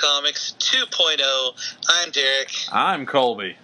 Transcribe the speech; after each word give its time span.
Comics 0.00 0.54
2.0. 0.58 1.20
I'm 1.88 2.10
Derek, 2.10 2.50
I'm 2.72 3.06
Colby. 3.06 3.56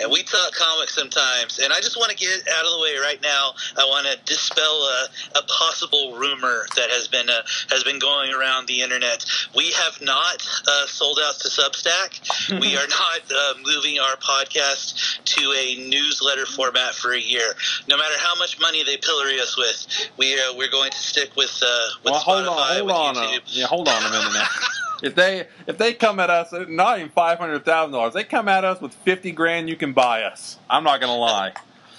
and 0.00 0.10
we 0.10 0.22
talk 0.22 0.52
comics 0.54 0.94
sometimes. 0.94 1.58
And 1.62 1.72
I 1.74 1.80
just 1.80 1.96
want 1.98 2.10
to 2.10 2.16
get 2.16 2.30
out 2.56 2.64
of 2.64 2.70
the 2.72 2.80
way 2.80 2.96
right 3.02 3.20
now. 3.22 3.52
I 3.76 3.84
want 3.84 4.06
to 4.06 4.16
dispel 4.24 4.64
a, 4.64 5.08
a 5.38 5.42
possible 5.42 6.16
rumor 6.16 6.64
that 6.76 6.88
has 6.90 7.06
been 7.08 7.28
uh, 7.28 7.42
has 7.68 7.84
been 7.84 7.98
going 7.98 8.32
around 8.32 8.66
the 8.66 8.80
internet. 8.80 9.24
We 9.54 9.70
have 9.72 10.00
not 10.00 10.40
uh, 10.66 10.86
sold 10.86 11.18
out 11.22 11.34
to 11.40 11.48
Substack. 11.48 12.60
we 12.60 12.76
are 12.76 12.86
not 12.88 13.20
uh, 13.30 13.54
moving 13.64 13.98
our 14.00 14.16
podcast 14.16 15.22
to 15.36 15.52
a 15.52 15.88
newsletter 15.88 16.46
format 16.46 16.94
for 16.94 17.12
a 17.12 17.20
year. 17.20 17.52
No 17.88 17.98
matter 17.98 18.14
how 18.18 18.36
much 18.38 18.58
money 18.60 18.84
they 18.84 18.96
pillory 18.96 19.38
us 19.40 19.56
with, 19.58 19.86
we 20.16 20.32
are 20.40 20.56
we're 20.56 20.70
going 20.70 20.92
to 20.92 20.98
stick 20.98 21.36
with 21.36 21.62
uh, 21.62 21.88
with 22.04 22.12
well, 22.12 22.20
hold 22.20 22.46
Spotify, 22.46 22.48
on, 22.48 22.76
hold 22.76 22.86
with 22.86 22.94
on, 22.94 23.14
YouTube. 23.16 23.36
a, 23.38 23.50
yeah, 23.50 23.66
hold 23.66 23.88
on 23.88 24.02
a 24.02 24.10
minute 24.10 24.32
now. 24.32 24.46
if 25.02 25.14
they 25.14 25.46
if 25.66 25.78
they 25.78 25.94
come 25.94 26.20
at 26.20 26.30
us, 26.30 26.52
not 26.68 26.98
even 26.98 27.10
five 27.10 27.38
hundred 27.38 27.64
thousand 27.64 27.92
dollars, 27.92 28.14
they 28.14 28.24
come 28.24 28.48
at 28.48 28.64
us 28.64 28.80
with 28.80 28.94
fifty 28.94 29.32
grand, 29.32 29.68
you 29.68 29.76
can 29.76 29.92
buy 29.92 30.22
us. 30.22 30.58
I'm 30.68 30.84
not 30.84 31.00
gonna 31.00 31.16
lie. 31.16 31.52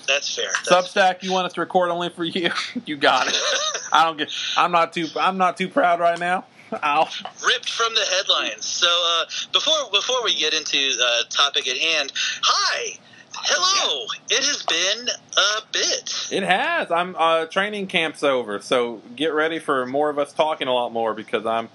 That's 0.07 0.35
fair. 0.35 0.49
That's 0.67 0.93
Substack, 0.93 1.21
you 1.21 1.31
want 1.31 1.45
us 1.45 1.53
to 1.53 1.61
record 1.61 1.91
only 1.91 2.09
for 2.09 2.23
you? 2.23 2.51
you 2.85 2.97
got 2.97 3.27
it. 3.27 3.37
I 3.91 4.05
don't 4.05 4.17
get. 4.17 4.31
I'm 4.57 4.71
not 4.71 4.93
too. 4.93 5.07
I'm 5.19 5.37
not 5.37 5.57
too 5.57 5.69
proud 5.69 5.99
right 5.99 6.19
now. 6.19 6.45
Ow. 6.71 7.09
ripped 7.47 7.69
from 7.69 7.93
the 7.95 8.05
headlines. 8.17 8.65
So 8.65 8.87
uh, 8.87 9.25
before 9.51 9.75
before 9.91 10.23
we 10.23 10.35
get 10.35 10.53
into 10.53 10.95
uh, 11.01 11.23
topic 11.29 11.67
at 11.67 11.77
hand, 11.77 12.11
hi, 12.41 12.99
hello. 13.33 14.05
It 14.29 14.43
has 14.43 14.63
been 14.63 15.07
a 15.37 15.61
bit. 15.71 16.27
It 16.31 16.43
has. 16.43 16.91
I'm 16.91 17.15
uh, 17.15 17.45
training 17.45 17.87
camp's 17.87 18.23
over, 18.23 18.59
so 18.59 19.01
get 19.15 19.33
ready 19.33 19.59
for 19.59 19.85
more 19.85 20.09
of 20.09 20.19
us 20.19 20.33
talking 20.33 20.67
a 20.67 20.73
lot 20.73 20.91
more 20.91 21.13
because 21.13 21.45
I'm 21.45 21.69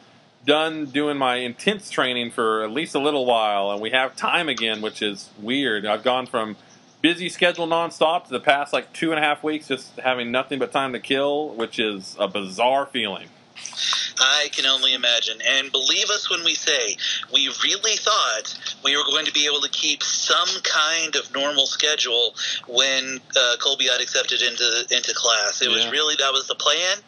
done 0.44 0.86
doing 0.86 1.16
my 1.16 1.36
intense 1.36 1.90
training 1.90 2.30
for 2.30 2.62
at 2.62 2.70
least 2.70 2.94
a 2.94 2.98
little 2.98 3.26
while, 3.26 3.70
and 3.70 3.80
we 3.80 3.90
have 3.90 4.16
time 4.16 4.48
again, 4.48 4.82
which 4.82 5.02
is 5.02 5.30
weird. 5.40 5.86
I've 5.86 6.02
gone 6.02 6.26
from 6.26 6.56
busy 7.00 7.28
schedule 7.28 7.66
nonstop 7.66 8.24
to 8.24 8.30
the 8.30 8.40
past 8.40 8.72
like 8.72 8.92
two 8.92 9.10
and 9.10 9.18
a 9.18 9.22
half 9.22 9.44
weeks 9.44 9.68
just 9.68 9.98
having 9.98 10.30
nothing 10.30 10.58
but 10.58 10.72
time 10.72 10.92
to 10.92 11.00
kill, 11.00 11.50
which 11.50 11.78
is 11.78 12.16
a 12.18 12.26
bizarre 12.26 12.86
feeling. 12.86 13.28
I 14.18 14.48
can 14.52 14.66
only 14.66 14.94
imagine. 14.94 15.38
And 15.46 15.70
believe 15.70 16.08
us 16.10 16.30
when 16.30 16.44
we 16.44 16.54
say 16.54 16.96
we 17.32 17.48
really 17.62 17.96
thought 17.96 18.58
we 18.84 18.96
were 18.96 19.04
going 19.04 19.26
to 19.26 19.32
be 19.32 19.46
able 19.46 19.60
to 19.60 19.70
keep 19.70 20.02
some 20.02 20.48
kind 20.62 21.14
of 21.16 21.32
normal 21.34 21.66
schedule 21.66 22.34
when 22.68 23.20
uh, 23.36 23.56
Colby 23.60 23.86
got 23.86 24.00
accepted 24.00 24.40
into 24.40 24.86
into 24.90 25.12
class. 25.14 25.62
It 25.62 25.68
was 25.68 25.90
really 25.90 26.14
that 26.18 26.32
was 26.32 26.48
the 26.48 26.54
plan. 26.54 26.98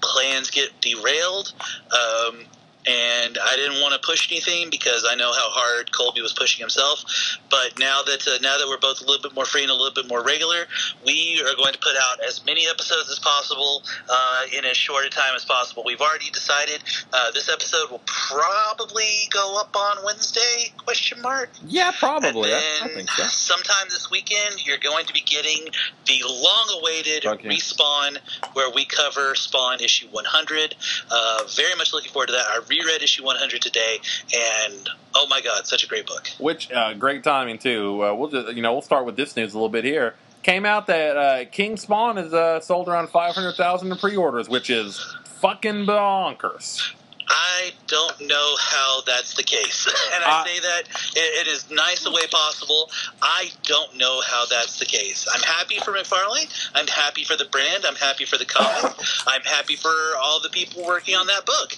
Plans 0.00 0.50
get 0.50 0.80
derailed. 0.80 1.52
Um, 1.92 2.46
and 2.86 3.38
I 3.38 3.56
didn't 3.56 3.80
want 3.80 3.94
to 3.94 4.00
push 4.06 4.30
anything 4.30 4.68
because 4.70 5.06
I 5.08 5.14
know 5.14 5.32
how 5.32 5.48
hard 5.50 5.92
Colby 5.92 6.20
was 6.20 6.32
pushing 6.32 6.60
himself. 6.60 7.04
But 7.50 7.78
now 7.78 8.02
that 8.02 8.26
uh, 8.26 8.38
now 8.42 8.58
that 8.58 8.66
we're 8.68 8.78
both 8.78 9.00
a 9.00 9.04
little 9.04 9.22
bit 9.22 9.34
more 9.34 9.44
free 9.44 9.62
and 9.62 9.70
a 9.70 9.74
little 9.74 9.94
bit 9.94 10.08
more 10.08 10.22
regular, 10.22 10.66
we 11.06 11.40
are 11.46 11.54
going 11.56 11.72
to 11.72 11.78
put 11.78 11.94
out 11.96 12.18
as 12.26 12.44
many 12.44 12.66
episodes 12.68 13.08
as 13.10 13.18
possible 13.18 13.82
uh, 14.08 14.42
in 14.56 14.64
as 14.64 14.76
short 14.76 15.04
a 15.04 15.10
time 15.10 15.34
as 15.36 15.44
possible. 15.44 15.82
We've 15.86 16.00
already 16.00 16.30
decided 16.30 16.82
uh, 17.12 17.30
this 17.32 17.48
episode 17.48 17.90
will 17.90 18.02
probably 18.06 19.28
go 19.30 19.58
up 19.60 19.76
on 19.76 20.04
Wednesday? 20.04 20.72
Question 20.78 21.20
mark. 21.22 21.50
Yeah, 21.66 21.92
probably. 21.98 22.52
I, 22.52 22.78
And 22.82 22.90
I 22.90 22.94
think 22.94 23.10
so. 23.10 23.24
sometime 23.28 23.86
this 23.90 24.10
weekend, 24.10 24.66
you're 24.66 24.78
going 24.78 25.06
to 25.06 25.12
be 25.12 25.20
getting 25.20 25.66
the 26.06 26.22
long-awaited 26.26 27.26
Okay. 27.26 27.48
respawn, 27.48 28.18
where 28.54 28.70
we 28.70 28.84
cover 28.84 29.34
Spawn 29.34 29.80
issue 29.80 30.08
100. 30.08 30.74
Uh, 31.10 31.44
very 31.54 31.74
much 31.76 31.92
looking 31.92 32.10
forward 32.10 32.26
to 32.26 32.32
that. 32.32 32.46
I 32.46 32.60
reread 32.78 33.02
issue 33.02 33.24
100 33.24 33.60
today, 33.62 33.98
and 34.34 34.88
oh 35.14 35.26
my 35.28 35.40
god, 35.40 35.66
such 35.66 35.84
a 35.84 35.86
great 35.86 36.06
book. 36.06 36.28
Which 36.38 36.70
uh, 36.72 36.94
great 36.94 37.22
timing 37.24 37.58
too. 37.58 38.02
Uh, 38.04 38.14
we'll 38.14 38.28
just 38.30 38.54
you 38.54 38.62
know 38.62 38.72
we'll 38.72 38.82
start 38.82 39.04
with 39.06 39.16
this 39.16 39.36
news 39.36 39.52
a 39.52 39.56
little 39.56 39.68
bit 39.68 39.84
here. 39.84 40.14
Came 40.42 40.64
out 40.66 40.86
that 40.88 41.16
uh, 41.16 41.44
King 41.50 41.76
Spawn 41.76 42.16
has 42.16 42.32
uh, 42.34 42.60
sold 42.60 42.88
around 42.88 43.08
five 43.10 43.34
hundred 43.34 43.54
thousand 43.54 43.92
in 43.92 43.98
pre-orders, 43.98 44.48
which 44.48 44.70
is 44.70 45.00
fucking 45.40 45.86
bonkers. 45.86 46.94
I 47.34 47.70
don't 47.86 48.20
know 48.26 48.56
how 48.60 49.00
that's 49.06 49.34
the 49.36 49.42
case, 49.42 49.86
and 50.14 50.24
I 50.24 50.40
Uh, 50.40 50.44
say 50.44 50.60
that 50.60 50.82
it, 51.16 51.46
it 51.46 51.50
is 51.50 51.70
nice 51.70 52.02
the 52.04 52.10
way 52.10 52.26
possible. 52.30 52.90
I 53.22 53.50
don't 53.62 53.96
know 53.96 54.20
how 54.20 54.44
that's 54.46 54.78
the 54.78 54.84
case. 54.84 55.26
I'm 55.32 55.40
happy 55.42 55.78
for 55.78 55.92
McFarlane. 55.92 56.50
I'm 56.74 56.88
happy 56.88 57.24
for 57.24 57.36
the 57.36 57.46
brand. 57.46 57.86
I'm 57.86 57.94
happy 57.94 58.24
for 58.26 58.36
the 58.36 58.44
comic. 58.44 58.92
I'm 59.26 59.42
happy 59.42 59.76
for 59.76 59.94
all 60.20 60.40
the 60.42 60.50
people 60.50 60.84
working 60.84 61.14
on 61.14 61.26
that 61.28 61.46
book. 61.46 61.72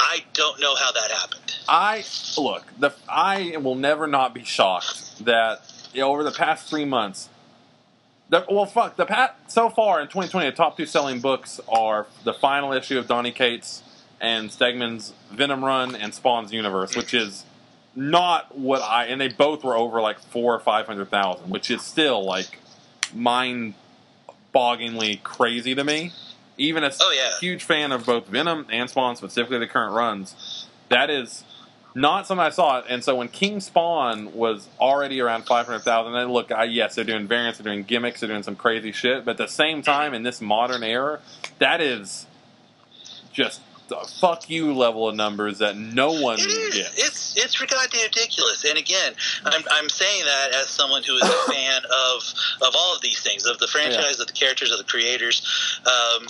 I 0.00 0.24
don't 0.32 0.60
know 0.60 0.74
how 0.74 0.92
that 0.92 1.10
happened. 1.10 1.56
I 1.68 2.04
look. 2.36 2.64
The 2.78 2.92
I 3.08 3.56
will 3.58 3.74
never 3.74 4.06
not 4.06 4.34
be 4.34 4.44
shocked 4.44 5.24
that 5.24 5.62
you 5.92 6.00
know, 6.00 6.10
over 6.10 6.24
the 6.24 6.32
past 6.32 6.68
three 6.68 6.84
months. 6.84 7.28
The, 8.28 8.44
well, 8.50 8.66
fuck 8.66 8.96
the 8.96 9.06
pat. 9.06 9.38
So 9.48 9.68
far 9.68 10.00
in 10.00 10.06
2020, 10.06 10.50
the 10.50 10.56
top 10.56 10.76
two 10.76 10.86
selling 10.86 11.20
books 11.20 11.60
are 11.68 12.06
the 12.24 12.32
final 12.32 12.72
issue 12.72 12.98
of 12.98 13.06
Donny 13.06 13.30
Cates 13.30 13.82
and 14.20 14.48
Stegman's 14.48 15.12
Venom 15.30 15.64
Run 15.64 15.94
and 15.94 16.14
Spawn's 16.14 16.52
Universe, 16.52 16.96
which 16.96 17.12
is 17.12 17.44
not 17.94 18.56
what 18.56 18.80
I. 18.80 19.06
And 19.06 19.20
they 19.20 19.28
both 19.28 19.64
were 19.64 19.76
over 19.76 20.00
like 20.00 20.18
four 20.18 20.54
or 20.54 20.60
five 20.60 20.86
hundred 20.86 21.10
thousand, 21.10 21.50
which 21.50 21.70
is 21.70 21.82
still 21.82 22.24
like 22.24 22.58
mind-bogglingly 23.14 25.22
crazy 25.22 25.74
to 25.74 25.84
me. 25.84 26.12
Even 26.58 26.84
a 26.84 26.90
Oh, 27.00 27.12
yeah. 27.12 27.30
huge 27.40 27.64
fan 27.64 27.92
of 27.92 28.04
both 28.06 28.26
Venom 28.28 28.66
and 28.70 28.88
Spawn, 28.90 29.16
specifically 29.16 29.58
the 29.58 29.66
current 29.66 29.94
runs, 29.94 30.66
that 30.90 31.08
is 31.10 31.44
not 31.94 32.26
something 32.26 32.44
I 32.44 32.50
saw. 32.50 32.80
And 32.88 33.02
so 33.02 33.16
when 33.16 33.28
King 33.28 33.60
Spawn 33.60 34.32
was 34.34 34.68
already 34.80 35.20
around 35.20 35.44
500,000, 35.46 36.14
and 36.14 36.30
look, 36.32 36.50
I, 36.52 36.64
yes, 36.64 36.94
they're 36.94 37.04
doing 37.04 37.26
variants, 37.26 37.58
they're 37.58 37.72
doing 37.72 37.84
gimmicks, 37.84 38.20
they're 38.20 38.28
doing 38.28 38.42
some 38.42 38.56
crazy 38.56 38.92
shit, 38.92 39.24
but 39.24 39.32
at 39.32 39.36
the 39.38 39.48
same 39.48 39.82
time, 39.82 40.14
in 40.14 40.22
this 40.22 40.40
modern 40.40 40.82
era, 40.82 41.20
that 41.58 41.80
is 41.80 42.26
just 43.32 43.60
a 43.60 43.71
fuck 44.06 44.48
you 44.50 44.72
level 44.74 45.08
of 45.08 45.14
numbers 45.14 45.58
that 45.58 45.76
no 45.76 46.12
one 46.12 46.38
It 46.38 46.46
is. 46.46 46.74
gets. 46.74 46.98
It's 46.98 47.44
it's 47.44 47.58
goddamn 47.60 48.02
ridiculous. 48.02 48.64
And 48.64 48.78
again, 48.78 49.14
I'm, 49.44 49.62
I'm 49.70 49.88
saying 49.88 50.24
that 50.24 50.50
as 50.54 50.68
someone 50.68 51.02
who 51.02 51.14
is 51.16 51.22
a 51.22 51.26
fan 51.52 51.82
of 51.84 52.22
of 52.62 52.74
all 52.74 52.94
of 52.94 53.02
these 53.02 53.20
things, 53.22 53.46
of 53.46 53.58
the 53.58 53.66
franchise, 53.66 54.20
of 54.20 54.26
the 54.26 54.32
characters, 54.32 54.70
of 54.72 54.78
the 54.78 54.84
creators. 54.84 55.42
Um, 55.86 56.26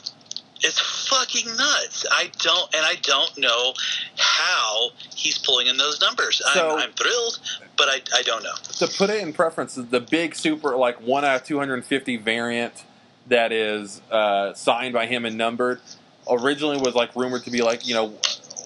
it's 0.65 0.79
fucking 1.09 1.47
nuts. 1.57 2.07
I 2.13 2.31
don't, 2.39 2.73
and 2.73 2.87
I 2.87 2.95
don't 3.03 3.37
know 3.37 3.75
how 4.17 4.91
he's 5.13 5.37
pulling 5.39 5.67
in 5.67 5.77
those 5.77 6.01
numbers. 6.01 6.41
So- 6.55 6.77
I'm, 6.77 6.85
I'm 6.85 6.93
thrilled, 6.93 7.41
but 7.77 7.89
I, 7.89 8.01
I 8.15 8.23
don't 8.23 8.45
know. 8.45 8.55
to 8.79 8.87
put 8.87 9.11
it 9.11 9.21
in 9.23 9.33
preference, 9.33 9.75
the 9.75 9.99
big 10.01 10.37
super 10.37 10.77
like 10.77 11.01
one 11.01 11.25
out 11.25 11.41
of 11.41 11.47
250 11.49 12.17
variant 12.19 12.85
that 13.27 13.51
is 13.51 14.01
uh, 14.11 14.55
signed 14.55 14.95
by 14.95 15.07
him 15.07 15.25
and 15.25 15.37
numbered 15.37 15.81
originally 16.29 16.79
was 16.79 16.95
like 16.95 17.15
rumored 17.17 17.45
to 17.45 17.51
be 17.51 17.63
like 17.63 17.87
you 17.87 17.95
know 17.95 18.13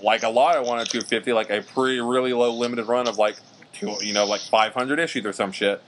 like 0.03 0.23
a 0.23 0.29
lot 0.29 0.57
of 0.57 0.67
one 0.67 0.79
out 0.79 0.89
250 0.89 1.33
like 1.33 1.51
a 1.51 1.63
pretty 1.63 2.01
really 2.01 2.33
low 2.33 2.53
limited 2.53 2.85
run 2.87 3.09
of 3.09 3.19
like 3.19 3.37
two, 3.73 3.95
you 4.03 4.13
know 4.13 4.25
like 4.27 4.41
500 4.41 4.99
issues 4.99 5.25
or 5.25 5.33
some 5.33 5.53
shit. 5.53 5.83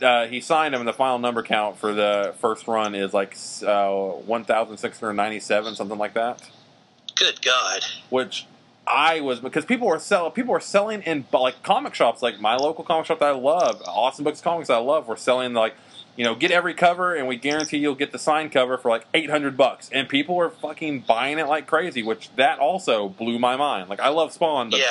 Uh, 0.00 0.26
he 0.26 0.40
signed 0.40 0.74
him, 0.74 0.80
and 0.80 0.88
the 0.88 0.92
final 0.92 1.18
number 1.20 1.44
count 1.44 1.76
for 1.76 1.94
the 1.94 2.34
first 2.40 2.66
run 2.66 2.92
is 2.94 3.14
like 3.14 3.36
uh, 3.64 3.88
1,697, 3.92 5.76
something 5.76 5.98
like 5.98 6.14
that 6.14 6.42
Good 7.14 7.40
God. 7.42 7.84
which 8.10 8.46
I 8.86 9.20
was 9.20 9.38
because 9.38 9.64
people 9.64 9.86
were 9.86 10.00
selling 10.00 10.32
people 10.32 10.52
were 10.52 10.60
selling 10.60 11.02
in 11.02 11.24
like 11.32 11.62
comic 11.62 11.94
shops 11.94 12.20
like 12.20 12.40
my 12.40 12.56
local 12.56 12.82
comic 12.82 13.06
shop 13.06 13.20
that 13.20 13.28
I 13.28 13.32
love 13.32 13.80
Awesome 13.86 14.24
Books 14.24 14.40
Comics 14.40 14.70
I 14.70 14.78
love 14.78 15.06
were 15.06 15.16
selling 15.16 15.52
like 15.54 15.76
you 16.16 16.24
know 16.24 16.34
get 16.34 16.50
every 16.50 16.74
cover 16.74 17.14
and 17.14 17.26
we 17.26 17.36
guarantee 17.36 17.78
you'll 17.78 17.94
get 17.94 18.12
the 18.12 18.18
signed 18.18 18.52
cover 18.52 18.76
for 18.76 18.90
like 18.90 19.06
800 19.14 19.56
bucks 19.56 19.88
and 19.92 20.08
people 20.08 20.34
were 20.36 20.50
fucking 20.50 21.00
buying 21.00 21.38
it 21.38 21.46
like 21.48 21.66
crazy 21.66 22.02
which 22.02 22.30
that 22.36 22.58
also 22.58 23.08
blew 23.08 23.38
my 23.38 23.56
mind 23.56 23.88
like 23.88 24.00
I 24.00 24.08
love 24.08 24.32
Spawn 24.32 24.70
but 24.70 24.80
Yeah. 24.80 24.86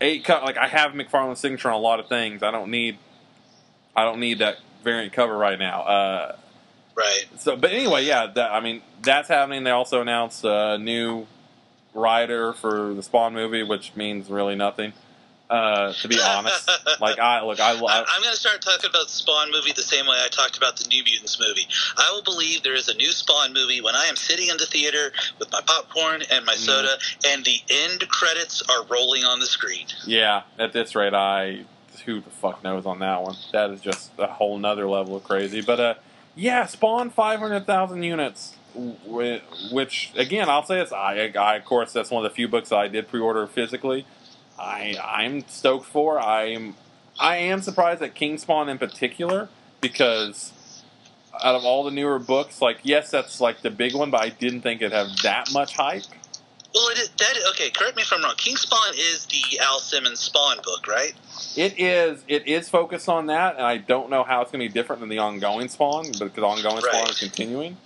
eight 0.00 0.24
co- 0.24 0.42
like 0.44 0.56
I 0.58 0.68
have 0.68 0.92
McFarlane's 0.92 1.40
signature 1.40 1.68
on 1.68 1.74
a 1.74 1.78
lot 1.78 2.00
of 2.00 2.08
things 2.08 2.42
I 2.42 2.50
don't 2.50 2.70
need 2.70 2.98
I 3.96 4.04
don't 4.04 4.20
need 4.20 4.40
that 4.40 4.58
variant 4.84 5.12
cover 5.12 5.36
right 5.36 5.58
now 5.58 5.82
uh 5.82 6.36
Right. 6.94 7.24
so, 7.38 7.56
but 7.56 7.72
anyway, 7.72 8.04
yeah, 8.04 8.26
that, 8.26 8.52
I 8.52 8.60
mean, 8.60 8.82
that's 9.00 9.26
happening. 9.28 9.64
They 9.64 9.70
also 9.70 10.02
announced 10.02 10.44
a 10.44 10.76
new 10.76 11.26
writer 11.94 12.52
for 12.52 12.92
the 12.92 13.02
Spawn 13.02 13.32
movie, 13.32 13.62
which 13.62 13.96
means 13.96 14.28
really 14.28 14.56
nothing. 14.56 14.92
Uh, 15.52 15.92
to 15.92 16.08
be 16.08 16.18
honest, 16.18 16.70
like 17.00 17.18
I 17.18 17.42
look, 17.44 17.60
I, 17.60 17.72
I, 17.72 17.74
I'm 17.74 18.22
going 18.22 18.32
to 18.34 18.40
start 18.40 18.62
talking 18.62 18.88
about 18.88 19.04
the 19.06 19.12
Spawn 19.12 19.50
movie 19.52 19.72
the 19.72 19.82
same 19.82 20.06
way 20.06 20.16
I 20.24 20.28
talked 20.28 20.56
about 20.56 20.78
the 20.78 20.88
New 20.88 21.04
Mutants 21.04 21.38
movie. 21.38 21.66
I 21.98 22.10
will 22.10 22.22
believe 22.22 22.62
there 22.62 22.74
is 22.74 22.88
a 22.88 22.94
new 22.94 23.10
Spawn 23.12 23.52
movie 23.52 23.82
when 23.82 23.94
I 23.94 24.06
am 24.06 24.16
sitting 24.16 24.48
in 24.48 24.56
the 24.56 24.64
theater 24.64 25.12
with 25.38 25.52
my 25.52 25.60
popcorn 25.60 26.22
and 26.30 26.46
my 26.46 26.54
Mhm. 26.54 26.56
soda, 26.56 26.96
and 27.28 27.44
the 27.44 27.60
end 27.68 28.08
credits 28.08 28.62
are 28.62 28.84
rolling 28.86 29.24
on 29.24 29.40
the 29.40 29.46
screen. 29.46 29.86
yeah. 30.06 30.42
At 30.58 30.72
this 30.72 30.94
rate, 30.94 31.12
I 31.12 31.64
who 32.06 32.20
the 32.22 32.30
fuck 32.30 32.64
knows 32.64 32.86
on 32.86 33.00
that 33.00 33.20
one. 33.22 33.36
That 33.52 33.70
is 33.70 33.80
just 33.82 34.10
a 34.18 34.26
whole 34.26 34.58
nother 34.58 34.88
level 34.88 35.16
of 35.16 35.24
crazy. 35.24 35.60
But 35.60 35.78
uh, 35.80 35.94
yeah, 36.34 36.64
Spawn 36.64 37.10
five 37.10 37.40
hundred 37.40 37.66
thousand 37.66 38.04
units. 38.04 38.56
Which 38.74 40.12
again, 40.16 40.48
I'll 40.48 40.64
say 40.64 40.76
this. 40.76 40.92
I, 40.92 41.30
I 41.38 41.56
of 41.56 41.64
course 41.66 41.92
that's 41.92 42.10
one 42.10 42.24
of 42.24 42.30
the 42.30 42.34
few 42.34 42.48
books 42.48 42.72
I 42.72 42.88
did 42.88 43.08
pre-order 43.08 43.46
physically. 43.46 44.06
I 44.62 44.96
I'm 45.02 45.46
stoked 45.48 45.86
for. 45.86 46.20
I'm 46.20 46.76
I 47.18 47.36
am 47.36 47.60
surprised 47.60 48.00
at 48.02 48.14
King 48.14 48.38
Spawn 48.38 48.68
in 48.68 48.78
particular 48.78 49.48
because 49.80 50.52
out 51.42 51.54
of 51.54 51.64
all 51.64 51.84
the 51.84 51.90
newer 51.90 52.18
books, 52.18 52.62
like 52.62 52.78
yes, 52.82 53.10
that's 53.10 53.40
like 53.40 53.62
the 53.62 53.70
big 53.70 53.94
one, 53.94 54.10
but 54.10 54.22
I 54.22 54.28
didn't 54.28 54.62
think 54.62 54.80
it'd 54.80 54.92
have 54.92 55.08
that 55.22 55.52
much 55.52 55.76
hype. 55.76 56.04
Well, 56.74 56.88
it 56.88 56.98
is, 56.98 57.10
that 57.10 57.36
okay. 57.50 57.70
Correct 57.70 57.96
me 57.96 58.02
if 58.02 58.12
I'm 58.12 58.22
wrong. 58.22 58.34
King 58.36 58.56
Spawn 58.56 58.94
is 58.94 59.26
the 59.26 59.58
Al 59.58 59.78
Simmons 59.78 60.20
Spawn 60.20 60.56
book, 60.64 60.86
right? 60.86 61.12
It 61.54 61.74
is 61.78 62.24
it 62.28 62.46
is 62.46 62.68
focused 62.68 63.08
on 63.08 63.26
that, 63.26 63.56
and 63.56 63.66
I 63.66 63.76
don't 63.76 64.10
know 64.10 64.22
how 64.22 64.40
it's 64.42 64.52
going 64.52 64.66
to 64.66 64.72
be 64.72 64.72
different 64.72 65.00
than 65.00 65.08
the 65.08 65.18
ongoing 65.18 65.68
Spawn 65.68 66.06
because 66.12 66.38
ongoing 66.38 66.80
Spawn 66.80 67.10
is 67.10 67.18
continuing. 67.18 67.76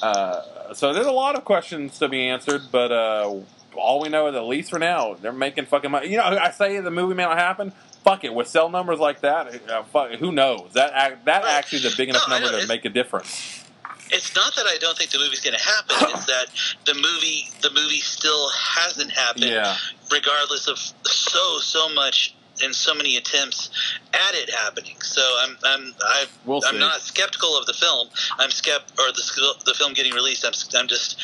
Uh, 0.00 0.74
so 0.74 0.92
there's 0.92 1.06
a 1.06 1.12
lot 1.12 1.34
of 1.34 1.44
questions 1.44 1.98
to 1.98 2.08
be 2.08 2.28
answered, 2.28 2.62
but 2.70 2.92
uh, 2.92 3.34
all 3.76 4.00
we 4.00 4.08
know 4.08 4.28
is 4.28 4.34
at 4.34 4.44
least 4.44 4.70
for 4.70 4.78
now 4.78 5.14
they're 5.14 5.32
making 5.32 5.66
fucking 5.66 5.90
money. 5.90 6.08
You 6.08 6.18
know, 6.18 6.24
I 6.24 6.50
say 6.50 6.80
the 6.80 6.90
movie 6.90 7.14
may 7.14 7.24
not 7.24 7.38
happen. 7.38 7.72
Fuck 8.04 8.24
it, 8.24 8.32
with 8.32 8.48
sell 8.48 8.70
numbers 8.70 8.98
like 9.00 9.20
that, 9.20 9.68
uh, 9.68 9.82
fuck, 9.84 10.12
who 10.12 10.32
knows? 10.32 10.70
That 10.74 11.24
that 11.26 11.44
actually 11.44 11.78
is 11.78 11.92
a 11.92 11.96
big 11.96 12.08
enough 12.08 12.28
No, 12.28 12.38
number 12.38 12.60
to 12.60 12.66
make 12.66 12.84
a 12.84 12.88
difference. 12.88 13.64
It's 14.10 14.34
not 14.34 14.54
that 14.56 14.66
I 14.66 14.78
don't 14.78 14.96
think 14.96 15.10
the 15.10 15.18
movie's 15.18 15.40
going 15.40 15.56
to 15.56 15.62
happen. 15.62 15.96
it's 16.14 16.24
that 16.26 16.46
the 16.86 16.94
movie, 16.94 17.50
the 17.60 17.70
movie 17.70 18.00
still 18.00 18.48
hasn't 18.50 19.10
happened. 19.10 19.46
Yeah, 19.46 19.76
regardless 20.10 20.68
of 20.68 20.78
so 20.78 21.58
so 21.58 21.92
much 21.92 22.34
and 22.62 22.74
so 22.74 22.94
many 22.94 23.16
attempts 23.16 23.70
at 24.14 24.34
it 24.34 24.50
happening. 24.50 24.96
So 25.02 25.20
I'm 25.42 25.56
I'm 25.64 25.94
I, 26.00 26.24
we'll 26.46 26.62
I'm 26.66 26.78
not 26.78 27.00
skeptical 27.00 27.58
of 27.58 27.66
the 27.66 27.74
film. 27.74 28.08
I'm 28.38 28.50
skept 28.50 28.98
or 28.98 29.12
the 29.12 29.54
the 29.66 29.74
film 29.74 29.92
getting 29.92 30.14
released. 30.14 30.44
I'm 30.46 30.54
I'm 30.80 30.88
just 30.88 31.20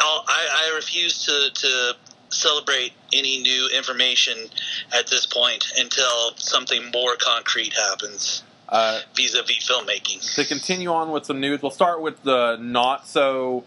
I 0.00 0.68
I 0.70 0.74
refuse 0.74 1.24
to 1.24 1.50
to 1.62 1.96
celebrate 2.28 2.92
any 3.12 3.38
new 3.38 3.68
information 3.74 4.36
at 4.96 5.06
this 5.06 5.26
point 5.26 5.64
until 5.78 6.34
something 6.36 6.90
more 6.92 7.14
concrete 7.16 7.72
happens 7.72 8.42
Uh, 8.68 9.00
vis-a-vis 9.14 9.68
filmmaking. 9.68 10.34
to 10.34 10.44
continue 10.44 10.92
on 10.92 11.12
with 11.12 11.24
some 11.24 11.38
news, 11.40 11.62
we'll 11.62 11.70
start 11.70 12.00
with 12.02 12.20
the 12.24 12.56
not 12.60 13.06
so 13.06 13.64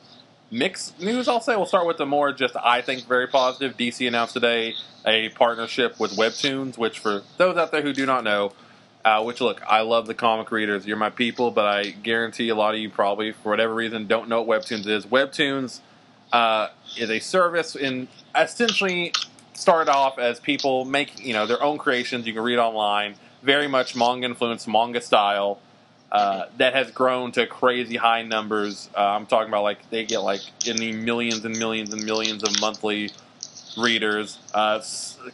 mixed 0.52 1.00
news. 1.00 1.28
I'll 1.30 1.40
say 1.40 1.56
we'll 1.56 1.66
start 1.66 1.88
with 1.88 1.98
the 1.98 2.06
more 2.06 2.34
just 2.34 2.56
I 2.58 2.82
think 2.82 3.08
very 3.08 3.28
positive. 3.28 3.78
DC 3.78 4.06
announced 4.08 4.34
today 4.34 4.76
a 5.06 5.30
partnership 5.30 5.98
with 6.00 6.12
Webtoons, 6.18 6.78
which 6.78 7.00
for 7.00 7.22
those 7.38 7.56
out 7.56 7.72
there 7.72 7.82
who 7.82 7.94
do 7.94 8.06
not 8.06 8.26
know, 8.26 8.52
uh, 9.06 9.24
which 9.24 9.40
look, 9.40 9.62
I 9.66 9.82
love 9.82 10.06
the 10.06 10.14
comic 10.14 10.52
readers. 10.52 10.86
You're 10.86 10.98
my 10.98 11.10
people, 11.12 11.50
but 11.52 11.66
I 11.66 11.92
guarantee 11.92 12.50
a 12.50 12.56
lot 12.56 12.74
of 12.76 12.82
you 12.82 12.90
probably 12.90 13.32
for 13.32 13.50
whatever 13.52 13.74
reason 13.74 14.06
don't 14.06 14.28
know 14.28 14.42
what 14.42 14.62
Webtoons 14.64 14.86
is. 14.86 15.06
Webtoons 15.06 15.80
uh, 16.32 16.70
is 16.98 17.10
a 17.10 17.20
service 17.20 17.76
in 17.76 18.08
essentially 18.36 19.14
started 19.54 19.92
off 19.92 20.18
as 20.18 20.40
people 20.40 20.86
make 20.86 21.24
you 21.24 21.34
know 21.34 21.46
their 21.46 21.62
own 21.62 21.78
creations. 21.78 22.26
You 22.26 22.34
can 22.34 22.44
read 22.44 22.60
online, 22.60 23.16
very 23.44 23.68
much 23.68 23.96
manga 23.96 24.26
influenced, 24.26 24.68
manga 24.68 25.02
style. 25.02 25.60
Uh, 26.12 26.46
that 26.58 26.74
has 26.74 26.90
grown 26.90 27.32
to 27.32 27.46
crazy 27.46 27.96
high 27.96 28.24
numbers. 28.24 28.90
Uh, 28.98 29.02
I'm 29.02 29.28
talking 29.28 29.50
about 29.50 29.62
like 29.62 29.90
they 29.92 30.06
get 30.06 30.20
like 30.20 30.42
in 30.66 30.78
the 30.78 30.92
millions 30.92 31.46
and 31.46 31.58
millions 31.58 31.94
and 31.94 32.04
millions 32.04 32.44
of 32.44 32.60
monthly 32.60 33.12
readers. 33.78 34.40
Uh, 34.54 34.82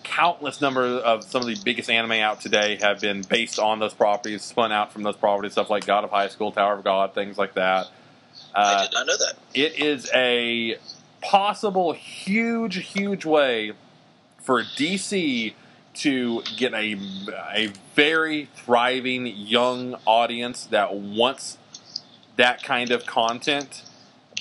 countless 0.04 0.60
number 0.60 0.84
of 0.84 1.24
some 1.24 1.42
of 1.42 1.48
the 1.48 1.58
biggest 1.64 1.90
anime 1.90 2.12
out 2.14 2.42
today 2.42 2.76
have 2.82 3.00
been 3.00 3.22
based 3.22 3.58
on 3.58 3.80
those 3.80 3.94
properties, 3.94 4.42
spun 4.44 4.72
out 4.74 4.92
from 4.92 5.04
those 5.04 5.16
properties, 5.16 5.54
stuff 5.54 5.70
like 5.70 5.86
God 5.86 6.04
of 6.04 6.10
High 6.10 6.28
School, 6.28 6.52
Tower 6.52 6.74
of 6.74 6.84
God, 6.84 7.14
things 7.14 7.38
like 7.38 7.54
that. 7.54 7.88
I 8.56 8.62
Uh, 8.62 8.81
did 8.84 8.94
not 8.94 9.07
know 9.07 9.18
that. 9.18 9.34
it 9.54 9.80
is 9.80 10.10
a 10.13 10.78
possible 11.22 11.94
huge, 11.94 12.75
huge 12.94 13.25
way 13.25 13.74
for 14.44 14.62
DC 14.63 15.54
to 15.96 16.42
get 16.57 16.74
a, 16.74 16.96
a 17.54 17.68
very 17.96 18.50
thriving 18.56 19.25
young 19.28 19.96
audience 20.06 20.66
that 20.68 20.94
wants 20.94 21.57
that 22.36 22.62
kind 22.63 22.92
of 22.92 23.06
content, 23.06 23.84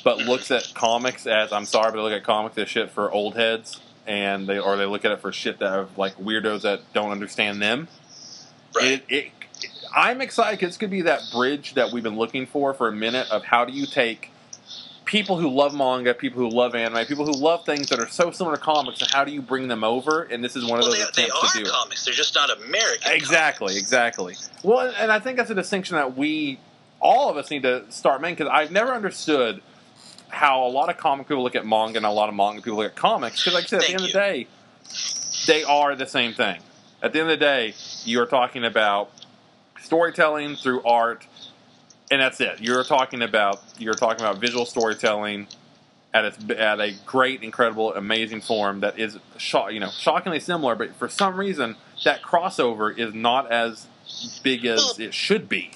but 0.03 0.19
looks 0.19 0.51
at 0.51 0.73
comics 0.75 1.27
as 1.27 1.53
I'm 1.53 1.65
sorry, 1.65 1.91
but 1.93 1.97
they 1.99 2.03
look 2.03 2.13
at 2.13 2.25
comics 2.25 2.59
as 2.59 2.69
shit 2.69 2.91
for 2.91 3.11
old 3.11 3.37
heads, 3.37 3.81
and 4.07 4.47
they 4.49 4.59
or 4.59 4.77
they 4.77 4.85
look 4.87 5.05
at 5.05 5.13
it 5.13 5.21
for 5.21 5.33
shit 5.33 5.61
that 5.61 5.73
are 5.73 5.87
like 5.97 6.17
weirdos 6.17 6.63
that 6.63 6.81
don't 6.93 7.13
understand 7.13 7.63
them. 7.63 7.89
Right. 8.75 8.85
It, 8.93 9.05
it, 9.09 9.33
I'm 9.95 10.21
excited 10.21 10.59
because 10.59 10.71
this 10.71 10.77
could 10.77 10.91
be 10.91 11.03
that 11.03 11.23
bridge 11.33 11.75
that 11.75 11.93
we've 11.93 12.03
been 12.03 12.17
looking 12.17 12.47
for 12.47 12.75
for 12.75 12.89
a 12.89 12.93
minute 12.93 13.31
of 13.31 13.45
how 13.45 13.65
do 13.65 13.73
you 13.73 13.87
take 13.87 14.31
people 15.05 15.39
who 15.39 15.49
love 15.49 15.75
manga, 15.75 16.15
people 16.15 16.41
who 16.41 16.49
love 16.49 16.75
anime, 16.75 17.07
people 17.07 17.27
who 17.27 17.33
love 17.33 17.65
things 17.65 17.91
that 17.91 18.01
are 18.01 18.09
so 18.09 18.31
similar 18.33 18.57
to 18.57 18.63
comics, 18.63 19.01
and 19.01 19.11
how 19.11 19.25
do 19.25 19.31
you 19.31 19.41
bring 19.41 19.69
them 19.69 19.85
over? 19.85 20.23
And 20.23 20.43
this 20.43 20.57
is 20.57 20.65
one 20.65 20.81
of 20.81 20.85
those 20.85 20.95
they, 20.95 21.23
they 21.23 21.29
attempts 21.29 21.53
to 21.53 21.59
are 21.61 21.63
do 21.63 21.69
it. 21.69 21.73
comics. 21.73 22.05
They're 22.05 22.15
just 22.15 22.35
not 22.35 22.51
American. 22.51 23.13
Exactly, 23.13 23.69
comics. 23.69 23.81
exactly. 23.81 24.35
Well, 24.65 24.93
and 24.99 25.13
I 25.13 25.21
think 25.21 25.37
that's 25.37 25.51
a 25.51 25.55
distinction 25.55 25.97
that 25.97 26.17
we, 26.17 26.59
all 27.01 27.31
of 27.31 27.37
us, 27.37 27.51
need 27.51 27.63
to 27.63 27.85
start 27.91 28.21
making 28.21 28.37
because 28.37 28.53
I've 28.53 28.73
never 28.73 28.93
understood 28.93 29.63
how 30.29 30.67
a 30.67 30.71
lot 30.71 30.89
of 30.89 30.97
comic 30.97 31.29
people 31.29 31.45
look 31.45 31.55
at 31.55 31.65
manga 31.65 31.99
and 31.99 32.07
a 32.07 32.11
lot 32.11 32.29
of 32.29 32.35
manga 32.35 32.63
people 32.63 32.79
look 32.79 32.91
at 32.91 32.97
comics. 32.97 33.45
Because, 33.45 33.55
like 33.55 33.65
I 33.65 33.67
said, 33.67 33.83
at 33.83 33.87
the 33.87 33.93
end 33.93 34.01
of 34.01 34.07
the 34.09 34.13
day, 34.13 34.47
they 35.47 35.63
are 35.63 35.95
the 35.95 36.07
same 36.07 36.33
thing. 36.33 36.61
At 37.01 37.13
the 37.13 37.21
end 37.21 37.31
of 37.31 37.39
the 37.39 37.45
day, 37.45 37.75
you 38.05 38.21
are 38.21 38.27
talking 38.27 38.65
about 38.65 39.11
storytelling 39.85 40.57
through 40.57 40.83
art, 40.83 41.27
and 42.11 42.21
that's 42.21 42.41
it. 42.41 42.61
You're 42.61 42.85
talking 42.85 43.23
about 43.23 43.61
you're 43.79 43.95
talking 43.95 44.21
about 44.25 44.39
visual 44.39 44.67
storytelling 44.67 45.47
at 46.13 46.25
its 46.25 46.51
at 46.51 46.81
a 46.81 46.95
great, 47.05 47.43
incredible, 47.43 47.95
amazing 47.95 48.41
form 48.41 48.81
that 48.81 48.99
is 48.99 49.19
sho- 49.37 49.69
you 49.69 49.81
know 49.81 49.91
shockingly 49.91 50.41
similar, 50.41 50.75
but 50.75 50.95
for 50.95 51.09
some 51.09 51.37
reason 51.37 51.77
that 52.05 52.23
crossover 52.23 52.97
is 52.97 53.13
not 53.15 53.51
as 53.51 53.87
big 54.43 54.65
as 54.65 54.99
it 54.99 55.13
should 55.13 55.49
be. 55.49 55.73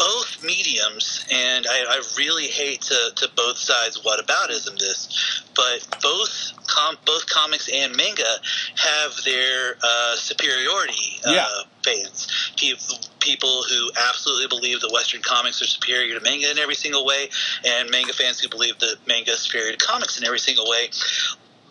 Both 0.00 0.42
mediums, 0.42 1.26
and 1.30 1.66
I, 1.68 1.84
I 1.86 2.02
really 2.16 2.46
hate 2.46 2.80
to, 2.82 3.10
to 3.16 3.28
both 3.36 3.58
sides 3.58 4.02
What 4.02 4.26
whataboutism 4.26 4.78
this, 4.78 5.42
but 5.54 5.86
both 6.02 6.52
com- 6.66 6.96
both 7.04 7.26
comics 7.28 7.68
and 7.68 7.94
manga 7.94 8.32
have 8.76 9.12
their 9.26 9.76
uh, 9.82 10.16
superiority 10.16 11.20
uh, 11.26 11.32
Yeah. 11.32 11.46
fans. 11.84 12.52
People, 12.56 12.96
people 13.20 13.62
who 13.68 13.90
absolutely 14.08 14.46
believe 14.48 14.80
that 14.80 14.90
Western 14.90 15.20
comics 15.20 15.60
are 15.60 15.66
superior 15.66 16.18
to 16.18 16.24
manga 16.24 16.50
in 16.50 16.58
every 16.58 16.74
single 16.76 17.04
way, 17.04 17.28
and 17.66 17.90
manga 17.90 18.14
fans 18.14 18.40
who 18.40 18.48
believe 18.48 18.78
that 18.78 18.96
manga 19.06 19.32
is 19.32 19.40
superior 19.40 19.76
to 19.76 19.86
comics 19.86 20.16
in 20.18 20.24
every 20.24 20.38
single 20.40 20.66
way. 20.68 20.88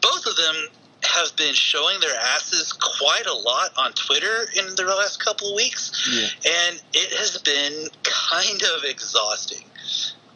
Both 0.02 0.28
of 0.28 0.36
them 0.38 0.56
have 1.04 1.36
been 1.38 1.54
showing 1.54 2.00
their 2.02 2.16
asses 2.16 2.74
quite 2.74 3.26
a 3.26 3.34
lot 3.34 3.72
on 3.78 3.94
Twitter 3.94 4.50
in 4.58 4.76
the 4.76 4.84
last 4.84 5.24
couple 5.24 5.50
of 5.50 5.56
weeks 5.56 5.92
Yeah. 6.12 6.52
and 6.70 6.82
it 6.94 7.14
has 7.18 7.38
been 7.38 7.88
kind 8.04 8.62
of 8.76 8.84
exhausting. 8.84 9.64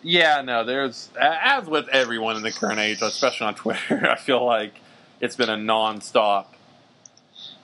Yeah, 0.02 0.42
no, 0.42 0.64
there's 0.66 1.10
as 1.20 1.66
with 1.66 1.88
everyone 1.90 2.36
in 2.38 2.44
the 2.44 2.52
current 2.52 2.80
age, 2.80 3.02
especially 3.02 3.48
on 3.48 3.56
Twitter. 3.56 4.08
I 4.10 4.16
feel 4.16 4.46
like 4.46 4.76
it's 5.22 5.36
been 5.36 5.50
a 5.50 5.56
nonstop. 5.58 6.46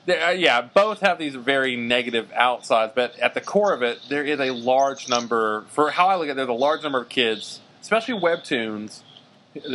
There, 0.05 0.23
uh, 0.25 0.31
yeah, 0.31 0.61
both 0.61 1.01
have 1.01 1.19
these 1.19 1.35
very 1.35 1.75
negative 1.75 2.31
outsides, 2.33 2.93
but 2.95 3.17
at 3.19 3.33
the 3.33 3.41
core 3.41 3.73
of 3.73 3.81
it, 3.83 3.99
there 4.09 4.23
is 4.23 4.39
a 4.39 4.51
large 4.51 5.09
number. 5.09 5.65
For 5.69 5.91
how 5.91 6.07
I 6.07 6.15
look 6.15 6.27
at 6.27 6.31
it, 6.31 6.35
there's 6.35 6.49
a 6.49 6.53
large 6.53 6.81
number 6.83 7.01
of 7.01 7.09
kids, 7.09 7.59
especially 7.81 8.19
webtoons, 8.19 9.01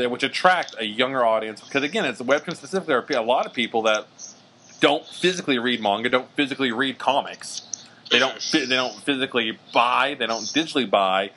which 0.08 0.22
attract 0.22 0.74
a 0.78 0.84
younger 0.84 1.24
audience. 1.24 1.60
Because 1.60 1.82
again, 1.82 2.04
it's 2.04 2.20
webtoons 2.20 2.56
specifically. 2.56 2.94
There 2.94 2.98
are 3.18 3.22
a 3.22 3.26
lot 3.26 3.46
of 3.46 3.52
people 3.52 3.82
that 3.82 4.06
don't 4.80 5.06
physically 5.06 5.58
read 5.58 5.80
manga, 5.80 6.08
don't 6.08 6.30
physically 6.32 6.72
read 6.72 6.98
comics. 6.98 7.62
They 8.10 8.18
don't. 8.18 8.38
They 8.52 8.66
don't 8.66 8.94
physically 8.94 9.58
buy. 9.72 10.14
They 10.18 10.26
don't 10.26 10.44
digitally 10.44 10.88
buy 10.88 11.30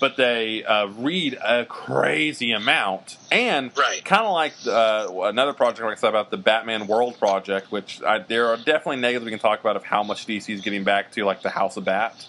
but 0.00 0.16
they 0.16 0.64
uh, 0.64 0.86
read 0.86 1.38
a 1.44 1.64
crazy 1.64 2.52
amount. 2.52 3.16
And 3.30 3.76
Right. 3.76 4.04
kind 4.04 4.24
of 4.24 4.32
like 4.32 4.54
uh, 4.66 5.08
another 5.24 5.52
project 5.52 5.82
like 5.82 5.98
I 5.98 6.00
said 6.00 6.08
about 6.08 6.30
the 6.30 6.36
Batman 6.36 6.86
World 6.86 7.18
Project, 7.18 7.72
which 7.72 8.02
I, 8.02 8.18
there 8.18 8.48
are 8.48 8.56
definitely 8.56 8.98
negatives 8.98 9.24
we 9.24 9.30
can 9.30 9.40
talk 9.40 9.60
about 9.60 9.76
of 9.76 9.84
how 9.84 10.02
much 10.02 10.26
DC 10.26 10.52
is 10.52 10.60
getting 10.60 10.84
back 10.84 11.12
to, 11.12 11.24
like 11.24 11.42
the 11.42 11.50
House 11.50 11.76
of 11.76 11.84
Bat. 11.84 12.26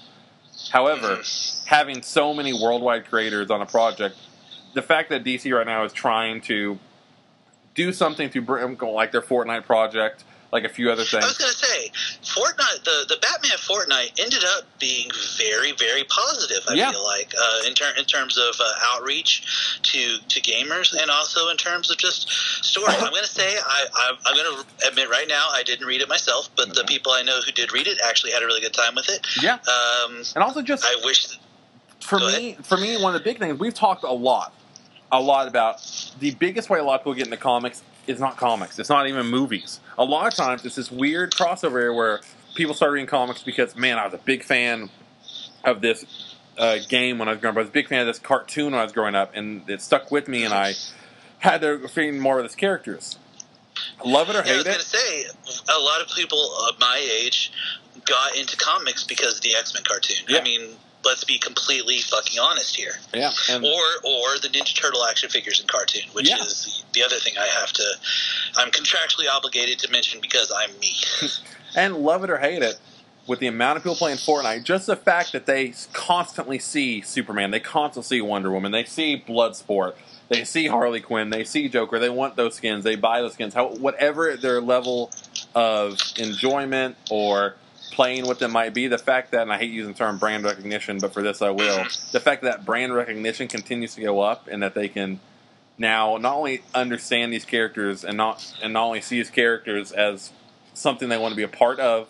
However, 0.72 1.22
having 1.66 2.02
so 2.02 2.34
many 2.34 2.54
worldwide 2.54 3.08
creators 3.08 3.50
on 3.50 3.62
a 3.62 3.66
project, 3.66 4.16
the 4.74 4.82
fact 4.82 5.10
that 5.10 5.24
DC 5.24 5.56
right 5.56 5.66
now 5.68 5.84
is 5.84 5.94
trying 5.94 6.42
to 6.42 6.78
do 7.76 7.94
something 7.94 8.30
to 8.32 8.42
bring, 8.42 8.78
like 8.78 9.12
their 9.12 9.22
Fortnite 9.22 9.66
project, 9.66 10.24
like 10.52 10.64
a 10.64 10.70
few 10.70 10.92
other 10.92 11.04
things. 11.04 11.24
I 11.24 11.28
was 11.28 11.38
gonna 11.38 11.52
say, 11.54 11.92
Fortnite, 12.24 12.84
the 12.84 13.06
the 13.08 13.18
Batman 13.22 13.58
Fortnite 13.58 14.20
ended 14.20 14.44
up 14.58 14.64
being 14.80 15.10
very, 15.38 15.72
very 15.74 16.04
positive. 16.06 16.64
I 16.68 16.74
Yeah. 16.74 16.92
feel 16.92 17.04
like 17.04 17.32
uh, 17.40 17.68
in, 17.68 17.74
ter- 17.76 17.94
in 17.98 18.06
terms 18.06 18.38
of 18.38 18.56
uh, 18.60 18.74
outreach 18.92 19.80
to 19.84 20.18
to 20.28 20.42
gamers, 20.42 20.94
and 21.00 21.10
also 21.12 21.50
in 21.50 21.58
terms 21.58 21.92
of 21.92 21.98
just 21.98 22.30
story. 22.66 22.88
I'm 22.98 23.14
gonna 23.14 23.26
say, 23.28 23.58
I, 23.64 23.86
I'm, 23.96 24.16
I'm 24.26 24.36
gonna 24.36 24.64
admit 24.88 25.10
right 25.10 25.28
now, 25.28 25.48
I 25.52 25.62
didn't 25.64 25.86
read 25.86 26.02
it 26.02 26.10
myself, 26.10 26.50
but 26.56 26.74
the 26.74 26.84
people 26.86 27.12
I 27.12 27.22
know 27.22 27.40
who 27.46 27.52
did 27.52 27.72
read 27.72 27.88
it 27.88 28.00
actually 28.04 28.32
had 28.32 28.42
a 28.42 28.46
really 28.48 28.62
good 28.62 28.74
time 28.74 28.96
with 28.96 29.08
it. 29.10 29.26
Yeah, 29.42 29.54
Um, 29.56 30.24
and 30.36 30.44
also 30.44 30.62
just 30.64 30.84
I 30.86 31.00
wish. 31.06 31.28
For 32.02 32.20
me, 32.20 32.58
for 32.64 32.78
me, 32.78 33.02
one 33.02 33.16
of 33.16 33.22
the 33.22 33.24
big 33.24 33.40
things 33.40 33.60
we've 33.60 33.74
talked 33.74 34.04
a 34.04 34.12
lot, 34.12 34.54
a 35.12 35.22
lot 35.22 35.48
about 35.48 35.80
the 36.20 36.32
biggest 36.32 36.70
way 36.70 36.80
a 36.80 36.84
lot 36.84 36.96
of 36.96 37.02
people 37.02 37.14
get 37.16 37.26
into 37.26 37.38
comics 37.38 37.84
is 38.08 38.20
not 38.20 38.38
comics. 38.38 38.80
It's 38.80 38.90
not 38.90 39.08
even 39.08 39.26
movies. 39.28 39.80
A 39.98 40.04
lot 40.04 40.28
of 40.28 40.34
times, 40.34 40.66
it's 40.66 40.76
this 40.76 40.92
weird 40.92 41.32
crossover 41.32 41.74
area 41.74 41.94
where 41.94 42.22
people 42.56 42.74
start 42.74 42.92
reading 42.94 43.08
comics 43.08 43.44
because, 43.44 43.76
man, 43.76 43.98
I 44.00 44.06
was 44.06 44.14
a 44.14 44.18
big 44.20 44.44
fan 44.44 44.90
of 45.64 45.82
this 45.82 46.36
uh, 46.58 46.78
game 46.88 47.20
when 47.20 47.28
I 47.28 47.32
was 47.32 47.42
growing 47.42 47.54
up. 47.56 47.58
I 47.58 47.62
was 47.62 47.70
a 47.70 47.74
big 47.74 47.88
fan 47.88 48.02
of 48.02 48.08
this 48.08 48.20
cartoon 48.20 48.72
when 48.72 48.80
I 48.80 48.84
was 48.84 48.92
growing 48.94 49.16
up, 49.16 49.32
and 49.36 49.70
it 49.70 49.82
stuck 49.82 50.12
with 50.12 50.28
me, 50.28 50.44
and 50.44 50.54
I 50.54 50.74
had 51.40 51.62
to 51.62 51.88
read 51.96 52.16
more 52.16 52.40
of 52.40 52.44
these 52.46 52.56
characters. 52.56 53.18
Love 54.04 54.30
it 54.30 54.36
or 54.36 54.44
Yeah, 54.46 54.54
I 54.54 54.58
was 54.58 54.66
hate 54.66 54.66
gonna 54.66 54.78
it. 54.80 54.82
say, 54.82 55.26
a 55.70 55.80
lot 55.80 56.02
of 56.02 56.10
people 56.16 56.40
of 56.70 56.80
my 56.80 56.98
age 57.22 57.52
got 58.06 58.36
into 58.36 58.58
comics 58.58 59.04
because 59.04 59.36
of 59.38 59.42
the 59.42 59.56
X 59.56 59.74
Men 59.74 59.84
cartoon. 59.84 60.26
Yeah. 60.28 60.40
I 60.40 60.44
mean, 60.44 60.72
let's 61.06 61.24
be 61.24 61.38
completely 61.38 62.00
fucking 62.00 62.40
honest 62.40 62.76
here. 62.76 62.94
Yeah, 63.14 63.32
and 63.50 63.64
or 63.64 63.70
or 64.04 64.40
the 64.42 64.50
Ninja 64.52 64.76
Turtle 64.76 65.06
action 65.06 65.30
figures 65.30 65.60
in 65.60 65.68
cartoon, 65.68 66.04
which 66.14 66.30
Yeah. 66.30 66.42
is 66.42 66.84
the 66.94 67.04
other 67.04 67.18
thing 67.18 67.34
I 67.38 67.48
have 67.48 67.72
to. 67.74 67.84
I'm 68.58 68.72
contractually 68.72 69.30
obligated 69.32 69.80
to 69.80 69.92
mention 69.92 70.20
because 70.22 70.52
I'm 70.56 70.78
me. 70.80 70.96
and 71.76 71.98
love 71.98 72.24
it 72.24 72.30
or 72.30 72.38
hate 72.38 72.62
it, 72.62 72.80
with 73.28 73.40
the 73.40 73.48
amount 73.48 73.78
of 73.78 73.84
people 73.84 73.96
playing 73.96 74.18
Fortnite, 74.18 74.64
just 74.64 74.88
the 74.88 74.96
fact 74.96 75.32
that 75.34 75.46
they 75.46 75.74
constantly 75.94 76.60
see 76.60 77.02
Superman, 77.02 77.52
they 77.52 77.60
constantly 77.60 78.18
see 78.18 78.22
Wonder 78.22 78.52
Woman, 78.52 78.72
they 78.72 78.84
see 78.84 79.24
Bloodsport, 79.26 79.94
they 80.30 80.44
see 80.44 80.68
Harley 80.68 81.00
Quinn, 81.00 81.30
they 81.30 81.44
see 81.44 81.70
Joker, 81.70 82.00
they 82.00 82.10
want 82.10 82.36
those 82.36 82.56
skins, 82.56 82.84
they 82.84 82.96
buy 82.96 83.22
those 83.22 83.34
skins. 83.34 83.54
How, 83.54 83.68
whatever 83.70 84.36
their 84.36 84.60
level 84.62 85.12
of 85.56 86.00
enjoyment 86.18 86.96
or 87.12 87.56
playing 88.00 88.26
with 88.26 88.40
them 88.40 88.52
might 88.52 88.74
be, 88.74 88.88
the 88.88 88.98
fact 88.98 89.32
that, 89.32 89.42
and 89.42 89.52
I 89.52 89.58
hate 89.58 89.72
using 89.72 89.92
the 89.92 89.98
term 89.98 90.20
brand 90.20 90.46
recognition, 90.46 91.00
but 91.00 91.14
for 91.14 91.22
this 91.22 91.42
I 91.42 91.50
will, 91.50 91.80
mm-hmm. 91.80 92.12
the 92.14 92.22
fact 92.22 92.44
that 92.44 92.64
brand 92.64 92.96
recognition 92.96 93.50
continues 93.50 93.96
to 93.96 94.02
go 94.02 94.22
up 94.22 94.48
and 94.50 94.64
that 94.64 94.74
they 94.74 94.88
can 94.88 95.20
now 95.78 96.16
not 96.16 96.34
only 96.34 96.62
understand 96.74 97.34
these 97.34 97.44
characters 97.44 98.06
and 98.06 98.16
not 98.16 98.54
and 98.64 98.72
not 98.72 98.86
only 98.86 99.02
see 99.02 99.18
these 99.18 99.30
characters 99.30 99.92
as 99.92 100.32
something 100.74 101.10
they 101.10 101.18
want 101.18 101.34
to 101.34 101.36
be 101.36 101.44
a 101.44 101.50
part 101.50 101.82
of, 101.82 102.08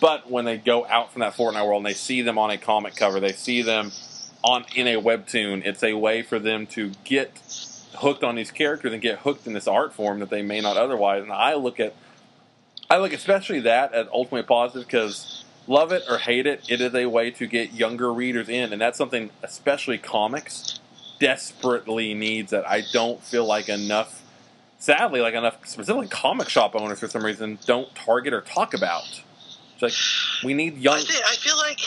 but 0.00 0.30
when 0.30 0.44
they 0.44 0.56
go 0.56 0.86
out 0.86 1.12
from 1.12 1.18
that 1.18 1.34
Fortnite 1.34 1.66
world 1.66 1.78
and 1.78 1.86
they 1.86 1.94
see 1.94 2.22
them 2.22 2.38
on 2.38 2.52
a 2.52 2.56
comic 2.56 2.94
cover, 2.94 3.18
they 3.18 3.32
see 3.32 3.60
them 3.60 3.90
on 4.44 4.64
in 4.76 4.86
a 4.86 5.02
webtoon, 5.02 5.66
it's 5.66 5.82
a 5.82 5.94
way 5.94 6.22
for 6.22 6.38
them 6.38 6.64
to 6.68 6.92
get 7.02 7.40
hooked 7.96 8.22
on 8.22 8.36
these 8.36 8.52
characters 8.52 8.92
and 8.92 9.02
get 9.02 9.18
hooked 9.18 9.48
in 9.48 9.52
this 9.52 9.66
art 9.66 9.94
form 9.94 10.20
that 10.20 10.30
they 10.30 10.42
may 10.42 10.60
not 10.60 10.76
otherwise. 10.76 11.24
And 11.24 11.32
I 11.32 11.54
look 11.54 11.80
at 11.80 11.92
I 12.90 12.98
look 12.98 13.12
especially 13.12 13.60
that 13.60 13.92
as 13.92 14.06
ultimately 14.12 14.46
positive 14.46 14.86
because 14.86 15.44
love 15.66 15.92
it 15.92 16.04
or 16.08 16.18
hate 16.18 16.46
it, 16.46 16.64
it 16.68 16.80
is 16.80 16.94
a 16.94 17.06
way 17.06 17.30
to 17.32 17.46
get 17.46 17.72
younger 17.72 18.12
readers 18.12 18.48
in, 18.48 18.72
and 18.72 18.80
that's 18.80 18.98
something 18.98 19.30
especially 19.42 19.98
comics 19.98 20.80
desperately 21.18 22.14
needs 22.14 22.50
that 22.50 22.68
I 22.68 22.82
don't 22.92 23.22
feel 23.22 23.46
like 23.46 23.68
enough. 23.68 24.22
Sadly, 24.78 25.20
like 25.20 25.34
enough 25.34 25.66
specifically 25.66 26.08
comic 26.08 26.48
shop 26.48 26.74
owners 26.74 27.00
for 27.00 27.08
some 27.08 27.24
reason 27.24 27.58
don't 27.64 27.94
target 27.94 28.34
or 28.34 28.42
talk 28.42 28.74
about. 28.74 29.22
It's 29.74 29.82
like 29.82 30.44
we 30.44 30.52
need 30.52 30.76
young. 30.76 30.98
I 30.98 31.36
feel 31.36 31.56
like, 31.56 31.80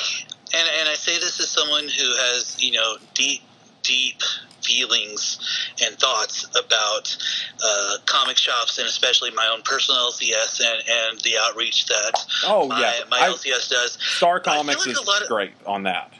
and 0.54 0.68
and 0.80 0.90
I 0.90 0.96
say 0.96 1.14
this 1.16 1.40
as 1.40 1.50
someone 1.50 1.84
who 1.84 2.16
has 2.16 2.58
you 2.60 2.72
know 2.72 2.98
deep 3.14 3.44
deep 3.84 4.22
feelings 4.64 5.40
and 5.84 5.98
thoughts 5.98 6.46
about 6.58 7.16
uh, 7.64 7.98
comic 8.06 8.38
shops 8.38 8.78
and 8.78 8.88
especially 8.88 9.32
my 9.32 9.48
own 9.54 9.62
personal 9.64 10.12
LCS 10.12 10.60
and, 10.62 10.84
and 10.90 11.20
the 11.22 11.36
outreach 11.42 11.86
that 11.88 12.26
Oh 12.46 12.68
my, 12.68 12.80
yeah, 12.80 12.94
my 13.10 13.20
I- 13.20 13.30
LCS 13.30 13.70
does. 13.70 13.98
Star 14.02 14.40
Comics 14.40 14.86
like 14.86 14.96
is 14.96 14.98
a 15.00 15.04
lot 15.06 15.22
of- 15.22 15.28
great 15.28 15.54
on 15.66 15.84
that. 15.84 16.12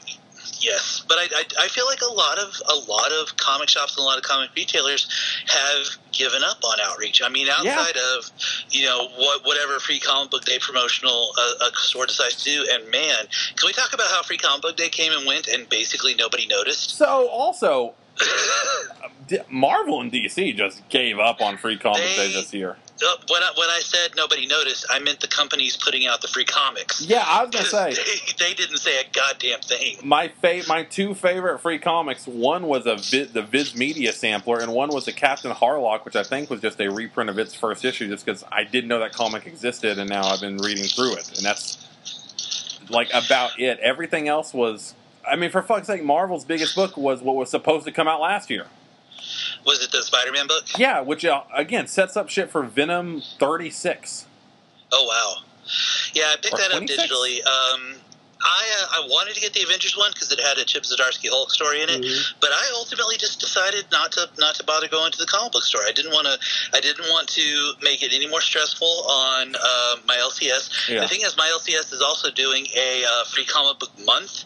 Yes, 0.60 1.04
but 1.08 1.18
I, 1.18 1.26
I, 1.36 1.44
I 1.64 1.68
feel 1.68 1.86
like 1.86 2.00
a 2.02 2.12
lot 2.12 2.36
of 2.38 2.52
a 2.68 2.90
lot 2.90 3.12
of 3.12 3.36
comic 3.36 3.68
shops 3.68 3.96
and 3.96 4.02
a 4.02 4.06
lot 4.06 4.18
of 4.18 4.24
comic 4.24 4.50
retailers 4.56 5.08
have 5.46 5.86
given 6.10 6.42
up 6.42 6.58
on 6.64 6.78
outreach. 6.82 7.22
I 7.22 7.28
mean, 7.28 7.48
outside 7.48 7.96
of 8.16 8.28
you 8.70 8.84
know 8.84 9.08
what 9.16 9.46
whatever 9.46 9.78
free 9.78 10.00
comic 10.00 10.32
book 10.32 10.44
day 10.44 10.58
promotional 10.60 11.32
uh, 11.38 11.66
a 11.68 11.76
store 11.76 12.06
decides 12.06 12.42
to 12.42 12.50
do, 12.50 12.66
and 12.72 12.90
man, 12.90 13.26
can 13.54 13.66
we 13.66 13.72
talk 13.72 13.92
about 13.92 14.08
how 14.10 14.22
free 14.24 14.36
comic 14.36 14.62
book 14.62 14.76
day 14.76 14.88
came 14.88 15.12
and 15.12 15.24
went 15.28 15.46
and 15.46 15.68
basically 15.68 16.14
nobody 16.16 16.46
noticed? 16.48 16.90
So 16.90 17.28
also, 17.28 17.94
Marvel 19.50 20.00
and 20.00 20.10
DC 20.10 20.56
just 20.56 20.88
gave 20.88 21.18
up 21.18 21.40
on 21.42 21.56
free 21.58 21.76
comic 21.76 22.00
They- 22.02 22.16
day 22.28 22.32
this 22.32 22.52
year. 22.54 22.76
Uh, 23.00 23.06
when 23.30 23.40
I, 23.44 23.52
when 23.56 23.68
I 23.68 23.78
said 23.80 24.16
nobody 24.16 24.44
noticed, 24.48 24.84
I 24.90 24.98
meant 24.98 25.20
the 25.20 25.28
companies 25.28 25.76
putting 25.76 26.08
out 26.08 26.20
the 26.20 26.26
free 26.26 26.44
comics. 26.44 27.00
Yeah, 27.06 27.22
I 27.24 27.44
was 27.44 27.50
gonna 27.54 27.64
say. 27.94 27.94
they, 27.94 28.46
they 28.48 28.54
didn't 28.54 28.78
say 28.78 28.98
a 28.98 29.04
goddamn 29.12 29.60
thing. 29.60 29.98
my 30.02 30.26
fa- 30.42 30.62
my 30.66 30.82
two 30.82 31.14
favorite 31.14 31.60
free 31.60 31.78
comics. 31.78 32.26
One 32.26 32.66
was 32.66 32.86
a 32.86 32.96
Vi- 32.96 33.30
the 33.32 33.42
Viz 33.42 33.76
Media 33.76 34.12
sampler, 34.12 34.58
and 34.58 34.72
one 34.72 34.88
was 34.88 35.04
the 35.04 35.12
Captain 35.12 35.52
Harlock, 35.52 36.04
which 36.04 36.16
I 36.16 36.24
think 36.24 36.50
was 36.50 36.60
just 36.60 36.80
a 36.80 36.88
reprint 36.90 37.30
of 37.30 37.38
its 37.38 37.54
first 37.54 37.84
issue, 37.84 38.08
just 38.08 38.26
because 38.26 38.42
I 38.50 38.64
didn't 38.64 38.88
know 38.88 38.98
that 38.98 39.12
comic 39.12 39.46
existed, 39.46 39.96
and 40.00 40.10
now 40.10 40.24
I've 40.24 40.40
been 40.40 40.56
reading 40.56 40.86
through 40.86 41.14
it, 41.18 41.36
and 41.36 41.46
that's 41.46 41.78
like 42.90 43.10
about 43.14 43.60
it. 43.60 43.78
Everything 43.78 44.26
else 44.26 44.52
was. 44.52 44.94
I 45.26 45.36
mean, 45.36 45.50
for 45.50 45.62
fuck's 45.62 45.86
sake, 45.86 46.02
Marvel's 46.02 46.44
biggest 46.44 46.74
book 46.74 46.96
was 46.96 47.20
what 47.22 47.36
was 47.36 47.50
supposed 47.50 47.84
to 47.86 47.92
come 47.92 48.08
out 48.08 48.20
last 48.20 48.50
year. 48.50 48.66
Was 49.66 49.82
it 49.82 49.90
the 49.90 50.02
Spider-Man 50.02 50.46
book? 50.46 50.64
Yeah, 50.78 51.00
which 51.00 51.24
uh, 51.24 51.42
again 51.54 51.86
sets 51.86 52.16
up 52.16 52.28
shit 52.28 52.50
for 52.50 52.62
Venom 52.62 53.22
thirty 53.38 53.70
six. 53.70 54.26
Oh 54.92 55.04
wow, 55.04 55.42
yeah, 56.14 56.32
I 56.32 56.36
picked 56.36 56.54
Or 56.54 56.58
that 56.58 56.72
up 56.72 56.82
digitally. 56.84 57.44
Um, 57.44 57.96
I 58.42 58.62
uh, 58.80 59.02
I 59.02 59.06
wanted 59.08 59.34
to 59.34 59.40
get 59.40 59.52
the 59.52 59.62
Avengers 59.62 59.96
one 59.96 60.10
because 60.12 60.30
it 60.30 60.40
had 60.40 60.58
a 60.58 60.64
Chip 60.64 60.84
Zdarsky 60.84 61.28
Hulk 61.28 61.50
story 61.50 61.82
in 61.82 61.88
it, 61.90 62.02
Mm-hmm. 62.02 62.38
but 62.40 62.50
I 62.52 62.70
ultimately 62.74 63.16
just 63.16 63.40
decided 63.40 63.86
not 63.90 64.12
to 64.12 64.28
not 64.38 64.54
to 64.56 64.64
bother 64.64 64.88
going 64.88 65.10
to 65.12 65.18
the 65.18 65.26
comic 65.26 65.52
book 65.52 65.64
store. 65.64 65.82
I 65.86 65.92
didn't 65.92 66.12
want 66.12 66.26
to 66.26 66.38
I 66.76 66.80
didn't 66.80 67.06
want 67.10 67.28
to 67.30 67.72
make 67.82 68.02
it 68.02 68.12
any 68.14 68.28
more 68.28 68.40
stressful 68.40 68.86
on 69.08 69.54
uh, 69.56 69.96
my 70.06 70.16
LCS. 70.16 70.88
Yeah. 70.88 71.00
The 71.00 71.08
thing 71.08 71.20
is, 71.22 71.36
my 71.36 71.50
LCS 71.58 71.92
is 71.92 72.00
also 72.00 72.30
doing 72.30 72.66
a 72.76 73.04
uh, 73.04 73.24
free 73.24 73.44
comic 73.44 73.80
book 73.80 73.90
month. 74.04 74.44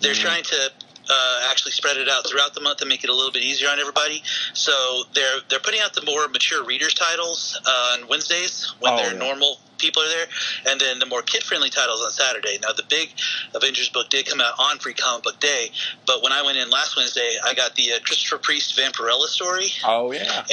They're 0.00 0.12
Mhm. 0.14 0.20
trying 0.20 0.44
to. 0.44 0.70
Uh, 1.10 1.48
actually 1.50 1.72
spread 1.72 1.96
it 1.96 2.08
out 2.08 2.26
throughout 2.28 2.54
the 2.54 2.60
month 2.60 2.80
and 2.80 2.88
make 2.88 3.02
it 3.02 3.10
a 3.10 3.14
little 3.14 3.32
bit 3.32 3.42
easier 3.42 3.68
on 3.68 3.78
everybody. 3.80 4.22
So 4.54 4.72
they're 5.14 5.40
they're 5.48 5.58
putting 5.60 5.80
out 5.80 5.94
the 5.94 6.04
more 6.04 6.28
mature 6.28 6.64
readers 6.64 6.94
titles 6.94 7.58
on 7.66 8.06
Wednesdays 8.08 8.72
when 8.80 8.92
Oh, 8.92 8.96
they're 8.96 9.12
yeah. 9.12 9.18
normal 9.18 9.58
people 9.78 10.02
are 10.02 10.08
there, 10.08 10.26
and 10.68 10.78
then 10.80 10.98
the 10.98 11.06
more 11.06 11.22
kid 11.22 11.42
friendly 11.42 11.70
titles 11.70 12.02
on 12.04 12.10
Saturday. 12.12 12.58
Now 12.62 12.72
the 12.72 12.84
big 12.88 13.08
Avengers 13.54 13.88
book 13.88 14.10
did 14.10 14.26
come 14.26 14.40
out 14.40 14.52
on 14.58 14.78
Free 14.78 14.92
Comic 14.94 15.24
Book 15.24 15.40
Day, 15.40 15.70
but 16.06 16.22
when 16.22 16.32
I 16.32 16.42
went 16.42 16.58
in 16.58 16.68
last 16.70 16.96
Wednesday, 16.96 17.36
I 17.44 17.54
got 17.54 17.74
the 17.76 17.92
uh, 17.94 17.98
Christopher 18.04 18.38
Priest 18.38 18.76
Vampirella 18.78 19.26
story 19.26 19.68
Oh 19.84 20.12
yeah, 20.12 20.44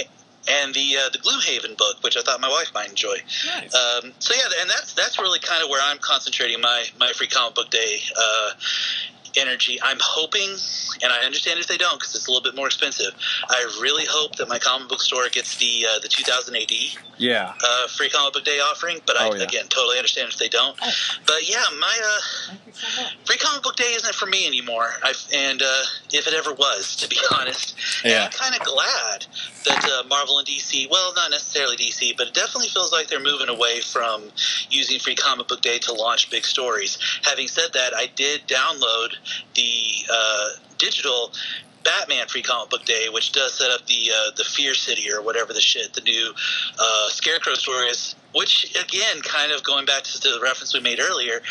and 0.49 0.73
the 0.73 0.95
uh, 0.97 1.09
the 1.11 1.17
Gloomhaven 1.19 1.77
book, 1.77 2.01
which 2.03 2.15
I 2.15 2.21
thought 2.21 2.39
my 2.39 2.49
wife 2.49 2.71
might 2.73 2.87
enjoy. 2.89 3.17
nice. 3.57 3.75
Um, 3.75 4.13
so 4.19 4.33
yeah, 4.33 4.61
and 4.61 4.69
that's 4.69 4.93
that's 4.93 5.19
really 5.19 5.39
kind 5.39 5.61
of 5.61 5.69
where 5.69 5.81
I'm 5.83 5.97
concentrating 5.99 6.61
my 6.61 6.85
my 6.99 7.11
Free 7.11 7.27
Comic 7.27 7.55
Book 7.55 7.69
Day. 7.69 7.99
Uh, 8.17 8.51
energy 9.37 9.79
i'm 9.83 9.97
hoping 10.01 10.49
and 11.03 11.11
i 11.11 11.25
understand 11.25 11.59
if 11.59 11.67
they 11.67 11.77
don't 11.77 11.99
because 11.99 12.13
it's 12.15 12.27
a 12.27 12.31
little 12.31 12.43
bit 12.43 12.55
more 12.55 12.67
expensive 12.67 13.13
i 13.49 13.63
really 13.81 14.05
hope 14.09 14.35
that 14.35 14.47
my 14.49 14.59
comic 14.59 14.89
book 14.89 15.01
store 15.01 15.27
gets 15.29 15.57
the 15.57 15.85
uh, 15.89 15.99
the 15.99 16.07
2000 16.07 16.55
ad 16.55 16.71
yeah. 17.17 17.53
uh, 17.63 17.87
free 17.87 18.09
comic 18.09 18.33
book 18.33 18.43
day 18.43 18.59
offering, 18.59 18.99
but 19.05 19.19
I 19.19 19.27
Oh, 19.27 19.33
yeah. 19.35 19.43
again 19.43 19.67
totally 19.67 19.97
understand 19.97 20.29
if 20.31 20.37
they 20.37 20.47
don't. 20.47 20.77
Oh. 20.81 20.91
But 21.25 21.49
yeah, 21.49 21.63
my 21.79 21.99
uh, 22.03 22.53
so 22.71 23.03
free 23.25 23.37
comic 23.37 23.63
book 23.63 23.75
day 23.75 23.91
isn't 23.95 24.15
for 24.15 24.25
me 24.25 24.47
anymore. 24.47 24.89
I've, 25.03 25.21
and 25.33 25.61
uh, 25.61 25.83
if 26.13 26.27
it 26.27 26.33
ever 26.33 26.53
was, 26.53 26.95
to 26.97 27.09
be 27.09 27.17
honest, 27.33 27.75
Yeah. 28.05 28.25
I'm 28.25 28.31
kind 28.31 28.55
of 28.55 28.61
glad 28.65 29.25
that 29.65 29.83
uh, 29.85 30.07
Marvel 30.07 30.39
and 30.39 30.47
DC, 30.47 30.89
well, 30.89 31.13
not 31.15 31.31
necessarily 31.31 31.75
DC, 31.75 32.15
but 32.17 32.27
it 32.27 32.33
definitely 32.33 32.69
feels 32.69 32.91
like 32.91 33.07
they're 33.07 33.19
moving 33.19 33.49
away 33.49 33.81
from 33.81 34.23
using 34.69 34.99
free 34.99 35.15
comic 35.15 35.47
book 35.47 35.61
day 35.61 35.77
to 35.79 35.93
launch 35.93 36.29
big 36.29 36.45
stories. 36.45 36.97
Having 37.23 37.47
said 37.49 37.73
that, 37.73 37.93
I 37.95 38.07
did 38.15 38.47
download 38.47 39.15
the 39.55 40.05
uh, 40.11 40.49
digital 40.77 41.31
Batman 41.87 42.27
Free 42.27 42.41
Comic 42.41 42.69
Book 42.69 42.83
Day, 42.85 43.07
which 43.09 43.31
does 43.31 43.53
set 43.53 43.71
up 43.71 43.85
the 43.87 44.11
uh, 44.13 44.31
the 44.35 44.43
Fear 44.43 44.75
City 44.75 45.11
or 45.11 45.21
whatever 45.21 45.53
the 45.53 45.61
shit 45.61 45.93
the 45.93 46.01
new 46.01 46.33
uh, 46.77 47.09
Scarecrow 47.09 47.53
story 47.53 47.87
is. 47.87 48.15
Which 48.35 48.75
again, 48.77 49.21
kind 49.21 49.51
of 49.53 49.63
going 49.63 49.85
back 49.85 50.03
to 50.03 50.19
the 50.19 50.39
reference 50.43 50.73
we 50.73 50.81
made 50.81 50.99
earlier, 50.99 51.41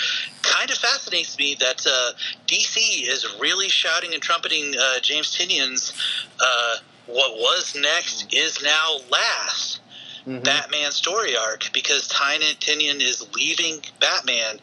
kind 0.43 0.71
of 0.71 0.77
fascinates 0.77 1.39
me 1.39 1.57
that 1.59 1.85
uh, 1.87 2.13
DC 2.47 3.09
is 3.09 3.27
really 3.41 3.69
shouting 3.69 4.13
and 4.13 4.23
trumpeting 4.23 4.75
uh, 4.79 5.01
James 5.01 5.35
Tinian's 5.37 5.95
uh, 6.39 6.77
"What 7.07 7.39
was 7.39 7.75
next 7.75 8.33
is 8.35 8.63
now 8.63 8.99
last." 9.11 9.81
Mhm. 10.27 10.43
Batman 10.43 10.91
story 10.91 11.37
arc 11.37 11.71
because 11.73 12.09
Tynion 12.09 12.59
Tinian 12.59 13.01
is 13.01 13.25
leaving 13.37 13.81
Batman 14.01 14.59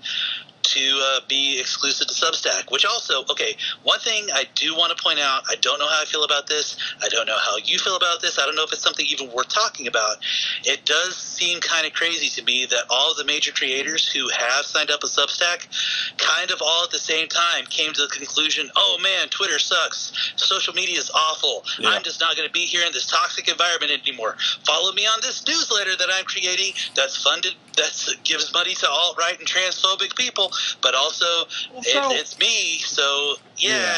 to 0.73 1.01
uh, 1.03 1.19
be 1.27 1.59
exclusive 1.59 2.07
to 2.07 2.13
Substack. 2.13 2.71
Which 2.71 2.85
also, 2.85 3.23
okay, 3.29 3.55
one 3.83 3.99
thing 3.99 4.27
I 4.33 4.45
do 4.55 4.75
want 4.75 4.95
to 4.95 5.03
point 5.03 5.19
out, 5.19 5.43
I 5.49 5.55
don't 5.55 5.79
know 5.79 5.87
how 5.87 6.01
I 6.01 6.05
feel 6.05 6.23
about 6.23 6.47
this. 6.47 6.77
I 7.03 7.09
don't 7.09 7.27
know 7.27 7.37
how 7.37 7.57
you 7.57 7.77
feel 7.79 7.95
about 7.95 8.21
this. 8.21 8.39
I 8.39 8.45
don't 8.45 8.55
know 8.55 8.63
if 8.63 8.73
it's 8.73 8.81
something 8.81 9.05
even 9.09 9.31
worth 9.31 9.49
talking 9.49 9.87
about. 9.87 10.17
It 10.63 10.85
does 10.85 11.15
seem 11.17 11.59
kind 11.61 11.85
of 11.85 11.93
crazy 11.93 12.29
to 12.39 12.45
me 12.45 12.65
that 12.65 12.85
all 12.89 13.11
of 13.11 13.17
the 13.17 13.25
major 13.25 13.51
creators 13.51 14.11
who 14.11 14.29
have 14.29 14.65
signed 14.65 14.91
up 14.91 15.03
with 15.03 15.11
Substack 15.11 15.67
kind 16.17 16.51
of 16.51 16.61
all 16.61 16.83
at 16.85 16.91
the 16.91 16.99
same 16.99 17.27
time 17.27 17.65
came 17.65 17.93
to 17.93 18.01
the 18.01 18.07
conclusion, 18.07 18.69
oh 18.75 18.97
man, 19.01 19.29
Twitter 19.29 19.59
sucks. 19.59 20.11
Social 20.35 20.73
media 20.73 20.97
is 20.97 21.11
awful. 21.13 21.63
Yeah. 21.79 21.89
I'm 21.89 22.03
just 22.03 22.19
not 22.19 22.35
going 22.35 22.47
to 22.47 22.53
be 22.53 22.65
here 22.65 22.85
in 22.85 22.93
this 22.93 23.07
toxic 23.07 23.47
environment 23.47 23.91
anymore. 23.91 24.37
Follow 24.65 24.91
me 24.93 25.05
on 25.05 25.19
this 25.21 25.45
newsletter 25.47 25.95
that 25.97 26.09
I'm 26.13 26.25
creating 26.25 26.73
that's 26.95 27.21
funded, 27.21 27.53
that 27.77 27.93
gives 28.23 28.53
money 28.53 28.73
to 28.75 28.89
alt 28.89 29.17
right 29.17 29.37
and 29.37 29.47
transphobic 29.47 30.15
people, 30.15 30.51
but 30.81 30.95
also 30.95 31.25
Well, 31.73 32.11
it, 32.11 32.19
it's 32.21 32.37
me. 32.39 32.79
So, 32.79 33.35
yeah. 33.57 33.95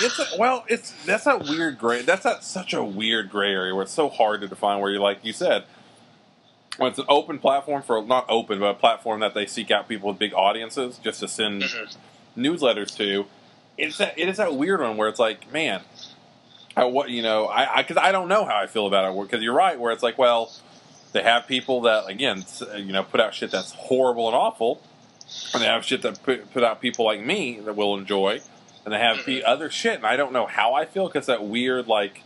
It's 0.00 0.18
a, 0.18 0.26
well, 0.38 0.64
it's 0.68 0.92
that's 1.04 1.24
that 1.24 1.44
weird 1.44 1.78
gray. 1.78 2.02
That's 2.02 2.24
not 2.24 2.44
such 2.44 2.72
a 2.74 2.82
weird 2.82 3.30
gray 3.30 3.52
area 3.52 3.74
where 3.74 3.82
it's 3.84 3.92
so 3.92 4.08
hard 4.08 4.40
to 4.42 4.48
define. 4.48 4.80
Where 4.80 4.90
you 4.90 5.00
like 5.00 5.24
you 5.24 5.32
said, 5.32 5.64
when 6.76 6.90
it's 6.90 6.98
an 6.98 7.06
open 7.08 7.38
platform 7.38 7.82
for 7.82 8.02
not 8.04 8.26
open, 8.28 8.58
but 8.58 8.66
a 8.66 8.74
platform 8.74 9.20
that 9.20 9.34
they 9.34 9.46
seek 9.46 9.70
out 9.70 9.88
people 9.88 10.08
with 10.08 10.18
big 10.18 10.34
audiences 10.34 10.98
just 10.98 11.20
to 11.20 11.28
send 11.28 11.62
Mhm. 11.62 11.96
newsletters 12.36 12.96
to. 12.96 13.26
It's 13.78 13.98
that 13.98 14.18
it 14.18 14.28
is 14.28 14.36
that 14.38 14.54
weird 14.54 14.80
one 14.80 14.96
where 14.96 15.08
it's 15.08 15.18
like, 15.20 15.52
man, 15.52 15.82
I, 16.76 16.84
what 16.84 17.10
you 17.10 17.22
know, 17.22 17.46
I 17.48 17.82
because 17.82 17.96
I, 17.96 18.10
don't 18.12 18.28
know 18.28 18.44
how 18.44 18.56
I 18.56 18.66
feel 18.66 18.86
about 18.86 19.12
it. 19.14 19.20
Because 19.22 19.42
you're 19.42 19.54
right, 19.54 19.78
where 19.78 19.92
it's 19.92 20.02
like, 20.02 20.18
well, 20.18 20.52
they 21.12 21.22
have 21.22 21.46
people 21.46 21.82
that 21.82 22.08
again, 22.08 22.44
you 22.76 22.92
know, 22.92 23.04
put 23.04 23.20
out 23.20 23.34
shit 23.34 23.50
that's 23.52 23.72
horrible 23.72 24.26
and 24.26 24.34
awful, 24.36 24.82
and 25.52 25.62
they 25.62 25.66
have 25.66 25.84
shit 25.84 26.02
that 26.02 26.22
put, 26.22 26.52
put 26.52 26.62
out 26.62 26.80
people 26.80 27.04
like 27.04 27.24
me 27.24 27.60
that 27.60 27.76
will 27.76 27.96
enjoy, 27.96 28.40
and 28.84 28.92
they 28.94 28.98
have 28.98 29.24
the 29.24 29.38
mm-hmm. 29.38 29.46
other 29.46 29.70
shit, 29.70 29.96
and 29.96 30.06
I 30.06 30.16
don't 30.16 30.32
know 30.32 30.46
how 30.46 30.74
I 30.74 30.84
feel 30.84 31.06
because 31.06 31.26
that 31.26 31.44
weird 31.44 31.86
like. 31.86 32.22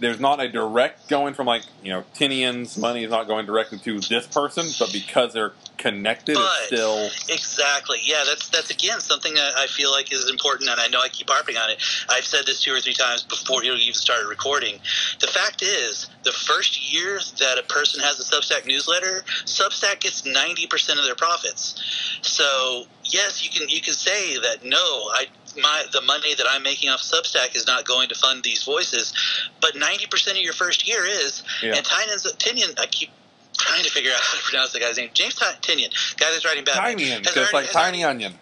There's 0.00 0.18
not 0.18 0.40
a 0.40 0.48
direct 0.48 1.08
going 1.08 1.34
from 1.34 1.46
like 1.46 1.62
you 1.82 1.92
know 1.92 2.04
Tinian's 2.14 2.76
money 2.76 3.04
is 3.04 3.10
not 3.10 3.28
going 3.28 3.46
directly 3.46 3.78
to 3.78 4.00
this 4.00 4.26
person, 4.26 4.66
but 4.78 4.92
because 4.92 5.32
they're 5.32 5.52
connected, 5.84 6.34
But- 6.34 6.66
still 6.66 7.10
Exactly. 7.28 7.98
Yeah, 8.02 8.24
that's 8.26 8.48
that's 8.48 8.70
again 8.70 9.00
something 9.00 9.34
that 9.34 9.52
I 9.58 9.66
feel 9.66 9.90
like 9.90 10.10
is 10.12 10.30
important, 10.30 10.70
and 10.70 10.80
I 10.80 10.88
know 10.88 11.00
I 11.00 11.08
keep 11.08 11.28
harping 11.28 11.58
on 11.58 11.68
it. 11.68 11.82
I've 12.08 12.24
said 12.24 12.46
this 12.46 12.62
two 12.62 12.72
or 12.74 12.80
three 12.80 12.94
times 12.94 13.22
before 13.22 13.62
you 13.62 13.74
even 13.74 13.92
started 13.92 14.26
recording. 14.26 14.80
The 15.20 15.26
fact 15.26 15.62
is, 15.62 16.08
the 16.22 16.32
first 16.32 16.90
year 16.92 17.20
that 17.38 17.58
a 17.58 17.62
person 17.64 18.00
has 18.00 18.18
a 18.18 18.24
Substack 18.24 18.66
newsletter, 18.66 19.24
Substack 19.44 20.00
gets 20.00 20.24
ninety 20.24 20.66
percent 20.66 20.98
of 20.98 21.04
their 21.04 21.14
profits. 21.14 21.74
So 22.22 22.84
yes, 23.04 23.44
you 23.44 23.50
can 23.50 23.68
you 23.68 23.82
can 23.82 23.94
say 23.94 24.38
that 24.38 24.64
no, 24.64 24.78
I 25.12 25.26
my 25.60 25.84
the 25.92 26.00
money 26.00 26.34
that 26.34 26.46
I'm 26.48 26.62
making 26.62 26.88
off 26.88 27.00
Substack 27.00 27.54
is 27.54 27.66
not 27.66 27.84
going 27.84 28.08
to 28.08 28.14
fund 28.14 28.42
these 28.42 28.64
voices, 28.64 29.12
but 29.60 29.76
ninety 29.76 30.06
percent 30.06 30.38
of 30.38 30.42
your 30.42 30.54
first 30.54 30.88
year 30.88 31.04
is. 31.04 31.42
Yeah. 31.62 31.74
And 31.76 31.84
Tynan's 31.84 32.24
Tinian, 32.38 32.78
I 32.80 32.86
keep 32.86 33.10
trying 33.58 33.82
to 33.84 33.90
figure 33.90 34.10
out 34.12 34.20
how 34.20 34.36
to 34.36 34.42
pronounce 34.42 34.72
the 34.72 34.80
guy's 34.80 34.96
name. 34.96 35.10
James 35.14 35.34
Tinian, 35.34 35.90
guy 36.16 36.30
that's 36.30 36.44
writing 36.44 36.64
Batman. 36.64 36.84
tiny, 36.98 37.20
just 37.22 37.36
already- 37.36 37.52
like 37.52 37.70
tiny 37.70 38.04
already- 38.04 38.24
onion. 38.24 38.38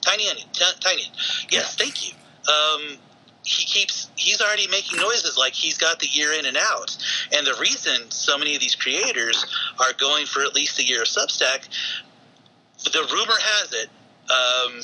Tiny 0.00 0.28
Onion, 0.30 0.46
T- 0.52 0.64
Tiny 0.80 1.02
Onion. 1.02 1.12
Yes, 1.50 1.76
thank 1.76 2.08
you. 2.08 2.14
Um, 2.50 2.96
he 3.44 3.64
keeps 3.64 4.08
he's 4.16 4.40
already 4.40 4.66
making 4.68 4.98
noises 4.98 5.36
like 5.36 5.52
he's 5.52 5.76
got 5.76 6.00
the 6.00 6.06
year 6.06 6.32
in 6.32 6.46
and 6.46 6.56
out. 6.56 6.96
And 7.32 7.46
the 7.46 7.54
reason 7.60 8.10
so 8.10 8.38
many 8.38 8.54
of 8.54 8.60
these 8.60 8.74
creators 8.74 9.44
are 9.78 9.92
going 9.92 10.26
for 10.26 10.42
at 10.42 10.54
least 10.54 10.78
a 10.78 10.84
year 10.84 11.02
of 11.02 11.08
Substack, 11.08 11.68
the 12.84 13.06
rumor 13.12 13.36
has 13.38 13.72
it, 13.72 13.90
um, 14.30 14.80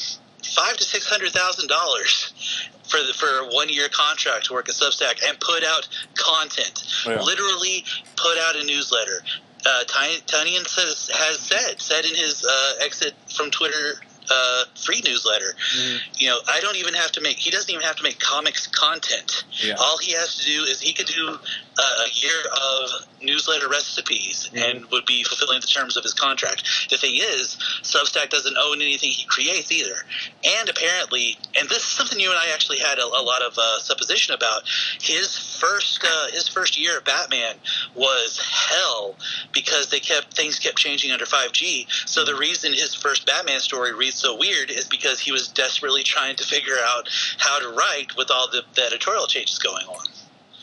five 0.54 0.76
to 0.76 0.85
six 0.85 1.06
hundred 1.06 1.32
thousand 1.32 1.68
dollars 1.68 2.68
for 2.88 2.98
the 2.98 3.12
for 3.12 3.26
a 3.26 3.54
one 3.54 3.68
year 3.68 3.88
contract 3.88 4.46
to 4.46 4.52
work 4.52 4.68
at 4.68 4.74
Substack 4.74 5.20
and 5.28 5.38
put 5.40 5.64
out 5.64 5.88
content. 6.14 6.85
Yeah. 7.06 7.20
Literally 7.20 7.85
put 8.16 8.38
out 8.38 8.56
a 8.56 8.64
newsletter. 8.64 9.22
Uh, 9.66 9.82
Ty- 9.85 10.20
says 10.28 11.11
has 11.12 11.38
said 11.40 11.80
said 11.80 12.04
in 12.04 12.14
his 12.14 12.44
uh, 12.44 12.72
exit 12.85 13.14
from 13.28 13.50
Twitter 13.50 14.00
uh, 14.31 14.65
free 14.85 15.01
newsletter. 15.05 15.55
Mhm. 15.77 16.01
You 16.19 16.29
know, 16.29 16.41
I 16.49 16.61
don't 16.61 16.77
even 16.77 16.95
have 16.95 17.12
to 17.12 17.21
make. 17.21 17.37
He 17.39 17.51
doesn't 17.51 17.71
even 17.71 17.85
have 17.85 17.97
to 17.97 18.03
make 18.03 18.19
comics 18.19 18.67
content. 18.67 19.45
Yeah. 19.62 19.75
All 19.79 19.99
he 19.99 20.12
has 20.12 20.37
to 20.37 20.45
do 20.45 20.65
is 20.65 20.81
he 20.81 20.93
could 20.93 21.07
do 21.07 21.39
uh, 21.79 22.07
a 22.07 22.11
year 22.15 22.41
of 22.41 22.91
newsletter 23.21 23.69
recipes 23.69 24.49
Mhm. 24.53 24.62
and 24.71 24.91
would 24.91 25.05
be 25.05 25.23
fulfilling 25.25 25.61
the 25.61 25.67
terms 25.67 25.97
of 25.97 26.03
his 26.05 26.15
contract. 26.15 26.62
The 26.89 26.97
thing 26.97 27.17
is, 27.17 27.57
Substack 27.83 28.31
doesn't 28.31 28.57
own 28.57 28.81
anything 28.81 29.11
he 29.11 29.25
creates 29.25 29.71
either. 29.71 30.07
And 30.45 30.69
apparently, 30.71 31.39
and 31.55 31.69
this 31.69 31.79
is 31.79 31.89
something 31.91 32.19
you 32.19 32.31
and 32.31 32.39
I 32.39 32.49
actually 32.49 32.79
had 32.79 32.99
a, 32.99 33.05
a 33.05 33.21
lot 33.23 33.43
of 33.43 33.59
uh, 33.59 33.79
supposition 33.81 34.33
about. 34.35 34.62
His 35.03 35.37
first 35.61 36.03
uh, 36.03 36.29
his 36.33 36.49
first 36.49 36.79
year 36.79 36.99
of 36.99 37.05
Batman 37.05 37.57
was 37.95 38.39
hell 38.39 39.17
because 39.53 39.89
they 39.89 40.01
kept 40.01 40.35
things 40.35 40.59
kept 40.59 40.79
changing 40.79 41.11
under 41.12 41.27
5G. 41.27 41.87
So 42.07 42.25
the 42.25 42.35
reason 42.37 42.73
his 42.73 42.95
first 42.95 43.27
Batman 43.27 43.61
story 43.61 43.93
reads 43.93 44.15
so 44.16 44.37
weird 44.37 44.70
is 44.70 44.87
because 44.87 45.20
he 45.20 45.33
was 45.33 45.48
desperately 45.48 46.02
trying 46.02 46.37
to 46.37 46.44
figure 46.44 46.76
out 46.85 47.09
how 47.38 47.59
to 47.59 47.68
write 47.68 48.16
with 48.16 48.31
all 48.31 48.50
the, 48.50 48.62
the 48.74 48.83
editorial 48.83 49.26
changes 49.26 49.59
going 49.59 49.87
on. 49.87 50.07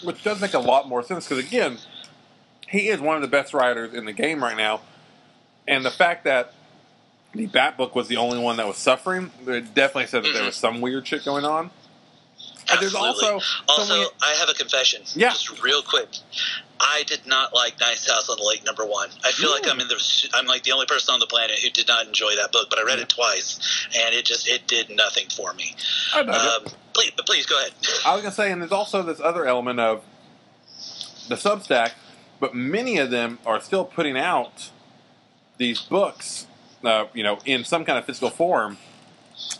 which 0.03 0.23
does 0.23 0.41
make 0.41 0.53
a 0.53 0.59
lot 0.59 0.87
more 0.87 1.03
sense 1.03 1.27
because 1.27 1.43
again, 1.43 1.77
he 2.67 2.89
is 2.89 2.99
one 2.99 3.15
of 3.15 3.21
the 3.21 3.27
best 3.27 3.53
writers 3.53 3.93
in 3.93 4.05
the 4.05 4.13
game 4.13 4.43
right 4.43 4.57
now, 4.57 4.81
and 5.67 5.85
the 5.85 5.91
fact 5.91 6.23
that 6.23 6.53
the 7.33 7.45
Bat 7.47 7.77
book 7.77 7.95
was 7.95 8.07
the 8.07 8.17
only 8.17 8.39
one 8.39 8.57
that 8.57 8.67
was 8.67 8.77
suffering, 8.77 9.31
it 9.47 9.73
definitely 9.73 10.07
said 10.07 10.23
that 10.23 10.29
there 10.29 10.37
mm-hmm. 10.37 10.45
was 10.47 10.55
some 10.55 10.81
weird 10.81 11.07
shit 11.07 11.25
going 11.25 11.45
on. 11.45 11.71
And 12.71 12.80
there's 12.80 12.95
Absolutely. 12.95 13.28
also 13.30 13.54
Also, 13.67 13.84
so 13.84 13.97
many- 13.97 14.10
I 14.21 14.34
have 14.36 14.49
a 14.49 14.54
confession. 14.54 15.04
Yeah. 15.15 15.30
Just 15.30 15.62
real 15.62 15.82
quick. 15.82 16.10
I 16.80 17.04
did 17.04 17.26
not 17.26 17.54
like 17.54 17.80
Nice 17.80 18.10
House 18.10 18.30
on 18.30 18.38
the 18.38 18.43
Lake 18.43 18.65
number 18.65 18.86
one. 18.86 19.10
I 19.23 19.32
feel 19.32 19.52
like 19.52 19.67
I'm 19.67 19.80
in 19.80 19.88
the 19.88 20.30
I'm 20.34 20.45
like 20.47 20.63
the 20.63 20.71
only 20.73 20.86
person 20.86 21.13
on 21.13 21.19
the 21.19 21.28
planet 21.28 21.60
who 21.60 21.69
did 21.69 21.88
not 21.88 22.06
enjoy 22.08 22.36
that 22.36 22.52
book, 22.52 22.69
but 22.69 22.78
I 22.80 22.84
read 22.84 22.99
it 22.99 23.10
twice 23.10 23.60
and 23.97 24.13
it 24.13 24.26
just 24.26 24.47
it 24.47 24.67
did 24.67 24.89
nothing 24.89 25.28
for 25.30 25.54
me. 25.54 25.76
I 26.13 26.21
it. 26.21 26.30
Um, 26.30 26.65
please, 26.93 27.12
but 27.15 27.26
please 27.26 27.45
go 27.45 27.58
ahead. 27.58 27.71
I 28.06 28.13
was 28.13 28.21
gonna 28.23 28.34
say, 28.34 28.52
and 28.52 28.62
there's 28.62 28.71
also 28.71 29.02
this 29.02 29.19
other 29.21 29.45
element 29.45 29.80
of 29.80 30.04
the 31.30 31.36
Substack, 31.36 31.91
but 32.39 32.54
many 32.54 32.97
of 32.97 33.12
them 33.12 33.39
are 33.45 33.62
still 33.62 33.86
putting 33.86 34.17
out 34.17 34.69
these 35.58 35.80
books, 35.80 36.47
uh, 36.84 37.06
you 37.13 37.23
know, 37.23 37.39
in 37.45 37.63
some 37.63 37.86
kind 37.86 37.97
of 37.97 38.06
physical 38.06 38.30
form 38.30 38.78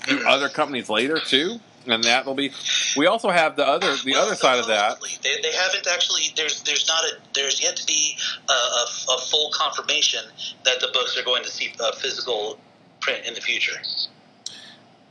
to 0.08 0.28
other 0.28 0.50
companies 0.50 0.90
later 0.90 1.20
too, 1.20 1.60
and 1.88 2.04
that 2.04 2.26
will 2.26 2.36
be. 2.36 2.52
We 2.96 3.08
also 3.08 3.30
have 3.30 3.56
the 3.56 3.68
other 3.68 3.96
the 3.96 4.14
Well, 4.14 4.26
other 4.26 4.36
side 4.36 4.60
of 4.60 4.68
that. 4.68 4.98
They, 5.22 5.42
they 5.42 5.52
haven't 5.52 5.88
actually. 5.88 6.24
There's 6.36 6.62
there's 6.64 6.88
not 6.88 7.04
a 7.04 7.18
there's 7.34 7.62
yet 7.62 7.76
to 7.78 7.86
be 7.86 8.18
a, 8.50 8.54
a, 8.54 9.16
a 9.16 9.18
full 9.30 9.52
confirmation 9.54 10.24
that 10.66 10.80
the 10.80 10.90
books 10.94 11.18
are 11.18 11.24
going 11.24 11.44
to 11.44 11.50
see 11.50 11.74
a 11.80 11.96
physical 11.96 12.60
print 13.00 13.26
in 13.26 13.34
the 13.34 13.42
future. 13.42 13.80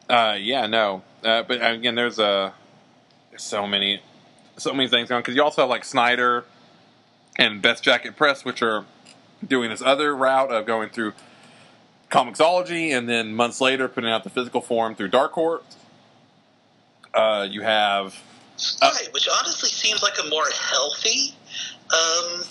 Uh, 0.08 0.36
yeah, 0.38 0.66
no, 0.66 1.02
uh, 1.24 1.42
but 1.42 1.64
again, 1.64 1.94
there's 1.94 2.18
a 2.18 2.52
there's 3.30 3.42
so 3.42 3.66
many 3.66 4.00
so 4.56 4.72
many 4.72 4.88
things 4.88 5.08
going 5.08 5.22
because 5.22 5.34
you 5.34 5.42
also 5.42 5.62
have 5.62 5.70
like 5.70 5.84
Snyder 5.84 6.44
and 7.38 7.62
Best 7.62 7.82
Jacket 7.82 8.16
Press, 8.16 8.44
which 8.44 8.62
are 8.62 8.84
doing 9.46 9.70
this 9.70 9.82
other 9.82 10.14
route 10.14 10.50
of 10.50 10.66
going 10.66 10.88
through 10.90 11.12
Comixology 12.10 12.96
and 12.96 13.08
then 13.08 13.34
months 13.34 13.60
later 13.60 13.88
putting 13.88 14.10
out 14.10 14.22
the 14.22 14.30
physical 14.30 14.60
form 14.60 14.94
through 14.94 15.08
Dark 15.08 15.32
Horse. 15.32 15.62
Uh, 17.14 17.46
you 17.50 17.62
have 17.62 18.16
Uh, 18.80 18.90
right, 18.94 19.12
which 19.12 19.28
honestly 19.40 19.68
seems 19.68 20.02
like 20.02 20.14
a 20.24 20.28
more 20.28 20.48
healthy 20.70 21.34
um, 21.92 22.42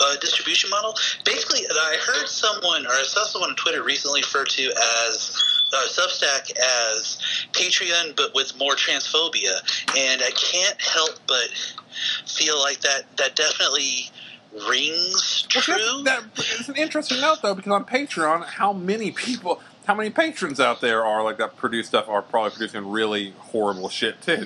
uh, 0.00 0.16
distribution 0.20 0.70
model. 0.70 0.94
Basically, 1.24 1.60
I 1.68 1.96
heard 2.06 2.28
someone, 2.28 2.86
or 2.86 2.90
I 2.90 3.02
saw 3.04 3.24
someone 3.24 3.50
on 3.50 3.56
Twitter 3.56 3.82
recently 3.82 4.20
refer 4.20 4.44
to 4.44 4.62
as 5.06 5.62
uh, 5.72 5.86
Substack 5.88 6.50
as 6.96 7.18
Patreon, 7.52 8.16
but 8.16 8.34
with 8.34 8.56
more 8.58 8.74
transphobia, 8.74 9.58
and 9.96 10.22
I 10.22 10.30
can't 10.30 10.80
help 10.80 11.18
but 11.26 11.48
feel 12.26 12.58
like 12.60 12.80
that 12.80 13.16
that 13.16 13.34
definitely 13.36 14.10
rings 14.68 15.46
Well, 15.54 15.62
true. 15.62 16.02
That, 16.04 16.34
that 16.36 16.60
is 16.60 16.68
an 16.68 16.76
interesting 16.76 17.20
note, 17.20 17.42
though, 17.42 17.54
because 17.54 17.72
on 17.72 17.84
Patreon, 17.84 18.44
how 18.46 18.72
many 18.72 19.10
people, 19.10 19.60
how 19.88 19.94
many 19.94 20.10
patrons 20.10 20.60
out 20.60 20.82
there 20.82 21.04
are 21.04 21.24
like 21.24 21.38
that 21.38 21.56
produce 21.56 21.88
stuff 21.88 22.08
are 22.10 22.20
probably 22.20 22.50
producing 22.50 22.86
really 22.86 23.32
horrible 23.38 23.88
shit 23.88 24.20
too. 24.20 24.44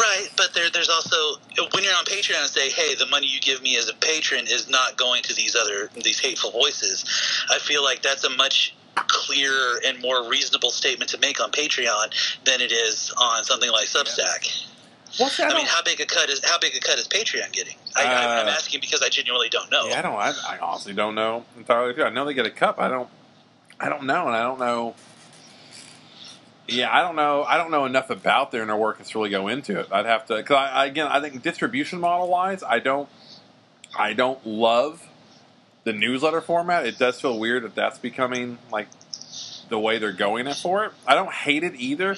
Right, 0.00 0.26
but 0.38 0.54
there, 0.54 0.70
there's 0.70 0.88
also 0.88 1.16
when 1.74 1.84
you're 1.84 1.94
on 1.94 2.06
Patreon 2.06 2.40
and 2.40 2.48
say, 2.50 2.70
"Hey, 2.70 2.94
the 2.94 3.06
money 3.06 3.26
you 3.26 3.38
give 3.40 3.60
me 3.62 3.76
as 3.76 3.90
a 3.90 3.94
patron 3.94 4.46
is 4.48 4.68
not 4.70 4.96
going 4.96 5.22
to 5.24 5.34
these 5.34 5.54
other 5.54 5.90
these 6.02 6.18
hateful 6.18 6.50
voices." 6.50 7.04
I 7.50 7.58
feel 7.58 7.84
like 7.84 8.00
that's 8.02 8.24
a 8.24 8.30
much 8.30 8.74
clearer 8.96 9.80
and 9.86 10.00
more 10.00 10.26
reasonable 10.28 10.70
statement 10.70 11.10
to 11.10 11.18
make 11.18 11.38
on 11.42 11.50
Patreon 11.50 12.14
than 12.44 12.62
it 12.62 12.72
is 12.72 13.12
on 13.20 13.44
something 13.44 13.70
like 13.70 13.86
Substack. 13.86 14.66
Well, 15.20 15.28
see, 15.28 15.42
I 15.42 15.46
I, 15.46 15.48
mean, 15.50 15.58
don't- 15.58 15.68
how 15.68 15.82
big 15.82 16.00
a 16.00 16.06
cut 16.06 16.30
is 16.30 16.40
how 16.42 16.58
big 16.58 16.74
a 16.74 16.80
cut 16.80 16.98
is 16.98 17.06
Patreon 17.06 17.52
getting? 17.52 17.76
I, 17.94 18.04
I, 18.04 18.40
I'm 18.40 18.48
Uh, 18.48 18.50
asking 18.50 18.80
because 18.80 19.02
I 19.02 19.10
genuinely 19.10 19.50
don't 19.50 19.70
know. 19.70 19.88
Yeah, 19.88 19.98
I 19.98 20.02
don't. 20.02 20.14
I, 20.16 20.32
I 20.54 20.58
honestly 20.58 20.94
don't 20.94 21.14
know 21.14 21.44
entirely. 21.58 22.02
I 22.02 22.08
know 22.08 22.24
they 22.24 22.32
get 22.32 22.46
a 22.46 22.50
cup. 22.50 22.78
I 22.80 22.88
don't. 22.88 23.10
I 23.82 23.88
don't 23.88 24.04
know, 24.04 24.28
and 24.28 24.36
I 24.36 24.42
don't 24.44 24.60
know. 24.60 24.94
Yeah, 26.68 26.96
I 26.96 27.02
don't 27.02 27.16
know. 27.16 27.42
I 27.42 27.56
don't 27.56 27.72
know 27.72 27.84
enough 27.84 28.10
about 28.10 28.52
their 28.52 28.62
inner 28.62 28.76
workings 28.76 29.10
to 29.10 29.18
really 29.18 29.30
go 29.30 29.48
into 29.48 29.80
it. 29.80 29.88
I'd 29.90 30.06
have 30.06 30.24
to. 30.26 30.36
Because 30.36 30.56
I, 30.56 30.86
again, 30.86 31.08
I 31.08 31.20
think 31.20 31.42
distribution 31.42 31.98
model 31.98 32.28
wise, 32.28 32.62
I 32.62 32.78
don't. 32.78 33.08
I 33.98 34.12
don't 34.12 34.46
love 34.46 35.06
the 35.82 35.92
newsletter 35.92 36.40
format. 36.40 36.86
It 36.86 36.96
does 36.96 37.20
feel 37.20 37.36
weird 37.36 37.64
that 37.64 37.74
that's 37.74 37.98
becoming 37.98 38.58
like 38.70 38.86
the 39.68 39.80
way 39.80 39.98
they're 39.98 40.12
going 40.12 40.46
it 40.46 40.56
for 40.56 40.84
it. 40.84 40.92
I 41.04 41.16
don't 41.16 41.32
hate 41.32 41.64
it 41.64 41.74
either, 41.74 42.16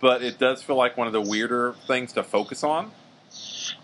but 0.00 0.22
it 0.22 0.38
does 0.38 0.62
feel 0.62 0.76
like 0.76 0.96
one 0.96 1.06
of 1.06 1.12
the 1.12 1.20
weirder 1.20 1.74
things 1.86 2.14
to 2.14 2.22
focus 2.22 2.64
on. 2.64 2.90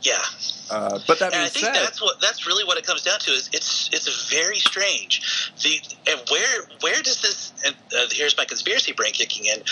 Yeah, 0.03 0.23
Uh, 0.71 1.01
but 1.07 1.19
that 1.19 1.33
and 1.33 1.43
I 1.43 1.49
think 1.49 1.67
said, 1.67 1.75
that's 1.75 2.01
what 2.01 2.21
that's 2.21 2.47
really 2.47 2.63
what 2.65 2.79
it 2.79 2.87
comes 2.87 3.03
down 3.03 3.19
to. 3.21 3.33
Is 3.33 3.51
it's 3.53 3.91
it's 3.93 4.31
very 4.31 4.59
strange. 4.59 5.53
The 5.63 5.81
and 6.11 6.21
where 6.31 6.63
where 6.81 7.03
does 7.03 7.21
this? 7.21 7.53
And 7.67 7.75
uh, 7.97 8.07
here's 8.13 8.37
my 8.37 8.45
conspiracy 8.45 8.93
brain 8.93 9.13
kicking 9.13 9.47
in. 9.47 9.63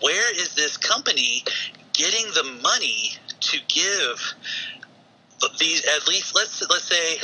Where 0.00 0.34
is 0.34 0.54
this 0.54 0.76
company 0.76 1.44
getting 1.92 2.26
the 2.34 2.58
money 2.62 3.12
to 3.40 3.58
give 3.68 4.34
these? 5.58 5.84
At 5.86 6.08
least 6.08 6.34
let's 6.34 6.68
let's 6.68 6.84
say. 6.84 7.18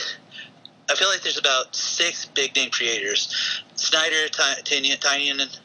I 0.91 0.95
feel 0.95 1.09
like 1.09 1.23
there's 1.23 1.39
about 1.39 1.75
six 1.75 2.27
big 2.27 2.55
name 2.55 2.71
creators: 2.71 3.63
Snyder, 3.77 4.29
Ty- 4.29 4.63
Tynion, 4.63 4.99
Tynion, 5.01 5.59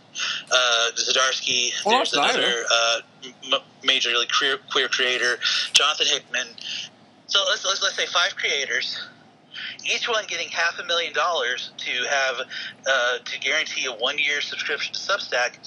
uh, 0.52 0.92
Zdarsky. 0.96 1.72
Well, 1.86 1.98
there's 1.98 2.14
another 2.14 2.64
uh, 2.72 3.00
m- 3.52 3.62
majorly 3.84 4.32
queer, 4.32 4.58
queer 4.72 4.88
creator, 4.88 5.38
Jonathan 5.74 6.08
Hickman. 6.08 6.48
So 7.28 7.40
let's, 7.50 7.66
let's 7.66 7.82
let's 7.84 7.96
say 7.96 8.06
five 8.06 8.36
creators, 8.36 8.98
each 9.84 10.08
one 10.08 10.26
getting 10.28 10.50
half 10.50 10.80
a 10.80 10.84
million 10.86 11.14
dollars 11.14 11.72
to 11.78 11.92
have 12.10 12.36
uh, 12.88 13.18
to 13.24 13.40
guarantee 13.40 13.86
a 13.86 13.92
one 13.92 14.18
year 14.18 14.42
subscription 14.42 14.94
to 14.94 15.00
Substack. 15.00 15.58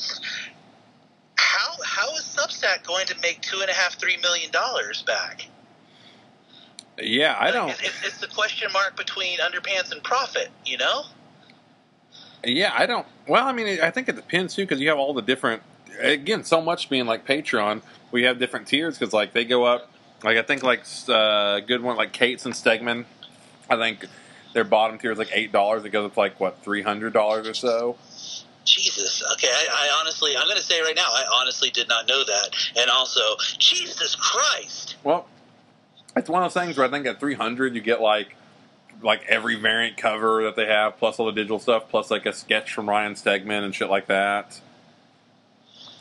How 1.37 1.75
how 1.85 2.15
is 2.17 2.23
Substack 2.23 2.85
going 2.85 3.07
to 3.07 3.17
make 3.23 3.41
two 3.43 3.61
and 3.61 3.71
a 3.71 3.75
half 3.75 3.99
three 3.99 4.17
million 4.19 4.51
dollars 4.51 5.03
back? 5.03 5.47
yeah, 6.99 7.37
I 7.39 7.51
don't. 7.51 7.71
It's, 7.71 8.05
it's 8.05 8.19
the 8.19 8.27
question 8.27 8.71
mark 8.73 8.97
between 8.97 9.39
underpants 9.39 9.93
and 9.93 10.03
profit. 10.03 10.49
You 10.65 10.79
know. 10.79 11.05
Yeah, 12.45 12.73
I 12.77 12.87
don't. 12.87 13.07
Well, 13.29 13.47
I 13.47 13.53
mean, 13.53 13.81
I 13.81 13.91
think 13.91 14.09
it 14.09 14.17
depends 14.17 14.55
too 14.55 14.63
because 14.63 14.81
you 14.81 14.89
have 14.89 14.99
all 14.99 15.15
the 15.15 15.23
different. 15.23 15.63
Again, 16.01 16.45
so 16.45 16.61
much 16.61 16.89
being 16.89 17.07
like 17.07 17.27
Patreon, 17.27 17.83
we 18.11 18.23
have 18.23 18.39
different 18.39 18.67
tiers 18.67 18.99
because 18.99 19.13
like 19.13 19.33
they 19.33 19.45
go 19.45 19.65
up. 19.65 19.91
Like 20.23 20.37
I 20.37 20.43
think 20.43 20.63
like 20.63 20.85
uh, 21.09 21.61
good 21.61 21.83
one 21.83 21.97
like 21.97 22.13
Cates 22.13 22.47
and 22.47 22.55
Stegman. 22.55 23.05
I 23.69 23.77
think 23.77 24.07
their 24.53 24.65
bottom 24.65 24.99
tier 24.99 25.13
is 25.13 25.19
like 25.19 25.31
eight 25.33 25.53
dollars. 25.53 25.85
It 25.85 25.91
goes 25.91 26.07
up 26.07 26.15
to 26.15 26.21
like 26.21 26.41
what 26.41 26.63
three 26.63 26.83
hundred 26.83 27.13
dollars 27.13 27.47
or 27.47 27.55
so. 27.55 27.97
Jesus. 28.65 29.23
Okay, 29.35 29.49
I, 29.49 29.69
I 29.71 30.01
honestly, 30.01 30.37
I'm 30.37 30.45
going 30.45 30.57
to 30.57 30.63
say 30.63 30.81
right 30.81 30.95
now, 30.95 31.09
I 31.09 31.25
honestly 31.41 31.71
did 31.71 31.89
not 31.89 32.07
know 32.07 32.23
that. 32.23 32.51
And 32.79 32.91
also, 32.91 33.21
Jesus 33.59 34.15
Christ. 34.15 34.97
Well, 35.03 35.27
it's 36.17 36.29
one 36.29 36.43
of 36.43 36.53
those 36.53 36.63
things 36.63 36.77
where 36.77 36.87
I 36.87 36.91
think 36.91 37.07
at 37.07 37.19
three 37.19 37.35
hundred 37.35 37.75
you 37.75 37.81
get 37.81 38.01
like 38.01 38.37
like 39.03 39.25
every 39.29 39.57
variant 39.57 39.97
cover 39.97 40.45
that 40.45 40.57
they 40.57 40.67
have, 40.67 40.99
plus 40.99 41.19
all 41.19 41.27
the 41.27 41.33
digital 41.33 41.59
stuff, 41.59 41.89
plus 41.89 42.11
like 42.11 42.27
a 42.27 42.33
sketch 42.33 42.73
from 42.73 42.89
Ryan 42.89 43.15
Stegman 43.15 43.65
and 43.65 43.75
shit 43.75 43.89
like 43.89 44.07
that. 44.07 44.61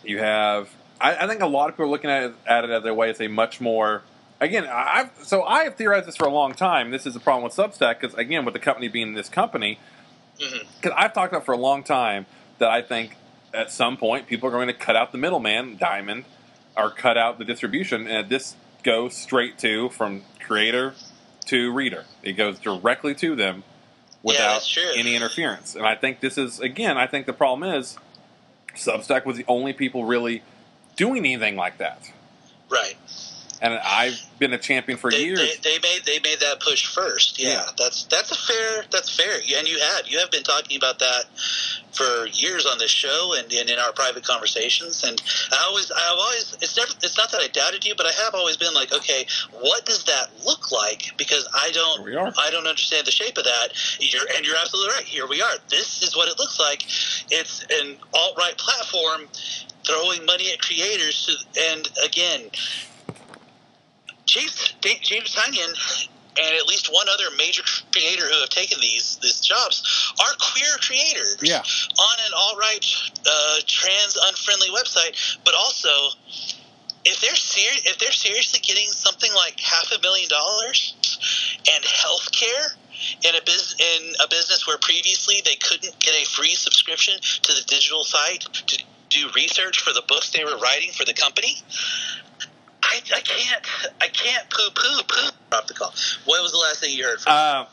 You 0.04 0.20
have, 0.20 0.70
I, 1.00 1.16
I 1.16 1.28
think 1.28 1.42
a 1.42 1.48
lot 1.48 1.70
of 1.70 1.76
people 1.76 1.86
are 1.86 1.90
looking 1.90 2.10
at 2.10 2.24
it, 2.24 2.34
at 2.48 2.64
it 2.64 2.70
as 2.70 2.86
a 2.86 2.94
way 2.94 3.08
to 3.08 3.16
say 3.16 3.28
much 3.28 3.62
more. 3.62 4.04
Again, 4.42 4.66
I've 4.66 5.12
so 5.22 5.44
I 5.44 5.66
have 5.66 5.76
theorized 5.76 6.08
this 6.08 6.16
for 6.16 6.26
a 6.26 6.32
long 6.32 6.54
time. 6.54 6.92
This 6.92 7.06
is 7.06 7.14
the 7.14 7.20
problem 7.20 7.44
with 7.44 7.54
Substack 7.54 8.00
because 8.00 8.16
again, 8.16 8.46
with 8.46 8.54
the 8.54 8.60
company 8.60 8.88
being 8.88 9.14
this 9.14 9.28
company, 9.28 9.80
mm-hmm. 10.40 10.68
because 10.82 10.96
I've 10.98 11.14
talked 11.14 11.34
about 11.34 11.46
for 11.46 11.52
a 11.54 11.58
long 11.58 11.84
time 11.84 12.26
that 12.60 12.70
I 12.70 12.82
think 12.82 13.18
at 13.54 13.72
some 13.72 13.98
point 13.98 14.28
people 14.28 14.48
are 14.48 14.52
going 14.52 14.68
to 14.68 14.74
cut 14.74 14.96
out 14.96 15.12
the 15.12 15.18
middleman, 15.18 15.76
Diamond, 15.78 16.24
or 16.78 16.90
cut 16.90 17.18
out 17.18 17.38
the 17.38 17.44
distribution, 17.44 18.08
and 18.08 18.30
this 18.30 18.56
goes 18.84 19.14
straight 19.14 19.58
to 19.60 19.90
from 19.90 20.24
creator 20.40 20.94
to 21.50 21.72
reader. 21.72 22.06
It 22.24 22.34
goes 22.34 22.60
directly 22.60 23.16
to 23.16 23.36
them 23.36 23.64
without 24.22 24.64
true. 24.64 24.92
any 24.96 25.16
interference. 25.16 25.76
And 25.76 25.86
I 25.86 25.96
think 25.96 26.20
this 26.20 26.38
is 26.38 26.60
again, 26.60 26.98
I 26.98 27.08
think 27.08 27.26
the 27.26 27.34
problem 27.34 27.70
is 27.76 27.98
Substack 28.76 29.26
was 29.26 29.38
the 29.38 29.46
only 29.48 29.74
people 29.74 30.06
really 30.06 30.44
doing 30.96 31.26
anything 31.26 31.56
like 31.56 31.78
that. 31.80 32.12
Right. 32.70 32.96
And 33.62 33.74
I've 33.74 34.20
been 34.40 34.54
a 34.54 34.58
champion 34.58 34.98
for 34.98 35.12
They, 35.12 35.26
years. 35.26 35.40
they, 35.40 35.72
they 35.72 35.80
made 35.80 36.02
they 36.06 36.20
made 36.20 36.40
that 36.40 36.60
push 36.62 36.86
first. 36.88 37.40
Yeah, 37.40 37.50
Yeah. 37.50 37.66
that's 37.78 38.04
that's 38.06 38.32
a 38.32 38.36
fair 38.36 38.84
that's 38.92 39.16
fair. 39.16 39.36
And 39.58 39.68
you 39.68 39.80
have 39.80 40.08
you 40.08 40.20
have 40.20 40.32
been 40.32 40.44
talking 40.44 40.78
about 40.78 41.00
that 41.00 41.26
for 41.92 42.28
years 42.28 42.66
on 42.66 42.78
this 42.78 42.92
show 42.92 43.34
and, 43.38 43.52
and 43.52 43.70
in 43.70 43.78
our 43.80 43.92
private 43.92 44.24
conversations. 44.24 45.04
And 45.04 45.22
I 45.52 45.66
always 45.68 45.92
I've 45.92 46.18
always 46.18 46.58
it's 46.62 46.78
never 46.78 46.92
it's 47.04 47.18
not 47.18 47.32
that 47.32 47.42
I 47.42 47.48
doubted 47.48 47.84
you, 47.86 47.96
but 47.96 48.06
I 48.06 48.12
have 48.24 48.34
always 48.34 48.56
been 48.56 48.74
like, 48.74 48.94
okay, 48.94 49.26
what 49.60 49.86
does 49.86 50.06
that 50.06 50.30
look 50.46 50.72
like? 50.72 51.12
Because 51.18 51.48
I 51.54 51.72
don't 51.74 52.06
we 52.06 52.16
are. 52.16 52.32
I 52.40 52.52
don't 52.52 52.68
understand 52.68 53.08
the 53.08 53.12
shape 53.12 53.38
of 53.38 53.44
that. 53.44 53.70
You're, 54.00 54.24
and 54.38 54.46
you're 54.46 54.56
absolutely 54.58 54.94
right. 54.96 55.04
Here 55.04 55.28
we 55.28 55.42
are. 55.42 55.52
This 55.70 56.02
is 56.02 56.16
what 56.16 56.30
it 56.30 56.40
looks 56.40 56.60
like. 56.60 56.84
It's 57.30 57.66
an 57.82 57.98
alt 58.14 58.38
right 58.38 58.58
platform 58.58 59.28
throwing 59.86 60.26
money 60.26 60.52
at 60.54 60.60
creators. 60.62 61.26
To, 61.26 61.62
and 61.72 61.90
again, 62.06 62.50
James 64.30 64.74
James 65.02 65.36
Tynion 65.36 65.74
and 66.38 66.56
at 66.56 66.66
least 66.68 66.88
one 66.94 67.08
other 67.10 67.36
major 67.38 67.64
creator 67.92 68.24
who 68.30 68.40
have 68.40 68.50
taken 68.50 68.80
these 68.80 69.18
these 69.22 69.40
jobs 69.42 70.14
are 70.22 70.34
queer 70.40 70.78
creators 70.82 71.38
Yeah. 71.42 71.60
on 71.60 72.16
an 72.28 72.34
alt 72.36 72.58
right 72.58 72.86
uh, 73.26 73.60
trans 73.68 74.18
unfriendly 74.30 74.70
website, 74.70 75.16
but 75.44 75.54
also. 75.56 75.90
If 77.06 77.22
they're 77.22 77.34
ser- 77.36 77.82
if 77.90 77.98
they're 77.98 78.12
seriously 78.12 78.60
getting 78.60 78.86
something 78.92 79.34
like 79.34 79.58
half 79.60 79.90
a 79.98 80.02
million 80.02 80.28
dollars 80.30 80.94
and 81.74 81.84
health 81.86 82.30
care 82.34 82.76
in 83.24 83.36
a 83.36 83.42
business 83.46 83.76
in 83.80 84.14
a 84.22 84.28
business 84.28 84.68
where 84.68 84.78
previously 84.78 85.42
they 85.46 85.56
couldn't 85.56 85.98
get 86.00 86.14
a 86.14 86.26
free 86.26 86.54
subscription 86.56 87.16
to 87.42 87.54
the 87.56 87.64
digital 87.68 88.04
site 88.04 88.42
to 88.68 88.84
do 89.10 89.30
research 89.34 89.80
for 89.80 89.94
the 89.94 90.04
books 90.10 90.32
they 90.32 90.44
were 90.44 90.58
writing 90.58 90.92
for 90.92 91.06
the 91.06 91.14
company. 91.14 91.56
I, 92.90 93.02
I 93.16 93.20
can't 93.22 93.66
I 94.02 94.08
can't 94.08 94.50
poo 94.50 94.70
poo 94.74 95.04
poo 95.08 95.30
drop 95.50 95.68
the 95.68 95.74
call. 95.74 95.94
What 96.26 96.42
was 96.42 96.52
the 96.52 96.58
last 96.58 96.82
thing 96.82 96.96
you 96.96 97.04
heard 97.04 97.20
from? 97.20 97.32
Uh, 97.32 97.66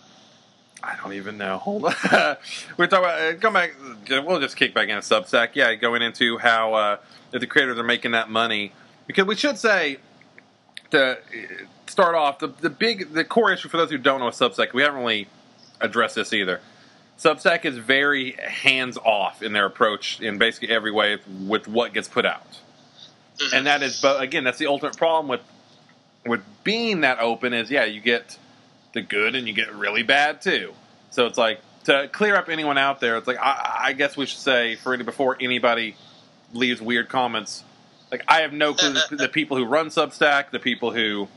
I 0.83 0.97
don't 1.03 1.15
even 1.15 1.39
know. 1.39 1.59
Hold 1.59 1.87
on. 1.87 1.95
We're 2.77 2.87
talking 2.87 3.05
about 3.05 3.21
uh, 3.21 3.35
come 3.39 3.55
back. 3.55 3.75
We'll 4.09 4.41
just 4.41 4.57
kick 4.57 4.75
back 4.75 4.89
into 4.89 5.03
Substack. 5.03 5.51
Yeah, 5.55 5.75
going 5.75 6.03
into 6.03 6.39
how 6.39 6.75
uh, 6.75 6.97
the 7.33 7.47
creators 7.47 7.79
are 7.79 7.85
making 7.85 8.13
that 8.13 8.29
money 8.29 8.73
because 9.07 9.25
we 9.27 9.35
should 9.35 9.59
say 9.59 9.99
to 10.91 11.13
uh, 11.13 11.17
start 11.87 12.15
off 12.15 12.39
the 12.39 12.49
the 12.49 12.71
big 12.71 13.13
the 13.15 13.25
core 13.25 13.53
issue 13.53 13.69
for 13.69 13.79
those 13.79 13.91
who 13.91 13.99
don't 13.99 14.21
know 14.21 14.29
Substack. 14.29 14.73
We 14.73 14.83
haven't 14.83 15.01
really 15.01 15.29
addressed 15.81 16.15
this 16.15 16.33
either. 16.33 16.61
Substack 17.19 17.65
is 17.65 17.79
very 17.79 18.33
hands 18.33 18.99
off 18.99 19.43
in 19.43 19.55
their 19.55 19.65
approach 19.65 20.21
in 20.21 20.37
basically 20.37 20.69
every 20.69 20.93
way 20.93 21.19
with 21.41 21.67
what 21.67 21.95
gets 21.95 22.09
put 22.09 22.27
out, 22.27 22.61
and 23.53 23.67
that 23.67 23.83
is, 23.83 24.01
but 24.01 24.23
again, 24.23 24.45
that's 24.45 24.59
the 24.59 24.67
ultimate 24.67 24.97
problem 24.97 25.29
with 25.29 25.41
with 26.27 26.43
being 26.65 27.03
that 27.03 27.21
open 27.21 27.53
is 27.53 27.71
yeah, 27.71 27.85
you 27.85 28.01
get 28.01 28.39
the 28.93 29.03
good 29.03 29.35
and 29.35 29.47
you 29.47 29.55
get 29.55 29.73
really 29.75 30.03
bad 30.03 30.43
too. 30.43 30.73
So 31.11 31.27
it's 31.27 31.39
like 31.39 31.61
to 31.85 32.09
clear 32.09 32.35
up 32.35 32.49
anyone 32.49 32.79
out 32.79 33.01
there. 33.01 33.17
It's 33.17 33.27
like 33.27 33.39
I, 33.39 33.77
I 33.85 33.93
guess 33.93 34.17
we 34.17 34.27
should 34.27 34.39
say 34.39 34.77
for 34.77 34.93
any 34.93 35.05
before 35.05 35.37
anybody 35.41 35.97
leaves 36.53 36.81
weird 36.81 37.09
comments. 37.09 37.65
Like 38.11 38.25
I 38.29 38.41
have 38.41 38.53
no 38.53 38.75
clue 38.75 38.95
the, 38.95 39.17
the 39.17 39.29
people 39.29 39.57
who 39.57 39.65
run 39.65 39.89
Substack, 39.89 40.51
the 40.51 40.59
people 40.59 40.93
who 40.93 41.29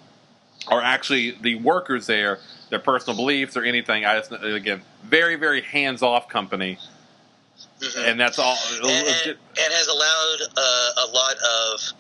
are 0.68 0.82
actually 0.82 1.32
the 1.32 1.56
workers 1.56 2.08
there, 2.08 2.40
their 2.70 2.80
personal 2.80 3.16
beliefs 3.16 3.56
or 3.58 3.64
anything. 3.64 4.06
I 4.06 4.20
just 4.20 4.32
again 4.32 4.82
very 5.04 5.36
very 5.36 5.62
hands 5.62 6.02
off 6.02 6.30
company, 6.30 6.80
Mhm. 7.80 8.08
and 8.10 8.20
that's 8.20 8.38
all. 8.40 8.58
and, 8.76 8.86
and, 8.86 9.28
and 9.28 9.74
has 9.74 9.88
allowed 9.88 10.38
uh, 10.58 11.06
a 11.06 11.08
lot 11.14 11.36
of 11.38 11.94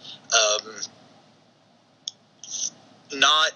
um, 3.13 3.19
not 3.19 3.51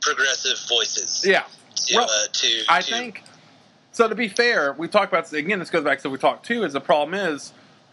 progressive 0.00 0.58
voices. 0.68 1.24
yeah, 1.26 1.44
To, 1.86 1.96
Well, 1.96 2.04
uh, 2.08 2.26
to 2.32 2.62
I 2.68 2.80
to- 2.80 2.90
think 2.90 3.22
so. 3.92 4.08
To 4.08 4.14
be 4.14 4.28
fair, 4.28 4.72
we 4.74 4.88
talked 4.88 5.12
about 5.12 5.24
this 5.24 5.32
again. 5.32 5.58
This 5.58 5.70
goes 5.70 5.84
back 5.84 6.00
to 6.00 6.08
what 6.08 6.12
we 6.12 6.18
talked 6.18 6.46
too. 6.46 6.64
Is 6.64 6.72
the 6.72 6.80
problem 6.80 7.14
is 7.14 7.52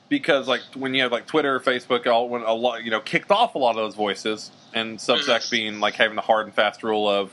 because 0.10 0.48
like 0.48 0.62
when 0.76 0.94
you 0.94 1.02
have 1.04 1.12
like 1.12 1.26
Twitter, 1.26 1.60
Facebook, 1.60 2.06
all 2.08 2.30
when 2.30 2.44
a 2.44 2.54
lot 2.54 2.84
you 2.84 2.92
know 2.92 3.00
kicked 3.00 3.32
off 3.32 3.56
a 3.56 3.58
lot 3.58 3.72
of 3.72 3.78
those 3.78 3.96
voices, 3.96 4.52
and 4.74 4.98
Substack 5.00 5.50
being 5.50 5.80
like 5.80 5.96
having 5.96 6.16
the 6.16 6.22
hard 6.22 6.46
and 6.46 6.54
fast 6.56 6.84
rule 6.84 7.10
of 7.10 7.32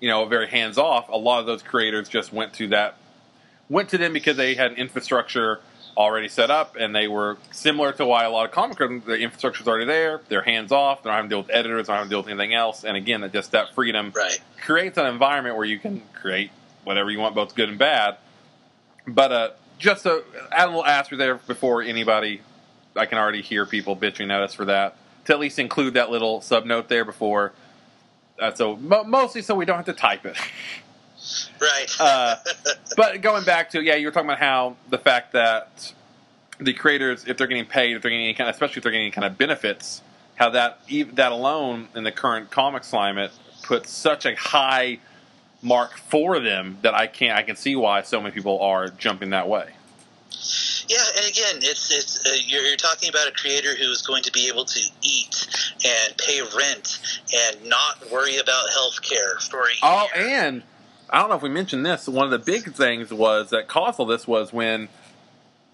you 0.00 0.08
know 0.08 0.24
very 0.26 0.48
hands 0.48 0.76
off. 0.78 1.08
A 1.08 1.16
lot 1.16 1.40
of 1.40 1.46
those 1.46 1.62
creators 1.62 2.08
just 2.08 2.32
went 2.32 2.52
to 2.54 2.68
that 2.68 2.96
went 3.68 3.88
to 3.90 3.98
them 3.98 4.12
because 4.12 4.36
they 4.36 4.54
had 4.54 4.72
infrastructure 4.74 5.60
already 5.96 6.28
set 6.28 6.50
up, 6.50 6.76
and 6.78 6.94
they 6.94 7.08
were 7.08 7.38
similar 7.52 7.90
to 7.90 8.04
why 8.04 8.24
a 8.24 8.30
lot 8.30 8.44
of 8.44 8.52
comic 8.52 8.76
the 8.78 9.14
infrastructure's 9.18 9.66
already 9.66 9.86
there. 9.86 10.20
They're 10.28 10.42
hands 10.42 10.70
off. 10.70 11.02
They're 11.02 11.10
not 11.10 11.16
having 11.16 11.30
to 11.30 11.34
deal 11.36 11.42
with 11.42 11.50
editors. 11.50 11.86
They're 11.86 11.94
not 11.96 12.00
having 12.00 12.10
to 12.10 12.12
deal 12.14 12.22
with 12.22 12.28
anything 12.30 12.54
else. 12.54 12.84
And 12.84 12.96
again, 12.96 13.22
that 13.22 13.32
just 13.32 13.52
that 13.52 13.74
freedom 13.74 14.12
Right. 14.14 14.38
creates 14.60 14.98
an 14.98 15.06
environment 15.06 15.56
where 15.56 15.64
you 15.64 15.78
can 15.78 16.02
create 16.12 16.50
whatever 16.84 17.10
you 17.10 17.18
want, 17.18 17.34
both 17.34 17.54
good 17.54 17.68
and 17.70 17.78
bad. 17.78 18.18
But 19.08 19.32
uh, 19.32 19.50
just 19.78 20.02
to 20.02 20.22
add 20.52 20.64
a 20.66 20.68
little 20.68 20.84
asterisk 20.84 21.18
there 21.18 21.36
before 21.36 21.82
anybody, 21.82 22.42
I 22.94 23.06
can 23.06 23.18
already 23.18 23.40
hear 23.42 23.64
people 23.66 23.96
bitching 23.96 24.30
at 24.32 24.42
us 24.42 24.52
for 24.54 24.66
that. 24.66 24.96
To 25.26 25.32
at 25.32 25.40
least 25.40 25.58
include 25.58 25.94
that 25.94 26.10
little 26.10 26.40
sub 26.42 26.66
note 26.66 26.88
there 26.88 27.04
before. 27.04 27.52
Uh, 28.38 28.52
so 28.54 28.76
mo- 28.76 29.04
mostly 29.04 29.40
so 29.42 29.54
we 29.54 29.64
don't 29.64 29.76
have 29.76 29.86
to 29.86 29.92
type 29.94 30.26
it. 30.26 30.36
Right. 31.60 31.86
Uh, 32.00 32.36
but 32.96 33.20
going 33.20 33.44
back 33.44 33.70
to 33.70 33.82
yeah, 33.82 33.94
you 33.94 34.06
were 34.06 34.12
talking 34.12 34.28
about 34.28 34.38
how 34.40 34.76
the 34.90 34.98
fact 34.98 35.32
that 35.32 35.92
the 36.58 36.72
creators, 36.72 37.24
if 37.26 37.36
they're 37.36 37.46
getting 37.46 37.66
paid, 37.66 37.96
if 37.96 38.02
they're 38.02 38.10
getting 38.10 38.24
any 38.24 38.34
kind, 38.34 38.48
of, 38.48 38.54
especially 38.54 38.78
if 38.78 38.82
they're 38.82 38.92
getting 38.92 39.06
any 39.06 39.10
kind 39.12 39.26
of 39.26 39.36
benefits, 39.36 40.02
how 40.36 40.50
that 40.50 40.80
that 41.14 41.32
alone 41.32 41.88
in 41.94 42.04
the 42.04 42.12
current 42.12 42.50
comics 42.50 42.90
climate 42.90 43.30
puts 43.62 43.90
such 43.90 44.26
a 44.26 44.34
high 44.34 44.98
mark 45.62 45.96
for 45.96 46.38
them 46.38 46.78
that 46.82 46.94
I 46.94 47.06
can't 47.06 47.36
I 47.36 47.42
can 47.42 47.56
see 47.56 47.74
why 47.76 48.02
so 48.02 48.20
many 48.20 48.32
people 48.34 48.60
are 48.60 48.88
jumping 48.88 49.30
that 49.30 49.48
way. 49.48 49.70
Yeah, 50.88 50.98
and 51.16 51.26
again, 51.26 51.56
it's 51.62 51.90
it's 51.90 52.24
uh, 52.26 52.36
you're, 52.46 52.62
you're 52.62 52.76
talking 52.76 53.08
about 53.08 53.26
a 53.26 53.32
creator 53.32 53.74
who 53.74 53.90
is 53.90 54.02
going 54.02 54.22
to 54.24 54.32
be 54.32 54.48
able 54.48 54.64
to 54.66 54.80
eat 55.02 55.46
and 55.84 56.16
pay 56.18 56.40
rent 56.56 57.00
and 57.34 57.64
not 57.68 58.10
worry 58.12 58.36
about 58.36 58.68
health 58.70 59.02
care 59.02 59.38
for 59.40 59.60
a 59.62 59.72
Oh, 59.82 60.06
year. 60.14 60.26
and 60.28 60.62
I 61.10 61.20
don't 61.20 61.28
know 61.28 61.36
if 61.36 61.42
we 61.42 61.48
mentioned 61.48 61.84
this. 61.86 62.08
One 62.08 62.24
of 62.24 62.30
the 62.30 62.38
big 62.38 62.72
things 62.74 63.12
was 63.12 63.50
that 63.50 63.68
caused 63.68 64.00
all 64.00 64.06
this 64.06 64.26
was 64.26 64.52
when 64.52 64.88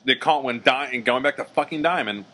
they 0.05 0.15
caught 0.15 0.45
when 0.45 0.61
Di- 0.61 0.91
and 0.93 1.05
going 1.05 1.23
back 1.23 1.37
to 1.37 1.45
fucking 1.45 1.83
Diamond, 1.83 2.25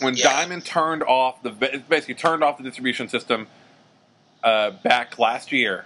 when 0.00 0.14
Yeah. 0.14 0.24
Diamond 0.24 0.64
turned 0.64 1.02
off 1.02 1.42
the 1.42 1.50
basically 1.50 2.14
turned 2.14 2.42
off 2.42 2.58
the 2.58 2.64
distribution 2.64 3.08
system 3.08 3.46
uh, 4.42 4.70
back 4.70 5.18
last 5.18 5.52
year. 5.52 5.84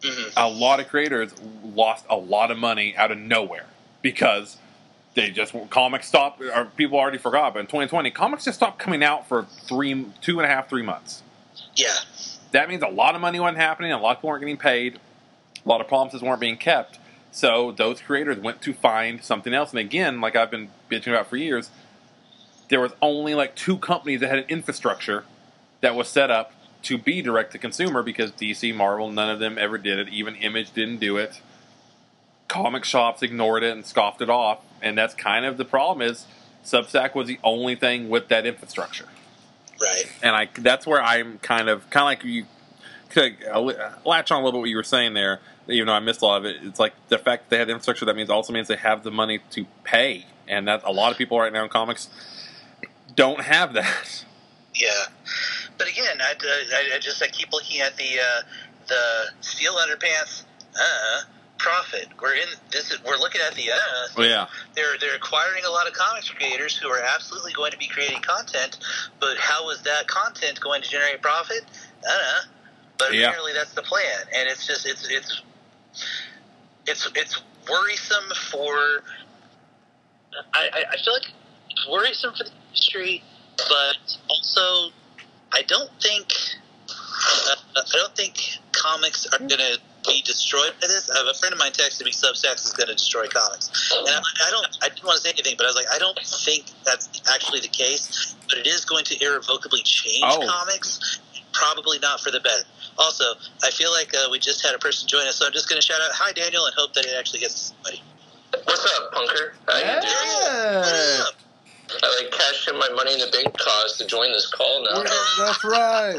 Mhm. 0.00 0.32
A 0.36 0.48
lot 0.48 0.78
of 0.80 0.88
creators 0.88 1.32
lost 1.64 2.04
a 2.08 2.16
lot 2.16 2.50
of 2.50 2.58
money 2.58 2.96
out 2.96 3.10
of 3.10 3.18
nowhere 3.18 3.66
because 4.00 4.58
they 5.14 5.30
just 5.30 5.52
comics 5.70 6.06
stopped. 6.08 6.40
Or 6.40 6.66
people 6.76 6.98
already 6.98 7.18
forgot, 7.18 7.54
but 7.54 7.60
in 7.60 7.66
2020, 7.66 8.10
comics 8.12 8.44
just 8.44 8.58
stopped 8.58 8.78
coming 8.78 9.02
out 9.02 9.28
for 9.28 9.44
three, 9.44 10.06
two 10.20 10.38
and 10.38 10.46
a 10.46 10.48
half, 10.54 10.68
three 10.68 10.82
months 10.82 11.22
yeah, 11.74 11.86
that 12.52 12.68
means 12.68 12.82
a 12.82 12.88
lot 12.88 13.14
of 13.14 13.20
money 13.20 13.38
wasn't 13.40 13.58
happening, 13.58 13.92
a 13.92 13.98
lot 13.98 14.12
of 14.12 14.16
people 14.18 14.30
weren't 14.30 14.40
getting 14.40 14.56
paid, 14.56 14.98
a 15.64 15.68
lot 15.68 15.80
of 15.80 15.88
promises 15.88 16.22
weren't 16.22 16.40
being 16.40 16.56
kept. 16.56 16.98
So 17.30 17.72
those 17.72 18.00
creators 18.00 18.38
went 18.38 18.60
to 18.62 18.72
find 18.72 19.22
something 19.22 19.54
else. 19.54 19.70
And 19.70 19.78
again, 19.78 20.20
like 20.20 20.36
I've 20.36 20.50
been 20.50 20.68
bitching 20.90 21.08
about 21.08 21.28
for 21.28 21.36
years, 21.36 21.70
there 22.68 22.80
was 22.80 22.92
only 23.00 23.34
like 23.34 23.54
two 23.54 23.78
companies 23.78 24.20
that 24.20 24.28
had 24.28 24.40
an 24.40 24.44
infrastructure 24.48 25.24
that 25.80 25.94
was 25.94 26.08
set 26.08 26.30
up 26.30 26.52
to 26.82 26.98
be 26.98 27.22
direct 27.22 27.52
to 27.52 27.58
consumer 27.58 28.02
because 28.02 28.32
DC, 28.32 28.74
Marvel, 28.74 29.10
none 29.10 29.30
of 29.30 29.38
them 29.38 29.56
ever 29.58 29.78
did 29.78 29.98
it. 29.98 30.08
Even 30.08 30.34
Image 30.36 30.72
didn't 30.72 30.98
do 30.98 31.16
it. 31.16 31.40
Comic 32.48 32.84
shops 32.84 33.22
ignored 33.22 33.62
it 33.62 33.72
and 33.72 33.86
scoffed 33.86 34.20
it 34.20 34.28
off. 34.28 34.58
And 34.82 34.98
that's 34.98 35.14
kind 35.14 35.46
of 35.46 35.56
the 35.56 35.64
problem 35.64 36.06
is 36.06 36.26
Substack 36.64 37.14
was 37.14 37.28
the 37.28 37.38
only 37.42 37.76
thing 37.76 38.08
with 38.08 38.28
that 38.28 38.46
infrastructure 38.46 39.06
right. 39.82 40.12
and 40.22 40.34
I 40.34 40.48
that's 40.58 40.86
where 40.86 41.02
I'm 41.02 41.38
kind 41.38 41.68
of 41.68 41.88
kind 41.90 42.02
of 42.02 42.06
like 42.06 42.24
you 42.24 42.46
latch 44.04 44.30
on 44.30 44.42
a 44.42 44.44
little 44.44 44.52
bit 44.52 44.60
what 44.60 44.68
you 44.68 44.76
were 44.76 44.82
saying 44.82 45.14
there. 45.14 45.40
Even 45.68 45.86
though 45.86 45.92
I 45.92 46.00
missed 46.00 46.22
a 46.22 46.26
lot 46.26 46.38
of 46.38 46.44
it, 46.44 46.56
it's 46.62 46.80
like 46.80 46.92
the 47.08 47.18
fact 47.18 47.44
that 47.44 47.50
they 47.50 47.58
had 47.58 47.68
the 47.68 47.72
infrastructure. 47.72 48.04
That 48.04 48.16
means 48.16 48.30
also 48.30 48.52
means 48.52 48.68
they 48.68 48.76
have 48.76 49.04
the 49.04 49.12
money 49.12 49.40
to 49.50 49.66
pay, 49.84 50.26
and 50.48 50.66
that 50.66 50.82
a 50.84 50.92
lot 50.92 51.12
of 51.12 51.18
people 51.18 51.38
right 51.38 51.52
now 51.52 51.62
in 51.62 51.68
comics 51.68 52.08
don't 53.14 53.40
have 53.40 53.72
that. 53.74 54.24
Yeah, 54.74 54.88
but 55.76 55.88
again, 55.88 56.20
I, 56.20 56.34
I, 56.42 56.96
I 56.96 56.98
just 56.98 57.22
I 57.22 57.28
keep 57.28 57.52
looking 57.52 57.80
at 57.80 57.96
the 57.96 58.18
uh, 58.18 58.42
the 58.88 59.02
steel 59.40 59.74
underpants. 59.74 60.44
Uh, 60.74 61.20
profit. 61.62 62.08
We're 62.20 62.34
in 62.34 62.48
this. 62.70 62.90
Is, 62.90 63.02
we're 63.04 63.16
looking 63.16 63.40
at 63.46 63.54
the. 63.54 63.70
Uh, 63.70 64.22
Yeah, 64.22 64.46
they're 64.74 64.98
they're 65.00 65.16
acquiring 65.16 65.64
a 65.64 65.70
lot 65.70 65.86
of 65.86 65.94
comics 65.94 66.28
creators 66.28 66.76
who 66.76 66.88
are 66.88 67.00
absolutely 67.00 67.52
going 67.52 67.70
to 67.70 67.78
be 67.78 67.86
creating 67.86 68.20
content, 68.20 68.78
but 69.20 69.38
how 69.38 69.70
is 69.70 69.80
that 69.82 70.08
content 70.08 70.60
going 70.60 70.82
to 70.82 70.88
generate 70.88 71.22
profit? 71.22 71.62
I 72.04 72.08
don't 72.08 72.18
know. 72.18 72.58
But 72.98 73.14
Yeah. 73.14 73.28
apparently 73.28 73.52
that's 73.52 73.72
the 73.72 73.82
plan, 73.82 74.26
and 74.34 74.48
it's 74.48 74.66
just 74.66 74.86
it's 74.86 75.08
it's 75.08 75.42
it's 76.86 77.08
it's 77.14 77.42
worrisome 77.68 78.30
for. 78.50 79.02
I, 80.54 80.84
I, 80.90 80.96
feel 80.96 81.12
like 81.12 81.30
it's 81.68 81.86
worrisome 81.86 82.32
for 82.34 82.44
the 82.44 82.50
industry, 82.68 83.22
but 83.56 84.16
also 84.30 84.90
I 85.52 85.62
don't 85.62 85.90
think 86.00 86.32
uh, 86.88 87.56
I 87.76 87.82
don't 87.92 88.16
think 88.16 88.40
comics 88.72 89.26
are 89.26 89.38
going 89.38 89.50
to 89.60 89.78
be 90.06 90.22
destroyed 90.22 90.72
by 90.80 90.86
this. 90.88 91.10
I 91.10 91.18
have 91.18 91.26
a 91.26 91.34
friend 91.34 91.52
of 91.52 91.58
mine 91.58 91.72
texted 91.72 92.04
me 92.04 92.12
Substacks 92.12 92.64
is 92.64 92.72
going 92.72 92.88
to 92.88 92.94
destroy 92.94 93.26
comics, 93.28 93.70
and 93.96 94.08
I'm 94.08 94.22
like, 94.22 94.40
I 94.46 94.50
don't. 94.50 94.66
I 94.82 94.88
didn't 94.88 95.04
want 95.04 95.16
to 95.18 95.22
say 95.22 95.30
anything, 95.30 95.54
but 95.56 95.64
I 95.64 95.68
was 95.68 95.76
like, 95.76 95.86
I 95.92 95.98
don't 95.98 96.18
think 96.18 96.64
that's 96.84 97.08
actually 97.32 97.60
the 97.60 97.68
case. 97.68 98.34
But 98.48 98.58
it 98.58 98.66
is 98.66 98.84
going 98.84 99.04
to 99.06 99.24
irrevocably 99.24 99.82
change 99.82 100.24
Oh. 100.24 100.46
comics. 100.46 101.20
Probably 101.52 101.98
not 101.98 102.20
for 102.20 102.30
the 102.30 102.40
better. 102.40 102.64
Also, 102.98 103.24
I 103.62 103.70
feel 103.70 103.92
like 103.92 104.12
uh, 104.14 104.28
we 104.30 104.38
just 104.38 104.64
had 104.64 104.74
a 104.74 104.78
person 104.78 105.08
join 105.08 105.26
us, 105.26 105.36
so 105.36 105.46
I'm 105.46 105.52
just 105.52 105.68
going 105.68 105.80
to 105.80 105.86
shout 105.86 106.00
out, 106.00 106.10
"Hi, 106.12 106.32
Daniel," 106.32 106.66
and 106.66 106.74
hope 106.76 106.92
that 106.94 107.04
it 107.04 107.14
actually 107.18 107.40
gets 107.40 107.72
somebody. 107.72 108.02
What's 108.64 108.84
up, 108.84 109.12
punker? 109.12 109.52
How 109.68 109.78
you 109.78 109.84
doing? 109.84 110.80
What's 110.80 111.20
up? 111.20 111.34
I 112.02 112.22
like 112.22 112.32
cashed 112.32 112.68
in 112.68 112.78
my 112.78 112.88
money 112.90 113.12
in 113.12 113.18
the 113.18 113.30
bank 113.32 113.56
cause 113.58 113.98
to 113.98 114.06
join 114.06 114.32
this 114.32 114.46
call 114.50 114.84
now. 114.84 115.02
Yeah, 115.02 115.44
that's 115.44 115.64
right. 115.64 116.18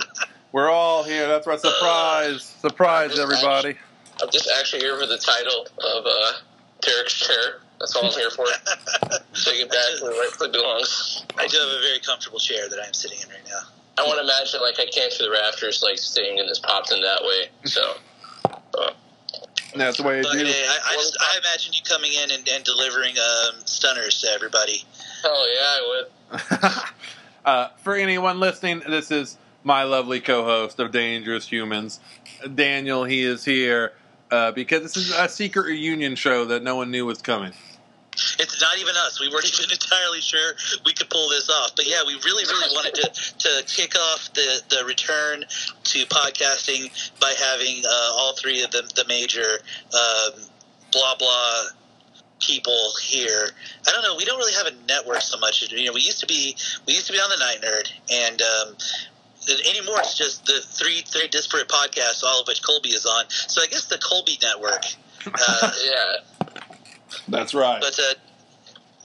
We're 0.52 0.70
all 0.70 1.04
here. 1.04 1.28
That's 1.28 1.48
right. 1.48 1.60
Surprise, 1.60 2.44
surprise, 2.44 3.18
everybody. 3.18 3.76
I'm 4.22 4.30
just 4.30 4.50
actually 4.60 4.82
here 4.82 5.00
for 5.00 5.08
the 5.08 5.18
title 5.18 5.68
of 5.80 6.06
uh, 6.06 6.34
Derek's 6.82 7.14
chair. 7.14 7.62
That's 7.80 7.96
all 7.96 8.06
I'm 8.06 8.12
here 8.12 8.30
for. 8.30 8.46
Take 9.44 9.62
it 9.62 9.70
back 9.70 10.02
where 10.02 10.12
it 10.12 10.20
rightfully 10.20 10.52
belongs. 10.52 11.26
I 11.38 11.48
do 11.48 11.58
have 11.58 11.70
a 11.70 11.82
very 11.82 12.00
comfortable 12.00 12.40
chair 12.40 12.70
that 12.70 12.80
I'm 12.86 12.94
sitting 12.94 13.18
in 13.22 13.30
right 13.30 13.44
now. 13.50 13.62
I 13.98 14.04
want 14.04 14.18
to 14.18 14.24
imagine 14.24 14.62
like 14.62 14.80
I 14.80 14.90
came 14.90 15.10
through 15.12 15.28
the 15.28 15.32
rafters, 15.32 15.84
like 15.84 15.98
staying 15.98 16.40
and 16.40 16.50
this 16.50 16.60
popped 16.60 16.92
in 16.92 17.02
that 17.02 17.22
way. 17.22 17.50
So 17.66 17.94
uh, 18.80 18.92
That's 19.76 19.98
the 19.98 20.04
way 20.04 20.20
it 20.20 20.24
But 20.24 20.38
hey. 20.38 20.66
I, 20.68 20.80
I 20.92 20.94
just 20.96 21.18
I 21.20 21.38
imagine 21.38 21.74
you 21.74 21.82
coming 21.84 22.12
in 22.14 22.32
and, 22.32 22.48
and 22.50 22.64
delivering 22.64 23.16
um, 23.18 23.62
stunners 23.66 24.22
to 24.22 24.30
everybody. 24.30 24.84
Oh 25.24 25.48
yeah, 25.54 26.40
I 26.40 26.60
would. 26.60 26.84
uh, 27.46 27.68
for 27.78 27.96
anyone 27.96 28.40
listening, 28.40 28.82
this 28.88 29.12
is 29.12 29.38
my 29.64 29.84
lovely 29.84 30.20
co-host 30.20 30.80
of 30.80 30.92
Dangerous 30.92 31.48
Humans, 31.48 32.00
Daniel. 32.56 33.04
He 33.04 33.24
is 33.24 33.46
here 33.46 33.94
uh, 34.32 34.52
because 34.52 34.82
this 34.82 34.98
is 34.98 35.12
a 35.12 35.30
secret 35.30 35.68
reunion 35.68 36.16
show 36.16 36.46
that 36.46 36.64
no 36.64 36.76
one 36.76 36.90
knew 36.90 37.06
was 37.06 37.22
coming. 37.22 37.54
It's 38.40 38.62
not 38.62 38.78
even 38.78 38.96
us. 38.96 39.20
We 39.20 39.30
weren't 39.30 39.46
even 39.60 39.72
entirely 39.72 40.22
sure 40.22 40.54
we 40.86 40.94
could 40.94 41.10
pull 41.10 41.30
this 41.30 41.50
off. 41.50 41.76
But 41.76 41.88
yeah, 41.88 42.04
we 42.06 42.16
really, 42.26 42.44
really 42.46 42.74
wanted 42.74 42.96
to, 42.96 43.38
to 43.38 43.64
kick 43.68 43.96
off 43.96 44.34
the, 44.34 44.62
the 44.70 44.86
return 44.86 45.44
to 45.84 46.06
podcasting 46.06 46.92
by 47.20 47.34
having 47.38 47.84
uh, 47.86 48.10
all 48.14 48.36
three 48.36 48.64
of 48.64 48.72
the, 48.72 48.82
the 48.96 49.06
major 49.08 49.60
um, 49.94 50.42
blah 50.92 51.16
blah 51.18 51.64
people 52.40 52.92
here. 53.02 53.50
I 53.88 53.92
don't 53.92 54.04
know. 54.04 54.16
We 54.16 54.26
don't 54.26 54.38
really 54.38 54.54
have 54.54 54.68
a 54.68 54.76
network 54.88 55.22
so 55.22 55.40
much. 55.40 55.62
You 55.72 55.86
know, 55.86 55.94
we 55.94 56.02
used 56.02 56.20
to 56.20 56.28
be 56.28 56.56
we 56.88 56.94
used 56.94 57.08
to 57.08 57.14
be 57.14 57.20
on 57.20 57.30
the 57.30 57.38
Night 57.38 57.62
Nerd, 57.62 57.92
and 58.12 58.42
um, 58.42 58.76
anymore 59.70 60.00
it's 60.00 60.18
just 60.18 60.46
the 60.46 60.60
three 60.62 61.02
three 61.02 61.28
disparate 61.28 61.68
podcasts, 61.68 62.24
all 62.24 62.42
of 62.42 62.48
which 62.48 62.64
Colby 62.64 62.90
is 62.90 63.06
on. 63.06 63.26
So 63.30 63.62
I 63.62 63.68
guess 63.68 63.86
the 63.86 63.98
Colby 63.98 64.38
Network. 64.42 64.84
Uh, 65.26 65.72
Yeah, 65.84 66.18
That's 67.28 67.54
right. 67.54 67.82
but 67.82 67.98
uh, 68.00 68.14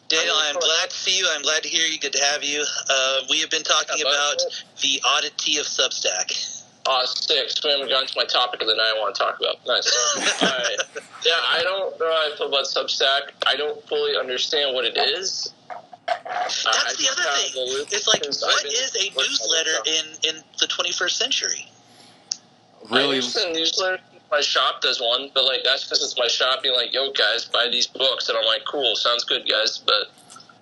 Daniel, 0.08 0.34
I'm 0.36 0.54
glad 0.54 0.90
to 0.90 0.96
see 0.96 1.18
you. 1.18 1.28
I'm 1.30 1.42
glad 1.42 1.62
to 1.62 1.68
hear 1.68 1.86
you. 1.86 1.98
Good 1.98 2.14
to 2.14 2.24
have 2.24 2.42
you. 2.42 2.64
Uh, 2.88 3.20
we 3.28 3.40
have 3.40 3.50
been 3.50 3.62
talking 3.62 4.00
about 4.00 4.42
the 4.80 5.02
oddity 5.04 5.58
of 5.58 5.66
Substack. 5.66 6.64
Aw, 6.86 7.04
sick. 7.04 7.50
So 7.50 7.68
we 7.68 7.72
haven't 7.72 7.90
gotten 7.90 8.08
to 8.08 8.14
my 8.16 8.24
topic 8.24 8.62
of 8.62 8.68
the 8.68 8.74
night 8.74 8.94
I 8.96 8.98
want 8.98 9.14
to 9.14 9.22
talk 9.22 9.38
about. 9.38 9.56
Nice. 9.66 10.40
All 10.42 10.48
right. 10.48 10.76
Yeah, 11.26 11.32
I 11.46 11.62
don't 11.62 11.98
know 12.00 12.06
how 12.06 12.32
I 12.32 12.36
feel 12.36 12.48
about 12.48 12.64
Substack. 12.64 13.32
I 13.46 13.56
don't 13.56 13.86
fully 13.86 14.16
understand 14.16 14.74
what 14.74 14.86
it 14.86 14.96
is. 14.96 15.52
That's 16.06 16.96
the 16.96 17.08
other 17.12 17.22
thing. 17.22 17.86
It's 17.92 18.08
like, 18.08 18.24
what 18.24 18.64
is 18.64 18.96
a 18.96 19.10
newsletter 19.14 19.76
in, 19.86 20.36
in 20.36 20.42
the 20.58 20.66
21st 20.66 21.10
century? 21.10 21.68
really, 22.90 23.12
I 23.12 23.14
used 23.16 23.36
to 23.36 23.52
newsletter. 23.52 23.98
My 24.30 24.40
shop 24.40 24.82
does 24.82 25.00
one, 25.00 25.30
but 25.32 25.44
like 25.44 25.64
that's 25.64 25.84
because 25.84 26.02
it's 26.02 26.18
my 26.18 26.28
shop 26.28 26.62
being 26.62 26.74
like, 26.74 26.92
"Yo, 26.92 27.12
guys, 27.12 27.46
buy 27.46 27.68
these 27.70 27.86
books," 27.86 28.28
and 28.28 28.36
I'm 28.36 28.44
like, 28.44 28.64
"Cool, 28.66 28.94
sounds 28.94 29.24
good, 29.24 29.48
guys." 29.48 29.78
But 29.78 30.10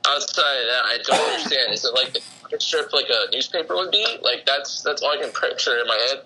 outside 0.07 0.61
of 0.61 0.67
that, 0.67 0.85
I 0.85 0.99
don't 1.05 1.31
understand. 1.31 1.73
Is 1.73 1.85
it 1.85 1.93
like 1.95 2.17
a 2.53 2.61
strip 2.61 2.93
like 2.93 3.09
a 3.11 3.31
newspaper 3.33 3.75
would 3.75 3.91
be? 3.91 4.07
Like 4.23 4.47
that's 4.47 4.83
that's 4.83 5.03
all 5.03 5.11
I 5.11 5.21
can 5.21 5.31
picture 5.33 5.79
in 5.79 5.87
my 5.87 6.07
head. 6.09 6.23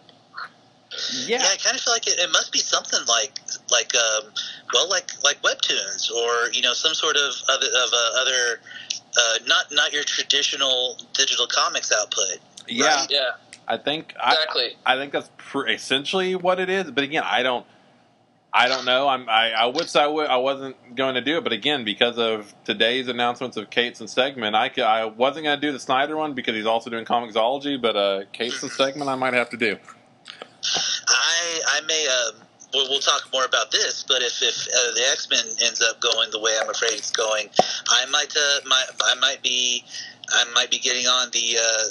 Yeah. 1.26 1.38
Yeah, 1.40 1.46
I 1.52 1.56
kind 1.56 1.76
of 1.76 1.82
feel 1.82 1.92
like 1.92 2.06
it, 2.06 2.18
it 2.18 2.30
must 2.32 2.52
be 2.52 2.58
something 2.58 3.00
like 3.06 3.38
like 3.70 3.94
um, 3.94 4.32
well, 4.74 4.88
like 4.88 5.10
like 5.24 5.40
webtoons 5.42 6.10
or 6.10 6.52
you 6.52 6.62
know 6.62 6.72
some 6.72 6.94
sort 6.94 7.16
of 7.16 7.32
other 7.48 7.66
of 7.66 7.90
uh, 7.92 8.20
other 8.20 8.60
uh, 9.16 9.38
not 9.46 9.66
not 9.72 9.92
your 9.92 10.04
traditional 10.04 10.98
digital 11.14 11.46
comics 11.46 11.92
output. 11.92 12.38
Yeah. 12.68 13.06
Yeah, 13.08 13.30
I 13.70 13.76
think 13.76 14.14
I, 14.20 14.32
exactly. 14.32 14.76
I 14.84 14.96
think 14.96 15.12
that's 15.12 15.30
pr- 15.36 15.68
essentially 15.68 16.34
what 16.34 16.58
it 16.58 16.68
is. 16.68 16.90
But 16.90 17.04
again, 17.04 17.22
I 17.24 17.44
don't. 17.44 17.64
I 18.52 18.66
don't 18.66 18.84
know. 18.84 19.06
I'm. 19.06 19.28
I, 19.28 19.52
I 19.52 19.66
wish 19.66 19.94
I 19.94 20.08
wasn't 20.08 20.96
going 20.96 21.14
to 21.14 21.20
do 21.20 21.38
it, 21.38 21.44
but 21.44 21.52
again, 21.52 21.84
because 21.84 22.18
of 22.18 22.52
today's 22.64 23.06
announcements 23.06 23.56
of 23.56 23.70
Cates 23.70 24.00
and 24.00 24.08
Stegman, 24.08 24.56
I, 24.56 24.72
c- 24.74 24.82
I 24.82 25.04
wasn't 25.04 25.44
going 25.44 25.60
to 25.60 25.64
do 25.64 25.70
the 25.70 25.78
Snyder 25.78 26.16
one 26.16 26.34
because 26.34 26.56
he's 26.56 26.66
also 26.66 26.90
doing 26.90 27.04
Comixology. 27.04 27.80
But 27.80 27.96
uh, 27.96 28.24
Cates 28.32 28.60
and 28.60 28.72
Stegman, 28.72 29.06
I 29.06 29.14
might 29.14 29.34
have 29.34 29.50
to 29.50 29.56
do. 29.56 29.76
I 31.06 31.60
I 31.64 31.80
may 31.86 32.08
um, 32.08 32.42
we'll, 32.74 32.90
we'll 32.90 32.98
talk 32.98 33.22
more 33.32 33.44
about 33.44 33.70
this, 33.70 34.04
but 34.08 34.20
if 34.20 34.42
if 34.42 34.66
uh, 34.66 34.94
the 34.94 35.02
X 35.12 35.28
Men 35.30 35.44
ends 35.64 35.80
up 35.80 36.00
going 36.00 36.32
the 36.32 36.40
way 36.40 36.50
I'm 36.60 36.68
afraid 36.68 36.94
it's 36.94 37.12
going, 37.12 37.48
I 37.88 38.06
might 38.06 38.34
uh, 38.36 38.68
my, 38.68 38.84
I 39.04 39.14
might 39.20 39.42
be 39.44 39.84
I 40.28 40.44
might 40.54 40.72
be 40.72 40.80
getting 40.80 41.06
on 41.06 41.30
the 41.30 41.56
uh, 41.56 41.84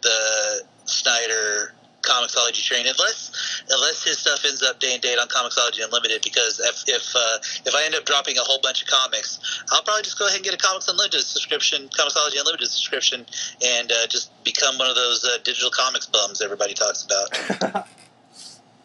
the 0.00 0.62
Snyder 0.86 1.72
Comixology 2.02 2.62
train 2.64 2.86
unless 2.86 3.62
unless 3.68 4.04
his 4.04 4.18
stuff 4.18 4.44
ends 4.46 4.62
up 4.62 4.78
day 4.78 4.92
and 4.94 5.02
date 5.02 5.18
on 5.18 5.26
Comixology 5.26 5.82
Unlimited 5.84 6.22
because 6.22 6.60
if 6.60 6.84
if 6.86 7.14
uh, 7.16 7.38
if 7.66 7.74
I 7.74 7.84
end 7.84 7.96
up 7.96 8.04
dropping 8.04 8.38
a 8.38 8.42
whole 8.42 8.60
bunch 8.62 8.82
of 8.82 8.88
comics, 8.88 9.40
I'll 9.72 9.82
probably 9.82 10.02
just 10.04 10.16
go 10.18 10.26
ahead 10.26 10.36
and 10.36 10.44
get 10.44 10.54
a 10.54 10.56
Comics 10.56 10.86
Unlimited 10.86 11.22
subscription, 11.22 11.88
Comixology 11.88 12.38
Unlimited 12.38 12.68
subscription, 12.68 13.26
and 13.64 13.90
uh, 13.90 14.06
just 14.06 14.30
become 14.44 14.78
one 14.78 14.88
of 14.88 14.94
those 14.94 15.24
uh, 15.24 15.38
digital 15.42 15.70
comics 15.70 16.06
bums 16.06 16.40
everybody 16.40 16.74
talks 16.74 17.02
about. 17.04 17.84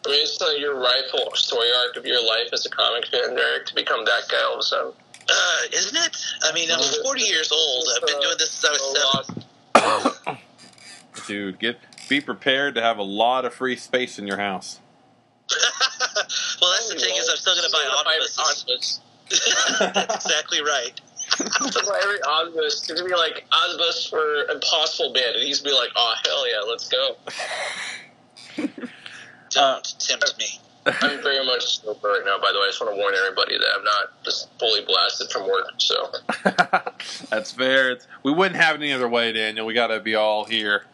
I 0.04 0.10
mean, 0.10 0.20
it's 0.20 0.40
not 0.40 0.58
your 0.58 0.74
rightful 0.80 1.30
story 1.36 1.68
arc 1.86 1.96
of 1.96 2.04
your 2.04 2.20
life 2.26 2.48
as 2.52 2.66
a 2.66 2.70
comic 2.70 3.06
fan, 3.06 3.36
Derek, 3.36 3.66
to 3.66 3.74
become 3.76 4.04
that 4.04 4.22
guy 4.28 4.42
all 4.48 4.54
of 4.54 4.58
a 4.58 4.62
sudden. 4.64 4.92
Uh, 5.30 5.58
isn't 5.72 5.96
it? 5.96 6.16
I 6.42 6.52
mean, 6.52 6.68
I'm 6.72 6.82
40 7.04 7.22
years 7.22 7.52
old. 7.52 7.84
I've 7.94 8.06
been 8.08 8.20
doing 8.20 8.34
this 8.36 8.50
since 8.50 8.64
I 8.64 8.72
was 8.72 9.24
So, 9.24 10.10
seven. 10.10 10.18
uh, 10.26 10.36
Dude, 11.28 11.58
get 11.60 11.78
be 12.12 12.20
prepared 12.20 12.74
to 12.74 12.82
have 12.82 12.98
a 12.98 13.02
lot 13.02 13.46
of 13.46 13.54
free 13.54 13.74
space 13.74 14.18
in 14.18 14.26
your 14.26 14.36
house. 14.36 14.80
well, 16.60 16.70
that's 16.72 16.92
the 16.92 17.00
thing 17.00 17.16
is, 17.16 17.26
I'm 17.26 17.36
still 17.36 17.54
going 17.54 17.64
to 17.64 17.72
buy 17.72 17.88
omnibuses. 17.96 18.38
omnibus. 18.38 19.00
that's 19.96 20.14
exactly 20.26 20.60
right. 20.60 21.00
Buy 21.38 22.00
every 22.02 22.20
omnibus. 22.22 22.80
It's 22.80 22.86
gonna 22.86 23.08
be 23.08 23.14
like 23.14 23.46
omnibus 23.50 24.06
for 24.06 24.44
Impossible 24.50 25.14
Man, 25.14 25.32
and 25.34 25.42
he's 25.42 25.60
gonna 25.60 25.74
be 25.74 25.78
like, 25.78 25.90
"Oh 25.96 26.14
hell 26.22 26.50
yeah, 26.50 26.60
let's 26.68 26.88
go." 26.88 27.16
Don't 29.48 29.56
uh, 29.56 29.80
tempt 29.98 30.34
me. 30.38 30.60
I'm 30.84 31.22
very 31.22 31.46
much 31.46 31.80
sober 31.80 32.08
right 32.08 32.22
now. 32.26 32.36
By 32.38 32.52
the 32.52 32.58
way, 32.58 32.66
I 32.66 32.68
just 32.68 32.82
want 32.82 32.92
to 32.92 33.00
warn 33.00 33.14
everybody 33.14 33.56
that 33.56 33.66
I'm 33.78 33.84
not 33.84 34.22
just 34.24 34.50
fully 34.58 34.84
blasted 34.84 35.30
from 35.30 35.46
work. 35.46 35.72
So 35.78 36.12
That's 37.30 37.52
fair. 37.52 37.92
It's, 37.92 38.06
we 38.24 38.32
wouldn't 38.32 38.60
have 38.60 38.76
any 38.76 38.92
other 38.92 39.08
way, 39.08 39.32
Daniel. 39.32 39.64
We 39.64 39.72
got 39.72 39.86
to 39.86 40.00
be 40.00 40.14
all 40.14 40.44
here 40.44 40.84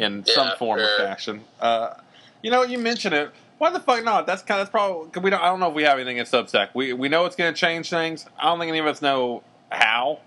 in 0.00 0.24
some 0.24 0.48
Yeah, 0.48 0.56
form 0.56 0.80
or 0.80 0.98
fashion. 0.98 1.42
Uh, 1.60 1.94
you 2.42 2.50
know, 2.50 2.62
you 2.62 2.78
mentioned 2.78 3.14
it. 3.14 3.30
Why 3.58 3.70
the 3.70 3.80
fuck 3.80 4.04
not? 4.04 4.26
That's 4.26 4.42
kind 4.42 4.60
of 4.60 4.66
that's 4.66 4.70
probably 4.70 5.10
'cause 5.10 5.22
we 5.22 5.30
don't. 5.30 5.42
I 5.42 5.46
don't 5.46 5.58
know 5.60 5.68
if 5.68 5.74
we 5.74 5.82
have 5.82 5.98
anything 5.98 6.18
in 6.18 6.26
Substack. 6.26 6.68
We 6.74 6.92
we 6.92 7.08
know 7.08 7.24
it's 7.26 7.34
going 7.36 7.52
to 7.52 7.58
change 7.58 7.90
things. 7.90 8.24
I 8.38 8.44
don't 8.44 8.58
think 8.60 8.68
any 8.68 8.78
of 8.78 8.86
us 8.86 9.02
know 9.02 9.42
how 9.70 10.20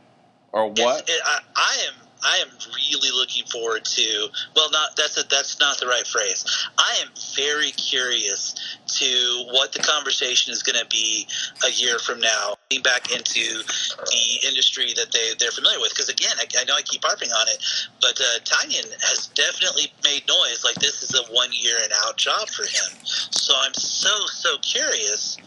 or 0.52 0.68
what. 0.68 1.10
It- 1.10 1.22
I, 1.26 1.40
I 1.56 1.78
am. 1.88 2.01
I 2.24 2.38
am 2.38 2.50
really 2.76 3.12
looking 3.12 3.46
forward 3.46 3.86
to. 3.86 4.28
Well, 4.56 4.70
not 4.72 4.96
that's 4.96 5.18
a, 5.18 5.28
that's 5.28 5.60
not 5.60 5.80
the 5.80 5.88
right 5.88 6.06
phrase. 6.06 6.46
I 6.78 7.00
am 7.02 7.10
very 7.36 7.72
curious 7.72 8.78
to 8.88 9.46
what 9.52 9.72
the 9.72 9.80
conversation 9.80 10.52
is 10.52 10.64
going 10.64 10.80
to 10.80 10.88
be 10.88 11.28
a 11.66 11.72
year 11.72 12.00
from 12.00 12.20
now, 12.20 12.56
getting 12.70 12.84
back 12.84 13.12
into 13.12 13.64
the 13.64 14.48
industry 14.48 14.94
that 14.96 15.12
they 15.12 15.34
they're 15.40 15.52
familiar 15.52 15.80
with. 15.80 15.90
Because 15.90 16.10
again, 16.10 16.34
I, 16.38 16.46
I 16.60 16.64
know 16.66 16.76
I 16.76 16.82
keep 16.82 17.04
harping 17.04 17.32
on 17.32 17.48
it, 17.48 17.64
but 18.02 18.20
uh, 18.20 18.40
Tynion 18.44 18.90
has 19.02 19.28
definitely 19.34 19.92
made 20.04 20.28
noise 20.28 20.64
like 20.64 20.76
this 20.76 21.04
is 21.04 21.16
a 21.16 21.34
one 21.34 21.50
year 21.52 21.78
and 21.84 21.92
out 22.04 22.18
job 22.18 22.50
for 22.50 22.64
him. 22.64 22.98
So 23.06 23.54
I'm 23.58 23.74
so 23.74 24.26
so 24.28 24.58
curious 24.60 25.38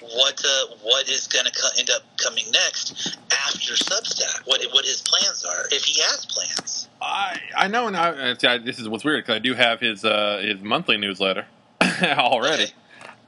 what 0.00 0.42
uh, 0.44 0.74
what 0.82 1.08
is 1.08 1.26
going 1.26 1.44
to 1.44 1.52
co- 1.52 1.68
end 1.78 1.90
up 1.90 2.02
coming 2.16 2.44
next 2.52 3.18
after 3.46 3.74
Substack. 3.74 4.46
What 4.46 4.62
what 4.72 4.84
his 4.84 5.02
plans 5.02 5.44
are, 5.44 5.64
if 5.72 5.84
he 5.84 6.00
has 6.02 6.17
plans. 6.26 6.88
I 7.00 7.38
I 7.56 7.68
know, 7.68 7.86
and 7.86 7.96
I, 7.96 8.30
I, 8.42 8.58
this 8.58 8.78
is 8.78 8.88
what's 8.88 9.04
weird 9.04 9.24
because 9.24 9.36
I 9.36 9.38
do 9.40 9.54
have 9.54 9.80
his 9.80 10.04
uh, 10.04 10.40
his 10.44 10.60
monthly 10.62 10.96
newsletter 10.96 11.46
already, 12.02 12.64
Okay. 12.64 12.72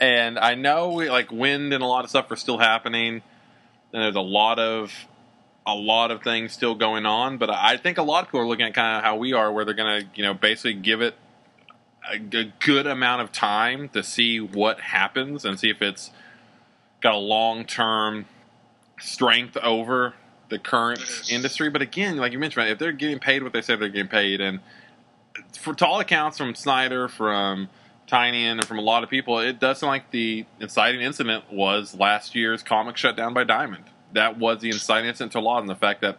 and 0.00 0.38
I 0.38 0.54
know 0.54 0.90
like 0.90 1.30
wind 1.30 1.72
and 1.72 1.82
a 1.82 1.86
lot 1.86 2.04
of 2.04 2.10
stuff 2.10 2.30
are 2.30 2.36
still 2.36 2.58
happening, 2.58 3.22
and 3.92 4.02
there's 4.02 4.16
a 4.16 4.20
lot 4.20 4.58
of 4.58 4.92
a 5.66 5.74
lot 5.74 6.10
of 6.10 6.22
things 6.22 6.52
still 6.52 6.74
going 6.74 7.06
on. 7.06 7.38
But 7.38 7.50
I 7.50 7.76
think 7.76 7.98
a 7.98 8.02
lot 8.02 8.22
of 8.24 8.28
people 8.28 8.40
are 8.40 8.46
looking 8.48 8.66
at 8.66 8.74
kind 8.74 8.96
of 8.98 9.04
how 9.04 9.16
we 9.16 9.32
are, 9.34 9.52
where 9.52 9.64
they're 9.64 9.74
going 9.74 10.02
to 10.02 10.08
you 10.14 10.22
know 10.24 10.34
basically 10.34 10.74
give 10.74 11.00
it 11.00 11.14
a 12.10 12.18
good 12.18 12.86
amount 12.86 13.22
of 13.22 13.30
time 13.30 13.88
to 13.90 14.02
see 14.02 14.40
what 14.40 14.80
happens 14.80 15.44
and 15.44 15.60
see 15.60 15.70
if 15.70 15.80
it's 15.82 16.10
got 17.00 17.14
a 17.14 17.18
long 17.18 17.64
term 17.64 18.24
strength 18.98 19.56
over 19.58 20.14
the 20.50 20.58
current 20.58 21.00
industry. 21.30 21.70
But 21.70 21.82
again, 21.82 22.16
like 22.16 22.32
you 22.32 22.38
mentioned, 22.38 22.68
if 22.68 22.78
they're 22.78 22.92
getting 22.92 23.18
paid 23.18 23.42
what 23.42 23.52
they 23.52 23.62
say 23.62 23.76
they're 23.76 23.88
getting 23.88 24.08
paid, 24.08 24.40
and 24.40 24.60
for 25.58 25.74
to 25.74 25.86
all 25.86 26.00
accounts 26.00 26.36
from 26.38 26.54
Snyder, 26.54 27.08
from 27.08 27.68
Tynion, 28.06 28.52
and 28.58 28.64
from 28.66 28.78
a 28.78 28.82
lot 28.82 29.02
of 29.02 29.08
people, 29.10 29.38
it 29.38 29.58
does 29.58 29.78
sound 29.78 29.88
like 29.90 30.10
the 30.10 30.44
inciting 30.60 31.00
incident 31.00 31.44
was 31.52 31.94
last 31.94 32.34
year's 32.34 32.62
comic 32.62 32.96
shut 32.96 33.16
down 33.16 33.32
by 33.32 33.44
Diamond. 33.44 33.84
That 34.12 34.38
was 34.38 34.60
the 34.60 34.68
inciting 34.68 35.08
incident 35.08 35.32
to 35.32 35.38
a 35.38 35.40
lot, 35.40 35.60
and 35.60 35.68
the 35.68 35.74
fact 35.76 36.02
that 36.02 36.18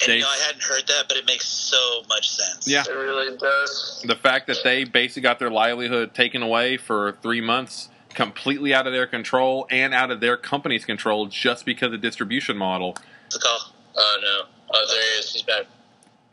And 0.00 0.06
They- 0.06 0.16
you 0.18 0.22
know, 0.22 0.28
I 0.28 0.36
hadn't 0.46 0.62
heard 0.62 0.86
that, 0.86 1.06
but 1.08 1.16
it 1.16 1.26
makes 1.26 1.44
so 1.44 2.04
much 2.08 2.30
sense. 2.30 2.68
Yeah. 2.68 2.84
it 2.88 2.92
really 2.92 3.36
does. 3.36 4.00
the 4.06 4.14
fact 4.14 4.46
that 4.46 4.58
they 4.62 4.84
basically 4.84 5.22
got 5.22 5.40
their 5.40 5.50
livelihood 5.50 6.14
taken 6.14 6.40
away 6.40 6.76
for 6.76 7.16
three 7.20 7.40
months, 7.40 7.88
completely 8.14 8.72
out 8.72 8.86
of 8.86 8.92
their 8.92 9.08
control 9.08 9.66
and 9.72 9.92
out 9.92 10.12
of 10.12 10.20
their 10.20 10.36
company's 10.36 10.84
control, 10.84 11.26
just 11.26 11.66
because 11.66 11.92
of 11.92 12.00
distribution 12.00 12.56
model. 12.56 12.96
It 13.34 13.40
called? 13.42 13.72
Oh 13.96 14.18
no. 14.22 14.48
Oh, 14.72 14.86
there 14.88 15.02
he 15.02 15.18
is. 15.18 15.32
He's 15.32 15.42
back. 15.42 15.64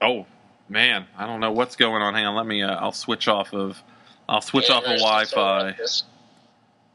Oh 0.01 0.25
man, 0.69 1.05
I 1.17 1.25
don't 1.25 1.39
know 1.39 1.51
what's 1.51 1.75
going 1.75 2.01
on. 2.01 2.13
Hang 2.13 2.25
on, 2.25 2.35
let 2.35 2.45
me. 2.45 2.61
Uh, 2.63 2.75
I'll 2.75 2.91
switch 2.91 3.27
off 3.27 3.53
of. 3.53 3.81
I'll 4.27 4.41
switch 4.41 4.69
Yeah, 4.69 4.77
off 4.77 4.83
of 4.85 4.97
Wi-Fi. 4.97 5.25
something 5.25 5.67
like 5.67 5.77
this. 5.77 6.03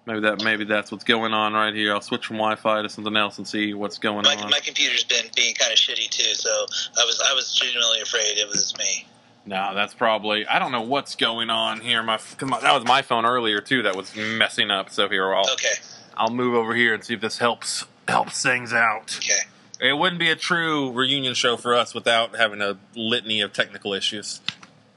Maybe 0.07 0.21
that. 0.21 0.43
Maybe 0.43 0.65
that's 0.65 0.91
what's 0.91 1.05
going 1.05 1.33
on 1.33 1.53
right 1.53 1.75
here. 1.75 1.93
I'll 1.95 2.01
switch 2.01 2.27
from 2.27 2.37
Wi-Fi 2.37 2.83
to 2.83 2.89
something 2.89 3.17
else 3.17 3.39
and 3.39 3.47
see 3.47 3.75
what's 3.75 3.99
going 3.99 4.23
My, 4.25 4.35
on. 4.37 4.51
my 4.51 4.61
computer's 4.61 5.05
been 5.05 5.27
being 5.37 5.55
kind 5.55 5.73
of 5.73 5.79
shitty 5.79 6.09
too, 6.11 6.35
so 6.35 6.51
I 6.51 7.05
was 7.05 7.23
I 7.31 7.35
was 7.35 7.55
genuinely 7.55 8.01
afraid 8.01 8.39
it 8.39 8.49
was 8.49 8.77
me. 8.79 9.07
No, 9.47 9.75
that's 9.75 9.95
probably. 9.95 10.47
I 10.47 10.59
don't 10.59 10.73
know 10.73 10.83
what's 10.83 11.17
going 11.17 11.51
on 11.51 11.81
here. 11.81 12.03
My, 12.03 12.19
my 12.43 12.61
that 12.61 12.75
was 12.75 12.85
my 12.85 13.03
phone 13.03 13.25
earlier 13.25 13.61
too 13.61 13.83
that 13.83 13.97
was 13.97 14.15
messing 14.17 14.71
up. 14.71 14.91
So 14.91 15.09
here 15.09 15.33
I'll 15.35 15.49
Okay, 15.53 15.75
I'll 16.17 16.31
move 16.31 16.55
over 16.55 16.75
here 16.75 16.93
and 16.95 17.03
see 17.05 17.15
if 17.15 17.21
this 17.21 17.39
helps 17.39 17.85
helps 18.09 18.43
things 18.43 18.73
out. 18.73 19.17
okay. 19.19 19.49
It 19.81 19.97
wouldn't 19.97 20.19
be 20.21 20.31
a 20.31 20.37
true 20.37 20.93
reunion 20.93 21.35
show 21.35 21.57
for 21.57 21.75
us 21.75 21.95
without 21.95 22.37
having 22.37 22.61
a 22.61 22.79
litany 22.95 23.41
of 23.41 23.53
technical 23.53 23.95
issues. 23.95 24.41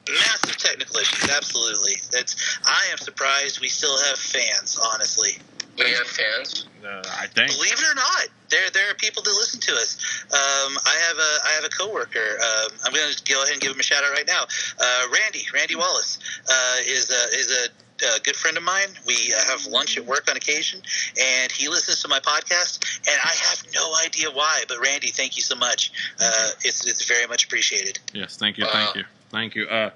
Massive 0.09 0.57
technical 0.57 0.97
issues, 0.97 1.29
absolutely. 1.29 1.93
It's 2.13 2.59
I 2.65 2.87
am 2.91 2.97
surprised 2.97 3.61
we 3.61 3.69
still 3.69 3.97
have 4.05 4.17
fans. 4.17 4.77
Honestly, 4.93 5.37
We 5.79 5.89
have 5.91 6.05
fans. 6.07 6.67
Uh, 6.85 7.01
I 7.17 7.27
think. 7.27 7.49
believe 7.53 7.71
it 7.71 7.85
or 7.89 7.95
not, 7.95 8.27
there 8.49 8.69
there 8.71 8.91
are 8.91 8.95
people 8.95 9.23
that 9.23 9.29
listen 9.29 9.61
to 9.61 9.71
us. 9.71 9.95
Um, 10.25 10.77
I 10.85 10.95
have 11.07 11.17
a 11.17 11.47
I 11.47 11.51
have 11.55 11.63
a 11.63 11.69
coworker. 11.69 12.19
Um, 12.19 12.71
I'm 12.83 12.93
going 12.93 13.13
to 13.13 13.23
go 13.33 13.41
ahead 13.43 13.53
and 13.53 13.61
give 13.61 13.71
him 13.71 13.79
a 13.79 13.83
shout 13.83 14.03
out 14.03 14.11
right 14.11 14.27
now. 14.27 14.43
Uh, 14.77 15.03
Randy 15.13 15.45
Randy 15.53 15.75
Wallace 15.77 16.19
uh, 16.51 16.75
is 16.85 17.09
a, 17.09 17.37
is 17.39 17.49
a 17.51 17.69
a 18.01 18.19
good 18.21 18.35
friend 18.35 18.57
of 18.57 18.63
mine. 18.63 18.87
We 19.05 19.33
uh, 19.35 19.51
have 19.51 19.65
lunch 19.67 19.97
at 19.97 20.05
work 20.05 20.29
on 20.29 20.35
occasion, 20.37 20.81
and 21.19 21.51
he 21.51 21.67
listens 21.69 22.01
to 22.03 22.07
my 22.07 22.19
podcast. 22.19 22.83
And 23.07 23.19
I 23.23 23.33
have 23.49 23.63
no 23.73 23.93
idea 24.03 24.29
why, 24.31 24.63
but 24.67 24.77
Randy, 24.81 25.07
thank 25.09 25.35
you 25.35 25.41
so 25.41 25.55
much. 25.55 25.91
Uh, 26.19 26.49
it's 26.63 26.85
it's 26.85 27.05
very 27.07 27.27
much 27.27 27.45
appreciated. 27.45 27.99
Yes, 28.13 28.37
thank 28.37 28.57
you, 28.57 28.65
Wow. 28.65 28.71
thank 28.71 28.95
you, 28.95 29.03
thank 29.29 29.55
you. 29.55 29.67
Uh, 29.67 29.89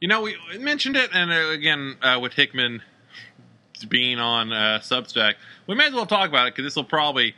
you 0.00 0.08
know, 0.08 0.22
we 0.22 0.36
mentioned 0.58 0.96
it, 0.96 1.10
and 1.12 1.30
uh, 1.30 1.50
again 1.50 1.96
uh, 2.02 2.18
with 2.20 2.32
Hickman 2.34 2.82
being 3.88 4.18
on 4.18 4.52
uh, 4.52 4.80
Substack, 4.82 5.34
we 5.66 5.74
may 5.74 5.86
as 5.86 5.92
well 5.94 6.06
talk 6.06 6.28
about 6.28 6.48
it 6.48 6.54
because 6.54 6.66
this 6.68 6.76
will 6.76 6.84
probably 6.84 7.34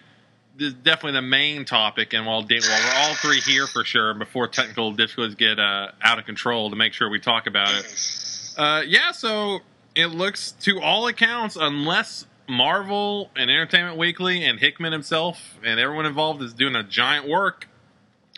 this 0.56 0.68
is 0.68 0.74
definitely 0.74 1.12
the 1.12 1.22
main 1.22 1.64
topic. 1.64 2.12
And 2.12 2.26
while, 2.26 2.42
Dan- 2.42 2.60
while 2.62 2.80
we're 2.84 3.00
all 3.08 3.14
three 3.14 3.40
here 3.40 3.66
for 3.66 3.84
sure, 3.84 4.14
before 4.14 4.48
technical 4.48 4.92
difficulties 4.92 5.34
get 5.34 5.58
uh, 5.58 5.92
out 6.02 6.18
of 6.18 6.26
control, 6.26 6.70
to 6.70 6.76
make 6.76 6.92
sure 6.92 7.08
we 7.08 7.18
talk 7.20 7.46
about 7.46 7.72
it. 7.74 8.54
Uh, 8.58 8.82
yeah, 8.86 9.12
so 9.12 9.60
it 10.00 10.08
looks 10.08 10.52
to 10.62 10.80
all 10.80 11.06
accounts, 11.06 11.56
unless 11.56 12.26
Marvel 12.48 13.30
and 13.36 13.50
Entertainment 13.50 13.96
Weekly 13.96 14.44
and 14.44 14.58
Hickman 14.58 14.92
himself 14.92 15.58
and 15.64 15.78
everyone 15.78 16.06
involved 16.06 16.42
is 16.42 16.52
doing 16.52 16.74
a 16.76 16.82
giant 16.82 17.28
work, 17.28 17.68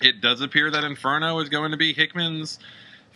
it 0.02 0.20
does 0.20 0.40
appear 0.40 0.70
that 0.70 0.84
Inferno 0.84 1.38
is 1.40 1.48
going 1.48 1.70
to 1.70 1.76
be 1.76 1.92
Hickman's 1.92 2.58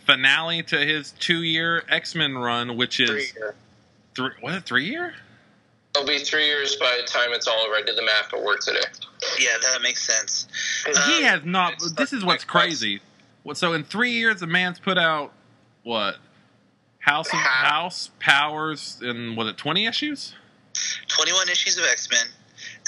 finale 0.05 0.63
to 0.63 0.77
his 0.77 1.11
two 1.19 1.43
year 1.43 1.83
X 1.89 2.15
Men 2.15 2.37
run, 2.37 2.77
which 2.77 2.99
is 2.99 3.31
Three. 3.31 3.51
three. 4.15 4.29
Was 4.41 4.55
it 4.55 4.63
three 4.63 4.85
year? 4.85 5.13
It'll 5.95 6.07
be 6.07 6.19
three 6.19 6.45
years 6.45 6.75
by 6.77 6.97
the 7.01 7.07
time 7.07 7.29
it's 7.33 7.47
all 7.47 7.59
over. 7.59 7.73
I 7.75 7.81
did 7.81 7.97
the 7.97 8.03
math 8.05 8.33
at 8.33 8.41
work 8.43 8.59
today. 8.61 8.79
Yeah, 9.39 9.49
that 9.71 9.81
makes 9.81 10.05
sense. 10.05 10.47
he 10.85 11.17
Um, 11.19 11.23
has 11.23 11.43
not. 11.43 11.73
This 11.97 12.13
is 12.13 12.23
what's 12.23 12.43
crazy. 12.43 13.01
What- 13.43 13.57
So 13.57 13.73
in 13.73 13.83
three 13.83 14.11
years, 14.11 14.39
the 14.39 14.47
man's 14.47 14.79
put 14.79 14.97
out 14.97 15.33
what? 15.83 16.17
House 17.07 17.27
of. 17.27 17.39
House 17.39 18.09
Powers 18.19 18.99
and 19.01 19.37
was 19.37 19.47
it 19.47 19.57
twenty 19.57 19.85
issues? 19.85 20.33
21 21.07 21.49
issues 21.49 21.77
of 21.77 21.85
X 21.85 22.09
Men, 22.11 22.27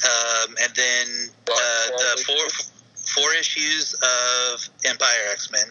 um, 0.04 0.56
and 0.62 0.76
then 0.76 1.08
uh, 1.50 1.98
the 1.98 2.24
four 2.26 3.24
four 3.24 3.34
issues 3.34 3.94
of 3.94 4.60
Empyre 4.84 5.32
X 5.32 5.52
Men. 5.52 5.66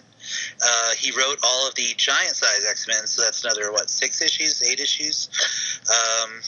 Uh, 0.60 0.90
he 0.98 1.12
wrote 1.12 1.38
all 1.42 1.68
of 1.68 1.74
the 1.74 1.94
giant 1.96 2.34
size 2.34 2.66
X 2.68 2.88
Men, 2.88 3.06
so 3.06 3.22
that's 3.22 3.44
another 3.44 3.70
what 3.70 3.88
six 3.88 4.20
issues, 4.20 4.62
eight 4.62 4.80
issues. 4.80 5.28
Um, 5.88 6.40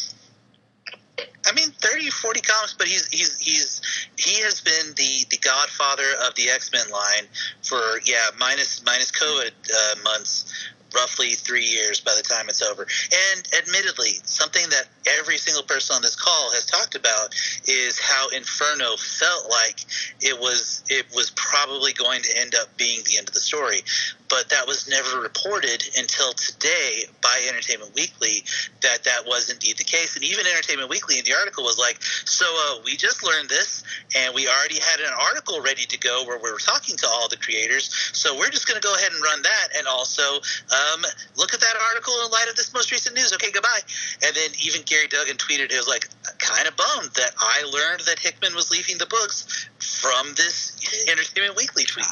I 1.46 1.52
mean, 1.52 1.70
30, 1.80 2.10
40 2.10 2.40
comics, 2.40 2.74
but 2.74 2.86
he's 2.86 3.06
he's 3.08 3.36
he's 3.38 4.08
he 4.16 4.42
has 4.42 4.60
been 4.60 4.94
the 4.96 5.26
the 5.30 5.38
godfather 5.38 6.08
of 6.26 6.34
the 6.34 6.50
X 6.50 6.72
Men 6.72 6.90
line 6.90 7.28
for 7.62 8.00
yeah 8.04 8.30
minus 8.38 8.82
minus 8.84 9.12
COVID 9.12 9.50
uh, 9.50 10.02
months 10.02 10.70
roughly 10.94 11.30
three 11.34 11.64
years 11.64 12.00
by 12.00 12.14
the 12.16 12.22
time 12.22 12.48
it's 12.48 12.62
over. 12.62 12.86
And 13.32 13.48
admittedly, 13.58 14.20
something 14.24 14.68
that 14.70 14.84
every 15.18 15.38
single 15.38 15.62
person 15.62 15.96
on 15.96 16.02
this 16.02 16.16
call 16.16 16.52
has 16.52 16.66
talked 16.66 16.94
about 16.94 17.34
is 17.66 17.98
how 17.98 18.28
Inferno 18.30 18.96
felt 18.96 19.50
like 19.50 19.80
it 20.20 20.38
was 20.38 20.82
it 20.88 21.06
was 21.14 21.30
probably 21.36 21.92
going 21.92 22.22
to 22.22 22.38
end 22.38 22.54
up 22.60 22.76
being 22.76 23.00
the 23.04 23.18
end 23.18 23.28
of 23.28 23.34
the 23.34 23.40
story. 23.40 23.82
But 24.30 24.48
that 24.50 24.66
was 24.66 24.88
never 24.88 25.20
reported 25.20 25.82
until 25.98 26.32
today 26.32 27.04
by 27.20 27.42
Entertainment 27.48 27.92
Weekly 27.94 28.44
that 28.80 29.02
that 29.04 29.26
was 29.26 29.50
indeed 29.50 29.76
the 29.76 29.84
case. 29.84 30.14
And 30.14 30.24
even 30.24 30.46
Entertainment 30.46 30.88
Weekly 30.88 31.18
in 31.18 31.24
the 31.24 31.34
article 31.34 31.64
was 31.64 31.78
like, 31.78 32.00
so 32.02 32.46
uh, 32.46 32.80
we 32.84 32.96
just 32.96 33.24
learned 33.24 33.48
this, 33.48 33.82
and 34.16 34.34
we 34.34 34.46
already 34.46 34.78
had 34.78 35.00
an 35.00 35.12
article 35.18 35.60
ready 35.60 35.84
to 35.84 35.98
go 35.98 36.24
where 36.26 36.38
we 36.38 36.50
were 36.50 36.62
talking 36.62 36.96
to 36.96 37.06
all 37.08 37.28
the 37.28 37.36
creators. 37.36 37.90
So 38.12 38.38
we're 38.38 38.50
just 38.50 38.68
going 38.68 38.80
to 38.80 38.86
go 38.86 38.94
ahead 38.94 39.10
and 39.12 39.20
run 39.20 39.42
that, 39.42 39.68
and 39.76 39.86
also 39.86 40.22
um, 40.22 41.02
look 41.36 41.52
at 41.52 41.60
that 41.60 41.74
article 41.90 42.14
in 42.24 42.30
light 42.30 42.46
of 42.48 42.56
this 42.56 42.72
most 42.72 42.92
recent 42.92 43.16
news. 43.16 43.32
Okay, 43.34 43.50
goodbye. 43.50 43.82
And 44.24 44.34
then 44.34 44.50
even 44.62 44.82
Gerry 44.84 45.08
Duggan 45.08 45.36
tweeted, 45.36 45.72
it 45.72 45.76
was 45.76 45.88
like, 45.88 46.06
kind 46.38 46.68
of 46.68 46.76
bummed 46.76 47.10
that 47.14 47.34
I 47.38 47.64
learned 47.64 48.02
that 48.06 48.18
Hickman 48.18 48.54
was 48.54 48.70
leaving 48.70 48.98
the 48.98 49.06
books 49.06 49.68
from 49.78 50.34
this 50.36 50.78
Entertainment 51.08 51.56
Weekly 51.56 51.84
tweet. 51.84 52.06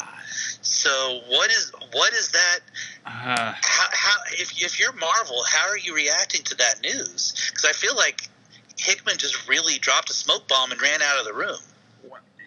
So 0.61 1.21
what 1.29 1.51
is 1.51 1.73
what 1.93 2.08
is 2.13 2.31
that? 2.31 2.59
Uh, 3.07 3.53
How, 3.61 3.87
how 3.93 4.17
if 4.33 4.53
if 4.63 4.79
you're 4.79 4.93
Marvel, 4.93 5.43
how 5.51 5.69
are 5.69 5.79
you 5.79 5.95
reacting 5.95 6.43
to 6.45 6.55
that 6.57 6.81
news? 6.83 7.51
Because 7.51 7.65
I 7.65 7.73
feel 7.73 7.97
like 7.97 8.29
Hickman 8.79 9.17
just 9.19 9.49
really 9.49 9.79
dropped 9.79 10.11
a 10.11 10.15
smoke 10.15 10.47
bomb 10.49 10.71
and 10.73 10.81
ran 10.81 11.03
out 11.03 11.19
of 11.19 11.25
the 11.25 11.33
room. 11.35 11.59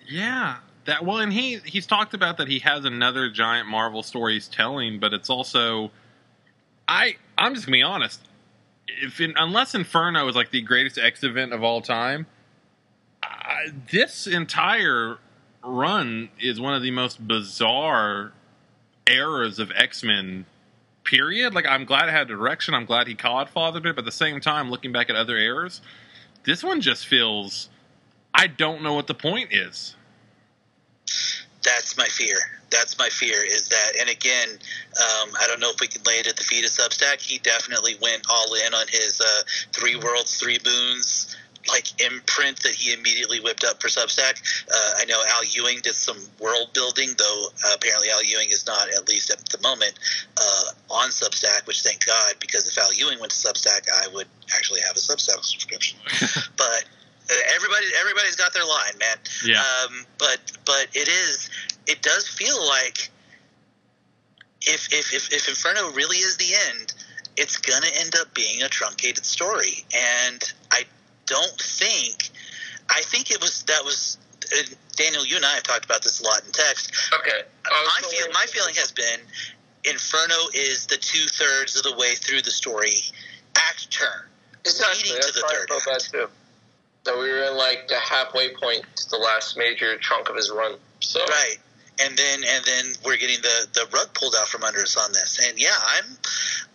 yeah, 0.08 0.58
that 0.86 1.06
well, 1.06 1.18
and 1.18 1.32
he 1.34 1.58
he's 1.66 1.86
talked 1.88 2.14
about 2.14 2.38
that 2.38 2.48
he 2.48 2.60
has 2.60 2.86
another 2.86 3.30
giant 3.30 3.68
Marvel 3.68 4.04
story 4.04 4.34
he's 4.34 4.48
telling, 4.48 5.00
but 5.00 5.14
it's 5.14 5.30
also, 5.30 5.92
I 6.88 7.16
I'm 7.38 7.54
just 7.54 7.66
gonna 7.66 7.78
be 7.78 7.84
honest. 7.84 8.22
If 8.88 9.22
in, 9.22 9.34
unless 9.38 9.74
Inferno 9.74 10.28
is 10.28 10.36
like 10.36 10.52
the 10.52 10.62
greatest 10.62 10.98
X 10.98 11.24
event 11.24 11.54
of 11.54 11.64
all 11.64 11.82
time, 11.82 12.26
I, 13.24 13.68
this 13.92 14.28
entire 14.28 15.18
run 15.64 16.30
is 16.40 16.60
one 16.60 16.74
of 16.74 16.82
the 16.82 16.92
most 16.92 17.26
bizarre 17.26 18.34
eras 19.12 19.60
of 19.60 19.72
X 19.76 20.04
Men. 20.04 20.46
Period. 21.04 21.54
Like 21.56 21.66
I'm 21.66 21.86
glad 21.86 22.10
it 22.10 22.12
had 22.12 22.24
a 22.24 22.36
direction. 22.36 22.74
I'm 22.74 22.86
glad 22.86 23.08
he 23.08 23.16
codfathered 23.16 23.86
it. 23.86 23.96
But 23.96 24.00
at 24.00 24.06
the 24.06 24.12
same 24.12 24.40
time, 24.40 24.70
looking 24.70 24.92
back 24.92 25.10
at 25.10 25.16
other 25.16 25.36
eras, 25.36 25.82
this 26.44 26.64
one 26.64 26.82
just 26.82 27.08
feels. 27.08 27.70
I 28.34 28.48
don't 28.48 28.82
know 28.82 28.94
what 28.94 29.08
the 29.08 29.14
point 29.14 29.50
is. 29.52 29.96
That's 31.64 31.98
my 31.98 32.06
fear. 32.06 32.38
That's 32.72 32.98
my 32.98 33.10
fear 33.10 33.44
is 33.44 33.68
that, 33.68 34.00
and 34.00 34.10
again, 34.10 34.48
um, 34.50 35.30
I 35.40 35.46
don't 35.48 35.60
know 35.60 35.70
if 35.70 35.82
we 35.82 35.88
can 35.88 36.02
lay 36.04 36.20
it 36.20 36.28
at 36.28 36.38
the 36.38 36.44
feet 36.44 36.64
of 36.64 36.72
Substack. 36.72 37.20
He 37.20 37.38
definitely 37.40 37.96
went 38.02 38.24
all 38.30 38.54
in 38.66 38.74
on 38.74 38.88
his 38.88 39.20
uh, 39.20 39.44
three 39.74 39.98
worlds, 39.98 40.38
three 40.38 40.58
moons 40.66 41.36
like 41.68 41.86
imprint 42.02 42.62
that 42.64 42.74
he 42.74 42.94
immediately 42.94 43.40
whipped 43.40 43.64
up 43.64 43.82
for 43.82 43.88
Substack. 43.88 44.42
Uh, 44.68 44.92
I 45.00 45.06
know 45.06 45.22
Al 45.36 45.44
Ewing 45.46 45.80
did 45.82 45.96
some 45.96 46.18
world 46.40 46.74
building, 46.74 47.10
though 47.18 47.46
uh, 47.66 47.76
apparently 47.76 48.10
Al 48.10 48.24
Ewing 48.24 48.50
is 48.50 48.66
not, 48.66 48.90
at 48.90 49.08
least 49.08 49.30
at 49.30 49.46
the 49.50 49.60
moment, 49.62 49.94
uh, 50.38 50.64
on 50.90 51.10
Substack. 51.10 51.68
Which 51.68 51.82
thank 51.82 52.06
God, 52.06 52.36
because 52.40 52.68
if 52.68 52.78
Al 52.78 52.94
Ewing 52.94 53.20
went 53.20 53.32
to 53.32 53.38
Substack, 53.38 53.88
I 54.04 54.08
would 54.14 54.28
actually 54.56 54.82
have 54.82 54.96
a 54.96 55.00
Substack 55.00 55.44
subscription. 55.44 56.00
but 56.58 56.86
uh, 57.30 57.36
everybody, 57.54 57.86
everybody's 58.00 58.36
got 58.36 58.54
their 58.54 58.66
line, 58.66 58.98
man. 59.00 59.18
Yeah. 59.46 59.60
Um, 59.62 60.06
but 60.18 60.40
but 60.66 60.88
it 60.94 61.08
is 61.08 61.50
it 61.88 62.02
does 62.02 62.28
feel 62.28 62.66
like 62.68 63.10
if 64.62 64.92
if 64.94 65.14
if, 65.14 65.34
if 65.34 65.48
Inferno 65.48 65.92
really 65.92 66.18
is 66.18 66.38
the 66.38 66.54
end, 66.70 66.94
it's 67.38 67.58
gonna 67.58 67.88
end 68.00 68.14
up 68.20 68.34
being 68.34 68.64
a 68.64 68.70
truncated 68.70 69.26
story, 69.26 69.86
and 69.94 70.54
I 70.72 70.86
don't 71.32 71.60
think 71.60 72.30
I 72.92 73.02
think 73.02 73.32
it 73.32 73.42
was 73.42 73.64
that 73.64 73.84
was. 73.84 74.18
Uh, 74.54 74.64
Daniel, 74.98 75.26
you 75.26 75.38
and 75.38 75.46
I 75.46 75.54
have 75.54 75.64
talked 75.64 75.86
about 75.86 76.04
this 76.04 76.20
a 76.20 76.24
lot 76.24 76.44
in 76.46 76.52
text. 76.52 76.92
Okay. 77.14 77.42
My 77.64 78.02
feel, 78.10 78.28
my 78.34 78.46
feeling 78.48 78.76
has 78.76 78.92
been 78.92 79.22
Inferno 79.86 80.36
is 80.54 80.86
the 80.88 80.98
two 80.98 81.26
thirds 81.28 81.76
of 81.78 81.84
the 81.84 81.96
way 81.96 82.16
through 82.16 82.42
the 82.42 82.52
story 82.52 83.02
act 83.56 83.90
turn. 83.90 84.28
exactly. 84.66 85.10
leading 85.10 85.22
to 85.22 85.28
That's 85.28 85.42
the 85.42 85.48
how 85.48 85.54
third 85.54 85.70
that 85.70 86.10
too. 86.12 86.30
So 87.06 87.20
we 87.20 87.32
were 87.32 87.44
in 87.46 87.58
like 87.58 87.88
the 87.88 87.98
halfway 87.98 88.54
point 88.54 88.84
to 88.96 89.10
the 89.10 89.18
last 89.18 89.58
major 89.58 89.98
chunk 89.98 90.30
of 90.30 90.36
his 90.36 90.52
run. 90.52 90.76
So 91.00 91.20
Right. 91.26 91.58
And 92.00 92.18
then 92.18 92.44
and 92.46 92.66
then 92.66 92.86
we're 93.06 93.18
getting 93.18 93.42
the, 93.42 93.68
the 93.74 93.88
rug 93.94 94.14
pulled 94.14 94.36
out 94.38 94.50
from 94.50 94.64
under 94.64 94.82
us 94.82 94.98
on 94.98 95.12
this. 95.14 95.40
And 95.48 95.60
yeah, 95.60 95.70
I'm 95.96 96.06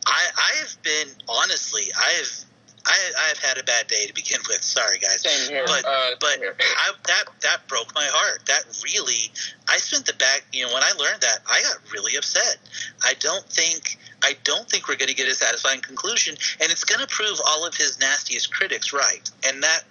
I 0.06 0.22
I 0.36 0.52
have 0.60 0.82
been 0.82 1.08
honestly, 1.28 1.92
I 1.96 2.10
have 2.18 2.45
I 2.86 3.30
I've 3.30 3.38
had 3.38 3.58
a 3.58 3.64
bad 3.64 3.88
day 3.88 4.06
to 4.06 4.14
begin 4.14 4.40
with. 4.48 4.62
Sorry 4.62 4.98
guys. 4.98 5.22
same 5.22 5.50
here. 5.50 5.64
But 5.66 5.84
uh, 5.84 6.10
but 6.20 6.38
here. 6.38 6.56
I, 6.60 6.92
that 7.06 7.24
that 7.42 7.68
broke 7.68 7.94
my 7.94 8.06
heart. 8.06 8.46
That 8.46 8.64
really, 8.84 9.32
I 9.68 9.78
spent 9.78 10.06
the 10.06 10.14
back. 10.14 10.44
You 10.52 10.66
know, 10.66 10.74
when 10.74 10.82
I 10.82 10.92
learned 10.98 11.20
that, 11.20 11.38
I 11.50 11.62
got 11.62 11.92
really 11.92 12.16
upset. 12.16 12.58
I 13.04 13.14
don't 13.18 13.44
think 13.44 13.98
I 14.22 14.36
don't 14.44 14.68
think 14.68 14.88
we're 14.88 14.96
going 14.96 15.08
to 15.08 15.14
get 15.14 15.28
a 15.28 15.34
satisfying 15.34 15.80
conclusion, 15.80 16.36
and 16.60 16.70
it's 16.70 16.84
going 16.84 17.00
to 17.00 17.06
prove 17.06 17.38
all 17.44 17.66
of 17.66 17.74
his 17.74 17.98
nastiest 18.00 18.52
critics 18.52 18.92
right. 18.92 19.30
And 19.46 19.62
that 19.62 19.82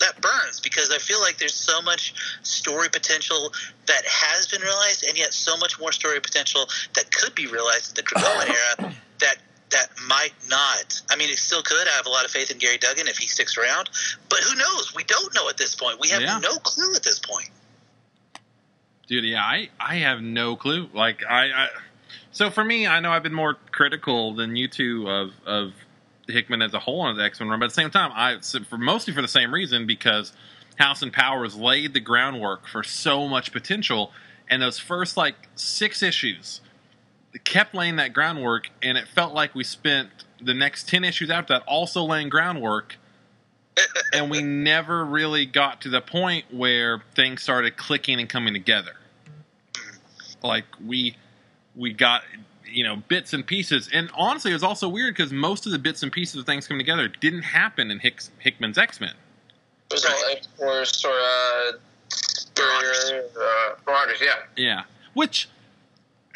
that 0.00 0.20
burns 0.20 0.60
because 0.60 0.90
I 0.90 0.98
feel 0.98 1.20
like 1.20 1.38
there's 1.38 1.54
so 1.54 1.80
much 1.82 2.14
story 2.42 2.88
potential 2.88 3.52
that 3.86 4.02
has 4.06 4.48
been 4.48 4.60
realized, 4.60 5.04
and 5.04 5.16
yet 5.16 5.32
so 5.32 5.56
much 5.56 5.78
more 5.78 5.92
story 5.92 6.20
potential 6.20 6.68
that 6.94 7.10
could 7.14 7.34
be 7.34 7.46
realized 7.46 7.90
in 7.90 7.94
the 7.94 8.02
Krakoan 8.02 8.50
era 8.50 8.94
that 9.20 9.36
that 9.72 9.88
might 10.08 10.32
not. 10.48 11.00
I 11.10 11.16
mean, 11.16 11.30
it 11.30 11.38
still 11.38 11.62
could. 11.62 11.86
I 11.88 11.92
have 11.92 12.06
a 12.06 12.10
lot 12.10 12.24
of 12.24 12.30
faith 12.30 12.50
in 12.50 12.58
Gerry 12.58 12.78
Duggan 12.78 13.08
if 13.08 13.18
he 13.18 13.26
sticks 13.26 13.56
around, 13.58 13.90
but 14.28 14.38
who 14.40 14.54
knows? 14.56 14.94
We 14.94 15.04
don't 15.04 15.34
know 15.34 15.48
at 15.48 15.56
this 15.56 15.74
point. 15.74 15.98
We 16.00 16.08
have 16.10 16.22
Yeah. 16.22 16.38
no 16.38 16.56
clue 16.58 16.94
at 16.94 17.02
this 17.02 17.18
point. 17.18 17.48
dude 19.08 19.24
yeah 19.24 19.42
i 19.42 19.68
i 19.80 19.96
have 19.96 20.20
no 20.22 20.54
clue 20.56 20.88
like 20.94 21.22
i, 21.28 21.46
I 21.50 21.68
so 22.30 22.50
for 22.50 22.64
me 22.64 22.86
i 22.86 23.00
know 23.00 23.10
i've 23.10 23.22
been 23.24 23.34
more 23.34 23.56
critical 23.72 24.34
than 24.34 24.54
you 24.56 24.68
two 24.68 25.08
of 25.08 25.32
of 25.44 25.72
hickman 26.28 26.62
as 26.62 26.72
a 26.72 26.78
whole 26.78 27.00
on 27.00 27.16
the 27.16 27.24
x-men 27.24 27.48
run 27.48 27.58
but 27.58 27.64
at 27.66 27.70
the 27.70 27.74
same 27.74 27.90
time 27.90 28.12
i 28.14 28.38
for 28.68 28.78
mostly 28.78 29.12
for 29.12 29.20
the 29.20 29.28
same 29.28 29.52
reason 29.52 29.86
because 29.86 30.32
house 30.78 31.02
and 31.02 31.12
powers 31.12 31.56
laid 31.56 31.92
the 31.94 32.00
groundwork 32.00 32.66
for 32.68 32.82
so 32.84 33.26
much 33.28 33.52
potential 33.52 34.12
and 34.48 34.62
those 34.62 34.78
first 34.78 35.16
like 35.16 35.34
six 35.56 36.02
issues 36.02 36.60
kept 37.44 37.74
laying 37.74 37.96
that 37.96 38.12
groundwork 38.12 38.68
and 38.82 38.98
it 38.98 39.08
felt 39.08 39.32
like 39.34 39.54
we 39.54 39.64
spent 39.64 40.08
the 40.40 40.54
next 40.54 40.88
10 40.88 41.04
issues 41.04 41.30
after 41.30 41.54
that 41.54 41.62
also 41.66 42.02
laying 42.02 42.28
groundwork 42.28 42.96
and 44.12 44.30
we 44.30 44.42
never 44.42 45.04
really 45.04 45.46
got 45.46 45.80
to 45.82 45.88
the 45.88 46.00
point 46.00 46.44
where 46.52 47.02
things 47.14 47.42
started 47.42 47.76
clicking 47.76 48.20
and 48.20 48.28
coming 48.28 48.52
together. 48.52 48.92
Like 50.42 50.64
we 50.84 51.16
we 51.76 51.92
got 51.92 52.22
you 52.66 52.84
know 52.84 52.96
bits 52.96 53.32
and 53.32 53.46
pieces, 53.46 53.88
and 53.92 54.10
honestly, 54.14 54.50
it 54.50 54.54
was 54.54 54.64
also 54.64 54.88
weird 54.88 55.14
because 55.14 55.32
most 55.32 55.66
of 55.66 55.72
the 55.72 55.78
bits 55.78 56.02
and 56.02 56.10
pieces 56.10 56.40
of 56.40 56.46
things 56.46 56.66
coming 56.66 56.80
together 56.80 57.08
didn't 57.08 57.42
happen 57.42 57.90
in 57.90 57.98
Hicks, 58.00 58.30
Hickman's 58.38 58.76
X 58.76 59.00
Men. 59.00 59.14
It 59.90 59.94
was 59.94 60.04
all 60.04 60.24
X 60.30 60.48
Force 60.58 61.04
or 61.04 61.12
uh, 61.12 61.72
Marauders. 62.58 63.12
uh, 63.36 63.74
Marauders, 63.86 64.20
yeah. 64.20 64.34
Yeah, 64.56 64.82
which. 65.14 65.48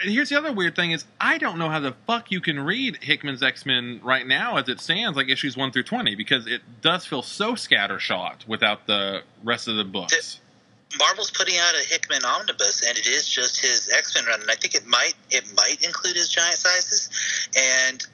Here's 0.01 0.29
the 0.29 0.37
other 0.37 0.53
weird 0.53 0.77
thing 0.77 0.91
is 0.91 1.05
I 1.21 1.39
don't 1.39 1.59
know 1.59 1.71
how 1.71 1.81
the 1.81 1.95
fuck 2.07 2.31
you 2.31 2.41
can 2.41 2.61
read 2.61 2.99
Hickman's 3.03 3.43
X 3.43 3.65
Men 3.65 4.01
right 4.03 4.27
now 4.27 4.57
as 4.57 4.69
it 4.69 4.81
stands, 4.81 5.17
like 5.17 5.29
issues 5.29 5.57
one 5.57 5.73
through 5.73 5.85
twenty, 5.85 6.15
because 6.15 6.47
it 6.47 6.63
does 6.83 7.07
feel 7.07 7.23
so 7.23 7.55
scattershot 7.55 8.47
without 8.47 8.87
the 8.87 9.23
rest 9.43 9.69
of 9.69 9.77
the 9.77 9.85
books. 9.85 10.41
Marvel's 10.99 11.31
putting 11.31 11.57
out 11.57 11.75
a 11.75 11.85
Hickman 11.87 12.25
omnibus, 12.25 12.87
and 12.87 12.97
it 12.97 13.07
is 13.07 13.29
just 13.29 13.61
his 13.61 13.91
X 13.91 14.15
Men 14.15 14.27
run, 14.27 14.41
and 14.41 14.51
I 14.51 14.55
think 14.55 14.75
it 14.75 14.87
might 14.87 15.15
it 15.31 15.45
might 15.57 15.83
include 15.85 16.17
his 16.17 16.29
giant 16.29 16.57
sizes. 16.57 17.09
And 17.57 18.07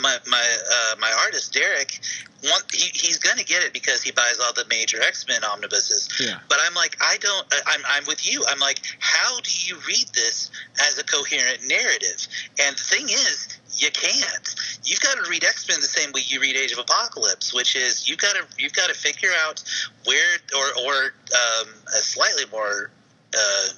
my 0.00 0.16
my 0.26 0.56
uh, 0.72 0.96
my 1.00 1.12
artist 1.24 1.52
Derek, 1.52 2.00
want, 2.42 2.64
he, 2.72 2.90
he's 2.94 3.18
going 3.18 3.38
to 3.38 3.44
get 3.44 3.62
it 3.62 3.72
because 3.72 4.02
he 4.02 4.12
buys 4.12 4.38
all 4.42 4.52
the 4.52 4.64
major 4.68 5.00
X 5.02 5.26
Men 5.28 5.42
omnibuses. 5.44 6.08
Yeah. 6.20 6.38
But 6.48 6.58
I'm 6.66 6.74
like, 6.74 6.96
I 7.00 7.16
don't. 7.18 7.46
I'm 7.66 7.80
I'm 7.88 8.04
with 8.06 8.30
you. 8.30 8.44
I'm 8.48 8.60
like, 8.60 8.80
how 8.98 9.40
do 9.40 9.50
you 9.66 9.76
read 9.86 10.06
this 10.14 10.50
as 10.88 10.98
a 10.98 11.04
coherent 11.04 11.66
narrative? 11.68 12.26
And 12.60 12.76
the 12.76 12.84
thing 12.84 13.04
is. 13.04 13.48
You 13.76 13.90
can't. 13.90 14.54
You've 14.84 15.00
got 15.00 15.16
to 15.16 15.28
read 15.28 15.42
X 15.42 15.68
Men 15.68 15.80
the 15.80 15.88
same 15.88 16.12
way 16.12 16.20
you 16.24 16.40
read 16.40 16.54
Age 16.54 16.70
of 16.70 16.78
Apocalypse, 16.78 17.52
which 17.52 17.74
is 17.74 18.08
you've 18.08 18.20
got 18.20 18.36
to 18.36 18.46
you've 18.56 18.72
got 18.72 18.86
to 18.88 18.94
figure 18.94 19.30
out 19.44 19.64
where, 20.04 20.36
or 20.56 20.84
or 20.86 20.94
um, 21.02 21.68
a 21.88 21.98
slightly 21.98 22.44
more 22.52 22.92
uh, 23.36 23.68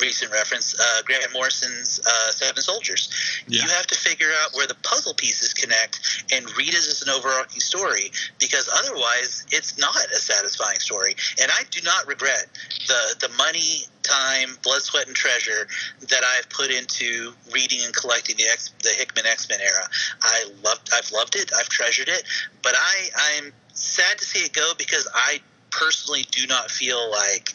recent 0.00 0.32
reference, 0.32 0.78
uh, 0.78 1.02
Grant 1.04 1.32
Morrison's 1.32 2.00
uh, 2.00 2.30
Seven 2.32 2.62
Soldiers. 2.62 3.42
Yeah. 3.46 3.62
You 3.62 3.68
have 3.70 3.86
to 3.88 3.94
figure 3.94 4.30
out 4.42 4.54
where 4.54 4.66
the 4.66 4.76
puzzle 4.82 5.14
pieces 5.14 5.54
connect 5.54 6.24
and 6.32 6.44
read 6.56 6.68
it 6.68 6.74
as 6.74 7.02
an 7.02 7.10
overarching 7.10 7.60
story 7.60 8.12
because 8.38 8.68
otherwise 8.72 9.46
it's 9.50 9.78
not 9.78 9.96
a 9.96 10.16
satisfying 10.16 10.78
story. 10.78 11.14
And 11.40 11.50
I 11.50 11.62
do 11.70 11.80
not 11.82 12.06
regret 12.06 12.48
the, 12.86 13.26
the 13.26 13.28
money, 13.36 13.84
time, 14.02 14.56
blood, 14.62 14.82
sweat, 14.82 15.06
and 15.06 15.16
treasure 15.16 15.68
that 16.08 16.22
I've 16.36 16.48
put 16.50 16.70
into 16.70 17.32
reading 17.52 17.80
and 17.84 17.94
collecting 17.94 18.36
the 18.36 18.44
X, 18.44 18.72
the 18.82 18.90
Hickman 18.90 19.26
X 19.26 19.48
Men 19.48 19.60
era. 19.60 19.84
I 20.22 20.44
loved, 20.64 20.90
I've 20.94 21.10
loved 21.12 21.36
it, 21.36 21.50
I've 21.58 21.68
treasured 21.68 22.08
it, 22.08 22.24
but 22.62 22.74
I, 22.74 23.08
I'm 23.14 23.52
sad 23.72 24.18
to 24.18 24.24
see 24.24 24.44
it 24.44 24.52
go 24.52 24.72
because 24.78 25.08
I 25.14 25.40
personally 25.70 26.26
do 26.30 26.46
not 26.46 26.70
feel 26.70 27.10
like 27.10 27.54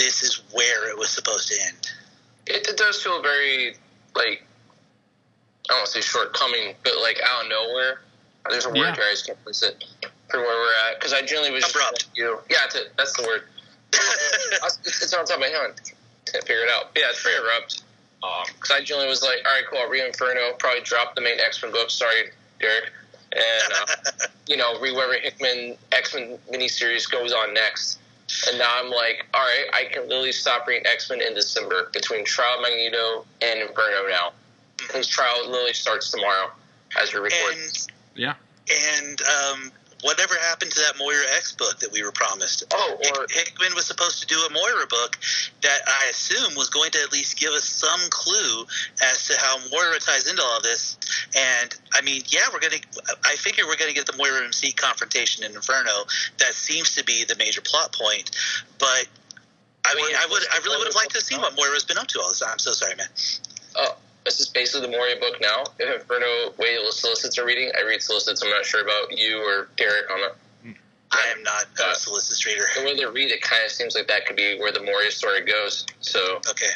this 0.00 0.22
is 0.22 0.42
where 0.52 0.88
it 0.90 0.96
was 0.98 1.10
supposed 1.10 1.48
to 1.48 1.54
end. 1.68 1.90
It, 2.46 2.66
it 2.66 2.76
does 2.76 3.02
feel 3.02 3.20
very 3.22 3.74
like 4.16 4.42
I 5.68 5.72
don't 5.74 5.78
want 5.80 5.86
to 5.86 5.92
say 5.92 6.00
shortcoming, 6.00 6.74
but 6.82 6.94
like 7.00 7.20
out 7.24 7.44
of 7.44 7.50
nowhere. 7.50 8.00
There's 8.48 8.64
a 8.64 8.68
word 8.70 8.76
Yeah. 8.78 8.94
here 8.94 9.04
I 9.06 9.10
just 9.12 9.26
can't 9.26 9.42
place 9.44 9.62
it 9.62 9.84
for 10.30 10.38
where 10.40 10.48
we're 10.56 10.90
at 10.90 10.98
because 10.98 11.12
I 11.12 11.22
generally 11.22 11.50
was 11.52 11.62
just 11.62 11.76
Abrupt. 11.76 12.06
like 12.08 12.16
you. 12.18 12.38
Yeah, 12.48 12.56
that's, 12.62 12.74
it. 12.76 12.92
that's 12.96 13.16
the 13.16 13.22
word. 13.26 13.42
It's 13.92 15.02
it's 15.02 15.12
on 15.14 15.24
top 15.26 15.36
of 15.36 15.40
my 15.40 15.46
head. 15.48 15.78
Can't 16.30 16.44
figure 16.46 16.62
it 16.64 16.70
out. 16.70 16.92
But 16.94 17.00
yeah, 17.02 17.10
it's 17.10 17.22
very 17.22 17.36
abrupt. 17.36 17.82
Because 18.20 18.70
I 18.70 18.82
generally 18.82 19.08
was 19.08 19.22
like, 19.22 19.38
all 19.46 19.52
right, 19.52 19.64
cool, 19.70 19.78
I'll 19.78 19.88
read 19.88 20.04
Inferno, 20.06 20.52
probably 20.58 20.82
drop 20.82 21.14
the 21.14 21.20
main 21.22 21.38
X 21.40 21.62
Men 21.62 21.72
book. 21.72 21.90
Sorry, 21.90 22.30
Derek. 22.60 22.90
And, 23.32 23.72
uh, 23.72 24.26
you 24.48 24.56
know, 24.56 24.78
read 24.80 24.94
whatever 24.94 25.14
Hickman 25.14 25.76
X 25.92 26.14
Men 26.14 26.38
miniseries 26.52 27.10
goes 27.10 27.32
on 27.32 27.54
next. 27.54 27.98
And 28.48 28.58
now 28.58 28.72
I'm 28.76 28.90
like, 28.90 29.26
all 29.34 29.40
right, 29.40 29.66
I 29.72 29.84
can 29.92 30.02
literally 30.08 30.32
stop 30.32 30.66
reading 30.66 30.86
X 30.86 31.10
Men 31.10 31.20
in 31.20 31.34
December 31.34 31.90
between 31.92 32.24
Trial 32.24 32.56
of 32.56 32.62
Magneto 32.62 33.24
and 33.42 33.60
Inferno 33.60 34.08
now. 34.08 34.32
His 34.94 35.06
trial 35.06 35.46
literally 35.46 35.72
starts 35.74 36.10
tomorrow 36.10 36.50
as 37.00 37.12
we 37.12 37.20
record. 37.20 37.54
and 37.54 37.86
Yeah. 38.14 38.34
and 38.98 39.20
um, 39.22 39.72
whatever 40.02 40.34
happened 40.34 40.70
to 40.72 40.80
that 40.80 40.98
Moira 40.98 41.24
X 41.36 41.52
book 41.52 41.78
that 41.80 41.92
we 41.92 42.02
were 42.02 42.12
promised? 42.12 42.64
Oh, 42.72 42.96
or 43.14 43.26
Hickman 43.30 43.74
was 43.74 43.86
supposed 43.86 44.20
to 44.20 44.26
do 44.26 44.36
a 44.36 44.52
Moira 44.52 44.86
book 44.86 45.18
that 45.62 45.78
I 45.86 46.08
assume 46.10 46.54
was 46.56 46.70
going 46.70 46.90
to 46.92 47.02
at 47.02 47.12
least 47.12 47.38
give 47.38 47.52
us 47.52 47.64
some 47.64 48.00
clue 48.10 48.66
as 49.02 49.26
to 49.28 49.38
how 49.38 49.58
Moira 49.70 49.98
ties 50.00 50.28
into 50.28 50.42
all 50.42 50.60
this. 50.62 50.96
And 51.36 51.74
I 51.94 52.02
mean, 52.02 52.22
yeah, 52.26 52.48
we're 52.52 52.60
gonna. 52.60 52.80
I 53.24 53.36
figure 53.36 53.66
we're 53.66 53.76
gonna 53.76 53.92
get 53.92 54.06
the 54.06 54.16
Moira 54.16 54.44
MC 54.44 54.72
confrontation 54.72 55.44
in 55.44 55.54
Inferno. 55.54 56.04
That 56.38 56.54
seems 56.54 56.94
to 56.96 57.04
be 57.04 57.24
the 57.24 57.36
major 57.36 57.60
plot 57.60 57.92
point. 57.92 58.30
But 58.78 59.06
I 59.84 59.94
mean, 59.94 60.14
I 60.16 60.26
would. 60.30 60.42
I 60.52 60.58
really 60.64 60.78
would 60.78 60.86
have 60.86 60.94
liked 60.94 61.10
to 61.12 61.18
have 61.18 61.24
seen 61.24 61.40
what 61.40 61.56
Moira's 61.56 61.84
been 61.84 61.98
up 61.98 62.06
to 62.08 62.20
all 62.20 62.28
this 62.28 62.40
time. 62.40 62.50
I'm 62.52 62.58
so 62.58 62.72
sorry, 62.72 62.96
man. 62.96 63.08
oh, 63.76 63.96
this 64.24 64.40
is 64.40 64.48
basically 64.48 64.86
the 64.86 64.92
Moira 64.96 65.16
book 65.20 65.40
now. 65.40 65.64
If 65.78 66.02
Inferno 66.02 66.52
wait 66.58 66.78
solicits 66.92 67.38
a 67.38 67.44
reading, 67.44 67.70
I 67.78 67.82
read 67.82 68.02
solicits. 68.02 68.42
I'm 68.42 68.50
not 68.50 68.64
sure 68.64 68.82
about 68.82 69.16
you 69.16 69.38
or 69.38 69.68
Derek 69.76 70.10
on 70.10 70.18
it. 70.20 70.76
I 71.12 71.26
am 71.36 71.42
not 71.42 71.64
Uh, 71.80 71.90
a 71.90 71.94
solicitous 71.96 72.46
reader. 72.46 72.64
The 72.76 72.84
way 72.84 72.94
they 72.96 73.04
read 73.04 73.32
it 73.32 73.42
kind 73.42 73.64
of 73.64 73.72
seems 73.72 73.96
like 73.96 74.06
that 74.08 74.26
could 74.26 74.36
be 74.36 74.58
where 74.60 74.70
the 74.70 74.80
Moira 74.80 75.10
story 75.10 75.40
goes. 75.40 75.84
So, 76.00 76.40
Okay. 76.48 76.70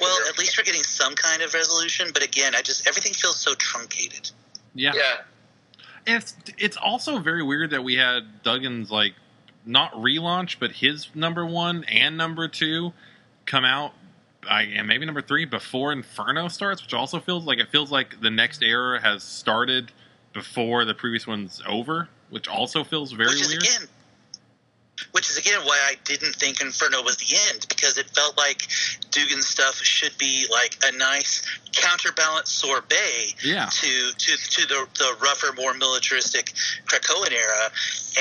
Well, 0.00 0.16
at 0.28 0.38
least 0.38 0.56
we're 0.58 0.64
getting 0.64 0.82
some 0.84 1.14
kind 1.14 1.42
of 1.42 1.54
resolution. 1.54 2.10
But 2.12 2.22
again, 2.22 2.54
I 2.54 2.62
just 2.62 2.86
everything 2.86 3.12
feels 3.14 3.40
so 3.40 3.54
truncated. 3.54 4.30
Yeah. 4.74 4.92
yeah, 4.94 5.16
It's 6.06 6.36
it's 6.58 6.76
also 6.76 7.18
very 7.18 7.42
weird 7.42 7.70
that 7.70 7.82
we 7.82 7.94
had 7.96 8.42
Duggan's 8.44 8.90
like 8.90 9.14
not 9.64 9.92
relaunch, 9.94 10.58
but 10.60 10.72
his 10.72 11.08
number 11.14 11.46
one 11.46 11.84
and 11.84 12.16
number 12.18 12.46
two 12.46 12.92
come 13.46 13.64
out. 13.64 13.94
I 14.48 14.62
and 14.62 14.86
maybe 14.86 15.04
number 15.06 15.22
three 15.22 15.44
before 15.44 15.92
Inferno 15.92 16.48
starts, 16.48 16.82
which 16.82 16.94
also 16.94 17.20
feels 17.20 17.44
like 17.44 17.58
it 17.58 17.68
feels 17.68 17.90
like 17.90 18.20
the 18.20 18.30
next 18.30 18.62
era 18.62 19.00
has 19.00 19.22
started 19.22 19.92
before 20.32 20.84
the 20.84 20.94
previous 20.94 21.26
one's 21.26 21.62
over, 21.66 22.08
which 22.30 22.48
also 22.48 22.84
feels 22.84 23.12
very 23.12 23.30
which 23.30 23.40
is 23.40 23.48
weird. 23.48 23.62
again 23.62 23.88
which 25.12 25.28
is 25.30 25.36
again 25.36 25.60
why 25.64 25.78
I 25.90 25.94
didn't 26.04 26.34
think 26.36 26.60
Inferno 26.60 27.02
was 27.02 27.16
the 27.16 27.36
end 27.52 27.66
because 27.68 27.98
it 27.98 28.06
felt 28.10 28.36
like 28.36 28.58
Duggan's 29.10 29.46
stuff 29.46 29.76
should 29.76 30.16
be 30.18 30.46
like 30.50 30.76
a 30.84 30.96
nice 30.96 31.42
counterbalance 31.72 32.50
sorbet 32.50 33.34
Yeah. 33.42 33.66
to 33.66 34.10
to 34.16 34.36
to 34.36 34.66
the, 34.66 34.86
the 34.98 35.16
rougher, 35.20 35.52
more 35.56 35.74
militaristic 35.74 36.52
Krakoan 36.86 37.32
era. 37.32 37.70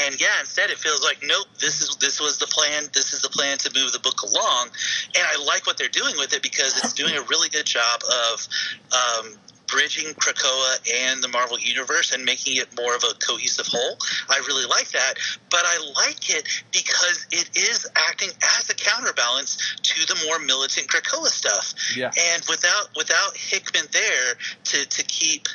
And 0.05 0.19
yeah, 0.19 0.39
instead 0.39 0.69
it 0.71 0.77
feels 0.77 1.03
like 1.03 1.19
nope, 1.23 1.47
this 1.59 1.81
is 1.81 1.95
this 1.97 2.19
was 2.19 2.37
the 2.39 2.47
plan. 2.47 2.85
This 2.93 3.13
is 3.13 3.21
the 3.21 3.29
plan 3.29 3.57
to 3.59 3.71
move 3.79 3.91
the 3.91 3.99
book 3.99 4.21
along. 4.23 4.69
And 5.15 5.23
I 5.25 5.43
like 5.45 5.67
what 5.67 5.77
they're 5.77 5.87
doing 5.89 6.15
with 6.17 6.33
it 6.33 6.41
because 6.41 6.77
it's 6.77 6.93
doing 6.93 7.15
a 7.15 7.21
really 7.23 7.49
good 7.49 7.65
job 7.65 8.01
of 8.03 8.47
um, 8.91 9.33
bridging 9.67 10.13
Krakoa 10.13 10.77
and 11.09 11.23
the 11.23 11.27
Marvel 11.27 11.59
Universe 11.59 12.11
and 12.11 12.23
making 12.25 12.57
it 12.57 12.67
more 12.77 12.95
of 12.95 13.03
a 13.03 13.13
cohesive 13.25 13.67
whole. 13.67 13.97
I 14.29 14.37
really 14.47 14.65
like 14.65 14.89
that, 14.89 15.15
but 15.49 15.61
I 15.63 15.93
like 15.95 16.29
it 16.29 16.47
because 16.71 17.25
it 17.31 17.49
is 17.55 17.87
acting 17.95 18.29
as 18.59 18.69
a 18.69 18.75
counterbalance 18.75 19.75
to 19.81 20.07
the 20.07 20.25
more 20.25 20.39
militant 20.39 20.87
Krakoa 20.87 21.27
stuff. 21.27 21.73
Yeah. 21.95 22.11
And 22.17 22.43
without 22.49 22.89
without 22.95 23.35
Hickman 23.35 23.85
there 23.91 24.35
to, 24.65 24.85
to 24.85 25.03
keep 25.03 25.47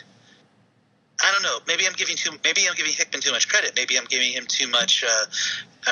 I 1.20 1.32
don't 1.32 1.42
know. 1.42 1.58
Maybe 1.66 1.84
I'm 1.86 1.94
giving 1.94 2.16
too. 2.16 2.30
Maybe 2.44 2.62
I'm 2.68 2.76
giving 2.76 2.92
Hickman 2.92 3.20
too 3.20 3.32
much 3.32 3.48
credit. 3.48 3.72
Maybe 3.74 3.98
I'm 3.98 4.04
giving 4.04 4.30
him 4.30 4.46
too 4.46 4.68
much. 4.68 5.02
Uh, 5.02 5.26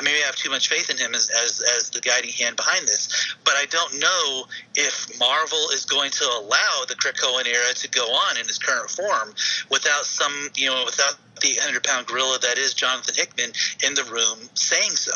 maybe 0.01 0.19
I 0.23 0.25
have 0.25 0.37
too 0.37 0.49
much 0.49 0.69
faith 0.69 0.89
in 0.89 0.97
him 0.97 1.13
as, 1.13 1.29
as 1.29 1.61
as 1.75 1.89
the 1.89 1.99
guiding 1.99 2.31
hand 2.31 2.55
behind 2.55 2.87
this. 2.87 3.35
But 3.43 3.55
I 3.57 3.65
don't 3.65 3.99
know 3.99 4.45
if 4.75 5.19
Marvel 5.19 5.69
is 5.73 5.85
going 5.85 6.11
to 6.11 6.23
allow 6.23 6.85
the 6.87 6.95
Krakoan 6.95 7.45
era 7.45 7.73
to 7.75 7.89
go 7.89 8.05
on 8.05 8.37
in 8.37 8.43
its 8.43 8.57
current 8.57 8.89
form 8.89 9.33
without 9.69 10.05
some, 10.05 10.49
you 10.55 10.69
know, 10.69 10.83
without 10.85 11.15
the 11.41 11.55
100 11.59 11.83
pound 11.83 12.07
gorilla 12.07 12.39
that 12.41 12.57
is 12.57 12.73
Jonathan 12.73 13.13
Hickman 13.13 13.51
in 13.85 13.95
the 13.95 14.03
room 14.05 14.49
saying 14.53 14.91
so. 14.91 15.11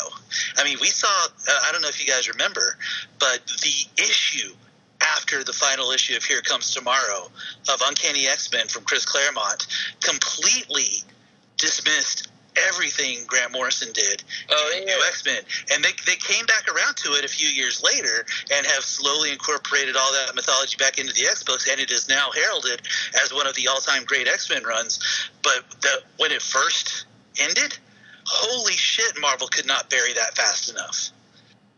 I 0.57 0.66
mean, 0.66 0.78
we 0.82 0.88
saw. 0.88 1.07
Uh, 1.07 1.59
I 1.68 1.72
don't 1.72 1.82
know 1.82 1.89
if 1.89 2.05
you 2.05 2.12
guys 2.12 2.28
remember, 2.28 2.78
but 3.18 3.39
the 3.47 4.03
issue 4.03 4.53
after 5.02 5.43
the 5.43 5.54
final 5.54 5.91
issue 5.91 6.16
of 6.16 6.24
Here 6.24 6.41
Comes 6.41 6.72
Tomorrow 6.72 7.30
of 7.70 7.82
Uncanny 7.86 8.28
X 8.28 8.52
Men 8.52 8.68
from 8.68 8.84
Chris 8.84 9.06
Claremont 9.06 9.68
completely 10.02 11.04
dismissed 11.58 12.30
everything 12.70 13.20
Grant 13.28 13.54
Morrison 13.54 13.93
did 13.93 14.24
Oh, 14.49 14.74
in 14.76 14.88
yeah. 14.88 14.95
New 14.95 15.04
X 15.08 15.26
Men, 15.26 15.41
and 15.74 15.84
they 15.84 15.91
they 16.06 16.18
came 16.18 16.45
back 16.45 16.68
around 16.68 16.97
to 16.97 17.14
it 17.14 17.24
a 17.24 17.28
few 17.28 17.47
years 17.47 17.82
later 17.84 18.26
and 18.54 18.66
have 18.66 18.84
slowly 18.84 19.32
incorporated 19.32 19.95
all 19.95 20.12
that 20.12 20.36
mythology 20.36 20.76
back 20.78 20.97
into 20.97 21.14
the 21.14 21.28
X 21.28 21.43
books, 21.43 21.70
and 21.70 21.80
it 21.80 21.91
is 21.91 22.10
now 22.10 22.30
heralded 22.32 22.82
as 23.24 23.34
one 23.34 23.47
of 23.47 23.56
the 23.56 23.68
all 23.68 23.80
time 23.80 24.04
great 24.04 24.28
X 24.28 24.49
Men 24.49 24.64
runs. 24.64 24.99
But 25.43 25.64
the, 25.82 26.02
when 26.18 26.32
it 26.32 26.41
first 26.41 27.06
ended, 27.39 27.78
holy 28.26 28.74
shit, 28.74 29.20
Marvel 29.22 29.47
could 29.47 29.66
not 29.66 29.89
bury 29.89 30.14
that 30.14 30.36
fast 30.36 30.70
enough. 30.70 31.10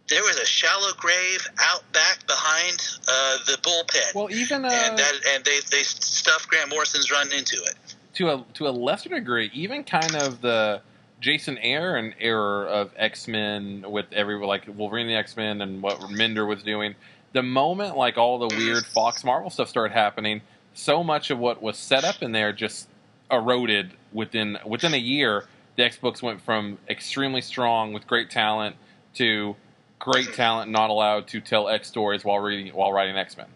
There 0.09 0.21
was 0.21 0.37
a 0.37 0.45
shallow 0.45 0.91
grave 0.97 1.47
out 1.59 1.83
back 1.93 2.27
behind 2.27 2.77
uh, 3.07 3.37
the 3.45 3.57
bullpen, 3.61 4.13
Well, 4.15 4.29
even 4.31 4.65
uh, 4.65 4.69
and 4.69 4.97
that 4.97 5.13
and 5.33 5.45
they 5.45 5.59
they 5.71 5.83
stuffed 5.83 6.49
Grant 6.49 6.69
Morrison's 6.69 7.09
run 7.11 7.31
into 7.31 7.55
it. 7.63 7.75
to 8.15 8.29
a 8.29 8.45
to 8.55 8.67
a 8.67 8.71
lesser 8.71 9.09
degree, 9.09 9.49
even 9.53 9.83
kind 9.83 10.15
of 10.15 10.41
the 10.41 10.81
Jason 11.21 11.57
Aaron 11.59 12.05
and 12.05 12.15
era 12.19 12.65
of 12.65 12.91
X 12.97 13.27
Men 13.29 13.85
with 13.87 14.05
every 14.11 14.35
like 14.45 14.65
Wolverine 14.75 15.07
the 15.07 15.15
X 15.15 15.37
Men 15.37 15.61
and 15.61 15.81
what 15.81 16.11
Minder 16.11 16.45
was 16.45 16.63
doing. 16.63 16.95
The 17.31 17.41
moment 17.43 17.95
like 17.97 18.17
all 18.17 18.37
the 18.39 18.53
weird 18.55 18.85
Fox 18.85 19.23
Marvel 19.23 19.49
stuff 19.49 19.69
started 19.69 19.93
happening, 19.93 20.41
so 20.73 21.01
much 21.03 21.31
of 21.31 21.39
what 21.39 21.61
was 21.61 21.77
set 21.77 22.03
up 22.03 22.21
in 22.21 22.33
there 22.33 22.51
just 22.51 22.89
eroded 23.31 23.91
within 24.11 24.57
within 24.65 24.93
a 24.93 24.97
year. 24.97 25.45
The 25.77 25.85
X 25.85 25.95
books 25.97 26.21
went 26.21 26.41
from 26.41 26.77
extremely 26.89 27.41
strong 27.41 27.93
with 27.93 28.05
great 28.05 28.29
talent 28.29 28.75
to 29.15 29.55
great 30.03 30.33
talent 30.33 30.69
not 30.69 30.89
allowed 30.89 31.27
to 31.29 31.39
tell 31.39 31.69
X 31.69 31.87
stories 31.87 32.25
while 32.25 32.39
reading 32.39 32.73
while 32.73 32.91
writing 32.91 33.15
X 33.15 33.37
Men. 33.37 33.47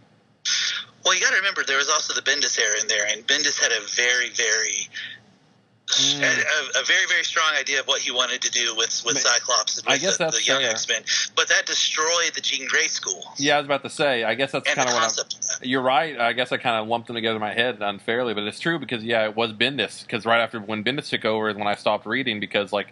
Well, 1.03 1.13
you 1.13 1.21
got 1.21 1.31
to 1.31 1.37
remember 1.37 1.63
there 1.63 1.77
was 1.77 1.89
also 1.89 2.13
the 2.13 2.21
Bendis 2.21 2.57
era 2.59 2.79
in 2.81 2.87
there, 2.87 3.05
and 3.09 3.25
Bendis 3.27 3.59
had 3.59 3.71
a 3.71 3.81
very, 3.95 4.29
very 4.29 4.87
Mm. 5.87 6.21
a, 6.21 6.79
a 6.81 6.83
very 6.83 7.05
very 7.07 7.23
strong 7.23 7.49
idea 7.57 7.79
of 7.79 7.87
what 7.87 8.01
he 8.01 8.11
wanted 8.11 8.41
to 8.41 8.51
do 8.51 8.75
with 8.75 9.01
with 9.05 9.17
Cyclops 9.17 9.77
and 9.77 9.87
I 9.87 9.97
guess 9.97 10.17
the, 10.17 10.25
that's 10.25 10.37
the 10.37 10.43
young. 10.43 10.61
X 10.61 10.85
Men, 10.89 11.01
but 11.33 11.47
that 11.47 11.65
destroyed 11.65 12.33
the 12.35 12.41
Jean 12.41 12.67
Grey 12.67 12.87
school 12.87 13.23
Yeah, 13.37 13.55
I 13.55 13.59
was 13.59 13.67
about 13.67 13.83
to 13.83 13.89
say. 13.89 14.25
I 14.25 14.35
guess 14.35 14.51
that's 14.51 14.67
kind 14.67 14.85
of 14.85 14.93
what 14.93 15.03
I'm. 15.03 15.07
concept. 15.07 15.35
of 15.35 15.41
that. 15.61 15.65
You're 15.65 15.81
right. 15.81 16.19
I 16.19 16.33
guess 16.33 16.51
I 16.51 16.57
kind 16.57 16.75
of 16.75 16.89
lumped 16.89 17.07
them 17.07 17.15
together 17.15 17.37
in 17.37 17.41
my 17.41 17.53
head 17.53 17.77
unfairly, 17.79 18.33
but 18.33 18.43
it's 18.43 18.59
true 18.59 18.79
because 18.79 19.01
yeah, 19.01 19.23
it 19.29 19.37
was 19.37 19.53
Bendis. 19.53 20.01
Because 20.01 20.25
right 20.25 20.41
after 20.41 20.59
when 20.59 20.83
Bendis 20.83 21.07
took 21.07 21.23
over 21.23 21.47
is 21.47 21.55
when 21.55 21.67
I 21.67 21.75
stopped 21.75 22.05
reading 22.05 22.41
because 22.41 22.73
like, 22.73 22.87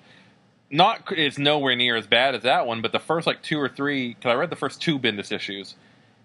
not 0.76 1.11
it's 1.11 1.38
nowhere 1.38 1.76
near 1.76 1.95
as 1.95 2.05
bad 2.05 2.36
as 2.36 2.43
that 2.43 2.67
one, 2.67 2.82
but 2.82 2.91
the 2.91 2.99
first 2.99 3.26
like 3.26 3.41
two 3.41 3.59
or 3.59 3.69
three 3.69 4.09
because 4.09 4.32
I 4.32 4.36
read 4.36 4.49
the 4.49 4.55
first 4.55 4.82
two 4.82 4.99
Bendis 4.99 5.32
issues, 5.32 5.76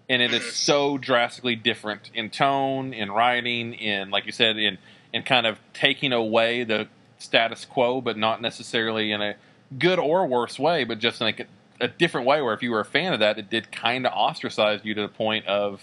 and 0.09 0.21
it 0.21 0.33
is 0.33 0.53
so 0.53 0.97
drastically 0.97 1.55
different 1.55 2.11
in 2.13 2.29
tone, 2.29 2.93
in 2.93 3.11
writing, 3.11 3.73
in 3.73 4.09
like 4.11 4.25
you 4.25 4.31
said, 4.31 4.57
in 4.57 4.77
in 5.13 5.23
kind 5.23 5.47
of 5.47 5.59
taking 5.73 6.11
away 6.11 6.63
the 6.63 6.87
status 7.17 7.65
quo, 7.65 8.01
but 8.01 8.17
not 8.17 8.41
necessarily 8.41 9.11
in 9.11 9.21
a 9.21 9.35
good 9.77 9.99
or 9.99 10.27
worse 10.27 10.59
way, 10.59 10.83
but 10.83 10.99
just 10.99 11.21
in 11.21 11.27
like 11.27 11.39
a, 11.39 11.85
a 11.85 11.87
different 11.87 12.27
way. 12.27 12.41
Where 12.41 12.53
if 12.53 12.61
you 12.61 12.71
were 12.71 12.81
a 12.81 12.85
fan 12.85 13.13
of 13.13 13.21
that, 13.21 13.39
it 13.39 13.49
did 13.49 13.71
kind 13.71 14.05
of 14.05 14.11
ostracize 14.11 14.81
you 14.83 14.93
to 14.95 15.01
the 15.01 15.07
point 15.07 15.45
of 15.47 15.81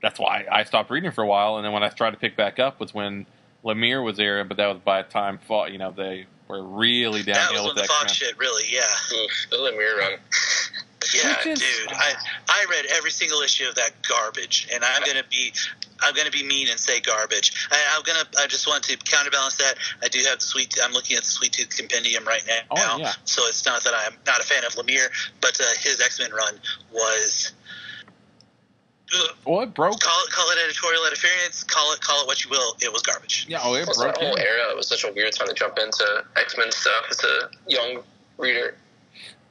that's 0.00 0.20
why 0.20 0.46
I 0.50 0.62
stopped 0.62 0.90
reading 0.90 1.10
for 1.10 1.24
a 1.24 1.26
while, 1.26 1.56
and 1.56 1.64
then 1.64 1.72
when 1.72 1.82
I 1.82 1.88
tried 1.88 2.12
to 2.12 2.16
pick 2.16 2.36
back 2.36 2.60
up 2.60 2.78
was 2.78 2.94
when 2.94 3.26
Lemire 3.64 4.04
was 4.04 4.18
there, 4.18 4.44
but 4.44 4.56
that 4.56 4.68
was 4.68 4.78
by 4.84 5.02
the 5.02 5.08
time 5.08 5.38
fall, 5.38 5.68
you 5.68 5.78
know 5.78 5.90
they 5.90 6.26
were 6.48 6.62
really 6.62 7.22
That 7.22 7.36
was 7.36 7.46
downhill 7.46 7.64
when 7.64 7.74
with 7.74 7.76
the 7.76 7.82
X 7.82 7.94
Fox 7.94 8.12
shit 8.12 8.38
really, 8.38 8.64
yeah, 8.68 8.80
Oof, 9.12 9.46
the 9.50 9.56
Lemire 9.56 9.98
run. 9.98 10.12
yeah, 11.14 11.36
is- 11.44 11.58
dude. 11.58 11.92
I 11.92 12.14
I 12.48 12.66
read 12.70 12.86
every 12.96 13.10
single 13.10 13.40
issue 13.40 13.68
of 13.68 13.74
that 13.76 13.90
garbage, 14.08 14.68
and 14.72 14.82
I'm 14.84 15.02
gonna 15.04 15.24
be 15.30 15.52
I'm 16.00 16.14
gonna 16.14 16.30
be 16.30 16.42
mean 16.44 16.68
and 16.68 16.78
say 16.78 17.00
garbage. 17.00 17.68
I, 17.70 17.96
I'm 17.96 18.02
gonna 18.02 18.24
I 18.38 18.46
just 18.46 18.66
want 18.66 18.84
to 18.84 18.96
counterbalance 18.96 19.56
that. 19.56 19.74
I 20.02 20.08
do 20.08 20.20
have 20.20 20.38
the 20.38 20.44
sweet. 20.44 20.76
I'm 20.82 20.92
looking 20.92 21.16
at 21.16 21.22
the 21.22 21.28
Sweet 21.28 21.52
Tooth 21.52 21.76
Compendium 21.76 22.24
right 22.24 22.42
now. 22.46 22.60
Oh, 22.70 22.98
yeah. 22.98 23.12
So 23.24 23.42
it's 23.46 23.64
not 23.66 23.84
that 23.84 23.94
I'm 23.94 24.16
not 24.26 24.40
a 24.40 24.44
fan 24.44 24.64
of 24.64 24.72
Lemire, 24.74 25.08
but 25.40 25.58
uh, 25.60 25.64
his 25.80 26.00
X 26.00 26.18
Men 26.20 26.32
run 26.32 26.54
was. 26.92 27.52
Ugh, 29.14 29.36
Well, 29.46 29.66
broke. 29.66 30.00
Call 30.00 30.24
it 30.24 30.30
call 30.32 30.50
it 30.50 30.58
editorial 30.64 31.04
interference. 31.06 31.64
Call 31.64 31.92
it 31.92 32.00
call 32.00 32.22
it 32.22 32.26
what 32.26 32.44
you 32.44 32.50
will. 32.50 32.76
It 32.80 32.92
was 32.92 33.02
garbage. 33.02 33.46
Yeah, 33.48 33.60
oh, 33.62 33.74
it 33.74 33.84
Plus, 33.84 33.96
broke. 33.96 34.14
that 34.14 34.22
whole 34.24 34.34
in. 34.36 34.42
era 34.42 34.74
was 34.76 34.88
such 34.88 35.04
a 35.04 35.12
weird 35.12 35.32
time 35.32 35.48
to 35.48 35.54
jump 35.54 35.78
into 35.78 36.24
X 36.36 36.56
Men 36.58 36.70
stuff 36.70 37.06
as 37.10 37.22
a 37.24 37.50
young 37.66 38.02
reader. 38.36 38.74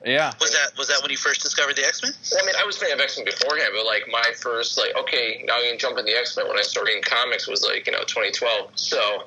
Yeah, 0.06 0.32
Was 0.40 0.52
that 0.52 0.78
was 0.78 0.88
that 0.90 1.02
when 1.02 1.10
you 1.10 1.18
first 1.18 1.42
discovered 1.42 1.76
the 1.76 1.84
X 1.86 2.04
Men? 2.04 2.12
Well, 2.32 2.40
I 2.44 2.46
mean, 2.46 2.56
I 2.60 2.64
was 2.66 2.78
a 2.78 2.86
fan 2.86 2.92
of 2.94 3.00
X 3.00 3.18
Men 3.18 3.26
beforehand, 3.26 3.72
but 3.76 3.86
like 3.86 4.04
my 4.12 4.32
first, 4.40 4.78
like, 4.78 4.96
okay, 4.96 5.42
now 5.46 5.58
you 5.60 5.72
can 5.72 5.80
jump 5.80 5.98
in 5.98 6.06
the 6.06 6.14
X 6.16 6.38
Men 6.38 6.48
when 6.48 6.58
I 6.58 6.62
started 6.62 6.90
reading 6.92 7.04
comics 7.04 7.48
was 7.48 7.64
like, 7.64 7.88
you 7.88 7.94
know, 7.94 8.04
2012. 8.06 8.72
So, 8.76 9.24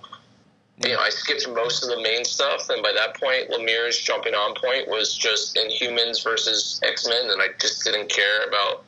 you 0.86 0.92
know, 0.94 1.00
I 1.00 1.10
skipped 1.10 1.46
most 1.48 1.82
of 1.82 1.90
the 1.90 2.00
main 2.00 2.24
stuff, 2.24 2.70
and 2.70 2.82
by 2.84 2.92
that 2.92 3.18
point, 3.20 3.50
Lemire's 3.50 3.98
jumping 3.98 4.34
on 4.34 4.54
point 4.54 4.86
was 4.88 5.12
just 5.16 5.56
Inhumans 5.56 6.22
versus 6.22 6.80
X 6.84 7.06
Men, 7.08 7.30
and 7.30 7.42
I 7.42 7.48
just 7.60 7.82
didn't 7.84 8.08
care 8.08 8.44
about 8.46 8.84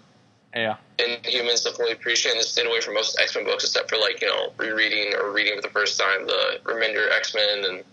yeah. 0.55 0.76
Inhumans 0.98 1.64
to 1.64 1.72
fully 1.72 1.92
appreciate, 1.92 2.34
and 2.34 2.42
stayed 2.44 2.66
away 2.66 2.80
from 2.80 2.94
most 2.94 3.18
X 3.20 3.34
Men 3.34 3.44
books 3.44 3.64
except 3.64 3.88
for 3.88 3.96
like, 3.98 4.20
you 4.20 4.28
know, 4.28 4.53
rereading 4.59 5.14
or 5.14 5.32
reading 5.32 5.57
for 5.57 5.62
the 5.62 5.68
first 5.68 5.98
time 5.98 6.26
the 6.26 6.61
Remender 6.64 7.11
X 7.11 7.34
Men 7.34 7.64
and 7.64 7.84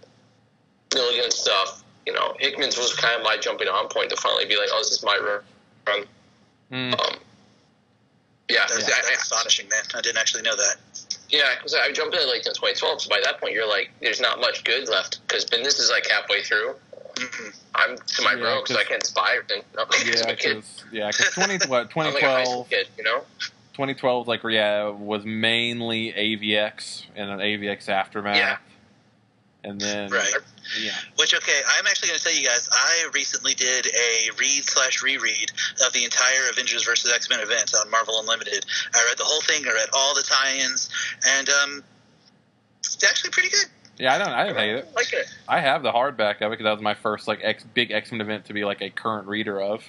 Milligan 0.93 1.23
and 1.25 1.33
stuff. 1.33 1.83
You 2.05 2.13
know, 2.13 2.35
Hickman's 2.39 2.77
was 2.77 2.93
kind 2.95 3.15
of 3.15 3.23
my 3.23 3.37
jumping 3.37 3.67
on 3.67 3.87
point 3.89 4.09
to 4.09 4.15
finally 4.15 4.45
be 4.45 4.57
like, 4.57 4.69
oh, 4.71 4.79
this 4.79 4.91
is 4.91 5.03
my 5.03 5.17
run. 5.87 6.05
Mm. 6.71 6.99
Um, 6.99 7.15
yeah, 8.49 8.65
That's, 8.67 8.83
I- 8.83 8.97
I- 8.97 9.01
that's 9.09 9.23
astonishing, 9.23 9.67
man. 9.69 9.83
I 9.95 10.01
didn't 10.01 10.17
actually 10.17 10.41
know 10.43 10.55
that. 10.55 10.75
yeah, 11.29 11.55
because 11.57 11.75
I 11.75 11.91
jumped 11.91 12.15
in 12.15 12.27
like 12.27 12.45
in 12.47 12.53
2012. 12.53 13.01
So 13.03 13.09
by 13.09 13.21
that 13.23 13.39
point, 13.39 13.53
you're 13.53 13.67
like, 13.67 13.91
there's 14.01 14.19
not 14.19 14.39
much 14.39 14.63
good 14.63 14.89
left 14.89 15.19
because 15.27 15.45
this 15.45 15.79
is 15.79 15.89
like 15.91 16.07
halfway 16.07 16.41
through. 16.43 16.75
Mhm. 17.19 17.55
I'm 17.75 17.97
to 17.97 18.21
my 18.23 18.33
Yeah, 18.33 18.39
bro 18.39 18.61
because 18.61 18.75
I 18.75 18.79
'cause- 18.83 18.87
can't 18.89 19.13
buy 19.15 19.31
everything. 19.37 19.63
No, 19.75 19.85
because 19.85 20.01
I'm 20.03 20.07
Yeah, 20.07 20.13
a 20.31 20.35
kid. 20.35 20.55
because 20.55 20.83
yeah, 20.91 21.11
'cause 21.11 21.29
20, 21.33 21.57
what, 21.67 21.89
I'm 21.95 22.13
like 22.13 22.21
2012, 22.21 22.71
you 22.97 23.03
know. 23.03 23.25
2012 23.73 24.27
like 24.27 24.43
yeah 24.43 24.85
was 24.89 25.23
mainly 25.25 26.11
AVX 26.13 27.03
and 27.15 27.29
an 27.29 27.39
AVX 27.39 27.87
aftermath, 27.89 28.35
Yeah. 28.35 28.57
and 29.63 29.79
then 29.79 30.09
Right. 30.11 30.33
yeah, 30.77 30.91
Which 31.15 31.33
okay, 31.33 31.61
I'm 31.77 31.87
actually 31.87 32.09
going 32.09 32.19
to 32.19 32.23
tell 32.25 32.33
you 32.35 32.45
guys. 32.45 32.67
I 32.71 33.09
recently 33.13 33.53
did 33.53 33.87
a 33.87 34.29
read 34.37 34.65
slash 34.65 35.01
reread 35.01 35.51
of 35.85 35.93
the 35.93 36.03
entire 36.03 36.49
Avengers 36.49 36.83
versus 36.83 37.11
X 37.11 37.29
Men 37.29 37.39
event 37.39 37.73
on 37.73 37.89
Marvel 37.89 38.19
Unlimited. 38.19 38.65
I 38.93 39.05
read 39.07 39.17
the 39.17 39.23
whole 39.23 39.41
thing. 39.41 39.65
I 39.67 39.71
read 39.73 39.89
all 39.93 40.13
the 40.13 40.23
tie-ins, 40.23 40.89
and 41.25 41.49
um, 41.49 41.83
it's 42.79 43.03
actually 43.03 43.29
pretty 43.31 43.49
good. 43.49 43.65
Yeah. 43.99 44.15
I 44.15 44.17
don't, 44.17 44.29
I 44.29 44.43
didn't 44.45 44.57
hate 44.57 44.75
it. 44.75 44.87
I 44.89 44.93
like 44.95 45.13
it. 45.13 45.27
I 45.47 45.59
have 45.59 45.83
the 45.83 45.91
hardback 45.91 46.41
of 46.41 46.47
it 46.47 46.51
because 46.51 46.63
that 46.63 46.71
was 46.71 46.81
my 46.81 46.95
first 46.95 47.27
like 47.27 47.39
X 47.43 47.63
big 47.73 47.91
X 47.91 48.11
Men 48.11 48.21
event 48.21 48.45
to 48.45 48.53
be 48.53 48.65
like 48.65 48.81
a 48.81 48.89
current 48.89 49.27
reader 49.27 49.61
of. 49.61 49.83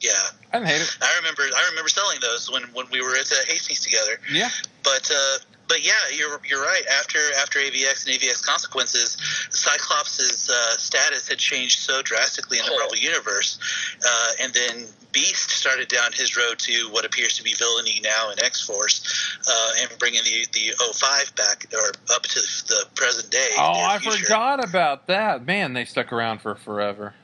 Yeah, 0.00 0.10
I 0.52 0.58
didn't 0.58 0.68
hate 0.68 0.82
it. 0.82 0.98
I 1.00 1.16
remember. 1.18 1.42
I 1.42 1.68
remember 1.70 1.88
selling 1.88 2.18
those 2.20 2.50
when 2.50 2.62
when 2.74 2.86
we 2.92 3.00
were 3.00 3.16
at 3.16 3.28
Hastings 3.46 3.80
together. 3.80 4.20
Yeah, 4.32 4.50
But 4.84 5.10
uh, 5.10 5.38
but 5.68 5.84
yeah, 5.84 5.92
you're 6.16 6.40
you're 6.48 6.62
right. 6.62 6.82
After 6.98 7.18
after 7.40 7.58
AVX 7.60 8.06
and 8.06 8.14
AVX 8.18 8.42
consequences, 8.44 9.16
Cyclops' 9.50 10.48
uh, 10.50 10.76
status 10.78 11.28
had 11.28 11.38
changed 11.38 11.78
so 11.80 12.02
drastically 12.02 12.58
in 12.58 12.64
the 12.64 12.72
Oh. 12.72 12.78
Marvel 12.78 12.96
universe, 12.96 13.58
uh, 14.04 14.30
and 14.44 14.52
then 14.54 14.86
Beast 15.12 15.50
started 15.50 15.88
down 15.88 16.12
his 16.12 16.36
road 16.36 16.58
to 16.60 16.88
what 16.90 17.04
appears 17.04 17.34
to 17.38 17.42
be 17.42 17.54
villainy 17.54 18.00
now 18.04 18.30
in 18.30 18.42
X 18.44 18.64
Force, 18.66 19.38
uh, 19.48 19.72
and 19.82 19.98
bringing 19.98 20.22
the 20.24 20.46
the 20.52 20.74
05 20.94 21.34
back 21.36 21.66
or 21.74 21.88
up 22.14 22.22
to 22.22 22.40
the 22.68 22.84
present 22.94 23.30
day. 23.30 23.48
Oh, 23.56 23.72
I 23.88 23.98
future. 23.98 24.18
forgot 24.24 24.62
about 24.68 25.06
that. 25.08 25.44
Man, 25.46 25.72
they 25.72 25.84
stuck 25.84 26.12
around 26.12 26.40
for 26.40 26.54
forever. 26.54 27.14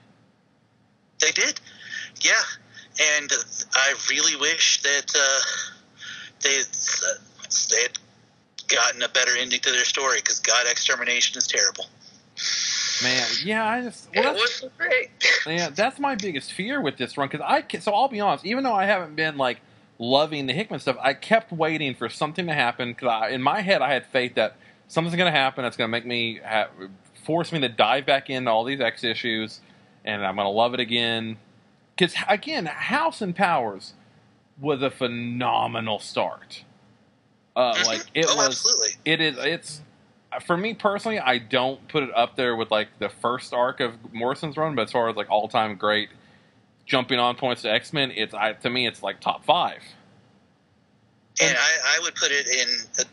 They 1.21 1.31
did, 1.31 1.61
yeah. 2.21 2.33
And 3.19 3.31
I 3.75 3.95
really 4.11 4.37
wish 4.37 4.83
that 4.83 5.13
uh, 5.15 5.41
they 6.43 6.59
uh, 6.61 7.15
they 7.71 7.83
had 7.83 7.99
gotten 8.69 9.03
a 9.03 9.09
better 9.09 9.33
ending 9.39 9.61
to 9.61 9.71
their 9.71 9.85
story 9.85 10.19
because 10.19 10.41
God 10.41 10.67
Extermination 10.71 11.39
is 11.39 11.47
terrible. 11.47 11.87
Man, 13.03 13.27
yeah, 13.45 13.69
I 13.69 13.83
just 13.83 14.09
well, 14.15 14.35
it 14.35 14.39
that's, 14.39 14.63
was 14.63 14.71
great. 14.77 15.11
yeah, 15.47 15.71
that's 15.71 15.99
my 15.99 16.15
biggest 16.15 16.53
fear 16.53 16.81
with 16.81 16.97
this 16.97 17.17
run 17.17 17.29
because 17.29 17.45
I 17.47 17.63
ca- 17.63 17.81
so 17.81 17.93
I'll 17.93 18.09
be 18.09 18.21
honest, 18.21 18.45
even 18.45 18.65
though 18.65 18.75
I 18.75 18.87
haven't 18.87 19.17
been 19.17 19.37
like 19.37 19.61
loving 19.99 20.47
the 20.47 20.53
Hickman 20.53 20.81
stuff, 20.81 20.97
I 21.01 21.15
kept 21.15 21.53
waiting 21.53 21.95
for 21.95 22.09
something 22.09 22.47
to 22.47 22.55
happen 22.55 22.93
because 22.93 23.33
in 23.33 23.43
my 23.43 23.61
head 23.61 23.83
I 23.83 23.93
had 23.93 24.07
faith 24.07 24.35
that 24.35 24.57
something's 24.89 25.17
going 25.17 25.33
to 25.33 25.39
happen 25.39 25.63
that's 25.63 25.77
going 25.77 25.89
to 25.89 25.93
make 25.93 26.07
me 26.07 26.41
ha- 26.45 26.69
force 27.25 27.53
me 27.53 27.61
to 27.61 27.69
dive 27.69 28.07
back 28.07 28.31
into 28.31 28.51
all 28.51 28.65
these 28.65 28.81
X 28.81 29.05
issues, 29.05 29.61
and 30.05 30.25
I'm 30.25 30.37
going 30.37 30.47
to 30.47 30.51
love 30.51 30.75
it 30.75 30.81
again. 30.81 31.39
Because 31.97 32.15
again, 32.29 32.67
House 32.67 33.21
and 33.21 33.35
Powers 33.35 33.95
was 34.61 34.83
a 34.83 34.91
phenomenal 34.91 35.99
start. 35.99 36.65
Uh, 37.57 37.75
Mhm. 37.75 37.87
Like 37.87 38.05
it 38.15 38.27
oh, 38.29 38.37
was 38.37 38.47
absolutely. 38.49 38.89
it 39.05 39.21
is 39.21 39.37
it's 39.39 39.81
for 40.45 40.57
me 40.57 40.75
personally 40.75 41.21
i 41.21 41.39
don't 41.39 41.87
put 41.87 42.03
it 42.03 42.11
up 42.17 42.35
there 42.35 42.57
with 42.57 42.69
like 42.73 42.89
the 42.99 43.09
first 43.09 43.55
arc 43.55 43.79
of 43.79 43.93
morrison's 44.13 44.57
run 44.57 44.75
but 44.75 44.83
as 44.83 44.91
far 44.91 45.09
as 45.09 45.15
like 45.15 45.31
all-time 45.31 45.77
great 45.77 46.09
jumping 46.87 47.21
on 47.21 47.37
points 47.37 47.63
to 47.63 47.71
x-men 47.71 48.11
it's 48.11 48.35
I, 48.35 48.55
to 48.55 48.69
me 48.69 48.85
it's 48.89 49.01
like 49.01 49.21
top 49.21 49.45
five 49.45 49.79
And 51.41 51.57
I, 51.57 51.97
I 51.97 52.01
would 52.03 52.15
put 52.17 52.31
it 52.33 52.47
in 52.49 52.69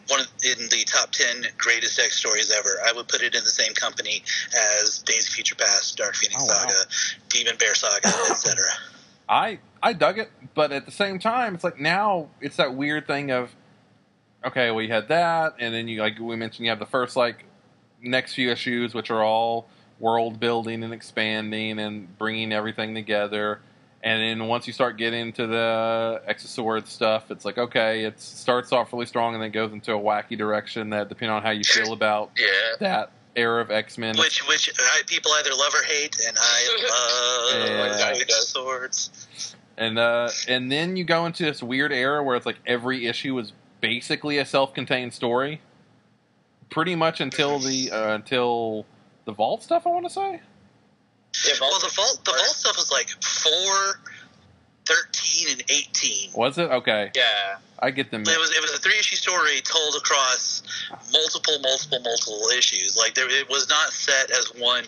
one 0.07 0.19
of, 0.21 0.27
in 0.43 0.67
the 0.69 0.83
top 0.85 1.11
ten 1.11 1.43
greatest 1.57 1.99
X 1.99 2.17
stories 2.17 2.51
ever. 2.55 2.69
I 2.87 2.93
would 2.93 3.07
put 3.07 3.21
it 3.21 3.33
in 3.35 3.43
the 3.43 3.49
same 3.49 3.73
company 3.73 4.21
as 4.81 4.99
Days 4.99 5.27
of 5.27 5.33
Future 5.33 5.55
Past, 5.55 5.97
Dark 5.97 6.15
Phoenix 6.15 6.39
Oh, 6.43 6.47
wow. 6.47 6.67
Saga, 6.67 6.89
Demon 7.29 7.55
Bear 7.57 7.73
Saga, 7.75 8.07
etc. 8.29 8.63
i 9.29 9.59
i 9.83 9.93
dug 9.93 10.17
it 10.19 10.29
but 10.55 10.71
at 10.71 10.85
the 10.85 10.91
same 10.91 11.17
time 11.19 11.55
it's 11.55 11.63
like 11.63 11.79
now 11.79 12.27
it's 12.41 12.57
that 12.57 12.73
weird 12.75 13.07
thing 13.07 13.31
of 13.31 13.49
okay 14.45 14.71
well 14.71 14.81
you 14.81 14.91
had 14.91 15.07
that 15.07 15.55
and 15.59 15.73
then 15.73 15.87
you 15.87 15.99
like 16.01 16.17
we 16.19 16.35
mentioned 16.35 16.65
you 16.65 16.69
have 16.71 16.79
the 16.79 16.85
first 16.85 17.15
like 17.15 17.45
next 18.01 18.33
few 18.33 18.49
issues 18.51 18.93
which 18.93 19.11
are 19.11 19.23
all 19.23 19.67
world 19.99 20.39
building 20.39 20.83
and 20.83 20.93
expanding 20.93 21.77
and 21.79 22.17
bringing 22.17 22.51
everything 22.51 22.93
together 22.95 23.59
and 24.03 24.19
then 24.41 24.47
once 24.47 24.65
you 24.65 24.73
start 24.73 24.97
getting 24.97 25.19
into 25.27 25.45
the 25.45 26.23
X 26.25 26.43
of 26.43 26.49
Swords 26.49 26.91
stuff, 26.91 27.29
it's 27.29 27.45
like 27.45 27.59
okay, 27.59 28.03
it 28.03 28.19
starts 28.19 28.71
off 28.71 28.91
really 28.93 29.05
strong 29.05 29.35
and 29.35 29.43
then 29.43 29.51
goes 29.51 29.71
into 29.73 29.93
a 29.93 29.99
wacky 29.99 30.35
direction 30.35 30.89
that, 30.89 31.07
depending 31.07 31.35
on 31.35 31.43
how 31.43 31.51
you 31.51 31.63
feel 31.63 31.93
about 31.93 32.31
Yeah. 32.39 32.47
that 32.79 33.11
era 33.35 33.61
of 33.61 33.69
X 33.69 33.99
Men, 33.99 34.17
which 34.17 34.39
which 34.47 34.71
I, 34.79 35.03
people 35.05 35.31
either 35.33 35.51
love 35.51 35.71
or 35.75 35.83
hate, 35.83 36.17
and 36.27 36.35
I 36.35 36.79
love 36.89 37.99
Yeah. 37.99 38.13
He 38.15 38.23
swords. 38.27 39.55
and 39.77 39.99
uh, 39.99 40.29
and 40.47 40.71
then 40.71 40.95
you 40.97 41.03
go 41.03 41.27
into 41.27 41.43
this 41.43 41.61
weird 41.61 41.91
era 41.93 42.23
where 42.23 42.35
it's 42.35 42.47
like 42.47 42.57
every 42.65 43.05
issue 43.05 43.37
is 43.37 43.53
basically 43.81 44.37
a 44.37 44.45
self-contained 44.45 45.13
story, 45.13 45.61
pretty 46.69 46.95
much 46.95 47.19
until 47.19 47.59
the 47.59 47.91
uh, 47.91 48.13
until 48.13 48.85
the 49.25 49.33
Vault 49.33 49.63
stuff. 49.63 49.85
I 49.85 49.89
want 49.89 50.05
to 50.05 50.11
say. 50.11 50.41
Yeah, 51.47 51.53
Well, 51.61 51.79
the 51.79 51.91
vault 51.95 52.21
the 52.25 52.31
vault 52.31 52.55
stuff 52.55 52.75
was 52.77 52.91
like 52.91 53.09
four 53.23 54.01
13 54.85 55.47
and 55.51 55.63
18. 55.69 56.31
Was 56.33 56.57
it 56.57 56.69
okay? 56.71 57.11
Yeah. 57.15 57.57
I 57.79 57.91
get 57.91 58.11
them. 58.11 58.21
It 58.21 58.39
was 58.39 58.55
it 58.55 58.61
was 58.61 58.73
a 58.73 58.79
three 58.79 58.97
issue 58.99 59.15
story 59.15 59.61
told 59.61 59.95
across 59.95 60.61
multiple, 61.11 61.59
multiple, 61.61 61.99
multiple 62.03 62.47
issues. 62.55 62.95
Like 62.95 63.15
there, 63.15 63.29
it 63.29 63.49
was 63.49 63.69
not 63.69 63.91
set 63.91 64.29
as 64.29 64.51
one 64.57 64.83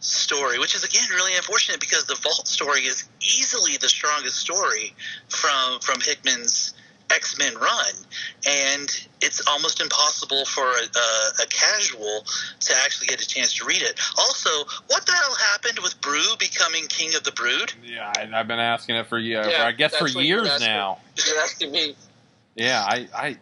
story, 0.00 0.58
which 0.58 0.74
is 0.74 0.84
again 0.84 1.08
really 1.10 1.34
unfortunate 1.34 1.80
because 1.80 2.04
the 2.04 2.16
Vault 2.16 2.46
story 2.46 2.80
is 2.80 3.08
easily 3.20 3.78
the 3.78 3.88
strongest 3.88 4.36
story 4.36 4.94
from 5.28 5.80
from 5.80 6.00
Hickman's 6.00 6.74
X 7.12 7.38
Men 7.38 7.54
run, 7.56 7.94
and 8.48 8.88
it's 9.20 9.46
almost 9.48 9.80
impossible 9.80 10.44
for 10.44 10.62
a, 10.64 10.64
a, 10.66 11.42
a 11.42 11.46
casual 11.48 12.24
to 12.60 12.74
actually 12.84 13.08
get 13.08 13.20
a 13.20 13.26
chance 13.26 13.54
to 13.54 13.64
read 13.64 13.82
it. 13.82 13.98
Also, 14.18 14.50
what 14.88 15.04
the 15.06 15.12
hell 15.12 15.34
happened 15.52 15.78
with 15.82 16.00
Broo 16.00 16.36
becoming 16.38 16.86
King 16.88 17.14
of 17.16 17.24
the 17.24 17.32
Brood? 17.32 17.72
Yeah, 17.84 18.12
I, 18.16 18.28
I've 18.32 18.48
been 18.48 18.58
asking 18.60 18.96
it 18.96 19.06
for 19.08 19.18
years. 19.18 19.46
Yeah, 19.50 19.64
I 19.66 19.72
guess 19.72 19.94
for 19.96 20.04
that's 20.04 20.14
you're 20.14 20.22
years 20.24 20.48
asking. 20.48 20.66
now. 20.68 20.98
You're 21.26 21.38
asking 21.40 21.72
me. 21.72 21.96
Yeah, 22.54 22.82
I, 22.86 23.08
I, 23.14 23.36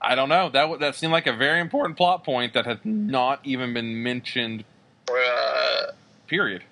I 0.00 0.14
don't 0.14 0.28
know. 0.28 0.48
That 0.50 0.62
w- 0.62 0.78
that 0.80 0.94
seemed 0.94 1.12
like 1.12 1.26
a 1.26 1.32
very 1.36 1.60
important 1.60 1.96
plot 1.96 2.24
point 2.24 2.54
that 2.54 2.66
had 2.66 2.84
not 2.84 3.40
even 3.44 3.74
been 3.74 4.02
mentioned. 4.02 4.64
Or, 5.10 5.18
uh, 5.18 5.92
Period. 6.26 6.62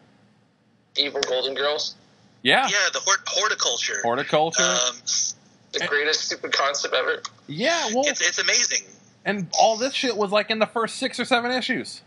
evil 0.97 1.21
Golden 1.23 1.55
Girls. 1.55 1.95
Yeah, 2.43 2.69
Yeah, 2.69 2.77
the 2.93 3.01
hort- 3.01 3.25
Hordeculture. 3.25 4.03
Hordeculture. 4.05 4.89
Um, 4.91 4.97
The 5.81 5.87
greatest 5.87 6.21
stupid 6.27 6.53
concept 6.53 6.95
ever. 6.95 7.23
yeah, 7.47 7.89
well, 7.95 8.05
it's 8.07 8.21
it's 8.21 8.39
amazing. 8.39 8.87
and 9.25 9.49
all 9.59 9.77
this 9.77 9.95
shit 9.95 10.17
was 10.17 10.31
like 10.31 10.51
in 10.51 10.59
the 10.59 10.67
first 10.67 10.97
six 10.97 11.19
or 11.21 11.25
seven 11.25 11.51
issues, 11.51 12.03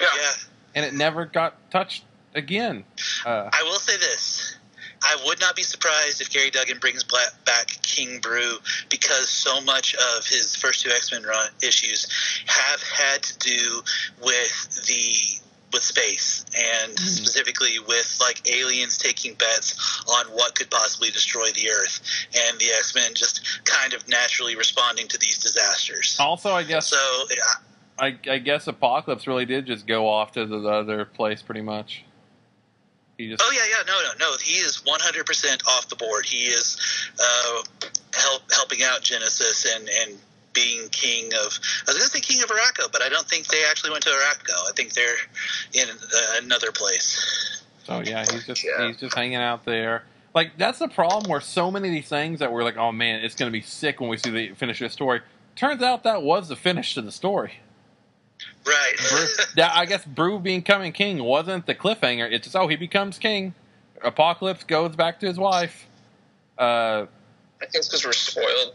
Yeah. 0.00 0.06
Yeah. 0.16 0.30
and 0.74 0.84
it 0.84 0.94
never 0.94 1.24
got 1.26 1.70
touched 1.70 2.04
again. 2.34 2.84
Uh, 3.24 3.48
I 3.52 3.62
will 3.64 3.78
say 3.78 3.96
this. 3.96 4.56
I 5.06 5.16
would 5.26 5.38
not 5.38 5.54
be 5.54 5.62
surprised 5.62 6.22
if 6.22 6.30
Gerry 6.30 6.48
Duggan 6.50 6.78
brings 6.78 7.04
bla- 7.04 7.18
back 7.44 7.66
King 7.82 8.20
Broo 8.20 8.56
because 8.88 9.28
so 9.28 9.60
much 9.60 9.94
of 9.94 10.26
his 10.26 10.56
first 10.56 10.80
two 10.82 10.90
X 10.90 11.12
Men 11.12 11.22
run 11.24 11.50
issues 11.62 12.06
have 12.46 12.82
had 12.82 13.22
to 13.22 13.38
do 13.38 13.82
with 14.22 14.86
the 14.86 15.38
with 15.74 15.82
space 15.82 16.46
and 16.56 16.98
specifically 16.98 17.78
with 17.86 18.16
like 18.20 18.48
aliens 18.48 18.96
taking 18.96 19.34
bets 19.34 20.02
on 20.08 20.26
what 20.26 20.54
could 20.54 20.70
possibly 20.70 21.10
destroy 21.10 21.50
the 21.54 21.68
Earth 21.68 22.00
and 22.48 22.58
the 22.60 22.66
X 22.78 22.94
Men 22.94 23.12
just 23.14 23.60
kind 23.64 23.92
of 23.92 24.08
naturally 24.08 24.56
responding 24.56 25.08
to 25.08 25.18
these 25.18 25.38
disasters. 25.38 26.16
also, 26.20 26.52
I 26.52 26.62
guess 26.62 26.86
So 26.86 26.96
uh, 26.96 28.04
I, 28.04 28.18
I 28.30 28.38
guess 28.38 28.66
Apocalypse 28.66 29.26
really 29.26 29.46
did 29.46 29.66
just 29.66 29.86
go 29.86 30.08
off 30.08 30.32
to 30.32 30.46
the 30.46 30.66
other 30.68 31.04
place 31.04 31.42
pretty 31.42 31.62
much. 31.62 32.04
He 33.18 33.28
just 33.28 33.42
Oh 33.44 33.52
yeah, 33.52 33.66
yeah, 33.68 33.84
no, 33.86 33.94
no, 34.02 34.30
no. 34.30 34.36
He 34.38 34.54
is 34.54 34.82
100% 34.86 35.66
off 35.66 35.88
the 35.88 35.96
board. 35.96 36.24
He 36.24 36.46
is 36.46 36.76
uh, 37.20 37.62
help, 38.16 38.42
helping 38.52 38.82
out 38.82 39.02
Genesis 39.02 39.66
and 39.76 39.88
and 39.88 40.18
being 40.54 40.88
king 40.90 41.26
of. 41.26 41.32
I 41.32 41.90
was 41.90 41.98
going 41.98 42.08
to 42.10 42.10
say 42.10 42.20
king 42.20 42.42
of 42.42 42.48
Arakko, 42.48 42.90
but 42.92 43.02
I 43.02 43.08
don't 43.08 43.28
think 43.28 43.46
they 43.48 43.62
actually 43.68 43.90
went 43.90 44.04
to 44.04 44.10
Arakko. 44.10 44.68
I 44.68 44.72
think 44.74 44.94
they're 44.94 45.16
in 45.74 45.88
uh, 45.90 46.40
another 46.42 46.72
place. 46.72 47.62
So 47.84 48.00
yeah, 48.00 48.24
he's 48.30 48.46
just 48.46 48.64
Yeah. 48.64 48.86
he's 48.88 48.96
just 48.96 49.14
hanging 49.14 49.36
out 49.36 49.64
there. 49.64 50.04
Like 50.34 50.56
that's 50.56 50.78
the 50.78 50.88
problem 50.88 51.30
where 51.30 51.40
so 51.40 51.70
many 51.70 51.88
of 51.88 51.94
these 51.94 52.08
things 52.08 52.40
that 52.40 52.50
we're 52.50 52.64
like, 52.64 52.76
oh 52.76 52.92
man, 52.92 53.22
it's 53.24 53.34
gonna 53.34 53.50
be 53.50 53.60
sick 53.60 54.00
when 54.00 54.08
we 54.08 54.16
see 54.16 54.30
the 54.30 54.54
finish 54.54 54.80
of 54.80 54.86
the 54.88 54.92
story. 54.92 55.20
Turns 55.54 55.82
out 55.82 56.02
that 56.04 56.22
was 56.22 56.48
the 56.48 56.56
finish 56.56 56.94
to 56.94 57.02
the 57.02 57.12
story. 57.12 57.54
Right. 58.66 58.92
Broo, 59.10 59.26
that, 59.56 59.72
I 59.76 59.84
guess 59.84 60.04
Broo 60.04 60.38
becoming 60.38 60.92
king 60.92 61.22
wasn't 61.22 61.66
the 61.66 61.74
cliffhanger. 61.74 62.30
It's 62.32 62.44
just 62.46 62.56
oh 62.56 62.68
he 62.68 62.76
becomes 62.76 63.18
king. 63.18 63.54
Apocalypse 64.02 64.64
goes 64.64 64.96
back 64.96 65.20
to 65.20 65.26
his 65.26 65.38
wife. 65.38 65.86
Uh, 66.58 67.06
I 67.60 67.66
think 67.66 67.74
it's 67.74 67.88
because 67.88 68.04
we're 68.04 68.12
spoiled. 68.12 68.74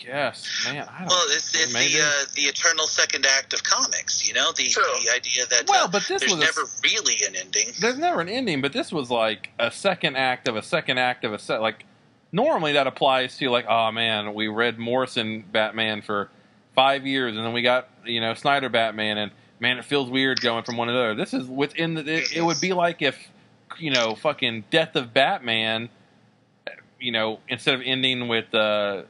I 0.00 0.06
guess, 0.06 0.64
man. 0.66 0.88
I 0.88 0.98
don't. 1.00 1.08
well, 1.08 1.24
it's, 1.28 1.54
it's 1.54 1.72
the 1.72 2.00
uh, 2.02 2.24
the 2.34 2.42
eternal 2.42 2.86
second 2.86 3.26
act 3.26 3.52
of 3.52 3.62
comics. 3.62 4.26
You 4.26 4.34
know, 4.34 4.50
the 4.56 4.68
True. 4.68 4.82
the 5.04 5.10
idea 5.14 5.46
that 5.46 5.64
Well, 5.68 5.84
uh, 5.84 5.88
but 5.88 6.02
this 6.08 6.20
there's 6.20 6.32
was 6.32 6.40
a- 6.40 6.44
never 6.44 6.62
really 6.84 7.16
an 7.28 7.36
ending. 7.36 7.68
there's 7.80 7.98
never 7.98 8.20
an 8.20 8.28
ending, 8.28 8.60
but 8.62 8.72
this 8.72 8.90
was 8.92 9.10
like 9.10 9.50
a 9.58 9.70
second 9.70 10.16
act 10.16 10.48
of 10.48 10.56
a 10.56 10.62
second 10.62 10.98
act 10.98 11.24
of 11.24 11.32
a 11.32 11.38
set. 11.38 11.60
Like 11.60 11.84
normally 12.32 12.72
that 12.72 12.86
applies 12.86 13.36
to 13.38 13.50
like, 13.50 13.66
oh 13.68 13.90
man, 13.92 14.34
we 14.34 14.48
read 14.48 14.78
Morrison 14.78 15.44
Batman 15.52 16.02
for 16.02 16.30
five 16.74 17.06
years, 17.06 17.36
and 17.36 17.44
then 17.44 17.52
we 17.52 17.62
got 17.62 17.88
you 18.04 18.20
know 18.20 18.34
Snyder 18.34 18.68
Batman, 18.68 19.18
and 19.18 19.32
man, 19.60 19.78
it 19.78 19.84
feels 19.84 20.08
weird 20.08 20.40
going 20.40 20.64
from 20.64 20.76
one 20.78 20.88
to 20.88 20.94
the 20.94 20.98
other. 20.98 21.14
This 21.14 21.34
is 21.34 21.46
within 21.46 21.94
the. 21.94 22.00
It, 22.18 22.36
it 22.36 22.40
would 22.42 22.60
be 22.60 22.72
like 22.72 23.02
if 23.02 23.18
you 23.78 23.90
know 23.90 24.14
fucking 24.14 24.64
Death 24.70 24.96
of 24.96 25.12
Batman, 25.12 25.90
you 26.98 27.12
know, 27.12 27.40
instead 27.48 27.74
of 27.74 27.82
ending 27.84 28.28
with 28.28 28.54
uh, 28.54 29.02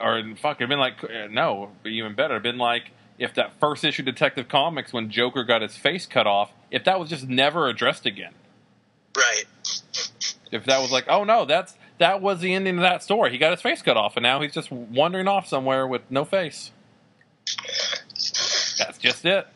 or 0.00 0.22
fuck, 0.40 0.58
it'd 0.58 0.68
been 0.68 0.78
like 0.78 1.02
uh, 1.04 1.28
no, 1.30 1.70
even 1.84 2.14
better, 2.14 2.34
it'd 2.34 2.42
been 2.42 2.58
like 2.58 2.90
if 3.18 3.34
that 3.34 3.52
first 3.58 3.84
issue 3.84 4.02
Detective 4.02 4.48
Comics 4.48 4.92
when 4.92 5.10
Joker 5.10 5.44
got 5.44 5.62
his 5.62 5.76
face 5.76 6.06
cut 6.06 6.26
off, 6.26 6.52
if 6.70 6.84
that 6.84 7.00
was 7.00 7.08
just 7.10 7.28
never 7.28 7.68
addressed 7.68 8.06
again. 8.06 8.32
Right. 9.16 9.44
If 10.52 10.64
that 10.66 10.80
was 10.80 10.90
like, 10.92 11.06
oh 11.08 11.24
no, 11.24 11.44
that's 11.44 11.74
that 11.98 12.22
was 12.22 12.40
the 12.40 12.54
ending 12.54 12.76
of 12.76 12.82
that 12.82 13.02
story. 13.02 13.30
He 13.30 13.38
got 13.38 13.50
his 13.50 13.60
face 13.60 13.82
cut 13.82 13.96
off, 13.96 14.16
and 14.16 14.22
now 14.22 14.40
he's 14.40 14.52
just 14.52 14.70
wandering 14.70 15.26
off 15.28 15.48
somewhere 15.48 15.86
with 15.86 16.02
no 16.10 16.24
face. 16.24 16.70
That's 18.78 18.98
just 18.98 19.24
it. 19.24 19.46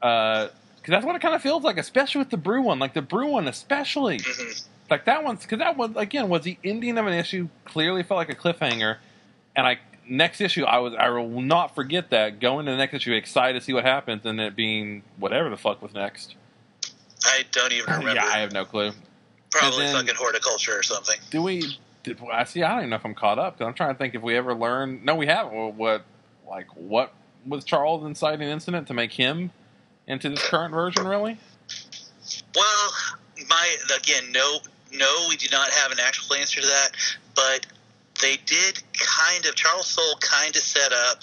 Because 0.00 0.50
that's 0.86 1.04
what 1.04 1.14
it 1.16 1.20
kind 1.20 1.34
of 1.34 1.42
feels 1.42 1.62
like, 1.62 1.76
especially 1.76 2.20
with 2.20 2.30
the 2.30 2.36
Broo 2.36 2.62
one. 2.62 2.78
Like 2.78 2.94
the 2.94 3.02
Broo 3.02 3.26
one, 3.28 3.48
especially. 3.48 4.18
Mhm. 4.18 4.64
Like 4.90 5.04
that 5.04 5.22
one's 5.22 5.42
because 5.42 5.58
that 5.58 5.76
one 5.76 5.94
again 5.98 6.30
was 6.30 6.42
the 6.42 6.56
ending 6.64 6.96
of 6.96 7.06
an 7.06 7.12
issue. 7.12 7.48
Clearly 7.66 8.02
felt 8.02 8.16
like 8.16 8.30
a 8.30 8.34
cliffhanger, 8.34 8.96
and 9.58 9.66
I 9.66 9.78
next 10.08 10.40
issue 10.40 10.64
I 10.64 10.78
was 10.78 10.94
I 10.94 11.10
will 11.10 11.42
not 11.42 11.74
forget 11.74 12.10
that 12.10 12.38
going 12.40 12.64
to 12.66 12.72
the 12.72 12.78
next 12.78 12.94
issue 12.94 13.12
excited 13.12 13.58
to 13.58 13.64
see 13.64 13.72
what 13.72 13.84
happens, 13.84 14.24
and 14.24 14.40
it 14.40 14.54
being 14.56 15.02
whatever 15.18 15.50
the 15.50 15.56
fuck 15.56 15.82
was 15.82 15.92
next. 15.92 16.36
I 17.24 17.42
don't 17.50 17.72
even 17.72 17.92
remember. 17.92 18.14
yeah, 18.14 18.24
I 18.24 18.38
have 18.38 18.52
no 18.52 18.64
clue. 18.64 18.92
Probably 19.50 19.86
then- 19.86 19.94
fucking 19.94 20.14
Hordeculture 20.14 20.78
or 20.78 20.82
something. 20.84 21.16
Do 21.30 21.42
we? 21.42 21.76
Did, 22.04 22.20
I 22.32 22.44
see. 22.44 22.62
I 22.62 22.68
don't 22.68 22.78
even 22.78 22.90
know 22.90 22.96
if 22.96 23.04
I'm 23.04 23.14
caught 23.14 23.40
up 23.40 23.54
because 23.54 23.66
I'm 23.66 23.74
trying 23.74 23.92
to 23.92 23.98
think 23.98 24.14
if 24.14 24.22
we 24.22 24.36
ever 24.36 24.54
learned. 24.54 25.04
No, 25.04 25.16
we 25.16 25.26
haven't. 25.26 25.52
What, 25.52 25.74
what 25.74 26.04
like 26.48 26.68
what 26.76 27.12
was 27.44 27.64
Charles' 27.64 28.04
inciting 28.04 28.48
incident 28.48 28.86
to 28.86 28.94
make 28.94 29.12
him 29.12 29.50
into 30.06 30.28
this 30.28 30.48
current 30.48 30.72
version? 30.72 31.04
Really? 31.06 31.36
Well, 32.54 32.92
my 33.50 33.76
again, 33.96 34.30
no, 34.30 34.58
no, 34.92 35.26
we 35.28 35.36
do 35.36 35.48
not 35.50 35.70
have 35.70 35.90
an 35.90 35.98
actual 36.00 36.36
answer 36.36 36.60
to 36.60 36.66
that, 36.66 36.90
but 37.34 37.66
they 38.20 38.36
did 38.46 38.82
kind 38.94 39.46
of 39.46 39.54
Charles 39.54 39.86
Soule 39.86 40.18
kind 40.20 40.54
of 40.54 40.62
set 40.62 40.92
up 40.92 41.22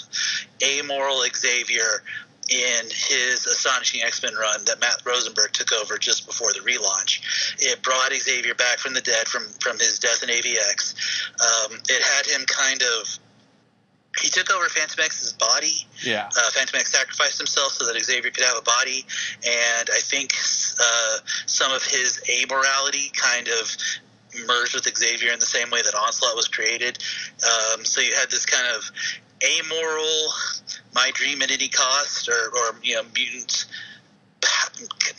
amoral 0.64 1.24
Xavier 1.36 2.04
in 2.48 2.86
his 2.86 3.48
astonishing 3.48 4.02
X-Men 4.04 4.36
run 4.36 4.64
that 4.66 4.80
Matt 4.80 5.02
Rosenberg 5.04 5.52
took 5.52 5.72
over 5.74 5.98
just 5.98 6.28
before 6.28 6.54
the 6.54 6.60
relaunch. 6.60 7.56
It 7.60 7.82
brought 7.82 8.14
Xavier 8.14 8.54
back 8.54 8.78
from 8.78 8.94
the 8.94 9.02
dead 9.02 9.28
from 9.28 9.48
from 9.60 9.80
his 9.80 10.00
death 10.00 10.22
in 10.24 10.30
AVX. 10.30 10.94
Um, 11.42 11.78
it 11.90 12.02
had 12.04 12.26
him 12.28 12.46
kind 12.46 12.82
of 12.82 13.20
he 14.22 14.30
took 14.30 14.50
over 14.54 14.66
Fantomex's 14.66 15.34
body 15.34 15.88
Yeah. 16.02 16.28
uh, 16.28 16.50
Fantomex 16.52 16.88
sacrificed 16.88 17.38
himself 17.38 17.74
so 17.74 17.86
that 17.92 18.02
Xavier 18.02 18.32
could 18.32 18.46
have 18.46 18.58
a 18.58 18.62
body, 18.62 19.06
and 19.46 19.90
I 19.92 20.00
think 20.00 20.32
uh, 20.80 21.18
some 21.48 21.74
of 21.74 21.84
his 21.84 22.22
amorality 22.30 23.12
kind 23.14 23.48
of 23.50 23.76
merged 24.48 24.76
with 24.76 24.98
Xavier 24.98 25.32
in 25.32 25.40
the 25.40 25.46
same 25.46 25.70
way 25.70 25.82
that 25.82 25.96
Onslaught 25.96 26.36
was 26.36 26.48
created. 26.48 26.98
Um, 27.44 27.86
so 27.86 28.02
you 28.02 28.14
had 28.14 28.30
this 28.30 28.46
kind 28.46 28.68
of 28.76 28.92
amoral, 29.44 30.32
my 30.94 31.12
dream 31.14 31.42
at 31.42 31.52
any 31.52 31.68
cost, 31.68 32.30
or, 32.30 32.34
or 32.34 32.80
you 32.84 32.96
know, 32.96 33.04
mutant 33.14 33.66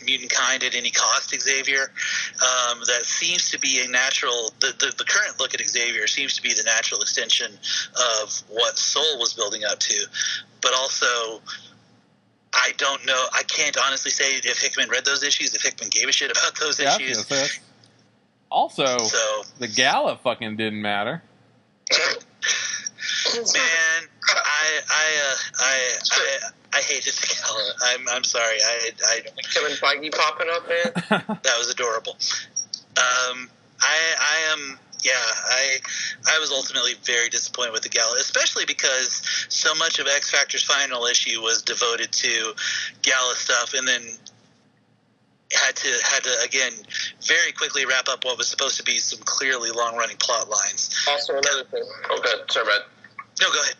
mutant 0.05 0.31
kind 0.31 0.63
at 0.63 0.75
any 0.75 0.91
cost 0.91 1.37
Xavier 1.39 1.81
um, 1.81 2.79
that 2.87 3.01
seems 3.03 3.51
to 3.51 3.59
be 3.59 3.81
a 3.83 3.87
natural 3.89 4.53
the, 4.59 4.67
the, 4.79 4.93
the 4.97 5.03
current 5.03 5.39
look 5.39 5.53
at 5.53 5.61
Xavier 5.67 6.07
seems 6.07 6.35
to 6.35 6.41
be 6.41 6.53
the 6.53 6.63
natural 6.63 7.01
extension 7.01 7.51
of 8.21 8.43
what 8.49 8.77
Soule 8.77 9.19
was 9.19 9.33
building 9.33 9.63
up 9.65 9.79
to 9.79 10.05
but 10.61 10.73
also 10.73 11.41
I 12.53 12.71
don't 12.77 13.05
know 13.05 13.25
I 13.33 13.43
can't 13.43 13.77
honestly 13.85 14.11
say 14.11 14.37
if 14.37 14.59
Hickman 14.59 14.89
read 14.89 15.05
those 15.05 15.23
issues 15.23 15.53
if 15.53 15.61
Hickman 15.61 15.89
gave 15.89 16.07
a 16.07 16.11
shit 16.11 16.31
about 16.31 16.57
those 16.59 16.79
Yeah. 16.79 16.91
I 16.93 16.97
was 16.97 17.25
gonna 17.25 17.41
issues 17.41 17.59
Also, 18.49 18.97
so 18.97 19.41
the 19.59 19.67
gala 19.67 20.17
fucking 20.17 20.55
didn't 20.57 20.81
matter. 20.81 21.21
man 23.35 24.03
I 24.35 24.81
I 24.89 25.07
uh, 25.23 25.35
I, 25.59 25.97
I 26.11 26.39
I 26.77 26.81
hated 26.81 27.13
the 27.13 27.27
gala 27.27 27.73
I'm, 27.85 28.07
I'm 28.09 28.23
sorry 28.23 28.57
I, 28.65 28.91
I 29.05 29.21
Kevin 29.53 29.71
Feige 29.71 30.15
popping 30.15 30.47
up, 30.51 30.67
man. 30.69 31.37
that 31.43 31.55
was 31.57 31.69
adorable. 31.69 32.17
Um, 32.97 33.49
I, 33.81 33.97
I 34.19 34.53
am, 34.53 34.79
yeah, 35.03 35.13
I, 35.13 35.77
I 36.35 36.39
was 36.39 36.51
ultimately 36.51 36.93
very 37.03 37.29
disappointed 37.29 37.73
with 37.73 37.83
the 37.83 37.89
gala, 37.89 38.17
especially 38.19 38.65
because 38.65 39.21
so 39.49 39.75
much 39.75 39.99
of 39.99 40.07
X 40.07 40.31
Factor's 40.31 40.63
final 40.63 41.05
issue 41.05 41.41
was 41.41 41.61
devoted 41.61 42.11
to 42.11 42.53
gala 43.03 43.35
stuff, 43.35 43.73
and 43.75 43.87
then 43.87 44.01
had 45.53 45.75
to 45.75 45.89
had 46.03 46.23
to 46.23 46.31
again 46.43 46.73
very 47.25 47.51
quickly 47.51 47.85
wrap 47.85 48.07
up 48.09 48.25
what 48.25 48.37
was 48.37 48.47
supposed 48.47 48.77
to 48.77 48.83
be 48.83 48.97
some 48.99 49.19
clearly 49.23 49.71
long 49.71 49.95
running 49.95 50.17
plot 50.17 50.49
lines. 50.49 51.05
Also, 51.09 51.33
another 51.33 51.63
thing. 51.65 51.83
Okay, 52.11 52.29
sorry, 52.49 52.65
Brad. 52.65 52.81
No, 53.41 53.47
go 53.51 53.61
ahead. 53.61 53.75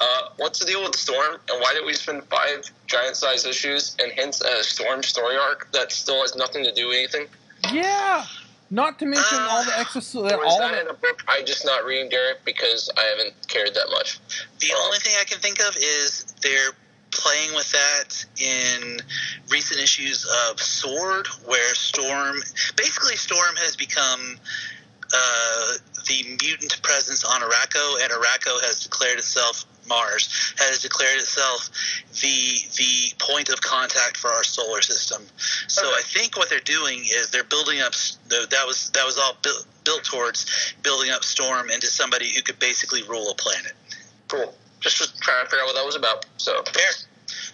Uh, 0.00 0.28
what's 0.38 0.58
the 0.58 0.64
deal 0.66 0.82
with 0.82 0.94
Storm, 0.96 1.36
and 1.50 1.60
why 1.60 1.72
did 1.74 1.84
we 1.84 1.92
spend 1.92 2.24
five 2.24 2.64
giant-sized 2.86 3.46
issues 3.46 3.94
and 4.02 4.10
hints 4.12 4.40
at 4.44 4.58
a 4.58 4.64
Storm 4.64 5.02
story 5.02 5.36
arc 5.36 5.70
that 5.72 5.92
still 5.92 6.20
has 6.22 6.34
nothing 6.34 6.64
to 6.64 6.72
do 6.72 6.88
with 6.88 6.96
anything? 6.96 7.26
Yeah. 7.72 8.24
Not 8.70 8.98
to 9.00 9.06
mention 9.06 9.38
Uh, 9.38 9.48
all 9.50 9.64
the 9.64 9.78
extra, 9.78 10.00
Or 10.00 10.02
is 10.02 10.14
all 10.14 10.58
that 10.60 10.72
the, 10.72 10.80
in 10.80 10.88
a 10.88 10.94
book 10.94 11.22
I 11.28 11.42
just 11.42 11.64
not 11.64 11.84
reading, 11.84 12.08
Derek, 12.08 12.44
because 12.44 12.90
I 12.96 13.02
haven't 13.02 13.34
cared 13.48 13.74
that 13.74 13.90
much? 13.90 14.18
The 14.60 14.72
Oh. 14.74 14.82
only 14.86 14.98
thing 14.98 15.14
I 15.20 15.24
can 15.24 15.38
think 15.40 15.60
of 15.60 15.76
is 15.76 16.24
they're 16.42 16.70
playing 17.12 17.54
with 17.54 17.70
that 17.72 18.24
in 18.40 18.98
recent 19.50 19.80
issues 19.80 20.24
of 20.50 20.60
Sword, 20.60 21.26
where 21.46 21.74
Storm, 21.74 22.36
basically, 22.76 23.16
Storm 23.16 23.56
has 23.56 23.76
become 23.76 24.38
uh, 25.14 25.72
the 26.08 26.24
mutant 26.42 26.80
presence 26.82 27.22
on 27.24 27.42
Arakko, 27.42 28.02
and 28.02 28.12
Arakko 28.12 28.60
has 28.62 28.80
declared 28.82 29.18
itself. 29.18 29.64
Mars 29.88 30.54
has 30.58 30.80
declared 30.80 31.18
itself 31.18 31.68
the 32.22 32.60
the 32.76 33.12
point 33.18 33.48
of 33.48 33.60
contact 33.60 34.16
for 34.16 34.28
our 34.30 34.44
solar 34.44 34.80
system. 34.80 35.26
So 35.66 35.82
Okay. 35.84 35.96
I 35.98 36.02
think 36.02 36.36
what 36.36 36.48
they're 36.48 36.60
doing 36.60 37.00
is 37.00 37.30
they're 37.30 37.42
building 37.42 37.80
up. 37.80 37.92
That 38.28 38.64
was 38.64 38.90
that 38.90 39.04
was 39.04 39.18
all 39.18 39.36
built 39.42 39.66
built 39.84 40.04
towards 40.04 40.46
building 40.84 41.10
up 41.10 41.24
Storm 41.24 41.68
into 41.68 41.88
somebody 41.88 42.30
who 42.32 42.42
could 42.42 42.60
basically 42.60 43.02
rule 43.02 43.30
a 43.32 43.34
planet. 43.34 43.72
Cool. 44.28 44.54
Just 44.82 45.00
was 45.00 45.12
trying 45.20 45.44
to 45.44 45.50
figure 45.50 45.62
out 45.62 45.66
what 45.68 45.76
that 45.76 45.86
was 45.86 45.96
about. 45.96 46.26
So 46.36 46.62
Fair. 46.64 46.90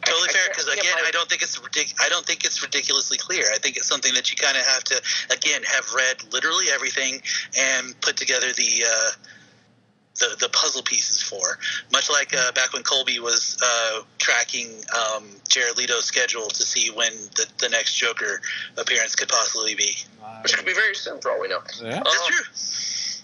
Totally 0.04 0.28
I- 0.28 0.30
I 0.30 0.32
fair 0.32 0.48
because 0.48 0.68
again, 0.68 0.94
I 1.04 1.10
don't 1.10 1.28
think 1.28 1.42
it's 1.42 1.58
ridic- 1.58 1.94
I 2.00 2.08
don't 2.08 2.24
think 2.26 2.44
it's 2.44 2.62
ridiculously 2.62 3.18
clear. 3.18 3.44
I 3.52 3.58
think 3.58 3.76
it's 3.76 3.86
something 3.86 4.14
that 4.14 4.30
you 4.30 4.36
kind 4.36 4.56
of 4.56 4.64
have 4.64 4.82
to 4.84 5.00
again 5.30 5.62
have 5.64 5.92
read 5.92 6.32
literally 6.32 6.66
everything 6.70 7.20
and 7.56 8.00
put 8.00 8.16
together 8.16 8.52
the 8.52 8.84
uh, 8.86 9.10
the, 10.16 10.36
the 10.40 10.48
puzzle 10.48 10.82
pieces 10.82 11.22
for. 11.22 11.58
Much 11.92 12.10
like 12.10 12.34
uh, 12.34 12.50
back 12.52 12.72
when 12.72 12.82
Colby 12.82 13.20
was 13.20 13.56
uh, 13.62 14.00
tracking 14.18 14.68
um, 14.98 15.28
Jared 15.48 15.76
Leto's 15.76 16.06
schedule 16.06 16.48
to 16.48 16.62
see 16.64 16.90
when 16.90 17.12
the, 17.36 17.46
the 17.58 17.68
next 17.68 17.94
Joker 17.94 18.40
appearance 18.76 19.14
could 19.14 19.28
possibly 19.28 19.74
be. 19.76 19.96
which 20.42 20.56
could 20.56 20.66
be 20.66 20.74
very 20.74 20.94
soon 20.94 21.20
for 21.20 21.30
all 21.30 21.40
we 21.40 21.46
know. 21.48 21.60
yeah. 21.82 22.02
That's 22.02 22.16
Um, 22.16 22.26
true. 22.32 22.44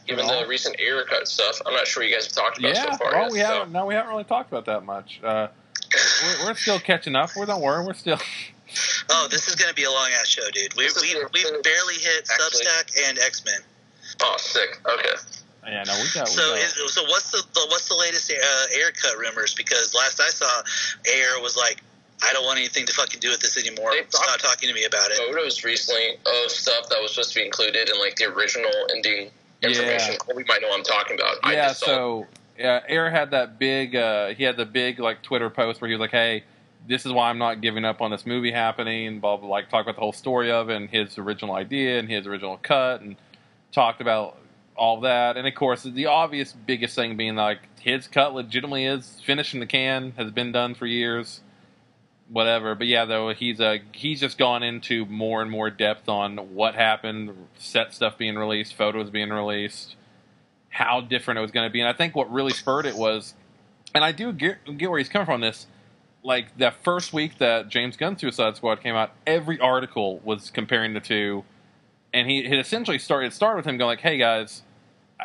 Given 0.06 0.26
the 0.26 0.44
recent 0.48 0.76
Ayer 0.80 1.04
cut 1.04 1.26
stuff, 1.28 1.60
I'm 1.66 1.72
not 1.74 1.86
sure 1.86 2.02
you 2.02 2.14
guys 2.14 2.26
have 2.26 2.34
talked 2.34 2.58
about 2.58 2.74
Yeah, 2.74 2.90
so 2.92 2.98
far. 2.98 3.12
well, 3.12 3.22
yet, 3.22 3.32
we 3.32 3.38
so- 3.40 3.46
haven't. 3.46 3.72
No, 3.72 3.86
we 3.86 3.94
haven't 3.94 4.10
really 4.10 4.24
talked 4.24 4.50
about 4.52 4.66
that 4.66 4.84
much. 4.84 5.20
Uh, 5.22 5.48
we're, 6.22 6.46
we're 6.46 6.54
still 6.54 6.78
catching 6.78 7.14
up. 7.16 7.30
We 7.38 7.46
don't 7.46 7.60
worry. 7.62 7.84
We're 7.86 7.94
still. 7.94 8.18
Oh, 9.10 9.28
this 9.30 9.46
is 9.46 9.54
going 9.54 9.68
to 9.68 9.74
be 9.74 9.84
a 9.84 9.90
long 9.90 10.08
ass 10.18 10.26
show, 10.26 10.42
dude. 10.50 10.74
We 10.74 10.84
This 10.84 10.96
is 10.96 11.02
we 11.02 11.12
the- 11.12 11.28
we 11.32 11.42
barely 11.62 11.94
hit 11.94 12.26
actually- 12.28 12.64
Substack 12.64 13.08
and 13.08 13.18
X 13.20 13.44
Men. 13.44 13.60
Oh, 14.22 14.34
sick. 14.38 14.80
Okay. 14.84 15.14
Yeah, 15.66 15.84
no, 15.86 15.92
we 15.94 16.08
got. 16.12 16.26
We 16.26 16.34
So, 16.34 16.42
got 16.50 16.58
is, 16.58 16.92
so 16.92 17.02
what's 17.04 17.30
the, 17.30 17.42
the 17.54 17.66
what's 17.68 17.88
the 17.88 17.94
latest 17.94 18.32
uh, 18.32 18.74
Ayer 18.76 18.90
cut 18.90 19.16
rumors? 19.18 19.54
Because 19.54 19.94
last 19.94 20.18
I 20.20 20.28
saw, 20.30 20.62
Ayer 21.06 21.40
was 21.40 21.56
like, 21.56 21.82
I 22.24 22.32
don't 22.32 22.44
want 22.46 22.58
anything 22.58 22.86
to 22.86 22.92
fucking 22.94 23.20
do 23.20 23.28
with 23.30 23.40
this 23.40 23.56
anymore. 23.58 23.92
They 23.92 24.02
Stop 24.08 24.26
talked- 24.26 24.42
talking 24.44 24.68
to 24.70 24.74
me 24.74 24.86
about 24.86 25.10
it. 25.10 25.18
Photos 25.18 25.62
recently 25.62 26.16
of 26.26 26.50
stuff 26.50 26.88
that 26.88 27.00
was 27.00 27.12
supposed 27.12 27.32
to 27.34 27.40
be 27.40 27.44
included 27.44 27.90
in 27.90 27.98
like 28.00 28.16
the 28.16 28.24
original 28.24 28.72
ending 28.96 29.30
information. 29.62 30.16
We 30.34 30.44
might 30.44 30.62
know 30.62 30.68
what 30.68 30.78
I'm 30.78 30.84
talking 30.84 31.18
about. 31.18 31.52
Yeah, 31.52 31.72
so 31.72 32.26
yeah, 32.58 32.80
Ayer 32.88 33.10
had 33.10 33.30
that 33.32 33.58
big. 33.58 33.96
Uh, 33.96 34.28
he 34.28 34.44
had 34.44 34.56
the 34.56 34.66
big 34.66 34.98
like 34.98 35.22
Twitter 35.22 35.50
post 35.50 35.80
where 35.80 35.88
he 35.88 35.94
was 35.94 36.00
like, 36.00 36.10
"Hey, 36.10 36.44
this 36.86 37.04
is 37.04 37.12
why 37.12 37.30
I'm 37.30 37.38
not 37.38 37.60
giving 37.60 37.84
up 37.84 38.00
on 38.00 38.10
this 38.10 38.26
movie 38.26 38.52
happening." 38.52 39.20
Blah 39.20 39.38
blah. 39.38 39.48
Like 39.48 39.68
talk 39.68 39.84
about 39.84 39.96
the 39.96 40.00
whole 40.00 40.12
story 40.12 40.50
of 40.50 40.70
it 40.70 40.76
and 40.76 40.90
his 40.90 41.18
original 41.18 41.54
idea 41.54 41.98
and 41.98 42.08
his 42.08 42.26
original 42.26 42.58
cut 42.58 43.00
and 43.00 43.16
talked 43.72 44.00
about 44.00 44.38
all 44.76 45.00
that. 45.00 45.36
And 45.36 45.46
of 45.46 45.54
course, 45.54 45.82
the 45.82 46.06
obvious 46.06 46.52
biggest 46.52 46.94
thing 46.94 47.16
being 47.16 47.36
like 47.36 47.58
his 47.80 48.06
cut 48.06 48.34
legitimately 48.34 48.86
is 48.86 49.20
finished 49.24 49.54
in 49.54 49.60
the 49.60 49.66
can, 49.66 50.12
has 50.16 50.30
been 50.30 50.52
done 50.52 50.74
for 50.74 50.86
years. 50.86 51.40
Whatever, 52.28 52.74
but 52.74 52.86
yeah, 52.86 53.04
though 53.04 53.34
he's 53.34 53.60
uh, 53.60 53.78
he's 53.92 54.20
just 54.20 54.38
gone 54.38 54.62
into 54.62 55.04
more 55.06 55.42
and 55.42 55.50
more 55.50 55.68
depth 55.68 56.08
on 56.08 56.54
what 56.54 56.74
happened, 56.74 57.48
set 57.58 57.92
stuff 57.92 58.16
being 58.16 58.36
released, 58.36 58.74
photos 58.74 59.10
being 59.10 59.28
released, 59.28 59.96
how 60.70 61.02
different 61.02 61.38
it 61.38 61.42
was 61.42 61.50
going 61.50 61.68
to 61.68 61.72
be. 61.72 61.80
And 61.80 61.88
I 61.88 61.92
think 61.92 62.16
what 62.16 62.32
really 62.32 62.52
spurred 62.52 62.86
it 62.86 62.96
was, 62.96 63.34
and 63.94 64.02
I 64.02 64.12
do 64.12 64.32
get, 64.32 64.56
get 64.78 64.88
where 64.88 64.98
he's 64.98 65.10
coming 65.10 65.26
from. 65.26 65.42
This, 65.42 65.66
like 66.22 66.56
the 66.56 66.72
first 66.82 67.12
week 67.12 67.36
that 67.38 67.68
James 67.68 67.96
Gunn 67.96 68.18
Suicide 68.18 68.56
Squad 68.56 68.82
came 68.82 68.94
out, 68.94 69.12
every 69.26 69.60
article 69.60 70.18
was 70.20 70.50
comparing 70.50 70.94
the 70.94 71.00
two, 71.00 71.44
and 72.14 72.28
he 72.28 72.38
it 72.38 72.58
essentially 72.58 72.98
started 72.98 73.34
started 73.34 73.58
with 73.58 73.66
him 73.66 73.76
going 73.76 73.88
like, 73.88 74.00
"Hey 74.00 74.16
guys, 74.16 74.62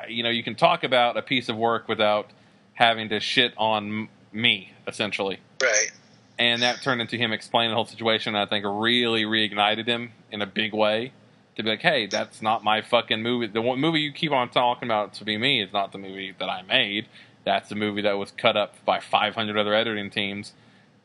you 0.10 0.22
know 0.22 0.30
you 0.30 0.43
can 0.43 0.56
talk 0.56 0.84
about 0.84 1.16
a 1.16 1.22
piece 1.22 1.47
of 1.47 1.56
work 1.56 1.88
without 1.88 2.30
having 2.74 3.08
to 3.08 3.22
shit 3.22 3.54
on 3.58 4.10
me, 4.34 4.74
essentially." 4.86 5.39
Right. 5.64 5.91
And 6.40 6.62
that 6.62 6.82
turned 6.82 7.02
into 7.02 7.18
him 7.18 7.34
explaining 7.34 7.72
the 7.72 7.76
whole 7.76 7.86
situation. 7.86 8.34
And 8.34 8.42
I 8.42 8.50
think 8.50 8.66
really 8.66 9.24
reignited 9.24 9.86
him 9.86 10.14
in 10.32 10.42
a 10.42 10.48
big 10.48 10.74
way 10.74 11.12
to 11.56 11.64
be 11.64 11.70
like, 11.70 11.82
"Hey, 11.82 12.08
that's 12.08 12.42
not 12.42 12.64
my 12.64 12.82
fucking 12.82 13.22
movie. 13.22 13.48
The 13.48 13.62
one 13.62 13.80
movie 13.80 14.00
you 14.00 14.14
keep 14.14 14.32
on 14.32 14.50
talking 14.50 14.88
about 14.88 15.14
to 15.16 15.26
be 15.26 15.38
me 15.38 15.62
is 15.62 15.74
not 15.74 15.92
the 15.92 15.98
movie 15.98 16.34
that 16.40 16.50
I 16.50 16.62
made. 16.62 17.08
That's 17.44 17.70
the 17.70 17.76
movie 17.76 18.02
that 18.04 18.18
was 18.18 18.32
cut 18.32 18.56
up 18.56 18.74
by 18.86 19.00
500 19.00 19.58
other 19.58 19.74
editing 19.74 20.10
teams. 20.10 20.54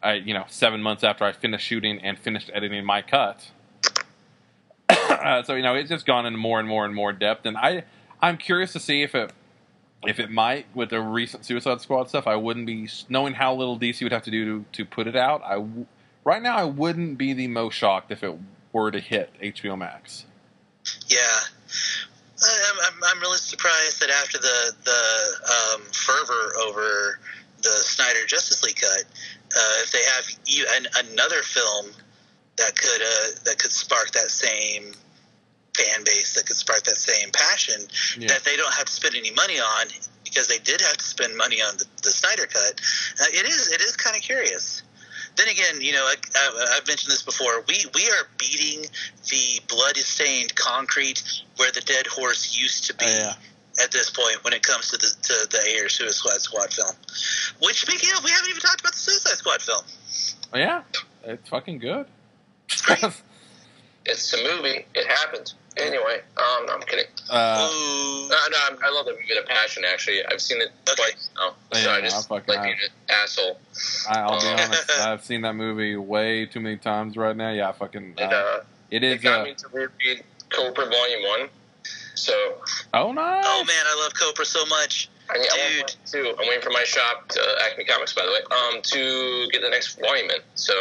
I, 0.03 0.15
you 0.15 0.35
know, 0.35 0.45
seven 0.49 0.83
months 0.83 1.03
after 1.03 1.25
I 1.25 1.33
finished 1.33 1.67
shooting 1.67 1.99
and 2.01 2.19
finished 2.19 2.51
editing 2.53 2.85
my 2.85 3.03
cut. 3.03 3.51
uh, 4.89 5.43
so 5.43 5.55
you 5.55 5.63
know, 5.63 5.75
it's 5.75 5.89
just 5.89 6.07
gone 6.07 6.27
into 6.27 6.39
more 6.39 6.61
and 6.61 6.69
more 6.69 6.85
and 6.85 6.95
more 6.95 7.13
depth, 7.13 7.47
and 7.47 7.57
I, 7.57 7.85
I'm 8.21 8.37
curious 8.37 8.73
to 8.75 8.81
see 8.81 9.03
if 9.03 9.15
it 9.15 9.33
if 10.07 10.21
it 10.21 10.31
might 10.31 10.67
with 10.75 10.91
the 10.91 11.01
recent 11.01 11.45
Suicide 11.45 11.81
Squad 11.81 12.09
stuff, 12.09 12.27
I 12.27 12.37
wouldn't 12.37 12.67
be 12.67 12.89
knowing 13.09 13.35
how 13.35 13.55
little 13.55 13.79
DC 13.79 14.03
would 14.03 14.13
have 14.13 14.25
to 14.25 14.31
do 14.31 14.45
to, 14.45 14.65
to 14.73 14.85
put 14.85 15.07
it 15.07 15.17
out. 15.17 15.43
I 15.45 15.65
right 16.25 16.43
now 16.43 16.57
I 16.57 16.65
wouldn't 16.65 17.19
be 17.19 17.33
the 17.33 17.49
most 17.49 17.75
shocked 17.75 18.11
if 18.11 18.23
it 18.23 18.39
were 18.73 18.91
to 18.91 19.01
hit 19.01 19.33
HBO 19.41 19.79
Max. 19.79 20.27
Yeah. 21.09 21.19
I'm, 22.43 22.77
I'm, 22.87 23.01
I'm 23.11 23.21
really 23.21 23.39
surprised 23.39 24.01
that 24.01 24.11
after 24.11 24.39
the 24.39 24.73
the 24.85 25.75
um, 25.75 25.83
fervor 25.93 26.53
over 26.67 27.21
the 27.63 27.71
Snyder 27.71 28.27
Justice 28.27 28.63
League 28.63 28.77
cut, 28.77 29.05
uh, 29.57 29.83
if 29.83 29.93
they 29.93 30.03
have 30.05 30.77
an, 30.77 30.87
another 31.11 31.43
film 31.43 31.87
that 32.57 32.77
could 32.77 33.01
uh, 33.01 33.41
that 33.45 33.59
could 33.59 33.73
spark 33.73 34.11
that 34.13 34.31
same 34.31 34.93
fan 35.77 36.05
base, 36.05 36.35
that 36.35 36.47
could 36.47 36.57
spark 36.57 36.83
that 36.85 36.97
same 36.99 37.31
passion, 37.33 37.81
Yeah. 38.19 38.29
that 38.29 38.45
they 38.45 38.57
don't 38.57 38.73
have 38.75 38.87
to 38.87 38.93
spend 38.93 39.15
any 39.15 39.31
money 39.33 39.59
on 39.59 39.87
because 40.25 40.49
they 40.49 40.59
did 40.59 40.81
have 40.81 40.97
to 40.97 41.05
spend 41.05 41.37
money 41.37 41.61
on 41.63 41.77
the, 41.77 41.85
the 42.03 42.11
Snyder 42.11 42.47
cut. 42.47 42.81
Uh, 43.21 43.25
it 43.33 43.47
is 43.47 43.69
it 43.73 43.81
is 43.81 43.97
kind 43.97 44.17
of 44.17 44.23
curious. 44.23 44.83
Then 45.37 45.49
again, 45.49 45.81
you 45.81 45.93
know, 45.93 46.05
I, 46.07 46.15
I, 46.37 46.77
I've 46.77 46.87
mentioned 46.87 47.11
this 47.11 47.23
before. 47.23 47.65
We 47.69 47.85
we 47.95 48.07
are 48.09 48.27
beating 48.39 48.83
the 49.31 49.61
blood-stained 49.69 50.55
concrete 50.55 51.23
where 51.57 51.73
the 51.73 51.81
dead 51.81 52.07
horse 52.07 52.57
used 52.57 52.85
to 52.87 52.95
be 52.95 53.05
Oh, 53.07 53.11
yeah. 53.19 53.35
at 53.85 53.91
this 53.91 54.11
point 54.11 54.45
when 54.45 54.53
it 54.53 54.63
comes 54.63 54.91
to 54.91 54.97
the 54.97 55.09
to 55.23 55.49
the 55.51 55.61
Ayer 55.71 55.89
Suicide 55.89 56.41
Squad 56.41 56.73
film. 56.73 56.95
Which 57.61 57.81
speaking 57.81 58.11
of, 58.17 58.23
we 58.23 58.31
haven't 58.31 58.51
even 58.51 58.61
talked 58.61 58.81
about 58.81 58.93
the 58.93 58.99
Suicide 58.99 59.37
Squad 59.39 59.61
film. 59.63 59.83
Oh, 60.53 60.59
yeah, 60.59 60.83
it's 61.25 61.49
fucking 61.49 61.79
good. 61.79 62.07
It's 64.07 64.33
a 64.35 64.37
movie. 64.43 64.87
It 64.95 65.07
happened. 65.07 65.53
Anyway, 65.77 66.21
um, 66.37 66.67
no, 66.67 66.75
I'm 66.75 66.81
kidding. 66.83 67.07
uh, 67.31 67.69
Ooh. 67.73 68.29
No, 68.29 68.37
no, 68.51 68.59
I'm, 68.71 68.79
I 68.85 68.91
love 68.91 69.07
that 69.07 69.13
movie, 69.13 69.35
The 69.35 69.43
Passion. 69.47 69.83
Actually, 69.91 70.25
I've 70.27 70.41
seen 70.41 70.61
it 70.63 70.71
Okay. 70.89 70.95
twice. 70.97 71.31
Oh, 71.39 71.55
so 71.73 71.91
I 71.91 71.97
I 71.97 72.01
just 72.01 72.29
fucking 72.29 72.45
like 72.49 72.59
have. 72.59 72.65
being 72.67 72.77
an 72.85 73.15
asshole. 73.23 73.59
I'll 74.09 74.41
be 74.41 74.47
Uh, 74.47 74.51
honest, 74.67 74.91
I've 75.01 75.25
seen 75.25 75.41
that 75.43 75.55
movie 75.55 75.97
way 75.97 76.47
too 76.47 76.61
many 76.61 76.77
times 76.77 77.17
right 77.17 77.37
now. 77.37 77.51
Yeah, 77.51 77.73
fucking. 77.73 78.15
And 78.19 78.33
Uh, 78.33 78.37
uh, 78.37 78.61
it 78.91 79.03
it 79.03 79.17
is. 79.17 79.23
got 79.23 79.41
Uh, 79.41 79.45
me 79.45 79.55
to 79.55 79.67
reread 79.73 80.23
Copra 80.51 80.87
Volume 80.87 81.23
One. 81.29 81.49
So 82.15 82.33
oh 82.95 83.11
nice. 83.13 83.45
Oh 83.47 83.65
man, 83.67 83.85
I 83.87 84.01
love 84.03 84.15
Copra 84.15 84.45
so 84.47 84.65
much. 84.67 85.09
I 85.31 85.37
I'm, 85.37 85.43
Dude. 85.43 85.51
waiting 85.55 85.87
too. 86.05 86.35
I'm 86.39 86.47
waiting 86.49 86.63
for 86.63 86.71
my 86.71 86.85
shop, 86.85 87.29
to, 87.31 87.41
Acme 87.65 87.85
Comics, 87.85 88.13
by 88.13 88.23
the 88.27 88.33
way, 88.33 88.41
um, 88.51 88.83
to 88.83 89.49
get 89.51 89.63
the 89.63 89.71
next 89.71 89.99
volume 89.99 90.31
in. 90.31 90.37
So 90.55 90.75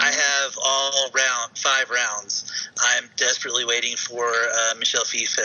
I 0.00 0.10
have 0.10 0.56
all 0.64 1.10
round 1.14 1.56
five 1.56 1.88
rounds. 1.88 2.68
I'm 2.80 3.04
desperately 3.16 3.64
waiting 3.64 3.96
for 3.96 4.26
uh, 4.26 4.74
Michel 4.78 5.04
Fiffe 5.04 5.38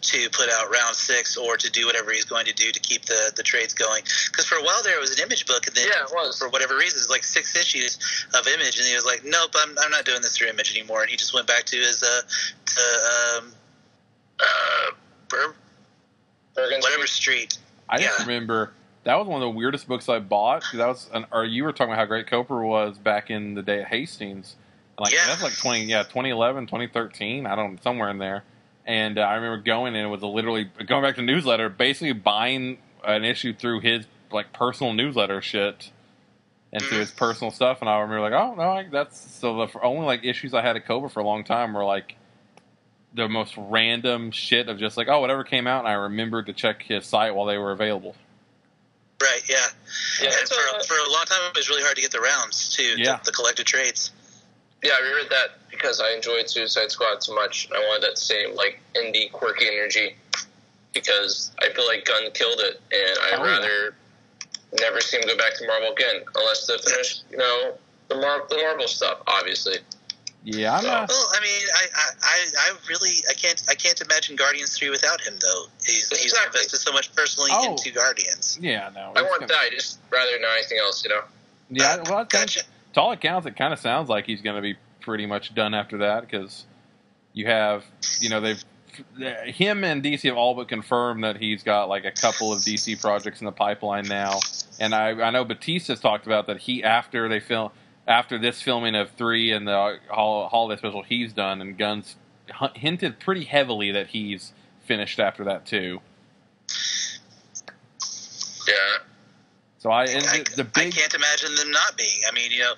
to 0.00 0.30
put 0.30 0.50
out 0.50 0.70
round 0.70 0.94
six 0.94 1.36
or 1.36 1.56
to 1.56 1.70
do 1.70 1.86
whatever 1.86 2.12
he's 2.12 2.26
going 2.26 2.44
to 2.46 2.52
do 2.52 2.70
to 2.70 2.80
keep 2.80 3.06
the, 3.06 3.32
the 3.36 3.42
trades 3.42 3.72
going. 3.72 4.02
Because 4.30 4.46
for 4.46 4.56
a 4.56 4.62
while 4.62 4.82
there, 4.82 4.96
it 4.96 5.00
was 5.00 5.18
an 5.18 5.24
image 5.24 5.46
book, 5.46 5.66
and 5.66 5.74
then 5.74 5.86
Yeah, 5.86 6.04
it 6.04 6.10
was. 6.12 6.38
for 6.38 6.50
whatever 6.50 6.76
reason, 6.76 6.98
it's 6.98 7.08
like 7.08 7.24
six 7.24 7.56
issues 7.56 7.98
of 8.34 8.46
image, 8.46 8.78
and 8.78 8.86
he 8.86 8.94
was 8.94 9.06
like, 9.06 9.22
"Nope, 9.24 9.52
I'm, 9.56 9.74
I'm 9.82 9.90
not 9.90 10.04
doing 10.04 10.20
this 10.20 10.36
through 10.36 10.48
image 10.48 10.76
anymore," 10.76 11.00
and 11.02 11.10
he 11.10 11.16
just 11.16 11.32
went 11.32 11.46
back 11.46 11.64
to 11.64 11.76
his 11.76 12.02
uh, 12.02 12.20
to 12.66 13.38
um, 13.38 13.52
uh, 14.38 14.90
Bur- 15.28 15.54
whatever 16.54 17.06
Street. 17.06 17.56
I 17.90 17.98
just 17.98 18.20
remember 18.20 18.72
that 19.04 19.16
was 19.16 19.26
one 19.26 19.42
of 19.42 19.46
the 19.46 19.50
weirdest 19.50 19.88
books 19.88 20.08
I 20.08 20.18
bought. 20.18 20.64
That 20.74 20.86
was, 20.86 21.08
an, 21.12 21.26
or 21.32 21.44
you 21.44 21.64
were 21.64 21.72
talking 21.72 21.92
about 21.92 22.00
how 22.00 22.06
great 22.06 22.26
Copra 22.26 22.66
was 22.66 22.98
back 22.98 23.30
in 23.30 23.54
the 23.54 23.62
day 23.62 23.80
at 23.80 23.88
Hastings. 23.88 24.56
Like 24.98 25.12
Yeah. 25.12 25.26
that's 25.26 25.42
like 25.42 25.56
twenty, 25.58 25.84
yeah, 25.84 26.02
2011, 26.02 26.66
2013. 26.66 27.46
I 27.46 27.56
don't 27.56 27.82
somewhere 27.82 28.10
in 28.10 28.18
there. 28.18 28.44
And 28.86 29.18
uh, 29.18 29.22
I 29.22 29.34
remember 29.34 29.62
going 29.62 29.94
and 29.94 30.04
it 30.04 30.08
was 30.10 30.22
a 30.22 30.26
literally 30.26 30.70
going 30.86 31.02
back 31.02 31.16
to 31.16 31.22
newsletter, 31.22 31.68
basically 31.68 32.12
buying 32.12 32.78
an 33.04 33.24
issue 33.24 33.54
through 33.54 33.80
his 33.80 34.06
like 34.30 34.52
personal 34.52 34.92
newsletter 34.92 35.40
shit 35.40 35.90
and 36.72 36.82
through 36.82 36.98
his 36.98 37.10
personal 37.10 37.50
stuff. 37.50 37.80
And 37.80 37.88
I 37.88 37.98
remember 38.00 38.20
like, 38.20 38.32
oh 38.32 38.54
no, 38.54 38.62
I, 38.62 38.86
that's 38.90 39.18
so 39.18 39.66
the 39.66 39.80
only 39.82 40.06
like 40.06 40.24
issues 40.24 40.54
I 40.54 40.62
had 40.62 40.76
at 40.76 40.86
Copra 40.86 41.08
for 41.08 41.20
a 41.20 41.24
long 41.24 41.44
time 41.44 41.72
were 41.72 41.84
like 41.84 42.16
the 43.14 43.28
most 43.28 43.54
random 43.56 44.30
shit 44.30 44.68
of 44.68 44.78
just 44.78 44.96
like 44.96 45.08
oh 45.08 45.20
whatever 45.20 45.42
came 45.44 45.66
out. 45.66 45.80
And 45.80 45.88
I 45.88 45.92
remembered 45.94 46.46
to 46.46 46.52
check 46.52 46.82
his 46.82 47.06
site 47.06 47.34
while 47.34 47.46
they 47.46 47.58
were 47.58 47.72
available. 47.72 48.14
Right, 49.20 49.42
yeah. 49.48 49.56
Yeah, 50.22 50.28
and 50.28 50.34
it's, 50.40 50.50
for, 50.54 50.76
uh, 50.76 50.82
for 50.84 50.94
a 50.94 51.12
long 51.12 51.24
time, 51.26 51.38
it 51.50 51.56
was 51.56 51.68
really 51.68 51.82
hard 51.82 51.94
to 51.96 52.00
get 52.00 52.10
the 52.10 52.20
rounds, 52.20 52.74
too, 52.74 52.94
Yeah. 52.96 53.18
the, 53.18 53.24
the 53.26 53.32
collected 53.32 53.66
trades. 53.66 54.12
Yeah, 54.82 54.92
I 54.98 55.02
reread 55.02 55.28
that 55.28 55.58
because 55.70 56.00
I 56.00 56.12
enjoyed 56.12 56.48
Suicide 56.48 56.90
Squad 56.90 57.22
so 57.22 57.34
much. 57.34 57.68
I 57.70 57.78
wanted 57.80 58.02
that 58.08 58.16
same 58.16 58.54
like 58.54 58.80
indie 58.96 59.30
quirky 59.30 59.66
energy 59.68 60.16
because 60.94 61.52
I 61.60 61.68
feel 61.74 61.86
like 61.86 62.04
Gunn 62.06 62.30
killed 62.32 62.60
it, 62.60 62.80
and 62.92 63.18
I'd 63.24 63.40
Oh, 63.40 63.44
yeah. 63.44 63.50
rather 63.58 63.94
never 64.80 65.00
see 65.02 65.18
him 65.18 65.24
go 65.26 65.36
back 65.36 65.54
to 65.58 65.66
Marvel 65.66 65.92
again 65.92 66.22
unless 66.34 66.66
to 66.66 66.78
finish, 66.78 67.20
you 67.30 67.36
know, 67.36 67.74
the 68.08 68.14
Mar- 68.16 68.46
the 68.48 68.56
Marvel 68.56 68.88
stuff. 68.88 69.18
Obviously, 69.26 69.76
Yeah, 70.44 70.76
I'm 70.76 70.84
not. 70.84 71.08
Know. 71.08 71.14
Well, 71.14 71.28
I 71.34 71.40
mean, 71.42 71.62
I, 71.74 71.84
I, 71.94 72.10
I, 72.22 72.46
I 72.72 72.76
really, 72.88 73.22
I 73.28 73.34
can't, 73.34 73.62
I 73.68 73.74
can't 73.74 74.00
imagine 74.00 74.36
Guardians 74.36 74.76
three 74.78 74.88
without 74.90 75.20
him 75.20 75.34
though. 75.40 75.64
He's, 75.84 76.08
he's 76.08 76.24
Exactly. 76.32 76.60
invested 76.60 76.78
so 76.78 76.92
much 76.92 77.14
personally 77.14 77.50
Oh. 77.52 77.72
into 77.72 77.90
Guardians. 77.92 78.58
Yeah, 78.60 78.90
no. 78.94 79.12
I 79.16 79.22
want 79.22 79.40
gonna- 79.40 79.46
that. 79.48 79.58
I 79.60 79.70
just 79.70 79.98
rather 80.10 80.30
than 80.32 80.42
anything 80.56 80.78
else, 80.78 81.04
you 81.04 81.10
know. 81.10 81.20
Yeah, 81.70 81.84
uh, 81.92 82.04
well, 82.06 82.14
I 82.14 82.18
think 82.20 82.30
Gotcha. 82.30 82.60
to 82.94 83.00
all 83.00 83.12
accounts, 83.12 83.46
it 83.46 83.56
kind 83.56 83.72
of 83.72 83.78
sounds 83.78 84.08
like 84.08 84.24
he's 84.26 84.40
going 84.40 84.56
to 84.56 84.62
be 84.62 84.76
pretty 85.00 85.26
much 85.26 85.54
done 85.54 85.74
after 85.74 85.98
that 85.98 86.22
because 86.22 86.64
you 87.32 87.46
have, 87.46 87.84
you 88.20 88.28
know, 88.30 88.40
they've 88.40 88.62
him 89.46 89.84
and 89.84 90.02
DC 90.02 90.22
have 90.28 90.36
all 90.36 90.54
but 90.54 90.68
confirmed 90.68 91.22
that 91.22 91.36
he's 91.36 91.62
got 91.62 91.88
like 91.88 92.04
a 92.04 92.10
couple 92.10 92.52
of 92.52 92.58
DC 92.60 93.00
projects 93.00 93.40
in 93.40 93.44
the 93.46 93.52
pipeline 93.52 94.04
now, 94.08 94.40
and 94.80 94.92
I 94.94 95.10
I 95.10 95.30
know 95.30 95.44
Bautista's 95.44 96.00
talked 96.00 96.26
about 96.26 96.48
that 96.48 96.58
he 96.58 96.82
after 96.82 97.28
they 97.28 97.38
film 97.40 97.70
after 98.10 98.38
this 98.38 98.60
filming 98.60 98.96
of 98.96 99.12
three 99.12 99.52
and 99.52 99.66
the 99.66 99.98
holiday 100.10 100.78
special 100.78 101.02
he's 101.04 101.32
done, 101.32 101.60
and 101.60 101.78
Gunn's 101.78 102.16
hinted 102.74 103.20
pretty 103.20 103.44
heavily 103.44 103.92
that 103.92 104.08
he's 104.08 104.52
finished 104.84 105.20
after 105.20 105.44
that 105.44 105.64
too. 105.64 106.00
Yeah. 108.66 108.74
So 109.78 109.90
I 109.90 110.04
and 110.06 110.26
I, 110.26 110.38
the, 110.56 110.64
the 110.64 110.70
I 110.74 110.90
can't 110.90 111.14
imagine 111.14 111.54
them 111.54 111.70
not 111.70 111.96
being. 111.96 112.20
I 112.28 112.34
mean, 112.34 112.50
you 112.50 112.60
know, 112.60 112.74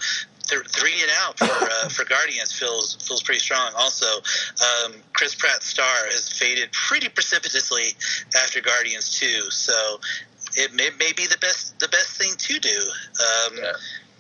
th- 0.47 0.69
three 0.69 1.01
and 1.01 1.11
out 1.23 1.39
for 1.39 1.47
uh, 1.47 1.89
for 1.89 2.05
Guardians 2.05 2.53
feels 2.53 2.97
feels 2.97 3.23
pretty 3.23 3.41
strong. 3.41 3.73
Also, 3.77 4.07
um, 4.87 4.93
Chris 5.15 5.35
Pratt's 5.35 5.67
star 5.67 6.07
has 6.11 6.29
faded 6.29 6.71
pretty 6.73 7.09
precipitously 7.09 7.97
after 8.37 8.61
Guardians 8.61 9.19
two, 9.19 9.51
so 9.51 9.99
it 10.55 10.75
may, 10.75 10.91
may 10.99 11.13
be 11.17 11.27
the 11.27 11.39
best 11.41 11.79
the 11.81 11.89
best 11.89 12.19
thing 12.19 12.35
to 12.37 12.59
do. 12.61 12.69
Um, 12.69 13.57
Yeah. 13.57 13.73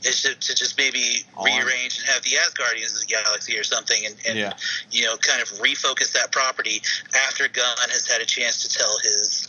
Is 0.04 0.22
to, 0.22 0.34
to 0.34 0.54
just 0.54 0.76
maybe 0.78 1.24
rearrange 1.42 1.98
and 1.98 2.06
have 2.08 2.22
the 2.22 2.36
as 2.36 2.52
Guardians 2.54 2.94
of 2.94 3.00
the 3.06 3.06
Galaxy 3.06 3.56
or 3.58 3.62
something, 3.62 4.04
and, 4.04 4.16
and 4.28 4.38
Yeah. 4.38 4.52
you 4.90 5.04
know, 5.04 5.16
kind 5.18 5.40
of 5.40 5.48
refocus 5.60 6.12
that 6.12 6.32
property 6.32 6.82
after 7.28 7.46
Gunn 7.48 7.88
has 7.90 8.06
had 8.06 8.20
a 8.20 8.26
chance 8.26 8.62
to 8.62 8.68
tell 8.78 8.98
his, 9.04 9.46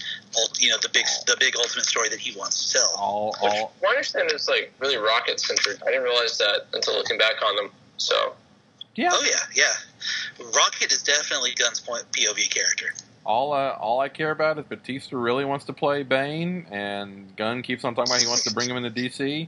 you 0.59 0.69
know, 0.69 0.77
the 0.81 0.89
big 0.89 1.05
the 1.27 1.35
big 1.39 1.55
ultimate 1.57 1.85
story 1.85 2.09
that 2.09 2.19
he 2.19 2.37
wants 2.37 2.71
to 2.71 2.79
tell. 2.79 2.91
all 2.97 3.35
Which, 3.41 3.51
all 3.51 3.73
my 3.81 3.89
understanding 3.89 4.35
is 4.35 4.47
like 4.47 4.71
really 4.79 4.97
rocket 4.97 5.39
centered. 5.39 5.81
I 5.81 5.87
didn't 5.91 6.03
realize 6.03 6.37
that 6.37 6.67
until 6.73 6.93
looking 6.95 7.17
back 7.17 7.41
on 7.43 7.55
them. 7.55 7.69
So 7.97 8.33
yeah. 8.95 9.09
Oh 9.11 9.23
yeah, 9.25 9.39
yeah. 9.55 10.45
Rocket 10.55 10.91
is 10.91 11.01
definitely 11.03 11.51
Gunn's 11.55 11.79
point 11.79 12.03
POV 12.11 12.49
character. 12.53 12.93
all 13.25 13.53
uh, 13.53 13.71
all 13.79 13.99
I 14.01 14.09
care 14.09 14.31
about 14.31 14.59
is 14.59 14.65
Bautista 14.65 15.17
really 15.17 15.45
wants 15.45 15.65
to 15.65 15.73
play 15.73 16.03
Bane, 16.03 16.67
and 16.69 17.35
Gunn 17.35 17.61
keeps 17.63 17.83
on 17.83 17.95
talking 17.95 18.11
about 18.11 18.21
he 18.21 18.27
wants 18.27 18.43
to 18.43 18.53
bring 18.53 18.69
him 18.69 18.77
into 18.77 18.91
DC. 18.91 19.47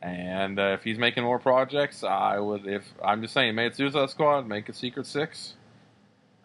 And 0.00 0.58
uh, 0.58 0.76
if 0.78 0.84
he's 0.84 0.98
making 0.98 1.24
more 1.24 1.38
projects, 1.38 2.04
I 2.04 2.38
would. 2.38 2.66
If 2.66 2.84
I'm 3.04 3.20
just 3.20 3.34
saying, 3.34 3.54
made 3.56 3.74
Suicide 3.74 4.10
Squad, 4.10 4.46
make 4.46 4.68
a 4.68 4.72
Secret 4.72 5.06
Six. 5.06 5.54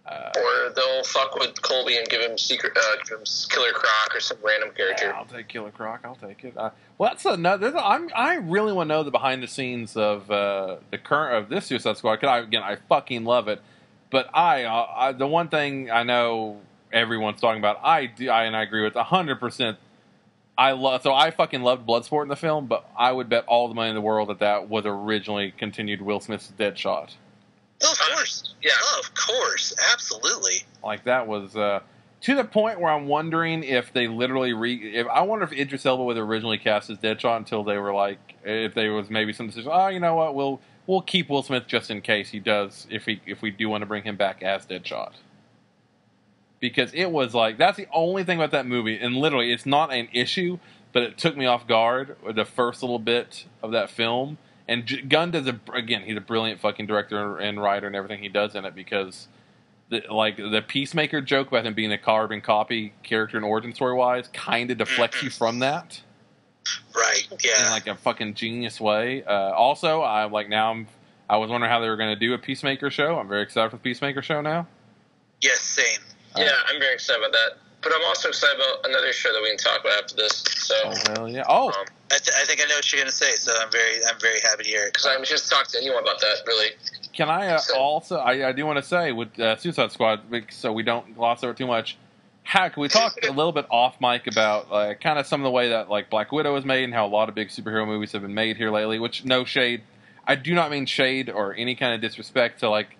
Uh, 0.05 0.29
or 0.35 0.73
they'll 0.75 1.03
fuck 1.05 1.33
with 1.35 1.61
Colby 1.61 1.95
and 1.97 2.05
give 2.09 2.19
him 2.19 2.37
secret, 2.37 2.73
uh, 2.75 2.95
give 3.07 3.19
him 3.19 3.23
Killer 3.49 3.71
Croc 3.71 4.13
or 4.13 4.19
some 4.19 4.37
random 4.43 4.71
character. 4.75 5.05
yeah, 5.05 5.13
I'll 5.17 5.23
take 5.25 5.47
Killer 5.47 5.71
Croc. 5.71 6.01
I'll 6.03 6.15
take 6.15 6.43
it. 6.43 6.57
Uh, 6.57 6.71
well, 6.97 7.11
that's 7.11 7.23
another. 7.23 7.67
a- 7.69 7.81
I'm, 7.81 8.09
I 8.13 8.35
really 8.35 8.73
want 8.73 8.89
to 8.89 8.95
know 8.95 9.03
the 9.03 9.11
behind 9.11 9.41
the 9.41 9.47
scenes 9.47 9.95
of 9.95 10.29
uh, 10.29 10.77
the 10.91 10.97
current 10.97 11.37
of 11.43 11.49
this 11.49 11.67
Suicide 11.67 11.95
Squad. 11.95 12.17
Cause 12.19 12.27
I, 12.27 12.39
again, 12.39 12.63
I 12.63 12.75
fucking 12.89 13.23
love 13.23 13.47
it. 13.47 13.61
But 14.09 14.29
I, 14.35 14.65
uh, 14.65 14.87
I, 14.93 15.11
the 15.13 15.25
one 15.25 15.47
thing 15.47 15.89
I 15.89 16.03
know 16.03 16.59
everyone's 16.91 17.39
talking 17.39 17.59
about, 17.59 17.79
I 17.81 18.07
do, 18.07 18.29
I 18.29 18.43
and 18.43 18.57
I 18.57 18.63
agree 18.63 18.83
with 18.83 18.95
hundred 18.95 19.39
percent. 19.39 19.77
I 20.57 20.71
love 20.73 21.01
so 21.01 21.13
I 21.13 21.31
fucking 21.31 21.63
loved 21.63 21.87
Bloodsport 21.87 22.23
in 22.23 22.29
the 22.29 22.35
film, 22.35 22.67
but 22.67 22.87
I 22.97 23.11
would 23.11 23.29
bet 23.29 23.45
all 23.47 23.67
the 23.67 23.73
money 23.73 23.89
in 23.89 23.95
the 23.95 24.01
world 24.01 24.29
that 24.29 24.39
that 24.39 24.69
was 24.69 24.85
originally 24.85 25.51
continued 25.51 26.01
Will 26.01 26.19
Smith's 26.19 26.51
Deadshot. 26.57 27.15
Oh, 27.83 27.91
of 27.91 27.99
course. 27.99 28.53
Yeah. 28.61 28.71
Oh, 28.79 29.01
of 29.03 29.13
course. 29.15 29.73
Absolutely. 29.91 30.63
Like 30.83 31.05
that 31.05 31.27
was 31.27 31.55
uh, 31.55 31.81
to 32.21 32.35
the 32.35 32.43
point 32.43 32.79
where 32.79 32.91
I'm 32.91 33.07
wondering 33.07 33.63
if 33.63 33.91
they 33.93 34.07
literally 34.07 34.53
re. 34.53 34.75
If 34.95 35.07
I 35.07 35.21
wonder 35.21 35.43
if 35.43 35.51
Idris 35.51 35.85
Elba 35.85 36.03
was 36.03 36.17
originally 36.17 36.57
cast 36.57 36.89
as 36.89 36.97
Deadshot 36.99 37.37
until 37.37 37.63
they 37.63 37.77
were 37.77 37.93
like, 37.93 38.35
if 38.43 38.73
there 38.73 38.93
was 38.93 39.09
maybe 39.09 39.33
some 39.33 39.47
decision. 39.47 39.71
Oh, 39.73 39.87
you 39.87 39.99
know 39.99 40.15
what? 40.15 40.35
We'll 40.35 40.61
we'll 40.85 41.01
keep 41.01 41.29
Will 41.29 41.43
Smith 41.43 41.67
just 41.67 41.89
in 41.89 42.01
case 42.01 42.29
he 42.29 42.39
does. 42.39 42.87
If 42.89 43.07
we 43.07 43.21
if 43.25 43.41
we 43.41 43.51
do 43.51 43.69
want 43.69 43.81
to 43.81 43.85
bring 43.85 44.03
him 44.03 44.17
back 44.17 44.43
as 44.43 44.65
Deadshot. 44.65 45.13
Because 46.63 46.93
it 46.93 47.11
was 47.11 47.33
like 47.33 47.57
that's 47.57 47.75
the 47.75 47.87
only 47.91 48.23
thing 48.23 48.37
about 48.39 48.51
that 48.51 48.65
movie, 48.65 48.97
and 48.97 49.17
literally 49.17 49.51
it's 49.51 49.65
not 49.65 49.91
an 49.93 50.07
issue, 50.13 50.59
but 50.93 51.03
it 51.03 51.17
took 51.17 51.35
me 51.35 51.45
off 51.45 51.67
guard 51.67 52.15
with 52.25 52.37
the 52.37 52.45
first 52.45 52.81
little 52.81 52.99
bit 52.99 53.45
of 53.61 53.71
that 53.73 53.89
film. 53.89 54.37
And 54.65 54.85
J- 54.85 55.01
Gunn 55.01 55.31
does 55.31 55.45
a 55.45 55.59
again, 55.73 56.03
he's 56.03 56.15
a 56.15 56.21
brilliant 56.21 56.61
fucking 56.61 56.87
director 56.87 57.37
and 57.37 57.61
writer 57.61 57.85
and 57.85 57.97
everything 57.97 58.21
he 58.23 58.29
does 58.29 58.55
in 58.55 58.63
it 58.63 58.73
because 58.75 59.27
the, 59.89 60.03
like 60.09 60.37
the 60.37 60.63
Peacemaker 60.65 61.19
joke 61.19 61.49
about 61.49 61.65
him 61.65 61.73
being 61.73 61.91
a 61.91 61.97
carbon 61.97 62.39
copy 62.39 62.93
character 63.03 63.35
and 63.35 63.45
origin 63.45 63.75
story 63.75 63.93
wise 63.95 64.29
kind 64.31 64.71
of 64.71 64.77
deflects 64.77 65.21
you 65.21 65.29
from 65.29 65.59
that 65.59 66.01
Right. 66.95 67.27
Yeah. 67.43 67.65
in 67.65 67.71
like 67.71 67.87
a 67.87 67.95
fucking 67.95 68.35
genius 68.35 68.79
way. 68.79 69.21
Uh, 69.25 69.51
also, 69.51 69.99
I 70.01 70.23
like 70.25 70.47
now 70.47 70.71
I'm 70.71 70.87
I 71.29 71.35
was 71.35 71.49
wondering 71.49 71.69
how 71.69 71.81
they 71.81 71.89
were 71.89 71.97
going 71.97 72.13
to 72.13 72.19
do 72.19 72.33
a 72.33 72.37
Peacemaker 72.37 72.89
show. 72.89 73.19
I'm 73.19 73.27
very 73.27 73.41
excited 73.43 73.69
for 73.69 73.75
the 73.75 73.81
Peacemaker 73.83 74.21
show 74.21 74.39
now. 74.39 74.67
yes. 75.41 75.59
Same. 75.59 75.99
Yeah, 76.37 76.51
I'm 76.67 76.79
very 76.79 76.93
excited 76.93 77.21
about 77.21 77.31
that. 77.33 77.57
But 77.81 77.91
I'm 77.93 78.03
also 78.05 78.29
excited 78.29 78.55
about 78.55 78.89
another 78.89 79.11
show 79.11 79.33
that 79.33 79.41
we 79.41 79.49
can 79.49 79.57
talk 79.57 79.81
about 79.81 80.03
after 80.03 80.15
this. 80.15 80.37
So, 80.47 80.73
Oh 80.85 80.93
hell 81.13 81.27
yeah! 81.29 81.43
Oh, 81.49 81.67
um, 81.67 81.73
I, 82.13 82.17
th- 82.17 82.31
I 82.41 82.45
think 82.45 82.61
I 82.61 82.65
know 82.69 82.75
what 82.75 82.89
you're 82.93 83.01
going 83.01 83.09
to 83.09 83.15
say, 83.15 83.31
so 83.31 83.51
I'm 83.59 83.69
very 83.71 83.97
I'm 84.09 84.17
very 84.21 84.39
happy 84.39 84.63
to 84.63 84.69
hear 84.69 84.83
it. 84.85 84.93
because 84.93 85.05
I'm 85.05 85.23
just 85.25 85.51
talk 85.51 85.67
to 85.67 85.77
anyone 85.79 86.01
about 86.01 86.21
that. 86.21 86.37
Really, 86.47 86.69
can 87.13 87.29
I 87.29 87.47
uh, 87.49 87.57
So- 87.57 87.77
also? 87.77 88.17
I, 88.19 88.47
I 88.47 88.51
do 88.53 88.65
want 88.65 88.77
to 88.77 88.83
say 88.83 89.11
with 89.11 89.37
uh, 89.37 89.57
Suicide 89.57 89.91
Squad, 89.91 90.21
so 90.51 90.71
we 90.71 90.83
don't 90.83 91.13
gloss 91.13 91.43
over 91.43 91.53
too 91.53 91.67
much. 91.67 91.97
How 92.43 92.69
can 92.69 92.81
we 92.81 92.87
talk 92.87 93.15
a 93.23 93.31
little 93.33 93.51
bit 93.51 93.65
off 93.69 93.99
mic 93.99 94.27
about 94.27 94.71
uh, 94.71 94.93
kind 94.93 95.19
of 95.19 95.25
some 95.27 95.41
of 95.41 95.43
the 95.43 95.51
way 95.51 95.69
that 95.69 95.89
like 95.89 96.09
Black 96.09 96.31
Widow 96.31 96.53
was 96.53 96.63
made 96.63 96.85
and 96.85 96.93
how 96.93 97.05
a 97.05 97.07
lot 97.09 97.27
of 97.27 97.35
big 97.35 97.49
superhero 97.49 97.85
movies 97.85 98.13
have 98.13 98.21
been 98.21 98.33
made 98.33 98.55
here 98.55 98.71
lately? 98.71 98.97
Which 98.97 99.25
no 99.25 99.43
shade, 99.43 99.81
I 100.25 100.35
do 100.35 100.53
not 100.55 100.71
mean 100.71 100.85
shade 100.85 101.29
or 101.29 101.53
any 101.53 101.75
kind 101.75 101.93
of 101.93 101.99
disrespect 101.99 102.61
to 102.61 102.69
like 102.69 102.95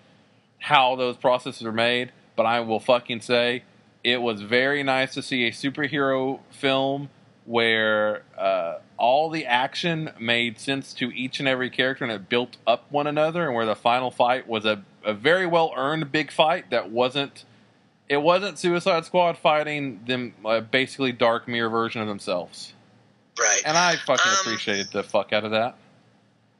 how 0.58 0.94
those 0.96 1.16
processes 1.16 1.62
are 1.62 1.72
made, 1.72 2.12
but 2.36 2.46
I 2.46 2.60
will 2.60 2.80
fucking 2.80 3.20
say 3.20 3.62
it 4.02 4.20
was 4.20 4.42
very 4.42 4.82
nice 4.82 5.14
to 5.14 5.22
see 5.22 5.46
a 5.46 5.50
superhero 5.50 6.40
film 6.50 7.08
where 7.46 8.22
uh, 8.38 8.78
all 8.96 9.28
the 9.30 9.44
action 9.46 10.10
made 10.18 10.58
sense 10.58 10.94
to 10.94 11.10
each 11.14 11.38
and 11.40 11.48
every 11.48 11.68
character 11.70 12.04
and 12.04 12.12
it 12.12 12.28
built 12.28 12.56
up 12.66 12.84
one 12.90 13.06
another, 13.06 13.46
and 13.46 13.54
where 13.54 13.66
the 13.66 13.74
final 13.76 14.10
fight 14.10 14.46
was 14.48 14.64
a, 14.64 14.82
a 15.04 15.12
very 15.12 15.46
well 15.46 15.72
earned 15.76 16.10
big 16.12 16.30
fight 16.30 16.70
that 16.70 16.90
wasn't. 16.90 17.44
It 18.06 18.18
wasn't 18.18 18.58
Suicide 18.58 19.06
Squad 19.06 19.38
fighting 19.38 20.00
them, 20.06 20.34
uh, 20.44 20.60
basically 20.60 21.10
dark 21.12 21.48
mirror 21.48 21.70
version 21.70 22.02
of 22.02 22.08
themselves, 22.08 22.74
Right. 23.38 23.62
and 23.64 23.78
I 23.78 23.96
fucking 23.96 24.30
Um, 24.30 24.36
appreciated 24.42 24.88
the 24.92 25.02
fuck 25.02 25.32
out 25.32 25.44
of 25.44 25.52
that. 25.52 25.74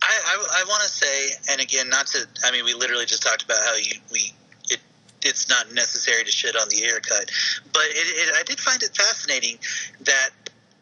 I, 0.03 0.07
I, 0.27 0.61
I 0.61 0.65
want 0.67 0.83
to 0.85 0.89
say, 0.89 1.31
and 1.53 1.61
again, 1.61 1.89
not 1.91 2.07
to. 2.09 2.27
I 2.45 2.51
mean, 2.51 2.65
we 2.65 2.73
literally 2.75 3.05
just 3.05 3.23
talked 3.23 3.43
about 3.43 3.59
how 3.63 3.75
you 3.77 3.93
we 4.11 4.33
it's 5.25 5.49
not 5.49 5.73
necessary 5.73 6.25
to 6.25 6.31
shit 6.31 6.57
on 6.57 6.69
the 6.69 6.85
Ayer 6.85 7.01
cut, 7.01 7.31
but 7.73 7.83
it, 7.87 8.29
it 8.29 8.35
I 8.37 8.43
did 8.45 8.61
find 8.61 8.83
it 8.83 8.95
fascinating 8.97 9.59
that 10.03 10.31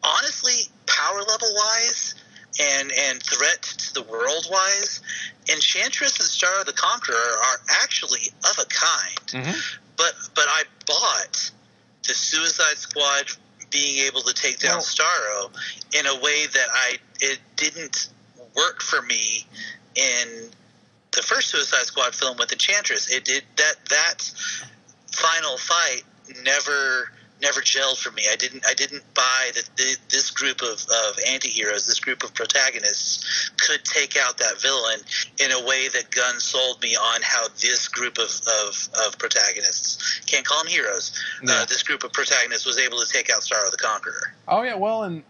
honestly, 0.03 0.69
power 0.85 1.19
level 1.19 1.47
wise 1.55 2.15
and 2.59 2.91
and 2.91 3.23
threat 3.23 3.61
to 3.63 3.93
the 3.95 4.03
world 4.03 4.45
wise, 4.51 5.01
Enchantress 5.51 6.19
and 6.19 6.29
Starro 6.29 6.65
the 6.65 6.73
Conqueror 6.73 7.15
are 7.15 7.59
actually 7.81 8.31
of 8.49 8.59
a 8.59 8.65
kind. 8.65 9.45
Mhm. 9.45 9.55
But 9.97 10.13
but 10.35 10.45
I 10.47 10.63
bought 10.85 11.51
the 12.07 12.13
Suicide 12.13 12.77
Squad 12.77 13.31
being 13.71 14.05
able 14.05 14.21
to 14.21 14.33
take 14.33 14.59
down 14.59 14.77
Well- 14.77 14.83
Starro 14.85 15.51
in 15.93 16.05
a 16.05 16.15
way 16.19 16.45
that 16.45 16.67
I 16.71 16.99
it 17.21 17.39
didn't 17.55 18.09
work 18.55 18.81
for 18.81 19.01
me 19.01 19.47
in 19.95 20.51
the 21.15 21.21
first 21.21 21.49
Suicide 21.49 21.85
Squad 21.85 22.15
film 22.15 22.37
with 22.37 22.51
Enchantress. 22.51 23.11
It 23.11 23.25
did 23.25 23.43
that 23.57 23.75
that 23.89 24.31
final 25.11 25.57
fight 25.57 26.03
never 26.43 27.11
never 27.41 27.59
gelled 27.59 27.97
for 27.97 28.11
me. 28.11 28.23
I 28.31 28.35
didn't 28.35 28.65
I 28.65 28.73
didn't 28.73 29.03
buy 29.13 29.51
that 29.53 29.69
this 30.09 30.31
group 30.31 30.61
of, 30.61 30.85
of 30.89 31.19
anti-heroes, 31.27 31.85
this 31.85 31.99
group 31.99 32.23
of 32.23 32.33
protagonists 32.33 33.51
could 33.57 33.83
take 33.83 34.15
out 34.17 34.37
that 34.37 34.61
villain 34.61 34.99
in 35.43 35.51
a 35.51 35.67
way 35.67 35.89
that 35.89 36.09
Gunn 36.09 36.39
sold 36.39 36.81
me 36.81 36.95
on 36.95 37.21
how 37.21 37.47
this 37.61 37.87
group 37.89 38.17
of, 38.17 38.29
of, 38.65 38.89
of 39.05 39.19
protagonists 39.19 40.21
can't 40.25 40.45
call 40.45 40.63
them 40.63 40.71
heroes. 40.71 41.11
Yeah. 41.43 41.53
Uh, 41.53 41.65
this 41.65 41.83
group 41.83 42.03
of 42.03 42.13
protagonists 42.13 42.65
was 42.65 42.79
able 42.79 42.99
to 42.99 43.07
take 43.07 43.29
out 43.29 43.41
Starro 43.41 43.69
the 43.69 43.77
Conqueror. 43.77 44.33
Oh 44.47 44.63
yeah, 44.63 44.75
well, 44.75 45.03
and 45.03 45.23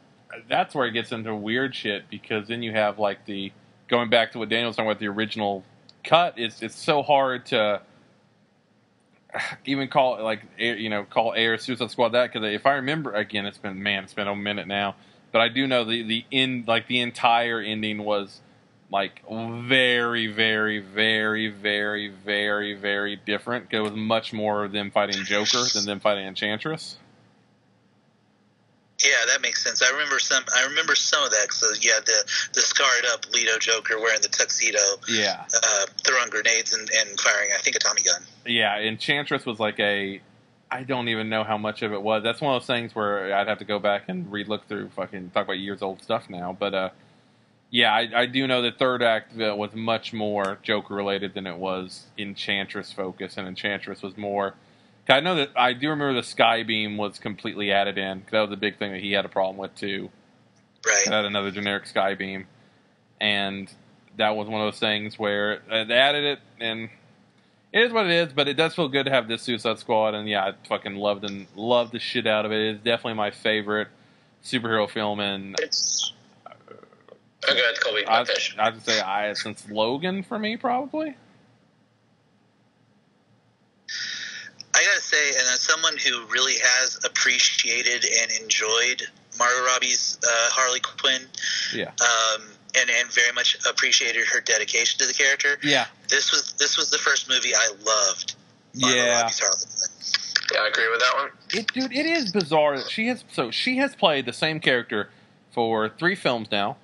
that's 0.47 0.75
where 0.75 0.87
it 0.87 0.91
gets 0.91 1.11
into 1.11 1.35
weird 1.35 1.75
shit 1.75 2.09
because 2.09 2.47
then 2.47 2.61
you 2.61 2.71
have 2.71 2.99
like 2.99 3.25
the 3.25 3.51
going 3.87 4.09
back 4.09 4.31
to 4.33 4.39
what 4.39 4.49
Daniel 4.49 4.69
was 4.69 4.75
talking 4.75 4.89
about 4.89 4.99
the 4.99 5.07
original 5.07 5.63
cut. 6.03 6.35
It's 6.37 6.61
it's 6.61 6.75
so 6.75 7.01
hard 7.03 7.45
to 7.47 7.81
even 9.65 9.87
call 9.87 10.17
it 10.17 10.23
like 10.23 10.41
you 10.57 10.89
know 10.89 11.03
call 11.03 11.33
Ayer 11.33 11.57
Suicide 11.57 11.91
Squad 11.91 12.09
that 12.09 12.31
because 12.31 12.47
if 12.53 12.65
I 12.65 12.73
remember 12.73 13.13
again, 13.13 13.45
it's 13.45 13.57
been 13.57 13.81
man, 13.81 14.03
it's 14.03 14.13
been 14.13 14.27
a 14.27 14.35
minute 14.35 14.67
now, 14.67 14.95
but 15.31 15.41
I 15.41 15.49
do 15.49 15.67
know 15.67 15.83
the 15.83 16.03
the 16.03 16.25
end 16.31 16.67
like 16.67 16.87
the 16.87 17.01
entire 17.01 17.59
ending 17.59 18.03
was 18.03 18.41
like 18.91 19.21
very 19.29 20.27
very 20.27 20.79
very 20.79 21.49
very 21.49 22.09
very 22.09 22.75
very 22.75 23.15
different. 23.15 23.67
It 23.71 23.79
was 23.79 23.93
much 23.93 24.33
more 24.33 24.63
of 24.63 24.71
them 24.71 24.91
fighting 24.91 25.23
Joker 25.23 25.63
than 25.73 25.85
them 25.85 25.99
fighting 25.99 26.27
Enchantress. 26.27 26.97
Yeah, 29.03 29.25
that 29.27 29.41
makes 29.41 29.63
sense. 29.63 29.81
I 29.81 29.91
remember 29.91 30.19
some. 30.19 30.43
I 30.55 30.65
remember 30.65 30.95
some 30.95 31.23
of 31.23 31.31
that. 31.31 31.51
So 31.51 31.67
yeah, 31.81 31.99
the 32.05 32.23
the 32.53 32.61
scarred 32.61 33.05
up 33.13 33.25
Leto 33.33 33.57
Joker 33.59 33.99
wearing 33.99 34.21
the 34.21 34.29
tuxedo, 34.29 34.79
Yeah. 35.09 35.43
uh, 35.55 35.85
throwing 36.03 36.29
grenades 36.29 36.73
and, 36.73 36.89
and 36.89 37.19
firing, 37.19 37.49
I 37.53 37.59
think, 37.61 37.75
a 37.75 37.79
Tommy 37.79 38.01
gun. 38.01 38.21
yeah, 38.45 38.79
Enchantress 38.79 39.45
was 39.45 39.59
like 39.59 39.79
a. 39.79 40.21
I 40.71 40.81
don't 40.83 41.07
even 41.09 41.29
know 41.29 41.43
how 41.43 41.57
much 41.59 41.83
of 41.83 41.93
it 41.93 42.01
was. 42.01 42.23
That's 42.23 42.41
one 42.41 42.55
of 42.55 42.61
those 42.61 42.67
things 42.67 42.95
where 42.95 43.35
I'd 43.35 43.47
have 43.47 43.59
to 43.59 43.65
go 43.65 43.77
back 43.77 44.05
and 44.07 44.31
re-look 44.31 44.67
through 44.67 44.89
fucking 44.95 45.29
talk 45.29 45.43
about 45.43 45.59
years 45.59 45.83
old 45.83 46.01
stuff 46.01 46.29
now. 46.31 46.55
But 46.59 46.73
uh, 46.73 46.89
yeah, 47.69 47.93
I, 47.93 48.21
I 48.21 48.25
do 48.25 48.47
know 48.47 48.63
the 48.63 48.71
third 48.71 49.03
act 49.03 49.39
uh, 49.39 49.55
was 49.55 49.75
much 49.75 50.13
more 50.13 50.57
Joker 50.63 50.95
related 50.95 51.35
than 51.35 51.45
it 51.45 51.57
was 51.57 52.05
Enchantress 52.17 52.91
focus, 52.91 53.37
and 53.37 53.47
Enchantress 53.47 54.01
was 54.01 54.17
more. 54.17 54.55
I 55.09 55.19
know 55.19 55.35
that 55.35 55.49
I 55.55 55.73
do 55.73 55.89
remember 55.89 56.13
the 56.13 56.21
Skybeam 56.21 56.97
was 56.97 57.19
completely 57.19 57.71
added 57.71 57.97
in. 57.97 58.23
that 58.31 58.41
was 58.41 58.51
a 58.51 58.57
big 58.57 58.77
thing 58.77 58.93
that 58.93 59.01
he 59.01 59.11
had 59.11 59.25
a 59.25 59.29
problem 59.29 59.57
with 59.57 59.75
too. 59.75 60.09
Right. 60.85 61.13
Had 61.13 61.25
another 61.25 61.51
generic 61.51 61.85
Skybeam, 61.85 62.45
and 63.19 63.69
that 64.17 64.35
was 64.35 64.47
one 64.47 64.61
of 64.61 64.67
those 64.67 64.79
things 64.79 65.17
where 65.17 65.61
uh, 65.69 65.83
they 65.85 65.95
added 65.95 66.23
it, 66.23 66.39
and 66.59 66.89
it 67.71 67.81
is 67.83 67.91
what 67.91 68.05
it 68.05 68.11
is. 68.11 68.33
But 68.33 68.47
it 68.47 68.55
does 68.55 68.75
feel 68.75 68.87
good 68.87 69.05
to 69.05 69.11
have 69.11 69.27
this 69.27 69.41
Suicide 69.41 69.79
Squad, 69.79 70.13
and 70.13 70.27
yeah, 70.27 70.45
I 70.45 70.53
fucking 70.67 70.95
loved 70.95 71.23
and 71.23 71.47
loved 71.55 71.91
the 71.93 71.99
shit 71.99 72.27
out 72.27 72.45
of 72.45 72.51
it. 72.51 72.61
It's 72.61 72.83
definitely 72.83 73.15
my 73.15 73.31
favorite 73.31 73.89
superhero 74.43 74.89
film, 74.89 75.19
and 75.19 75.55
It's. 75.59 76.13
Oh, 77.45 77.53
go 77.53 77.59
ahead, 77.59 77.79
Colby. 77.81 78.07
I 78.07 78.25
I'd 78.57 78.85
say 78.85 79.01
I 79.01 79.33
since 79.33 79.69
Logan 79.69 80.23
for 80.23 80.39
me 80.39 80.55
probably. 80.55 81.15
I 84.83 84.87
gotta 84.87 85.01
say, 85.01 85.29
and 85.29 85.47
as 85.53 85.61
someone 85.61 85.95
who 85.97 86.25
really 86.27 86.55
has 86.61 86.99
appreciated 87.05 88.05
and 88.05 88.31
enjoyed 88.41 89.03
Margot 89.39 89.65
Robbie's 89.65 90.19
uh, 90.23 90.27
Harley 90.51 90.79
Quinn, 90.81 91.21
Yeah, 91.73 91.85
um, 92.01 92.43
and 92.75 92.89
and 92.89 93.09
very 93.11 93.31
much 93.33 93.57
appreciated 93.69 94.25
her 94.27 94.41
dedication 94.41 94.99
to 94.99 95.05
the 95.07 95.13
character. 95.13 95.57
yeah, 95.63 95.85
This 96.09 96.31
was 96.31 96.53
this 96.59 96.77
was 96.77 96.89
the 96.91 96.97
first 96.97 97.29
movie 97.29 97.55
I 97.55 97.69
loved. 97.85 98.35
Margot 98.75 98.95
yeah. 98.97 99.21
Robbie's 99.21 99.39
Harley 99.39 99.55
Quinn. 99.57 99.89
Yeah, 100.53 100.59
I 100.59 100.67
agree 100.67 100.89
with 100.91 100.99
that 100.99 101.13
one. 101.15 101.29
It, 101.53 101.67
dude, 101.73 101.93
it 101.93 102.05
is 102.05 102.31
bizarre 102.31 102.77
that 102.77 102.89
she 102.89 103.07
has 103.07 103.23
so 103.31 103.49
she 103.51 103.77
has 103.77 103.95
played 103.95 104.25
the 104.25 104.33
same 104.33 104.59
character 104.59 105.09
for 105.51 105.87
three 105.89 106.15
films 106.15 106.49
now. 106.51 106.75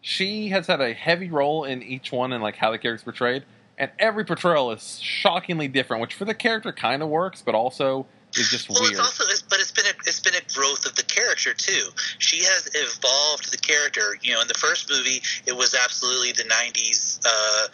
She 0.00 0.48
has 0.48 0.66
had 0.66 0.80
a 0.80 0.92
heavy 0.92 1.30
role 1.30 1.64
in 1.64 1.82
each 1.82 2.12
one 2.12 2.32
and 2.32 2.42
like 2.42 2.56
how 2.56 2.70
the 2.70 2.78
character's 2.78 3.02
portrayed, 3.04 3.44
and 3.78 3.90
every 3.98 4.24
portrayal 4.24 4.72
is 4.72 4.98
shockingly 5.00 5.68
different, 5.68 6.02
which 6.02 6.14
for 6.14 6.24
the 6.24 6.34
character 6.34 6.72
kind 6.72 7.02
of 7.02 7.08
works, 7.08 7.42
but 7.42 7.54
also 7.54 8.06
is 8.36 8.50
just 8.50 8.68
Well, 8.68 8.80
weird. 8.80 8.92
it's 8.92 9.00
also, 9.00 9.24
it's, 9.28 9.42
but 9.42 9.58
it's 9.60 9.72
been 9.72 9.86
a, 9.86 9.94
it's 10.06 10.20
been 10.20 10.34
a 10.34 10.52
growth 10.54 10.84
of 10.84 10.94
the 10.96 11.02
character 11.04 11.54
too. 11.54 11.88
She 12.18 12.38
has 12.44 12.68
evolved 12.74 13.50
the 13.52 13.56
character. 13.56 14.18
You 14.20 14.34
know, 14.34 14.42
in 14.42 14.48
the 14.48 14.54
first 14.54 14.90
movie, 14.90 15.22
it 15.46 15.56
was 15.56 15.74
absolutely 15.74 16.32
the 16.32 16.42
'90s 16.44 17.20
uh, 17.24 17.68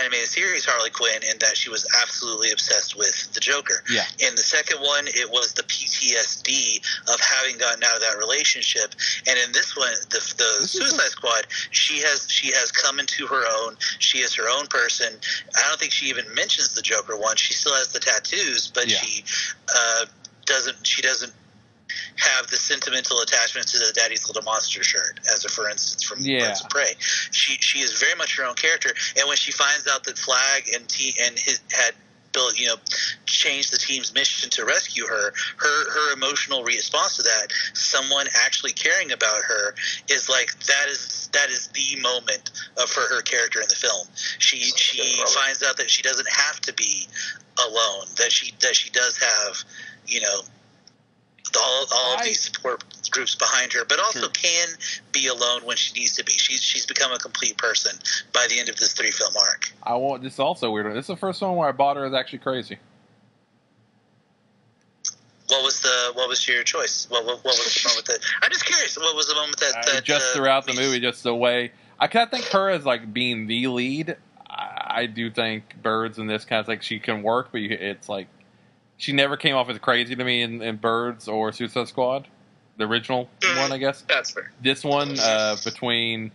animated 0.00 0.28
series 0.28 0.64
Harley 0.64 0.90
Quinn, 0.90 1.22
in 1.30 1.38
that 1.40 1.56
she 1.56 1.68
was 1.70 1.86
absolutely 2.02 2.50
obsessed 2.52 2.96
with 2.96 3.32
the 3.34 3.40
Joker. 3.40 3.82
Yeah. 3.90 4.04
In 4.20 4.34
the 4.34 4.42
second 4.42 4.78
one, 4.80 5.06
it 5.08 5.30
was 5.30 5.54
the 5.54 5.62
PTSD 5.64 6.78
of 7.12 7.20
having 7.20 7.58
gotten 7.58 7.82
out 7.82 7.96
of 7.96 8.02
that 8.02 8.16
relationship, 8.18 8.94
and 9.28 9.38
in 9.44 9.52
this 9.52 9.76
one, 9.76 9.92
the, 10.10 10.20
the 10.38 10.66
Suicide 10.66 11.10
Squad, 11.10 11.46
she 11.70 11.98
has 12.00 12.26
she 12.30 12.48
has 12.52 12.70
come 12.70 12.98
into 13.00 13.26
her 13.26 13.42
own. 13.62 13.76
She 13.98 14.18
is 14.18 14.34
her 14.34 14.48
own 14.48 14.66
person. 14.68 15.12
I 15.56 15.68
don't 15.68 15.78
think 15.80 15.92
she 15.92 16.06
even 16.06 16.32
mentions 16.34 16.74
the 16.74 16.82
Joker 16.82 17.16
once. 17.18 17.40
She 17.40 17.54
still 17.54 17.74
has 17.74 17.88
the 17.88 18.00
tattoos, 18.00 18.70
but 18.72 18.88
Yeah. 18.88 18.98
she 18.98 19.24
uh, 19.74 20.06
doesn't. 20.46 20.86
She 20.86 21.02
doesn't 21.02 21.32
have 22.16 22.46
the 22.48 22.56
sentimental 22.56 23.20
attachment 23.20 23.66
to 23.68 23.78
the 23.78 23.92
Daddy's 23.94 24.26
Little 24.28 24.42
Monster 24.42 24.82
shirt, 24.82 25.20
as 25.32 25.44
a 25.44 25.48
for 25.48 25.68
instance 25.68 26.02
from 26.02 26.18
Yeah. 26.20 26.48
Birds 26.48 26.60
of 26.62 26.70
Prey. 26.70 26.94
She 27.30 27.54
she 27.60 27.80
is 27.80 27.98
very 28.00 28.14
much 28.14 28.36
her 28.36 28.44
own 28.44 28.54
character, 28.54 28.92
and 29.18 29.28
when 29.28 29.36
she 29.36 29.52
finds 29.52 29.86
out 29.88 30.04
that 30.04 30.18
Flag 30.18 30.68
and 30.74 30.88
T 30.88 31.14
and 31.22 31.38
his 31.38 31.60
had 31.70 31.94
built 32.32 32.58
you 32.58 32.66
know 32.66 32.76
changed 33.26 33.72
the 33.72 33.76
team's 33.78 34.14
mission 34.14 34.50
to 34.50 34.64
rescue 34.64 35.06
her, 35.06 35.32
her 35.56 35.90
her 35.92 36.12
emotional 36.14 36.64
response 36.64 37.16
to 37.16 37.22
that, 37.22 37.48
someone 37.74 38.26
actually 38.44 38.72
caring 38.72 39.12
about 39.12 39.42
her, 39.42 39.74
is 40.08 40.28
like 40.28 40.58
that 40.66 40.86
is 40.88 41.28
that 41.32 41.50
is 41.50 41.68
the 41.68 42.00
moment 42.00 42.50
of 42.78 42.88
for 42.88 43.02
her 43.02 43.22
character 43.22 43.60
in 43.60 43.68
the 43.68 43.74
film. 43.74 44.06
She 44.38 44.56
she 44.76 45.22
finds 45.34 45.62
out 45.62 45.76
that 45.76 45.90
she 45.90 46.02
doesn't 46.02 46.28
have 46.28 46.60
to 46.62 46.72
be 46.74 47.06
alone. 47.66 48.06
That 48.16 48.32
she 48.32 48.52
that 48.60 48.74
she 48.74 48.90
does 48.90 49.18
have 49.18 49.64
you 50.06 50.20
know 50.20 50.40
all, 51.60 51.86
all 51.94 52.14
of 52.18 52.24
these 52.24 52.40
support 52.40 52.82
groups 53.10 53.34
behind 53.34 53.72
her, 53.72 53.84
but 53.84 53.98
also 53.98 54.20
Sure. 54.20 54.28
can 54.30 54.68
be 55.12 55.26
alone 55.26 55.62
when 55.64 55.76
she 55.76 55.92
needs 55.98 56.12
to 56.16 56.24
be. 56.24 56.32
She's 56.32 56.62
she's 56.62 56.86
become 56.86 57.12
a 57.12 57.18
complete 57.18 57.56
person 57.58 57.98
by 58.32 58.46
the 58.48 58.58
end 58.58 58.68
of 58.68 58.76
this 58.76 58.92
three 58.94 59.10
film 59.10 59.32
arc. 59.36 59.72
I 59.82 59.94
want 59.94 60.22
this 60.22 60.34
is 60.34 60.40
also 60.40 60.70
weird. 60.70 60.86
This 60.94 61.02
is 61.04 61.06
the 61.08 61.16
first 61.16 61.40
one 61.42 61.56
where 61.56 61.68
I 61.68 61.72
bought 61.72 61.96
her 61.96 62.04
as 62.06 62.14
actually 62.14 62.38
crazy. 62.40 62.78
What 65.48 65.64
was 65.64 65.80
the 65.80 66.12
what 66.14 66.28
was 66.28 66.46
your 66.48 66.62
choice? 66.62 67.06
What 67.10 67.24
what, 67.26 67.36
what 67.44 67.58
was 67.58 67.74
the 67.82 67.88
moment 67.88 68.06
that 68.06 68.18
I'm 68.42 68.50
just 68.50 68.64
curious. 68.64 68.96
What 68.96 69.14
was 69.14 69.26
the 69.26 69.34
moment 69.34 69.58
that, 69.60 69.96
Uh, 69.96 70.00
just 70.00 70.30
uh, 70.32 70.36
throughout 70.38 70.66
the 70.66 70.72
movie, 70.74 71.00
just 71.00 71.22
the 71.22 71.34
way 71.34 71.72
I 71.98 72.06
kind 72.06 72.24
of 72.24 72.30
think 72.30 72.46
her 72.46 72.70
as 72.70 72.86
like 72.86 73.12
being 73.12 73.46
the 73.46 73.66
lead. 73.66 74.16
I, 74.48 74.86
I 75.02 75.06
do 75.06 75.30
think 75.30 75.82
Birds 75.82 76.18
and 76.18 76.28
this 76.30 76.44
kind 76.44 76.60
of 76.60 76.68
like 76.68 76.82
she 76.82 76.98
can 76.98 77.22
work, 77.22 77.48
but 77.52 77.60
you, 77.60 77.76
it's 77.78 78.08
like 78.08 78.28
she 79.02 79.12
never 79.12 79.36
came 79.36 79.56
off 79.56 79.68
as 79.68 79.76
crazy 79.78 80.14
to 80.14 80.22
me 80.22 80.42
in, 80.42 80.62
in 80.62 80.76
Birds 80.76 81.26
or 81.26 81.50
Suicide 81.50 81.88
Squad, 81.88 82.28
the 82.76 82.84
original 82.86 83.28
Mhm. 83.40 83.56
one, 83.58 83.72
I 83.72 83.78
guess. 83.78 84.02
That's 84.02 84.30
fair. 84.30 84.52
This 84.62 84.84
one 84.84 85.18
uh, 85.18 85.56
between 85.64 86.30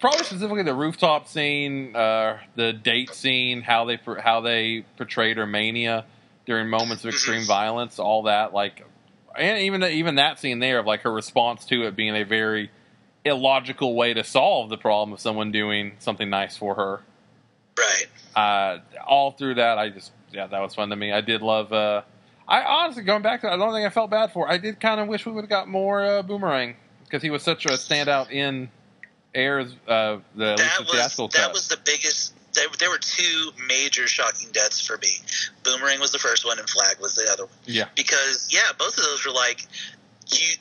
probably 0.00 0.24
specifically 0.24 0.62
the 0.62 0.72
rooftop 0.72 1.28
scene, 1.28 1.94
uh, 1.94 2.38
the 2.54 2.72
date 2.72 3.12
scene, 3.12 3.60
how 3.60 3.84
they 3.84 3.98
how 4.24 4.40
they 4.40 4.86
portrayed 4.96 5.36
her 5.36 5.46
mania 5.46 6.06
during 6.46 6.66
moments 6.68 7.04
of 7.04 7.10
extreme 7.10 7.44
violence, 7.46 7.98
all 7.98 8.22
that 8.22 8.54
like, 8.54 8.82
and 9.36 9.58
even 9.58 9.82
even 9.84 10.14
that 10.14 10.38
scene 10.38 10.60
there 10.60 10.78
of 10.78 10.86
like 10.86 11.02
her 11.02 11.12
response 11.12 11.66
to 11.66 11.82
it 11.86 11.94
being 11.94 12.16
a 12.16 12.24
very 12.24 12.70
illogical 13.26 13.94
way 13.94 14.14
to 14.14 14.24
solve 14.24 14.70
the 14.70 14.78
problem 14.78 15.12
of 15.12 15.20
someone 15.20 15.52
doing 15.52 15.92
something 15.98 16.30
nice 16.30 16.56
for 16.56 16.74
her. 16.76 17.00
right. 17.78 18.06
Uh, 18.34 18.78
all 19.06 19.32
through 19.32 19.56
that, 19.56 19.76
I 19.76 19.90
just 19.90 20.10
yeah, 20.32 20.46
that 20.46 20.60
was 20.60 20.74
fun 20.74 20.90
to 20.90 20.96
me. 20.96 21.12
I 21.12 21.20
did 21.20 21.42
love. 21.42 21.72
Uh, 21.72 22.02
I 22.48 22.62
honestly 22.62 23.02
going 23.02 23.22
back 23.22 23.42
to, 23.42 23.46
it, 23.48 23.52
I 23.52 23.56
don't 23.56 23.72
think 23.72 23.86
I 23.86 23.90
felt 23.90 24.10
bad 24.10 24.32
for. 24.32 24.48
it. 24.48 24.50
I 24.52 24.58
did 24.58 24.80
kind 24.80 25.00
of 25.00 25.08
wish 25.08 25.24
we 25.26 25.32
would 25.32 25.42
have 25.42 25.50
got 25.50 25.68
more 25.68 26.02
uh, 26.04 26.22
Boomerang 26.22 26.76
because 27.04 27.22
he 27.22 27.30
was 27.30 27.42
such 27.42 27.64
a 27.66 27.70
standout 27.70 28.30
in 28.30 28.70
Ayer's 29.34 29.72
uh, 29.86 30.18
the 30.34 30.56
That 30.56 30.80
was 30.88 31.16
that 31.16 31.32
cut. 31.32 31.52
was 31.52 31.68
the 31.68 31.78
biggest. 31.84 32.34
There, 32.52 32.66
there 32.80 32.90
were 32.90 32.98
two 32.98 33.50
major 33.68 34.08
shocking 34.08 34.48
deaths 34.52 34.84
for 34.84 34.98
me. 34.98 35.08
Boomerang 35.62 36.00
was 36.00 36.10
the 36.10 36.18
first 36.18 36.44
one, 36.44 36.58
and 36.58 36.68
Flag 36.68 36.98
was 37.00 37.14
the 37.14 37.30
other 37.32 37.44
one. 37.44 37.54
yeah, 37.66 37.84
because 37.94 38.48
yeah, 38.50 38.72
both 38.76 38.96
of 38.98 39.04
those 39.04 39.24
were 39.24 39.32
like 39.32 39.64
you 40.32 40.56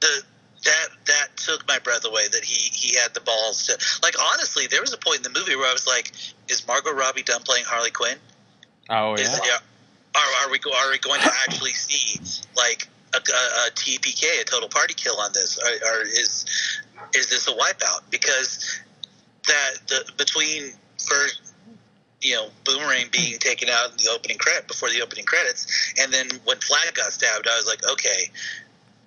the 0.00 0.22
that 0.64 0.88
that 1.06 1.28
took 1.36 1.66
my 1.66 1.78
breath 1.78 2.04
away 2.04 2.28
that 2.30 2.44
he 2.44 2.68
he 2.72 2.96
had 3.00 3.14
the 3.14 3.20
balls 3.22 3.66
to 3.66 3.78
like 4.02 4.14
honestly 4.34 4.66
there 4.68 4.80
was 4.80 4.92
a 4.92 4.96
point 4.98 5.16
in 5.18 5.22
the 5.24 5.36
movie 5.38 5.56
where 5.56 5.68
I 5.68 5.72
was 5.72 5.86
like 5.86 6.12
is 6.48 6.66
Margot 6.68 6.92
Robbie 6.92 7.22
done 7.22 7.40
playing 7.42 7.64
Harley 7.66 7.90
Quinn 7.90 8.16
oh 8.90 9.14
is 9.14 9.40
yeah, 9.44 9.58
are, 10.14 10.46
are 10.46 10.50
we 10.50 10.58
are 10.58 10.90
we 10.90 10.98
going 10.98 11.20
to 11.20 11.32
actually 11.46 11.72
see 11.72 12.20
like 12.56 12.88
a, 13.14 13.18
a, 13.18 13.68
a 13.68 13.70
TPK 13.72 14.40
a 14.40 14.44
total 14.44 14.68
party 14.68 14.94
kill 14.94 15.18
on 15.18 15.32
this? 15.32 15.58
Or, 15.58 15.68
or 15.68 16.02
is 16.02 16.80
is 17.14 17.30
this 17.30 17.48
a 17.48 17.52
wipeout? 17.52 18.10
Because 18.10 18.80
that 19.46 19.74
the 19.88 20.12
between 20.16 20.72
first 20.98 21.54
you 22.20 22.34
know 22.34 22.48
Boomerang 22.64 23.06
being 23.10 23.38
taken 23.38 23.68
out 23.68 23.90
in 23.90 23.96
the 23.98 24.10
opening 24.14 24.38
credit 24.38 24.68
before 24.68 24.90
the 24.90 25.02
opening 25.02 25.24
credits, 25.24 25.94
and 26.00 26.12
then 26.12 26.28
when 26.44 26.58
Flag 26.58 26.94
got 26.94 27.12
stabbed, 27.12 27.48
I 27.48 27.56
was 27.56 27.66
like, 27.66 27.84
okay, 27.92 28.30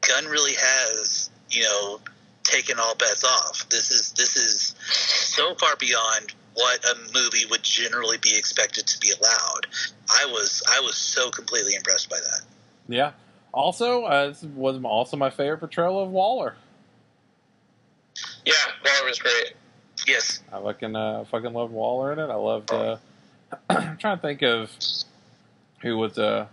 Gunn 0.08 0.26
really 0.26 0.56
has 0.56 1.30
you 1.50 1.64
know 1.64 2.00
taken 2.44 2.80
all 2.80 2.96
bets 2.96 3.24
off. 3.24 3.68
This 3.70 3.92
is 3.92 4.12
this 4.14 4.36
is 4.36 4.76
so 4.90 5.56
far 5.56 5.76
beyond 5.78 6.34
what 6.56 6.84
a 6.86 6.96
movie 7.14 7.46
would 7.50 7.64
generally 7.64 8.18
be 8.18 8.36
expected 8.36 8.88
to 8.88 9.00
be 9.00 9.12
allowed. 9.12 9.68
I 10.10 10.26
was 10.32 10.64
I 10.68 10.80
was 10.82 10.96
so 10.96 11.30
completely 11.30 11.76
impressed 11.76 12.10
by 12.10 12.18
that. 12.18 12.42
Yeah. 12.88 13.12
Also, 13.54 14.04
uh, 14.04 14.28
this 14.28 14.44
was 14.44 14.82
also 14.84 15.16
my 15.16 15.30
favorite 15.30 15.60
portrayal 15.60 16.02
of 16.02 16.10
Waller. 16.10 16.56
Yeah, 18.46 18.54
Waller 18.84 19.08
was 19.08 19.20
great. 19.20 19.54
Yes, 20.08 20.44
I 20.52 20.62
fucking 20.62 20.96
uh, 20.96 21.26
fucking 21.26 21.54
loved 21.54 21.72
Waller 21.72 22.14
in 22.14 22.20
it. 22.20 22.30
I 22.30 22.36
loved. 22.36 22.72
Uh, 22.72 22.98
I'm 23.70 23.98
trying 23.98 24.18
to 24.18 24.22
think 24.22 24.42
of 24.42 24.72
who 25.82 25.98
was 25.98 26.18
uh, 26.18 26.48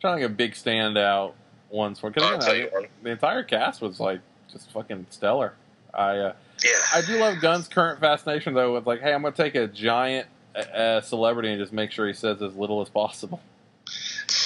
trying 0.00 0.16
to 0.16 0.20
think 0.20 0.30
of 0.30 0.36
big 0.36 0.52
standout 0.52 1.32
ones 1.70 1.98
for 2.00 2.10
because 2.10 2.30
I'll 2.30 2.38
tell 2.38 2.56
you 2.56 2.68
one. 2.72 2.86
the 3.02 3.10
entire 3.10 3.42
cast 3.42 3.80
was 3.80 4.00
like 4.00 4.20
just 4.50 4.70
fucking 4.72 5.06
stellar. 5.10 5.54
I 5.94 6.18
uh, 6.18 6.32
yeah. 6.64 6.70
I 6.94 7.02
do 7.02 7.18
love 7.18 7.40
Gunn's 7.40 7.68
current 7.68 8.00
fascination 8.00 8.54
though 8.54 8.74
with 8.74 8.86
like, 8.86 9.00
hey, 9.00 9.12
I'm 9.12 9.22
gonna 9.22 9.34
take 9.34 9.54
a 9.54 9.66
giant 9.66 10.26
uh, 10.54 11.00
celebrity 11.00 11.50
and 11.50 11.58
just 11.60 11.72
make 11.72 11.90
sure 11.90 12.06
he 12.06 12.12
says 12.12 12.42
as 12.42 12.54
little 12.56 12.80
as 12.82 12.88
possible. 12.88 13.40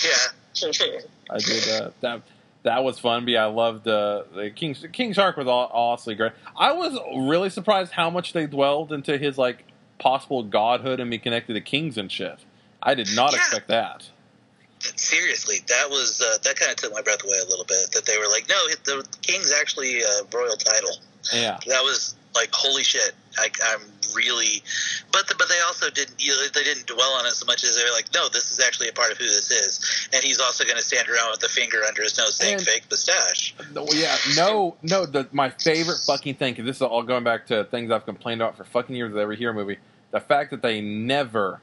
yeah. 0.05 0.11
I 1.31 1.39
did 1.39 1.69
uh, 1.69 1.91
that. 2.01 2.23
That 2.63 2.83
was 2.83 2.99
fun. 2.99 3.25
But 3.27 3.37
I 3.37 3.45
loved 3.47 3.87
uh, 3.87 4.23
the 4.35 4.51
King 4.51 4.75
King 4.93 5.13
Shark 5.13 5.37
was 5.37 5.47
aw- 5.47 5.69
awfully 5.73 6.15
great. 6.15 6.33
I 6.57 6.73
was 6.73 6.99
really 7.29 7.51
surprised 7.51 7.93
how 7.93 8.11
much 8.11 8.33
they 8.33 8.47
dwelled 8.47 8.93
into 8.93 9.19
his 9.19 9.37
like 9.39 9.65
possible 9.99 10.43
godhood 10.43 10.99
and 11.01 11.11
be 11.11 11.19
connected 11.19 11.55
to 11.55 11.61
kings 11.61 11.99
and 11.99 12.11
shit. 12.11 12.39
I 12.83 12.95
did 12.95 13.09
not 13.15 13.33
Yeah. 13.33 13.39
expect 13.39 13.69
that. 13.69 14.09
Seriously, 14.81 15.57
that 15.69 15.91
was 15.91 16.21
uh, 16.21 16.39
that 16.43 16.57
kind 16.57 16.71
of 16.71 16.77
took 16.77 16.93
my 16.93 17.03
breath 17.03 17.25
away 17.25 17.39
a 17.45 17.49
little 17.49 17.65
bit. 17.65 17.91
That 17.93 18.05
they 18.07 18.17
were 18.19 18.29
like, 18.29 18.49
no, 18.49 18.69
the 18.85 19.07
king's 19.23 19.53
actually 19.53 20.01
a 20.03 20.23
royal 20.33 20.57
title. 20.57 20.97
Yeah, 21.33 21.59
That 21.67 21.83
was 21.83 22.15
like, 22.35 22.51
holy 22.53 22.83
shit. 22.85 23.13
I, 23.39 23.49
I'm 23.67 23.81
really, 24.15 24.63
but 25.13 25.27
the, 25.29 25.35
but 25.37 25.49
they 25.49 25.61
also 25.67 25.91
didn't 25.91 26.15
you 26.19 26.31
know, 26.31 26.39
they 26.55 26.63
didn't 26.65 26.87
dwell 26.87 27.13
on 27.19 27.27
it 27.27 27.33
so 27.35 27.45
much 27.45 27.65
as 27.65 27.77
they're 27.77 27.93
like, 27.93 28.07
no, 28.15 28.29
this 28.29 28.51
is 28.51 28.61
actually 28.61 28.89
a 28.89 28.93
part 28.93 29.13
of 29.13 29.19
who 29.19 29.25
this 29.25 29.51
is, 29.51 30.09
and 30.15 30.25
he's 30.25 30.41
also 30.41 30.65
going 30.65 30.77
to 30.77 30.83
stand 30.83 31.09
around 31.09 31.31
with 31.33 31.41
the 31.41 31.49
finger 31.49 31.83
under 31.87 32.03
his 32.03 32.17
nose 32.17 32.37
saying 32.37 32.55
And- 32.55 32.63
fake 32.63 32.85
mustache. 32.91 33.55
No, 33.75 33.87
yeah, 33.93 34.17
no, 34.37 34.77
no. 34.83 35.05
The, 35.07 35.29
my 35.33 35.51
favorite 35.51 35.99
fucking 36.07 36.37
thing, 36.37 36.55
because 36.55 36.65
this 36.67 36.77
is 36.77 36.83
all 36.83 37.03
going 37.03 37.25
back 37.25 37.47
to 37.49 37.65
things 37.65 37.91
I've 37.91 38.07
complained 38.07 38.41
about 38.41 38.57
for 38.57 38.65
fucking 38.65 38.95
years 38.97 39.13
with 39.13 39.21
every 39.21 39.37
hero 39.37 39.53
movie. 39.53 39.79
The 40.13 40.21
fact 40.21 40.51
that 40.53 40.63
they 40.63 40.81
never, 40.81 41.61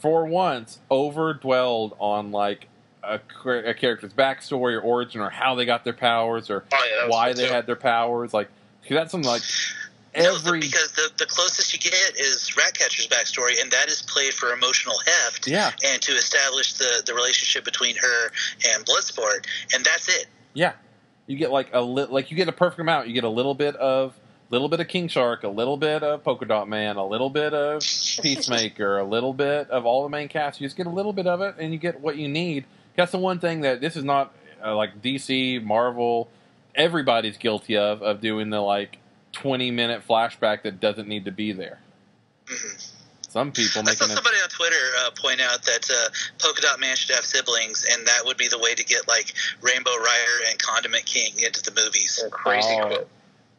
for 0.00 0.26
once, 0.26 0.80
over 0.90 1.32
dwelled 1.34 1.94
on 2.00 2.32
like 2.32 2.66
a, 3.04 3.20
a 3.46 3.74
character's 3.74 4.12
backstory 4.14 4.74
or 4.76 4.80
origin 4.80 5.20
or 5.20 5.30
how 5.30 5.54
they 5.54 5.64
got 5.64 5.84
their 5.84 5.92
powers 5.92 6.50
or 6.50 6.64
Oh, 6.72 6.86
yeah, 7.02 7.08
why 7.08 7.32
they 7.34 7.46
too. 7.46 7.52
had 7.52 7.66
their 7.66 7.76
powers. 7.76 8.32
Like, 8.34 8.48
'cause 8.88 8.90
that's 8.96 9.10
something 9.10 9.28
like 9.30 9.42
No, 10.16 10.34
every 10.36 10.60
because 10.60 10.92
the, 10.92 11.10
the 11.18 11.26
closest 11.26 11.72
you 11.72 11.78
get 11.90 12.16
is 12.16 12.56
Ratcatcher's 12.56 13.08
backstory, 13.08 13.60
and 13.60 13.70
that 13.72 13.88
is 13.88 14.02
played 14.02 14.32
for 14.34 14.52
emotional 14.52 14.94
heft. 15.04 15.46
yeah, 15.48 15.72
and 15.84 16.00
to 16.02 16.12
establish 16.12 16.74
the, 16.74 17.02
the 17.04 17.14
relationship 17.14 17.64
between 17.64 17.96
her 17.96 18.26
and 18.72 18.84
Bloodsport, 18.86 19.46
and 19.74 19.84
that's 19.84 20.08
it. 20.08 20.26
yeah. 20.54 20.72
You 21.26 21.38
get 21.38 21.50
like 21.50 21.70
a 21.72 21.80
li- 21.80 22.06
like 22.10 22.30
you 22.30 22.36
get 22.36 22.48
a 22.48 22.52
perfect 22.52 22.80
amount. 22.80 23.08
You 23.08 23.14
get 23.14 23.24
a 23.24 23.28
little 23.30 23.54
bit 23.54 23.74
of 23.76 24.12
little 24.50 24.68
bit 24.68 24.78
of 24.78 24.88
King 24.88 25.08
Shark, 25.08 25.42
a 25.42 25.48
little 25.48 25.78
bit 25.78 26.02
of 26.02 26.22
Polka 26.22 26.44
Dot 26.44 26.68
Man, 26.68 26.96
a 26.96 27.06
little 27.06 27.30
bit 27.30 27.54
of 27.54 27.80
Peacemaker, 28.22 28.98
a 28.98 29.04
little 29.04 29.32
bit 29.32 29.70
of 29.70 29.86
all 29.86 30.02
the 30.02 30.10
main 30.10 30.28
cast. 30.28 30.60
You 30.60 30.66
just 30.66 30.76
get 30.76 30.86
a 30.86 30.90
little 30.90 31.14
bit 31.14 31.26
of 31.26 31.40
it, 31.40 31.54
and 31.58 31.72
you 31.72 31.78
get 31.78 31.98
what 32.00 32.16
you 32.18 32.28
need. 32.28 32.66
That's 32.94 33.10
the 33.10 33.18
one 33.18 33.38
thing 33.40 33.62
that 33.62 33.80
this 33.80 33.96
is 33.96 34.04
not 34.04 34.34
uh, 34.62 34.76
like 34.76 35.00
DC, 35.00 35.62
Marvel, 35.64 36.28
everybody's 36.74 37.36
guilty 37.38 37.76
of 37.76 38.02
of 38.02 38.20
doing 38.20 38.50
the 38.50 38.60
like 38.60 38.98
twenty 39.32 39.70
minute 39.70 40.02
flashback 40.06 40.62
that 40.62 40.80
doesn't 40.80 41.08
need 41.08 41.24
to 41.26 41.30
be 41.32 41.52
there. 41.52 41.78
Mhm. 42.46 42.90
Some 43.28 43.50
people 43.50 43.82
I 43.82 43.94
saw 43.94 44.04
making 44.04 44.10
it. 44.12 44.14
somebody 44.14 44.36
on 44.36 44.48
Twitter 44.48 44.76
uh, 45.00 45.10
point 45.20 45.40
out 45.40 45.62
that 45.64 45.90
uh, 45.90 46.08
Polka 46.38 46.62
Dot 46.62 46.78
Man 46.78 46.94
should 46.94 47.14
have 47.16 47.24
siblings, 47.24 47.84
and 47.90 48.06
that 48.06 48.24
would 48.24 48.36
be 48.36 48.46
the 48.46 48.58
way 48.60 48.74
to 48.74 48.84
get 48.84 49.08
like 49.08 49.32
Rainbow 49.60 49.90
Raider 49.90 50.48
and 50.50 50.58
Condiment 50.58 51.04
King 51.04 51.32
into 51.44 51.60
the 51.62 51.72
movies. 51.84 52.20
And 52.22 52.30
crazy 52.30 52.68
Oh. 52.70 52.80
cool. 52.82 52.88
That 52.90 52.98
would 52.98 53.08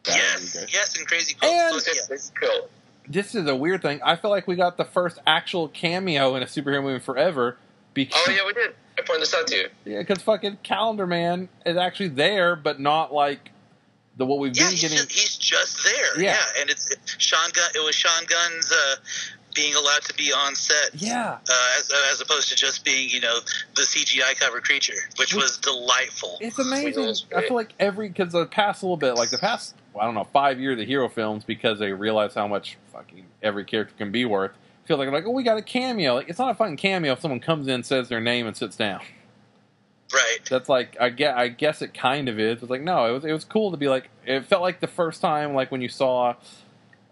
be 0.04 0.12
yes, 0.12 0.66
yes, 0.72 0.96
and 0.96 1.06
crazy 1.06 1.36
And- 1.42 1.70
quotes. 1.72 1.86
Yes. 2.10 2.32
cool. 2.40 2.70
This 3.08 3.34
is 3.34 3.46
a 3.46 3.54
weird 3.54 3.82
thing. 3.82 4.00
I 4.02 4.16
feel 4.16 4.30
like 4.30 4.46
we 4.48 4.56
got 4.56 4.76
the 4.78 4.84
first 4.84 5.18
actual 5.26 5.68
cameo 5.68 6.34
in 6.36 6.42
a 6.42 6.46
superhero 6.46 6.82
movie 6.82 6.98
forever. 7.04 7.56
Because 7.92 8.20
Oh 8.26 8.30
yeah, 8.32 8.46
we 8.46 8.52
did. 8.54 8.74
I 8.98 9.02
pointed 9.02 9.22
this 9.22 9.34
out 9.34 9.46
to 9.48 9.56
you. 9.56 9.68
Yeah, 9.84 9.98
because 10.00 10.22
fucking 10.22 10.58
Calendar 10.62 11.06
Man 11.06 11.48
is 11.64 11.76
actually 11.76 12.08
there, 12.08 12.56
but 12.56 12.80
not 12.80 13.12
like 13.12 13.50
the 14.16 14.24
what 14.24 14.38
we've 14.38 14.56
Yeah, 14.56 14.64
been 14.64 14.70
he's 14.72 14.80
getting. 14.82 14.96
just, 14.98 15.12
he's 15.12 15.36
just 15.36 15.84
there. 15.84 16.20
Yeah. 16.20 16.32
Yeah, 16.32 16.60
and 16.62 16.70
it's 16.70 16.90
it, 16.90 16.98
Sean 17.18 17.50
Gunn. 17.52 17.70
It 17.74 17.84
was 17.84 17.94
Sean 17.94 18.24
Gunn's 18.26 18.72
uh, 18.72 18.96
being 19.54 19.74
allowed 19.74 20.02
to 20.02 20.14
be 20.14 20.32
on 20.32 20.54
set. 20.54 20.94
yeah, 20.94 21.38
Uh, 21.48 21.78
as, 21.78 21.90
as 22.12 22.20
opposed 22.20 22.48
to 22.50 22.54
just 22.56 22.84
being, 22.84 23.08
you 23.10 23.20
know, 23.20 23.38
the 23.74 23.82
CGI 23.82 24.38
covered 24.38 24.64
creature, 24.64 24.92
which 25.18 25.34
was 25.34 25.58
delightful. 25.58 26.36
it's 26.40 26.58
amazing. 26.58 27.14
I 27.34 27.42
feel 27.42 27.56
like 27.56 27.74
every 27.78 28.08
because 28.08 28.32
the 28.32 28.46
past 28.46 28.82
little 28.82 28.96
bit, 28.98 29.14
like 29.14 29.30
the 29.30 29.38
past, 29.38 29.74
well, 29.92 30.02
I 30.02 30.06
don't 30.06 30.14
know, 30.14 30.24
five 30.32 30.58
years 30.60 30.72
of 30.72 30.78
the 30.78 30.84
hero 30.86 31.08
films, 31.08 31.44
because 31.44 31.78
they 31.78 31.92
realize 31.92 32.34
how 32.34 32.46
much 32.48 32.76
fucking 32.92 33.24
every 33.42 33.64
character 33.64 33.94
can 33.98 34.10
be 34.12 34.24
worth. 34.24 34.52
Feel 34.86 34.98
like 34.98 35.10
like 35.10 35.24
oh, 35.26 35.30
we 35.30 35.42
got 35.42 35.58
a 35.58 35.62
cameo. 35.62 36.14
Like 36.14 36.28
it's 36.28 36.38
not 36.38 36.50
a 36.50 36.54
fucking 36.54 36.76
cameo 36.76 37.12
if 37.12 37.20
someone 37.20 37.40
comes 37.40 37.68
in, 37.68 37.82
says 37.82 38.08
their 38.08 38.20
name, 38.20 38.46
and 38.46 38.56
sits 38.56 38.76
down. 38.76 39.00
Right. 40.12 40.38
That's 40.48 40.68
like 40.68 40.96
I 41.00 41.10
get. 41.10 41.36
I 41.36 41.48
guess 41.48 41.82
it 41.82 41.92
kind 41.92 42.28
of 42.28 42.38
is. 42.38 42.62
It's 42.62 42.70
like 42.70 42.82
no, 42.82 43.06
it 43.06 43.12
was 43.12 43.24
it 43.24 43.32
was 43.32 43.44
cool 43.44 43.70
to 43.72 43.76
be 43.76 43.88
like. 43.88 44.10
It 44.24 44.46
felt 44.46 44.62
like 44.62 44.80
the 44.80 44.86
first 44.86 45.20
time, 45.20 45.54
like 45.54 45.70
when 45.70 45.82
you 45.82 45.88
saw. 45.88 46.34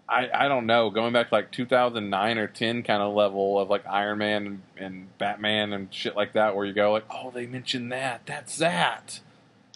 I, 0.07 0.29
I 0.31 0.47
don't 0.47 0.67
know, 0.67 0.91
going 0.91 1.13
back 1.13 1.29
to 1.29 1.33
like 1.33 1.51
2009 1.51 2.37
or 2.37 2.45
10 2.45 2.83
kind 2.83 3.01
of 3.01 3.15
level 3.15 3.59
of 3.59 3.71
like 3.71 3.87
Iron 3.87 4.19
Man 4.19 4.45
and, 4.45 4.61
and 4.77 5.17
Batman 5.17 5.73
and 5.73 5.91
shit 5.91 6.15
like 6.15 6.33
that, 6.33 6.55
where 6.55 6.63
you 6.63 6.73
go 6.73 6.91
like, 6.91 7.05
oh, 7.09 7.31
they 7.31 7.47
mentioned 7.47 7.91
that, 7.91 8.21
that's 8.27 8.59
that. 8.59 9.21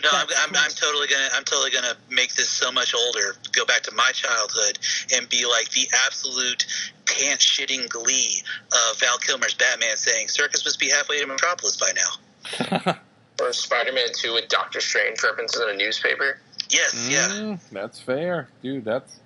No, 0.01 0.09
I'm, 0.13 0.27
I'm, 0.38 0.55
I'm 0.55 0.71
totally 0.71 1.07
gonna 1.07 1.27
I'm 1.34 1.43
totally 1.43 1.71
gonna 1.71 1.95
make 2.09 2.34
this 2.35 2.49
so 2.49 2.71
much 2.71 2.93
older. 2.95 3.35
Go 3.51 3.65
back 3.65 3.81
to 3.84 3.91
my 3.93 4.11
childhood 4.13 4.80
and 5.15 5.27
be 5.30 5.45
like 5.45 5.69
the 5.71 5.88
absolute 6.05 6.65
pants 7.05 7.45
shitting 7.45 7.89
glee 7.89 8.41
of 8.71 8.99
Val 8.99 9.17
Kilmer's 9.17 9.55
Batman 9.55 9.97
saying, 9.97 10.30
"Circus 10.30 10.63
must 10.63 10.80
be 10.80 10.89
halfway 10.89 11.19
to 11.19 11.27
Metropolis 11.27 11.77
by 11.77 11.91
now." 11.95 12.95
Or 13.41 13.53
Spider-Man 13.53 14.07
Two 14.13 14.34
with 14.34 14.49
Doctor 14.49 14.81
Strange 14.81 15.23
references 15.23 15.61
in 15.61 15.69
a 15.69 15.77
newspaper. 15.77 16.39
Yes, 16.69 17.07
yeah, 17.09 17.27
Mm, 17.30 17.59
that's 17.71 17.97
fair, 17.97 18.49
dude. 18.61 18.84
That's 18.84 19.21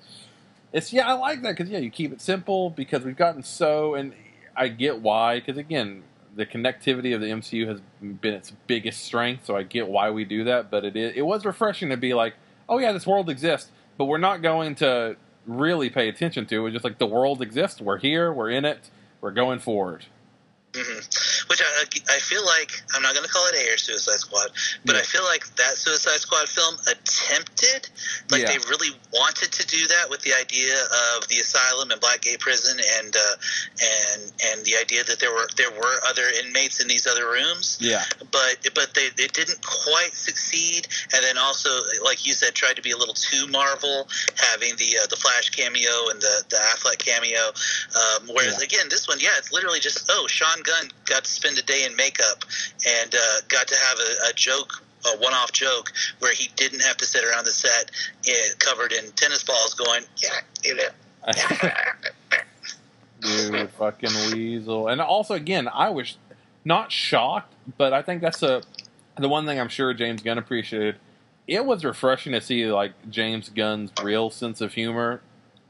it's 0.71 0.93
yeah, 0.93 1.07
I 1.07 1.13
like 1.13 1.41
that 1.41 1.57
because 1.57 1.71
yeah, 1.71 1.79
you 1.79 1.89
keep 1.89 2.13
it 2.13 2.21
simple 2.21 2.69
because 2.69 3.03
we've 3.03 3.17
gotten 3.17 3.41
so, 3.41 3.95
and 3.95 4.13
I 4.55 4.67
get 4.67 4.99
why 4.99 5.39
because 5.39 5.57
again, 5.57 6.03
the 6.35 6.45
connectivity 6.45 7.13
of 7.13 7.21
the 7.21 7.27
MCU 7.27 7.67
has 7.67 7.81
been 8.01 8.33
its 8.33 8.51
biggest 8.67 9.03
strength, 9.03 9.45
so 9.45 9.55
I 9.55 9.63
get 9.63 9.87
why 9.87 10.09
we 10.09 10.25
do 10.25 10.43
that. 10.45 10.71
But 10.71 10.85
it 10.85 10.95
is, 10.95 11.13
it 11.15 11.21
was 11.21 11.45
refreshing 11.45 11.89
to 11.89 11.97
be 11.97 12.13
like, 12.13 12.35
oh 12.67 12.79
yeah, 12.79 12.91
this 12.91 13.05
world 13.05 13.29
exists, 13.29 13.71
but 13.97 14.05
we're 14.05 14.17
not 14.17 14.41
going 14.41 14.75
to 14.75 15.15
really 15.45 15.89
pay 15.89 16.09
attention 16.09 16.45
to 16.47 16.65
it. 16.65 16.71
Just 16.71 16.83
like 16.83 16.97
the 16.97 17.05
world 17.05 17.41
exists, 17.41 17.81
we're 17.81 17.99
here, 17.99 18.33
we're 18.33 18.49
in 18.49 18.65
it, 18.65 18.89
we're 19.21 19.31
going 19.31 19.59
forward. 19.59 20.05
Hmm 20.75 20.99
which 21.47 21.61
I, 21.61 22.15
I 22.15 22.19
feel 22.19 22.43
like 22.45 22.71
I'm 22.95 23.01
not 23.01 23.13
going 23.13 23.25
to 23.25 23.31
call 23.31 23.45
it 23.47 23.55
Ayer 23.55 23.77
Suicide 23.77 24.17
Squad, 24.19 24.49
but 24.85 24.95
Yeah. 24.95 25.01
I 25.01 25.03
feel 25.03 25.23
like 25.23 25.45
that 25.57 25.77
Suicide 25.77 26.19
Squad 26.19 26.49
film 26.49 26.75
attempted, 26.87 27.89
like 28.31 28.41
Yeah. 28.41 28.57
they 28.57 28.57
really 28.69 28.89
wanted 29.11 29.51
to 29.51 29.67
do 29.67 29.85
that 29.87 30.09
with 30.09 30.21
the 30.21 30.33
idea 30.33 30.73
of 31.17 31.27
the 31.27 31.37
asylum 31.39 31.91
and 31.91 32.01
Blackgate 32.01 32.39
Prison, 32.39 32.79
and 32.99 33.15
uh, 33.15 33.35
and 33.83 34.31
and 34.49 34.65
the 34.65 34.77
idea 34.77 35.03
that 35.03 35.19
there 35.19 35.31
were 35.31 35.47
there 35.57 35.71
were 35.71 35.95
other 36.09 36.23
inmates 36.43 36.79
in 36.81 36.87
these 36.87 37.05
other 37.05 37.27
rooms, 37.29 37.77
Yeah, 37.79 38.03
but 38.31 38.57
but 38.73 38.93
they 38.93 39.09
it 39.17 39.33
didn't 39.33 39.61
quite 39.61 40.13
succeed, 40.15 40.87
and 41.13 41.23
then 41.23 41.37
also 41.37 41.69
like 42.03 42.25
you 42.25 42.33
said, 42.33 42.55
tried 42.55 42.77
to 42.77 42.81
be 42.81 42.91
a 42.91 42.97
little 42.97 43.13
too 43.13 43.47
Marvel, 43.47 44.07
having 44.37 44.75
the 44.77 44.97
uh, 45.03 45.07
the 45.07 45.17
Flash 45.17 45.49
cameo 45.51 46.09
and 46.09 46.21
the 46.21 46.43
the 46.49 46.57
Affleck 46.57 46.97
cameo, 46.97 47.51
um, 47.93 48.29
whereas 48.33 48.57
Yeah. 48.57 48.65
again 48.65 48.89
this 48.89 49.07
one, 49.07 49.19
yeah, 49.19 49.37
it's 49.37 49.51
literally 49.51 49.79
just 49.79 50.09
oh 50.09 50.25
Sean 50.27 50.62
Gunn 50.63 50.89
got 51.05 51.25
to 51.25 51.31
spend 51.31 51.57
a 51.57 51.63
day 51.63 51.85
in 51.85 51.95
makeup 51.95 52.43
and 52.87 53.13
uh, 53.13 53.41
got 53.47 53.67
to 53.67 53.75
have 53.75 53.97
a, 53.99 54.31
a 54.31 54.33
joke. 54.33 54.83
A 55.05 55.17
one-off 55.17 55.51
joke 55.51 55.91
where 56.19 56.33
he 56.33 56.49
didn't 56.55 56.79
have 56.79 56.95
to 56.95 57.05
sit 57.05 57.25
around 57.25 57.43
the 57.43 57.51
set 57.51 57.91
eh, 58.25 58.31
covered 58.59 58.93
in 58.93 59.11
tennis 59.11 59.43
balls, 59.43 59.73
going, 59.73 60.05
"Yeah, 60.15 60.29
you 60.63 60.77
know, 60.77 60.87
fucking 63.77 64.09
weasel. 64.31 64.87
And 64.87 65.01
also, 65.01 65.33
again, 65.33 65.67
I 65.67 65.89
was 65.89 66.17
not 66.65 66.91
shocked, 66.91 67.53
but 67.77 67.93
I 67.93 68.01
think 68.01 68.21
that's 68.21 68.43
a 68.43 68.61
the 69.17 69.29
one 69.29 69.45
thing 69.45 69.59
I'm 69.59 69.69
sure 69.69 69.93
James 69.93 70.21
Gunn 70.21 70.37
appreciated. 70.37 70.95
It 71.47 71.65
was 71.65 71.83
refreshing 71.83 72.31
to 72.33 72.41
see 72.41 72.65
like 72.67 72.93
James 73.09 73.49
Gunn's 73.49 73.91
real 74.01 74.29
sense 74.29 74.61
of 74.61 74.73
humor 74.73 75.21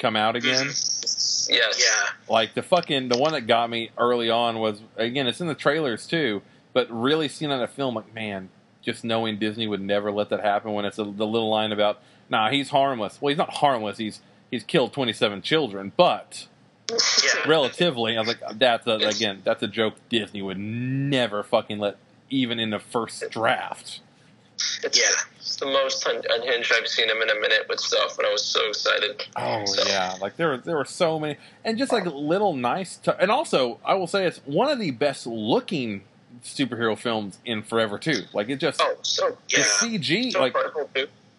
come 0.03 0.15
out 0.17 0.35
mm-hmm. 0.35 0.47
again. 0.47 0.65
Yes. 0.67 1.47
Yeah. 1.49 2.09
Like 2.30 2.53
the 2.53 2.61
fucking 2.61 3.09
the 3.09 3.17
one 3.17 3.31
that 3.31 3.47
got 3.47 3.69
me 3.69 3.89
early 3.97 4.30
on 4.30 4.59
was 4.59 4.81
again 4.97 5.27
it's 5.27 5.41
in 5.41 5.47
the 5.47 5.55
trailers 5.55 6.05
too, 6.05 6.41
but 6.73 6.88
really 6.91 7.27
seeing 7.27 7.51
on 7.51 7.61
a 7.61 7.67
film 7.67 7.95
like 7.95 8.13
man, 8.13 8.49
just 8.81 9.03
knowing 9.03 9.39
Disney 9.39 9.65
would 9.65 9.81
never 9.81 10.11
let 10.11 10.30
that 10.30 10.41
happen 10.41 10.73
when 10.73 10.85
it's 10.85 10.99
a, 10.99 11.03
the 11.03 11.25
little 11.25 11.49
line 11.49 11.71
about 11.71 11.99
nah 12.30 12.49
he's 12.49 12.69
harmless. 12.69 13.19
Well 13.21 13.30
he's 13.30 13.38
not 13.38 13.55
harmless. 13.55 13.97
He's 13.97 14.21
he's 14.51 14.63
killed 14.63 14.93
twenty 14.93 15.13
seven 15.13 15.41
children, 15.41 15.93
but 15.95 16.47
Yeah. 16.91 17.47
relatively 17.47 18.17
I 18.17 18.19
was 18.19 18.27
like 18.27 18.59
that's 18.59 18.85
a, 18.88 18.95
again 18.95 19.41
that's 19.45 19.63
a 19.63 19.67
joke 19.67 19.95
Disney 20.09 20.41
would 20.41 20.59
never 20.59 21.43
fucking 21.43 21.80
let 21.80 21.97
even 22.30 22.59
in 22.59 22.71
the 22.71 22.80
first 22.80 23.23
draft. 23.30 24.01
It's, 24.84 24.99
Yeah. 24.99 25.06
it's 25.38 25.56
the 25.57 25.65
most 25.65 26.06
un- 26.07 26.22
unhinged 26.30 26.72
I've 26.76 26.88
seen 26.88 27.10
him 27.10 27.22
in 27.22 27.30
a 27.30 27.35
minute 27.35 27.65
with 27.69 27.80
stuff, 27.80 28.18
and 28.18 28.27
I 28.27 28.31
was 28.31 28.44
so 28.45 28.68
excited. 28.69 29.26
Oh 29.35 29.65
So- 29.65 29.88
yeah, 29.88 30.15
like 30.22 30.35
there 30.38 30.49
were 30.49 30.57
there 30.57 30.77
were 30.77 30.85
so 30.85 31.19
many, 31.19 31.38
and 31.64 31.77
just 31.77 31.91
like 31.91 32.06
little 32.06 32.53
nice, 32.56 32.98
t- 32.98 33.11
and 33.19 33.30
also 33.31 33.80
I 33.85 33.94
will 33.95 34.07
say 34.07 34.26
it's 34.26 34.40
one 34.45 34.69
of 34.69 34.80
the 34.80 34.91
best 34.91 35.26
looking 35.27 36.03
superhero 36.44 36.98
films 36.98 37.38
in 37.45 37.61
forever 37.64 37.98
too. 37.98 38.23
Like 38.34 38.49
it 38.49 38.57
just 38.57 38.81
Oh, 38.81 38.95
so 39.03 39.38
the 39.49 39.57
Yeah. 39.60 39.64
CG. 39.64 40.31
so 40.31 40.40
Like. 40.40 40.56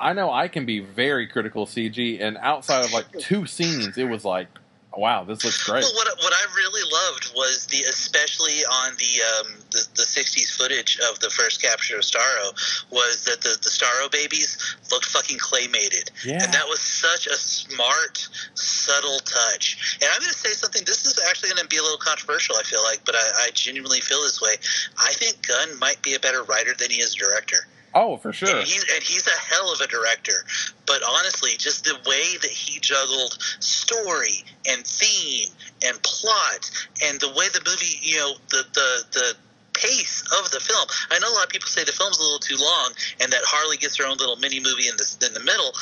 I 0.00 0.12
know 0.12 0.30
I 0.30 0.48
can 0.48 0.66
be 0.66 0.80
very 0.80 1.26
critical 1.26 1.62
of 1.62 1.68
CG, 1.70 2.20
and 2.20 2.36
outside 2.38 2.84
of 2.84 2.92
like 2.92 3.06
two 3.20 3.46
scenes, 3.46 3.96
it 3.96 4.04
was 4.04 4.24
like, 4.24 4.48
wow, 4.96 5.24
this 5.24 5.44
looks 5.44 5.62
great. 5.64 5.82
Well, 5.82 5.94
what 5.94 6.08
what 6.22 6.32
I 6.32 6.44
really 6.56 6.82
loved 6.90 7.32
was 7.34 7.66
the 7.66 7.82
especially 7.84 8.64
on 8.64 8.94
the 8.96 9.12
um, 9.22 9.54
the, 9.70 9.86
the 9.94 10.02
'60s 10.02 10.56
footage 10.56 10.98
of 11.10 11.20
the 11.20 11.30
first 11.30 11.62
capture 11.62 11.96
of 11.96 12.02
Starro 12.02 12.52
was 12.90 13.24
that 13.24 13.40
the 13.40 13.56
the 13.62 13.70
Starro 13.70 14.10
babies 14.10 14.58
looked 14.90 15.06
fucking 15.06 15.38
claymated, 15.38 16.10
Yeah. 16.24 16.42
and 16.42 16.52
that 16.52 16.66
was 16.68 16.80
such 16.80 17.26
a 17.26 17.34
smart, 17.36 18.28
subtle 18.54 19.18
touch. 19.20 19.98
And 20.00 20.10
I'm 20.12 20.20
going 20.20 20.32
to 20.32 20.38
say 20.38 20.50
something. 20.50 20.82
This 20.86 21.04
is 21.06 21.18
actually 21.28 21.50
going 21.50 21.62
to 21.62 21.68
be 21.68 21.76
a 21.78 21.82
little 21.82 21.98
controversial. 21.98 22.56
I 22.56 22.62
feel 22.62 22.82
like, 22.82 23.04
but 23.04 23.14
I, 23.14 23.46
I 23.46 23.50
genuinely 23.54 24.00
feel 24.00 24.22
this 24.22 24.40
way. 24.40 24.54
I 24.98 25.12
think 25.14 25.46
Gunn 25.46 25.78
might 25.78 26.00
be 26.02 26.14
a 26.14 26.20
better 26.20 26.42
writer 26.44 26.72
than 26.78 26.90
he 26.90 27.00
is 27.00 27.14
a 27.14 27.18
director. 27.18 27.66
Oh, 27.94 28.16
for 28.16 28.32
sure. 28.32 28.48
And 28.48 28.58
he's, 28.66 28.82
and 28.92 29.02
he's 29.02 29.26
a 29.26 29.38
hell 29.38 29.72
of 29.72 29.80
a 29.80 29.86
director. 29.86 30.44
But 30.86 31.02
honestly, 31.08 31.50
just 31.58 31.84
the 31.84 31.94
way 32.06 32.36
that 32.42 32.50
he 32.50 32.80
juggled 32.80 33.38
story 33.60 34.44
and 34.68 34.84
theme 34.84 35.48
and 35.84 36.02
plot 36.02 36.70
and 37.04 37.20
the 37.20 37.28
way 37.28 37.46
the 37.52 37.62
movie, 37.66 37.98
you 38.02 38.16
know, 38.18 38.34
the, 38.50 38.64
the, 38.74 39.04
the 39.12 39.34
pace 39.74 40.22
of 40.40 40.50
the 40.50 40.60
film. 40.60 40.86
I 41.10 41.18
know 41.20 41.28
a 41.28 41.34
lot 41.34 41.44
of 41.44 41.50
people 41.50 41.68
say 41.68 41.84
the 41.84 41.92
film's 41.92 42.18
a 42.18 42.22
little 42.22 42.38
too 42.38 42.56
long 42.56 42.92
and 43.20 43.32
that 43.32 43.42
Harley 43.44 43.76
gets 43.76 43.96
her 43.98 44.06
own 44.06 44.16
little 44.16 44.36
mini 44.36 44.58
movie 44.60 44.88
in 44.88 44.96
the, 44.96 45.26
in 45.26 45.34
the 45.34 45.40
middle. 45.40 45.72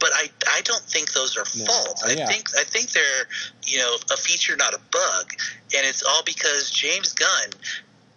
But 0.00 0.10
I, 0.14 0.30
I 0.48 0.62
don't 0.62 0.82
think 0.82 1.12
those 1.12 1.36
are 1.36 1.44
No, 1.56 1.66
faults. 1.66 2.02
Oh, 2.04 2.10
I 2.10 2.14
yeah. 2.14 2.26
think 2.26 2.48
I 2.58 2.64
think 2.64 2.90
they're 2.92 3.28
you 3.66 3.76
know 3.76 3.96
a 4.10 4.16
feature, 4.16 4.56
not 4.56 4.72
a 4.72 4.80
bug, 4.90 5.32
and 5.76 5.86
it's 5.86 6.02
all 6.02 6.22
because 6.24 6.70
James 6.70 7.12
Gunn 7.12 7.50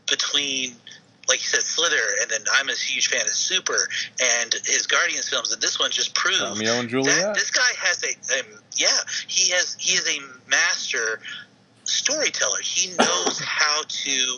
between 0.10 0.76
like 1.28 1.40
you 1.40 1.48
said, 1.48 1.64
Slither, 1.64 1.96
and 2.22 2.30
then 2.30 2.42
I'm 2.54 2.70
a 2.70 2.74
huge 2.74 3.08
fan 3.08 3.22
of 3.22 3.30
Super 3.30 3.90
and 4.22 4.54
his 4.66 4.88
Guardians 4.88 5.30
films, 5.30 5.52
and 5.54 5.62
this 5.62 5.80
one 5.80 5.92
just 5.92 6.14
proved 6.14 6.42
Romeo 6.42 6.74
and 6.74 6.92
that 6.92 7.34
this 7.34 7.52
guy 7.52 7.62
has 7.80 8.04
a, 8.04 8.40
um, 8.40 8.60
yeah, 8.76 8.88
he 9.28 9.52
has 9.52 9.76
he 9.80 9.94
is 9.94 10.08
a 10.08 10.50
master 10.50 11.22
storyteller. 11.86 12.60
He 12.62 12.90
knows 12.98 13.40
how 13.46 13.84
to 13.88 14.38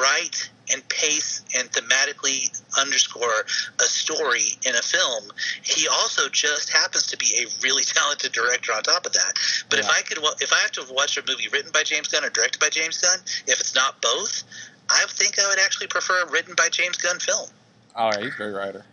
write 0.00 0.50
and 0.72 0.86
pace 0.88 1.42
and 1.56 1.70
thematically 1.70 2.50
underscore 2.78 3.44
a 3.78 3.84
story 3.84 4.58
in 4.66 4.74
a 4.74 4.82
film. 4.82 5.24
He 5.62 5.86
also 5.86 6.28
just 6.28 6.70
happens 6.70 7.06
to 7.08 7.16
be 7.16 7.26
a 7.38 7.46
really 7.62 7.84
talented 7.84 8.32
director 8.32 8.72
on 8.72 8.82
top 8.82 9.06
of 9.06 9.12
that. 9.12 9.34
But 9.68 9.78
if 9.78 9.88
I 9.88 10.00
could, 10.02 10.18
if 10.40 10.52
I 10.52 10.58
have 10.58 10.72
to 10.72 10.86
watch 10.92 11.16
a 11.18 11.22
movie 11.26 11.48
written 11.52 11.72
by 11.72 11.82
James 11.82 12.08
Gunn 12.08 12.24
or 12.24 12.30
directed 12.30 12.60
by 12.60 12.70
James 12.70 12.98
Gunn, 12.98 13.18
if 13.46 13.60
it's 13.60 13.74
not 13.74 14.00
both, 14.00 14.42
I 14.90 15.04
think 15.08 15.38
I 15.38 15.48
would 15.48 15.58
actually 15.58 15.88
prefer 15.88 16.22
a 16.22 16.30
written 16.30 16.54
by 16.56 16.68
James 16.70 16.96
Gunn 16.96 17.18
film. 17.18 17.48
All 17.94 18.10
right, 18.10 18.22
he's 18.22 18.34
a 18.34 18.36
great 18.36 18.52
writer. 18.52 18.84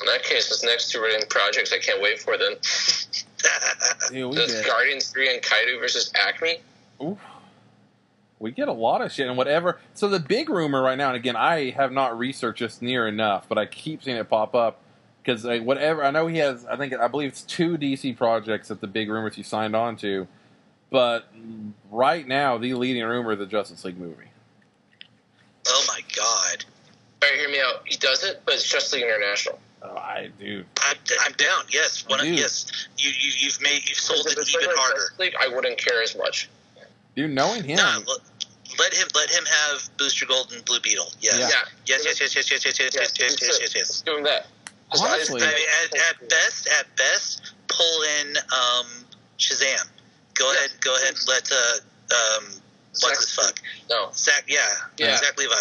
In 0.00 0.06
that 0.06 0.22
case, 0.22 0.48
this 0.48 0.64
next 0.64 0.90
two 0.90 1.00
written 1.00 1.22
projects 1.28 1.72
I 1.72 1.78
can't 1.78 2.02
wait 2.02 2.20
for 2.20 2.36
then. 2.36 2.52
Dude, 4.10 4.34
Does 4.34 4.64
Guardians 4.66 5.08
3 5.10 5.34
and 5.34 5.42
Coyote 5.42 5.78
versus 5.78 6.12
Acme? 6.14 6.58
oof. 7.02 7.18
we 8.38 8.50
get 8.50 8.68
a 8.68 8.72
lot 8.72 9.02
of 9.02 9.12
shit 9.12 9.26
and 9.28 9.36
whatever. 9.36 9.80
So 9.94 10.08
the 10.08 10.20
big 10.20 10.48
rumor 10.48 10.82
right 10.82 10.96
now, 10.96 11.08
and 11.08 11.16
again, 11.16 11.36
I 11.36 11.70
have 11.70 11.92
not 11.92 12.18
researched 12.18 12.60
this 12.60 12.80
near 12.80 13.06
enough, 13.06 13.48
but 13.48 13.58
I 13.58 13.66
keep 13.66 14.02
seeing 14.02 14.16
it 14.16 14.28
pop 14.28 14.54
up 14.54 14.80
because 15.22 15.44
like, 15.44 15.62
whatever. 15.62 16.04
I 16.04 16.10
know 16.10 16.26
he 16.26 16.38
has. 16.38 16.64
I 16.66 16.76
think 16.76 16.94
I 16.94 17.08
believe 17.08 17.30
it's 17.30 17.42
two 17.42 17.76
DC 17.76 18.16
projects 18.16 18.68
that 18.68 18.80
the 18.80 18.86
big 18.86 19.08
rumors 19.08 19.36
he 19.36 19.42
signed 19.42 19.76
on 19.76 19.96
to. 19.98 20.26
But 20.90 21.26
right 21.90 22.26
now, 22.26 22.58
the 22.58 22.74
leading 22.74 23.04
rumor 23.04 23.32
is 23.32 23.38
the 23.38 23.46
Justice 23.46 23.84
League 23.84 23.98
movie. 23.98 24.31
Oh 25.68 25.84
my 25.88 26.00
god, 26.16 26.64
All 27.22 27.28
right, 27.28 27.38
hear 27.38 27.48
me 27.48 27.60
out. 27.60 27.82
He 27.86 27.96
does 27.96 28.24
it, 28.24 28.42
but 28.44 28.54
it's 28.54 28.68
Just 28.68 28.92
League 28.92 29.04
International. 29.04 29.58
Oh, 29.84 29.96
I 29.96 30.30
do. 30.38 30.64
I'm, 30.80 30.96
I'm 31.24 31.32
down. 31.32 31.64
Yes, 31.70 32.04
one 32.06 32.20
of, 32.20 32.26
yes, 32.26 32.66
you, 32.98 33.10
you 33.10 33.32
you've 33.38 33.60
made 33.60 33.82
you've 33.88 33.98
sold 33.98 34.26
it 34.26 34.32
even 34.48 34.68
like 34.68 34.76
harder. 34.78 34.94
Justice 35.00 35.18
League, 35.18 35.34
I 35.40 35.48
wouldn't 35.48 35.78
care 35.78 36.02
as 36.02 36.16
much. 36.16 36.48
Dude, 37.16 37.30
knowing 37.32 37.64
him, 37.64 37.76
No, 37.76 38.02
let, 38.06 38.18
let 38.78 38.94
him 38.94 39.08
let 39.14 39.30
him 39.30 39.44
have 39.44 39.88
Booster 39.98 40.24
Gold 40.26 40.52
and 40.54 40.64
Blue 40.64 40.80
Beetle. 40.80 41.12
Yes. 41.20 41.34
Yeah. 41.38 41.48
Yeah. 41.48 41.56
Yes, 41.86 42.04
yes, 42.06 42.20
yes, 42.20 42.34
yes, 42.36 42.64
yes, 42.64 42.64
yes, 42.64 42.78
yes, 42.78 42.94
yes, 42.94 43.18
yes, 43.18 43.40
yes, 43.42 43.58
yes, 43.60 43.60
yes. 43.60 43.74
Let's 43.74 44.02
give 44.02 44.16
him 44.18 44.24
that. 44.24 44.46
'Cause 44.90 45.02
I- 45.02 45.08
Honestly- 45.14 45.42
I 45.42 45.46
mean, 45.46 45.66
at, 45.84 45.94
at 46.22 46.28
best, 46.28 46.66
at 46.68 46.96
best, 46.96 47.52
pull 47.68 48.02
in 48.20 48.36
um, 48.36 48.86
Shazam. 49.38 49.88
Go 50.34 50.52
ahead, 50.52 50.70
go 50.80 50.94
ahead 50.94 51.08
and 51.08 51.28
let 51.28 51.50
uh, 51.50 52.36
um, 52.38 52.44
what's 53.00 53.18
his 53.20 53.32
fuck 53.34 53.60
No. 53.90 54.10
Zach, 54.12 54.44
yeah, 54.48 54.60
Yeah. 54.98 55.16
Zach 55.16 55.36
Levi 55.38 55.54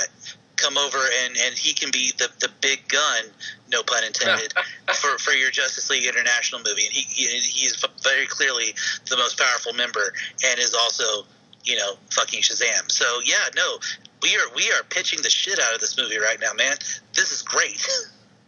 come 0.57 0.77
over 0.77 0.99
and 1.25 1.35
and 1.37 1.55
he 1.57 1.73
can 1.73 1.89
be 1.91 2.11
the 2.17 2.29
the 2.39 2.49
big 2.61 2.87
gun, 2.87 3.23
no 3.71 3.81
pun 3.83 4.03
intended, 4.03 4.53
for 5.01 5.17
for 5.17 5.31
your 5.31 5.49
Justice 5.49 5.89
League 5.89 6.05
International 6.05 6.61
movie, 6.61 6.85
and 6.85 6.93
he, 6.93 7.01
he 7.01 7.25
he's 7.39 7.83
very 8.03 8.27
clearly 8.27 8.73
the 9.09 9.17
most 9.17 9.39
powerful 9.39 9.73
member, 9.73 10.13
and 10.45 10.59
is 10.59 10.73
also 10.75 11.25
you 11.63 11.75
know 11.77 11.93
fucking 12.11 12.41
Shazam. 12.41 12.91
So 12.91 13.05
yeah, 13.25 13.35
no, 13.55 13.77
we 14.21 14.35
are 14.35 14.53
we 14.55 14.71
are 14.71 14.83
pitching 14.89 15.21
the 15.23 15.29
shit 15.31 15.57
out 15.59 15.73
of 15.73 15.79
this 15.81 15.97
movie 15.97 16.19
right 16.19 16.39
now, 16.39 16.53
man. 16.55 16.77
This 17.15 17.31
is 17.31 17.41
great. 17.41 17.87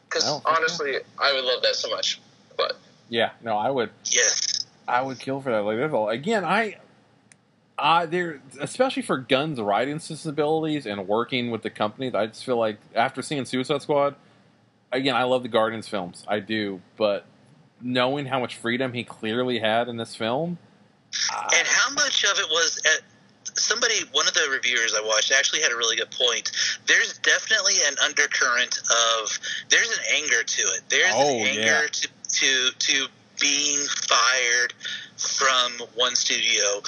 Because 0.10 0.26
No, 0.30 0.40
for 0.42 0.48
sure. 0.50 0.58
honestly, 0.58 0.96
I 1.20 1.34
would 1.34 1.44
love 1.44 1.64
that 1.64 1.74
so 1.76 1.90
much. 1.90 2.22
But 2.56 2.78
yeah, 3.10 3.32
no, 3.42 3.58
I 3.58 3.72
would. 3.72 3.90
yes. 4.06 4.64
I 4.88 5.02
would 5.02 5.20
kill 5.20 5.42
for 5.42 5.50
that. 5.52 5.62
Like, 5.64 5.78
there's 5.78 5.92
a, 5.92 5.98
again, 6.06 6.46
I, 6.46 6.76
I 7.78 8.06
there, 8.06 8.42
especially 8.62 9.02
for 9.02 9.18
Gunn's 9.18 9.60
writing 9.60 10.00
sensibilities 10.00 10.86
and 10.86 11.08
working 11.08 11.50
with 11.52 11.64
the 11.64 11.70
company. 11.70 12.14
I 12.14 12.28
just 12.28 12.46
feel 12.46 12.58
like 12.58 12.78
after 12.96 13.22
seeing 13.22 13.46
Suicide 13.46 13.82
Squad, 13.82 14.16
again, 14.92 15.16
I 15.16 15.24
love 15.24 15.44
the 15.44 15.50
Guardians 15.50 15.88
films, 15.88 16.24
I 16.28 16.40
do, 16.40 16.82
but 16.98 17.26
knowing 17.82 18.26
how 18.28 18.40
much 18.40 18.56
freedom 18.56 18.94
he 18.94 19.04
clearly 19.04 19.60
had 19.60 19.88
in 19.90 19.98
this 19.98 20.16
film, 20.16 20.58
I- 21.32 21.56
And 21.60 21.68
how 21.68 21.92
much 21.94 22.24
of 22.24 22.40
it 22.40 22.48
was 22.50 22.80
at 22.86 23.02
somebody 23.56 23.96
one 24.14 24.28
of 24.28 24.34
the 24.34 24.48
reviewers 24.50 24.96
I 24.96 25.02
watched 25.02 25.32
actually 25.32 25.62
had 25.62 25.72
a 25.72 25.76
really 25.76 25.96
good 25.96 26.10
point. 26.12 26.52
There's 26.88 27.18
definitely 27.20 27.76
an 27.88 27.96
undercurrent 28.04 28.78
of 28.80 29.40
there's 29.70 29.92
an 29.92 30.04
anger 30.16 30.44
to 30.44 30.62
it. 30.62 30.82
There's 30.90 31.12
Oh, 31.14 31.38
an 31.40 31.48
anger 31.48 31.62
yeah. 31.62 31.88
to 31.92 32.08
to 32.40 32.72
to 32.80 33.08
being 33.40 33.86
fired 34.08 34.74
from 35.18 35.88
one 35.96 36.16
studio 36.16 36.82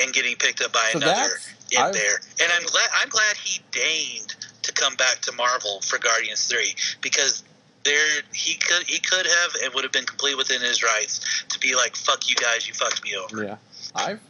and 0.00 0.12
getting 0.12 0.36
picked 0.36 0.60
up 0.62 0.72
by 0.72 0.88
So 0.92 0.98
another 0.98 1.30
in 1.72 1.80
I've- 1.82 1.98
there. 1.98 2.20
And 2.42 2.52
I'm 2.52 2.64
glad 2.66 2.88
I'm 3.00 3.08
glad 3.08 3.36
he 3.36 3.60
deigned 3.70 4.34
to 4.62 4.72
come 4.72 4.94
back 4.96 5.20
to 5.20 5.32
Marvel 5.32 5.80
for 5.82 5.98
Guardians 5.98 6.46
3 6.46 6.74
because 7.02 7.44
there 7.84 8.22
he 8.32 8.54
could 8.54 8.84
he 8.86 8.98
could 8.98 9.26
have 9.26 9.50
and 9.62 9.74
would 9.74 9.84
have 9.84 9.92
been 9.92 10.06
completely 10.06 10.36
within 10.38 10.60
his 10.62 10.82
rights 10.82 11.44
to 11.50 11.58
be 11.58 11.74
like 11.74 11.94
fuck 11.96 12.28
you 12.28 12.34
guys 12.34 12.66
you 12.66 12.72
fucked 12.74 13.04
me 13.04 13.14
over. 13.16 13.44
yeah, 13.44 13.56
I've. 13.94 14.20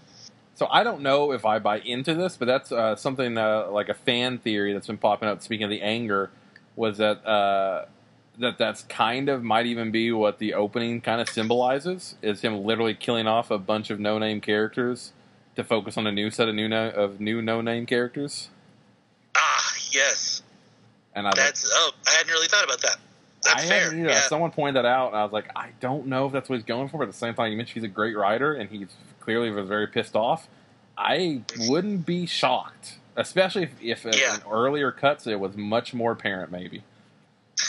So 0.57 0.69
I 0.71 0.85
don't 0.85 1.03
know 1.03 1.33
if 1.33 1.45
I 1.45 1.59
buy 1.59 1.81
into 1.81 2.15
this, 2.15 2.37
but 2.37 2.47
that's 2.47 2.71
uh, 2.71 2.95
something 2.95 3.37
uh, 3.37 3.69
like 3.71 3.89
a 3.89 3.95
fan 3.95 4.39
theory 4.39 4.73
that's 4.73 4.87
been 4.87 4.99
popping 4.99 5.29
up. 5.29 5.43
Speaking 5.43 5.65
of 5.65 5.71
the 5.71 5.83
anger, 5.83 6.31
was 6.77 6.99
that 6.99 7.25
uh, 7.27 7.87
that 8.39 8.59
that's 8.59 8.83
kind 8.83 9.29
of 9.29 9.43
might 9.43 9.67
even 9.67 9.91
be 9.91 10.13
what 10.13 10.39
the 10.39 10.55
opening 10.55 11.01
kind 11.01 11.21
of 11.21 11.29
symbolizes 11.29 12.15
is 12.23 12.41
him 12.41 12.65
literally 12.65 12.95
killing 12.95 13.27
off 13.27 13.51
a 13.51 13.59
bunch 13.59 13.91
of 13.91 13.99
no 13.99 14.19
name 14.19 14.41
characters 14.41 15.13
to 15.57 15.65
focus 15.65 15.97
on 15.97 16.07
a 16.07 16.13
new 16.13 16.31
set 16.31 16.49
of 16.49 16.55
new 16.55 16.69
no, 16.69 16.91
of 16.91 17.21
new 17.21 17.41
no 17.43 17.61
name 17.61 17.87
characters. 17.87 18.49
Ah, 19.37 19.73
yes. 19.93 20.43
And 21.15 21.27
I 21.27 21.31
was 21.31 21.37
That's 21.37 21.71
oh, 21.73 21.93
I 22.07 22.11
hadn't 22.11 22.33
really 22.33 22.49
thought 22.49 22.65
about 22.65 22.81
that. 22.83 22.97
That's 23.45 23.65
I 23.65 23.67
fair. 23.69 23.85
hadn't. 23.91 24.05
Yeah. 24.05 24.21
Someone 24.23 24.51
pointed 24.51 24.77
that 24.77 24.87
out, 24.89 25.09
and 25.09 25.17
I 25.17 25.23
was 25.23 25.33
like, 25.33 25.51
I 25.55 25.71
don't 25.81 26.07
know 26.07 26.27
if 26.27 26.33
that's 26.33 26.49
what 26.49 26.57
he's 26.57 26.65
going 26.65 26.89
for. 26.89 26.99
But 26.99 27.05
at 27.05 27.13
the 27.13 27.19
same 27.19 27.35
time, 27.35 27.51
you 27.53 27.57
mentioned 27.57 27.75
he's 27.83 27.85
a 27.91 27.93
great 27.93 28.17
writer, 28.17 28.55
and 28.55 28.69
he's 28.71 28.89
clearly 29.21 29.51
was 29.51 29.69
very 29.69 29.87
pissed 29.87 30.17
off. 30.17 30.49
I 30.97 31.43
wouldn't 31.69 32.07
be 32.07 32.25
shocked, 32.27 32.95
especially 33.17 33.65
if, 33.65 34.05
if 34.05 34.19
Yeah. 34.19 34.37
in 34.37 34.41
earlier 34.51 34.91
cuts 34.93 35.27
it 35.27 35.39
was 35.39 35.57
much 35.57 35.93
more 35.95 36.13
apparent. 36.13 36.51
Maybe. 36.53 36.83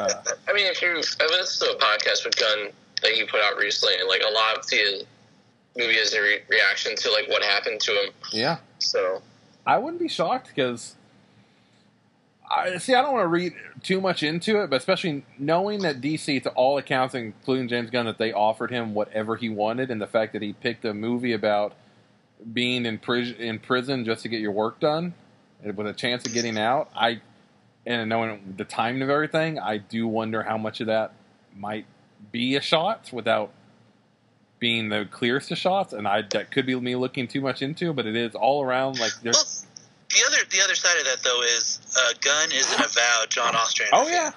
Uh, 0.00 0.10
I 0.48 0.52
mean, 0.52 0.66
if 0.66 0.82
you 0.82 0.88
I 0.88 1.26
listened 1.26 1.70
to 1.70 1.76
a 1.76 1.80
podcast 1.80 2.24
with 2.24 2.36
Gunn 2.36 2.70
that 3.02 3.12
he 3.12 3.24
put 3.24 3.40
out 3.40 3.56
recently, 3.56 3.94
and 4.00 4.08
like 4.08 4.22
a 4.28 4.32
lot 4.32 4.58
of 4.58 4.66
the 4.66 5.04
movie 5.76 5.94
is 5.94 6.14
a 6.14 6.20
re- 6.20 6.42
reaction 6.48 6.94
to 6.96 7.10
like 7.10 7.28
what 7.28 7.42
happened 7.42 7.80
to 7.80 7.92
him. 7.92 8.12
Yeah, 8.32 8.58
So 8.78 9.22
I 9.66 9.78
wouldn't 9.78 10.00
be 10.00 10.08
shocked 10.08 10.48
because 10.48 10.96
I 12.50 12.78
see. 12.78 12.94
I 12.94 13.02
don't 13.02 13.14
want 13.14 13.24
to 13.24 13.28
read 13.28 13.54
too 13.82 14.00
much 14.00 14.22
into 14.22 14.62
it, 14.62 14.70
but 14.70 14.76
especially 14.76 15.24
knowing 15.38 15.80
that 15.80 16.00
DC, 16.00 16.42
to 16.42 16.50
all 16.50 16.78
accounts, 16.78 17.14
including 17.14 17.68
James 17.68 17.90
Gunn, 17.90 18.06
that 18.06 18.18
they 18.18 18.32
offered 18.32 18.70
him 18.70 18.94
whatever 18.94 19.36
he 19.36 19.48
wanted, 19.48 19.90
and 19.90 20.00
the 20.00 20.06
fact 20.06 20.32
that 20.34 20.42
he 20.42 20.52
picked 20.52 20.84
a 20.84 20.94
movie 20.94 21.32
about 21.32 21.74
being 22.52 22.84
in 22.84 22.98
prison 22.98 23.36
in 23.36 23.58
prison 23.58 24.04
just 24.04 24.22
to 24.22 24.28
get 24.28 24.40
your 24.40 24.52
work 24.52 24.78
done 24.78 25.14
with 25.64 25.86
a 25.86 25.94
chance 25.94 26.26
of 26.26 26.34
getting 26.34 26.58
out. 26.58 26.90
I 26.94 27.20
and 27.86 28.08
knowing 28.08 28.54
the 28.56 28.64
timing 28.64 29.02
of 29.02 29.10
everything, 29.10 29.58
I 29.58 29.78
do 29.78 30.06
wonder 30.06 30.42
how 30.42 30.58
much 30.58 30.80
of 30.80 30.86
that 30.86 31.12
might 31.56 31.86
be 32.32 32.56
a 32.56 32.60
shot 32.60 33.10
without 33.12 33.50
being 34.64 34.88
the 34.88 35.06
clearest 35.10 35.50
of 35.50 35.58
shots, 35.58 35.92
and 35.92 36.08
I 36.08 36.22
that 36.30 36.50
could 36.50 36.64
be 36.64 36.74
me 36.74 36.96
looking 36.96 37.28
too 37.28 37.42
much 37.42 37.60
into, 37.60 37.92
but 37.92 38.06
it 38.06 38.16
is 38.16 38.34
all 38.34 38.62
around 38.64 38.98
like 38.98 39.12
Well, 39.22 39.34
there's. 39.34 39.66
the 40.08 40.22
other 40.26 40.38
the 40.50 40.62
other 40.64 40.74
side 40.74 40.96
of 40.98 41.04
that 41.04 41.18
though 41.22 41.42
is 41.42 41.80
uh, 42.00 42.14
Gunn 42.22 42.50
is 42.50 42.72
an 42.72 42.80
avowed 42.82 43.28
John 43.28 43.54
Ostrander. 43.54 43.90
Oh 43.94 44.04
fan. 44.04 44.12
yeah, 44.14 44.30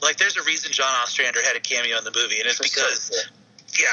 like 0.00 0.18
there's 0.18 0.36
a 0.36 0.42
reason 0.44 0.70
John 0.70 0.92
Ostrander 1.02 1.40
had 1.42 1.56
a 1.56 1.60
cameo 1.60 1.98
in 1.98 2.04
the 2.04 2.12
movie, 2.14 2.38
and 2.38 2.46
it's 2.48 2.60
because 2.60 3.10
yeah, 3.76 3.86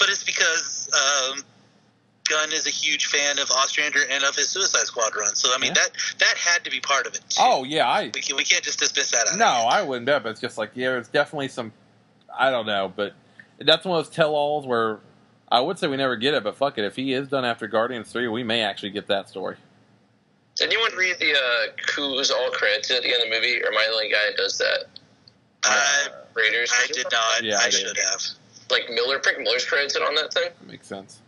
but 0.00 0.08
it's 0.08 0.24
because 0.24 0.90
um, 0.92 1.44
Gunn 2.28 2.52
is 2.52 2.66
a 2.66 2.70
huge 2.70 3.06
fan 3.06 3.38
of 3.38 3.48
Ostrander 3.52 4.00
and 4.10 4.24
of 4.24 4.34
his 4.34 4.48
Suicide 4.48 4.86
Squad 4.86 5.12
run. 5.16 5.36
So 5.36 5.50
I 5.54 5.58
mean 5.58 5.68
Yeah. 5.76 5.82
that 5.84 5.90
that 6.18 6.34
had 6.36 6.64
to 6.64 6.70
be 6.72 6.80
part 6.80 7.06
of 7.06 7.14
it. 7.14 7.20
too. 7.28 7.38
Oh 7.40 7.62
yeah, 7.62 7.86
I 7.88 8.10
we, 8.12 8.20
can, 8.20 8.34
we 8.36 8.42
can't 8.42 8.64
just 8.64 8.80
dismiss 8.80 9.12
that. 9.12 9.28
Out 9.30 9.38
no, 9.38 9.46
I 9.46 9.82
wouldn't 9.82 10.06
But 10.06 10.26
It's 10.26 10.40
just 10.40 10.58
like 10.58 10.72
yeah, 10.74 10.90
there's 10.90 11.06
definitely 11.08 11.48
some. 11.48 11.70
I 12.36 12.50
don't 12.50 12.66
know, 12.66 12.92
but 12.94 13.14
that's 13.58 13.84
one 13.84 13.98
of 13.98 14.04
those 14.04 14.14
tell-alls 14.14 14.66
where 14.66 15.00
I 15.50 15.60
would 15.60 15.78
say 15.78 15.86
we 15.86 15.96
never 15.96 16.16
get 16.16 16.34
it, 16.34 16.42
but 16.42 16.56
fuck 16.56 16.78
it, 16.78 16.84
if 16.84 16.96
he 16.96 17.12
is 17.12 17.28
done 17.28 17.44
after 17.44 17.66
Guardians 17.66 18.10
three, 18.10 18.28
we 18.28 18.42
may 18.42 18.62
actually 18.62 18.90
get 18.90 19.06
that 19.08 19.28
story. 19.28 19.56
Did 20.56 20.72
anyone 20.72 20.92
read 20.96 21.16
the 21.18 21.32
uh, 21.32 21.72
who's 21.94 22.30
all 22.30 22.50
credited 22.50 22.96
at 22.96 23.02
the 23.02 23.12
end 23.12 23.22
of 23.22 23.28
the 23.28 23.34
movie, 23.34 23.60
or 23.62 23.68
am 23.68 23.76
I 23.76 23.86
the 23.88 23.92
only 23.92 24.10
guy 24.10 24.26
that 24.28 24.36
does 24.36 24.58
that? 24.58 24.84
I, 25.64 26.08
Raiders. 26.34 26.72
I 26.72 26.86
did 26.88 27.06
not. 27.10 27.42
Yeah, 27.42 27.56
I, 27.56 27.62
I 27.62 27.70
did. 27.70 27.74
should 27.74 27.96
have. 27.96 28.22
Like 28.70 28.88
Miller, 28.90 29.20
Frank 29.22 29.38
Miller's 29.38 29.64
credited 29.64 30.02
on 30.02 30.14
that 30.14 30.32
thing. 30.32 30.50
That 30.60 30.68
makes 30.68 30.86
sense. 30.86 31.20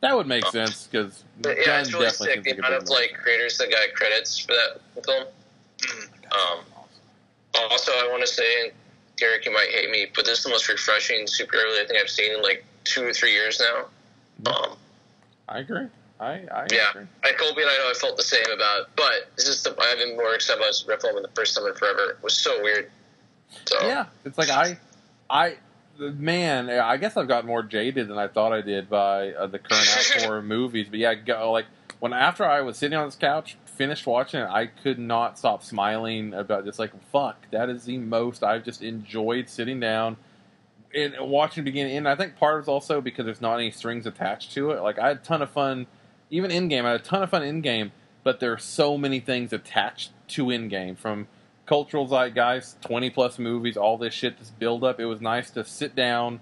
That 0.00 0.16
would 0.16 0.26
make 0.26 0.44
sense 0.46 0.88
because 0.88 1.22
But 1.40 1.58
yeah, 1.64 1.80
it's 1.80 1.92
really 1.92 2.08
sick. 2.10 2.42
The 2.42 2.58
amount 2.58 2.74
of 2.74 2.88
like 2.88 3.14
creators 3.14 3.56
that 3.58 3.70
got 3.70 3.94
credits 3.94 4.38
for 4.38 4.52
that 4.52 5.04
film. 5.04 5.26
Mm. 5.78 6.08
Um, 6.32 6.64
also, 7.54 7.92
I 7.92 8.08
want 8.10 8.22
to 8.22 8.26
say, 8.26 8.64
and 8.64 8.72
Derek, 9.16 9.44
you 9.44 9.52
might 9.52 9.68
hate 9.70 9.90
me, 9.90 10.06
but 10.14 10.24
this 10.24 10.38
is 10.38 10.44
the 10.44 10.50
most 10.50 10.68
refreshing 10.68 11.26
superhero 11.26 11.80
I 11.80 11.84
think 11.86 12.00
I've 12.00 12.10
seen 12.10 12.32
in 12.34 12.42
like 12.42 12.64
two 12.84 13.04
or 13.04 13.12
three 13.12 13.32
years 13.32 13.60
now. 13.60 14.50
Um, 14.50 14.76
I 15.48 15.58
agree. 15.58 15.86
I, 16.18 16.30
I 16.52 16.66
Yeah. 16.72 16.90
agree. 16.90 17.06
I 17.24 17.32
Colby 17.32 17.62
and 17.62 17.70
I 17.70 17.76
know 17.78 17.90
I 17.90 17.94
felt 17.94 18.16
the 18.16 18.22
same 18.22 18.44
about, 18.54 18.88
but 18.96 19.30
this 19.36 19.48
is 19.48 19.62
the, 19.62 19.70
I've 19.80 19.98
been 19.98 20.16
more 20.16 20.34
excited 20.34 20.60
about 20.60 20.74
Red 20.88 21.00
film 21.02 21.20
the 21.22 21.28
first 21.34 21.54
time 21.56 21.66
in 21.66 21.74
forever. 21.74 22.10
It 22.10 22.22
was 22.22 22.36
so 22.36 22.62
weird. 22.62 22.90
So 23.66 23.76
Yeah, 23.82 24.06
it's 24.24 24.38
like 24.38 24.48
I, 24.50 24.78
I, 25.28 25.56
man, 25.98 26.70
I 26.70 26.96
guess 26.96 27.16
I've 27.16 27.28
got 27.28 27.44
more 27.44 27.62
jaded 27.62 28.08
than 28.08 28.18
I 28.18 28.28
thought 28.28 28.52
I 28.52 28.60
did 28.62 28.88
by 28.88 29.32
uh, 29.32 29.46
the 29.46 29.58
current 29.58 29.86
horror 30.22 30.42
movies. 30.42 30.86
But 30.90 31.00
yeah, 31.00 31.14
go, 31.14 31.52
like 31.52 31.66
when 32.00 32.12
after 32.12 32.44
I 32.44 32.60
was 32.62 32.78
sitting 32.78 32.96
on 32.96 33.06
this 33.06 33.16
couch, 33.16 33.56
finished 33.82 34.06
watching 34.06 34.38
it, 34.38 34.48
I 34.48 34.66
could 34.66 35.00
not 35.00 35.36
stop 35.36 35.64
smiling 35.64 36.34
about 36.34 36.64
just 36.64 36.78
like 36.78 36.92
fuck. 37.10 37.50
That 37.50 37.68
is 37.68 37.84
the 37.84 37.98
most 37.98 38.44
I've 38.44 38.64
just 38.64 38.80
enjoyed 38.80 39.48
sitting 39.48 39.80
down 39.80 40.18
and 40.94 41.16
watching 41.18 41.64
begin. 41.64 41.88
And 41.88 42.08
I 42.08 42.14
think 42.14 42.36
part 42.36 42.60
it's 42.60 42.68
also 42.68 43.00
because 43.00 43.24
there's 43.24 43.40
not 43.40 43.56
any 43.56 43.72
strings 43.72 44.06
attached 44.06 44.52
to 44.52 44.70
it. 44.70 44.82
Like 44.82 45.00
I 45.00 45.08
had 45.08 45.16
a 45.16 45.20
ton 45.20 45.42
of 45.42 45.50
fun, 45.50 45.88
even 46.30 46.52
Endgame. 46.52 46.84
I 46.84 46.92
had 46.92 47.00
a 47.00 47.02
ton 47.02 47.24
of 47.24 47.30
fun 47.30 47.42
Endgame, 47.42 47.90
but 48.22 48.38
there 48.38 48.52
are 48.52 48.58
so 48.58 48.96
many 48.96 49.18
things 49.18 49.52
attached 49.52 50.12
to 50.28 50.44
Endgame 50.44 50.96
from 50.96 51.26
cultural 51.66 52.06
zeitgeist, 52.06 52.80
20 52.82 53.10
plus 53.10 53.36
movies, 53.36 53.76
all 53.76 53.98
this 53.98 54.14
shit, 54.14 54.38
this 54.38 54.50
build 54.50 54.84
up. 54.84 55.00
It 55.00 55.06
was 55.06 55.20
nice 55.20 55.50
to 55.50 55.64
sit 55.64 55.96
down, 55.96 56.38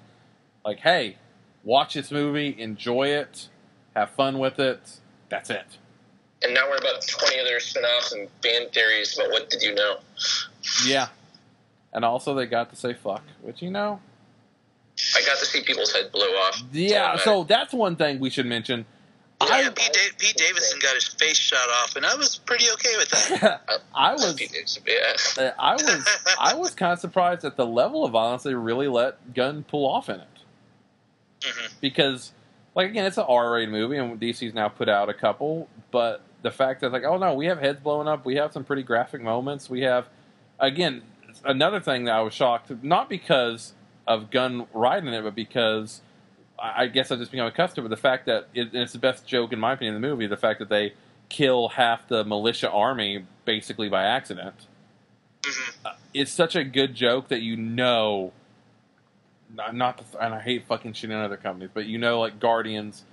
like, 0.62 0.80
hey, 0.80 1.16
watch 1.64 1.94
this 1.94 2.10
movie, 2.10 2.54
enjoy 2.58 3.08
it, 3.08 3.48
have 3.96 4.10
fun 4.10 4.38
with 4.38 4.58
it. 4.58 5.00
That's 5.30 5.48
it. 5.48 5.78
And 6.42 6.54
now 6.54 6.68
we're 6.68 6.76
about 6.76 7.06
twenty 7.06 7.38
other 7.40 7.60
spin-offs 7.60 8.12
and 8.12 8.28
fan 8.42 8.68
theories 8.70 9.18
about 9.18 9.30
what 9.30 9.50
did 9.50 9.62
you 9.62 9.74
know. 9.74 9.98
Yeah. 10.84 11.08
And 11.92 12.04
also, 12.04 12.34
they 12.34 12.46
got 12.46 12.70
to 12.70 12.76
say 12.76 12.94
fuck, 12.94 13.22
which, 13.42 13.62
you 13.62 13.70
know, 13.70 14.00
I 15.16 15.22
got 15.22 15.38
to 15.38 15.44
see 15.46 15.62
people's 15.62 15.92
head 15.92 16.12
blow 16.12 16.24
off. 16.26 16.62
yeah, 16.72 17.16
so 17.16 17.42
that's 17.44 17.72
one 17.72 17.96
thing 17.96 18.20
we 18.20 18.30
should 18.30 18.46
mention. 18.46 18.86
Yeah, 19.42 19.48
I, 19.54 19.62
Pete, 19.70 19.92
da- 19.92 20.16
Pete 20.18 20.36
Davidson 20.36 20.78
got 20.82 20.94
his 20.94 21.08
face 21.08 21.38
shot 21.38 21.66
off, 21.82 21.96
and 21.96 22.04
I 22.04 22.14
was 22.14 22.36
pretty 22.36 22.66
okay 22.74 22.90
with 22.98 23.08
that. 23.40 23.82
I 23.94 24.12
was 24.12 24.38
yeah. 24.86 25.42
Uh, 25.42 25.50
I 25.58 25.72
was 25.72 26.08
I 26.38 26.54
was 26.54 26.74
kind 26.74 26.92
of 26.92 26.98
surprised 27.00 27.44
at 27.46 27.56
the 27.56 27.64
level 27.66 28.04
of 28.04 28.12
violence 28.12 28.42
they 28.42 28.54
really 28.54 28.86
let 28.86 29.32
Gunn 29.34 29.64
pull 29.64 29.86
off 29.88 30.10
in 30.10 30.16
it. 30.20 30.26
Mhm. 31.40 31.72
Because, 31.80 32.32
like 32.74 32.90
again, 32.90 33.06
it's 33.06 33.16
an 33.16 33.24
R-rated 33.26 33.70
movie, 33.70 33.96
and 33.96 34.20
DC's 34.20 34.52
now 34.52 34.68
put 34.68 34.90
out 34.90 35.08
a 35.08 35.14
couple. 35.14 35.68
But 35.90 36.20
the 36.42 36.50
fact 36.50 36.80
that 36.80 36.92
like, 36.92 37.04
oh 37.04 37.18
no, 37.18 37.34
we 37.34 37.46
have 37.46 37.58
heads 37.60 37.80
blowing 37.80 38.08
up, 38.08 38.24
we 38.24 38.36
have 38.36 38.52
some 38.52 38.64
pretty 38.64 38.82
graphic 38.82 39.20
moments. 39.22 39.68
We 39.70 39.82
have, 39.82 40.08
again, 40.58 41.02
another 41.44 41.80
thing 41.80 42.04
that 42.04 42.14
I 42.14 42.20
was 42.22 42.34
shocked, 42.34 42.70
not 42.82 43.08
because 43.08 43.72
of 44.06 44.30
Gunn 44.30 44.66
writing 44.72 45.12
it, 45.12 45.22
but 45.22 45.34
because 45.34 46.00
I 46.58 46.86
guess 46.88 47.10
I 47.10 47.16
just 47.16 47.30
become 47.30 47.46
accustomed 47.46 47.84
with 47.84 47.90
the 47.90 47.96
fact 48.00 48.26
that 48.26 48.48
it, 48.54 48.68
and 48.72 48.82
it's 48.82 48.92
the 48.92 48.98
best 48.98 49.26
joke 49.26 49.52
in 49.52 49.58
my 49.60 49.72
opinion 49.74 49.94
in 49.96 50.02
the 50.02 50.06
movie. 50.08 50.26
The 50.26 50.36
fact 50.36 50.58
that 50.58 50.68
they 50.68 50.94
kill 51.28 51.68
half 51.68 52.08
the 52.08 52.24
militia 52.24 52.70
army 52.70 53.24
basically 53.44 53.88
by 53.88 54.04
accident 54.04 54.66
Mhm. 55.42 55.94
it's 56.12 56.30
such 56.32 56.54
a 56.54 56.64
good 56.64 56.94
joke 56.94 57.28
that 57.28 57.40
you 57.40 57.56
know, 57.56 58.32
not, 59.54 59.74
not 59.74 59.96
the, 59.98 60.22
and 60.22 60.34
I 60.34 60.40
hate 60.40 60.66
fucking 60.66 60.92
shit 60.92 61.10
in 61.10 61.16
other 61.16 61.36
companies, 61.38 61.70
but 61.72 61.86
you 61.86 61.96
know, 61.98 62.20
like 62.20 62.38
Guardians, 62.40 63.04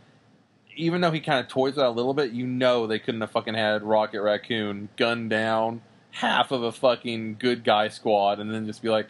even 0.77 1.01
though 1.01 1.11
he 1.11 1.19
kind 1.19 1.39
of 1.39 1.47
toys 1.47 1.71
with 1.71 1.75
that 1.77 1.87
a 1.87 1.89
little 1.89 2.13
bit, 2.13 2.31
you 2.31 2.45
know 2.47 2.87
they 2.87 2.99
couldn't 2.99 3.21
have 3.21 3.31
fucking 3.31 3.53
had 3.55 3.83
Rocket 3.83 4.21
Raccoon 4.21 4.89
gun 4.97 5.27
down 5.27 5.81
half 6.11 6.51
of 6.51 6.63
a 6.63 6.71
fucking 6.71 7.35
good 7.39 7.63
guy 7.63 7.89
squad 7.89 8.39
and 8.39 8.51
then 8.53 8.65
just 8.65 8.81
be 8.81 8.89
like, 8.89 9.07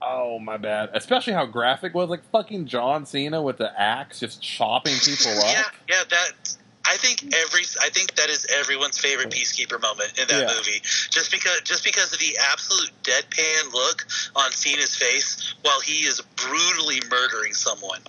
oh 0.00 0.38
my 0.38 0.56
bad. 0.56 0.90
Especially 0.94 1.32
how 1.32 1.44
graphic 1.46 1.94
was, 1.94 2.08
like 2.08 2.22
fucking 2.30 2.66
John 2.66 3.04
Cena 3.06 3.42
with 3.42 3.58
the 3.58 3.78
axe 3.80 4.20
just 4.20 4.40
chopping 4.42 4.94
people 5.04 5.32
up. 5.38 5.44
Yeah, 5.46 5.62
yeah. 5.88 6.02
That 6.08 6.56
I 6.86 6.96
think 6.96 7.34
every 7.34 7.62
I 7.82 7.90
think 7.90 8.14
that 8.14 8.30
is 8.30 8.46
everyone's 8.58 8.98
favorite 8.98 9.30
peacekeeper 9.30 9.80
moment 9.82 10.18
in 10.18 10.28
that 10.28 10.40
Yeah. 10.48 10.54
movie. 10.56 10.80
Just 11.10 11.30
because 11.30 11.60
just 11.62 11.84
because 11.84 12.12
of 12.12 12.18
the 12.18 12.38
absolute 12.50 12.90
deadpan 13.02 13.72
look 13.72 14.06
on 14.36 14.50
Cena's 14.52 14.96
face 14.96 15.54
while 15.62 15.80
he 15.80 16.06
is 16.06 16.22
brutally 16.36 17.00
murdering 17.10 17.52
someone. 17.52 18.00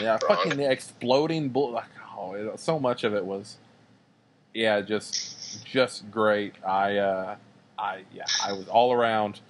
Yeah, 0.00 0.18
Wrong. 0.28 0.36
fucking 0.38 0.56
the 0.56 0.68
exploding 0.70 1.50
bull. 1.50 1.80
Like, 2.16 2.46
oh, 2.48 2.52
it, 2.54 2.60
so 2.60 2.78
much 2.78 3.04
of 3.04 3.14
it 3.14 3.24
was, 3.24 3.56
yeah, 4.52 4.80
just 4.80 5.64
just 5.64 6.10
great. 6.10 6.54
I, 6.66 6.98
uh, 6.98 7.36
I, 7.78 8.04
yeah, 8.12 8.24
I 8.44 8.52
was 8.52 8.68
all 8.68 8.92
around. 8.92 9.40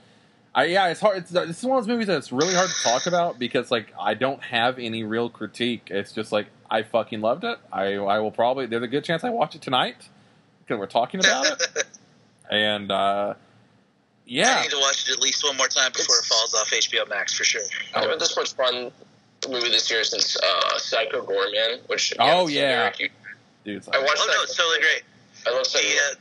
I, 0.55 0.67
yeah, 0.67 0.89
it's 0.89 1.01
hard. 1.01 1.19
It's, 1.19 1.31
this 1.31 1.59
is 1.59 1.65
one 1.65 1.79
of 1.79 1.85
those 1.85 1.93
movies 1.93 2.07
that's 2.07 2.31
really 2.31 2.55
hard 2.55 2.71
to 2.71 2.83
talk 2.83 3.07
about 3.07 3.39
because, 3.39 3.71
like, 3.71 3.93
I 4.01 4.15
don't 4.15 4.43
have 4.43 4.79
any 4.79 5.03
real 5.03 5.29
critique. 5.29 5.89
It's 5.91 6.13
just 6.13 6.31
like 6.31 6.47
I 6.71 6.83
fucking 6.83 7.21
loved 7.21 7.45
it. 7.45 7.59
I, 7.73 7.95
I 7.95 8.21
will 8.21 8.31
probably. 8.31 8.67
There's 8.67 8.83
a 8.83 8.89
good 8.89 9.05
chance 9.05 9.25
I 9.25 9.31
watch 9.31 9.55
it 9.55 9.63
tonight 9.63 10.09
because 10.61 10.79
we're 10.79 10.87
talking 10.87 11.21
about 11.21 11.47
it. 11.47 11.85
And 12.51 12.93
uh, 12.93 13.35
yeah, 14.27 14.59
I 14.59 14.63
need 14.63 14.71
to 14.71 14.79
watch 14.79 15.09
it 15.09 15.15
at 15.15 15.21
least 15.21 15.43
one 15.45 15.57
more 15.57 15.67
time 15.67 15.91
before 15.93 16.17
it 16.17 16.25
falls 16.27 16.55
off 16.55 16.71
HBO 16.71 17.09
Max 17.09 17.33
for 17.33 17.43
sure. 17.43 17.63
I 17.95 18.03
haven't 18.03 18.19
this 18.19 18.37
much 18.37 18.53
fun 18.53 18.93
movie 19.49 19.69
this 19.71 19.91
year 19.91 20.05
since 20.05 20.37
uh, 20.37 20.79
Psycho 20.79 21.25
Goreman, 21.25 21.87
which 21.89 22.13
if 22.13 22.19
Oh, 22.21 22.27
haven't 22.27 22.49
seen 22.49 22.57
yeah. 22.57 22.91
Dude, 23.65 23.83
I 23.93 23.97
like, 23.99 24.07
watched 24.07 24.21
Oh 24.23 24.27
that. 24.27 24.35
no, 24.37 24.43
it's 24.43 24.57
totally 24.57 24.81
great. 24.81 25.03
I 25.47 25.51
love 25.57 25.67
The 25.73 25.79
uh, 25.79 26.15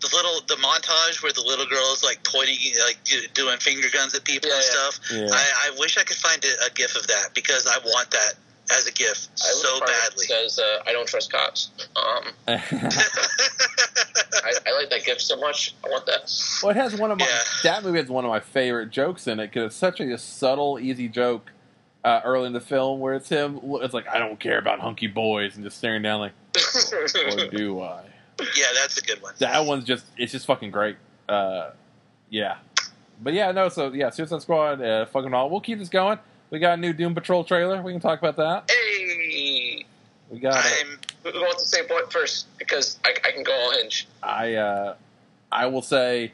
the 0.00 0.08
little 0.14 0.40
the 0.46 0.54
montage 0.62 1.22
where 1.22 1.32
the 1.32 1.42
little 1.42 1.66
girl 1.66 1.92
is 1.92 2.02
like 2.04 2.22
pointing 2.24 2.56
like 2.86 3.02
do- 3.04 3.26
doing 3.34 3.58
finger 3.58 3.88
guns 3.92 4.14
at 4.14 4.22
people 4.24 4.48
Yeah, 4.48 4.54
and 4.56 4.64
yeah. 4.64 4.90
stuff. 4.90 5.00
Yeah. 5.12 5.26
I, 5.32 5.70
I 5.74 5.78
wish 5.80 5.98
I 5.98 6.04
could 6.04 6.16
find 6.18 6.42
a, 6.44 6.66
a 6.66 6.70
gif 6.74 6.94
of 6.96 7.06
that 7.08 7.30
because 7.34 7.66
I 7.66 7.78
want 7.84 8.10
that 8.12 8.34
as 8.70 8.86
a 8.86 8.92
gif 8.92 9.26
I 9.34 9.36
so 9.36 9.72
the 9.74 9.78
part 9.78 9.90
that 9.90 10.08
badly. 10.10 10.26
Says 10.26 10.58
uh, 10.60 10.82
I 10.86 10.92
don't 10.92 11.08
trust 11.08 11.32
cops. 11.32 11.70
Um, 11.96 12.24
I, 12.48 12.54
I 14.66 14.72
like 14.80 14.90
that 14.90 15.02
gif 15.04 15.20
so 15.20 15.36
much. 15.40 15.74
I 15.84 15.88
want 15.88 16.06
that. 16.06 16.30
Well, 16.62 16.70
it 16.70 16.76
has 16.76 16.94
one 16.96 17.10
of 17.10 17.18
my 17.18 17.26
Yeah. 17.26 17.38
that 17.64 17.82
movie 17.84 17.98
has 17.98 18.08
one 18.08 18.24
of 18.24 18.28
my 18.30 18.40
favorite 18.40 18.90
jokes 18.90 19.26
in 19.26 19.40
it 19.40 19.48
because 19.48 19.66
it's 19.72 19.76
such 19.76 20.00
a 20.00 20.16
subtle, 20.18 20.78
easy 20.78 21.08
joke 21.08 21.50
uh, 22.04 22.20
early 22.24 22.46
in 22.46 22.52
the 22.52 22.60
film 22.60 23.00
where 23.00 23.14
it's 23.14 23.28
him. 23.28 23.60
It's 23.64 23.94
like 23.94 24.08
I 24.08 24.18
don't 24.18 24.38
care 24.38 24.58
about 24.58 24.80
hunky 24.80 25.06
boys 25.08 25.56
and 25.56 25.64
just 25.64 25.78
staring 25.78 26.02
down 26.02 26.20
like, 26.20 26.32
or 26.92 27.48
do 27.56 27.80
I? 27.80 28.02
yeah, 28.56 28.66
that's 28.80 28.98
a 28.98 29.02
good 29.02 29.20
one. 29.22 29.34
That 29.38 29.64
one's 29.66 29.84
just 29.84 30.06
it's 30.16 30.32
just 30.32 30.46
fucking 30.46 30.70
great. 30.70 30.96
Uh, 31.28 31.70
yeah, 32.30 32.56
but 33.22 33.32
yeah, 33.34 33.50
no. 33.52 33.68
So 33.68 33.92
yeah, 33.92 34.10
Suicide 34.10 34.42
Squad, 34.42 34.80
uh, 34.80 35.06
fucking 35.06 35.34
all. 35.34 35.50
We'll 35.50 35.60
keep 35.60 35.78
this 35.78 35.88
going. 35.88 36.18
we 36.50 36.58
got 36.58 36.74
a 36.74 36.80
new 36.80 36.92
Doom 36.92 37.14
Patrol 37.14 37.44
trailer. 37.44 37.82
We 37.82 37.92
can 37.92 38.00
talk 38.00 38.18
about 38.18 38.36
that. 38.36 38.70
Hey, 38.70 39.84
We 40.30 40.38
got. 40.38 40.64
it. 40.64 40.86
I'm 40.86 41.32
who 41.32 41.40
wants 41.40 41.62
to 41.64 41.68
say 41.68 41.82
what 41.88 42.12
first? 42.12 42.46
Because 42.58 42.98
I, 43.04 43.10
I 43.26 43.32
can 43.32 43.42
go 43.42 43.52
all 43.52 43.72
hinge. 43.72 44.06
I 44.22 44.54
uh, 44.54 44.94
I 45.50 45.66
will 45.66 45.82
say 45.82 46.32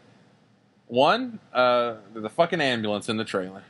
one. 0.88 1.38
Uh, 1.52 1.94
there's 2.12 2.24
a 2.24 2.28
fucking 2.28 2.60
ambulance 2.60 3.08
in 3.08 3.16
the 3.16 3.24
trailer. 3.24 3.62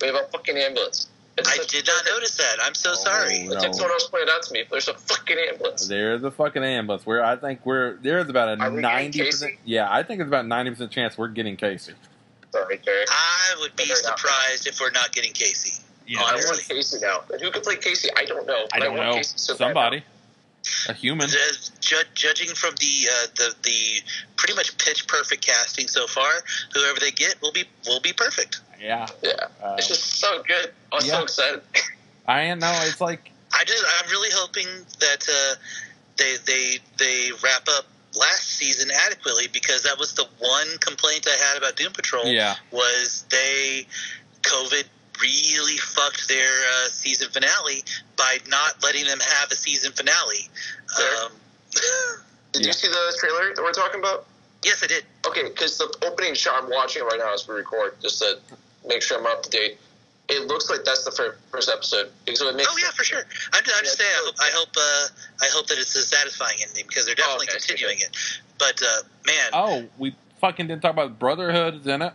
We 0.00 0.06
have 0.08 0.16
a 0.16 0.28
fucking 0.30 0.56
ambulance. 0.56 1.08
It's 1.38 1.48
I 1.48 1.62
a- 1.62 1.66
did 1.66 1.86
not 1.86 2.04
notice 2.06 2.36
that. 2.36 2.56
I'm 2.62 2.74
so 2.74 2.90
Oh, 2.90 2.94
sorry. 2.94 3.44
no. 3.44 3.56
I 3.56 3.60
think 3.60 3.74
someone 3.74 3.92
else 3.92 4.08
pointed 4.08 4.28
out 4.30 4.42
to 4.44 4.52
me. 4.52 4.64
There's 4.70 4.88
a 4.88 4.94
fucking 4.94 5.36
ambulance. 5.50 5.86
There's 5.86 6.22
a 6.24 6.30
fucking 6.30 6.64
ambulance. 6.64 7.06
Where 7.06 7.24
I 7.24 7.36
think 7.36 7.64
we're 7.64 7.94
there's 7.96 8.28
about 8.28 8.48
a 8.48 8.62
Are 8.62 8.70
we 8.70 8.80
getting 8.80 8.82
ninety 8.82 9.24
percent. 9.24 9.54
Yeah, 9.64 9.88
I 9.90 10.02
think 10.02 10.20
it's 10.20 10.28
about 10.28 10.46
ninety 10.46 10.70
percent 10.72 10.90
chance 10.90 11.16
we're 11.16 11.28
getting 11.28 11.56
Casey. 11.56 11.92
Sorry, 12.52 12.78
Derek. 12.78 13.08
I 13.10 13.54
would 13.60 13.76
be 13.76 13.82
Figure 13.84 13.96
surprised 13.96 14.66
if 14.66 14.80
we're 14.80 14.90
not 14.90 15.12
getting 15.12 15.32
Casey. 15.32 15.82
Yeah, 16.06 16.20
I 16.22 16.30
honestly. 16.32 16.50
want 16.50 16.68
Casey 16.68 16.98
now. 17.00 17.22
And 17.30 17.40
who 17.42 17.50
could 17.50 17.62
play 17.62 17.76
Casey? 17.76 18.08
I 18.16 18.24
don't 18.24 18.46
know. 18.46 18.66
I 18.72 18.78
don't 18.78 18.96
want 18.96 19.08
know. 19.10 19.14
Casey 19.16 19.34
so 19.36 19.54
Somebody, 19.54 20.02
a 20.88 20.94
human. 20.94 21.28
The- 21.28 21.70
ju- 21.80 21.96
judging 22.14 22.48
from 22.54 22.74
the 22.80 23.08
uh, 23.12 23.26
the 23.36 23.54
the 23.62 24.00
pretty 24.36 24.54
much 24.54 24.76
pitch 24.78 25.06
perfect 25.06 25.46
casting 25.46 25.86
so 25.88 26.06
far, 26.06 26.30
whoever 26.74 26.98
they 27.00 27.10
get 27.10 27.36
will 27.42 27.52
be 27.52 27.64
will 27.86 28.00
be 28.00 28.12
perfect. 28.14 28.60
Yeah, 28.80 29.06
now. 29.06 29.06
Yeah, 29.22 29.32
Uh, 29.62 29.74
it's 29.78 29.88
just 29.88 30.04
so 30.20 30.42
good. 30.42 30.72
I'm 30.92 31.04
yeah. 31.04 31.12
so 31.14 31.22
excited. 31.22 31.62
I 32.28 32.54
know. 32.54 32.72
It's 32.84 33.00
like 33.00 33.30
I 33.52 33.64
just 33.64 33.84
I'm 34.02 34.10
really 34.10 34.28
hoping 34.32 34.66
that 35.00 35.26
uh, 35.28 35.54
they 36.16 36.36
they 36.46 36.78
they 36.98 37.30
wrap 37.42 37.66
up 37.68 37.86
last 38.14 38.48
season 38.58 38.90
adequately 39.06 39.46
because 39.52 39.82
that 39.84 39.98
was 39.98 40.14
the 40.14 40.26
one 40.38 40.68
complaint 40.80 41.26
I 41.28 41.36
had 41.48 41.58
about 41.58 41.76
Doom 41.76 41.92
Patrol. 41.92 42.26
yeah, 42.26 42.56
was 42.70 43.24
they 43.30 43.86
COVID 44.42 44.84
really 45.22 45.76
fucked 45.78 46.28
their 46.28 46.48
uh, 46.48 46.88
season 46.88 47.28
finale 47.30 47.82
by 48.16 48.38
not 48.48 48.82
letting 48.82 49.04
them 49.06 49.18
have 49.40 49.50
a 49.50 49.56
season 49.56 49.92
finale. 49.92 50.48
Sure. 50.96 51.24
Um, 51.26 51.32
Did 52.52 52.62
Yeah. 52.62 52.66
you 52.68 52.72
see 52.72 52.88
the 52.88 53.16
trailer 53.18 53.54
that 53.54 53.62
we're 53.62 53.72
talking 53.72 54.00
about? 54.00 54.26
yes, 54.64 54.82
I 54.82 54.86
did. 54.86 55.04
Okay, 55.26 55.42
because 55.44 55.78
the 55.78 55.94
opening 56.06 56.34
shot 56.34 56.62
I'm 56.64 56.70
watching 56.70 57.02
right 57.04 57.18
now 57.18 57.32
as 57.34 57.46
we 57.46 57.54
record, 57.54 57.94
just 58.02 58.18
to 58.20 58.38
make 58.88 59.02
sure 59.02 59.18
I'm 59.18 59.26
up 59.26 59.42
to 59.44 59.50
date. 59.50 59.78
It 60.30 60.46
looks 60.46 60.68
like 60.68 60.84
that's 60.84 61.04
the 61.04 61.10
fir- 61.10 61.36
first 61.50 61.70
episode 61.70 62.10
because 62.26 62.40
it 62.42 62.54
makes 62.56 62.68
Oh 62.70 62.76
yeah, 62.76 62.90
for 62.90 63.04
sure. 63.04 63.20
I'm, 63.52 63.58
I'm 63.58 63.84
just 63.84 63.98
Yeah, 63.98 64.04
saying. 64.06 64.10
I 64.12 64.24
hope 64.26 64.34
I 64.40 64.50
hope, 64.52 64.68
uh, 64.76 65.44
I 65.44 65.48
hope 65.54 65.66
that 65.68 65.78
it's 65.78 65.94
a 65.96 66.02
satisfying 66.02 66.58
ending 66.66 66.84
because 66.86 67.06
they're 67.06 67.14
definitely 67.14 67.46
Oh, 67.50 67.54
okay, 67.56 67.66
continuing 67.66 67.96
it. 68.00 68.16
But 68.58 68.80
uh, 68.82 69.02
man, 69.26 69.50
Oh, 69.54 69.88
we 69.96 70.14
fucking 70.40 70.66
didn't 70.66 70.82
talk 70.82 70.92
about 70.92 71.18
Brotherhood 71.18 71.76
is 71.80 71.86
in 71.86 72.02
it. 72.02 72.12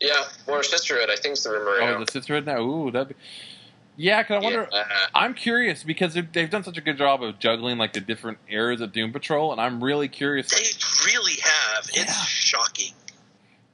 yeah, 0.00 0.24
or 0.48 0.62
sisterhood. 0.62 1.08
I 1.10 1.16
think 1.16 1.32
it's 1.34 1.44
the 1.44 1.50
rumor. 1.50 1.70
Oh, 1.76 1.80
Right 1.80 1.98
now. 1.98 2.04
the 2.04 2.10
Sisterhood 2.10 2.46
now. 2.46 2.60
Ooh, 2.60 2.90
that. 2.90 3.08
Be... 3.08 3.14
Yeah, 3.96 4.22
cause 4.24 4.42
I 4.42 4.44
wonder. 4.44 4.68
Yeah. 4.72 4.84
I'm 5.14 5.32
curious 5.34 5.82
because 5.84 6.14
they've, 6.14 6.30
they've 6.32 6.50
done 6.50 6.64
such 6.64 6.76
a 6.76 6.82
good 6.82 6.98
job 6.98 7.22
of 7.22 7.38
juggling 7.38 7.78
like 7.78 7.92
the 7.94 8.00
different 8.00 8.38
eras 8.48 8.80
of 8.82 8.92
Doom 8.92 9.12
Patrol, 9.12 9.52
and 9.52 9.60
I'm 9.60 9.82
really 9.82 10.08
curious 10.08 10.50
they 10.50 10.66
really 11.06 11.34
have. 11.42 11.88
Yeah. 11.94 12.02
It's 12.02 12.26
shocking. 12.26 12.92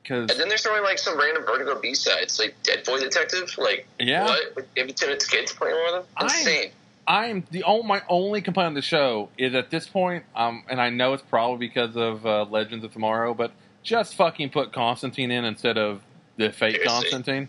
Because 0.03 0.31
And 0.31 0.39
then 0.41 0.49
there's 0.49 0.63
throwing 0.63 0.83
like 0.83 0.99
some 0.99 1.19
random 1.19 1.45
Vertigo 1.45 1.79
B 1.81 1.95
sides, 1.95 2.39
like 2.39 2.55
Dead 2.63 2.85
Boy 2.85 2.99
Detective. 2.99 3.55
Like 3.59 3.87
Yeah. 3.99 4.25
what? 4.25 4.57
With 4.57 4.75
David 4.75 4.97
Tennant's 4.97 5.27
kids 5.27 5.53
playing 5.53 5.77
with 5.77 5.93
them. 5.95 6.05
I'm- 6.17 6.27
Insane. 6.27 6.71
I'm 7.05 7.45
the 7.51 7.65
only 7.65 7.87
my 7.87 8.03
only 8.09 8.43
complaint 8.43 8.67
on 8.69 8.75
the 8.75 8.83
show 8.83 9.29
is 9.37 9.55
at 9.57 9.71
this 9.71 9.89
point, 9.89 10.25
um, 10.37 10.63
and 10.69 10.81
I 10.81 10.91
know 10.91 11.15
it's 11.15 11.23
probably 11.23 11.67
because 11.67 11.97
of 11.97 12.25
uh, 12.25 12.45
Legends 12.45 12.85
of 12.85 12.93
Tomorrow, 12.93 13.35
but 13.35 13.51
just 13.83 14.15
fucking 14.15 14.51
put 14.51 14.73
Constantine 14.73 15.33
in 15.33 15.45
instead 15.45 15.77
of 15.79 16.01
the 16.37 16.51
fake 16.53 16.77
Seriously. 16.77 16.87
Constantine. 16.87 17.49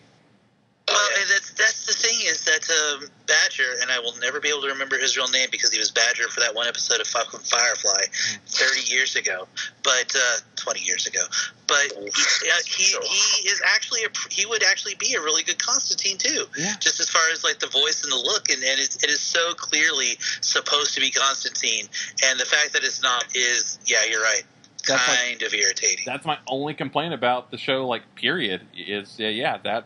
Well, 0.85 1.09
that's 1.29 1.53
that's 1.53 1.85
the 1.85 1.93
thing 1.93 2.19
is 2.27 2.43
that 2.43 2.67
um, 2.69 3.07
Badger, 3.25 3.63
and 3.81 3.89
I 3.89 3.99
will 3.99 4.15
never 4.19 4.41
be 4.41 4.49
able 4.49 4.61
to 4.63 4.67
remember 4.67 4.97
his 4.97 5.15
real 5.15 5.29
name 5.29 5.47
because 5.49 5.71
he 5.71 5.79
was 5.79 5.91
Badger 5.91 6.27
for 6.27 6.41
that 6.41 6.55
one 6.55 6.67
episode 6.67 6.99
of 6.99 7.07
fucking 7.07 7.39
Firefly, 7.39 8.03
thirty 8.47 8.81
years 8.93 9.15
ago, 9.15 9.47
but 9.81 10.13
uh, 10.13 10.37
twenty 10.57 10.81
years 10.81 11.07
ago. 11.07 11.21
But 11.67 11.93
he, 11.95 12.49
uh, 12.49 12.55
he 12.67 12.83
he 12.83 13.47
is 13.47 13.61
actually 13.65 14.01
a 14.03 14.09
he 14.29 14.45
would 14.45 14.61
actually 14.61 14.95
be 14.95 15.13
a 15.13 15.21
really 15.21 15.43
good 15.43 15.57
Constantine 15.57 16.17
too. 16.17 16.45
Yeah. 16.57 16.75
Just 16.81 16.99
as 16.99 17.09
far 17.09 17.23
as 17.31 17.45
like 17.45 17.59
the 17.59 17.67
voice 17.67 18.03
and 18.03 18.11
the 18.11 18.17
look, 18.17 18.49
and, 18.49 18.61
and 18.61 18.77
it's, 18.79 19.01
it 19.01 19.09
is 19.09 19.21
so 19.21 19.53
clearly 19.53 20.17
supposed 20.41 20.95
to 20.95 20.99
be 20.99 21.11
Constantine, 21.11 21.87
and 22.25 22.37
the 22.37 22.45
fact 22.45 22.73
that 22.73 22.83
it's 22.83 23.01
not 23.01 23.23
is 23.33 23.79
yeah, 23.85 24.03
you're 24.09 24.21
right, 24.21 24.43
That's 24.85 25.07
like- 25.07 25.17
kind 25.17 25.43
of 25.43 25.53
irritating. 25.53 26.03
That's 26.05 26.25
my 26.25 26.39
only 26.45 26.73
complaint 26.73 27.13
about 27.13 27.51
the 27.51 27.57
show. 27.57 27.87
Like, 27.87 28.15
period, 28.15 28.67
is 28.75 29.17
uh, 29.17 29.23
yeah 29.23 29.57
that 29.63 29.85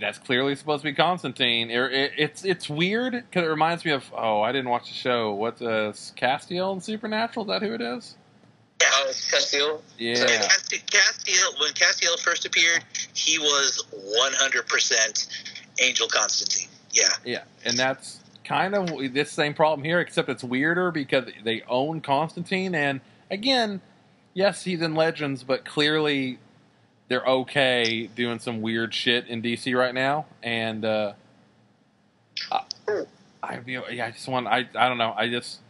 that's 0.00 0.18
clearly 0.18 0.54
supposed 0.54 0.82
to 0.82 0.90
be 0.90 0.94
Constantine. 0.94 1.70
It, 1.70 1.92
it, 1.92 2.12
it's 2.16 2.44
it's 2.44 2.68
weird 2.68 3.12
because 3.12 3.44
it 3.44 3.50
reminds 3.50 3.84
me 3.84 3.92
of 3.92 4.04
oh 4.16 4.42
I 4.42 4.52
didn't 4.52 4.70
watch 4.70 4.88
the 4.88 4.94
show. 4.94 5.32
What's 5.32 5.62
uh, 5.62 5.92
Castiel 6.16 6.72
and 6.72 6.82
Supernatural? 6.82 7.44
Is 7.44 7.48
that 7.48 7.66
who 7.66 7.74
it 7.74 7.80
is? 7.80 8.16
yeah. 8.80 8.88
Uh, 8.88 9.06
Castiel. 9.08 9.80
Yeah. 9.98 10.20
And 10.20 10.28
Casti- 10.28 10.82
Castiel, 10.86 11.60
when 11.60 11.72
Castiel 11.72 12.18
first 12.20 12.44
appeared, 12.44 12.84
he 13.14 13.38
was 13.38 13.84
100% 13.92 15.28
Angel 15.80 16.08
Constantine. 16.08 16.68
Yeah. 16.92 17.08
Yeah, 17.24 17.42
and 17.64 17.76
that's 17.76 18.20
kind 18.44 18.74
of 18.74 18.88
this 19.12 19.32
same 19.32 19.54
problem 19.54 19.84
here, 19.84 20.00
except 20.00 20.28
it's 20.28 20.44
weirder 20.44 20.90
because 20.90 21.28
they 21.42 21.62
own 21.62 22.00
Constantine, 22.00 22.74
and 22.74 23.00
again, 23.30 23.80
yes, 24.32 24.62
he's 24.64 24.82
in 24.82 24.94
Legends, 24.94 25.42
but 25.42 25.64
clearly 25.64 26.38
they're 27.14 27.24
okay 27.26 28.08
doing 28.16 28.40
some 28.40 28.60
weird 28.60 28.92
shit 28.92 29.28
in 29.28 29.40
DC 29.40 29.76
right 29.78 29.94
now, 29.94 30.26
and 30.42 30.84
uh, 30.84 31.12
I, 32.50 32.62
I, 33.40 33.60
yeah, 33.66 34.06
I 34.06 34.10
just 34.10 34.26
want, 34.26 34.48
I, 34.48 34.68
I 34.74 34.88
don't 34.88 34.98
know, 34.98 35.14
I 35.16 35.28
just, 35.28 35.60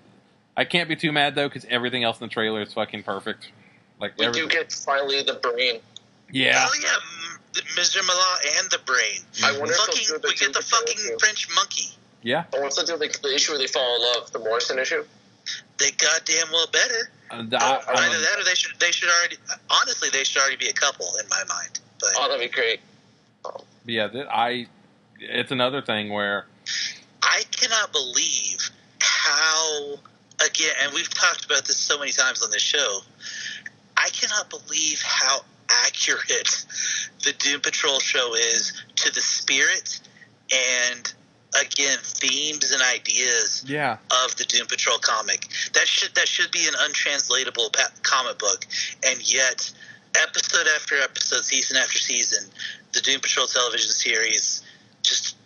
I 0.56 0.64
can't 0.64 0.88
be 0.88 0.96
too 0.96 1.12
mad 1.12 1.34
though 1.34 1.48
because 1.48 1.66
everything 1.66 2.02
else 2.02 2.18
in 2.20 2.26
the 2.28 2.32
trailer 2.32 2.62
is 2.62 2.72
fucking 2.72 3.02
perfect. 3.02 3.50
Like, 4.00 4.16
We 4.18 4.24
every- 4.24 4.40
do 4.40 4.48
get 4.48 4.72
finally 4.72 5.22
the 5.22 5.34
brain. 5.34 5.80
yeah, 6.32 6.66
Oh, 6.66 6.72
yeah. 6.82 6.88
M- 7.56 7.62
Mr. 7.76 8.04
Mallah 8.06 8.38
and 8.58 8.70
the 8.70 8.78
brain. 8.86 9.20
I 9.44 9.52
wonder 9.58 9.74
if 9.74 9.78
Fucking, 9.80 10.02
they'll 10.08 10.18
do 10.18 10.22
the 10.22 10.28
we 10.28 10.34
get 10.34 10.52
the 10.54 10.62
fucking 10.62 10.96
too. 10.96 11.16
French 11.20 11.46
monkey. 11.54 11.90
yeah. 12.22 12.44
I 12.54 12.58
want 12.60 12.72
to 12.72 12.86
do 12.86 12.96
like 12.96 13.20
the 13.20 13.32
issue 13.34 13.52
where 13.52 13.58
they 13.58 13.66
fall 13.68 13.96
in 13.96 14.02
love, 14.02 14.32
the 14.32 14.38
Morrison 14.40 14.78
issue. 14.78 15.04
They 15.78 15.90
goddamn 15.92 16.48
well 16.52 16.66
better. 16.72 17.10
Uh, 17.30 17.34
and 17.36 17.54
I- 17.54 17.76
Either 17.76 17.90
I'm- 17.94 18.22
that 18.22 18.38
or 18.38 18.44
they 18.44 18.54
should 18.54 18.78
they 18.78 18.92
should 18.92 19.08
already 19.08 19.36
honestly 19.70 20.08
they 20.10 20.24
should 20.24 20.40
already 20.40 20.56
be 20.56 20.68
a 20.68 20.72
couple 20.72 21.06
in 21.16 21.28
my 21.28 21.42
mind. 21.48 21.80
But 22.00 22.10
Oh, 22.16 22.28
that'd 22.28 22.40
be 22.48 22.54
great. 22.54 22.80
yeah, 23.86 24.08
th- 24.08 24.26
I, 24.30 24.66
it's 25.18 25.50
another 25.52 25.80
thing 25.82 26.10
where, 26.12 26.46
I 27.22 27.42
cannot 27.50 27.92
believe 27.92 28.70
how 29.00 29.94
again, 30.44 30.74
and 30.82 30.92
we've 30.94 31.12
talked 31.12 31.44
about 31.44 31.64
this 31.64 31.76
so 31.78 31.98
many 31.98 32.12
times 32.12 32.42
on 32.42 32.50
this 32.50 32.62
show. 32.62 33.00
I 33.96 34.08
cannot 34.10 34.50
believe 34.50 35.00
how 35.02 35.40
accurate 35.86 36.64
the 37.24 37.32
Doom 37.38 37.60
Patrol 37.60 37.98
show 38.00 38.34
is 38.34 38.72
to 38.96 39.10
the 39.12 39.20
spirit 39.22 40.00
and 40.52 41.12
again 41.60 41.98
themes 42.02 42.72
and 42.72 42.82
ideas 42.82 43.64
yeah, 43.66 43.98
of 44.24 44.36
the 44.36 44.44
Doom 44.44 44.66
Patrol 44.66 44.98
comic. 44.98 45.48
That 45.72 45.86
should 45.86 46.14
that 46.14 46.28
should 46.28 46.50
be 46.50 46.66
an 46.66 46.74
untranslatable 46.78 47.70
pa- 47.70 47.92
comic 48.02 48.38
book, 48.38 48.66
and 49.06 49.20
yet 49.32 49.72
episode 50.14 50.66
after 50.74 50.96
episode, 50.96 51.44
season 51.44 51.76
after 51.76 51.98
season, 51.98 52.48
the 52.92 53.00
Doom 53.00 53.20
Patrol 53.20 53.46
television 53.46 53.90
series 53.90 54.62
just 55.02 55.36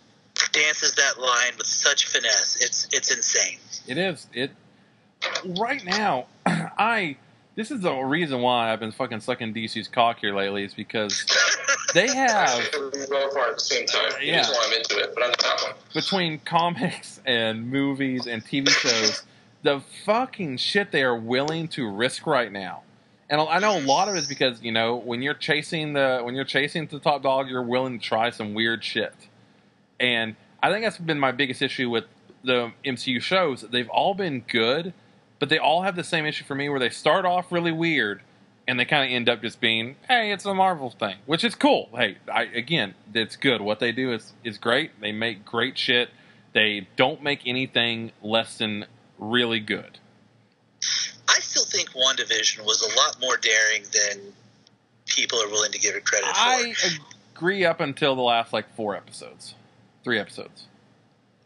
dances 0.51 0.95
that 0.95 1.19
line 1.19 1.53
with 1.57 1.67
such 1.67 2.07
finesse. 2.07 2.57
It's 2.61 2.87
it's 2.91 3.11
insane. 3.11 3.57
It 3.87 3.97
is. 3.97 4.27
It 4.33 4.51
right 5.57 5.83
now. 5.83 6.27
I 6.45 7.17
this 7.59 7.71
is 7.71 7.81
the 7.81 7.93
reason 7.93 8.41
why 8.41 8.71
I've 8.71 8.79
been 8.79 8.93
fucking 8.93 9.19
sucking 9.19 9.53
DC's 9.53 9.89
cock 9.89 10.19
here 10.21 10.33
lately 10.33 10.63
is 10.63 10.73
because 10.73 11.25
they 11.93 12.07
have 12.07 12.29
Actually, 12.29 13.01
we 13.01 13.05
go 13.05 13.29
for 13.31 13.39
at 13.49 13.55
the 13.55 13.59
same 13.59 13.85
time. 13.85 14.13
Yeah. 14.21 14.43
want 14.43 14.71
I'm 14.71 14.77
into 14.77 14.97
it, 14.97 15.13
but 15.13 15.25
I'm 15.25 15.31
not 15.41 15.63
one. 15.63 15.73
between 15.93 16.39
comics 16.39 17.19
and 17.25 17.69
movies 17.69 18.27
and 18.27 18.45
TV 18.45 18.69
shows, 18.69 19.23
the 19.61 19.81
fucking 20.05 20.55
shit 20.55 20.93
they 20.93 21.03
are 21.03 21.17
willing 21.17 21.67
to 21.69 21.85
risk 21.91 22.25
right 22.25 22.49
now. 22.49 22.83
And 23.29 23.41
I 23.41 23.59
know 23.59 23.77
a 23.77 23.83
lot 23.83 24.07
of 24.07 24.15
it 24.15 24.19
is 24.19 24.27
because 24.27 24.61
you 24.61 24.71
know 24.71 24.95
when 24.95 25.21
you're 25.21 25.33
chasing 25.33 25.91
the 25.91 26.21
when 26.23 26.35
you're 26.35 26.45
chasing 26.45 26.87
the 26.87 26.99
top 26.99 27.23
dog, 27.23 27.49
you're 27.49 27.61
willing 27.61 27.99
to 27.99 28.05
try 28.05 28.29
some 28.29 28.53
weird 28.53 28.85
shit. 28.85 29.13
And 29.99 30.37
I 30.63 30.71
think 30.71 30.85
that's 30.85 30.97
been 30.97 31.19
my 31.19 31.33
biggest 31.33 31.61
issue 31.61 31.89
with 31.89 32.05
the 32.41 32.71
MCU 32.85 33.21
shows. 33.21 33.63
They've 33.63 33.89
all 33.89 34.13
been 34.13 34.45
good, 34.47 34.93
but 35.39 35.49
they 35.49 35.57
all 35.57 35.83
have 35.83 35.95
the 35.95 36.03
same 36.03 36.25
issue 36.25 36.43
for 36.43 36.55
me 36.55 36.69
where 36.69 36.79
they 36.79 36.89
start 36.89 37.25
off 37.25 37.51
really 37.51 37.71
weird 37.71 38.21
and 38.67 38.79
they 38.79 38.85
kind 38.85 39.03
of 39.03 39.15
end 39.15 39.27
up 39.27 39.41
just 39.41 39.59
being, 39.59 39.95
hey, 40.07 40.31
it's 40.31 40.45
a 40.45 40.53
Marvel 40.53 40.91
thing, 40.91 41.15
which 41.25 41.43
is 41.43 41.55
cool. 41.55 41.89
Hey, 41.95 42.17
I, 42.31 42.43
again, 42.43 42.93
it's 43.13 43.35
good. 43.35 43.61
What 43.61 43.79
they 43.79 43.91
do 43.91 44.13
is 44.13 44.33
is 44.43 44.59
great. 44.59 45.01
They 45.01 45.11
make 45.11 45.43
great 45.43 45.77
shit. 45.77 46.09
They 46.53 46.87
don't 46.95 47.23
make 47.23 47.41
anything 47.47 48.11
less 48.21 48.59
than 48.59 48.85
really 49.17 49.59
good. 49.59 49.97
I 51.27 51.39
still 51.39 51.65
think 51.65 51.89
WandaVision 51.91 52.63
was 52.63 52.81
a 52.81 52.95
lot 52.95 53.19
more 53.19 53.37
daring 53.37 53.83
than 53.91 54.33
people 55.07 55.41
are 55.41 55.49
willing 55.49 55.71
to 55.71 55.79
give 55.79 55.95
it 55.95 56.05
credit 56.05 56.27
for. 56.27 56.33
I 56.35 56.73
agree 57.35 57.65
up 57.65 57.79
until 57.79 58.15
the 58.15 58.21
last 58.21 58.53
like 58.53 58.73
four 58.75 58.95
episodes, 58.95 59.55
three 60.03 60.19
episodes. 60.19 60.67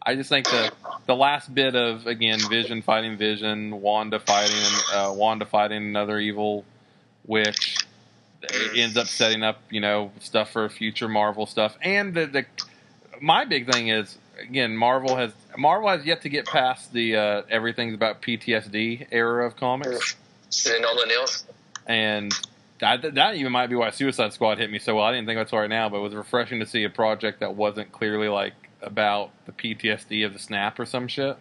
I 0.06 0.14
just 0.14 0.28
think 0.28 0.46
the 0.46 0.72
the 1.06 1.14
last 1.14 1.52
bit 1.54 1.74
of 1.74 2.06
again 2.06 2.38
Vision 2.48 2.82
fighting 2.82 3.16
Vision, 3.16 3.80
Wanda 3.80 4.20
fighting 4.20 4.62
uh, 4.92 5.12
Wanda 5.14 5.46
fighting 5.46 5.78
another 5.78 6.18
evil 6.18 6.64
witch. 7.26 7.76
Ends 8.76 8.96
up 8.98 9.06
setting 9.06 9.42
up 9.42 9.60
you 9.70 9.80
know 9.80 10.12
stuff 10.20 10.50
for 10.50 10.68
future 10.68 11.08
Marvel 11.08 11.46
stuff, 11.46 11.76
and 11.80 12.12
the, 12.12 12.26
the 12.26 12.44
my 13.20 13.46
big 13.46 13.70
thing 13.72 13.88
is 13.88 14.18
again 14.38 14.76
Marvel 14.76 15.16
has 15.16 15.32
Marvel 15.56 15.88
has 15.88 16.04
yet 16.04 16.22
to 16.22 16.28
get 16.28 16.44
past 16.46 16.92
the 16.92 17.16
uh, 17.16 17.42
everything's 17.48 17.94
about 17.94 18.20
PTSD 18.20 19.06
era 19.10 19.46
of 19.46 19.56
comics, 19.56 20.16
Sitting 20.50 20.84
all 20.84 20.96
the 20.96 21.06
nails. 21.06 21.44
and 21.86 22.32
that, 22.80 23.14
that 23.14 23.36
even 23.36 23.52
might 23.52 23.68
be 23.68 23.76
why 23.76 23.90
Suicide 23.90 24.34
Squad 24.34 24.58
hit 24.58 24.70
me 24.70 24.78
so 24.78 24.96
well. 24.96 25.04
I 25.04 25.12
didn't 25.12 25.26
think 25.26 25.38
that's 25.38 25.52
right 25.52 25.70
now, 25.70 25.88
but 25.88 25.98
it 25.98 26.02
was 26.02 26.14
refreshing 26.14 26.60
to 26.60 26.66
see 26.66 26.84
a 26.84 26.90
project 26.90 27.40
that 27.40 27.54
wasn't 27.54 27.92
clearly 27.92 28.28
like 28.28 28.52
about 28.86 29.30
the 29.46 29.52
PTSD 29.52 30.24
of 30.26 30.32
the 30.32 30.38
snap 30.38 30.78
or 30.78 30.86
some 30.86 31.08
shit. 31.08 31.36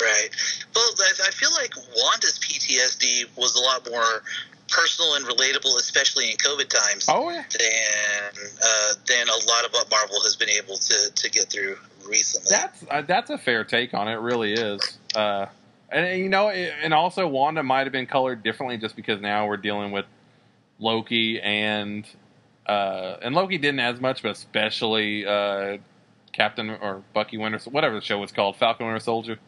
Right. 0.00 0.28
Well, 0.74 0.84
I, 0.98 1.12
I 1.26 1.30
feel 1.30 1.52
like 1.52 1.74
Wanda's 1.76 2.38
PTSD 2.38 3.36
was 3.36 3.54
a 3.56 3.60
lot 3.60 3.88
more 3.90 4.22
personal 4.68 5.14
and 5.14 5.24
relatable, 5.24 5.76
especially 5.76 6.30
in 6.30 6.36
COVID 6.36 6.68
times, 6.68 7.06
Oh 7.08 7.30
yeah, 7.30 7.44
than 7.58 8.44
uh, 8.62 8.92
than 9.06 9.28
a 9.28 9.48
lot 9.48 9.64
of 9.64 9.72
what 9.72 9.90
Marvel 9.90 10.20
has 10.22 10.36
been 10.36 10.50
able 10.50 10.76
to, 10.76 11.10
to 11.14 11.30
get 11.30 11.48
through 11.48 11.76
recently. 12.06 12.48
that's 12.50 12.84
uh, 12.90 13.02
that's 13.02 13.30
a 13.30 13.38
fair 13.38 13.64
take 13.64 13.94
on 13.94 14.08
it. 14.08 14.14
it 14.14 14.20
really 14.20 14.52
is. 14.52 14.98
Uh, 15.14 15.46
and 15.90 16.18
you 16.18 16.28
know, 16.28 16.48
it, 16.48 16.72
and 16.82 16.92
also 16.92 17.26
Wanda 17.26 17.62
might 17.62 17.84
have 17.84 17.92
been 17.92 18.06
colored 18.06 18.42
differently 18.42 18.76
just 18.76 18.96
because 18.96 19.20
now 19.20 19.46
we're 19.46 19.56
dealing 19.56 19.92
with 19.92 20.04
Loki 20.78 21.40
and 21.40 22.06
uh, 22.66 23.16
and 23.22 23.34
Loki 23.34 23.58
didn't 23.58 23.80
as 23.80 24.00
much, 24.00 24.22
but 24.22 24.32
especially 24.32 25.24
uh, 25.24 25.78
Captain 26.36 26.68
or 26.70 27.02
Bucky 27.14 27.38
Winter, 27.38 27.58
whatever 27.70 27.94
the 27.94 28.00
show 28.04 28.18
was 28.18 28.30
called, 28.30 28.56
Falcon 28.56 28.84
Winter 28.86 29.00
Soldier. 29.00 29.38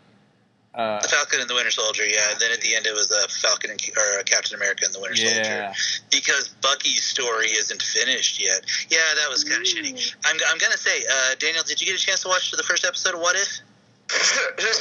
Uh, 0.75 1.01
the 1.03 1.09
Falcon 1.09 1.41
and 1.41 1.51
the 1.51 1.55
Winter 1.55 1.71
Soldier, 1.71 2.07
yeah. 2.07 2.31
And 2.31 2.41
then 2.41 2.53
at 2.53 2.61
the 2.61 2.75
end, 2.77 2.87
it 2.87 2.95
was 2.95 3.11
uh, 3.11 3.27
Falcon 3.29 3.71
and 3.71 3.81
or 3.97 4.21
uh, 4.21 4.23
Captain 4.25 4.55
America 4.57 4.85
and 4.87 4.95
the 4.95 5.01
Winter 5.01 5.17
Soldier. 5.17 5.73
Because 6.11 6.49
Bucky's 6.63 7.03
story 7.05 7.49
isn't 7.49 7.83
finished 7.83 8.41
yet. 8.41 8.61
Yeah, 8.89 8.99
that 9.21 9.29
was 9.29 9.45
kind 9.45 9.61
of 9.61 9.67
shitty. 9.67 10.15
I'm, 10.25 10.37
I'm 10.51 10.59
gonna 10.59 10.77
say, 10.77 11.05
uh, 11.11 11.35
Daniel, 11.39 11.65
did 11.65 11.81
you 11.81 11.87
get 11.89 11.97
a 11.97 12.05
chance 12.05 12.23
to 12.23 12.29
watch 12.29 12.51
the 12.53 12.63
first 12.63 12.85
episode 12.87 13.15
of 13.15 13.21
What 13.21 13.37
If? 13.37 13.61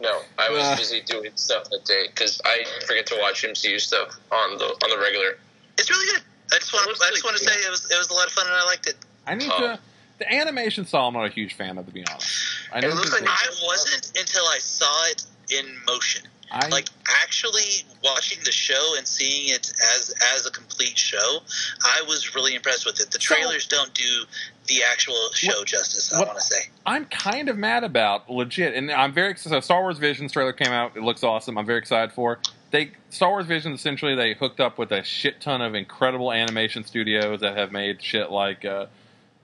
no, 0.00 0.20
I 0.38 0.50
was 0.50 0.62
Uh. 0.62 0.76
busy 0.76 1.00
doing 1.02 1.30
stuff 1.34 1.68
that 1.70 1.84
day 1.84 2.06
because 2.08 2.40
I 2.44 2.64
forget 2.86 3.06
to 3.06 3.16
watch 3.20 3.42
MCU 3.42 3.80
stuff 3.80 4.16
on 4.30 4.58
the 4.58 4.66
on 4.66 4.90
the 4.90 4.98
regular. 4.98 5.38
It's 5.78 5.90
really 5.90 6.06
good. 6.12 6.22
I 6.52 6.58
just 6.58 6.72
want 6.72 6.86
I 7.02 7.10
just 7.10 7.24
want 7.24 7.36
to 7.38 7.42
say 7.44 7.52
it 7.52 7.70
was 7.70 7.84
it 7.90 7.98
was 7.98 8.08
a 8.10 8.14
lot 8.14 8.26
of 8.26 8.32
fun 8.32 8.46
and 8.46 8.54
I 8.54 8.64
liked 8.66 8.86
it. 8.86 8.96
I 9.26 9.34
need 9.34 9.50
Oh. 9.50 9.58
to. 9.58 9.80
The 10.22 10.34
animation 10.34 10.86
style, 10.86 11.08
I'm 11.08 11.14
not 11.14 11.24
a 11.26 11.30
huge 11.30 11.54
fan 11.54 11.78
of, 11.78 11.86
to 11.86 11.92
be 11.92 12.04
honest. 12.08 12.28
I 12.72 12.78
It 12.78 12.94
looks 12.94 13.10
like- 13.12 13.24
I 13.26 13.46
wasn't 13.66 14.06
until 14.16 14.44
I 14.46 14.58
saw 14.60 15.06
it 15.06 15.24
in 15.50 15.66
motion. 15.84 16.22
I, 16.52 16.68
Like 16.68 16.86
actually 17.22 17.84
watching 18.04 18.38
the 18.44 18.52
show 18.52 18.94
and 18.96 19.08
seeing 19.08 19.48
it 19.48 19.72
as 19.96 20.14
as 20.34 20.46
a 20.46 20.50
complete 20.52 20.96
show, 20.96 21.40
I 21.84 22.02
was 22.06 22.36
really 22.36 22.54
impressed 22.54 22.86
with 22.86 23.00
it. 23.00 23.10
The 23.10 23.20
So- 23.20 23.34
trailers 23.34 23.66
don't 23.66 23.92
do 23.94 24.24
the 24.66 24.84
actual 24.84 25.32
show 25.32 25.58
What- 25.58 25.66
justice. 25.66 26.12
I 26.12 26.20
want 26.20 26.36
to 26.38 26.40
say 26.44 26.68
I'm 26.86 27.06
kind 27.06 27.48
of 27.48 27.56
mad 27.58 27.82
about 27.82 28.30
legit, 28.30 28.74
and 28.74 28.92
I'm 28.92 29.12
very 29.12 29.30
excited. 29.32 29.50
So 29.56 29.60
Star 29.60 29.80
Wars 29.80 29.98
Visions 29.98 30.30
trailer 30.30 30.52
came 30.52 30.72
out. 30.72 30.96
It 30.96 31.02
looks 31.02 31.24
awesome. 31.24 31.58
I'm 31.58 31.66
very 31.66 31.78
excited 31.80 32.12
for. 32.12 32.34
it. 32.34 32.48
They 32.70 32.92
Star 33.10 33.30
Wars 33.30 33.46
Visions 33.46 33.80
essentially 33.80 34.14
they 34.14 34.34
hooked 34.34 34.60
up 34.60 34.78
with 34.78 34.92
a 34.92 35.02
shit 35.02 35.40
ton 35.40 35.62
of 35.62 35.74
incredible 35.74 36.30
animation 36.32 36.84
studios 36.84 37.40
that 37.40 37.56
have 37.56 37.72
made 37.72 38.00
shit 38.02 38.30
like 38.30 38.64
uh, 38.64 38.86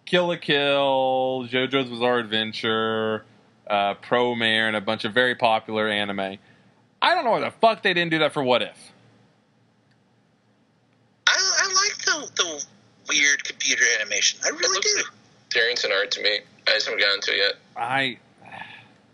Kill 0.08 0.28
la 0.28 0.36
Kill, 0.36 1.46
JoJo's 1.50 1.90
Bizarre 1.90 2.18
Adventure, 2.18 3.24
uh, 3.66 3.94
Promare, 3.96 4.66
and 4.66 4.74
a 4.74 4.80
bunch 4.80 5.04
of 5.04 5.12
very 5.12 5.34
popular 5.34 5.86
anime. 5.86 6.38
I 7.02 7.14
don't 7.14 7.24
know 7.26 7.32
why 7.32 7.40
the 7.40 7.50
fuck 7.50 7.82
they 7.82 7.92
didn't 7.92 8.10
do 8.10 8.20
that 8.20 8.32
for 8.32 8.42
What 8.42 8.62
If. 8.62 8.92
I, 11.26 11.32
I 11.36 11.66
like 11.74 11.98
the 12.04 12.30
the 12.42 12.64
weird 13.10 13.44
computer 13.44 13.84
animation. 14.00 14.40
I 14.44 14.48
It 14.48 14.52
really 14.52 14.74
looks 14.74 14.94
do. 14.94 15.02
like 15.02 15.12
Darrington 15.50 15.92
art 15.92 16.10
to 16.12 16.22
me. 16.22 16.38
I 16.66 16.70
just 16.72 16.86
haven't 16.86 17.00
gotten 17.00 17.16
into 17.16 17.32
it 17.32 17.36
yet. 17.38 17.54
I 17.76 18.18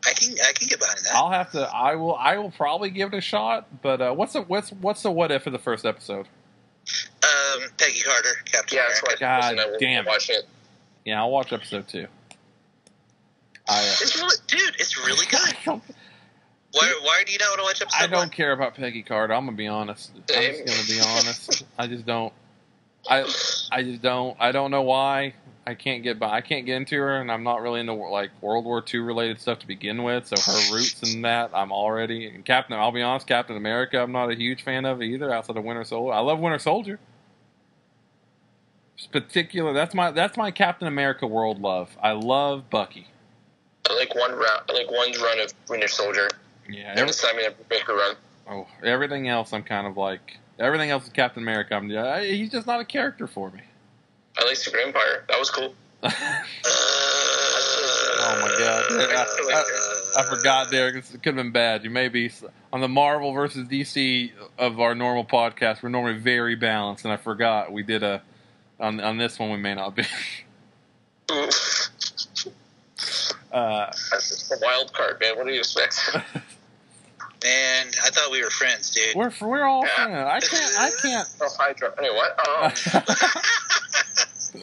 I 0.06 0.12
can 0.12 0.34
I 0.48 0.52
can 0.52 0.68
get 0.68 0.78
behind 0.78 0.98
that. 0.98 1.12
I'll 1.14 1.30
have 1.30 1.50
to. 1.52 1.62
I 1.74 1.96
will. 1.96 2.14
I 2.14 2.38
will 2.38 2.50
probably 2.52 2.90
give 2.90 3.12
it 3.12 3.16
a 3.16 3.20
shot. 3.20 3.66
But 3.82 4.00
uh, 4.00 4.12
what's 4.12 4.34
the 4.34 4.42
what's 4.42 4.70
what's 4.70 5.02
the 5.02 5.10
What 5.10 5.32
If 5.32 5.46
of 5.48 5.52
the 5.52 5.58
first 5.58 5.84
episode? 5.84 6.28
Um, 7.22 7.62
Peggy 7.78 8.02
Carter, 8.02 8.28
Captain 8.44 8.76
Yeah, 8.76 8.82
America. 8.84 9.02
why 9.06 9.16
God 9.18 9.56
damn 9.80 10.04
it. 10.06 10.08
watching 10.08 10.36
it. 10.36 10.44
Yeah, 11.04 11.20
I'll 11.20 11.30
watch 11.30 11.52
episode 11.52 11.86
two. 11.88 12.06
I, 13.68 13.78
uh, 13.78 13.82
It's 14.00 14.16
really, 14.16 14.36
dude, 14.46 14.74
it's 14.78 14.96
really 15.06 15.26
good. 15.26 15.80
Why, 16.76 16.92
why 17.02 17.22
do 17.24 17.30
you 17.32 17.38
not 17.38 17.50
want 17.50 17.58
to 17.60 17.62
watch 17.62 17.82
episode 17.82 18.02
I 18.02 18.06
don't 18.08 18.18
one? 18.18 18.30
care 18.30 18.50
about 18.50 18.74
Peggy 18.74 19.04
Carter. 19.04 19.32
I'm 19.32 19.44
gonna 19.44 19.56
be 19.56 19.68
honest. 19.68 20.10
I'm 20.16 20.22
just 20.26 20.66
gonna 20.66 20.88
be 20.88 21.00
honest. 21.00 21.64
I 21.78 21.86
just 21.86 22.04
don't. 22.04 22.32
I 23.08 23.20
I 23.70 23.84
just 23.84 24.02
don't. 24.02 24.36
I 24.40 24.50
don't 24.50 24.72
know 24.72 24.82
why. 24.82 25.34
I 25.64 25.74
can't 25.74 26.02
get 26.02 26.18
by. 26.18 26.30
I 26.30 26.40
can't 26.40 26.66
get 26.66 26.78
into 26.78 26.96
her, 26.96 27.20
and 27.20 27.30
I'm 27.30 27.44
not 27.44 27.62
really 27.62 27.78
into 27.78 27.92
like 27.92 28.30
World 28.40 28.64
War 28.64 28.82
II 28.92 29.00
related 29.00 29.40
stuff 29.40 29.60
to 29.60 29.68
begin 29.68 30.02
with. 30.02 30.26
So 30.26 30.34
her 30.36 30.74
roots 30.74 31.14
in 31.14 31.22
that, 31.22 31.52
I'm 31.54 31.70
already. 31.70 32.26
And 32.26 32.44
Captain, 32.44 32.76
I'll 32.76 32.90
be 32.90 33.02
honest, 33.02 33.28
Captain 33.28 33.56
America, 33.56 34.00
I'm 34.02 34.10
not 34.10 34.32
a 34.32 34.34
huge 34.34 34.64
fan 34.64 34.84
of 34.84 35.00
either. 35.00 35.32
Outside 35.32 35.56
of 35.56 35.62
Winter 35.62 35.84
Soldier, 35.84 36.12
I 36.12 36.18
love 36.20 36.40
Winter 36.40 36.58
Soldier. 36.58 36.98
Particular. 39.10 39.72
That's 39.72 39.94
my 39.94 40.10
that's 40.12 40.36
my 40.36 40.50
Captain 40.50 40.86
America 40.88 41.26
world 41.26 41.60
love. 41.60 41.96
I 42.02 42.12
love 42.12 42.70
Bucky. 42.70 43.06
I 43.88 43.94
like 43.96 44.14
one 44.14 44.32
round, 44.32 44.62
I 44.68 44.72
like 44.72 44.90
one 44.90 45.12
run 45.20 45.40
of 45.40 45.52
Winter 45.68 45.88
Soldier, 45.88 46.28
Yeah, 46.68 46.90
and 46.90 46.98
every, 47.00 47.08
this 47.08 47.20
time 47.20 47.34
I 47.36 47.48
make 47.68 47.86
a 47.88 47.92
run. 47.94 48.16
oh, 48.48 48.66
everything 48.82 49.28
else 49.28 49.52
I'm 49.52 49.62
kind 49.62 49.86
of 49.86 49.96
like 49.98 50.38
everything 50.58 50.90
else 50.90 51.04
is 51.04 51.10
Captain 51.10 51.42
America. 51.42 51.74
I'm 51.74 51.90
I, 51.96 52.24
he's 52.24 52.50
just 52.50 52.66
not 52.66 52.80
a 52.80 52.84
character 52.84 53.26
for 53.26 53.50
me. 53.50 53.60
I 54.38 54.44
like 54.46 54.56
Secret 54.56 54.86
Empire. 54.86 55.24
That 55.28 55.38
was 55.38 55.50
cool. 55.50 55.74
Uh, 56.02 56.10
Oh 58.26 58.38
my 58.40 58.48
god! 58.58 58.84
I, 58.90 59.54
I- 59.54 59.64
I 60.16 60.22
forgot 60.30 60.70
there. 60.70 60.88
It 60.96 61.04
could 61.10 61.24
have 61.24 61.34
been 61.34 61.50
bad. 61.50 61.82
You 61.82 61.90
may 61.90 62.06
be 62.08 62.30
on 62.72 62.80
the 62.80 62.88
Marvel 62.88 63.32
versus 63.32 63.66
DC 63.66 64.30
of 64.56 64.78
our 64.78 64.94
normal 64.94 65.24
podcast. 65.24 65.82
We're 65.82 65.88
normally 65.88 66.18
very 66.18 66.54
balanced, 66.54 67.04
and 67.04 67.12
I 67.12 67.16
forgot 67.16 67.72
we 67.72 67.82
did 67.82 68.04
a 68.04 68.22
on 68.80 69.00
on 69.00 69.18
this 69.18 69.38
one. 69.38 69.50
We 69.50 69.56
may 69.58 69.74
not 69.74 69.94
be. 69.94 70.04
Uh, 73.52 73.86
That's 74.10 74.28
just 74.30 74.50
a 74.52 74.56
wild 74.60 74.92
card, 74.92 75.20
man. 75.20 75.36
What 75.36 75.46
do 75.46 75.52
you 75.52 75.60
expect? 75.60 76.10
Man, 77.44 77.86
I 78.04 78.10
thought 78.10 78.32
we 78.32 78.42
were 78.42 78.50
friends, 78.50 78.90
dude. 78.90 79.14
we're 79.14 79.30
we're 79.40 79.62
all. 79.62 79.84
Yeah. 79.84 80.26
I 80.26 80.40
can't. 80.40 80.74
I 80.80 80.90
can't. 81.00 81.28
oh, 81.40 81.48
Hydra. 81.56 81.94
Anyway, 81.98 82.16
what? 82.16 82.38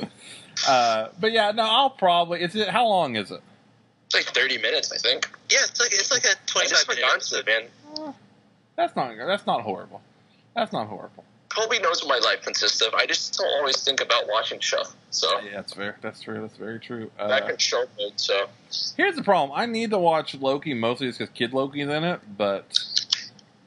Um, 0.01 0.09
uh, 0.67 1.07
but 1.19 1.31
yeah, 1.31 1.51
no. 1.51 1.63
I'll 1.63 1.89
probably. 1.91 2.41
Is 2.41 2.53
it? 2.55 2.67
How 2.69 2.85
long 2.85 3.15
is 3.15 3.31
it? 3.31 3.41
it's 4.07 4.15
like 4.15 4.35
30 4.35 4.57
minutes, 4.57 4.91
I 4.91 4.97
think. 4.97 5.29
Yeah, 5.49 5.59
it's 5.69 5.79
like 5.79 5.93
it's 5.93 6.11
like 6.11 6.23
a 6.25 6.35
just 6.35 6.47
twenty-five 6.47 6.85
went 6.87 6.99
minute 6.99 7.09
on 7.11 7.15
episode. 7.15 7.45
man. 7.45 7.61
Eh, 8.09 8.11
That's 8.75 8.95
not. 8.95 9.15
That's 9.15 9.45
not 9.47 9.61
horrible. 9.61 10.01
That's 10.53 10.73
not 10.73 10.87
horrible. 10.87 11.23
Colby 11.53 11.79
knows 11.79 12.03
what 12.03 12.21
my 12.21 12.27
life 12.29 12.41
consists 12.43 12.81
of. 12.81 12.93
I 12.93 13.05
just 13.05 13.37
don't 13.37 13.47
always 13.59 13.83
think 13.83 14.01
about 14.01 14.27
watching 14.27 14.61
stuff. 14.61 14.95
So 15.09 15.27
Yeah, 15.41 15.51
that's 15.55 15.73
fair. 15.73 15.97
That's 16.01 16.21
true. 16.21 16.39
That's 16.41 16.55
very 16.57 16.79
true. 16.79 17.11
back 17.17 17.43
Uh, 17.43 17.47
in 17.47 17.57
show 17.57 17.83
mode. 17.99 18.13
So 18.19 18.45
here's 18.97 19.15
the 19.15 19.23
problem. 19.23 19.51
I 19.57 19.65
need 19.65 19.89
to 19.91 19.97
watch 19.97 20.33
Loki 20.35 20.73
mostly 20.73 21.07
just 21.07 21.19
because 21.19 21.33
Kid 21.33 21.53
Loki's 21.53 21.87
in 21.89 22.03
it, 22.03 22.21
but 22.37 22.65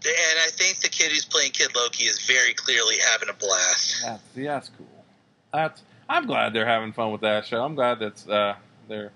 And 0.07 0.39
I 0.41 0.51
think 0.51 0.81
the 0.81 0.89
kid 0.89 1.11
who's 1.13 1.25
playing 1.25 1.53
Kid 1.53 1.75
Loki 1.75 2.05
is 2.05 2.25
very 2.27 2.55
clearly 2.55 2.97
having 3.13 3.29
a 3.29 3.35
blast. 3.35 4.03
That's 4.03 4.23
yeah, 4.35 4.55
that's 4.55 4.71
cool. 4.77 5.05
That's 5.53 5.83
I'm 6.09 6.27
glad 6.27 6.53
they're 6.53 6.67
having 6.67 6.93
fun 6.93 7.13
with 7.13 7.23
that 7.23 7.47
show. 7.47 7.63
I'm 7.63 7.75
glad 7.75 7.99
that's 8.01 8.29
uh 8.29 8.55
they're 8.89 9.13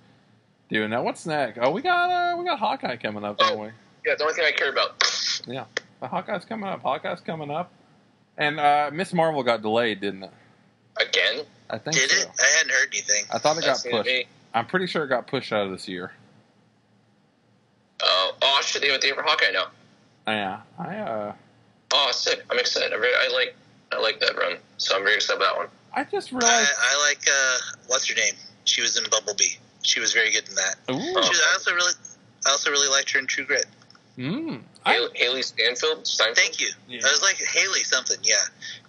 doing 0.71 0.91
that. 0.91 1.03
What's 1.05 1.27
next? 1.27 1.59
Oh, 1.63 1.71
we 1.71 1.83
got 1.83 2.11
uh, 2.11 2.37
we 2.39 2.45
got 2.45 2.59
Hawkeye 2.59 2.97
coming 2.97 3.25
up, 3.25 3.39
don't 3.39 3.59
we? 3.59 3.69
yeah, 4.07 4.15
the 4.17 4.23
only 4.23 4.35
thing 4.35 4.45
I 4.47 4.53
care 4.53 4.71
about. 4.71 5.03
Yeah, 5.47 5.65
the 6.01 6.09
Hawkeye's 6.09 6.45
coming 6.45 6.69
up. 6.69 6.81
Hawkeye's 6.83 7.21
coming 7.21 7.51
up. 7.51 7.71
And 8.39 8.59
uh 8.59 8.91
Ms. 8.93 9.13
Marvel 9.13 9.43
got 9.43 9.61
delayed, 9.61 10.01
didn't 10.01 10.23
it? 10.23 10.31
Again, 11.01 11.45
I 11.69 11.79
think 11.79 11.97
Did 11.97 12.11
so. 12.11 12.17
it? 12.23 12.29
I 12.41 12.57
hadn't 12.59 12.73
heard 12.73 12.89
anything. 12.93 13.25
I 13.31 13.39
thought 13.39 13.57
it 13.59 13.61
got 13.61 13.67
That's 13.67 13.83
to 13.83 13.91
pushed. 13.91 14.11
I'm 14.55 14.67
pretty 14.67 14.87
sure 14.87 15.05
it 15.05 15.09
got 15.09 15.27
pushed 15.27 15.53
out 15.53 15.67
of 15.67 15.73
this 15.73 15.87
year. 15.87 16.13
Oh, 18.03 18.33
oh 18.41 18.61
shit! 18.65 18.81
They 18.81 18.89
have 18.89 18.99
a 18.99 19.01
date 19.01 19.15
for 19.15 19.23
Hawkeye 19.23 19.51
now. 19.53 19.67
Yeah, 20.27 20.61
I 20.79 20.97
uh 20.97 21.33
Oh, 21.93 22.11
sick! 22.13 22.45
I'm 22.51 22.59
excited. 22.59 22.93
I, 22.93 22.97
very, 22.99 23.13
I 23.15 23.29
like 23.33 23.57
I 23.93 24.01
like 24.01 24.21
that 24.21 24.37
run, 24.37 24.57
so 24.77 24.97
I'm 24.97 25.03
very 25.03 25.17
excited 25.17 25.41
about 25.43 25.55
that 25.55 25.59
one. 25.59 25.69
I 25.95 26.05
just 26.05 26.33
I, 26.33 26.37
realized. 26.39 26.71
I 26.81 27.09
like 27.09 27.23
uh, 27.31 27.57
what's 27.89 28.09
her 28.09 28.15
name? 28.15 28.35
She 28.65 28.83
was 28.83 28.97
in 28.97 29.05
Bumblebee. 29.11 29.57
She 29.83 30.01
was 30.01 30.13
very 30.13 30.31
good 30.31 30.49
in 30.49 30.55
that. 30.57 30.77
Ooh, 30.91 31.01
She 31.01 31.31
was, 31.31 31.43
I 31.49 31.53
also 31.55 31.73
really, 31.75 31.93
I 32.47 32.51
also 32.51 32.71
really 32.71 32.89
liked 32.89 33.11
her 33.13 33.19
in 33.19 33.27
True 33.27 33.47
Grit. 33.47 33.65
Mm, 34.19 34.63
I, 34.85 34.95
Hailee, 34.95 35.17
Hailee 35.17 35.45
Stanfield. 35.45 36.05
Steinfeld? 36.05 36.37
Thank 36.37 36.61
you. 36.61 36.69
Yeah. 36.89 37.01
I 37.07 37.11
was 37.11 37.23
like 37.23 37.37
Hailee 37.37 37.85
something. 37.87 38.19
Yeah. 38.23 38.35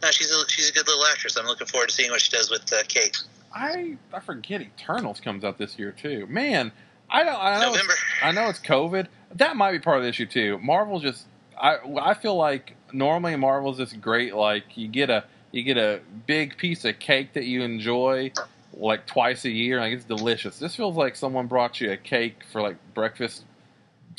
No, 0.01 0.09
she's 0.09 0.31
a 0.31 0.49
she's 0.49 0.69
a 0.69 0.73
good 0.73 0.87
little 0.87 1.05
actress. 1.05 1.37
I'm 1.37 1.45
looking 1.45 1.67
forward 1.67 1.89
to 1.89 1.95
seeing 1.95 2.09
what 2.09 2.21
she 2.21 2.31
does 2.31 2.49
with 2.49 2.71
uh, 2.73 2.83
Kate. 2.87 3.21
I 3.53 3.97
I 4.13 4.19
forget 4.19 4.61
Eternals 4.61 5.19
comes 5.19 5.43
out 5.43 5.57
this 5.57 5.77
year 5.77 5.91
too. 5.91 6.25
Man, 6.27 6.71
I 7.09 7.23
don't. 7.23 7.39
I 7.39 7.59
know 7.59 7.71
November. 7.71 7.93
It's, 7.93 8.01
I 8.23 8.31
know 8.31 8.49
it's 8.49 8.59
COVID. 8.59 9.07
That 9.35 9.55
might 9.55 9.71
be 9.71 9.79
part 9.79 9.97
of 9.97 10.03
the 10.03 10.09
issue 10.09 10.25
too. 10.25 10.57
Marvel 10.59 10.99
just. 10.99 11.25
I 11.59 11.77
I 12.01 12.13
feel 12.15 12.35
like 12.35 12.75
normally 12.91 13.35
Marvel's 13.35 13.77
this 13.77 13.93
great. 13.93 14.33
Like 14.33 14.77
you 14.77 14.87
get 14.87 15.09
a 15.09 15.25
you 15.51 15.63
get 15.63 15.77
a 15.77 15.99
big 16.25 16.57
piece 16.57 16.85
of 16.85 16.99
cake 16.99 17.33
that 17.33 17.45
you 17.45 17.61
enjoy 17.61 18.31
like 18.73 19.05
twice 19.05 19.45
a 19.45 19.49
year. 19.49 19.79
Like 19.79 19.93
it's 19.93 20.05
delicious. 20.05 20.59
This 20.59 20.75
feels 20.75 20.95
like 20.95 21.15
someone 21.15 21.47
brought 21.47 21.81
you 21.81 21.91
a 21.91 21.97
cake 21.97 22.43
for 22.51 22.61
like 22.61 22.77
breakfast, 22.93 23.43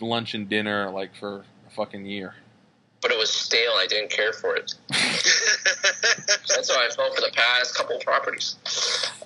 lunch, 0.00 0.34
and 0.34 0.48
dinner 0.48 0.90
like 0.90 1.14
for 1.16 1.44
a 1.66 1.70
fucking 1.74 2.04
year. 2.06 2.34
But 3.02 3.12
it 3.12 3.18
was 3.18 3.30
stale. 3.32 3.72
I 3.76 3.86
didn't 3.88 4.10
care 4.10 4.32
for 4.34 4.54
it. 4.56 4.74
That's 4.90 6.70
how 6.70 6.78
I 6.84 6.88
felt 6.94 7.14
for 7.14 7.20
the 7.22 7.30
past 7.34 7.74
couple 7.74 7.96
of 7.96 8.02
properties. 8.02 8.56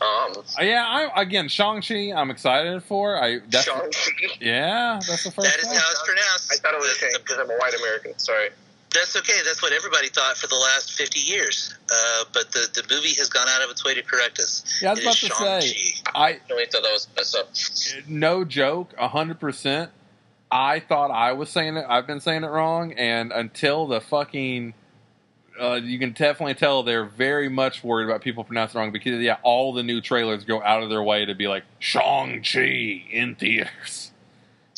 Um, 0.01 0.33
Uh, 0.59 0.63
Yeah, 0.63 0.85
I 0.87 1.23
again 1.23 1.49
Shang 1.49 1.81
Chi. 1.83 2.13
I'm 2.15 2.31
excited 2.31 2.83
for. 2.85 3.17
I 3.23 3.41
that's, 3.51 3.65
Shang-Chi. 3.65 4.37
yeah, 4.41 5.01
that's 5.09 5.25
the 5.25 5.31
first. 5.33 5.49
that 5.49 5.59
is 5.59 5.67
one. 5.67 5.77
how 5.77 5.83
it's 5.91 6.03
pronounced. 6.07 6.53
I 6.53 6.57
thought 6.57 6.75
it 6.75 6.81
was 6.81 6.91
a 6.97 7.01
That's- 7.01 7.19
because 7.19 7.39
I'm 7.39 7.51
a 7.51 7.57
white 7.57 7.75
American. 7.75 8.19
Sorry. 8.19 8.51
That's 8.93 9.17
okay. 9.17 9.41
That's 9.45 9.61
what 9.61 9.73
everybody 9.73 10.09
thought 10.09 10.37
for 10.37 10.47
the 10.47 10.55
last 10.55 10.93
50 10.93 11.19
years. 11.19 11.75
Uh, 11.91 12.25
but 12.33 12.53
the, 12.53 12.69
the 12.81 12.95
movie 12.95 13.13
has 13.15 13.29
gone 13.29 13.49
out 13.49 13.61
of 13.65 13.71
its 13.71 13.85
way 13.85 13.93
to 13.95 14.03
correct 14.03 14.39
us. 14.39 14.79
Yeah, 14.81 14.91
I 14.91 14.93
was 14.93 15.01
It 15.01 15.03
about 15.03 15.15
to 15.17 15.27
Shang-Chi. 15.27 15.61
say. 15.63 15.95
I 16.15 16.39
really 16.49 16.67
thought 16.67 16.83
that 16.85 16.93
was 16.93 17.09
messed 17.17 17.35
up. 17.35 17.49
no 18.07 18.45
joke, 18.45 18.95
hundred 18.97 19.41
percent. 19.41 19.91
I 20.55 20.79
thought 20.79 21.11
I 21.11 21.33
was 21.33 21.51
saying 21.51 21.77
it. 21.77 21.85
I've 21.89 22.07
been 22.07 22.21
saying 22.21 22.45
it 22.45 22.49
wrong, 22.49 22.93
and 22.93 23.33
until 23.33 23.89
the 23.89 24.01
fucking, 24.01 24.75
uh, 25.61 25.81
you 25.83 25.99
can 25.99 26.13
definitely 26.13 26.55
tell 26.55 26.85
they're 26.85 27.05
very 27.05 27.49
much 27.49 27.83
worried 27.83 28.05
about 28.05 28.21
people 28.21 28.45
pronouncing 28.45 28.79
it 28.79 28.81
wrong 28.81 28.93
because 28.93 29.21
yeah, 29.21 29.39
all 29.43 29.73
the 29.73 29.83
new 29.83 30.01
trailers 30.01 30.45
go 30.45 30.63
out 30.63 30.85
of 30.85 30.91
their 30.91 31.03
way 31.03 31.25
to 31.25 31.35
be 31.35 31.49
like 31.49 31.65
Shang 31.81 32.45
Chi 32.45 33.03
in 33.11 33.35
theaters. 33.35 34.13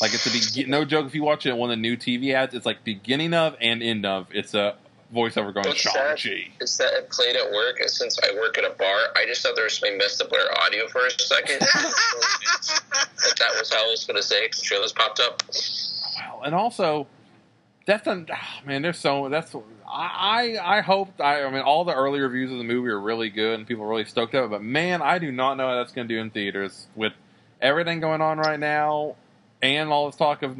Like 0.00 0.14
it's 0.14 0.26
a 0.26 0.62
be- 0.62 0.66
no 0.66 0.86
joke. 0.86 1.06
If 1.06 1.14
you 1.14 1.22
watch 1.22 1.44
it, 1.44 1.54
one 1.54 1.70
of 1.70 1.76
the 1.76 1.82
new 1.82 1.96
TV 1.98 2.32
ads, 2.32 2.54
it's 2.54 2.66
like 2.66 2.82
beginning 2.82 3.34
of 3.34 3.54
and 3.60 3.82
end 3.82 4.06
of. 4.06 4.28
It's 4.30 4.54
a 4.54 4.76
voiceover 5.14 5.52
going 5.54 5.66
What's 5.66 5.80
Shang 5.80 5.94
that? 5.94 6.22
Chi. 6.22 6.48
Is 6.60 6.76
that 6.78 6.92
it 6.94 7.10
played 7.10 7.36
at 7.36 7.50
work? 7.50 7.80
And 7.80 7.90
since 7.90 8.18
I 8.22 8.34
work 8.34 8.58
at 8.58 8.64
a 8.64 8.70
bar, 8.70 8.98
I 9.14 9.24
just 9.26 9.42
thought 9.42 9.54
there 9.54 9.64
was 9.64 9.78
something 9.78 9.98
messed 9.98 10.20
up 10.20 10.30
with 10.30 10.40
our 10.40 10.62
audio 10.62 10.88
for 10.88 11.06
a 11.06 11.10
second. 11.10 11.60
that 11.60 13.34
that 13.38 13.58
was 13.58 13.72
how 13.72 13.86
I 13.86 13.90
was 13.90 14.04
going 14.04 14.16
to 14.16 14.22
say 14.22 14.46
because 14.46 14.62
trailers 14.62 14.92
popped 14.92 15.20
up. 15.20 15.42
Wow, 16.16 16.42
and 16.44 16.54
also 16.54 17.06
that's 17.86 18.06
a 18.06 18.12
oh, 18.12 18.26
ah, 18.32 18.60
man. 18.66 18.82
There's 18.82 18.98
so 18.98 19.28
that's 19.28 19.54
I 19.88 20.56
I 20.58 20.78
I 20.78 20.80
hope 20.80 21.20
I 21.20 21.44
I 21.44 21.50
mean 21.50 21.62
all 21.62 21.84
the 21.84 21.94
early 21.94 22.20
reviews 22.20 22.50
of 22.50 22.58
the 22.58 22.64
movie 22.64 22.88
are 22.88 23.00
really 23.00 23.30
good 23.30 23.58
and 23.58 23.66
people 23.66 23.84
are 23.84 23.88
really 23.88 24.04
stoked 24.04 24.34
about 24.34 24.46
it. 24.46 24.50
But 24.50 24.62
man, 24.62 25.02
I 25.02 25.18
do 25.18 25.30
not 25.30 25.56
know 25.56 25.68
how 25.68 25.76
that's 25.76 25.92
going 25.92 26.08
to 26.08 26.14
do 26.14 26.20
in 26.20 26.30
theaters 26.30 26.86
with 26.96 27.12
everything 27.60 28.00
going 28.00 28.20
on 28.20 28.38
right 28.38 28.58
now 28.58 29.16
and 29.62 29.88
all 29.88 30.06
this 30.06 30.16
talk 30.16 30.42
of 30.42 30.58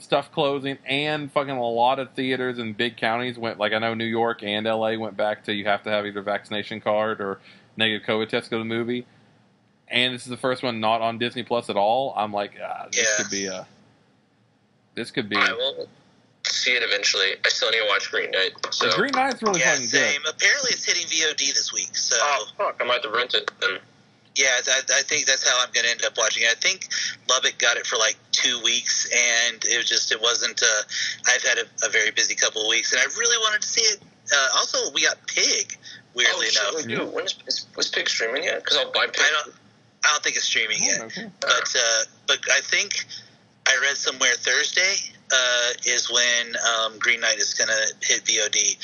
stuff 0.00 0.32
closing 0.32 0.78
and 0.86 1.30
fucking 1.32 1.50
a 1.56 1.62
lot 1.68 1.98
of 1.98 2.12
theaters 2.14 2.58
in 2.58 2.72
big 2.72 2.96
counties 2.96 3.38
went 3.38 3.58
like 3.58 3.72
I 3.72 3.78
know 3.78 3.94
New 3.94 4.04
York 4.04 4.42
and 4.42 4.66
LA 4.66 4.96
went 4.96 5.16
back 5.16 5.44
to 5.44 5.52
you 5.52 5.64
have 5.66 5.82
to 5.84 5.90
have 5.90 6.06
either 6.06 6.22
vaccination 6.22 6.80
card 6.80 7.20
or 7.20 7.38
negative 7.76 8.06
COVID 8.06 8.28
test 8.28 8.44
to 8.46 8.50
go 8.50 8.56
to 8.58 8.62
the 8.62 8.68
movie. 8.68 9.06
And 9.88 10.14
this 10.14 10.22
is 10.22 10.28
the 10.28 10.36
first 10.36 10.62
one 10.62 10.80
not 10.80 11.02
on 11.02 11.18
Disney 11.18 11.42
Plus 11.42 11.68
at 11.70 11.76
all. 11.76 12.14
I'm 12.16 12.32
like, 12.32 12.52
ah, 12.64 12.86
this 12.90 12.98
Yeah. 13.18 13.22
could 13.24 13.30
be 13.30 13.46
a 13.46 13.66
this 14.94 15.10
could 15.10 15.28
be 15.28 15.36
I 15.36 15.52
will 15.52 15.88
see 16.46 16.72
it 16.72 16.82
eventually. 16.82 17.34
I 17.44 17.48
still 17.48 17.70
need 17.70 17.78
to 17.80 17.86
watch 17.88 18.10
Green 18.10 18.30
Knight. 18.30 18.52
So. 18.70 18.88
The 18.90 18.96
Green 18.96 19.12
Knight's 19.12 19.42
really 19.42 19.60
yeah, 19.60 19.72
fucking 19.72 19.86
same. 19.86 20.20
good. 20.22 20.34
Apparently, 20.34 20.70
it's 20.72 20.84
hitting 20.84 21.06
VOD 21.06 21.52
this 21.52 21.72
week. 21.72 21.94
So, 21.96 22.16
Oh 22.18 22.46
fuck! 22.56 22.76
I 22.80 22.84
might 22.84 22.94
have 22.94 23.02
to 23.02 23.10
rent 23.10 23.34
it 23.34 23.50
then. 23.60 23.78
Yeah, 24.36 24.60
I, 24.66 24.80
I 24.98 25.02
think 25.02 25.26
that's 25.26 25.48
how 25.48 25.62
I'm 25.62 25.70
going 25.72 25.84
to 25.84 25.90
end 25.90 26.04
up 26.04 26.16
watching 26.18 26.42
it. 26.42 26.50
I 26.50 26.54
think 26.54 26.88
Lubbock 27.28 27.58
got 27.58 27.76
it 27.76 27.86
for 27.86 27.96
like 27.96 28.16
two 28.32 28.60
weeks, 28.62 29.06
and 29.06 29.64
it 29.64 29.76
was 29.76 29.88
just 29.88 30.10
it 30.12 30.20
wasn't. 30.20 30.60
Uh, 30.62 30.82
I've 31.26 31.42
had 31.42 31.58
a, 31.58 31.86
a 31.86 31.90
very 31.90 32.10
busy 32.10 32.34
couple 32.34 32.62
of 32.62 32.68
weeks, 32.68 32.92
and 32.92 33.00
I 33.00 33.04
really 33.18 33.38
wanted 33.38 33.62
to 33.62 33.68
see 33.68 33.82
it. 33.82 34.02
Uh, 34.32 34.48
also, 34.58 34.92
we 34.92 35.02
got 35.02 35.18
Pig. 35.26 35.76
Weirdly 36.14 36.46
oh, 36.46 36.50
shit, 36.50 36.74
enough, 36.74 36.86
we 36.86 36.94
do. 36.94 37.14
When 37.14 37.24
is, 37.24 37.34
is 37.46 37.66
was 37.76 37.88
Pig 37.88 38.08
streaming 38.08 38.44
yet? 38.44 38.64
Because 38.64 38.78
I'll 38.78 38.92
buy 38.92 39.06
Pig. 39.06 39.20
I 39.20 39.42
don't. 39.44 39.54
I 40.04 40.12
don't 40.12 40.22
think 40.22 40.36
it's 40.36 40.44
streaming 40.44 40.82
yet. 40.82 41.00
Oh, 41.00 41.04
okay. 41.06 41.30
but 41.40 41.76
uh, 41.76 42.02
but 42.26 42.38
I 42.50 42.60
think 42.60 43.06
I 43.66 43.78
read 43.82 43.96
somewhere 43.96 44.34
Thursday 44.34 45.13
uh, 45.34 45.72
is 45.86 46.10
when 46.10 46.54
um, 46.56 46.98
Green 46.98 47.20
Knight 47.20 47.38
is 47.38 47.54
going 47.54 47.68
to 47.68 48.06
hit 48.06 48.24
VOD, 48.24 48.76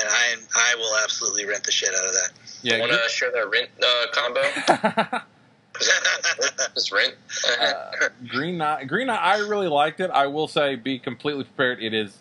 and 0.00 0.08
I 0.10 0.34
I 0.56 0.74
will 0.76 0.96
absolutely 1.04 1.44
rent 1.46 1.64
the 1.64 1.72
shit 1.72 1.90
out 1.94 2.06
of 2.06 2.12
that. 2.12 2.30
Yeah, 2.62 2.80
Want 2.80 2.92
to 2.92 3.08
share 3.08 3.30
that 3.32 3.50
rent 3.50 3.70
uh, 3.82 4.06
combo? 4.12 5.20
Just 6.74 6.92
rent. 6.92 7.14
uh, 7.60 8.08
Green 8.28 8.58
Knight. 8.58 8.88
Green 8.88 9.06
Knight. 9.06 9.20
I 9.20 9.38
really 9.38 9.68
liked 9.68 10.00
it. 10.00 10.10
I 10.10 10.26
will 10.26 10.48
say, 10.48 10.74
be 10.76 10.98
completely 10.98 11.44
prepared. 11.44 11.82
It 11.82 11.94
is 11.94 12.18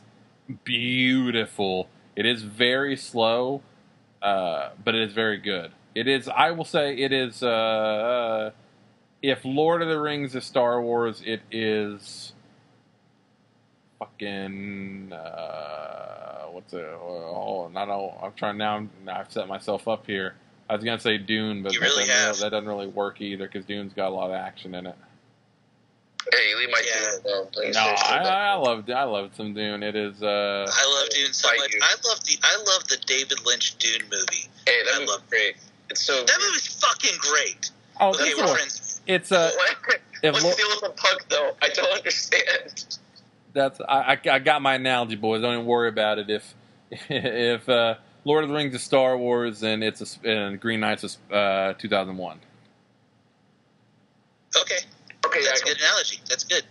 beautiful. 0.63 1.87
It 2.15 2.25
is 2.25 2.43
very 2.43 2.95
slow, 2.95 3.61
uh, 4.21 4.69
but 4.83 4.95
it 4.95 5.01
is 5.01 5.13
very 5.13 5.37
good. 5.37 5.71
It 5.95 6.07
is. 6.07 6.27
I 6.27 6.51
will 6.51 6.65
say, 6.65 6.95
it 6.97 7.11
is. 7.11 7.41
Uh, 7.41 7.47
uh, 7.47 8.51
if 9.23 9.43
Lord 9.43 9.81
of 9.81 9.87
the 9.87 9.99
Rings 9.99 10.35
is 10.35 10.45
Star 10.45 10.79
Wars, 10.81 11.23
it 11.25 11.41
is 11.51 12.33
fucking. 13.99 15.11
Uh, 15.13 16.43
what's 16.51 16.73
it? 16.73 16.85
Oh, 16.85 17.69
not. 17.73 17.89
all- 17.89 18.19
I'm 18.23 18.33
trying 18.33 18.57
now. 18.57 18.87
I've 19.07 19.31
set 19.31 19.47
myself 19.47 19.87
up 19.87 20.05
here. 20.05 20.35
I 20.69 20.75
was 20.75 20.83
gonna 20.83 20.99
say 20.99 21.17
Dune, 21.17 21.63
but 21.63 21.71
that, 21.73 21.79
really 21.79 22.05
doesn't, 22.05 22.43
that 22.43 22.49
doesn't 22.51 22.67
really 22.67 22.87
work 22.87 23.21
either 23.21 23.45
because 23.47 23.63
Dune's 23.65 23.93
got 23.93 24.09
a 24.09 24.15
lot 24.15 24.29
of 24.29 24.35
action 24.35 24.75
in 24.75 24.85
it. 24.85 24.95
hey, 26.33 26.55
leave 26.55 26.69
my 26.69 26.83
Yeah. 26.85 27.09
yeah. 27.25 27.31
alone, 27.31 27.47
please. 27.53 27.73
No, 27.75 27.81
I, 27.81 28.17
I 28.17 28.53
loved 28.55 28.91
I 28.91 29.03
love 29.03 29.31
some 29.35 29.53
Dune. 29.53 29.81
It 29.81 29.95
is 29.95 30.21
uh 30.21 30.25
I 30.69 30.99
love 30.99 31.09
Dune 31.09 31.31
so 31.31 31.47
much. 31.55 31.73
you. 31.73 31.79
I 31.81 31.95
love 32.09 32.21
the 32.25 32.37
I 32.43 32.57
love 32.57 32.87
the 32.89 32.97
David 33.05 33.37
Lynch 33.45 33.77
Dune 33.77 34.01
movie. 34.11 34.49
Hey, 34.65 34.75
that 34.85 35.01
I 35.01 35.05
love- 35.05 35.23
great. 35.29 35.55
It's 35.89 36.01
so. 36.03 36.21
That 36.25 36.37
movie's 36.45 36.67
fucking 36.67 37.17
great. 37.19 37.71
oh 38.01 38.09
Okay, 38.09 38.23
it's, 38.25 38.37
we're 38.37 38.43
a, 38.43 38.47
friends. 38.55 39.01
it's 39.07 39.31
uh 39.31 39.51
if 40.21 40.33
What's 40.33 40.43
Lo- 40.43 40.51
the 40.51 40.55
deal 40.57 40.67
with 40.69 40.81
the 40.81 40.89
pug, 41.01 41.23
though? 41.29 41.55
I 41.61 41.69
don't 41.69 41.93
understand. 41.97 42.97
That's 43.57 43.81
I, 43.81 44.17
I 44.31 44.39
got 44.39 44.61
my 44.61 44.75
analogy, 44.75 45.15
boys. 45.15 45.41
Don't 45.41 45.53
even 45.53 45.65
worry 45.65 45.89
about 45.89 46.19
it. 46.19 46.29
If 46.29 46.55
if 47.09 47.67
uh, 47.67 47.95
Lord 48.23 48.43
of 48.43 48.49
the 48.49 48.55
Rings 48.55 48.73
is 48.73 48.83
Star 48.83 49.17
Wars 49.17 49.63
and 49.63 49.83
it's 49.83 50.17
a, 50.23 50.29
and 50.29 50.59
Green 50.59 50.79
Knight's 50.79 51.03
is 51.03 51.17
uh, 51.31 51.73
2001. 51.73 52.39
Okay, 54.59 54.77
Okay, 55.27 55.41
that's 55.43 55.61
a 55.61 55.65
good 55.65 55.77
analogy. 55.77 56.19
That's 56.29 56.43
good. 56.43 56.63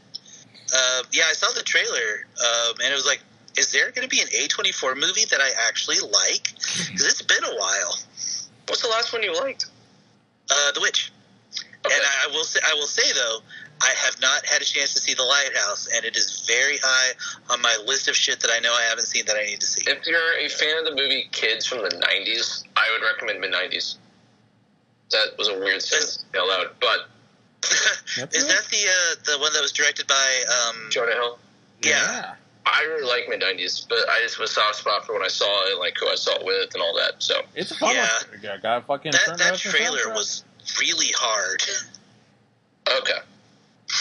Uh, 0.75 1.03
yeah, 1.13 1.25
I 1.29 1.33
saw 1.35 1.53
the 1.53 1.63
trailer, 1.63 2.27
um, 2.41 2.75
and 2.83 2.93
it 2.93 2.97
was 2.97 3.07
like, 3.07 3.21
is 3.57 3.71
there 3.73 3.91
going 3.93 4.09
to 4.09 4.09
be 4.09 4.21
an 4.21 4.29
A24 4.29 4.95
movie 4.95 5.25
that 5.31 5.41
I 5.41 5.51
actually 5.69 6.01
like? 6.01 6.53
Because 6.87 7.07
it's 7.07 7.23
been 7.23 7.45
a 7.45 7.57
while. 7.57 7.99
What's 8.69 8.83
the 8.83 8.89
last 8.89 9.13
one 9.13 9.23
you 9.23 9.35
liked? 9.35 9.67
Uh, 10.51 10.73
the 10.73 10.81
Witch. 10.81 11.13
Okay. 11.85 11.95
And 11.95 12.03
I, 12.03 12.29
I 12.29 12.33
will 12.33 12.45
say, 12.45 12.61
I 12.67 12.75
will 12.75 12.87
say 12.87 13.13
though, 13.13 13.39
I 13.83 13.93
have 14.05 14.21
not 14.23 14.45
had 14.47 14.63
a 14.63 14.65
chance 14.65 14.95
to 14.95 15.01
see 15.01 15.15
The 15.15 15.23
Lighthouse, 15.23 15.87
and 15.95 16.05
it 16.05 16.17
is 16.17 16.45
very 16.47 16.79
high 16.83 17.13
on 17.51 17.61
my 17.61 17.77
list 17.87 18.09
of 18.09 18.17
shit 18.17 18.41
that 18.41 18.51
I 18.55 18.59
know 18.61 18.73
I 18.73 18.83
haven't 18.83 19.05
seen 19.07 19.25
that 19.27 19.37
I 19.37 19.45
need 19.45 19.61
to 19.61 19.67
see. 19.67 19.83
If 19.87 20.07
you're 20.07 20.39
a 20.39 20.49
fan 20.49 20.79
of 20.79 20.85
the 20.87 20.95
movie 20.95 21.29
Kids 21.33 21.67
from 21.67 21.79
the 21.83 21.91
90s, 21.91 22.65
I 22.77 22.87
would 22.93 23.05
recommend 23.07 23.41
mid 23.41 23.53
90s. 23.53 23.97
That 25.11 25.37
was 25.39 25.49
a 25.49 25.59
weird 25.59 25.83
sentence 25.83 26.17
to 26.17 26.23
say 26.33 26.39
out 26.39 26.49
loud, 26.49 26.67
but 26.81 27.09
is 28.35 28.47
that 28.49 28.65
the 28.71 28.87
uh, 28.89 29.15
the 29.37 29.39
one 29.41 29.53
that 29.53 29.61
was 29.63 29.73
directed 29.73 30.07
by? 30.07 30.45
Um, 30.71 30.89
Jonah 30.91 31.13
Hill. 31.13 31.39
yeah. 31.85 32.35
I 32.69 32.83
really 32.83 33.09
like 33.09 33.29
mid 33.29 33.41
90s, 33.43 33.87
but 33.89 33.99
I 34.11 34.21
just 34.23 34.41
was 34.41 34.51
soft 34.51 34.77
spot 34.77 35.07
for 35.07 35.13
when 35.13 35.23
I 35.23 35.29
saw 35.29 35.47
it, 35.71 35.79
like 35.79 35.97
who 36.01 36.09
I 36.09 36.17
saw 36.17 36.35
it 36.35 36.45
with, 36.45 36.75
and 36.75 36.83
all 36.83 36.97
that. 36.97 37.23
So 37.23 37.43
It's 37.55 37.71
a 37.71 37.77
fun 37.77 37.95
Yeah. 37.95 38.09
one. 38.33 38.41
Yeah, 38.43 38.57
got 38.59 38.87
fucking 38.89 39.13
That 39.13 39.39
that 39.39 39.59
trailer 39.59 40.09
was 40.15 40.43
really 40.81 41.13
hard. 41.17 41.63
okay, 42.99 43.19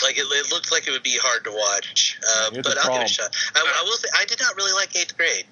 Like 0.04 0.18
it, 0.18 0.26
it 0.30 0.52
looked 0.52 0.72
like 0.72 0.88
it 0.88 0.92
would 0.92 1.04
be 1.04 1.18
hard 1.22 1.44
to 1.44 1.52
watch, 1.52 2.20
uh, 2.28 2.50
but 2.64 2.78
I'll 2.80 2.92
give 2.94 3.02
it 3.02 3.10
a 3.10 3.14
shot. 3.14 3.36
I, 3.56 3.60
I 3.60 3.84
will 3.84 3.98
say 3.98 4.08
I 4.18 4.26
did 4.26 4.40
not 4.40 4.56
really 4.56 4.74
like 4.74 4.96
eighth 4.96 5.16
grade. 5.16 5.46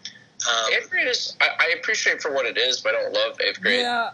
Um, 0.50 0.74
eighth 0.74 0.90
grade 0.90 1.08
is 1.08 1.38
I, 1.40 1.50
I 1.60 1.76
appreciate 1.80 2.22
for 2.22 2.34
what 2.34 2.46
it 2.46 2.58
is, 2.58 2.82
but 2.82 2.96
I 2.96 3.02
don't 3.04 3.14
love 3.14 3.40
eighth 3.42 3.62
grade. 3.62 3.82
Yeah, 3.82 4.10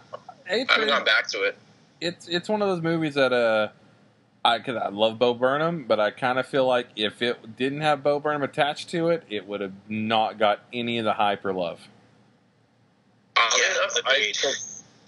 eighth 0.48 0.70
I 0.70 0.74
haven't 0.74 0.88
grade. 0.88 0.88
gone 0.88 1.04
back 1.04 1.26
to 1.28 1.42
it. 1.42 1.56
it's 2.00 2.28
it's 2.28 2.48
one 2.48 2.60
of 2.62 2.68
those 2.68 2.82
movies 2.82 3.14
that 3.14 3.32
uh 3.32 3.68
I 4.44 4.58
cause 4.60 4.76
I 4.76 4.88
love 4.88 5.18
Bo 5.18 5.34
Burnham, 5.34 5.84
but 5.88 6.00
I 6.00 6.10
kind 6.10 6.38
of 6.38 6.46
feel 6.46 6.66
like 6.66 6.88
if 6.96 7.20
it 7.22 7.56
didn't 7.56 7.80
have 7.80 8.02
Bo 8.02 8.20
Burnham 8.20 8.42
attached 8.42 8.88
to 8.90 9.08
it, 9.08 9.24
it 9.28 9.46
would 9.46 9.60
have 9.60 9.72
not 9.88 10.38
got 10.38 10.60
any 10.72 10.98
of 10.98 11.04
the 11.04 11.12
hype 11.14 11.44
or 11.44 11.52
love. 11.52 11.80
Oddly 13.36 13.60
Yeah, 13.60 14.02
I 14.06 14.32
go, 14.42 14.52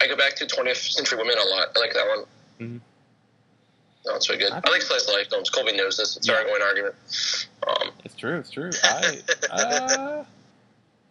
I 0.03 0.07
go 0.09 0.17
back 0.17 0.37
to 0.37 0.47
20th 0.47 0.77
Century 0.93 1.19
Women 1.19 1.37
a 1.39 1.49
lot. 1.49 1.69
I 1.75 1.79
like 1.81 1.95
that 1.95 2.07
one. 2.09 2.25
Mhm. 2.61 2.81
No, 4.05 4.17
it's 4.17 4.29
really 4.29 4.41
good. 4.43 4.53
I 4.53 4.61
I, 4.65 4.71
like 4.71 4.83
slice 4.83 5.07
of 5.09 5.15
life 5.15 5.29
films. 5.31 5.49
Colby 5.51 5.73
knows 5.77 5.97
this. 5.97 6.17
It's 6.17 6.29
our 6.29 6.37
Yeah. 6.37 6.41
ongoing 6.43 6.63
argument. 6.63 6.95
Um, 7.67 7.91
It's 8.05 8.15
true. 8.17 8.39
It's 8.39 8.51
true. 8.51 8.71
I 8.83 9.19
uh, 9.51 10.25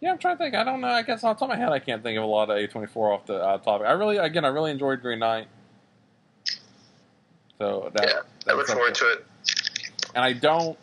Yeah, 0.00 0.12
I'm 0.12 0.18
trying 0.18 0.36
to 0.36 0.42
think. 0.44 0.54
I 0.54 0.62
don't 0.64 0.80
know. 0.80 0.88
I 0.88 1.02
guess 1.02 1.24
off 1.24 1.38
the 1.38 1.46
top 1.46 1.52
of 1.54 1.58
my 1.58 1.62
head, 1.64 1.72
I 1.72 1.78
can't 1.78 2.02
think 2.02 2.18
of 2.18 2.24
a 2.24 2.26
lot 2.26 2.50
of 2.50 2.56
A24 2.56 2.96
off 3.14 3.26
the 3.26 3.36
uh, 3.36 3.58
topic. 3.58 3.86
I 3.86 3.92
really, 3.92 4.18
again, 4.18 4.44
I 4.44 4.48
really 4.48 4.70
enjoyed 4.70 5.00
Green 5.00 5.20
Knight. 5.20 5.46
So 7.58 7.90
that, 7.94 8.08
yeah, 8.08 8.52
I 8.52 8.56
look 8.56 8.66
forward 8.66 8.94
to 8.96 9.04
it. 9.12 9.24
and 10.14 10.24
I 10.24 10.32
don't, 10.32 10.76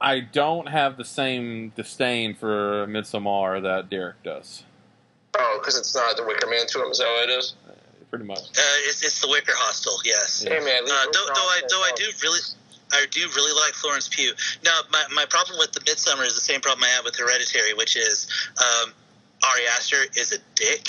I 0.00 0.20
don't 0.20 0.68
have 0.68 0.96
the 0.96 1.04
same 1.04 1.72
disdain 1.76 2.34
for 2.34 2.86
Midsommar 2.88 3.62
that 3.62 3.88
Derek 3.90 4.22
does. 4.24 4.64
Oh, 5.38 5.58
because 5.60 5.78
it's 5.78 5.94
not 5.94 6.16
the 6.16 6.24
Wicker 6.24 6.48
Man 6.48 6.66
to 6.66 6.82
him. 6.84 6.90
Is 6.90 6.98
that 6.98 7.04
what 7.06 7.28
it 7.28 7.32
is? 7.38 7.54
Pretty 8.10 8.24
much. 8.24 8.40
Uh, 8.40 8.88
it's, 8.90 9.02
it's 9.04 9.20
the 9.20 9.28
Wicker 9.28 9.52
Hostel, 9.54 9.94
yes. 10.04 10.42
Hey 10.42 10.58
man, 10.58 10.82
Uh, 10.82 11.06
though, 11.12 11.26
though 11.26 11.48
I 11.48 11.62
though 11.70 11.82
I 11.82 11.92
do 11.94 12.04
really 12.22 12.40
I 12.92 13.06
do 13.10 13.20
really 13.36 13.52
like 13.62 13.74
Florence 13.74 14.08
Pugh. 14.08 14.32
Now 14.64 14.80
my, 14.92 15.04
my 15.14 15.24
problem 15.26 15.58
with 15.58 15.72
the 15.72 15.80
Midsommar 15.80 16.26
is 16.26 16.34
the 16.34 16.40
same 16.40 16.60
problem 16.60 16.84
I 16.84 16.88
have 16.88 17.04
with 17.04 17.16
Hereditary, 17.16 17.74
which 17.74 17.96
is 17.96 18.26
um, 18.58 18.92
Ari 19.44 19.66
Aster 19.76 19.96
is 20.16 20.32
a 20.32 20.38
dick. 20.56 20.88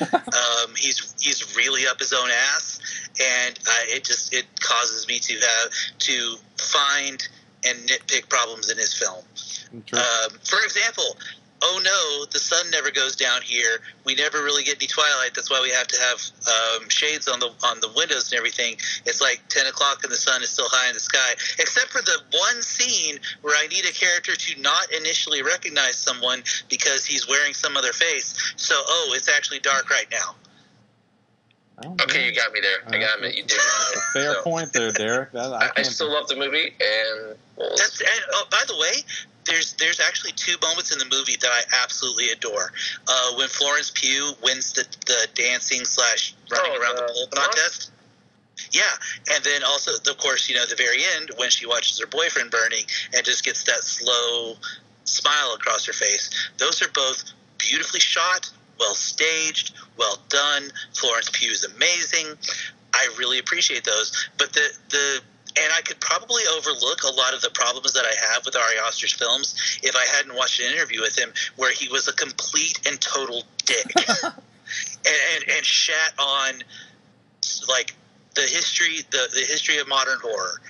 um, 0.12 0.74
he's 0.76 1.14
he's 1.20 1.56
really 1.56 1.86
up 1.86 2.00
his 2.00 2.12
own 2.12 2.28
ass, 2.28 2.80
and 3.20 3.58
uh, 3.66 3.94
it 3.94 4.02
just 4.04 4.34
it 4.34 4.46
causes 4.60 5.06
me 5.06 5.20
to 5.20 5.34
have 5.34 5.70
to 5.98 6.36
find 6.58 7.28
and 7.64 7.78
nitpick 7.88 8.28
problems 8.28 8.70
in 8.70 8.78
his 8.78 8.94
film. 8.94 9.22
Um, 9.92 10.30
for 10.44 10.62
example, 10.64 11.16
oh 11.62 11.80
no, 11.82 12.24
the 12.32 12.38
sun 12.38 12.70
never 12.70 12.90
goes 12.90 13.16
down 13.16 13.42
here. 13.42 13.78
We 14.04 14.14
never 14.14 14.38
really 14.38 14.62
get 14.64 14.76
any 14.76 14.86
twilight. 14.86 15.34
That's 15.34 15.50
why 15.50 15.60
we 15.62 15.70
have 15.70 15.86
to 15.88 16.00
have 16.00 16.82
um, 16.82 16.88
shades 16.88 17.28
on 17.28 17.40
the 17.40 17.50
on 17.64 17.80
the 17.80 17.90
windows 17.96 18.30
and 18.32 18.38
everything. 18.38 18.76
It's 19.06 19.20
like 19.20 19.40
ten 19.48 19.66
o'clock 19.66 20.02
and 20.02 20.12
the 20.12 20.16
sun 20.16 20.42
is 20.42 20.50
still 20.50 20.68
high 20.68 20.88
in 20.88 20.94
the 20.94 21.00
sky. 21.00 21.32
Except 21.58 21.88
for 21.90 22.02
the 22.02 22.20
one 22.32 22.62
scene 22.62 23.18
where 23.42 23.56
I 23.56 23.66
need 23.66 23.84
a 23.84 23.92
character 23.92 24.34
to 24.36 24.60
not 24.60 24.92
initially 24.92 25.42
recognize 25.42 25.96
someone 25.96 26.42
because 26.68 27.04
he's 27.04 27.28
wearing 27.28 27.54
some 27.54 27.76
other 27.76 27.92
face. 27.92 28.34
So 28.56 28.74
oh, 28.76 29.12
it's 29.16 29.28
actually 29.28 29.60
dark 29.60 29.90
right 29.90 30.06
now. 30.10 30.34
I 31.80 31.86
Okay, 32.02 32.22
know. 32.22 32.26
you 32.26 32.34
got 32.34 32.52
me 32.52 32.60
there. 32.60 32.78
I 32.88 32.98
got 32.98 33.20
me. 33.20 33.28
You 33.36 33.44
did. 33.44 33.56
A 33.56 34.00
fair 34.12 34.34
So, 34.34 34.42
point 34.42 34.72
there, 34.72 34.90
Derek. 34.90 35.30
That, 35.32 35.52
I, 35.52 35.66
I, 35.66 35.70
I 35.76 35.82
still 35.82 36.10
love 36.12 36.26
the 36.26 36.34
movie, 36.34 36.74
and 36.80 37.36
well, 37.56 37.70
That's 37.76 38.00
and 38.00 38.20
oh, 38.32 38.46
by 38.50 38.62
the 38.66 38.76
way, 38.76 39.04
there's 39.48 39.72
there's 39.74 40.00
actually 40.00 40.32
two 40.32 40.54
moments 40.62 40.92
in 40.92 40.98
the 40.98 41.04
movie 41.06 41.36
that 41.40 41.50
I 41.50 41.62
absolutely 41.82 42.30
adore. 42.30 42.72
Uh, 43.08 43.32
when 43.36 43.48
Florence 43.48 43.90
Pugh 43.94 44.32
wins 44.42 44.72
the 44.74 44.84
the 45.06 45.26
dancing 45.34 45.84
slash 45.84 46.34
running 46.50 46.72
Oh, 46.74 46.80
around 46.80 46.96
the 46.96 47.02
the- 47.02 47.12
pole 47.12 47.26
contest. 47.34 47.90
Yeah, 48.72 48.82
and 49.32 49.42
then 49.44 49.62
also, 49.62 49.92
of 49.94 50.18
course, 50.18 50.48
you 50.48 50.56
know, 50.56 50.66
the 50.66 50.74
very 50.74 50.98
end 51.16 51.30
when 51.36 51.48
she 51.48 51.64
watches 51.64 51.98
her 52.00 52.06
boyfriend 52.06 52.50
burning 52.50 52.84
and 53.14 53.24
just 53.24 53.44
gets 53.44 53.62
that 53.64 53.84
slow 53.84 54.56
smile 55.04 55.54
across 55.54 55.86
her 55.86 55.92
face. 55.92 56.28
Those 56.58 56.82
are 56.82 56.88
both 56.90 57.22
beautifully 57.56 58.00
shot, 58.00 58.50
well 58.80 58.94
staged, 58.96 59.74
well 59.96 60.18
done. 60.28 60.70
Florence 60.92 61.30
Pugh 61.32 61.50
is 61.52 61.64
amazing. 61.64 62.36
I 62.92 63.08
really 63.16 63.38
appreciate 63.38 63.84
those. 63.84 64.28
But 64.38 64.52
the 64.52 64.66
the 64.90 65.20
and 65.62 65.72
I 65.72 65.80
could 65.82 66.00
probably 66.00 66.42
overlook 66.56 67.02
a 67.04 67.12
lot 67.14 67.34
of 67.34 67.40
the 67.40 67.50
problems 67.50 67.92
that 67.92 68.04
I 68.04 68.14
have 68.32 68.44
with 68.44 68.56
Ari 68.56 68.78
Aster's 68.86 69.12
films 69.12 69.80
if 69.82 69.94
I 69.96 70.04
hadn't 70.16 70.34
watched 70.34 70.60
an 70.60 70.72
interview 70.74 71.00
with 71.00 71.18
him 71.18 71.32
where 71.56 71.72
he 71.72 71.88
was 71.88 72.08
a 72.08 72.12
complete 72.12 72.86
and 72.86 73.00
total 73.00 73.42
dick 73.64 73.86
and, 74.24 74.34
and 75.34 75.44
and 75.56 75.64
shat 75.64 76.12
on 76.18 76.62
like 77.68 77.94
the 78.34 78.42
history 78.42 78.98
the, 79.10 79.28
the 79.34 79.40
history 79.40 79.78
of 79.78 79.88
modern 79.88 80.18
horror 80.22 80.60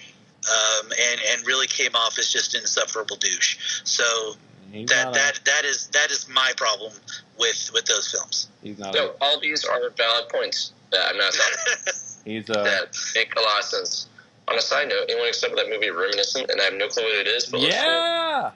um, 0.48 0.86
and 0.86 1.20
and 1.32 1.46
really 1.46 1.66
came 1.66 1.94
off 1.94 2.18
as 2.18 2.32
just 2.32 2.54
an 2.54 2.60
insufferable 2.62 3.16
douche. 3.16 3.80
So 3.84 4.36
He's 4.72 4.88
that 4.90 5.04
not 5.04 5.16
a- 5.16 5.18
that 5.18 5.40
that 5.46 5.64
is 5.64 5.88
that 5.88 6.10
is 6.10 6.28
my 6.28 6.52
problem 6.56 6.92
with 7.38 7.70
with 7.72 7.86
those 7.86 8.10
films. 8.10 8.48
He's 8.62 8.78
not. 8.78 8.94
no, 8.94 9.08
A, 9.08 9.12
all 9.20 9.40
these 9.40 9.64
are 9.64 9.90
valid 9.96 10.28
points 10.28 10.72
that 10.90 11.06
I'm 11.08 11.16
not 11.16 11.34
he's 12.24 12.48
a. 12.50 12.52
that 12.52 12.96
make 13.14 13.34
a 13.34 13.40
lot 13.40 13.58
of 13.60 13.64
sense. 13.64 14.08
On 14.50 14.56
a 14.56 14.60
side 14.62 14.88
note, 14.88 15.04
anyone 15.08 15.28
except 15.28 15.50
for 15.52 15.56
that 15.56 15.68
movie 15.68 15.90
Reminiscent, 15.90 16.50
and 16.50 16.60
I 16.60 16.64
have 16.64 16.74
no 16.74 16.88
clue 16.88 17.02
what 17.02 17.14
it 17.20 17.26
is, 17.26 17.46
but 17.46 17.58
it 17.58 17.64
looks 17.64 17.74
cool. 17.76 17.84
Yeah. 17.84 18.50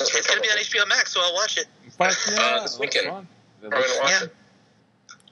It's 0.00 0.26
gonna 0.26 0.40
be 0.40 0.48
on 0.48 0.56
HBO 0.58 0.88
Max, 0.88 1.12
so 1.12 1.20
I'll 1.22 1.34
watch 1.34 1.58
it. 1.58 1.66
Fuck 1.98 2.16
yeah. 2.30 2.40
Uh, 2.40 2.62
this 2.62 2.78
weekend. 2.78 3.06
fun. 3.08 3.28
It 3.62 3.66
I'm 3.66 3.70
gonna 3.70 3.84
watch 4.00 4.10
Yeah. 4.10 4.24
it. 4.24 4.32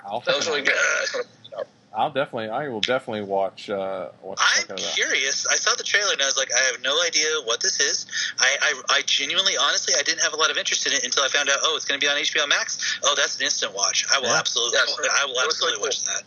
I'll, 0.05 0.21
That 0.21 0.37
was 0.37 0.47
really 0.47 0.63
good. 0.63 0.75
I 0.75 1.01
just 1.01 1.15
wanna 1.15 1.25
point 1.25 1.47
it 1.47 1.59
out. 1.59 1.67
I'll 1.97 2.11
definitely. 2.11 2.51
I 2.51 2.69
will 2.69 2.83
definitely 2.83 3.23
watch. 3.23 3.71
Uh, 3.71 4.09
watch 4.23 4.39
I'm 4.43 4.67
check 4.69 4.79
it 4.79 4.85
out. 4.87 4.95
curious. 4.95 5.47
I 5.47 5.57
saw 5.57 5.75
the 5.75 5.85
trailer 5.85 6.13
and 6.13 6.21
I 6.21 6.27
was 6.27 6.37
like, 6.37 6.51
I 6.53 6.63
have 6.71 6.83
no 6.83 7.01
idea 7.03 7.27
what 7.45 7.63
this 7.63 7.81
is. 7.81 8.07
I, 8.39 8.57
I, 8.61 8.97
I 8.99 9.03
genuinely, 9.07 9.57
honestly, 9.57 9.95
I 9.99 10.03
didn't 10.03 10.21
have 10.21 10.35
a 10.35 10.37
lot 10.37 10.51
of 10.51 10.59
interest 10.59 10.87
in 10.87 10.93
it 10.93 11.03
until 11.03 11.25
I 11.25 11.29
found 11.29 11.49
out. 11.49 11.57
Oh, 11.63 11.75
it's 11.77 11.87
going 11.87 11.99
to 11.99 12.05
be 12.07 12.11
on 12.11 12.19
HBO 12.19 12.47
Max. 12.47 13.01
Oh, 13.05 13.15
that's 13.17 13.39
an 13.39 13.45
instant 13.45 13.75
watch. 13.75 14.05
I 14.15 14.19
will 14.21 14.27
Yeah. 14.29 14.39
absolutely, 14.39 14.79
Yeah, 14.79 14.85
so 14.95 15.03
I 15.11 15.25
will 15.25 15.41
absolutely 15.41 15.79
really 15.79 15.89
watch 15.89 16.05
that. 16.05 16.23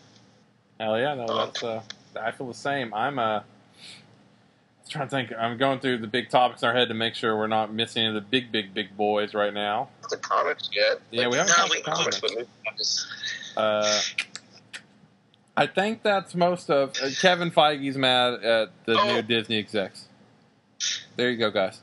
Hell 0.79 0.99
yeah, 0.99 1.13
no, 1.13 1.27
Um, 1.27 1.37
that's. 1.53 1.63
Uh, 1.63 1.81
I 2.19 2.31
feel 2.31 2.47
the 2.47 2.53
same. 2.55 2.91
I'm 2.93 3.19
uh, 3.19 3.41
trying 4.91 5.07
to 5.07 5.11
think. 5.11 5.31
I'm 5.37 5.57
going 5.57 5.79
through 5.79 5.99
the 5.99 6.07
big 6.07 6.29
topics 6.29 6.61
in 6.61 6.67
our 6.69 6.75
head 6.75 6.89
to 6.89 6.93
make 6.93 7.15
sure 7.15 7.35
we're 7.37 7.47
not 7.47 7.73
missing 7.73 8.01
any 8.05 8.09
of 8.09 8.15
the 8.15 8.27
big, 8.29 8.51
big, 8.51 8.73
big 8.73 8.95
boys 8.95 9.33
right 9.33 9.53
now. 9.53 9.89
The 10.09 10.17
comics 10.17 10.69
yet? 10.73 10.99
Yeah, 11.11 11.27
we 11.27 11.37
haven't 11.37 11.53
No, 11.57 11.67
we- 11.71 11.81
about 11.81 11.95
comics. 12.21 13.07
Uh, 13.57 14.01
I 15.57 15.67
think 15.67 16.03
that's 16.03 16.33
most 16.35 16.69
of 16.69 16.95
uh, 17.01 17.09
Kevin 17.19 17.51
Feige's 17.51 17.97
mad 17.97 18.35
at 18.43 18.69
the 18.85 18.99
Oh. 18.99 19.15
new 19.15 19.21
Disney 19.21 19.57
execs. 19.59 20.05
There 21.15 21.29
you 21.29 21.37
go, 21.37 21.51
guys. 21.51 21.79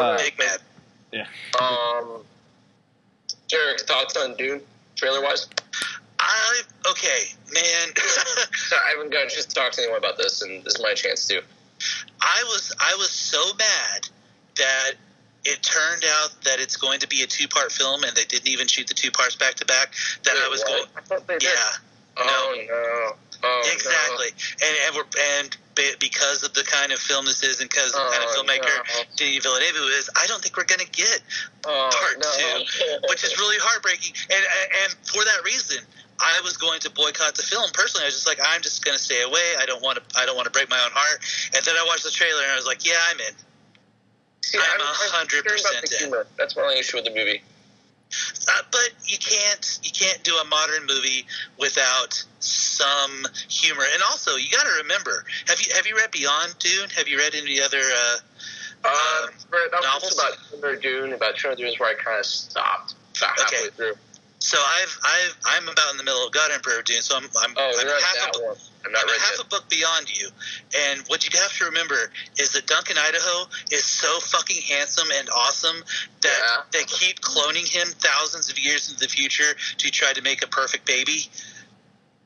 Uh, 0.00 0.16
Big 0.18 0.36
mad. 0.38 0.58
yeah. 1.12 1.26
Um, 1.60 2.24
Derek, 3.48 3.80
thoughts 3.82 4.16
on 4.16 4.34
Dune, 4.36 4.60
trailer 4.96 5.22
wise? 5.22 5.48
I 6.18 6.62
okay, 6.90 7.26
man. 7.52 7.88
I 7.96 8.90
haven't 8.94 9.12
got 9.12 9.26
a 9.26 9.28
chance 9.28 9.46
to 9.46 9.54
talk 9.54 9.72
to 9.72 9.82
anyone 9.82 9.98
about 9.98 10.16
this, 10.18 10.42
and 10.42 10.62
this 10.64 10.74
is 10.76 10.82
my 10.82 10.94
chance 10.94 11.26
to. 11.28 11.42
I 12.20 12.44
was 12.48 12.72
I 12.80 12.94
was 12.98 13.10
so 13.10 13.42
mad 13.58 14.08
that 14.56 14.92
it 15.44 15.62
turned 15.62 16.04
out 16.06 16.30
that 16.44 16.60
it's 16.60 16.76
going 16.76 17.00
to 17.00 17.08
be 17.08 17.22
a 17.22 17.26
two 17.26 17.48
part 17.48 17.72
film 17.72 18.04
and 18.04 18.16
they 18.16 18.24
didn't 18.24 18.48
even 18.48 18.68
shoot 18.68 18.86
the 18.86 18.94
two 18.94 19.10
parts 19.10 19.36
back 19.36 19.54
to 19.54 19.64
back. 19.66 19.94
That 20.24 20.36
I 20.36 20.48
was 20.48 20.62
Wait, 20.66 20.76
going. 20.76 20.88
I 20.96 21.00
thought 21.00 21.26
they 21.26 21.38
did. 21.38 21.44
Yeah, 21.44 21.72
Oh 22.18 22.54
no. 22.68 23.16
Oh, 23.44 23.62
exactly. 23.72 24.28
And 24.62 24.76
and 24.86 24.96
we're 24.96 25.08
and 25.40 25.56
because 25.98 26.44
of 26.44 26.52
the 26.54 26.62
kind 26.62 26.92
of 26.92 26.98
film 26.98 27.24
this 27.24 27.42
is 27.42 27.60
and 27.60 27.68
because 27.68 27.86
of 27.86 27.98
the 27.98 28.10
kind 28.12 28.22
of 28.22 28.30
Oh, 28.30 28.42
filmmaker 28.42 28.76
no. 28.76 29.02
Denis 29.16 29.42
Villeneuve 29.42 29.90
is, 29.98 30.10
I 30.14 30.26
don't 30.26 30.42
think 30.42 30.56
we're 30.56 30.68
going 30.68 30.84
to 30.84 30.90
get 30.92 31.20
Oh, 31.64 31.90
part 31.90 32.18
no. 32.20 32.62
two, 32.68 33.08
which 33.08 33.24
is 33.24 33.36
really 33.38 33.56
heartbreaking. 33.58 34.14
And 34.30 34.44
and 34.84 34.92
for 35.08 35.24
that 35.24 35.42
reason, 35.44 35.82
I 36.22 36.40
was 36.44 36.56
going 36.56 36.78
to 36.80 36.90
boycott 36.90 37.34
the 37.34 37.42
film 37.42 37.68
personally. 37.74 38.04
I 38.04 38.08
was 38.08 38.14
just 38.14 38.26
like, 38.28 38.38
I'm 38.42 38.62
just 38.62 38.84
going 38.84 38.96
to 38.96 39.02
stay 39.02 39.22
away. 39.22 39.42
I 39.58 39.66
don't 39.66 39.82
want 39.82 39.98
to. 39.98 40.18
I 40.18 40.24
don't 40.26 40.36
want 40.36 40.46
to 40.46 40.52
break 40.52 40.70
my 40.70 40.78
own 40.78 40.90
heart. 40.92 41.18
And 41.54 41.64
then 41.64 41.74
I 41.74 41.84
watched 41.86 42.04
the 42.04 42.10
trailer 42.10 42.42
and 42.42 42.52
I 42.52 42.56
was 42.56 42.66
like, 42.66 42.86
Yeah, 42.86 42.94
I'm 43.10 43.18
in. 43.20 43.34
See, 44.42 44.58
I'm 44.58 44.80
I'm, 44.80 44.86
I'm 45.20 45.26
100% 45.26 45.28
concerned 45.28 45.60
about 45.60 45.82
the 45.90 45.96
in. 45.96 45.98
humor. 45.98 46.26
That's 46.38 46.56
my 46.56 46.62
only 46.62 46.78
issue 46.78 46.96
with 46.98 47.04
the 47.06 47.14
movie. 47.14 47.42
Uh, 48.46 48.62
but 48.70 48.90
you 49.06 49.16
can't 49.18 49.78
you 49.82 49.90
can't 49.90 50.22
do 50.22 50.36
a 50.36 50.44
modern 50.44 50.84
movie 50.86 51.24
without 51.58 52.22
some 52.40 53.24
humor. 53.48 53.84
And 53.92 54.02
also, 54.02 54.36
you 54.36 54.50
got 54.50 54.64
to 54.64 54.82
remember 54.82 55.24
have 55.48 55.60
you 55.60 55.72
have 55.74 55.86
you 55.86 55.96
read 55.96 56.10
Beyond 56.10 56.54
Dune? 56.58 56.90
Have 56.96 57.08
you 57.08 57.18
read 57.18 57.34
any 57.34 57.60
other? 57.60 57.80
Uh, 57.80 58.16
Uh, 58.84 58.88
Um, 58.88 59.30
for- 59.48 59.58
that 59.70 59.80
was 59.80 59.84
novels? 59.84 60.14
about 60.18 60.82
Dune. 60.82 61.12
About 61.14 61.38
Thunder 61.38 61.56
Dune 61.56 61.68
is 61.68 61.78
where 61.78 61.90
I 61.90 61.94
kind 61.94 62.18
of 62.18 62.26
stopped 62.26 62.94
about 63.16 63.38
halfway 63.38 63.58
Okay. 63.58 63.70
through. 63.76 63.94
So 64.42 64.58
I've 64.58 64.98
I've 65.04 65.36
I'm 65.44 65.68
about 65.68 65.92
in 65.92 65.96
the 65.98 66.02
middle 66.02 66.26
of 66.26 66.32
God 66.32 66.50
Emperor 66.50 66.82
Dune. 66.82 67.00
So 67.00 67.16
I'm 67.16 67.24
I'm, 67.40 67.54
Oh, 67.56 67.78
I'm 67.78 67.86
half 67.86 68.34
a. 68.34 68.38
I'm 68.84 68.90
not 68.90 69.04
I'm 69.04 69.20
half 69.20 69.38
a 69.40 69.44
book 69.46 69.68
beyond 69.70 70.10
you. 70.10 70.28
And 70.90 71.00
what 71.06 71.22
you 71.24 71.38
have 71.40 71.52
to 71.58 71.66
remember 71.66 72.10
is 72.40 72.50
that 72.54 72.66
Duncan 72.66 72.96
Idaho 72.98 73.46
is 73.70 73.84
so 73.84 74.18
fucking 74.18 74.60
handsome 74.62 75.06
and 75.14 75.30
awesome 75.30 75.76
that 76.22 76.38
Yeah. 76.42 76.62
they 76.72 76.84
keep 76.84 77.20
cloning 77.20 77.68
him 77.72 77.86
thousands 77.86 78.50
of 78.50 78.58
years 78.58 78.88
into 78.90 78.98
the 79.00 79.08
future 79.08 79.54
to 79.78 79.90
try 79.92 80.12
to 80.12 80.22
make 80.22 80.42
a 80.42 80.48
perfect 80.48 80.86
baby. 80.86 81.30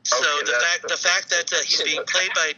So 0.01 0.17
Okay, 0.17 0.45
the 0.51 0.59
fact 0.59 0.81
the 0.87 0.97
fact 0.97 1.29
that 1.29 1.53
uh, 1.53 1.57
he's 1.63 1.83
being 1.83 2.03
played 2.07 2.33
by 2.33 2.53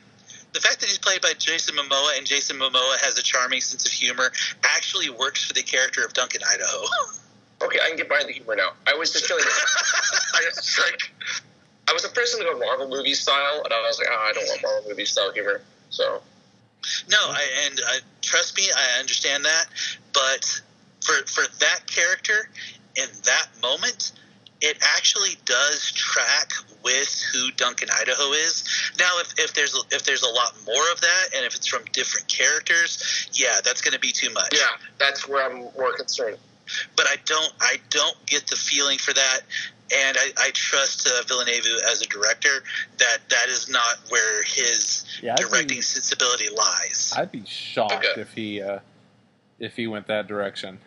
the 0.54 0.62
fact 0.62 0.80
that 0.80 0.88
he's 0.88 1.00
played 1.00 1.20
by 1.22 1.34
Jason 1.38 1.76
Momoa 1.76 2.18
and 2.18 2.26
Jason 2.26 2.58
Momoa 2.58 2.98
has 3.04 3.20
a 3.20 3.24
charming 3.24 3.60
sense 3.60 3.86
of 3.86 3.92
humor 3.92 4.32
actually 4.64 5.10
works 5.10 5.44
for 5.44 5.52
the 5.52 5.64
character 5.64 6.06
of 6.06 6.14
Duncan 6.14 6.42
Idaho. 6.50 6.86
Okay, 7.62 7.80
I 7.84 7.90
can 7.90 7.98
get 7.98 8.08
behind 8.08 8.30
the 8.30 8.34
humor 8.34 8.56
now. 8.56 8.72
I 8.88 8.96
was 8.96 9.12
just 9.12 9.26
feeling. 9.26 9.44
I 10.34 10.42
just 10.44 10.80
like. 10.80 11.12
I 11.90 11.94
was 11.94 12.06
a 12.06 12.10
person 12.10 12.40
to 12.40 12.46
go 12.46 12.60
Marvel 12.60 12.88
movie 12.88 13.16
style, 13.16 13.62
and 13.64 13.74
I 13.74 13.82
was 13.82 13.98
like, 13.98 14.08
oh, 14.12 14.28
I 14.30 14.34
don't 14.34 14.46
want 14.46 14.62
Marvel 14.62 14.90
movie 14.90 15.06
style 15.06 15.34
humor. 15.34 15.62
So 15.90 16.22
No, 17.10 17.18
I, 17.20 17.46
and 17.66 17.80
uh, 17.80 18.00
trust 18.22 18.56
me, 18.58 18.70
I 18.76 19.00
understand 19.00 19.46
that. 19.46 19.66
But 20.14 20.46
for 21.02 21.26
for 21.28 21.44
that 21.60 21.80
character 21.88 22.50
in 22.96 23.08
that 23.26 23.48
moment, 23.62 24.12
it 24.62 24.78
actually 24.96 25.38
does 25.46 25.92
track 25.92 26.52
with 26.84 27.22
who 27.34 27.52
Duncan 27.52 27.90
Idaho 27.92 28.32
is. 28.32 28.64
Now, 29.00 29.10
if, 29.20 29.34
if 29.38 29.54
there's 29.54 29.76
if 29.92 30.04
there's 30.04 30.24
a 30.24 30.30
lot 30.30 30.54
more 30.66 30.92
of 30.92 31.02
that, 31.02 31.30
and 31.36 31.46
if 31.46 31.56
it's 31.56 31.68
from 31.68 31.84
different 31.92 32.28
characters, 32.28 33.30
yeah, 33.34 33.60
that's 33.64 33.82
going 33.82 33.94
to 33.94 34.00
be 34.00 34.12
too 34.12 34.32
much. 34.32 34.54
yeah, 34.54 34.78
that's 34.98 35.28
where 35.28 35.50
I'm 35.50 35.70
more 35.78 35.96
concerned. 35.96 36.38
But 36.96 37.06
I 37.08 37.16
don't 37.26 37.54
I 37.60 37.78
don't 37.90 38.18
get 38.26 38.48
the 38.48 38.56
feeling 38.56 38.98
for 38.98 39.14
that. 39.14 39.40
And 39.92 40.18
I, 40.20 40.32
I 40.38 40.52
trust 40.54 41.08
uh, 41.08 41.24
Villeneuve 41.28 41.66
as 41.92 42.04
a 42.04 42.06
director 42.06 42.64
that 43.00 43.18
that 43.30 43.48
is 43.50 43.70
not 43.70 43.98
where 44.10 44.44
his 44.44 45.04
Yeah, 45.24 45.36
directing 45.36 45.78
be, 45.78 45.82
sensibility 45.82 46.50
lies. 46.56 47.12
I'd 47.18 47.32
be 47.32 47.44
shocked 47.46 48.06
Okay. 48.12 48.22
if 48.22 48.34
he 48.34 48.62
uh, 48.62 48.80
if 49.60 49.76
he 49.76 49.88
went 49.88 50.06
that 50.08 50.28
direction. 50.28 50.80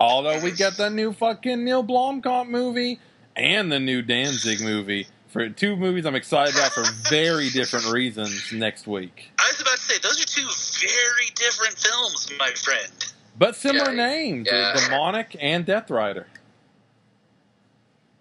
Although 0.00 0.40
we 0.40 0.52
get 0.52 0.76
the 0.76 0.88
new 0.90 1.12
fucking 1.12 1.64
Neil 1.64 1.82
Blomkamp 1.82 2.48
movie 2.48 3.00
and 3.34 3.72
the 3.72 3.80
new 3.80 4.02
Danzig 4.02 4.60
movie 4.60 5.08
for 5.28 5.48
two 5.48 5.74
movies 5.74 6.06
I'm 6.06 6.14
excited 6.14 6.54
about 6.54 6.72
for 6.72 6.84
very 7.10 7.50
different 7.50 7.86
reasons 7.92 8.52
next 8.52 8.86
week. 8.86 9.30
I 9.38 9.48
was 9.50 9.60
about 9.60 9.74
to 9.74 9.80
say 9.82 9.98
those 9.98 10.20
are 10.22 10.26
two 10.26 10.46
very 10.86 11.30
different 11.34 11.74
films, 11.76 12.30
my 12.38 12.50
friend. 12.52 12.92
But 13.38 13.54
similar 13.56 13.92
Yeah, 13.92 14.06
names, 14.08 14.48
yeah. 14.50 14.74
Demonic 14.74 15.36
and 15.40 15.64
Death 15.64 15.90
Rider. 15.90 16.26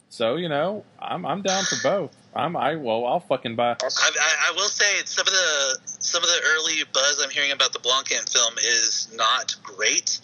So 0.09 0.35
you 0.35 0.49
know, 0.49 0.83
I'm 0.99 1.25
I'm 1.25 1.41
down 1.41 1.65
for 1.65 1.75
both. 1.83 2.15
I'm 2.35 2.55
I 2.55 2.75
well 2.75 3.05
I'll 3.05 3.19
fucking 3.19 3.55
buy. 3.55 3.71
I, 3.71 3.75
I, 3.83 4.49
I 4.49 4.51
will 4.55 4.69
say 4.69 5.01
some 5.05 5.27
of 5.27 5.33
the 5.33 5.77
some 5.99 6.23
of 6.23 6.29
the 6.29 6.41
early 6.55 6.83
buzz 6.93 7.21
I'm 7.23 7.29
hearing 7.29 7.51
about 7.51 7.73
the 7.73 7.79
Blomkamp 7.79 8.31
film 8.31 8.53
is 8.59 9.09
not 9.15 9.55
great, 9.63 10.19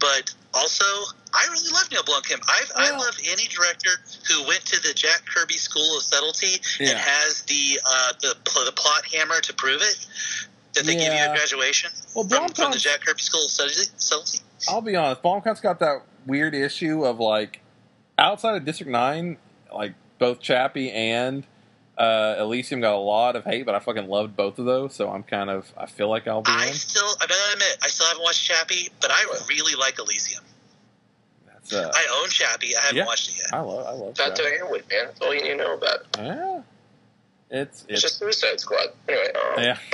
but 0.00 0.32
also 0.54 0.84
I 1.34 1.46
really 1.50 1.70
love 1.72 1.90
Neil 1.90 2.02
Blomkamp. 2.02 2.42
I 2.48 2.62
I 2.76 2.90
love 2.96 3.16
any 3.30 3.46
director 3.48 3.90
who 4.28 4.46
went 4.46 4.64
to 4.66 4.80
the 4.82 4.94
Jack 4.94 5.22
Kirby 5.26 5.54
School 5.54 5.96
of 5.96 6.02
Subtlety 6.02 6.60
Yeah. 6.80 6.90
and 6.90 6.98
has 6.98 7.42
the 7.42 7.80
uh, 7.84 8.12
the 8.20 8.34
the 8.64 8.72
plot 8.72 9.04
hammer 9.12 9.40
to 9.40 9.52
prove 9.54 9.82
it. 9.82 10.06
That 10.78 10.86
they 10.86 10.94
give 10.94 11.04
you 11.04 11.10
Yeah. 11.12 11.26
at 11.30 11.36
graduation 11.36 11.90
Well, 12.14 12.26
from, 12.28 12.48
from 12.50 12.70
the 12.72 12.78
Jack 12.78 13.00
Kirby 13.00 13.20
School 13.20 13.44
of 13.44 13.50
Subtlety. 13.50 13.90
subtlety. 13.96 14.38
I'll 14.68 14.80
be 14.80 14.96
honest, 14.96 15.22
Blomkamp's 15.22 15.60
got 15.60 15.78
that 15.80 16.02
weird 16.26 16.54
issue 16.54 17.04
of 17.04 17.18
like 17.20 17.60
outside 18.18 18.56
of 18.56 18.64
District 18.64 18.90
Nine, 18.90 19.38
like 19.74 19.94
both 20.18 20.40
Chappie 20.40 20.90
and 20.90 21.44
uh, 21.96 22.36
Elysium 22.38 22.80
got 22.80 22.94
a 22.94 22.98
lot 22.98 23.34
of 23.36 23.44
hate, 23.44 23.66
but 23.66 23.74
I 23.74 23.80
fucking 23.80 24.08
loved 24.08 24.36
both 24.36 24.58
of 24.58 24.66
those, 24.66 24.94
so 24.94 25.10
I'm 25.10 25.22
kind 25.24 25.50
of 25.50 25.72
I 25.76 25.86
feel 25.86 26.08
like 26.08 26.28
I'll 26.28 26.42
be 26.42 26.50
I 26.52 26.66
in. 26.68 26.74
still 26.74 27.08
I 27.20 27.26
gotta 27.26 27.52
admit 27.54 27.76
I 27.82 27.88
still 27.88 28.06
haven't 28.06 28.22
watched 28.22 28.44
Chappie, 28.44 28.88
but 29.00 29.10
I 29.12 29.24
really 29.48 29.74
like 29.74 29.98
Elysium. 29.98 30.44
That's 31.46 31.72
uh, 31.72 31.90
I 31.94 32.20
own 32.22 32.28
Chappie. 32.30 32.76
I 32.76 32.80
haven't 32.82 32.96
Yeah. 32.98 33.06
watched 33.06 33.30
it 33.30 33.36
yet. 33.38 33.46
I 33.52 33.60
love 33.60 33.86
I 33.86 33.90
love 33.92 34.14
That's 34.14 34.38
that. 34.40 34.48
Diane 34.60 34.70
man. 34.70 34.80
That's 35.06 35.20
all 35.20 35.34
you 35.34 35.42
need 35.42 35.48
to 35.50 35.56
know 35.56 35.74
about. 35.74 35.98
Yeah, 36.18 36.62
it's 37.50 37.82
It's 37.82 37.86
it's 37.88 38.02
just 38.02 38.18
Suicide 38.18 38.60
Squad. 38.60 38.88
Anyway, 39.08 39.32
um, 39.34 39.62
yeah. 39.62 39.78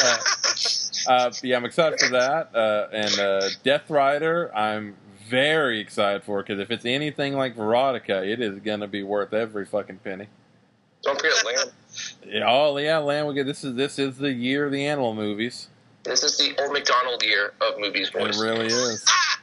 Uh, 0.00 1.12
uh, 1.12 1.32
yeah, 1.42 1.56
I'm 1.56 1.64
excited 1.64 1.98
for 1.98 2.10
that. 2.10 2.54
Uh, 2.54 2.88
and 2.92 3.18
uh, 3.18 3.48
Death 3.64 3.88
Rider, 3.90 4.54
I'm 4.54 4.96
very 5.28 5.80
excited 5.80 6.22
for 6.22 6.42
because 6.42 6.60
if 6.60 6.70
it's 6.70 6.84
anything 6.84 7.34
like 7.34 7.56
Verotika, 7.56 8.26
it 8.26 8.40
is 8.40 8.58
going 8.60 8.80
to 8.80 8.86
be 8.86 9.02
worth 9.02 9.32
every 9.32 9.64
fucking 9.64 9.98
penny. 9.98 10.26
don't 11.02 11.18
forget 11.18 11.44
Lamb. 11.44 11.68
Yeah, 12.26 12.44
oh 12.46 12.76
yeah, 12.78 12.98
Land. 12.98 13.26
We 13.26 13.34
get 13.34 13.46
this 13.46 13.64
is 13.64 13.74
this 13.74 13.98
is 13.98 14.18
the 14.18 14.32
year 14.32 14.66
of 14.66 14.72
the 14.72 14.86
animal 14.86 15.14
movies. 15.14 15.68
This 16.04 16.22
is 16.22 16.36
the 16.38 16.54
old 16.62 16.72
McDonald 16.72 17.22
year 17.24 17.52
of 17.60 17.78
movies, 17.78 18.10
It 18.14 18.36
really 18.36 18.66
is. 18.66 19.04
Ah! 19.08 19.40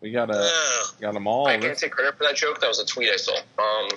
We 0.00 0.10
got 0.10 0.30
a 0.30 0.48
got 1.00 1.14
them 1.14 1.26
all. 1.26 1.46
I 1.46 1.58
can't 1.58 1.78
take 1.78 1.92
credit 1.92 2.16
for 2.16 2.24
that 2.24 2.36
joke. 2.36 2.60
That 2.60 2.68
was 2.68 2.80
a 2.80 2.86
tweet 2.86 3.10
I 3.10 3.16
saw. 3.16 3.36
Um, 3.58 3.88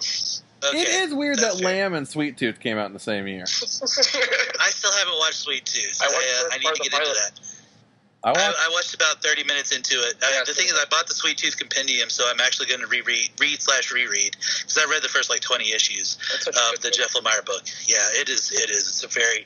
Okay. 0.69 0.81
It 0.81 0.87
is 0.87 1.13
weird 1.13 1.39
That's 1.39 1.55
that 1.55 1.63
fair. 1.63 1.75
Lamb 1.75 1.93
and 1.93 2.07
Sweet 2.07 2.37
Tooth 2.37 2.59
came 2.59 2.77
out 2.77 2.87
in 2.87 2.93
the 2.93 2.99
same 2.99 3.27
year. 3.27 3.43
I 3.47 3.47
still 3.47 4.91
haven't 4.93 5.17
watched 5.19 5.39
Sweet 5.39 5.65
Tooth. 5.65 5.99
I 6.01 6.05
I, 6.05 6.07
watched 6.07 6.27
uh, 6.27 6.55
I 6.55 6.57
need 6.57 6.83
to 6.83 6.89
get 6.89 6.99
into 6.99 7.13
that. 7.13 7.39
I 8.23 8.29
I, 8.29 8.31
watched. 8.31 8.57
I 8.61 8.69
watched 8.71 8.93
about 8.95 9.21
30 9.21 9.43
minutes 9.43 9.75
into 9.75 9.95
it. 9.95 10.15
I, 10.23 10.31
Yeah, 10.31 10.43
the 10.45 10.53
thing 10.53 10.67
is, 10.67 10.73
I 10.73 10.85
bought 10.89 11.07
the 11.07 11.13
Sweet 11.13 11.37
Tooth 11.37 11.57
Compendium, 11.57 12.09
so 12.09 12.23
I'm 12.25 12.39
actually 12.39 12.67
going 12.67 12.79
to 12.79 12.87
reread, 12.87 13.31
read 13.39 13.61
slash 13.61 13.91
reread, 13.91 14.37
because 14.39 14.77
I 14.77 14.89
read 14.89 15.03
the 15.03 15.09
first 15.09 15.29
like 15.29 15.41
20 15.41 15.73
issues 15.73 16.15
That's 16.31 16.45
such 16.45 16.55
a 16.55 16.59
of 16.59 16.71
good 16.71 16.81
the 16.81 16.87
book. 16.87 16.97
Jeff 16.97 17.13
Lemire 17.13 17.45
book. 17.45 17.63
Yeah, 17.85 17.97
it 18.21 18.29
is. 18.29 18.51
It 18.53 18.69
is. 18.69 18.87
It's 18.87 19.03
a 19.03 19.07
very, 19.07 19.45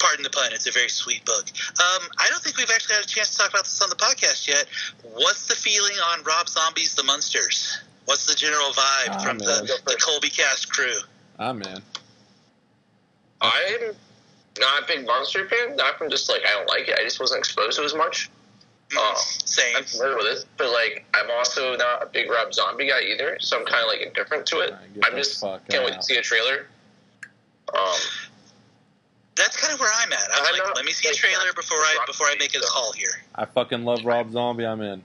pardon 0.00 0.24
the 0.24 0.30
pun, 0.30 0.50
it's 0.52 0.66
a 0.66 0.72
very 0.72 0.88
sweet 0.88 1.24
book. 1.24 1.46
Um, 1.78 2.10
I 2.18 2.26
don't 2.28 2.42
think 2.42 2.56
we've 2.56 2.70
actually 2.74 2.96
had 2.96 3.04
a 3.04 3.08
chance 3.08 3.30
to 3.30 3.38
talk 3.38 3.50
about 3.50 3.64
this 3.64 3.80
on 3.80 3.88
the 3.88 3.96
podcast 3.96 4.48
yet. 4.48 4.66
What's 5.14 5.46
the 5.46 5.54
feeling 5.54 5.94
on 6.10 6.24
Rob 6.24 6.48
Zombie's 6.48 6.96
The 6.96 7.04
Munsters? 7.04 7.78
What's 8.08 8.24
the 8.24 8.34
general 8.34 8.70
vibe 8.70 9.10
Ah, 9.10 9.18
from 9.18 9.36
man. 9.36 9.46
the, 9.66 9.78
the 9.84 9.96
Colby 10.02 10.30
cast 10.30 10.72
crew? 10.72 10.94
Ah, 11.38 11.52
man. 11.52 11.82
I'm 13.42 13.94
not 14.58 14.82
a 14.82 14.86
big 14.86 15.06
monster 15.06 15.46
fan. 15.46 15.76
Not 15.76 15.98
from 15.98 16.08
just 16.08 16.30
like 16.30 16.40
I 16.46 16.52
don't 16.52 16.66
like 16.70 16.88
it. 16.88 16.98
I 16.98 17.02
just 17.04 17.20
wasn't 17.20 17.40
exposed 17.40 17.76
to 17.76 17.82
it 17.82 17.84
as 17.84 17.94
much. 17.94 18.30
Oh. 18.96 19.14
Same. 19.44 19.76
I'm 19.76 19.84
familiar 19.84 20.16
with 20.16 20.38
it, 20.38 20.44
but 20.56 20.72
like 20.72 21.04
I'm 21.12 21.30
also 21.32 21.76
not 21.76 22.02
a 22.02 22.06
big 22.06 22.30
Rob 22.30 22.54
Zombie 22.54 22.88
guy 22.88 23.00
either. 23.12 23.36
So 23.40 23.58
I'm 23.60 23.66
kind 23.66 23.82
of 23.82 23.88
like 23.88 24.00
indifferent 24.00 24.46
to 24.46 24.60
it. 24.60 24.70
Alright, 24.72 24.88
I'm 25.04 25.14
just 25.14 25.42
can't 25.68 25.84
wait 25.84 25.92
to 25.92 26.02
see 26.02 26.16
a 26.16 26.22
trailer. 26.22 26.66
Um, 27.76 27.94
That's 29.36 29.60
kind 29.60 29.74
of 29.74 29.80
where 29.80 29.90
I'm 29.94 30.10
at. 30.14 30.18
I'm 30.32 30.46
I'm 30.46 30.52
like, 30.54 30.62
not, 30.64 30.76
let 30.76 30.86
me 30.86 30.92
see 30.92 31.10
a 31.10 31.12
trailer 31.12 31.52
before 31.54 31.76
I 31.76 31.98
before 32.06 32.26
I 32.28 32.36
make 32.38 32.54
a 32.56 32.60
call 32.60 32.92
here. 32.92 33.10
I 33.34 33.44
fucking 33.44 33.84
love 33.84 34.06
Rob 34.06 34.32
Zombie. 34.32 34.64
I'm 34.64 34.80
in. 34.80 35.04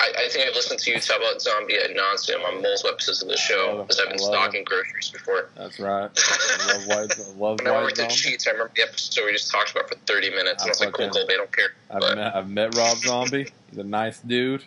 I, 0.00 0.24
I 0.24 0.28
think 0.30 0.48
I've 0.48 0.54
listened 0.54 0.80
to 0.80 0.90
you 0.90 0.98
talk 0.98 1.18
about 1.18 1.42
Zombie 1.42 1.76
ad 1.76 1.90
nauseum 1.90 2.42
on 2.46 2.62
multiple 2.62 2.90
episodes 2.92 3.22
of 3.22 3.28
the 3.28 3.36
show 3.36 3.82
because 3.82 4.00
I've 4.00 4.08
been 4.08 4.18
I 4.20 4.22
love 4.24 4.32
stocking 4.34 4.64
groceries 4.64 5.10
before. 5.10 5.50
That's 5.56 5.78
right. 5.78 6.10
I 6.60 6.72
love 6.72 6.86
White. 6.86 7.20
I 7.20 7.38
love 7.38 7.58
When 7.60 7.66
I 7.66 7.70
White 7.72 7.82
worked 7.82 7.98
at 7.98 8.10
Zombie. 8.10 8.14
Sheets, 8.14 8.46
I 8.46 8.52
remember 8.52 8.72
the 8.74 8.82
episode 8.82 9.26
we 9.26 9.32
just 9.32 9.50
talked 9.50 9.72
about 9.72 9.88
for 9.90 9.96
30 10.06 10.30
minutes, 10.30 10.62
I 10.62 10.66
and 10.66 10.68
I 10.68 10.70
was 10.70 10.80
like, 10.80 10.92
cool, 10.94 11.06
fucking- 11.08 11.20
Colby, 11.20 11.34
I 11.34 11.36
don't 11.36 11.52
care. 11.54 11.68
I've 11.90 12.00
But 12.00 12.16
met 12.16 12.34
I've 12.36 12.48
met 12.50 12.74
Rob 12.76 12.96
Zombie. 12.98 13.46
He's 13.68 13.78
a 13.78 13.84
nice 13.84 14.18
dude. 14.20 14.64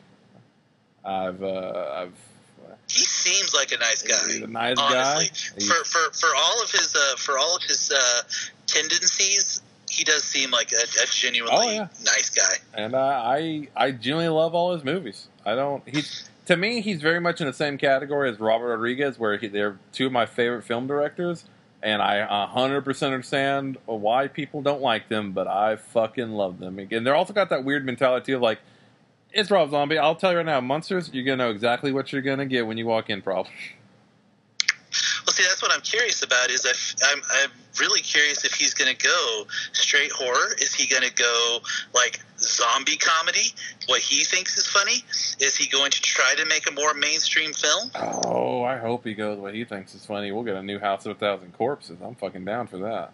I've 1.04 1.42
uh, 1.44 1.92
I've 1.96 2.14
He 2.88 3.00
seems 3.04 3.54
like 3.56 3.72
a 3.72 3.78
nice 3.78 4.04
guy. 4.04 4.16
he's 4.28 4.42
a 4.44 4.48
nice 4.48 4.78
honestly, 4.78 5.28
guy. 5.30 5.34
He's- 5.58 5.68
for 5.68 5.84
for 5.86 6.14
for 6.14 6.30
all 6.38 6.62
of 6.64 6.70
his 6.70 6.96
uh, 6.96 7.16
for 7.18 7.40
all 7.40 7.56
of 7.56 7.64
his 7.64 7.92
uh, 7.92 8.22
tendencies, 8.68 9.63
he 9.98 10.04
does 10.04 10.24
seem 10.24 10.52
like 10.52 10.72
a, 10.72 10.84
a 11.04 11.06
genuinely 11.08 11.56
Oh, 11.58 11.70
yeah. 11.72 11.88
nice 12.06 12.30
guy. 12.30 12.56
and 12.74 12.96
uh, 12.96 13.00
I 13.00 13.68
I 13.76 13.92
genuinely 13.92 14.30
love 14.30 14.54
all 14.56 14.74
his 14.74 14.84
movies. 14.84 15.28
I 15.46 15.56
don't. 15.56 15.84
He's 15.88 16.30
to 16.48 16.58
me, 16.58 16.82
he's 16.82 17.02
very 17.02 17.20
much 17.22 17.40
in 17.42 17.48
the 17.48 17.54
same 17.54 17.78
category 17.78 18.30
as 18.30 18.40
Robert 18.40 18.68
Rodriguez, 18.68 19.18
where 19.18 19.38
he, 19.38 19.48
they're 19.48 19.78
two 19.94 20.08
of 20.08 20.12
my 20.12 20.26
favorite 20.26 20.64
film 20.64 20.88
directors, 20.88 21.46
and 21.82 22.02
I 22.02 22.46
hundred 22.48 22.82
percent 22.82 23.14
understand 23.14 23.78
why 23.86 24.28
people 24.28 24.62
don't 24.62 24.82
like 24.82 25.10
them, 25.10 25.32
but 25.32 25.48
I 25.48 25.76
fucking 25.78 26.32
love 26.32 26.60
them. 26.60 26.80
And 26.80 27.06
they're 27.08 27.16
also 27.16 27.34
got 27.34 27.50
that 27.50 27.64
weird 27.64 27.86
mentality 27.86 28.34
of 28.34 28.42
like, 28.42 28.60
it's 29.32 29.50
Rob 29.52 29.70
Zombie. 29.72 29.98
I'll 29.98 30.16
tell 30.16 30.32
you 30.32 30.38
right 30.38 30.46
now, 30.46 30.60
Munsters, 30.62 31.10
you're 31.14 31.24
gonna 31.24 31.38
know 31.46 31.50
exactly 31.52 31.92
what 31.92 32.12
you're 32.12 32.22
gonna 32.22 32.46
get 32.46 32.68
when 32.68 32.78
you 32.78 32.86
walk 32.88 33.10
in. 33.10 33.22
Probably. 33.22 33.52
Well, 35.34 35.46
see, 35.46 35.50
that's 35.50 35.64
what 35.64 35.72
I'm 35.74 35.82
curious 35.82 36.22
about. 36.22 36.52
Is 36.52 36.64
if 36.64 36.96
I'm 37.04 37.20
I'm 37.32 37.50
really 37.80 38.02
curious 38.02 38.46
if 38.46 38.54
he's 38.54 38.76
going 38.76 38.96
to 38.96 39.04
go 39.04 39.48
straight 39.72 40.12
horror. 40.12 40.54
Is 40.62 40.76
he 40.76 40.88
going 40.88 41.02
to 41.02 41.14
go 41.16 41.60
like 41.96 42.20
zombie 42.38 42.98
comedy? 42.98 43.56
What 43.88 44.02
he 44.02 44.24
thinks 44.26 44.56
is 44.58 44.68
funny? 44.68 45.04
Is 45.40 45.56
he 45.56 45.68
going 45.68 45.90
to 45.90 46.02
try 46.02 46.36
to 46.36 46.46
make 46.46 46.70
a 46.70 46.74
more 46.74 46.94
mainstream 46.94 47.52
film? 47.54 47.90
Oh, 47.96 48.64
I 48.64 48.78
hope 48.78 49.06
he 49.06 49.16
goes 49.16 49.40
what 49.40 49.56
he 49.56 49.66
thinks 49.66 49.96
is 49.96 50.06
funny. 50.06 50.32
We'll 50.32 50.44
get 50.44 50.56
a 50.56 50.62
new 50.62 50.78
House 50.78 51.08
of 51.08 51.14
a 51.14 51.20
Thousand 51.20 51.54
Corpses. 51.54 51.98
I'm 52.04 52.14
fucking 52.14 52.46
down 52.46 52.68
for 52.68 52.78
that. 52.80 53.14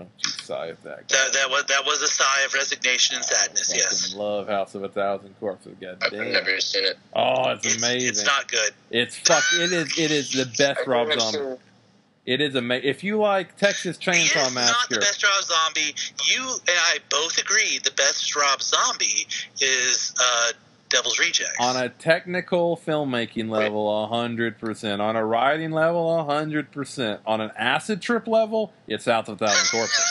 Dude, 0.00 0.22
don't 0.22 0.42
sigh 0.42 0.68
at 0.68 0.82
that. 0.82 1.08
That, 1.08 1.32
that 1.32 1.50
was 1.50 1.64
that 1.66 1.84
was 1.84 2.02
a 2.02 2.08
sigh 2.08 2.42
of 2.46 2.54
resignation 2.54 3.16
and 3.16 3.24
sadness. 3.24 3.72
I 3.72 3.76
Yes, 3.76 4.14
love 4.14 4.48
House 4.48 4.74
of 4.74 4.84
a 4.84 4.88
Thousand 4.88 5.34
Corpses. 5.40 5.74
God 5.80 5.98
I've 6.02 6.10
damn. 6.10 6.32
never 6.32 6.60
seen 6.60 6.84
it. 6.84 6.98
Oh, 7.14 7.50
it's, 7.50 7.66
it's, 7.66 7.76
amazing. 7.76 8.08
it's 8.08 8.24
not 8.26 8.48
good. 8.50 8.72
It's 8.90 9.16
fuck. 9.16 9.44
It 9.54 9.72
is. 9.72 9.98
It 9.98 10.10
is 10.10 10.32
the 10.32 10.46
best 10.58 10.86
Rob 10.86 11.12
Zombie. 11.18 11.60
It 12.26 12.40
is 12.40 12.54
amazing. 12.54 12.88
If 12.88 13.02
you 13.02 13.16
like 13.18 13.56
Texas 13.56 13.96
He 13.98 14.10
Chainsaw 14.10 14.46
is 14.48 14.54
not 14.54 14.88
the 14.90 14.98
best 14.98 15.24
Rob 15.24 15.42
Zombie. 15.42 15.94
You 16.26 16.42
and 16.42 16.60
I 16.68 16.98
both 17.10 17.38
agree 17.38 17.80
the 17.82 17.92
best 17.92 18.36
Rob 18.36 18.62
Zombie 18.62 19.26
is 19.60 20.14
uh, 20.20 20.52
Devil's 20.90 21.18
Rejects. 21.18 21.56
on 21.58 21.76
a 21.76 21.88
technical 21.88 22.76
filmmaking 22.76 23.48
level, 23.48 24.06
hundred 24.08 24.58
percent. 24.58 25.00
On 25.00 25.16
a 25.16 25.24
writing 25.24 25.70
level, 25.70 26.24
hundred 26.24 26.70
percent. 26.72 27.20
On 27.26 27.40
an 27.40 27.50
acid 27.56 28.02
trip 28.02 28.26
level, 28.26 28.72
it's 28.86 29.04
House 29.06 29.28
of 29.28 29.40
a 29.40 29.46
Thousand 29.46 29.78
Corpses. 29.78 30.04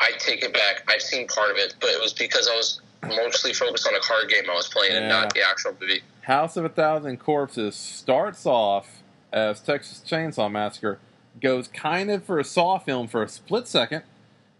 I 0.00 0.12
take 0.18 0.42
it 0.42 0.52
back. 0.54 0.84
I've 0.88 1.02
seen 1.02 1.26
part 1.26 1.50
of 1.50 1.56
it, 1.56 1.74
but 1.80 1.90
it 1.90 2.00
was 2.00 2.12
because 2.12 2.48
I 2.48 2.54
was 2.54 2.80
mostly 3.04 3.52
focused 3.52 3.86
on 3.86 3.94
a 3.94 4.00
card 4.00 4.28
game 4.28 4.44
I 4.50 4.54
was 4.54 4.68
playing 4.68 4.96
and 4.96 5.08
not 5.08 5.34
the 5.34 5.42
actual 5.46 5.76
movie. 5.80 6.02
House 6.22 6.56
of 6.56 6.64
a 6.64 6.68
Thousand 6.68 7.18
Corpses 7.18 7.74
starts 7.74 8.46
off 8.46 9.02
as 9.32 9.60
Texas 9.60 10.02
Chainsaw 10.06 10.50
Massacre, 10.50 10.98
goes 11.40 11.68
kind 11.68 12.10
of 12.10 12.24
for 12.24 12.38
a 12.38 12.44
Saw 12.44 12.78
film 12.78 13.08
for 13.08 13.22
a 13.22 13.28
split 13.28 13.66
second, 13.68 14.02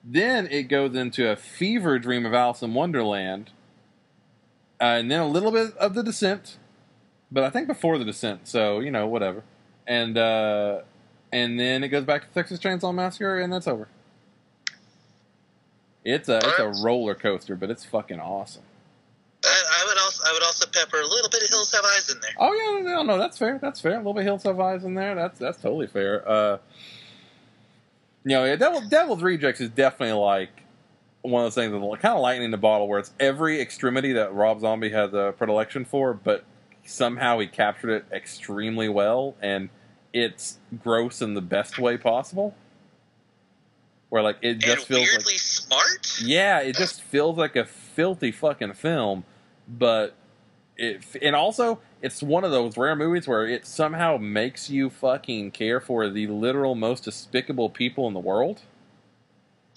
then 0.05 0.47
it 0.49 0.65
goes 0.65 0.95
into 0.95 1.31
a 1.31 1.37
fever 1.37 1.99
dream 1.99 2.25
of 2.27 2.35
Alice 2.35 2.63
in 2.63 2.75
Wonderland, 2.75 3.51
uh, 4.81 4.85
and 4.85 5.11
then 5.11 5.21
a 5.21 5.29
little 5.29 5.51
bit 5.51 5.77
of 5.77 5.95
The 5.95 6.03
Descent, 6.03 6.57
but 7.31 7.45
I 7.45 7.51
think 7.51 7.69
before 7.69 7.99
The 7.99 8.05
Descent, 8.05 8.49
so 8.49 8.81
you 8.81 8.91
know 8.91 9.07
whatever, 9.07 9.43
and 9.87 10.17
uh, 10.17 10.81
and 11.33 11.59
then 11.59 11.85
it 11.85 11.89
goes 11.89 12.05
back 12.05 12.27
to 12.27 12.35
Texas 12.35 12.59
Chainsaw 12.59 12.95
Massacre, 12.95 13.39
and 13.41 13.53
that's 13.53 13.67
over. 13.67 13.89
It's 16.05 16.29
a 16.29 16.39
it's 16.39 16.59
a 16.59 16.83
roller 16.83 17.15
coaster, 17.15 17.57
but 17.57 17.71
it's 17.71 17.85
fucking 17.85 18.21
awesome. 18.21 18.63
I, 19.45 19.49
I 19.49 19.87
would 19.87 19.99
also 19.99 20.23
I 20.27 20.33
would 20.33 20.43
also 20.43 20.67
pepper 20.67 21.01
a 21.01 21.07
little 21.07 21.31
bit 21.31 21.43
of 21.43 21.49
Hills 21.49 21.73
Have 21.73 21.85
Eyes 21.85 22.11
in 22.11 22.21
there. 22.21 22.31
Oh 22.39 22.53
yeah, 22.53 22.93
no, 22.95 23.03
no, 23.03 23.19
that's 23.19 23.37
fair. 23.37 23.59
That's 23.61 23.81
fair. 23.81 23.95
A 23.95 23.97
little 23.99 24.15
bit 24.15 24.21
of 24.21 24.27
Hills 24.27 24.43
Have 24.45 24.59
Eyes 24.59 24.85
in 24.85 24.95
there. 24.95 25.15
That's 25.15 25.39
that's 25.39 25.59
totally 25.59 25.87
fair. 25.87 26.29
Uh, 26.29 26.59
you 28.25 28.31
know, 28.31 28.45
yeah, 28.45 28.57
Devil, 28.57 28.83
Devil's 28.89 29.23
Rejects 29.23 29.61
is 29.61 29.71
definitely 29.71 30.19
like 30.21 30.51
one 31.23 31.45
of 31.45 31.47
those 31.47 31.55
things 31.55 31.73
that's 31.73 32.03
kind 32.03 32.15
of 32.15 32.21
lightning 32.21 32.47
in 32.47 32.51
the 32.51 32.57
bottle, 32.57 32.89
where 32.89 32.99
it's 32.99 33.13
every 33.19 33.61
extremity 33.61 34.13
that 34.15 34.33
Rob 34.33 34.61
Zombie 34.61 34.91
has 34.91 35.13
a 35.13 35.35
predilection 35.37 35.85
for, 35.85 36.15
but 36.15 36.45
somehow 36.85 37.39
he 37.39 37.47
captured 37.47 37.91
it 37.91 38.05
extremely 38.13 38.89
well, 38.89 39.35
and 39.41 39.69
it's 40.13 40.59
gross 40.83 41.21
in 41.21 41.35
the 41.35 41.41
best 41.41 41.79
way 41.79 41.97
possible. 41.97 42.55
Where 44.09 44.23
like 44.23 44.39
it 44.41 44.59
just 44.59 44.79
and 44.79 44.97
feels 44.97 45.01
like 45.01 45.19
weirdly 45.19 45.39
smart. 45.39 46.21
yeah, 46.23 46.61
it 46.61 46.77
just 46.77 47.03
feels 47.03 47.37
like 47.37 47.57
a 47.57 47.67
filthy 47.67 48.33
fucking 48.33 48.73
film, 48.73 49.25
but 49.69 50.15
it 50.79 51.05
and 51.21 51.37
also 51.37 51.81
it's 52.01 52.23
one 52.23 52.45
of 52.45 52.51
those 52.51 52.77
rare 52.77 52.97
movies 52.97 53.29
where 53.29 53.47
it 53.47 53.67
somehow 53.67 54.17
makes 54.17 54.71
you 54.71 54.89
fucking 54.89 55.51
care 55.51 55.81
for 55.81 56.09
the 56.09 56.27
literal 56.29 56.75
most 56.75 57.05
despicable 57.05 57.69
people 57.69 58.07
in 58.09 58.15
the 58.15 58.21
world. 58.21 58.63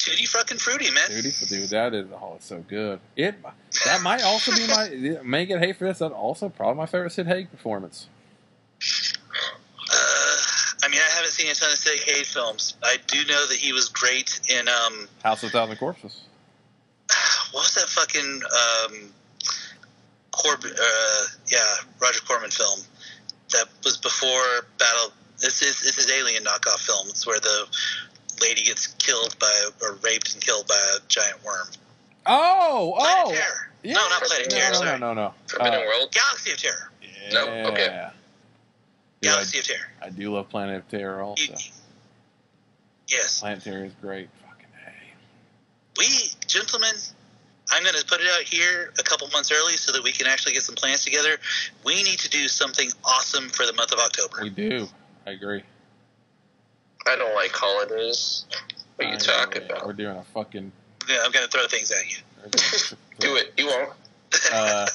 Tutti 0.04 0.26
fucking 0.26 0.58
fruity, 0.58 0.90
man. 0.90 1.10
Dude, 1.10 1.70
that 1.70 1.94
is 1.94 2.08
oh, 2.12 2.34
it's 2.36 2.48
so 2.48 2.64
good. 2.68 3.00
It 3.16 3.36
that 3.86 4.02
might 4.02 4.24
also 4.24 4.52
be 4.52 4.66
my 4.68 5.20
may 5.24 5.46
get 5.46 5.60
hate 5.60 5.78
for 5.78 5.86
this. 5.86 6.00
That 6.00 6.12
also 6.12 6.50
probably 6.50 6.76
my 6.76 6.88
favorite 6.88 7.12
Sid 7.12 7.28
Haig 7.28 7.52
performance. 7.52 8.08
Uh, 8.82 10.38
I 10.84 10.88
mean, 10.90 11.00
I 11.00 11.16
haven't 11.16 11.32
seen 11.32 11.52
a 11.52 11.54
ton 11.54 11.72
of 11.72 11.78
Sid 11.78 12.00
Haig 12.00 12.26
films. 12.26 12.78
I 12.84 12.98
do 13.06 13.20
know 13.26 13.48
that 13.48 13.58
he 13.58 13.74
was 13.74 13.90
great 13.90 14.40
in 14.50 14.68
um, 14.68 15.08
House 15.24 15.44
of 15.44 15.52
Thousand 15.52 15.78
Corpses. 15.78 16.22
what 17.52 17.62
was 17.62 17.76
that 17.76 17.88
fucking 17.88 18.42
um, 18.44 19.14
Corb? 20.32 20.64
Uh, 20.66 21.26
yeah, 21.52 21.60
Roger 22.02 22.22
Corman 22.22 22.50
film 22.50 22.80
that 23.52 23.66
was 23.84 23.98
before 23.98 24.66
Battle. 24.80 25.14
This 25.38 25.62
is 25.62 25.80
this 25.82 26.00
is 26.00 26.12
alien 26.12 26.44
knockoff 26.44 26.80
film. 26.80 27.08
It's 27.10 27.28
where 27.28 27.40
the 27.40 27.68
lady 28.42 28.64
gets 28.64 28.88
killed 28.88 29.36
by 29.40 29.52
or 29.82 29.94
raped 30.04 30.34
and 30.34 30.44
killed 30.44 30.68
by 30.68 30.76
a 30.96 31.00
giant 31.08 31.44
worm. 31.46 31.68
Oh, 32.26 32.96
Planet 32.98 33.24
oh, 33.26 33.32
Terror. 33.32 33.72
yeah. 33.84 33.94
No, 33.94 34.10
not 34.10 34.22
Planet 34.24 34.48
no, 34.52 34.58
Terror. 34.58 34.72
no, 34.72 34.78
sorry. 34.78 35.00
no, 35.00 35.14
no, 35.14 35.22
no. 35.24 35.34
Forbidden 35.48 35.80
Uh, 35.82 35.86
World. 35.86 36.12
Galaxy 36.12 36.52
of 36.52 36.58
Terror. 36.58 36.92
No? 37.32 37.46
yeah. 37.46 37.68
Okay. 37.68 37.86
Dude, 37.86 37.94
I, 37.94 38.12
Galaxy 39.22 39.60
of 39.60 39.66
Terror. 39.66 39.88
I 40.02 40.10
do 40.10 40.34
love 40.34 40.50
Planet 40.50 40.78
of 40.78 40.88
Terror 40.90 41.22
also. 41.22 41.44
You- 41.44 41.58
yes. 43.08 43.40
Planet 43.40 43.64
Terror 43.64 43.86
is 43.86 43.94
great. 44.02 44.30
Fucking 44.48 44.66
hey. 44.86 45.14
we 45.98 46.06
gentlemen 46.48 46.92
i'm 47.74 47.84
going 47.84 47.96
to 47.96 48.06
put 48.06 48.20
it 48.20 48.28
out 48.38 48.42
here 48.44 48.92
a 49.00 49.04
couple 49.04 49.26
months 49.30 49.50
early 49.52 49.78
so 49.78 49.94
that 49.94 50.04
we 50.04 50.12
can 50.12 50.28
actually 50.28 50.52
get 50.52 50.62
some 50.64 50.76
plans 50.76 51.06
together 51.06 51.38
we 51.86 51.96
need 52.04 52.20
to 52.20 52.30
do 52.30 52.48
something 52.50 52.90
awesome 53.06 53.48
for 53.50 53.66
the 53.66 53.72
month 53.74 53.94
of 53.94 54.00
october 54.00 54.40
We 54.42 54.50
do. 54.50 54.88
I 55.26 55.32
agree. 55.32 55.64
I 57.08 57.16
don't 57.16 57.34
like 57.36 57.52
holidays. 57.52 58.46
What 58.96 59.08
are 59.08 59.12
you 59.12 59.18
talking 59.18 59.64
about? 59.64 59.86
We're 59.86 59.94
doing 59.94 60.16
a 60.18 60.24
fucking. 60.34 60.72
Yeah, 61.10 61.18
i'm 61.26 61.32
going 61.32 61.44
to 61.46 61.52
throw 61.52 61.66
things 61.68 61.90
at 61.92 62.10
you 62.10 62.18
we're 62.44 62.50
doing 62.50 62.64
a- 62.92 62.96
Do 63.22 63.36
it. 63.36 63.54
You 63.58 63.68
won't. 63.68 63.90
Uh, 64.54 64.88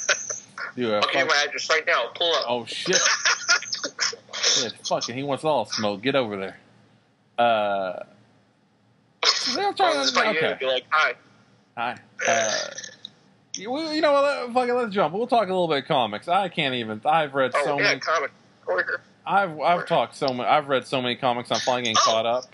do 0.77 0.93
a 0.93 0.97
Okay, 0.99 1.21
fuck- 1.21 1.29
my 1.29 1.45
address 1.47 1.69
right 1.69 1.87
now. 1.87 2.07
Pull 2.15 2.33
up. 2.35 2.45
oh 2.49 2.65
shit! 2.65 2.97
shit! 4.35 4.73
Fucking, 4.87 5.15
he 5.15 5.23
wants 5.23 5.45
all 5.45 5.67
smoke. 5.67 6.01
Get 6.03 6.15
over 6.15 6.37
there. 6.39 6.59
Uh, 7.39 8.03
I'm 9.23 9.75
trying 9.75 9.77
I'll 9.79 9.93
to- 9.93 10.01
just 10.01 10.15
find 10.15 10.35
you 10.35 10.41
okay. 10.41 10.57
be 10.59 10.67
like, 10.67 10.85
hi. 10.89 11.15
hi. 11.77 11.97
Uh, 12.27 12.51
you, 13.55 13.79
you 13.93 14.01
know 14.01 14.13
what? 14.13 14.23
let- 14.25 14.53
Fucking, 14.55 14.75
let's 14.75 14.95
jump. 14.95 15.13
We'll 15.15 15.27
talk 15.27 15.45
a 15.45 15.53
little 15.53 15.69
bit 15.69 15.79
of 15.83 15.85
comics. 15.87 16.29
I 16.29 16.49
can't 16.49 16.75
even. 16.77 17.01
I've 17.05 17.35
read 17.35 17.53
Oh, 17.55 17.65
so 17.65 17.77
yeah, 17.79 17.83
many. 17.85 18.01
comic. 18.01 18.31
Over 18.67 19.03
here. 19.27 19.37
I've 19.37 19.61
I've 19.61 19.87
talked 19.87 20.15
so 20.17 20.29
many. 20.29 20.49
I've 20.49 20.69
read 20.69 20.87
so 20.87 21.01
many 21.03 21.17
comics. 21.17 21.51
I'm 21.51 21.61
finally 21.61 21.83
getting 21.83 21.97
Oh. 22.01 22.05
caught 22.13 22.27
up. 22.27 22.45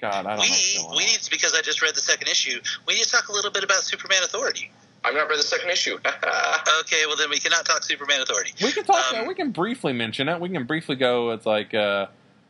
God, 0.00 0.12
I 0.12 0.22
don't 0.22 0.24
know. 0.24 0.36
What's 0.38 0.74
we 0.76 0.80
going 0.82 0.96
we 0.96 1.02
on. 1.04 1.08
need 1.10 1.20
to 1.20 1.30
because 1.30 1.52
i 1.54 1.60
just 1.60 1.82
read 1.82 1.94
the 1.94 2.00
second 2.00 2.28
issue 2.28 2.58
we 2.88 2.94
need 2.94 3.02
to 3.02 3.10
talk 3.10 3.28
a 3.28 3.32
little 3.32 3.50
bit 3.50 3.62
about 3.64 3.82
superman 3.82 4.22
authority 4.22 4.70
I've 5.04 5.12
not 5.14 5.28
read 5.28 5.38
the 5.38 5.42
second 5.42 5.68
issue. 5.70 5.96
okay 6.80 7.04
well 7.06 7.16
then 7.16 7.28
we 7.30 7.38
cannot 7.38 7.66
talk 7.66 7.82
superman 7.84 8.22
authority 8.22 8.52
We 8.62 8.72
can 8.72 8.84
talk. 8.84 9.12
Um, 9.14 9.26
we 9.26 9.34
can 9.34 9.50
briefly 9.50 9.92
mention 9.92 10.28
it. 10.28 10.40
We 10.40 10.48
can 10.48 10.64
briefly 10.64 10.96
go. 10.96 11.30
It's 11.32 11.44
like 11.46 11.74
uh, 11.74 12.06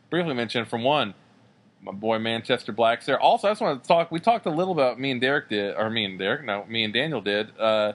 briefly 0.09 0.33
mention 0.33 0.65
from 0.65 0.83
one. 0.83 1.13
My 1.81 1.91
boy 1.91 2.19
Manchester 2.19 2.71
Black's 2.71 3.05
there. 3.07 3.19
Also, 3.19 3.47
I 3.47 3.51
just 3.51 3.61
want 3.61 3.81
to 3.83 3.87
talk. 3.87 4.11
We 4.11 4.19
talked 4.19 4.45
a 4.45 4.49
little 4.51 4.71
about 4.73 4.99
me 4.99 5.11
and 5.11 5.19
Derek 5.19 5.49
did, 5.49 5.75
or 5.75 5.89
me 5.89 6.05
and 6.05 6.17
Derek. 6.19 6.45
No, 6.45 6.63
me 6.69 6.83
and 6.83 6.93
Daniel 6.93 7.21
did. 7.21 7.57
Uh, 7.59 7.93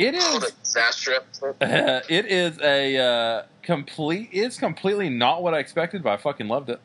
it 0.00 0.14
oh, 0.18 0.40
disaster 0.62 1.12
it 1.60 2.26
is 2.26 2.58
a 2.60 2.96
uh, 2.96 3.42
complete. 3.62 4.30
It's 4.32 4.58
completely 4.58 5.08
not 5.10 5.42
what 5.42 5.54
I 5.54 5.58
expected, 5.58 6.02
but 6.02 6.10
I 6.10 6.16
fucking 6.16 6.48
loved 6.48 6.70
it. 6.70 6.80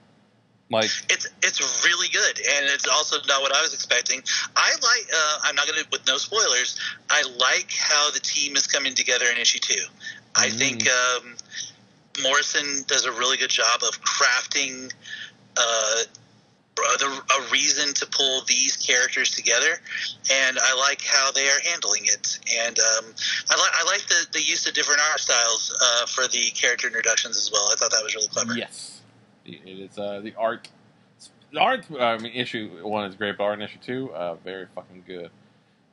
Like, 0.72 0.90
it's 1.10 1.28
it's 1.44 1.86
really 1.86 2.08
good 2.10 2.40
and 2.40 2.66
it's 2.66 2.88
also 2.88 3.18
not 3.28 3.44
what 3.44 3.56
i 3.56 3.62
was 3.62 3.76
expecting 3.76 4.24
i 4.56 4.72
like 4.72 5.08
uh, 5.16 5.38
i'm 5.44 5.54
not 5.56 5.68
going 5.68 5.80
to 5.80 5.88
with 5.92 6.08
no 6.08 6.18
spoilers 6.18 6.80
i 7.12 7.22
like 7.40 7.72
how 7.72 8.10
the 8.10 8.20
team 8.20 8.56
is 8.56 8.66
coming 8.66 8.96
together 8.96 9.26
in 9.32 9.38
issue 9.38 9.60
two 9.60 9.84
i 10.36 10.48
Mm. 10.50 10.58
think 10.58 10.88
um, 10.90 11.36
morrison 12.24 12.84
does 12.88 13.06
a 13.06 13.12
really 13.12 13.38
good 13.38 13.52
job 13.52 13.82
of 13.84 14.02
crafting 14.02 14.92
uh, 15.56 16.02
a 16.78 17.52
reason 17.52 17.94
to 17.94 18.06
pull 18.08 18.42
these 18.48 18.76
characters 18.76 19.32
together 19.32 19.80
and 20.32 20.58
i 20.60 20.76
like 20.76 21.02
how 21.02 21.32
they 21.32 21.48
are 21.48 21.60
handling 21.64 22.04
it 22.04 22.38
and 22.60 22.78
um, 22.80 23.06
I, 23.50 23.56
li- 23.56 23.74
I 23.74 23.86
like 23.86 24.06
the, 24.08 24.28
the 24.34 24.42
use 24.42 24.68
of 24.68 24.74
different 24.74 25.00
art 25.10 25.20
styles 25.20 25.74
uh, 25.82 26.06
for 26.06 26.28
the 26.28 26.52
character 26.54 26.88
introductions 26.88 27.38
as 27.38 27.50
well 27.52 27.70
i 27.72 27.76
thought 27.76 27.92
that 27.92 28.02
was 28.04 28.14
really 28.14 28.28
clever 28.28 28.58
yes, 28.58 29.02
it 29.46 29.62
is 29.66 29.98
uh, 29.98 30.22
the 30.22 30.34
art. 30.38 30.68
The 31.54 31.60
art. 31.60 31.90
Mean, 31.90 32.34
issue 32.34 32.86
one 32.86 33.06
is 33.06 33.16
great, 33.16 33.38
but 33.38 33.44
art 33.44 33.62
issue 33.62 33.78
two, 33.82 34.14
uh, 34.14 34.36
very 34.44 34.68
fucking 34.74 35.04
good. 35.08 35.30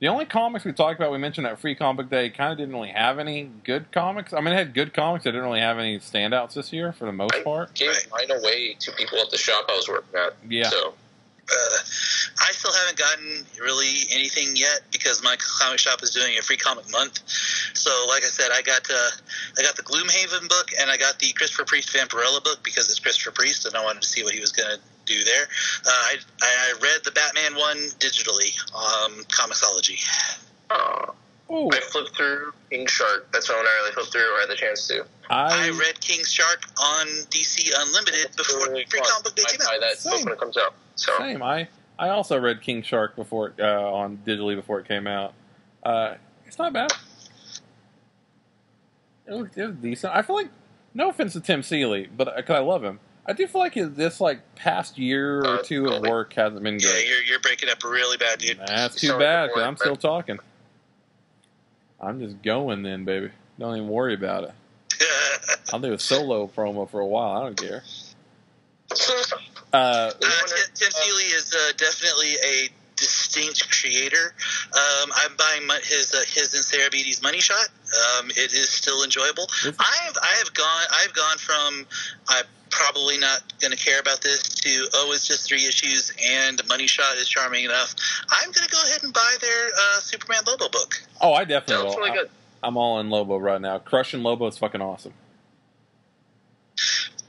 The 0.03 0.09
only 0.09 0.25
comics 0.25 0.65
we 0.65 0.73
talked 0.73 0.99
about, 0.99 1.13
we 1.13 1.19
mentioned 1.19 1.47
that 1.47 1.61
Free 1.61 1.77
Comic 1.77 2.11
Day, 2.11 2.29
kind 2.29 2.51
of 2.51 2.59
didn't 2.59 2.75
really 2.75 2.89
have 2.89 3.21
any 3.21 3.49
good 3.63 3.93
comics. 3.93 4.33
I 4.33 4.41
mean, 4.41 4.53
it 4.53 4.57
had 4.57 4.75
good 4.75 4.93
comics. 4.93 5.27
It 5.27 5.31
didn't 5.31 5.45
really 5.45 5.61
have 5.61 5.79
any 5.79 6.01
standouts 6.01 6.55
this 6.55 6.73
year 6.73 6.93
for 6.93 7.05
the 7.05 7.13
most 7.13 7.31
part. 7.31 7.39
I 7.39 7.45
part. 7.45 7.75
gave 7.75 8.11
mine 8.11 8.37
away 8.37 8.75
to 8.81 8.91
people 8.99 9.19
at 9.19 9.31
the 9.31 9.39
shop 9.39 9.67
I 9.69 9.77
was 9.77 9.89
working 9.89 10.19
at. 10.19 10.35
Yeah. 10.51 10.71
So, 10.71 10.89
uh, 10.89 11.77
I 12.41 12.51
still 12.51 12.73
haven't 12.73 12.99
gotten 12.99 13.47
really 13.61 14.11
anything 14.11 14.57
yet 14.57 14.81
because 14.91 15.23
my 15.23 15.37
comic 15.39 15.79
shop 15.79 16.03
is 16.03 16.11
doing 16.11 16.37
a 16.37 16.43
free 16.43 16.57
comic 16.57 16.91
month. 16.91 17.23
So, 17.75 17.91
like 18.09 18.25
I 18.25 18.27
said, 18.27 18.51
I 18.53 18.63
got 18.63 18.83
uh, 18.91 19.11
I 19.57 19.63
got 19.63 19.77
the 19.77 19.85
Gloomhaven 19.85 20.49
book 20.49 20.71
and 20.81 20.91
I 20.91 20.97
got 20.97 21.21
the 21.21 21.33
Christopher 21.33 21.65
Priest 21.65 21.95
Vampirella 21.95 22.43
book 22.43 22.59
because 22.65 22.91
it's 22.91 22.99
Christopher 22.99 23.31
Priest 23.31 23.67
and 23.67 23.77
I 23.77 23.85
wanted 23.85 24.03
to 24.03 24.09
see 24.09 24.25
what 24.25 24.35
he 24.35 24.41
was 24.41 24.51
going 24.51 24.69
to 24.77 24.83
do 25.13 25.25
there. 25.25 25.45
Uh, 25.87 25.91
I, 25.91 26.17
I 26.43 26.73
read 26.81 27.01
the 27.05 27.11
Batman 27.13 27.55
one 27.59 27.77
digitally, 27.99 28.53
um, 28.75 29.25
Comixology. 29.25 29.99
uh, 30.71 31.13
Oh, 31.55 31.69
I 31.71 31.81
flipped 31.81 32.17
through 32.17 32.55
King 32.71 32.87
Shark. 32.87 33.31
That's 33.31 33.47
the 33.49 33.53
one 33.53 33.67
I 33.67 33.81
really 33.83 33.93
flipped 33.93 34.11
through 34.13 34.37
or 34.37 34.41
had 34.41 34.49
the 34.49 34.55
chance 34.57 34.87
to. 34.89 35.05
I 35.29 35.67
I, 35.67 35.71
read 35.71 36.01
King 36.01 36.25
Shark 36.25 36.63
on 36.81 37.07
DC 37.29 37.71
Unlimited 37.77 38.35
before 38.37 38.69
Really 38.71 38.87
Free. 38.89 39.01
Comic 39.01 39.25
Book 39.25 39.37
Day 39.37 39.43
came 39.49 39.61
out. 39.61 39.81
that 39.81 39.99
Same. 39.99 40.25
when 40.25 40.33
it 40.33 40.39
comes 40.41 40.57
out. 40.57 40.73
So, 40.95 41.13
same. 41.19 41.43
I 41.43 41.69
I 41.99 42.09
also 42.09 42.39
read 42.41 42.63
King 42.63 42.83
Shark 42.83 43.17
before 43.17 43.53
uh, 43.59 43.65
on 43.93 44.19
digitally 44.27 44.57
before 44.57 44.81
it 44.81 44.89
came 44.89 45.07
out. 45.07 45.35
Uh, 45.83 46.15
it's 46.47 46.59
not 46.59 46.73
bad. 46.73 46.91
It 49.27 49.35
was, 49.35 49.49
it 49.55 49.67
was 49.67 49.77
decent. 49.77 50.15
I 50.15 50.23
feel 50.23 50.37
like, 50.37 50.49
no 50.95 51.11
offense 51.11 51.35
to 51.35 51.41
Tim 51.41 51.63
Seeley, 51.63 52.09
but 52.17 52.35
because 52.35 52.57
I 52.57 52.61
love 52.61 52.83
him, 52.83 52.99
I 53.25 53.33
do 53.35 53.47
feel 53.47 53.61
like 53.61 53.75
this 53.75 54.21
like 54.21 54.41
past 54.57 54.99
year 54.99 55.41
or 55.41 55.47
Uh, 55.59 55.63
two 55.63 55.85
of 55.87 55.93
totally. 55.93 56.11
work 56.11 56.33
hasn't 56.35 56.63
been 56.63 56.77
good. 56.79 56.85
Yeah, 56.87 56.91
great. 56.93 57.09
you're, 57.09 57.23
you're 57.23 57.41
breaking 57.41 57.69
up 57.69 57.85
really 57.85 58.17
bad, 58.17 58.39
dude. 58.41 58.59
That's 58.67 58.97
too 58.97 59.17
bad 59.19 59.43
like 59.43 59.51
a 59.51 59.55
because 59.55 59.63
boy, 59.63 59.67
I'm 59.69 59.77
still 59.77 59.97
talking. 59.97 60.39
I'm 62.01 62.19
just 62.19 62.43
going 62.43 62.83
then, 62.83 63.05
baby. 63.05 63.31
Don't 63.61 63.77
even 63.77 63.89
worry 63.89 64.15
about 64.15 64.45
it. 64.45 64.53
I'll 65.73 65.79
do 65.79 65.93
a 65.93 65.99
solo 65.99 66.49
promo 66.49 66.89
for 66.91 66.99
a 67.01 67.07
while. 67.07 67.41
I 67.41 67.45
don't 67.45 67.57
care. 67.61 67.83
Uh, 69.75 69.77
Uh, 69.77 70.11
Tim, 70.75 70.91
Seeley 70.91 71.23
is 71.25 71.55
uh, 71.55 71.73
definitely 71.79 72.35
a 72.45 72.69
distinct 72.97 73.71
creator. 73.81 74.35
Um, 74.75 75.11
I'm 75.17 75.35
buying 75.39 75.67
my, 75.67 75.79
his 75.83 76.13
uh, 76.13 76.19
his 76.31 76.53
and 76.53 76.63
Sarah 76.63 76.91
Beattie's 76.91 77.23
Money 77.23 77.41
Shot. 77.41 77.69
Um, 78.19 78.29
it 78.33 78.53
is 78.53 78.69
still 78.69 79.03
enjoyable. 79.03 79.47
I've 79.65 79.79
I 80.23 80.35
have 80.37 80.53
gone 80.53 80.85
I've 80.93 81.15
gone 81.15 81.39
from 81.39 81.87
I'm 82.29 82.45
probably 82.73 83.19
not 83.19 83.41
going 83.61 83.71
to 83.71 83.77
care 83.77 84.01
about 84.01 84.21
this 84.23 84.43
to 84.43 84.89
oh 84.95 85.13
it's 85.15 85.29
just 85.29 85.47
three 85.47 85.65
issues 85.67 86.13
and 86.21 86.61
Money 86.69 86.87
Shot 86.87 87.17
is 87.17 87.29
charming 87.29 87.65
enough. 87.65 87.95
I'm 88.31 88.51
going 88.51 88.67
to 88.67 88.71
go 88.73 88.83
ahead 88.83 89.05
and 89.05 89.13
buy 89.13 89.35
their 89.41 89.69
uh, 89.69 90.01
Superman 90.01 90.41
Lobo 90.47 90.69
book. 90.69 91.01
oh, 91.21 91.35
I 91.35 91.45
that 91.45 91.49
definitely 91.49 91.85
looks 91.85 91.97
will. 91.97 92.05
really 92.07 92.19
good. 92.19 92.31
I, 92.63 92.67
am 92.67 92.77
all 92.77 92.99
in 92.99 93.11
Lobo 93.11 93.37
right 93.39 93.61
now. 93.61 93.79
Crushing 93.79 94.23
Lobo 94.23 94.47
is 94.47 94.59
fucking 94.59 94.81
awesome. 94.81 95.13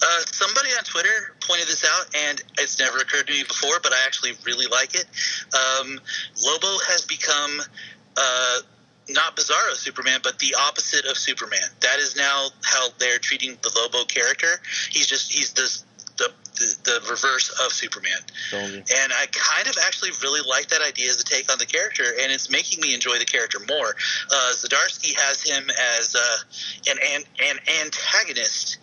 Uh, 0.02 0.22
somebody 0.32 0.70
on 0.78 0.84
Twitter 0.84 1.36
pointed 1.48 1.68
this 1.68 1.86
out, 1.86 2.14
and 2.15 2.41
it's 2.60 2.80
never 2.80 2.98
occurred 2.98 3.28
to 3.28 3.34
me 3.34 3.44
before, 3.44 3.80
but 3.82 3.94
I 3.94 4.06
actually 4.06 4.32
really 4.45 4.68
like 4.68 4.95
it. 4.95 5.06
Um, 5.53 5.99
Lobo 6.45 6.78
has 6.88 7.06
become 7.06 7.61
uh, 8.18 8.60
not 9.09 9.35
Bizarro 9.35 9.75
Superman, 9.75 10.19
but 10.23 10.39
the 10.39 10.55
opposite 10.55 11.05
of 11.05 11.17
Superman. 11.17 11.67
That 11.81 11.99
is 11.99 12.15
now 12.15 12.49
how 12.63 12.89
they're 12.99 13.19
treating 13.19 13.57
the 13.61 13.71
Lobo 13.75 14.05
character. 14.05 14.59
He's 14.91 15.07
just 15.07 15.31
he's 15.31 15.53
this 15.53 15.84
the 16.17 16.31
the, 16.55 16.75
the 16.84 17.09
reverse 17.09 17.49
of 17.65 17.73
Superman. 17.73 18.19
And 18.77 19.11
I 19.11 19.25
kind 19.31 19.67
of 19.67 19.75
actually 19.85 20.11
really 20.21 20.41
like 20.47 20.67
that 20.69 20.81
idea 20.81 21.09
as 21.09 21.19
a 21.19 21.23
take 21.23 21.51
on 21.51 21.57
the 21.57 21.65
character, 21.65 22.03
and 22.03 22.31
it's 22.31 22.49
making 22.49 22.80
me 22.80 22.93
enjoy 22.93 23.17
the 23.17 23.25
character 23.25 23.59
more. 23.67 23.95
Uh, 24.31 24.53
Zdarsky 24.53 25.17
has 25.17 25.41
him 25.41 25.69
as 25.97 26.15
uh, 26.15 26.91
an, 26.91 26.97
an 27.01 27.23
an 27.41 27.59
antagonist 27.81 28.77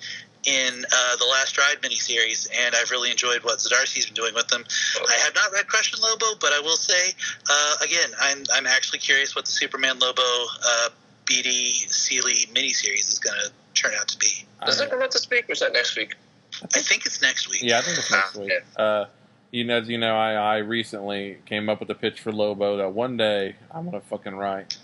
in 0.46 0.84
uh, 0.90 1.16
the 1.16 1.26
Last 1.26 1.58
Ride 1.58 1.76
miniseries, 1.82 2.48
and 2.58 2.74
I've 2.74 2.90
really 2.90 3.10
enjoyed 3.10 3.42
what 3.44 3.58
Zdarsky's 3.58 4.06
been 4.06 4.14
doing 4.14 4.34
with 4.34 4.48
them. 4.48 4.64
I 5.06 5.18
have 5.24 5.34
not 5.34 5.52
read 5.52 5.66
Crush 5.66 5.92
and 5.92 6.02
Lobo, 6.02 6.38
but 6.40 6.52
I 6.52 6.60
will 6.60 6.76
say 6.76 7.12
uh, 7.50 7.76
again, 7.84 8.10
I'm 8.20 8.44
I'm 8.54 8.66
actually 8.66 9.00
curious 9.00 9.36
what 9.36 9.44
the 9.44 9.50
Superman 9.52 9.98
Lobo 9.98 10.22
uh, 10.22 10.88
BD 11.26 11.90
Seeley 11.92 12.48
miniseries 12.54 13.08
is 13.08 13.18
going 13.18 13.36
to 13.44 13.50
turn 13.80 13.92
out 14.00 14.08
to 14.08 14.18
be. 14.18 14.44
Does 14.66 14.78
that 14.78 14.90
come 14.90 15.02
out 15.02 15.10
this 15.10 15.28
week 15.30 15.48
or 15.48 15.52
is 15.52 15.60
that 15.60 15.72
next 15.72 15.96
week? 15.96 16.14
I 16.62 16.80
think 16.80 17.06
it's 17.06 17.22
next 17.22 17.48
week. 17.48 17.62
Yeah, 17.62 17.78
I 17.78 17.82
think 17.82 17.98
it's 17.98 18.10
next 18.10 18.36
Ah, 18.36 18.40
week. 18.40 18.52
Uh, 18.76 19.04
you 19.50 19.64
know, 19.64 19.78
as 19.78 19.88
you 19.88 19.98
know, 19.98 20.16
I, 20.16 20.32
I 20.34 20.56
recently 20.58 21.38
came 21.46 21.68
up 21.68 21.80
with 21.80 21.90
a 21.90 21.94
pitch 21.94 22.20
for 22.20 22.32
Lobo 22.32 22.76
that 22.76 22.92
one 22.92 23.16
day 23.16 23.56
I'm 23.70 23.86
gonna 23.86 24.00
fucking 24.00 24.34
write. 24.34 24.76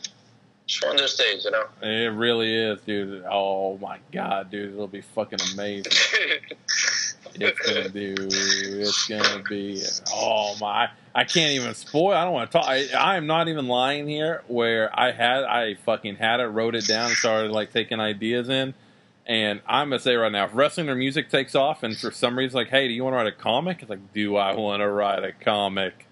Just 0.67 0.85
one 0.85 0.95
of 0.95 1.01
those 1.01 1.17
days, 1.17 1.45
you 1.45 1.51
know. 1.53 1.65
It 1.81 2.13
really 2.13 2.55
is, 2.55 2.81
dude. 2.81 3.25
Oh 3.31 3.79
my 3.79 3.99
god, 4.13 4.51
dude, 4.51 4.73
it'll 4.73 4.89
be 4.89 5.03
fucking 5.03 5.39
amazing. 5.55 5.93
It's 7.39 7.61
gonna 7.71 7.89
be. 7.91 8.15
It's 8.19 9.07
gonna 9.09 9.43
be. 9.49 9.83
Oh 10.13 10.57
my! 10.61 10.89
I 11.15 11.25
can't 11.25 11.53
even 11.53 11.75
spoil. 11.75 12.15
I 12.15 12.25
don't 12.25 12.33
want 12.33 12.51
to 12.51 12.59
talk. 12.59 12.67
I, 12.67 12.87
I 12.97 13.17
am 13.17 13.27
not 13.27 13.49
even 13.49 13.69
lying 13.69 14.09
here. 14.09 14.43
Where 14.49 14.99
I 14.99 15.13
had, 15.13 15.45
I 15.45 15.75
fucking 15.75 16.17
had 16.17 16.41
it, 16.41 16.47
wrote 16.47 16.75
it 16.75 16.87
down, 16.87 17.11
started 17.11 17.51
like 17.51 17.73
taking 17.73 18.01
ideas 18.01 18.49
in. 18.49 18.75
And 19.27 19.61
I'm 19.67 19.91
gonna 19.91 19.99
say 19.99 20.15
right 20.15 20.31
now, 20.31 20.45
if 20.45 20.53
wrestling 20.55 20.89
or 20.89 20.95
music 20.95 21.29
takes 21.29 21.55
off, 21.55 21.83
and 21.83 21.97
for 21.97 22.11
some 22.11 22.39
reason, 22.39 22.57
like, 22.57 22.69
hey, 22.69 22.89
do 22.89 22.95
you 22.95 23.05
want 23.05 23.15
to 23.15 23.19
write 23.19 23.27
a 23.27 23.33
comic? 23.33 23.83
It's 23.83 23.91
like, 23.91 24.13
do 24.13 24.37
I 24.37 24.55
want 24.55 24.81
to 24.81 24.89
write 24.89 25.25
a 25.25 25.33
comic? 25.33 26.06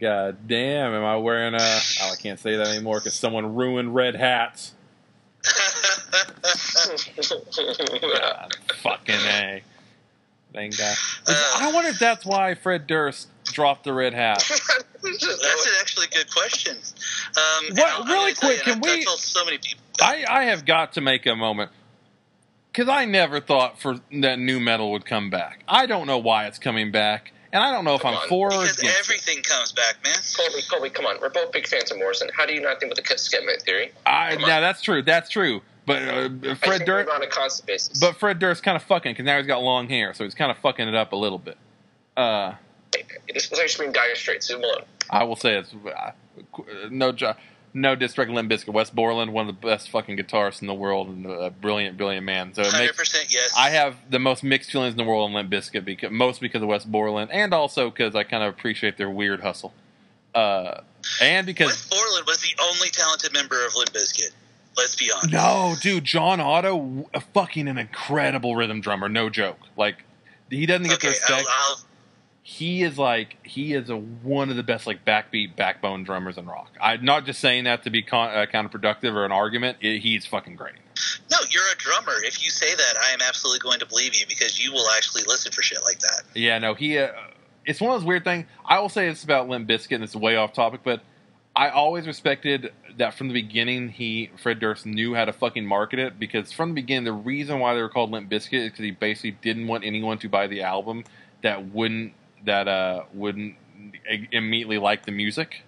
God 0.00 0.48
damn, 0.48 0.92
am 0.92 1.04
I 1.04 1.16
wearing 1.16 1.54
a? 1.54 1.58
Oh, 2.02 2.10
I 2.12 2.16
can't 2.20 2.38
say 2.40 2.56
that 2.56 2.66
anymore 2.68 2.98
because 2.98 3.14
someone 3.14 3.54
ruined 3.54 3.94
red 3.94 4.16
hats. 4.16 4.72
God, 8.02 8.56
fucking 8.82 9.14
a. 9.14 9.62
Thank 10.52 10.78
God. 10.78 10.96
Uh, 11.26 11.52
I 11.56 11.72
wonder 11.72 11.90
if 11.90 11.98
that's 11.98 12.24
why 12.24 12.54
Fred 12.54 12.86
Durst 12.86 13.28
dropped 13.44 13.84
the 13.84 13.92
red 13.92 14.14
hat. 14.14 14.38
That's 15.02 15.66
an 15.66 15.72
actually 15.80 16.06
good 16.12 16.32
question. 16.32 16.76
Um, 17.36 17.76
What- 17.76 18.08
really 18.08 18.32
gonna 18.32 18.54
quick, 18.54 18.60
can 18.62 18.80
we- 18.80 19.02
so 19.02 19.44
many 19.44 19.58
people. 19.58 19.82
I, 20.00 20.24
I 20.28 20.44
have 20.44 20.64
got 20.64 20.94
to 20.94 21.00
make 21.00 21.26
a 21.26 21.36
moment 21.36 21.70
because 22.72 22.88
I 22.88 23.04
never 23.04 23.40
thought 23.40 23.80
for 23.80 24.00
that 24.12 24.38
new 24.38 24.58
metal 24.60 24.92
would 24.92 25.04
come 25.04 25.28
back. 25.30 25.62
I 25.68 25.86
don't 25.86 26.06
know 26.06 26.18
why 26.18 26.46
it's 26.46 26.58
coming 26.58 26.90
back, 26.90 27.32
and 27.54 27.62
I 27.62 27.72
don't 27.72 27.84
know 27.86 27.94
if 27.94 28.04
I'm 28.04 28.14
on. 28.14 28.28
for 28.28 28.48
or 28.48 28.50
Because 28.50 28.76
against. 28.78 28.84
it. 28.84 29.00
everything 29.00 29.42
comes 29.42 29.72
back, 29.72 29.96
man. 30.04 30.12
Colby, 30.36 30.60
Colby, 30.70 30.90
come 30.90 31.06
on. 31.06 31.18
We're 31.20 31.30
both 31.30 31.52
big 31.52 31.66
fans 31.66 31.90
of 31.90 31.96
Morrison. 31.98 32.28
How 32.36 32.44
do 32.44 32.52
you 32.52 32.60
not 32.60 32.80
think 32.80 32.94
with 32.94 33.02
the 33.02 33.14
Skepman 33.14 33.62
theory? 33.62 33.92
I, 34.04 34.34
Come 34.34 34.42
on. 34.44 34.48
now 34.50 34.60
that's 34.60 34.82
true. 34.82 35.00
That's 35.02 35.30
true. 35.30 35.62
But 35.86 36.02
uh, 36.02 36.54
Fred 36.56 36.84
Durst, 36.84 37.08
we're 37.08 37.14
on 37.14 37.22
a 37.22 37.26
constant 37.26 37.66
basis. 37.66 38.00
but 38.00 38.16
Fred 38.16 38.38
Durst 38.38 38.62
kind 38.62 38.74
of 38.76 38.82
fucking 38.82 39.12
because 39.12 39.24
now 39.26 39.36
he's 39.38 39.46
got 39.46 39.62
long 39.62 39.88
hair, 39.88 40.12
so 40.14 40.24
he's 40.24 40.34
kind 40.34 40.50
of 40.50 40.56
fucking 40.58 40.88
it 40.88 40.94
up 40.94 41.12
a 41.12 41.16
little 41.16 41.38
bit. 41.38 41.56
Uh, 42.16 42.54
this 43.32 43.50
was 43.50 43.58
actually 43.60 43.86
being 43.86 43.92
dire 43.92 44.14
straits. 44.14 44.48
Leave 44.50 44.58
him 44.60 44.64
alone. 44.64 44.82
I 45.10 45.24
will 45.24 45.36
say 45.36 45.56
it's 45.58 45.74
uh, 45.74 46.12
no 46.90 47.12
jo- 47.12 47.34
no 47.74 47.96
disrespect 47.96 48.30
Limp 48.30 48.50
Bizkit. 48.50 48.72
Wes 48.72 48.88
Borland, 48.88 49.32
one 49.32 49.48
of 49.48 49.60
the 49.60 49.66
best 49.66 49.90
fucking 49.90 50.16
guitarists 50.16 50.62
in 50.62 50.68
the 50.68 50.74
world, 50.74 51.08
and 51.08 51.26
a 51.26 51.50
brilliant, 51.50 51.96
brilliant 51.96 52.24
man. 52.24 52.54
So 52.54 52.62
Hundred 52.62 52.78
makes 52.78 52.96
percent 52.96 53.26
yes. 53.34 53.52
I 53.56 53.70
have 53.70 53.96
the 54.08 54.20
most 54.20 54.44
mixed 54.44 54.70
feelings 54.70 54.92
in 54.92 54.96
the 54.96 55.04
world 55.04 55.28
on 55.28 55.34
Limp 55.34 55.50
Bizkit 55.50 55.84
because 55.84 56.12
most 56.12 56.40
because 56.40 56.62
of 56.62 56.68
Wes 56.68 56.84
Borland, 56.84 57.32
and 57.32 57.52
also 57.52 57.90
because 57.90 58.14
I 58.14 58.22
kind 58.22 58.44
of 58.44 58.54
appreciate 58.54 58.96
their 58.96 59.10
weird 59.10 59.40
hustle, 59.40 59.74
uh, 60.34 60.80
and 61.20 61.46
because 61.46 61.66
Wes 61.66 61.88
Borland 61.88 62.26
was 62.26 62.40
the 62.40 62.54
only 62.62 62.88
talented 62.90 63.32
member 63.32 63.66
of 63.66 63.74
Limp 63.74 63.90
Bizkit. 63.90 64.30
Let's 64.76 64.96
be 64.96 65.10
honest. 65.12 65.32
no, 65.32 65.76
dude, 65.80 66.04
John 66.04 66.40
Otto, 66.40 67.08
a 67.14 67.20
fucking 67.20 67.68
an 67.68 67.78
incredible 67.78 68.56
rhythm 68.56 68.80
drummer, 68.80 69.08
no 69.08 69.30
joke. 69.30 69.58
Like 69.76 70.02
he 70.50 70.66
doesn't 70.66 70.88
get 70.88 71.00
the 71.00 71.08
Okay, 71.08 71.16
I'll. 71.28 71.44
I'll, 71.48 71.76
he 72.46 72.82
is 72.82 72.98
like 72.98 73.38
he 73.42 73.72
is 73.72 73.88
a, 73.88 73.96
one 73.96 74.50
of 74.50 74.56
the 74.56 74.62
best 74.62 74.86
like 74.86 75.02
backbeat 75.02 75.56
backbone 75.56 76.04
drummers 76.04 76.36
in 76.36 76.44
rock. 76.44 76.70
I'm 76.78 77.02
not 77.02 77.24
just 77.24 77.40
saying 77.40 77.64
that 77.64 77.84
to 77.84 77.90
be 77.90 78.02
con- 78.02 78.36
uh, 78.36 78.44
counterproductive 78.52 79.14
or 79.14 79.24
an 79.24 79.32
argument. 79.32 79.78
It, 79.80 80.00
he's 80.00 80.26
fucking 80.26 80.54
great. 80.54 80.74
no, 81.30 81.38
you're 81.48 81.62
a 81.72 81.76
drummer. 81.78 82.12
If 82.22 82.44
you 82.44 82.50
say 82.50 82.74
that, 82.74 82.96
I 83.02 83.14
am 83.14 83.20
absolutely 83.26 83.60
going 83.60 83.78
to 83.78 83.86
believe 83.86 84.14
you 84.14 84.26
because 84.28 84.62
you 84.62 84.72
will 84.72 84.86
actually 84.94 85.22
listen 85.22 85.52
for 85.52 85.62
shit 85.62 85.82
like 85.84 86.00
that. 86.00 86.22
Yeah, 86.34 86.58
no, 86.58 86.74
he. 86.74 86.98
Uh, 86.98 87.12
it's 87.64 87.80
one 87.80 87.94
of 87.94 88.02
those 88.02 88.06
weird 88.06 88.24
things. 88.24 88.44
I 88.62 88.78
will 88.78 88.90
say 88.90 89.08
it's 89.08 89.24
about 89.24 89.48
Limp 89.48 89.66
Bizkit, 89.66 89.94
and 89.94 90.04
it's 90.04 90.14
way 90.14 90.36
off 90.36 90.52
topic, 90.52 90.82
but 90.84 91.00
I 91.56 91.70
always 91.70 92.06
respected 92.06 92.74
that 92.98 93.14
from 93.14 93.28
the 93.28 93.32
beginning. 93.32 93.88
He 93.88 94.30
Fred 94.36 94.60
Durst 94.60 94.84
knew 94.84 95.14
how 95.14 95.24
to 95.24 95.32
fucking 95.32 95.64
market 95.64 95.98
it 95.98 96.18
because 96.18 96.52
from 96.52 96.70
the 96.70 96.74
beginning, 96.74 97.04
the 97.04 97.12
reason 97.14 97.58
why 97.58 97.72
they 97.72 97.80
were 97.80 97.88
called 97.88 98.10
Limp 98.10 98.30
Bizkit 98.30 98.66
is 98.66 98.70
because 98.70 98.84
he 98.84 98.90
basically 98.90 99.30
didn't 99.30 99.66
want 99.66 99.82
anyone 99.82 100.18
to 100.18 100.28
buy 100.28 100.46
the 100.46 100.60
album 100.60 101.04
that 101.40 101.72
wouldn't 101.72 102.12
that 102.44 102.68
uh 102.68 103.04
wouldn't 103.12 103.56
immediately 104.32 104.78
like 104.78 105.06
the 105.06 105.12
music. 105.12 105.62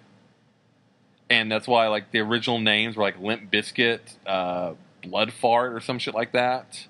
And 1.29 1.51
that's 1.51 1.67
why, 1.67 1.87
like 1.87 2.11
the 2.11 2.19
original 2.19 2.59
names 2.59 2.95
were 2.95 3.03
like 3.03 3.19
Limp 3.19 3.51
Biscuit, 3.51 4.15
uh, 4.25 4.73
Blood 5.03 5.33
Fart, 5.33 5.73
or 5.73 5.81
some 5.81 5.99
shit 5.99 6.13
like 6.13 6.31
that. 6.31 6.87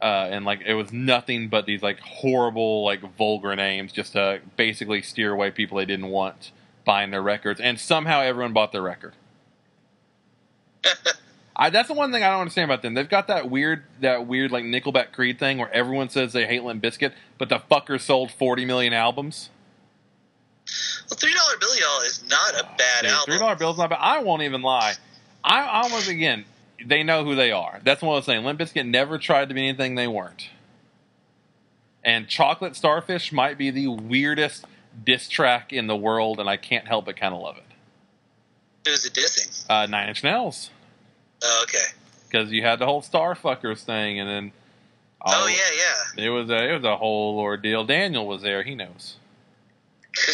Uh, 0.00 0.28
and 0.30 0.44
like 0.44 0.60
it 0.64 0.74
was 0.74 0.92
nothing 0.92 1.48
but 1.48 1.66
these 1.66 1.82
like 1.82 1.98
horrible 1.98 2.84
like 2.84 3.00
vulgar 3.16 3.56
names 3.56 3.90
just 3.90 4.12
to 4.12 4.40
basically 4.56 5.02
steer 5.02 5.32
away 5.32 5.50
people 5.50 5.76
they 5.78 5.84
didn't 5.84 6.06
want 6.06 6.52
buying 6.84 7.10
their 7.10 7.22
records. 7.22 7.60
And 7.60 7.80
somehow 7.80 8.20
everyone 8.20 8.52
bought 8.52 8.70
their 8.70 8.82
record 8.82 9.14
I, 11.58 11.70
that's 11.70 11.88
the 11.88 11.94
one 11.94 12.12
thing 12.12 12.22
I 12.22 12.28
don't 12.28 12.40
understand 12.40 12.70
about 12.70 12.82
them. 12.82 12.94
They've 12.94 13.08
got 13.08 13.26
that 13.26 13.50
weird, 13.50 13.82
that 14.00 14.26
weird 14.26 14.52
like 14.52 14.64
Nickelback 14.64 15.12
Creed 15.12 15.38
thing 15.38 15.58
where 15.58 15.72
everyone 15.72 16.08
says 16.08 16.32
they 16.32 16.46
hate 16.46 16.62
Limp 16.62 16.82
Bizkit, 16.82 17.12
but 17.36 17.48
the 17.48 17.58
fuckers 17.58 18.02
sold 18.02 18.30
forty 18.30 18.64
million 18.64 18.92
albums. 18.92 19.50
Well, 21.10 21.18
Three 21.18 21.32
Dollar 21.32 21.58
Bill, 21.58 21.76
Y'all 21.76 22.00
is 22.02 22.22
not 22.28 22.54
a 22.60 22.64
bad 22.76 23.02
Dude, 23.02 23.10
album. 23.10 23.24
Three 23.32 23.38
dollar 23.38 23.56
bills 23.56 23.78
not 23.78 23.90
bad. 23.90 23.98
I 24.00 24.22
won't 24.22 24.42
even 24.42 24.62
lie. 24.62 24.94
I, 25.42 25.62
I 25.62 25.82
almost 25.82 26.08
again, 26.08 26.44
they 26.84 27.02
know 27.02 27.24
who 27.24 27.34
they 27.34 27.50
are. 27.50 27.80
That's 27.82 28.02
what 28.02 28.12
I 28.12 28.16
was 28.16 28.24
saying. 28.26 28.44
Limp 28.44 28.60
Bizkit 28.60 28.86
never 28.86 29.18
tried 29.18 29.48
to 29.48 29.54
be 29.54 29.66
anything 29.66 29.94
they 29.96 30.06
weren't. 30.06 30.50
And 32.04 32.28
Chocolate 32.28 32.76
Starfish 32.76 33.32
might 33.32 33.58
be 33.58 33.70
the 33.70 33.88
weirdest 33.88 34.64
diss 35.04 35.28
track 35.28 35.72
in 35.72 35.88
the 35.88 35.96
world, 35.96 36.38
and 36.38 36.48
I 36.48 36.56
can't 36.56 36.86
help 36.86 37.06
but 37.06 37.16
kind 37.16 37.34
of 37.34 37.40
love 37.40 37.56
it. 37.56 37.64
It 38.86 38.90
was 38.90 39.10
dissing. 39.10 39.64
Uh, 39.68 39.86
Nine 39.86 40.08
Inch 40.08 40.22
Nails, 40.22 40.70
Oh, 41.42 41.60
okay. 41.64 41.84
because 42.28 42.50
you 42.52 42.62
had 42.62 42.78
the 42.78 42.86
whole 42.86 43.02
Starfuckers 43.02 43.82
thing, 43.84 44.18
and 44.20 44.28
then 44.28 44.52
Oh, 45.26 45.48
yeah, 45.48 45.56
yeah. 46.16 46.26
it 46.26 46.30
was 46.30 46.48
a 46.48 46.68
it 46.70 46.74
was 46.74 46.84
a 46.84 46.96
whole 46.96 47.38
ordeal. 47.40 47.84
Daniel 47.84 48.26
was 48.26 48.42
there; 48.42 48.62
he 48.62 48.74
knows. 48.74 49.16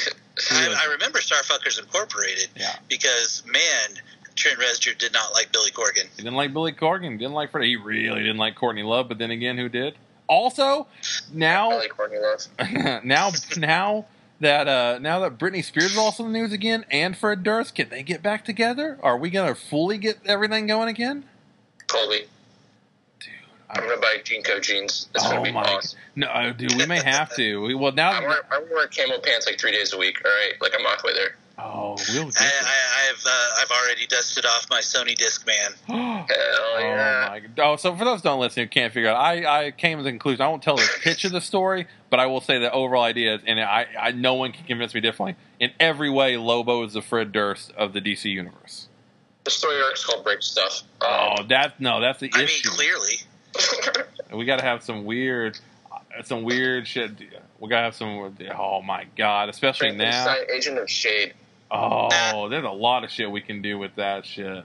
I, 0.52 0.84
I 0.86 0.92
remember 0.92 1.20
Starfuckers 1.20 1.78
Incorporated 1.78 2.48
Yeah. 2.56 2.74
because 2.88 3.42
man, 3.46 3.98
Trent 4.34 4.58
Reznor 4.58 4.96
did 4.98 5.12
not 5.12 5.32
like 5.32 5.52
Billy 5.52 5.70
Corgan. 5.70 6.04
He 6.16 6.22
didn't 6.22 6.34
like 6.36 6.52
Billy 6.52 6.72
Corgan. 6.72 7.18
Didn't 7.18 7.32
like 7.34 7.50
Freddie. 7.50 7.68
He 7.68 7.76
really 7.76 8.20
didn't 8.20 8.36
like 8.38 8.56
Courtney 8.56 8.82
Love. 8.82 9.08
But 9.08 9.18
then 9.18 9.30
again, 9.30 9.56
who 9.56 9.68
did? 9.68 9.94
Also, 10.26 10.86
now 11.32 11.70
I 11.70 11.76
like 11.76 11.90
Courtney 11.96 12.18
Love. 12.18 13.04
now 13.04 13.30
now 13.56 14.06
that 14.44 14.68
uh, 14.68 14.98
now 15.00 15.20
that 15.20 15.38
Britney 15.38 15.64
Spears 15.64 15.92
is 15.92 15.98
also 15.98 16.24
in 16.24 16.32
the 16.32 16.38
news 16.38 16.52
again, 16.52 16.84
and 16.90 17.16
Fred 17.16 17.42
Durst, 17.42 17.74
can 17.74 17.88
they 17.88 18.02
get 18.02 18.22
back 18.22 18.44
together? 18.44 18.98
Are 19.02 19.16
we 19.18 19.30
gonna 19.30 19.54
fully 19.54 19.98
get 19.98 20.18
everything 20.24 20.66
going 20.66 20.88
again? 20.88 21.24
Colby. 21.88 22.26
I- 23.70 23.80
I'm 23.80 23.88
gonna 23.88 24.00
buy 24.00 24.18
JNCO 24.22 24.62
jeans. 24.62 25.08
It's 25.14 25.24
oh 25.24 25.30
gonna 25.30 25.42
be 25.42 25.50
my, 25.50 25.62
awesome. 25.62 25.98
no, 26.14 26.28
uh, 26.28 26.52
dude, 26.52 26.74
we 26.76 26.86
may 26.86 27.02
have 27.02 27.34
to. 27.36 27.62
We, 27.62 27.74
well, 27.74 27.92
now, 27.92 28.10
I 28.20 28.20
wear, 28.20 28.38
I 28.52 28.64
wear 28.70 28.86
camo 28.86 29.18
pants 29.18 29.46
like 29.46 29.58
three 29.58 29.72
days 29.72 29.92
a 29.92 29.98
week. 29.98 30.22
All 30.24 30.30
right, 30.30 30.52
like 30.60 30.72
I'm 30.78 30.84
halfway 30.84 31.14
there. 31.14 31.36
Oh, 31.58 31.96
we'll 32.12 32.24
get 32.26 32.40
I, 32.40 32.44
I, 32.44 32.48
I 32.48 33.06
have 33.06 33.24
uh, 33.26 33.60
I've 33.62 33.70
already 33.70 34.06
dusted 34.06 34.44
off 34.46 34.66
my 34.70 34.80
Sony 34.80 35.16
Discman. 35.16 35.74
oh 35.88 35.92
Hell 36.28 36.80
yeah! 36.80 37.38
my! 37.56 37.62
Oh, 37.64 37.76
so 37.76 37.94
for 37.96 38.04
those 38.04 38.22
don't 38.22 38.40
listen, 38.40 38.62
who 38.64 38.68
can't 38.68 38.92
figure 38.92 39.10
out, 39.10 39.16
I, 39.16 39.66
I 39.66 39.70
came 39.70 39.98
to 39.98 40.04
the 40.04 40.10
conclusion. 40.10 40.42
I 40.42 40.48
won't 40.48 40.62
tell 40.62 40.76
the 40.76 40.88
pitch 41.02 41.24
of 41.24 41.32
the 41.32 41.40
story, 41.40 41.86
but 42.10 42.20
I 42.20 42.26
will 42.26 42.40
say 42.40 42.58
the 42.58 42.72
overall 42.72 43.02
idea, 43.04 43.36
is, 43.36 43.40
and 43.46 43.60
I, 43.60 43.86
I, 44.00 44.10
no 44.12 44.34
one 44.34 44.52
can 44.52 44.64
convince 44.66 44.94
me 44.94 45.00
differently. 45.00 45.36
In 45.60 45.70
every 45.78 46.10
way, 46.10 46.36
Lobo 46.36 46.82
is 46.84 46.94
the 46.94 47.02
Fred 47.02 47.32
Durst 47.32 47.72
of 47.72 47.92
the 47.92 48.00
DC 48.00 48.24
universe. 48.24 48.88
The 49.44 49.50
story 49.50 49.80
arc's 49.82 50.04
called 50.04 50.24
Break 50.24 50.42
Stuff. 50.42 50.82
Oh, 51.02 51.36
Um, 51.40 51.48
that 51.48 51.78
no, 51.80 52.00
that's 52.00 52.18
the 52.20 52.30
I 52.32 52.38
mean, 52.38 52.44
issue. 52.46 52.70
clearly. 52.70 53.20
We 54.32 54.46
got 54.46 54.58
to 54.58 54.64
have 54.64 54.82
some 54.82 55.04
weird. 55.04 55.58
some 56.24 56.42
weird 56.42 56.88
shit. 56.88 57.12
We 57.60 57.68
gotta 57.68 57.84
have 57.84 57.94
some. 57.94 58.36
Oh 58.58 58.82
my 58.82 59.06
god! 59.16 59.48
Especially 59.48 59.92
now. 59.92 60.34
Agent 60.52 60.78
of 60.78 60.90
Shade. 60.90 61.34
Oh, 61.70 62.48
there's 62.48 62.64
a 62.64 62.68
lot 62.70 63.04
of 63.04 63.10
shit 63.10 63.30
we 63.30 63.40
can 63.40 63.62
do 63.62 63.78
with 63.78 63.96
that 63.96 64.26
shit. 64.26 64.64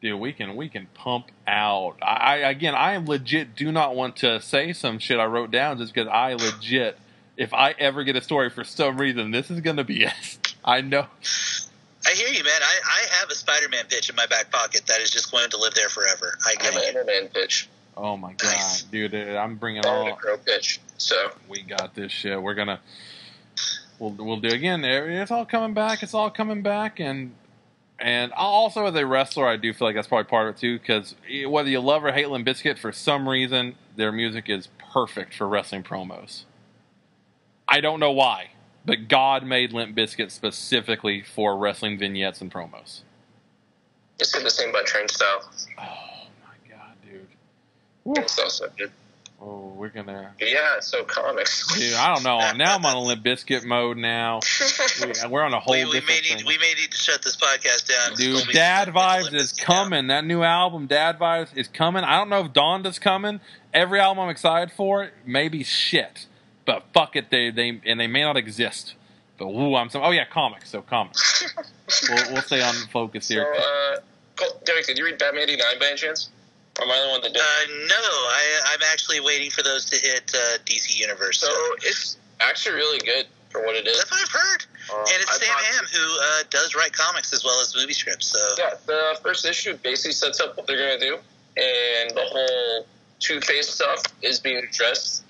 Dude, 0.00 0.20
we 0.20 0.32
can 0.32 0.56
we 0.56 0.68
can 0.68 0.86
pump 0.94 1.26
out. 1.46 1.96
I, 2.02 2.06
I 2.42 2.50
again, 2.50 2.74
I 2.74 2.96
legit 2.98 3.54
do 3.56 3.70
not 3.72 3.94
want 3.96 4.16
to 4.16 4.40
say 4.40 4.72
some 4.72 4.98
shit 4.98 5.18
I 5.18 5.24
wrote 5.26 5.50
down 5.50 5.78
just 5.78 5.94
because 5.94 6.08
I 6.12 6.34
legit, 6.34 6.98
if 7.36 7.54
I 7.54 7.70
ever 7.78 8.04
get 8.04 8.16
a 8.16 8.20
story 8.20 8.50
for 8.50 8.64
some 8.64 8.98
reason, 8.98 9.30
this 9.30 9.50
is 9.50 9.60
gonna 9.60 9.84
be 9.84 10.02
it. 10.04 10.54
I 10.64 10.80
know. 10.82 11.06
I 12.06 12.10
hear 12.10 12.28
you, 12.28 12.44
man. 12.44 12.60
I, 12.62 12.80
I 12.84 13.16
have 13.20 13.30
a 13.30 13.34
Spider-Man 13.34 13.86
pitch 13.88 14.10
in 14.10 14.16
my 14.16 14.26
back 14.26 14.50
pocket 14.50 14.82
that 14.88 15.00
is 15.00 15.10
just 15.10 15.30
going 15.32 15.48
to 15.50 15.56
live 15.56 15.72
there 15.74 15.88
forever. 15.88 16.36
I 16.44 16.50
I 16.50 16.54
get 16.62 16.74
have 16.74 16.82
an 16.96 17.06
it. 17.06 17.06
Enderman 17.06 17.32
pitch. 17.32 17.68
Oh 17.96 18.16
my 18.18 18.32
god, 18.34 18.44
Nice. 18.52 18.82
dude! 18.82 19.14
I'm 19.14 19.54
bringing 19.56 19.86
all. 19.86 20.04
have 20.04 20.14
a 20.14 20.16
Crow 20.16 20.36
pitch. 20.36 20.80
So 20.98 21.30
we 21.48 21.62
got 21.62 21.94
this 21.94 22.12
shit. 22.12 22.40
We're 22.42 22.54
gonna 22.54 22.80
we'll 24.04 24.26
we'll 24.26 24.40
do 24.40 24.48
again. 24.48 24.84
It's 24.84 25.30
all 25.30 25.46
coming 25.46 25.74
back. 25.74 26.02
It's 26.02 26.14
all 26.14 26.30
coming 26.30 26.62
back, 26.62 27.00
and 27.00 27.34
and 27.98 28.32
also 28.32 28.86
as 28.86 28.94
a 28.94 29.06
wrestler, 29.06 29.46
I 29.46 29.56
do 29.56 29.72
feel 29.72 29.88
like 29.88 29.94
that's 29.94 30.08
probably 30.08 30.28
part 30.28 30.48
of 30.48 30.56
it 30.56 30.60
too. 30.60 30.78
Because 30.78 31.14
whether 31.46 31.68
you 31.68 31.80
love 31.80 32.04
or 32.04 32.12
hate 32.12 32.28
Limp 32.28 32.46
Bizkit, 32.46 32.78
for 32.78 32.92
some 32.92 33.28
reason 33.28 33.76
their 33.96 34.12
music 34.12 34.48
is 34.48 34.68
perfect 34.92 35.34
for 35.34 35.48
wrestling 35.48 35.82
promos. 35.82 36.44
I 37.66 37.80
don't 37.80 38.00
know 38.00 38.12
why, 38.12 38.50
but 38.84 39.08
God 39.08 39.44
made 39.44 39.72
Limp 39.72 39.96
Bizkit 39.96 40.30
specifically 40.30 41.22
for 41.22 41.56
wrestling 41.56 41.98
vignettes 41.98 42.40
and 42.40 42.52
promos. 42.52 43.00
it's 44.18 44.36
in 44.36 44.44
the 44.44 44.50
same 44.50 44.70
about 44.70 44.86
Train 44.86 45.08
Style. 45.08 45.50
Oh 45.78 46.26
my 46.44 46.70
god, 46.70 46.94
dude! 47.04 47.26
Woo. 48.04 48.14
Train 48.14 48.28
so 48.28 48.68
good. 48.76 48.92
Oh, 49.46 49.74
we're 49.76 49.90
gonna. 49.90 50.32
Yeah, 50.40 50.80
so 50.80 51.04
comics. 51.04 51.66
Dude, 51.76 51.92
I 51.92 52.14
don't 52.14 52.24
know. 52.24 52.38
Now 52.56 52.76
I'm 52.76 52.86
on 52.86 52.96
a 52.96 53.00
Limp 53.00 53.22
Bizkit 53.22 53.64
mode 53.64 53.98
now. 53.98 54.40
We, 55.02 55.28
we're 55.28 55.42
on 55.42 55.52
a 55.52 55.60
whole 55.60 55.74
We, 55.74 55.84
we 55.84 55.90
different 55.92 56.06
may 56.22 56.28
thing. 56.28 56.36
need 56.38 56.46
we 56.46 56.56
may 56.58 56.72
need 56.74 56.90
to 56.90 56.96
shut 56.96 57.20
this 57.22 57.36
podcast 57.36 57.88
down. 57.88 58.16
Dude, 58.16 58.46
Dad 58.52 58.88
Vibes 58.88 59.34
is 59.34 59.52
coming. 59.52 60.06
That 60.06 60.24
new 60.24 60.42
album, 60.42 60.86
Dad 60.86 61.18
Vibes, 61.18 61.48
is 61.56 61.68
coming. 61.68 62.04
I 62.04 62.16
don't 62.16 62.30
know 62.30 62.44
if 62.44 62.52
Donda's 62.54 62.98
coming. 62.98 63.40
Every 63.74 64.00
album 64.00 64.24
I'm 64.24 64.30
excited 64.30 64.72
for, 64.74 65.10
maybe 65.26 65.62
shit. 65.64 66.26
But 66.64 66.84
fuck 66.94 67.16
it, 67.16 67.30
they 67.30 67.50
they 67.50 67.80
and 67.84 68.00
they 68.00 68.06
may 68.06 68.22
not 68.22 68.36
exist. 68.38 68.94
But 69.36 69.48
woo, 69.48 69.74
I'm 69.74 69.90
so. 69.90 70.00
Oh 70.02 70.10
yeah, 70.12 70.24
comics. 70.24 70.70
So 70.70 70.80
comics. 70.80 71.44
we'll, 72.08 72.32
we'll 72.32 72.42
stay 72.42 72.62
on 72.62 72.74
focus 72.92 73.26
So, 73.26 73.34
here. 73.34 73.54
uh, 73.58 73.96
Derek, 74.64 74.86
did 74.86 74.96
you 74.96 75.04
read 75.04 75.18
Batman 75.18 75.42
89 75.42 75.78
by 75.80 75.86
any 75.86 75.96
chance? 75.96 76.30
Or 76.78 76.84
am 76.84 76.90
I 76.90 77.00
the 77.02 77.08
one 77.10 77.20
that 77.22 77.32
did? 77.32 77.40
Uh, 77.40 77.86
no, 77.88 77.96
I, 77.96 78.60
I'm 78.72 78.80
actually 78.92 79.20
waiting 79.20 79.50
for 79.50 79.62
those 79.62 79.84
to 79.90 79.96
hit 79.96 80.30
uh, 80.34 80.58
DC 80.64 80.98
Universe. 80.98 81.38
so 81.40 81.48
it's 81.82 82.16
actually 82.40 82.74
really 82.76 82.98
good 82.98 83.26
for 83.50 83.62
what 83.62 83.76
it 83.76 83.86
is. 83.86 83.96
that's 83.98 84.10
what 84.10 84.20
I've 84.20 84.30
heard. 84.30 84.64
Um, 84.92 84.98
and 85.00 85.22
it's 85.22 85.30
I 85.30 85.38
Sam 85.38 85.48
thought- 85.48 85.62
Hamm 85.64 85.84
who 85.92 86.18
uh, 86.20 86.42
does 86.50 86.74
write 86.74 86.92
comics 86.92 87.32
as 87.32 87.44
well 87.44 87.60
as 87.60 87.74
movie 87.76 87.92
scripts. 87.92 88.26
So 88.26 88.38
Yeah, 88.58 88.70
the 88.86 89.18
first 89.22 89.44
issue 89.46 89.76
basically 89.82 90.12
sets 90.12 90.40
up 90.40 90.56
what 90.56 90.66
they're 90.66 90.76
going 90.76 90.98
to 90.98 91.06
do, 91.06 91.14
and 91.56 92.10
the 92.10 92.24
whole 92.24 92.86
Two 93.20 93.40
Face 93.40 93.68
stuff 93.70 94.02
is 94.22 94.40
being 94.40 94.58
addressed. 94.58 95.22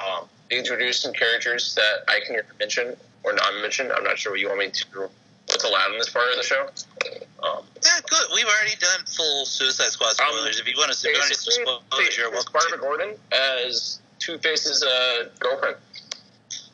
Um, 0.00 0.24
they 0.50 0.58
introduced 0.58 1.02
some 1.02 1.12
characters 1.12 1.74
that 1.76 2.04
I 2.08 2.18
can 2.26 2.40
mention 2.58 2.96
or 3.22 3.32
not 3.32 3.52
mention. 3.62 3.90
I'm 3.92 4.04
not 4.04 4.18
sure 4.18 4.32
what 4.32 4.40
you 4.40 4.48
want 4.48 4.58
me 4.60 4.70
to. 4.70 5.08
What's 5.58 5.68
allowed 5.68 5.90
in 5.90 5.98
this 5.98 6.08
part 6.08 6.30
of 6.30 6.36
the 6.36 6.44
show? 6.44 6.68
Um, 7.42 7.64
yeah, 7.82 7.90
good. 8.08 8.28
We've 8.32 8.46
already 8.46 8.76
done 8.78 9.04
full 9.06 9.44
Suicide 9.44 9.88
Squad 9.88 10.12
spoilers. 10.12 10.60
if 10.60 10.68
you 10.68 10.74
want 10.76 10.92
to, 10.92 11.08
if 11.08 11.12
you 11.12 11.18
want 11.18 11.32
to 11.32 11.34
basically, 11.34 11.64
spoilers, 11.64 12.16
you're 12.16 12.30
welcome 12.30 12.52
Barbara 12.52 12.78
to. 12.78 12.80
Gordon 12.80 13.14
as 13.32 13.98
Two 14.20 14.38
Face's 14.38 14.84
uh, 14.84 15.30
girlfriend. 15.40 15.74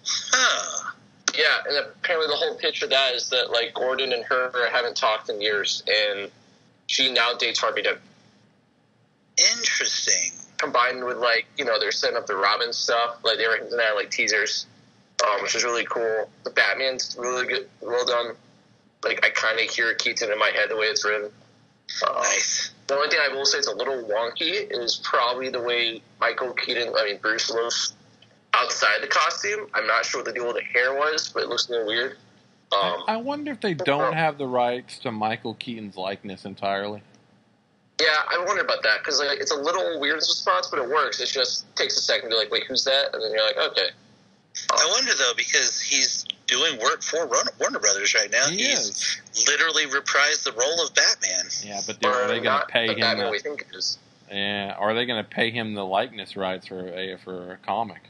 Huh. 0.06 0.90
Yeah, 1.34 1.44
and 1.66 1.78
apparently 1.78 2.28
the 2.28 2.36
whole 2.36 2.56
pitch 2.56 2.82
of 2.82 2.90
that 2.90 3.14
is 3.14 3.30
that 3.30 3.50
like 3.50 3.72
Gordon 3.72 4.12
and 4.12 4.22
her 4.24 4.52
haven't 4.70 4.98
talked 4.98 5.30
in 5.30 5.40
years, 5.40 5.82
and 5.88 6.30
she 6.86 7.10
now 7.10 7.32
dates 7.38 7.60
Harvey 7.60 7.80
Dent. 7.80 8.00
Interesting. 9.56 10.30
combined 10.58 11.02
with 11.02 11.16
like 11.16 11.46
you 11.56 11.64
know 11.64 11.80
they're 11.80 11.90
setting 11.90 12.18
up 12.18 12.26
the 12.26 12.36
Robin 12.36 12.70
stuff, 12.74 13.16
like 13.24 13.38
they 13.38 13.48
were 13.48 13.56
hinting 13.56 13.80
at 13.80 13.94
like 13.94 14.10
teasers, 14.10 14.66
um, 15.26 15.40
which 15.40 15.54
is 15.54 15.64
really 15.64 15.86
cool. 15.86 16.28
The 16.44 16.50
Batman's 16.50 17.16
really 17.18 17.46
good, 17.46 17.66
well 17.80 18.04
done. 18.04 18.36
Like 19.04 19.24
I 19.24 19.30
kind 19.30 19.58
of 19.60 19.72
hear 19.72 19.94
Keaton 19.94 20.30
in 20.30 20.38
my 20.38 20.50
head 20.54 20.70
the 20.70 20.76
way 20.76 20.86
it's 20.86 21.04
written. 21.04 21.30
Um, 22.08 22.16
Nice. 22.16 22.70
The 22.86 22.94
only 22.94 23.08
thing 23.08 23.20
I 23.22 23.34
will 23.34 23.46
say 23.46 23.58
is 23.58 23.66
a 23.66 23.74
little 23.74 24.02
wonky 24.04 24.66
is 24.70 25.00
probably 25.02 25.48
the 25.48 25.62
way 25.62 26.02
Michael 26.20 26.52
Keaton, 26.52 26.92
I 26.96 27.04
mean 27.04 27.18
Bruce 27.18 27.50
looks 27.50 27.94
outside 28.52 29.02
the 29.02 29.06
costume. 29.06 29.68
I'm 29.74 29.86
not 29.86 30.04
sure 30.04 30.20
what 30.20 30.26
the 30.26 30.32
deal 30.32 30.46
with 30.46 30.56
the 30.56 30.62
hair 30.62 30.94
was, 30.94 31.30
but 31.32 31.42
it 31.42 31.48
looks 31.48 31.68
a 31.68 31.72
little 31.72 31.86
weird. 31.86 32.16
Um, 32.72 33.04
I 33.06 33.16
wonder 33.16 33.52
if 33.52 33.60
they 33.60 33.74
don't 33.74 34.14
have 34.14 34.38
the 34.38 34.46
rights 34.46 34.98
to 35.00 35.12
Michael 35.12 35.54
Keaton's 35.54 35.96
likeness 35.96 36.44
entirely. 36.44 37.02
yeah, 38.00 38.06
I 38.28 38.42
wonder 38.44 38.62
about 38.62 38.82
that 38.82 38.98
because 38.98 39.20
like, 39.20 39.38
it's 39.38 39.52
a 39.52 39.56
little 39.56 40.00
weird 40.00 40.16
in 40.16 40.20
some 40.20 40.34
spots, 40.34 40.68
but 40.68 40.80
it 40.80 40.88
works. 40.88 41.20
It 41.20 41.28
just 41.28 41.64
takes 41.76 41.96
a 41.96 42.00
second 42.00 42.30
to 42.30 42.34
be 42.34 42.38
like, 42.38 42.50
wait, 42.50 42.64
who's 42.64 42.84
that? 42.84 43.10
And 43.12 43.22
then 43.22 43.30
you're 43.32 43.46
like, 43.46 43.56
okay. 43.72 43.88
I 44.70 44.88
wonder 44.94 45.12
though 45.18 45.32
because 45.36 45.80
he's 45.80 46.24
doing 46.46 46.78
work 46.80 47.02
for 47.02 47.26
Warner 47.26 47.50
Warner 47.58 47.78
Brothers 47.80 48.14
right 48.14 48.30
now. 48.30 48.46
He 48.48 48.58
he's 48.58 49.20
literally 49.48 49.86
reprised 49.86 50.44
the 50.44 50.52
role 50.52 50.84
of 50.84 50.94
Batman. 50.94 51.46
Yeah, 51.62 51.80
but 51.86 52.00
they're, 52.00 52.28
they 52.28 52.40
going 52.40 52.60
to 52.60 52.66
pay 52.66 52.86
the 52.86 52.92
him? 52.94 53.00
Batman 53.00 53.26
The, 53.26 53.32
we 53.32 53.38
think 53.40 53.62
it 53.70 53.76
is. 53.76 53.98
yeah, 54.30 54.74
are 54.78 54.94
they 54.94 55.06
going 55.06 55.22
to 55.22 55.28
pay 55.28 55.50
him 55.50 55.74
the 55.74 55.84
likeness 55.84 56.36
rights 56.36 56.68
for 56.68 56.86
a 56.88 57.16
for 57.18 57.52
a 57.54 57.56
comic? 57.66 58.02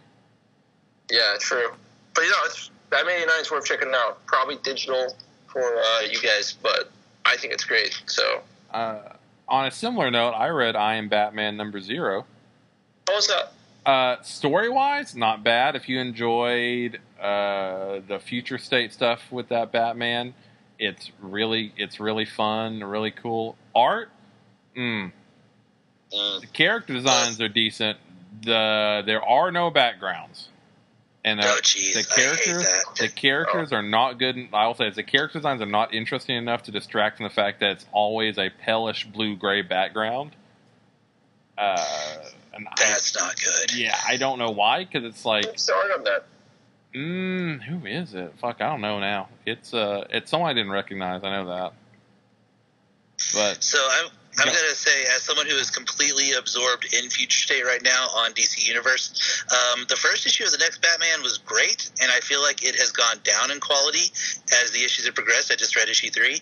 Yeah, 1.11 1.37
true. 1.41 1.71
But 2.15 2.25
you 2.25 2.31
know, 2.31 2.37
it's 2.45 2.71
Batman 2.91 3.17
89 3.23 3.41
is 3.41 3.51
worth 3.51 3.65
checking 3.65 3.93
out. 3.95 4.25
Probably 4.27 4.57
digital 4.63 5.17
for 5.47 5.63
uh, 5.63 6.01
you 6.03 6.21
guys, 6.21 6.55
but 6.63 6.91
I 7.25 7.37
think 7.37 7.53
it's 7.55 7.65
great. 7.65 7.99
So, 8.07 8.43
Uh, 8.71 8.99
on 9.49 9.67
a 9.67 9.71
similar 9.71 10.11
note, 10.11 10.33
I 10.33 10.49
read 10.49 10.77
I 10.77 10.95
Am 10.97 11.09
Batman 11.09 11.57
number 11.57 11.81
zero. 11.81 12.27
what 13.07 13.15
was 13.17 13.29
that? 13.29 13.54
Uh, 13.87 14.21
story 14.23 14.69
wise, 14.71 15.15
not 15.15 15.45
bad. 15.45 15.77
If 15.77 15.89
you 15.89 15.99
enjoyed 16.01 17.01
uh, 17.21 18.01
the 18.09 18.19
future 18.19 18.57
state 18.59 18.93
stuff 18.93 19.21
with 19.31 19.49
that 19.49 19.73
Batman, 19.73 20.35
it's 20.79 21.11
really 21.21 21.73
it's 21.77 22.01
really 22.01 22.25
fun, 22.25 22.83
really 22.83 23.11
cool. 23.11 23.57
Art, 23.75 24.11
mm, 24.77 25.13
Mm. 26.13 26.41
the 26.43 26.47
character 26.47 26.93
designs 26.93 27.41
are 27.41 27.49
decent. 27.49 27.99
The 28.43 29.03
there 29.05 29.23
are 29.23 29.51
no 29.51 29.71
backgrounds, 29.71 30.49
and 31.25 31.41
uh, 31.41 31.45
Oh, 31.47 31.59
jeez, 31.63 31.95
the 31.95 32.05
characters 32.05 32.67
the 32.99 33.09
characters 33.09 33.73
are 33.73 33.83
not 33.83 34.19
good. 34.19 34.49
I 34.53 34.67
will 34.67 34.75
say 34.75 34.91
the 34.91 35.03
character 35.03 35.39
designs 35.41 35.61
are 35.61 35.67
not 35.67 35.93
interesting 35.93 36.37
enough 36.37 36.63
to 36.65 36.71
distract 36.71 37.17
from 37.19 37.25
the 37.25 37.35
fact 37.35 37.61
that 37.61 37.71
it's 37.73 37.87
always 37.93 38.39
a 38.39 38.51
palish 38.67 39.11
blue 39.13 39.37
gray 39.37 39.63
background. 39.63 40.33
Uh, 41.59 41.85
and 42.55 42.69
I, 42.69 42.75
That's 42.77 43.15
not 43.17 43.35
good. 43.37 43.75
yeah, 43.77 43.97
I 44.07 44.17
don't 44.17 44.39
know 44.39 44.51
why 44.51 44.85
because 44.85 45.05
it's 45.05 45.25
like, 45.25 45.47
Who's 45.47 45.67
the 45.67 45.75
art 45.75 45.91
on 45.99 46.05
that? 46.05 46.25
mm, 46.95 47.63
who 47.63 47.87
is 47.87 48.15
it? 48.15 48.33
Fuck, 48.39 48.61
I 48.61 48.69
don't 48.71 48.81
know 48.81 49.01
now. 49.01 49.29
It's 49.47 49.75
uh, 49.75 50.07
it's 50.11 50.31
someone 50.31 50.51
I 50.51 50.55
didn't 50.55 50.73
recognize. 50.73 51.25
I 51.25 51.31
know 51.31 51.47
that, 51.49 51.73
but 53.35 53.63
So 53.63 53.79
I'm 53.79 54.11
I'm 54.37 54.49
Yeah. 54.49 54.55
gonna 54.55 54.75
say, 54.75 55.05
as 55.15 55.23
someone 55.23 55.47
who 55.47 55.55
is 55.55 55.71
completely 55.71 56.33
absorbed 56.33 56.93
in 56.93 57.09
Future 57.09 57.39
State 57.39 57.65
right 57.65 57.83
now 57.83 58.09
on 58.17 58.33
DC 58.33 58.67
Universe, 58.67 59.45
um, 59.53 59.85
the 59.89 59.95
first 59.95 60.27
issue 60.27 60.43
of 60.45 60.51
the 60.51 60.59
next 60.59 60.83
Batman 60.83 61.23
was 61.23 61.39
great, 61.39 61.89
and 62.03 62.11
I 62.11 62.19
feel 62.19 62.43
like 62.43 62.65
it 62.65 62.75
has 62.75 62.91
gone 62.91 63.19
down 63.23 63.53
in 63.53 63.61
quality 63.61 64.11
as 64.61 64.73
the 64.73 64.83
issues 64.85 65.07
have 65.07 65.15
progressed. 65.15 65.53
I 65.53 65.55
just 65.55 65.77
read 65.77 65.89
issue 65.89 66.11
three, 66.11 66.41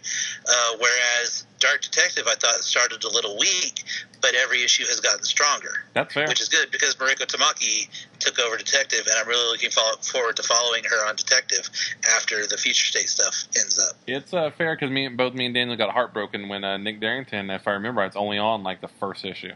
uh, 0.49 0.77
whereas 0.81 1.45
Dark 1.61 1.83
Detective 1.83 2.25
I 2.27 2.35
thought 2.35 2.65
started 2.65 3.05
a 3.05 3.09
little 3.11 3.39
weak, 3.39 3.85
but 4.23 4.35
every 4.37 4.63
issue 4.63 4.85
has 4.87 5.01
gotten 5.01 5.25
stronger, 5.25 5.85
that's 5.93 6.15
fair. 6.15 6.29
which 6.29 6.41
is 6.41 6.49
good 6.49 6.71
because 6.71 6.95
Mariko 6.95 7.27
Tamaki 7.27 7.89
took 8.21 8.39
over 8.39 8.57
Detective, 8.57 9.01
and 9.01 9.17
I'm 9.19 9.27
really 9.27 9.51
looking 9.51 9.71
forward 9.71 10.37
to 10.37 10.43
following 10.45 10.85
her 10.85 11.09
on 11.09 11.17
Detective 11.17 11.69
after 12.17 12.47
the 12.47 12.57
Future 12.57 12.87
State 12.87 13.09
stuff 13.09 13.45
ends 13.57 13.79
up. 13.79 13.97
It's 14.07 14.33
uh, 14.33 14.51
fair 14.53 14.77
because 14.77 14.91
me, 14.91 15.09
both 15.09 15.35
me 15.35 15.47
and 15.47 15.55
Daniel 15.55 15.77
got 15.77 15.91
heartbroken 15.91 16.49
when 16.49 16.63
uh, 16.63 16.77
Nick 16.79 17.01
Derington, 17.01 17.55
if 17.55 17.67
I 17.67 17.73
remember, 17.73 18.01
right, 18.01 18.07
it's 18.07 18.17
only 18.17 18.39
on 18.39 18.63
like 18.63 18.81
the 18.81 18.89
first 18.89 19.25
issue. 19.25 19.53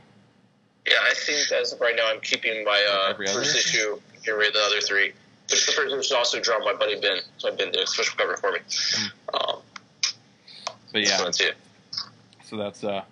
Yeah, 0.86 0.94
I 1.02 1.14
think 1.14 1.50
as 1.52 1.72
of 1.72 1.80
right 1.80 1.94
now, 1.96 2.08
I'm 2.08 2.20
keeping 2.20 2.64
my 2.64 2.86
uh, 2.90 3.14
first 3.14 3.56
issue? 3.56 3.78
issue. 3.78 4.00
Get 4.24 4.32
rid 4.32 4.48
of 4.48 4.54
the 4.54 4.60
other 4.60 4.80
three. 4.80 5.12
Which 5.50 5.64
the 5.66 5.72
first 5.72 5.92
issue 5.92 5.98
is 5.98 6.12
also 6.12 6.40
drawn 6.40 6.64
by 6.64 6.74
Buddy 6.74 7.00
Ben, 7.00 7.18
so 7.38 7.54
Ben 7.54 7.70
did 7.70 7.82
a 7.82 7.86
special 7.86 8.16
cover 8.16 8.36
for 8.36 8.52
me. 8.52 8.58
Um, 9.32 9.60
But 10.92 10.92
so 10.92 10.98
yeah, 10.98 11.22
that's 11.22 11.40
it. 11.40 11.54
so 12.44 12.56
that's 12.56 12.82
uh. 12.82 13.02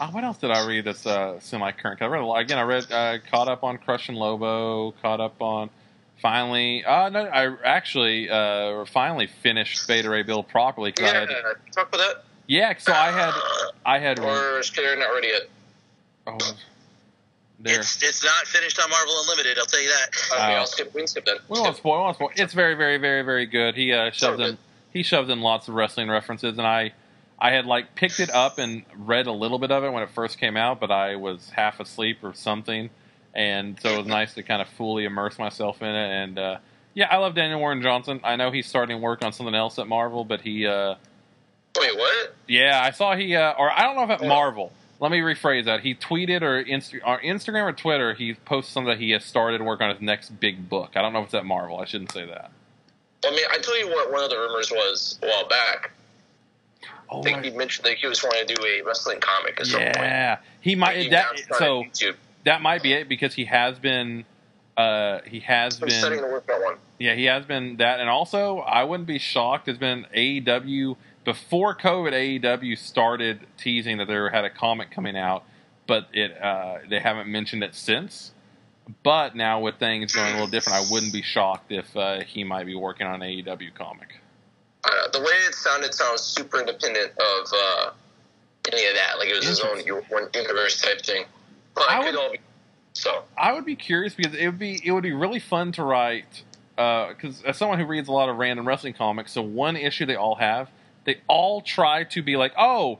Oh, 0.00 0.06
what 0.12 0.24
else 0.24 0.38
did 0.38 0.50
I 0.50 0.66
read 0.66 0.84
that's 0.84 1.06
uh, 1.06 1.38
semi-current? 1.40 2.00
I 2.02 2.06
read 2.06 2.22
a 2.22 2.26
lot. 2.26 2.40
Again, 2.40 2.58
I 2.58 2.62
read 2.62 2.90
uh, 2.90 3.18
caught 3.30 3.48
up 3.48 3.62
on 3.64 3.78
Crush 3.78 4.08
and 4.08 4.16
Lobo, 4.16 4.92
caught 5.02 5.20
up 5.20 5.40
on 5.42 5.70
finally. 6.22 6.84
Uh, 6.84 7.08
no, 7.10 7.24
I 7.26 7.54
actually 7.64 8.28
uh, 8.30 8.84
finally 8.86 9.26
finished 9.42 9.86
Beta 9.86 10.08
Ray 10.08 10.22
Bill 10.22 10.42
properly. 10.42 10.92
'cause 10.92 11.08
I 11.08 11.12
Yeah, 11.12 11.20
had, 11.20 11.28
talk 11.74 11.88
about 11.88 11.98
that. 11.98 12.24
yeah. 12.46 12.74
So 12.78 12.92
I 12.92 13.10
had 13.10 13.34
I 13.84 13.98
had 13.98 14.18
Or 14.20 14.58
is 14.58 14.70
Karen 14.70 14.98
not 15.00 15.08
ready 15.14 15.28
yet? 15.28 15.42
oh, 16.26 16.38
There. 17.60 17.80
It's 17.80 18.02
it's 18.02 18.24
not 18.24 18.46
finished 18.46 18.80
on 18.80 18.88
Marvel 18.90 19.14
Unlimited. 19.22 19.58
I'll 19.58 19.66
tell 19.66 19.82
you 19.82 19.88
that. 19.88 20.08
Okay, 20.32 20.54
Uh, 20.54 20.58
I'll 20.60 20.66
skip. 20.66 20.94
We 20.94 21.00
can 21.02 21.08
skip 21.08 21.24
then. 21.26 21.36
We 21.48 21.60
won't 21.60 21.76
spoil. 21.76 21.98
We 21.98 22.02
won't 22.04 22.16
spoil. 22.16 22.30
It's 22.36 22.54
very, 22.54 22.74
very, 22.74 22.98
very, 22.98 23.22
very 23.22 23.46
good. 23.46 23.74
He 23.74 23.92
uh, 23.92 24.10
shoves 24.12 24.38
Very 24.38 24.50
in 24.50 24.58
he 24.92 25.02
shoves 25.02 25.28
in 25.28 25.40
lots 25.42 25.68
of 25.68 25.74
wrestling 25.74 26.08
references, 26.08 26.56
and 26.56 26.66
I 26.66 26.92
I 27.38 27.52
had 27.52 27.66
like 27.66 27.94
picked 27.94 28.20
it 28.20 28.30
up 28.30 28.58
and 28.58 28.84
read 28.96 29.26
a 29.26 29.32
little 29.32 29.58
bit 29.58 29.70
of 29.70 29.84
it 29.84 29.90
when 29.90 30.02
it 30.02 30.10
first 30.10 30.38
came 30.38 30.56
out, 30.56 30.80
but 30.80 30.90
I 30.90 31.16
was 31.16 31.50
half 31.50 31.78
asleep 31.78 32.18
or 32.22 32.34
something, 32.34 32.90
and 33.34 33.78
so 33.80 33.90
it 33.90 33.98
was 33.98 34.06
nice 34.06 34.34
to 34.34 34.42
kind 34.42 34.60
of 34.60 34.68
fully 34.68 35.04
immerse 35.04 35.38
myself 35.38 35.80
in 35.80 35.88
it. 35.88 36.22
And 36.22 36.38
uh, 36.38 36.58
yeah, 36.94 37.08
I 37.10 37.18
love 37.18 37.34
Daniel 37.34 37.60
Warren 37.60 37.80
Johnson. 37.80 38.20
I 38.24 38.36
know 38.36 38.50
he's 38.50 38.66
starting 38.66 39.00
work 39.00 39.24
on 39.24 39.32
something 39.32 39.54
else 39.54 39.78
at 39.78 39.86
Marvel, 39.86 40.24
but 40.24 40.40
he 40.40 40.66
uh, 40.66 40.96
Wait, 41.78 41.96
what? 41.96 42.34
yeah, 42.48 42.80
I 42.82 42.90
saw 42.90 43.14
he 43.14 43.36
uh, 43.36 43.52
or 43.56 43.70
I 43.70 43.82
don't 43.82 43.94
know 43.94 44.02
if 44.02 44.10
at 44.10 44.26
Marvel. 44.26 44.72
Let 45.00 45.12
me 45.12 45.20
rephrase 45.20 45.66
that. 45.66 45.82
He 45.82 45.94
tweeted 45.94 46.42
or, 46.42 46.58
Inst- 46.58 46.94
or 47.06 47.20
Instagram 47.20 47.68
or 47.68 47.72
Twitter. 47.72 48.14
He 48.14 48.34
posted 48.34 48.72
something 48.72 48.88
that 48.88 48.98
he 48.98 49.12
has 49.12 49.24
started 49.24 49.62
work 49.62 49.80
on 49.80 49.90
his 49.90 50.00
next 50.00 50.40
big 50.40 50.68
book. 50.68 50.96
I 50.96 51.02
don't 51.02 51.12
know 51.12 51.20
if 51.20 51.26
it's 51.26 51.34
at 51.34 51.44
Marvel. 51.44 51.78
I 51.78 51.84
shouldn't 51.84 52.10
say 52.10 52.26
that. 52.26 52.50
I 53.24 53.30
mean, 53.30 53.44
I 53.48 53.58
tell 53.58 53.78
you 53.78 53.88
what. 53.88 54.10
One 54.10 54.24
of 54.24 54.30
the 54.30 54.36
rumors 54.36 54.72
was 54.72 55.20
a 55.22 55.28
while 55.28 55.48
back. 55.48 55.92
Oh, 57.10 57.20
I 57.20 57.22
think 57.22 57.44
he 57.44 57.50
mentioned 57.50 57.86
that 57.86 57.94
he 57.94 58.06
was 58.06 58.22
wanting 58.22 58.46
to 58.46 58.54
do 58.54 58.64
a 58.64 58.82
wrestling 58.82 59.20
comic 59.20 59.60
at 59.60 59.66
some 59.66 59.80
point. 59.80 59.96
yeah, 59.96 60.38
he 60.60 60.74
might. 60.74 60.96
He 60.96 61.08
That, 61.08 61.38
so 61.58 61.84
YouTube. 61.84 62.16
that 62.44 62.60
might 62.60 62.82
be 62.82 62.92
it 62.92 63.08
because 63.08 63.34
he 63.34 63.46
has 63.46 63.78
been. 63.78 64.24
Uh, 64.76 65.20
he 65.26 65.40
has 65.40 65.76
setting 65.76 66.18
been. 66.18 66.18
to 66.18 66.26
work 66.26 66.48
on 66.52 66.62
one. 66.62 66.76
Yeah, 66.98 67.14
he 67.14 67.24
has 67.24 67.44
been 67.46 67.78
that, 67.78 68.00
and 68.00 68.08
also 68.08 68.58
I 68.58 68.84
wouldn't 68.84 69.06
be 69.06 69.18
shocked. 69.18 69.66
There's 69.66 69.78
been 69.78 70.06
AEW 70.14 70.96
before 71.24 71.74
COVID. 71.74 72.12
AEW 72.42 72.76
started 72.78 73.40
teasing 73.56 73.98
that 73.98 74.06
there 74.06 74.28
had 74.30 74.44
a 74.44 74.50
comic 74.50 74.90
coming 74.90 75.16
out, 75.16 75.44
but 75.86 76.08
it 76.12 76.40
uh, 76.40 76.78
they 76.88 77.00
haven't 77.00 77.28
mentioned 77.28 77.64
it 77.64 77.74
since. 77.74 78.32
But 79.02 79.36
now 79.36 79.60
with 79.60 79.76
things 79.76 80.14
going 80.14 80.30
a 80.30 80.32
little 80.32 80.46
different, 80.46 80.78
I 80.78 80.90
wouldn't 80.90 81.12
be 81.12 81.22
shocked 81.22 81.72
if 81.72 81.94
uh, 81.96 82.20
he 82.20 82.44
might 82.44 82.64
be 82.64 82.74
working 82.74 83.06
on 83.06 83.22
an 83.22 83.28
AEW 83.28 83.74
comic. 83.74 84.20
Uh, 84.84 85.08
the 85.12 85.20
way 85.20 85.32
it 85.46 85.54
sounded 85.54 85.92
sounds 85.94 86.22
super 86.22 86.60
independent 86.60 87.10
of 87.12 87.52
uh, 87.52 87.90
any 88.72 88.86
of 88.86 88.94
that. 88.94 89.18
Like 89.18 89.28
it 89.28 89.36
was 89.36 89.46
his 89.46 89.60
own 89.60 89.78
one 90.08 90.28
universe 90.34 90.80
type 90.80 91.00
thing. 91.02 91.24
But 91.74 91.90
I 91.90 92.00
would- 92.00 92.16
all 92.16 92.32
be. 92.32 92.38
So 92.94 93.22
I 93.36 93.52
would 93.52 93.64
be 93.64 93.76
curious 93.76 94.14
because 94.14 94.34
it 94.34 94.46
would 94.46 94.58
be 94.58 94.80
it 94.84 94.90
would 94.90 95.04
be 95.04 95.12
really 95.12 95.38
fun 95.38 95.70
to 95.72 95.84
write 95.84 96.42
because 96.74 97.42
as 97.44 97.56
someone 97.56 97.78
who 97.78 97.86
reads 97.86 98.08
a 98.08 98.12
lot 98.12 98.28
of 98.28 98.36
random 98.36 98.66
wrestling 98.66 98.94
comics, 98.94 99.32
so 99.32 99.42
one 99.42 99.76
issue 99.76 100.04
they 100.06 100.16
all 100.16 100.36
have, 100.36 100.68
they 101.04 101.20
all 101.28 101.60
try 101.60 102.02
to 102.04 102.22
be 102.22 102.36
like, 102.36 102.52
oh, 102.58 102.98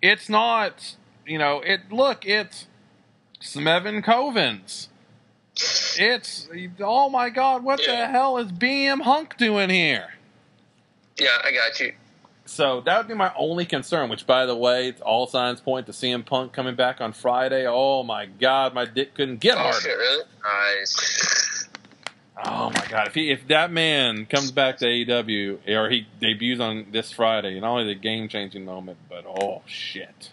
it's 0.00 0.28
not, 0.28 0.96
you 1.26 1.38
know, 1.38 1.60
it 1.60 1.80
look, 1.92 2.24
it's 2.26 2.66
Smevin 3.40 4.04
Covens. 4.04 4.88
It's 5.98 6.48
oh 6.80 7.08
my 7.08 7.28
god, 7.30 7.62
what 7.62 7.80
the 7.86 8.06
hell 8.06 8.38
is 8.38 8.50
BM 8.50 9.02
Hunk 9.02 9.36
doing 9.36 9.70
here? 9.70 10.14
Yeah, 11.22 11.38
I 11.44 11.52
got 11.52 11.78
you. 11.80 11.92
So 12.44 12.80
that 12.82 12.98
would 12.98 13.08
be 13.08 13.14
my 13.14 13.32
only 13.36 13.64
concern. 13.64 14.10
Which, 14.10 14.26
by 14.26 14.46
the 14.46 14.56
way, 14.56 14.92
all 15.02 15.26
signs 15.26 15.60
point 15.60 15.86
to 15.86 15.92
CM 15.92 16.26
Punk 16.26 16.52
coming 16.52 16.74
back 16.74 17.00
on 17.00 17.12
Friday. 17.12 17.66
Oh 17.68 18.02
my 18.02 18.26
god, 18.26 18.74
my 18.74 18.84
dick 18.84 19.14
couldn't 19.14 19.38
get 19.40 19.54
Oh 19.56 19.60
harder. 19.60 19.80
shit, 19.80 19.96
really? 19.96 20.24
Nice. 20.44 21.68
Oh 22.44 22.70
my 22.70 22.84
god! 22.88 23.06
If 23.08 23.14
he, 23.14 23.30
if 23.30 23.46
that 23.48 23.70
man 23.70 24.26
comes 24.26 24.50
back 24.50 24.78
to 24.78 24.86
AEW 24.86 25.68
or 25.68 25.88
he 25.90 26.06
debuts 26.20 26.60
on 26.60 26.86
this 26.90 27.12
Friday, 27.12 27.60
not 27.60 27.70
only 27.70 27.84
the 27.94 28.00
game 28.00 28.28
changing 28.28 28.64
moment, 28.64 28.98
but 29.08 29.24
oh 29.26 29.62
shit, 29.66 30.30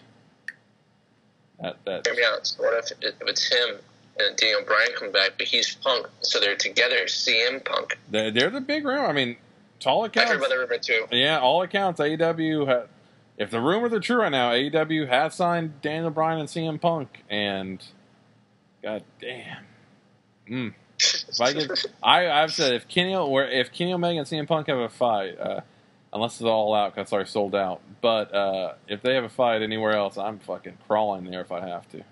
that 1.60 1.76
that 1.84 2.06
Hear 2.06 2.16
me 2.16 2.24
out. 2.24 2.52
What 2.58 2.84
if, 2.84 2.98
if 3.00 3.14
it's 3.28 3.52
him 3.52 3.76
and 4.18 4.36
Daniel 4.36 4.62
Bryan 4.66 4.90
come 4.98 5.12
back, 5.12 5.32
but 5.38 5.46
he's 5.46 5.74
Punk, 5.76 6.08
so 6.22 6.40
they're 6.40 6.56
together, 6.56 7.04
CM 7.06 7.64
Punk. 7.64 7.98
they're, 8.10 8.30
they're 8.30 8.50
the 8.50 8.60
big 8.60 8.84
rumor. 8.84 9.06
I 9.06 9.12
mean, 9.12 9.36
to 9.80 9.88
all 9.88 10.04
I 10.04 10.08
heard 10.08 10.36
about 10.36 10.48
the 10.48 10.58
rumor 10.58 10.78
too. 10.78 11.06
yeah, 11.10 11.38
all 11.38 11.62
accounts, 11.62 12.00
AEW. 12.00 12.66
Ha, 12.66 12.86
if 13.38 13.50
the 13.50 13.60
rumors 13.60 13.92
are 13.92 14.00
true 14.00 14.18
right 14.18 14.30
now, 14.30 14.52
AEW 14.52 15.08
has 15.08 15.34
signed 15.34 15.80
Daniel 15.82 16.10
Bryan 16.10 16.40
and 16.40 16.48
CM 16.48 16.80
Punk, 16.80 17.22
and 17.28 17.82
god 18.82 19.02
damn, 19.20 19.64
mm. 20.48 20.74
If 21.28 21.40
I 21.40 21.52
get, 21.54 21.86
I 22.02 22.28
I've 22.28 22.52
said 22.52 22.74
if 22.74 22.86
Kenny 22.86 23.14
or 23.14 23.44
if 23.44 23.72
Kenny 23.72 23.92
Omega 23.94 24.18
and 24.18 24.26
CM 24.28 24.46
Punk 24.46 24.66
have 24.66 24.78
a 24.78 24.88
fight, 24.90 25.38
uh, 25.38 25.60
unless 26.12 26.34
it's 26.34 26.42
all 26.42 26.74
out, 26.74 26.94
because 26.94 27.08
sorry, 27.08 27.26
sold 27.26 27.54
out. 27.54 27.80
But 28.02 28.34
uh, 28.34 28.74
if 28.88 29.00
they 29.02 29.14
have 29.14 29.24
a 29.24 29.30
fight 29.30 29.62
anywhere 29.62 29.92
else, 29.92 30.18
I'm 30.18 30.38
fucking 30.38 30.78
crawling 30.86 31.24
there 31.24 31.40
if 31.40 31.52
I 31.52 31.66
have 31.66 31.88
to. 31.90 32.02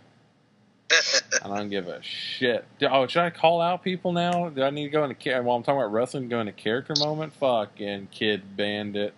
I 1.44 1.48
don't 1.48 1.69
give 1.69 1.86
a 1.86 2.02
shit. 2.02 2.65
Oh, 2.82 3.06
should 3.06 3.23
I 3.23 3.31
call 3.31 3.60
out 3.60 3.82
people 3.82 4.12
now? 4.12 4.48
Do 4.48 4.62
I 4.62 4.70
need 4.70 4.85
to 4.85 4.90
go 4.90 5.05
into 5.05 5.43
while 5.43 5.56
I'm 5.56 5.62
talking 5.62 5.81
about 5.81 5.93
wrestling? 5.93 6.28
Go 6.28 6.40
into 6.40 6.52
character 6.52 6.94
moment? 6.98 7.35
Fucking 7.35 8.09
kid 8.10 8.56
bandit. 8.56 9.12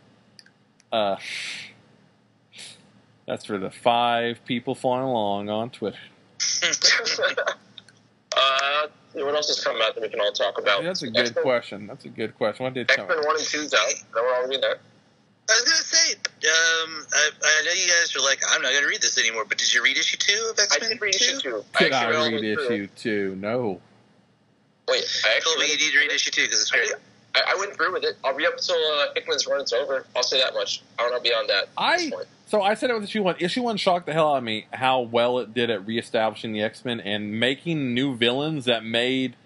Uh, 0.92 1.16
that's 3.26 3.44
for 3.44 3.59
the 3.59 3.70
five 3.70 4.44
people 4.44 4.74
following 4.74 5.05
along 5.05 5.48
on 5.48 5.70
Twitter. 5.70 5.98
uh, 8.36 8.86
what 9.12 9.34
else 9.34 9.48
has 9.48 9.62
come 9.62 9.80
out 9.80 9.94
that 9.94 10.01
we 10.01 10.09
can 10.09 10.20
all 10.20 10.32
talk 10.32 10.59
about? 10.59 10.82
That's 10.82 11.02
a 11.02 11.10
good 11.10 11.28
X-Men- 11.28 11.44
question. 11.44 11.86
That's 11.86 12.05
a 12.05 12.09
good 12.09 12.34
question. 12.36 12.64
What 12.64 12.74
did 12.74 12.88
come? 12.88 13.05
X-Men 13.05 13.24
1 13.24 13.36
and 13.36 13.44
2's 13.44 13.74
out. 13.74 13.94
Now 14.14 14.22
we're 14.22 14.34
all 14.34 14.42
reading 14.48 14.62
that. 14.62 14.80
I 15.51 15.55
was 15.55 15.64
gonna 15.64 15.82
say, 15.85 16.12
um, 16.14 17.06
I, 17.12 17.31
I 17.43 17.64
know 17.64 17.72
you 17.72 17.86
guys 17.89 18.14
are 18.16 18.20
like, 18.22 18.40
I'm 18.48 18.62
not 18.62 18.72
gonna 18.72 18.86
read 18.86 19.02
this 19.02 19.18
anymore. 19.18 19.44
But 19.48 19.59
did 19.59 19.72
you 19.74 19.82
read 19.82 19.97
issue 19.97 20.16
two 20.16 20.48
of 20.51 20.59
X 20.59 20.77
I 20.77 20.78
Men 20.81 20.86
I 20.90 20.93
did 20.94 21.02
read 21.02 21.14
issue 21.14 21.40
2. 21.40 21.51
Did 21.51 21.93
actually 21.93 21.93
I 21.93 22.14
all 22.18 22.24
the 22.24 22.32
read 22.32 22.43
way 22.43 22.55
through. 22.55 22.64
issue 22.74 22.86
two? 22.97 23.36
No. 23.36 23.81
Wait, 24.89 25.05
I 25.24 25.36
actually 25.36 25.52
Colby, 25.55 25.66
you 25.72 25.78
need 25.78 25.93
to 25.93 25.98
read 25.98 26.12
issue 26.12 26.31
two 26.31 26.43
because 26.43 26.60
it's 26.62 26.70
great. 26.70 26.93
I, 27.35 27.52
I 27.52 27.56
went 27.59 27.74
through 27.74 27.93
with 27.93 28.05
it. 28.05 28.16
I'll 28.24 28.36
be 28.36 28.47
up 28.47 28.55
until 28.55 28.77
uh, 28.77 29.06
Hickman's 29.14 29.47
run 29.47 29.60
is 29.60 29.72
over. 29.72 30.05
I'll 30.16 30.22
say 30.22 30.40
that 30.40 30.55
much. 30.55 30.82
I 30.98 31.02
don't 31.02 31.12
know 31.12 31.20
beyond 31.20 31.48
that. 31.48 31.68
I 31.77 32.10
so 32.47 32.62
I 32.62 32.74
said 32.74 32.90
it 32.90 32.94
with 32.94 33.05
issue 33.05 33.22
one. 33.22 33.36
Issue 33.39 33.62
one 33.62 33.77
shocked 33.77 34.06
the 34.06 34.12
hell 34.12 34.32
out 34.32 34.39
of 34.39 34.44
me 34.44 34.66
how 34.72 35.01
well 35.01 35.39
it 35.39 35.55
did 35.55 35.70
at 35.70 35.86
reestablishing 35.86 36.52
the 36.52 36.62
X 36.62 36.85
Men 36.85 37.01
and 37.01 37.39
making 37.39 37.94
new 37.94 38.16
villains 38.16 38.64
that 38.64 38.85
made 38.85 39.36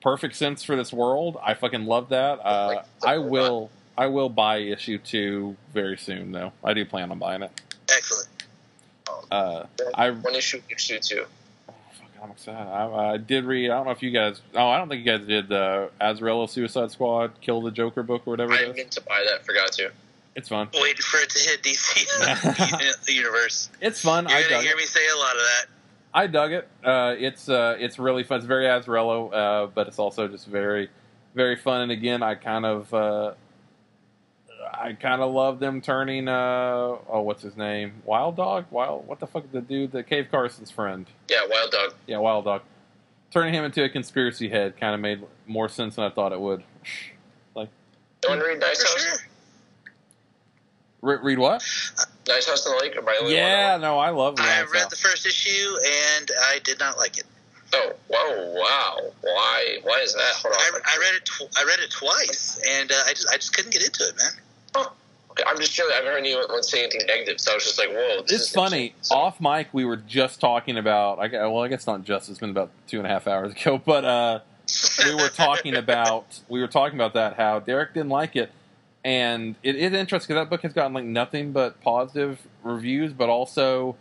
perfect 0.00 0.36
sense 0.36 0.62
for 0.62 0.76
this 0.76 0.92
world. 0.92 1.36
I 1.42 1.54
fucking 1.54 1.84
love 1.86 2.10
that. 2.10 2.40
Uh, 2.44 2.66
Like, 2.76 2.84
I 3.04 3.18
will. 3.18 3.70
I 3.96 4.06
will 4.06 4.28
buy 4.28 4.58
issue 4.58 4.98
two 4.98 5.56
very 5.72 5.96
soon, 5.96 6.32
though. 6.32 6.52
I 6.62 6.74
do 6.74 6.84
plan 6.84 7.10
on 7.10 7.18
buying 7.18 7.42
it. 7.42 7.50
Excellent. 7.90 8.28
Uh, 9.30 9.66
I 9.94 10.10
one 10.10 10.34
issue, 10.34 10.60
issue 10.70 10.98
two. 11.00 11.24
oh, 11.68 11.72
fuck, 11.92 12.08
I'm 12.22 12.30
excited. 12.30 12.58
I, 12.68 13.12
I 13.12 13.16
did 13.18 13.44
read. 13.44 13.70
I 13.70 13.76
don't 13.76 13.86
know 13.86 13.92
if 13.92 14.02
you 14.02 14.10
guys. 14.10 14.40
Oh, 14.54 14.68
I 14.68 14.78
don't 14.78 14.88
think 14.88 15.04
you 15.04 15.12
guys 15.18 15.26
did 15.26 15.48
the 15.48 15.90
Azrael 16.00 16.46
Suicide 16.46 16.90
Squad 16.90 17.40
Kill 17.40 17.60
the 17.62 17.70
Joker 17.70 18.02
book 18.02 18.22
or 18.26 18.30
whatever 18.32 18.52
I 18.52 18.62
it 18.62 18.68
is. 18.70 18.76
meant 18.76 18.90
to 18.92 19.00
buy 19.02 19.24
that. 19.30 19.44
Forgot 19.46 19.72
to. 19.72 19.90
It's 20.36 20.48
fun. 20.48 20.68
Waiting 20.74 20.96
for 21.02 21.18
it 21.20 21.30
to 21.30 21.38
hit 21.38 21.62
DC 21.62 23.04
the 23.06 23.12
universe. 23.12 23.70
It's 23.80 24.00
fun. 24.00 24.28
You're 24.28 24.36
I 24.38 24.42
gonna 24.42 24.54
dug 24.56 24.62
hear 24.64 24.72
it. 24.72 24.78
me 24.78 24.84
say 24.84 25.00
a 25.14 25.16
lot 25.18 25.36
of 25.36 25.42
that. 25.42 25.66
I 26.12 26.26
dug 26.26 26.52
it. 26.52 26.68
Uh, 26.82 27.14
it's 27.18 27.48
uh, 27.48 27.76
it's 27.78 27.98
really 27.98 28.24
fun. 28.24 28.38
It's 28.38 28.46
very 28.46 28.64
Azzarello, 28.66 29.32
uh, 29.32 29.66
but 29.74 29.86
it's 29.88 29.98
also 29.98 30.26
just 30.28 30.46
very, 30.46 30.88
very 31.34 31.56
fun. 31.56 31.82
And 31.82 31.92
again, 31.92 32.22
I 32.22 32.34
kind 32.36 32.64
of, 32.66 32.92
uh, 32.94 33.34
I 34.80 34.92
kind 34.94 35.20
of 35.22 35.32
love 35.32 35.58
them 35.60 35.80
turning. 35.80 36.28
Uh, 36.28 36.96
oh, 37.08 37.20
what's 37.22 37.42
his 37.42 37.56
name? 37.56 38.02
Wild 38.04 38.36
Dog. 38.36 38.66
Wild. 38.70 39.06
What 39.06 39.20
the 39.20 39.26
fuck? 39.26 39.44
The 39.52 39.60
dude, 39.60 39.92
the 39.92 40.02
Cave 40.02 40.28
Carson's 40.30 40.70
friend. 40.70 41.06
Yeah, 41.30 41.40
Wild 41.48 41.70
Dog. 41.70 41.94
Yeah, 42.06 42.18
Wild 42.18 42.44
Dog. 42.44 42.62
Turning 43.30 43.52
him 43.54 43.64
into 43.64 43.82
a 43.82 43.88
conspiracy 43.88 44.48
head 44.48 44.78
kind 44.78 44.94
of 44.94 45.00
made 45.00 45.22
more 45.46 45.68
sense 45.68 45.96
than 45.96 46.04
I 46.04 46.10
thought 46.10 46.32
it 46.32 46.40
would. 46.40 46.62
You 47.56 48.30
want 48.30 48.40
to 48.40 48.46
read 48.48 48.58
Nice 48.58 48.82
For 48.82 48.88
House? 48.88 49.02
sure. 49.18 49.26
Re- 51.02 51.18
read 51.22 51.38
what? 51.38 51.62
Nice 52.26 52.48
House 52.48 52.66
on 52.66 52.74
the 52.74 52.82
Lake? 52.82 52.96
Or 52.96 53.02
by 53.02 53.20
the 53.22 53.30
Yeah, 53.30 53.76
no, 53.76 53.98
I 53.98 54.08
love 54.10 54.36
I 54.38 54.62
read 54.62 54.80
House. 54.80 54.88
the 54.90 54.96
first 54.96 55.26
issue 55.26 55.76
and 56.16 56.30
I 56.48 56.58
did 56.64 56.78
not 56.78 56.96
like 56.96 57.18
it. 57.18 57.24
Oh, 57.74 57.92
whoa, 58.08 58.54
wow. 58.58 58.98
Why? 59.20 59.76
Why 59.82 59.98
is 60.02 60.14
that? 60.14 60.32
Hold 60.36 60.54
on. 60.54 60.60
I, 60.86 60.94
I 60.94 60.98
read 61.00 61.14
it. 61.16 61.24
Tw- 61.26 61.58
I 61.58 61.64
read 61.64 61.80
it 61.80 61.90
twice, 61.90 62.58
and 62.66 62.90
uh, 62.90 62.94
I 63.06 63.10
just 63.10 63.28
I 63.28 63.34
just 63.36 63.52
couldn't 63.54 63.72
get 63.72 63.84
into 63.84 64.04
it, 64.04 64.16
man. 64.16 64.32
I'm 65.46 65.56
just 65.58 65.72
chilling. 65.72 65.92
I 65.92 65.96
haven't 65.96 66.10
heard 66.12 66.18
anyone 66.18 66.62
say 66.62 66.82
anything 66.84 67.06
negative, 67.06 67.40
so 67.40 67.52
I 67.52 67.54
was 67.54 67.64
just 67.64 67.78
like, 67.78 67.88
whoa. 67.90 68.22
This 68.22 68.32
It's 68.32 68.42
is 68.48 68.52
funny. 68.52 68.94
So- 69.02 69.16
Off 69.16 69.40
mic, 69.40 69.68
we 69.72 69.84
were 69.84 69.96
just 69.96 70.40
talking 70.40 70.76
about. 70.78 71.18
I, 71.18 71.28
well, 71.48 71.60
I 71.62 71.68
guess 71.68 71.86
not 71.86 72.04
just. 72.04 72.28
It's 72.28 72.38
been 72.38 72.50
about 72.50 72.70
two 72.86 72.98
and 72.98 73.06
a 73.06 73.10
half 73.10 73.26
hours 73.26 73.52
ago, 73.60 73.78
but 73.84 74.04
uh, 74.04 74.40
we 75.04 75.14
were 75.14 75.28
talking 75.28 75.74
about 75.76 76.40
we 76.48 76.60
were 76.60 76.68
talking 76.68 76.96
about 76.98 77.14
that 77.14 77.36
how 77.36 77.58
Derek 77.60 77.94
didn't 77.94 78.10
like 78.10 78.36
it, 78.36 78.50
and 79.04 79.54
it 79.62 79.76
is 79.76 79.92
interesting 79.92 80.34
because 80.34 80.44
that 80.44 80.50
book 80.50 80.62
has 80.62 80.72
gotten 80.72 80.92
like 80.92 81.04
nothing 81.04 81.52
but 81.52 81.80
positive 81.80 82.40
reviews, 82.62 83.12
but 83.12 83.28
also. 83.28 83.96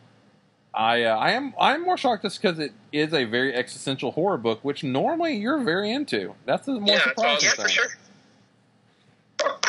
I 0.76 1.04
uh, 1.04 1.16
I 1.16 1.34
am 1.34 1.54
I'm 1.60 1.84
more 1.84 1.98
shocked 1.98 2.24
just 2.24 2.42
because 2.42 2.58
it 2.58 2.72
is 2.92 3.14
a 3.14 3.26
very 3.26 3.54
existential 3.54 4.12
horror 4.12 4.40
book, 4.40 4.60
which 4.64 4.84
normally 4.84 5.36
you're 5.36 5.60
very 5.64 5.92
into. 5.92 6.34
That's 6.46 6.66
the 6.66 6.80
more 6.80 6.96
Yeah, 6.96 7.02
that's 7.06 7.16
what 7.16 7.28
I 7.28 7.34
was- 7.36 7.44
surprising 7.48 7.48
Yeah, 7.48 7.54
thing. 7.54 7.64
for 7.64 7.70
sure. 7.70 9.60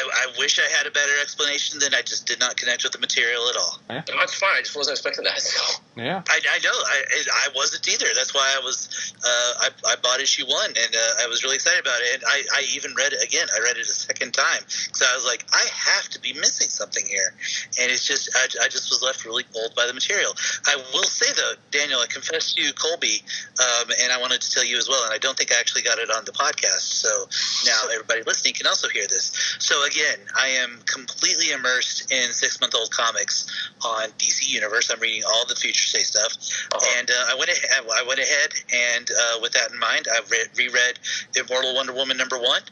I, 0.00 0.08
I 0.08 0.30
I 0.30 0.38
wish 0.38 0.58
I 0.58 0.68
had 0.76 0.86
a 0.86 0.90
better 0.90 1.12
explanation. 1.20 1.78
Then 1.80 1.94
I 1.94 2.02
just 2.02 2.26
did 2.26 2.40
not 2.40 2.56
connect 2.56 2.84
with 2.84 2.92
the 2.92 2.98
material 2.98 3.48
at 3.48 3.56
all. 3.56 3.78
No, 3.88 4.02
it's 4.22 4.34
fine. 4.34 4.50
I 4.56 4.60
just 4.60 4.76
wasn't 4.76 4.94
expecting 4.96 5.24
that. 5.24 5.40
So. 5.40 5.80
Yeah. 5.96 6.22
I, 6.28 6.40
I 6.50 6.58
know. 6.62 6.70
I 6.72 6.98
I 7.46 7.48
wasn't 7.54 7.86
either. 7.88 8.06
That's 8.14 8.34
why 8.34 8.46
I 8.56 8.60
was. 8.64 8.88
Uh, 9.24 9.52
I 9.60 9.68
I 9.92 9.96
bought 10.02 10.20
issue 10.20 10.46
one, 10.46 10.70
and 10.70 10.94
uh, 10.94 11.24
I 11.24 11.26
was 11.28 11.42
really 11.42 11.56
excited 11.56 11.80
about 11.80 12.00
it. 12.00 12.14
And 12.14 12.22
I, 12.26 12.42
I 12.54 12.62
even 12.74 12.94
read 12.94 13.12
it 13.12 13.22
again. 13.22 13.46
I 13.54 13.60
read 13.60 13.76
it 13.76 13.82
a 13.82 13.92
second 13.92 14.32
time 14.32 14.62
because 14.64 15.02
I 15.02 15.14
was 15.14 15.26
like, 15.26 15.44
I 15.52 15.64
have 15.68 16.08
to 16.10 16.20
be 16.20 16.32
missing 16.34 16.68
something 16.70 17.04
here. 17.06 17.34
And 17.80 17.90
it's 17.90 18.06
just, 18.06 18.30
I, 18.34 18.64
I 18.64 18.68
just 18.68 18.90
was 18.90 19.02
left 19.02 19.24
really 19.24 19.44
old 19.56 19.74
by 19.74 19.86
the 19.86 19.94
material. 19.94 20.32
I 20.66 20.76
will 20.92 21.04
say 21.04 21.26
though, 21.36 21.54
Daniel, 21.70 22.00
I 22.00 22.06
confess 22.06 22.54
to 22.54 22.62
you, 22.62 22.72
Colby, 22.72 23.22
um, 23.58 23.90
and 24.02 24.12
I 24.12 24.20
wanted 24.20 24.40
to 24.40 24.50
tell 24.50 24.64
you 24.64 24.76
as 24.76 24.88
well. 24.88 25.04
And 25.04 25.12
I 25.12 25.18
don't 25.18 25.36
think 25.36 25.52
I 25.52 25.58
actually 25.58 25.82
got 25.82 25.98
it 25.98 26.10
on 26.10 26.24
the 26.24 26.32
podcast. 26.32 27.00
So 27.00 27.28
now 27.66 27.92
everybody 27.92 28.22
listening 28.26 28.54
can 28.54 28.66
also 28.66 28.88
hear 28.88 29.06
this. 29.08 29.32
So 29.58 29.84
again, 29.90 30.18
I 30.38 30.48
am 30.48 30.78
completely 30.86 31.50
immersed 31.52 32.10
in 32.12 32.32
six 32.32 32.60
month 32.60 32.74
old 32.74 32.90
comics 32.90 33.46
on 33.84 34.08
DC 34.18 34.48
Universe. 34.48 34.90
I'm 34.90 35.00
reading 35.00 35.22
all 35.26 35.44
the 35.46 35.54
Future 35.56 35.84
State 35.84 36.06
stuff, 36.06 36.32
Uh-huh. 36.74 36.98
and 36.98 37.10
uh, 37.10 37.14
I 37.30 37.34
went 37.34 37.50
ahead. 37.50 37.84
I 37.92 38.02
went 38.06 38.20
ahead, 38.20 38.50
and 38.72 39.10
uh, 39.10 39.38
with 39.42 39.52
that 39.52 39.70
in 39.72 39.78
mind, 39.78 40.06
I 40.10 40.20
read, 40.30 40.48
reread 40.56 40.98
Immortal 41.36 41.74
Wonder 41.74 41.92
Woman 41.92 42.16
number 42.16 42.38
one, 42.38 42.62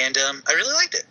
and 0.00 0.16
um, 0.18 0.42
I 0.46 0.52
really 0.52 0.74
liked 0.74 0.94
it. 0.94 1.04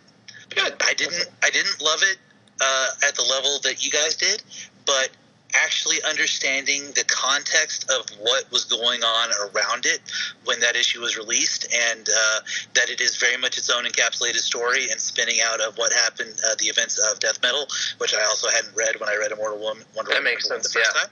Good. 0.50 0.74
I 0.80 0.94
didn't. 0.94 1.26
I 1.42 1.50
didn't 1.50 1.80
love 1.82 2.00
it 2.02 2.18
uh, 2.60 2.88
at 3.06 3.14
the 3.16 3.22
level 3.22 3.58
that 3.64 3.84
you 3.84 3.90
guys 3.90 4.16
did, 4.16 4.42
but 4.86 5.10
actually 5.54 5.96
understanding 6.08 6.84
the 6.94 7.04
context 7.08 7.90
of 7.90 8.08
what 8.20 8.50
was 8.52 8.64
going 8.64 9.02
on 9.02 9.30
around 9.50 9.86
it 9.86 10.00
when 10.44 10.60
that 10.60 10.76
issue 10.76 11.00
was 11.00 11.16
released, 11.16 11.66
and 11.92 12.08
uh, 12.08 12.40
that 12.74 12.88
it 12.90 13.00
is 13.00 13.16
very 13.16 13.36
much 13.36 13.58
its 13.58 13.70
own 13.70 13.84
encapsulated 13.84 14.36
story 14.40 14.90
and 14.90 15.00
spinning 15.00 15.38
out 15.44 15.60
of 15.60 15.76
what 15.78 15.92
happened, 15.92 16.34
uh, 16.46 16.54
the 16.58 16.66
events 16.66 16.98
of 16.98 17.18
Death 17.20 17.40
Metal, 17.42 17.66
which 17.98 18.14
I 18.14 18.22
also 18.24 18.48
hadn't 18.48 18.74
read 18.76 18.98
when 19.00 19.08
I 19.08 19.16
read 19.16 19.32
Immortal 19.32 19.58
Woman. 19.58 19.84
Wonder 19.96 20.10
That 20.10 20.18
Woman 20.18 20.32
makes 20.32 20.48
the 20.48 20.54
sense, 20.54 20.72
first 20.72 20.90
yeah. 20.94 21.00
time. 21.00 21.10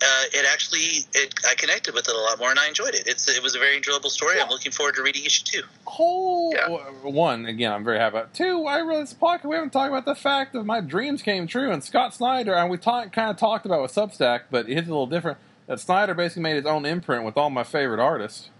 Uh, 0.00 0.24
it 0.38 0.46
actually, 0.52 1.04
it, 1.14 1.34
I 1.48 1.54
connected 1.56 1.92
with 1.94 2.08
it 2.08 2.14
a 2.14 2.18
lot 2.18 2.38
more, 2.38 2.50
and 2.50 2.58
I 2.58 2.68
enjoyed 2.68 2.94
it. 2.94 3.06
It's 3.06 3.28
it 3.28 3.42
was 3.42 3.54
a 3.56 3.58
very 3.58 3.76
enjoyable 3.76 4.10
story. 4.10 4.40
I'm 4.40 4.48
looking 4.48 4.70
forward 4.72 4.94
to 4.96 5.02
reading 5.02 5.24
issue 5.24 5.44
two. 5.44 5.62
whole 5.84 6.52
Yeah. 6.54 6.68
one 7.02 7.46
again 7.46 7.72
i'm 7.72 7.84
very 7.84 7.98
happy 7.98 8.16
about 8.16 8.34
two 8.34 8.64
i 8.66 8.78
really 8.78 9.00
this 9.00 9.14
podcast 9.14 9.44
we 9.44 9.54
haven't 9.56 9.70
talked 9.70 9.88
about 9.90 10.04
the 10.04 10.14
fact 10.14 10.52
that 10.52 10.64
my 10.64 10.80
dreams 10.80 11.22
came 11.22 11.46
true 11.46 11.70
and 11.72 11.82
scott 11.82 12.14
snyder 12.14 12.54
and 12.54 12.70
we 12.70 12.76
talk, 12.76 13.12
kind 13.12 13.30
of 13.30 13.36
talked 13.36 13.64
about 13.68 13.82
with 13.82 13.94
substack 13.94 14.42
but 14.50 14.68
it's 14.68 14.86
a 14.86 14.90
little 14.90 15.06
different 15.06 15.38
that 15.66 15.78
snyder 15.80 16.14
basically 16.14 16.42
made 16.42 16.56
his 16.56 16.66
own 16.66 16.84
imprint 16.86 17.24
with 17.24 17.36
all 17.36 17.50
my 17.50 17.62
favorite 17.64 18.00
artists 18.00 18.50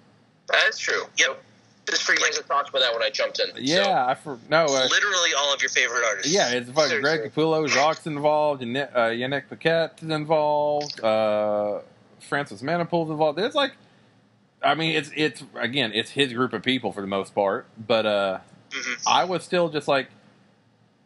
That 0.48 0.68
is 0.68 0.78
true. 0.78 1.02
Yep. 1.18 1.43
Just 1.89 2.02
for 2.02 2.12
you 2.12 2.18
guys 2.18 2.36
to 2.36 2.43
talk 2.43 2.68
about 2.68 2.80
that 2.80 2.93
when 2.93 3.02
I 3.02 3.09
jumped 3.10 3.40
in. 3.40 3.48
yeah 3.56 4.05
i 4.06 4.14
for 4.14 4.39
no 4.51 4.64
uh, 4.64 4.68
Literally 4.68 5.30
all 5.39 5.55
of 5.55 5.60
your 5.62 5.70
favorite 5.70 6.05
artists. 6.05 6.32
yeah 6.32 6.51
it's 6.51 6.70
fucking 6.70 7.01
greg 7.01 7.32
capullo 7.32 7.66
jock 7.68 8.05
involved 8.06 8.62
yannick, 8.62 8.94
uh, 8.94 9.09
yannick 9.09 9.48
paquette 9.48 9.98
is 10.02 10.10
involved 10.10 11.02
uh, 11.02 11.80
francis 12.20 12.62
manapul's 12.62 13.09
involved 13.10 13.39
it's 13.39 13.55
like 13.55 13.72
i 14.62 14.74
mean 14.74 14.94
it's 14.97 15.10
it's 15.16 15.43
again 15.55 15.93
it's 15.94 16.10
his 16.10 16.32
group 16.32 16.52
of 16.52 16.62
people 16.62 16.93
for 16.93 17.01
the 17.01 17.06
most 17.06 17.35
part 17.35 17.66
but 17.86 18.05
uh 18.06 18.39
Mhm. 18.70 19.02
I 19.06 19.24
was 19.24 19.44
still 19.44 19.70
just 19.70 19.89
like, 19.89 20.09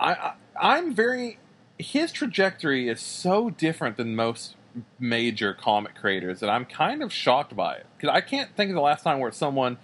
I, 0.01 0.15
I 0.15 0.33
I'm 0.61 0.93
very. 0.95 1.39
His 1.83 2.13
trajectory 2.13 2.89
is 2.89 3.01
so 3.01 3.51
different 3.51 3.97
than 3.97 4.15
most 4.15 4.57
major 4.99 5.53
comic 5.53 5.95
creators 5.95 6.41
that 6.41 6.49
I'm 6.49 6.65
kind 6.65 7.03
of 7.03 7.13
shocked 7.13 7.55
by 7.55 7.75
it 7.75 7.87
because 7.97 8.15
I 8.15 8.21
can't 8.21 8.55
think 8.57 8.71
of 8.71 8.75
the 8.75 8.81
last 8.81 9.03
time 9.03 9.19
where 9.19 9.33
someone 9.33 9.79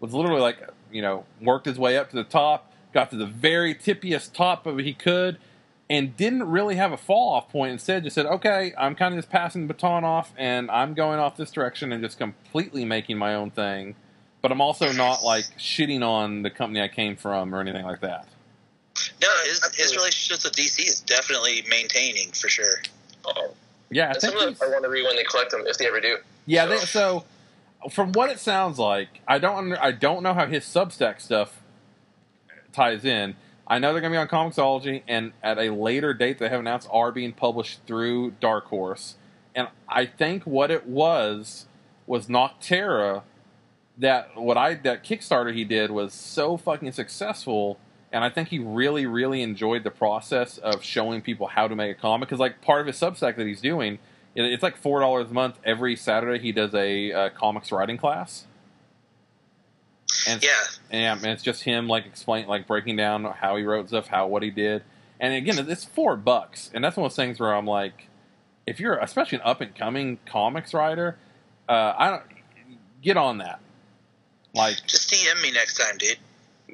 was 0.00 0.12
literally 0.12 0.40
like, 0.40 0.58
you 0.90 1.02
know, 1.02 1.24
worked 1.40 1.66
his 1.66 1.78
way 1.78 1.96
up 1.96 2.10
to 2.10 2.16
the 2.16 2.24
top, 2.24 2.72
got 2.92 3.10
to 3.10 3.16
the 3.16 3.26
very 3.26 3.74
tippiest 3.74 4.32
top 4.32 4.66
of 4.66 4.78
he 4.78 4.94
could, 4.94 5.38
and 5.88 6.16
didn't 6.16 6.44
really 6.44 6.76
have 6.76 6.90
a 6.90 6.96
fall 6.96 7.34
off 7.34 7.50
point. 7.50 7.72
Instead, 7.72 8.04
just 8.04 8.14
said, 8.14 8.26
"Okay, 8.26 8.72
I'm 8.78 8.94
kind 8.94 9.14
of 9.14 9.18
just 9.18 9.30
passing 9.30 9.66
the 9.66 9.74
baton 9.74 10.04
off, 10.04 10.32
and 10.38 10.70
I'm 10.70 10.94
going 10.94 11.18
off 11.18 11.36
this 11.36 11.50
direction 11.50 11.92
and 11.92 12.02
just 12.02 12.18
completely 12.18 12.84
making 12.84 13.18
my 13.18 13.34
own 13.34 13.50
thing." 13.50 13.94
But 14.40 14.50
I'm 14.52 14.60
also 14.60 14.90
not 14.92 15.22
like 15.22 15.44
shitting 15.58 16.02
on 16.02 16.42
the 16.42 16.50
company 16.50 16.80
I 16.80 16.88
came 16.88 17.14
from 17.16 17.54
or 17.54 17.60
anything 17.60 17.84
like 17.84 18.00
that. 18.00 18.26
No, 19.20 19.28
his 19.44 19.52
his 19.58 19.64
Absolutely. 19.64 19.96
relationships 19.98 20.44
with 20.44 20.52
DC 20.54 20.86
is 20.86 21.00
definitely 21.00 21.64
maintaining 21.68 22.30
for 22.32 22.48
sure. 22.48 22.82
Uh-oh. 23.24 23.54
Yeah, 23.90 24.04
I 24.04 24.10
And 24.12 24.20
think 24.20 24.34
some 24.34 24.48
of 24.48 24.58
them 24.58 24.68
I 24.68 24.72
want 24.72 24.84
to 24.84 24.90
read 24.90 25.04
when 25.04 25.16
they 25.16 25.24
collect 25.24 25.50
them, 25.50 25.62
if 25.66 25.78
they 25.78 25.86
ever 25.86 26.00
do. 26.00 26.18
yeah. 26.46 26.66
They, 26.66 26.78
so 26.78 27.24
from 27.90 28.12
what 28.12 28.30
it 28.30 28.38
sounds 28.38 28.78
like, 28.78 29.08
I 29.28 29.38
don't 29.38 29.56
under, 29.56 29.82
I 29.82 29.92
don't 29.92 30.22
know 30.22 30.34
how 30.34 30.46
his 30.46 30.64
Substack 30.64 31.20
stuff 31.20 31.60
ties 32.72 33.04
in. 33.04 33.36
I 33.66 33.78
know 33.78 33.92
they're 33.92 34.00
going 34.00 34.12
to 34.12 34.16
be 34.16 34.20
on 34.20 34.28
Comixology, 34.28 35.02
and 35.08 35.32
at 35.42 35.58
a 35.58 35.70
later 35.70 36.12
date 36.14 36.38
they 36.38 36.48
have 36.48 36.60
announced 36.60 36.88
are 36.90 37.12
being 37.12 37.32
published 37.32 37.80
through 37.86 38.32
Dark 38.40 38.66
Horse. 38.66 39.16
And 39.54 39.68
I 39.88 40.06
think 40.06 40.44
what 40.44 40.70
it 40.70 40.86
was 40.86 41.66
was 42.06 42.26
Nocterra. 42.26 43.22
That 43.98 44.36
what 44.36 44.56
I 44.56 44.74
that 44.74 45.04
Kickstarter 45.04 45.54
he 45.54 45.64
did 45.64 45.90
was 45.90 46.14
so 46.14 46.56
fucking 46.56 46.92
successful, 46.92 47.78
and 48.12 48.22
I 48.22 48.30
think 48.30 48.48
he 48.48 48.58
really 48.58 49.06
really 49.06 49.42
enjoyed 49.42 49.84
the 49.84 49.90
process 49.90 50.58
of 50.58 50.82
showing 50.82 51.22
people 51.22 51.46
how 51.48 51.68
to 51.68 51.74
make 51.74 51.96
a 51.96 52.00
comic. 52.00 52.28
Because 52.28 52.40
like 52.40 52.60
part 52.60 52.80
of 52.80 52.86
his 52.86 52.96
Substack 52.96 53.36
that 53.36 53.46
he's 53.46 53.60
doing, 53.60 53.98
it's 54.34 54.62
like 54.62 54.76
four 54.76 55.00
dollars 55.00 55.30
a 55.30 55.34
month 55.34 55.58
every 55.64 55.96
Saturday. 55.96 56.42
He 56.42 56.52
does 56.52 56.74
a 56.74 57.12
uh, 57.12 57.28
comics 57.30 57.72
writing 57.72 57.96
class. 57.96 58.46
And 60.28 60.42
Yeah, 60.42 60.50
yeah, 60.90 61.14
and 61.14 61.26
it's 61.26 61.42
just 61.42 61.62
him 61.62 61.88
like 61.88 62.06
explain, 62.06 62.46
like 62.46 62.66
breaking 62.66 62.96
down 62.96 63.24
how 63.24 63.56
he 63.56 63.64
wrote 63.64 63.88
stuff, 63.88 64.08
how 64.08 64.26
what 64.26 64.42
he 64.42 64.50
did, 64.50 64.82
and 65.22 65.34
again, 65.34 65.70
it's 65.70 65.84
four 65.84 66.16
bucks, 66.16 66.70
and 66.74 66.82
that's 66.84 66.96
one 66.96 67.06
of 67.06 67.12
those 67.12 67.16
things 67.16 67.38
where 67.38 67.54
I'm 67.54 67.66
like, 67.66 68.08
if 68.66 68.80
you're 68.80 68.98
especially 68.98 69.38
an 69.38 69.44
up 69.44 69.60
and 69.60 69.74
coming 69.74 70.18
comics 70.26 70.74
writer, 70.74 71.16
uh, 71.68 71.94
I 71.96 72.10
don't 72.10 72.24
get 73.00 73.16
on 73.16 73.38
that. 73.38 73.60
Like, 74.52 74.84
just 74.86 75.10
DM 75.10 75.40
me 75.40 75.52
next 75.52 75.78
time, 75.78 75.96
dude. 75.96 76.18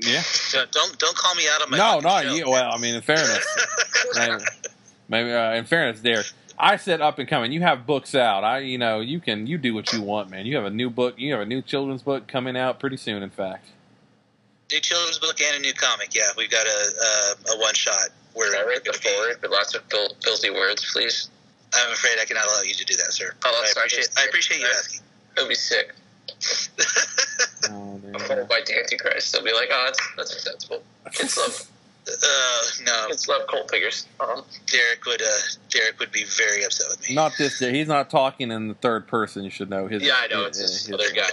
Yeah, 0.03 0.23
Don't 0.53 0.71
don't, 0.73 0.99
don't 0.99 1.17
call 1.17 1.35
me 1.35 1.45
out 1.53 1.63
on 1.63 1.71
my 1.71 1.77
no, 1.79 1.95
no. 1.95 2.01
not 2.01 2.23
show. 2.25 2.35
you. 2.35 2.49
Well, 2.51 2.71
I 2.73 2.79
mean, 2.79 2.95
in 2.95 3.03
fairness, 3.03 3.47
maybe, 4.17 4.43
maybe 5.09 5.33
uh, 5.33 5.53
in 5.55 5.65
fairness, 5.65 6.01
Derek, 6.01 6.27
I 6.59 6.77
said 6.77 7.01
up 7.01 7.19
and 7.19 7.29
coming. 7.29 7.53
You 7.53 7.61
have 7.63 7.87
books 7.87 8.15
out. 8.15 8.45
I, 8.45 8.59
you 8.61 8.79
know, 8.79 9.01
you 9.01 9.21
can 9.21 9.47
you 9.47 9.59
do 9.59 9.75
what 9.75 9.93
you 9.93 10.03
want, 10.03 10.31
man. 10.31 10.47
You 10.47 10.57
have 10.57 10.65
a 10.65 10.71
new 10.71 10.91
book. 10.91 11.15
You 11.19 11.33
have 11.33 11.41
a 11.43 11.47
new 11.47 11.63
children's 11.63 12.03
book 12.03 12.27
coming 12.29 12.57
out 12.57 12.81
pretty 12.81 12.97
soon. 12.97 13.23
In 13.23 13.31
fact, 13.31 13.67
new 14.73 14.81
children's 14.81 15.19
book 15.19 15.41
and 15.41 15.57
a 15.57 15.61
new 15.61 15.73
comic. 15.75 16.15
Yeah, 16.15 16.23
we've 16.37 16.51
got 16.51 16.67
a 16.67 16.71
a, 17.51 17.53
a 17.57 17.61
one 17.61 17.75
shot. 17.75 18.09
Where 18.35 18.53
Can 18.53 18.61
I 18.61 18.65
we're 18.65 18.71
read 18.71 18.81
the 18.85 18.91
gonna 18.93 18.99
forward 19.15 19.43
with 19.43 19.51
lots 19.51 19.75
of 19.75 19.83
fil- 19.91 20.15
filthy 20.23 20.51
words, 20.51 20.89
please? 20.93 21.29
I'm 21.75 21.93
afraid 21.93 22.19
I 22.21 22.25
cannot 22.25 22.45
allow 22.47 22.63
you 22.63 22.73
to 22.75 22.85
do 22.85 22.95
that, 22.97 23.13
sir. 23.13 23.35
Oh, 23.45 23.49
I 23.51 23.61
that's 23.63 23.73
appreciate 23.77 24.09
I 24.17 24.25
appreciate 24.27 24.61
you 24.61 24.67
asking. 24.67 25.01
It 25.37 25.41
would 25.43 25.49
be 25.49 25.55
sick. 25.55 25.93
Oh, 27.71 27.99
there 28.03 28.11
you 28.11 28.13
I'm 28.13 28.13
go. 28.13 28.19
followed 28.19 28.49
by 28.49 28.61
the 28.67 28.79
Antichrist. 28.79 29.33
They'll 29.33 29.45
be 29.45 29.53
like, 29.53 29.69
oh, 29.73 29.83
that's, 29.87 30.01
that's 30.17 30.33
acceptable. 30.35 30.83
Kids 31.13 31.37
love, 31.37 31.67
uh, 32.09 32.85
no, 32.85 33.07
kids 33.09 33.29
love 33.29 33.43
cult 33.49 33.71
figures. 33.71 34.07
Um, 34.21 34.43
Derek 34.67 35.05
would 35.07 35.23
uh, 35.23 35.27
Derek 35.71 35.99
would 36.01 36.13
be 36.13 36.25
very 36.25 36.65
upset 36.65 36.87
with 36.91 37.09
me. 37.09 37.15
Not 37.15 37.33
this. 37.39 37.59
He's 37.59 37.89
not 37.89 38.11
talking 38.11 38.51
in 38.51 38.69
the 38.69 38.75
third 38.75 39.07
person. 39.07 39.45
You 39.45 39.51
should 39.51 39.71
know 39.71 39.87
his. 39.87 40.03
yeah, 40.03 40.15
I 40.17 40.27
know. 40.29 40.45
It's 40.45 40.59
his- 40.59 40.71
this 40.73 40.87
his- 40.87 40.95
other 40.95 41.13
guy. 41.15 41.29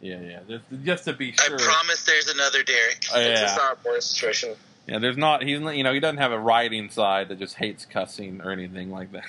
Yeah, 0.00 0.20
yeah. 0.20 0.38
Just, 0.48 0.64
just 0.84 1.04
to 1.06 1.12
be 1.12 1.32
sure. 1.32 1.56
I 1.58 1.60
promise 1.60 2.04
there's 2.04 2.28
another 2.28 2.62
Derek. 2.62 3.04
Oh, 3.12 3.18
It's 3.18 3.28
yeah, 3.40 3.40
just 3.46 3.56
not 3.56 3.72
a 3.72 3.76
boring 3.82 4.00
situation. 4.00 4.50
yeah. 4.86 5.00
There's 5.00 5.16
not. 5.16 5.42
He's 5.42 5.58
not. 5.58 5.76
You 5.76 5.82
know, 5.82 5.92
he 5.92 5.98
doesn't 5.98 6.18
have 6.18 6.30
a 6.30 6.38
writing 6.38 6.88
side 6.88 7.28
that 7.30 7.40
just 7.40 7.56
hates 7.56 7.84
cussing 7.84 8.40
or 8.40 8.52
anything 8.52 8.92
like 8.92 9.10
that. 9.10 9.24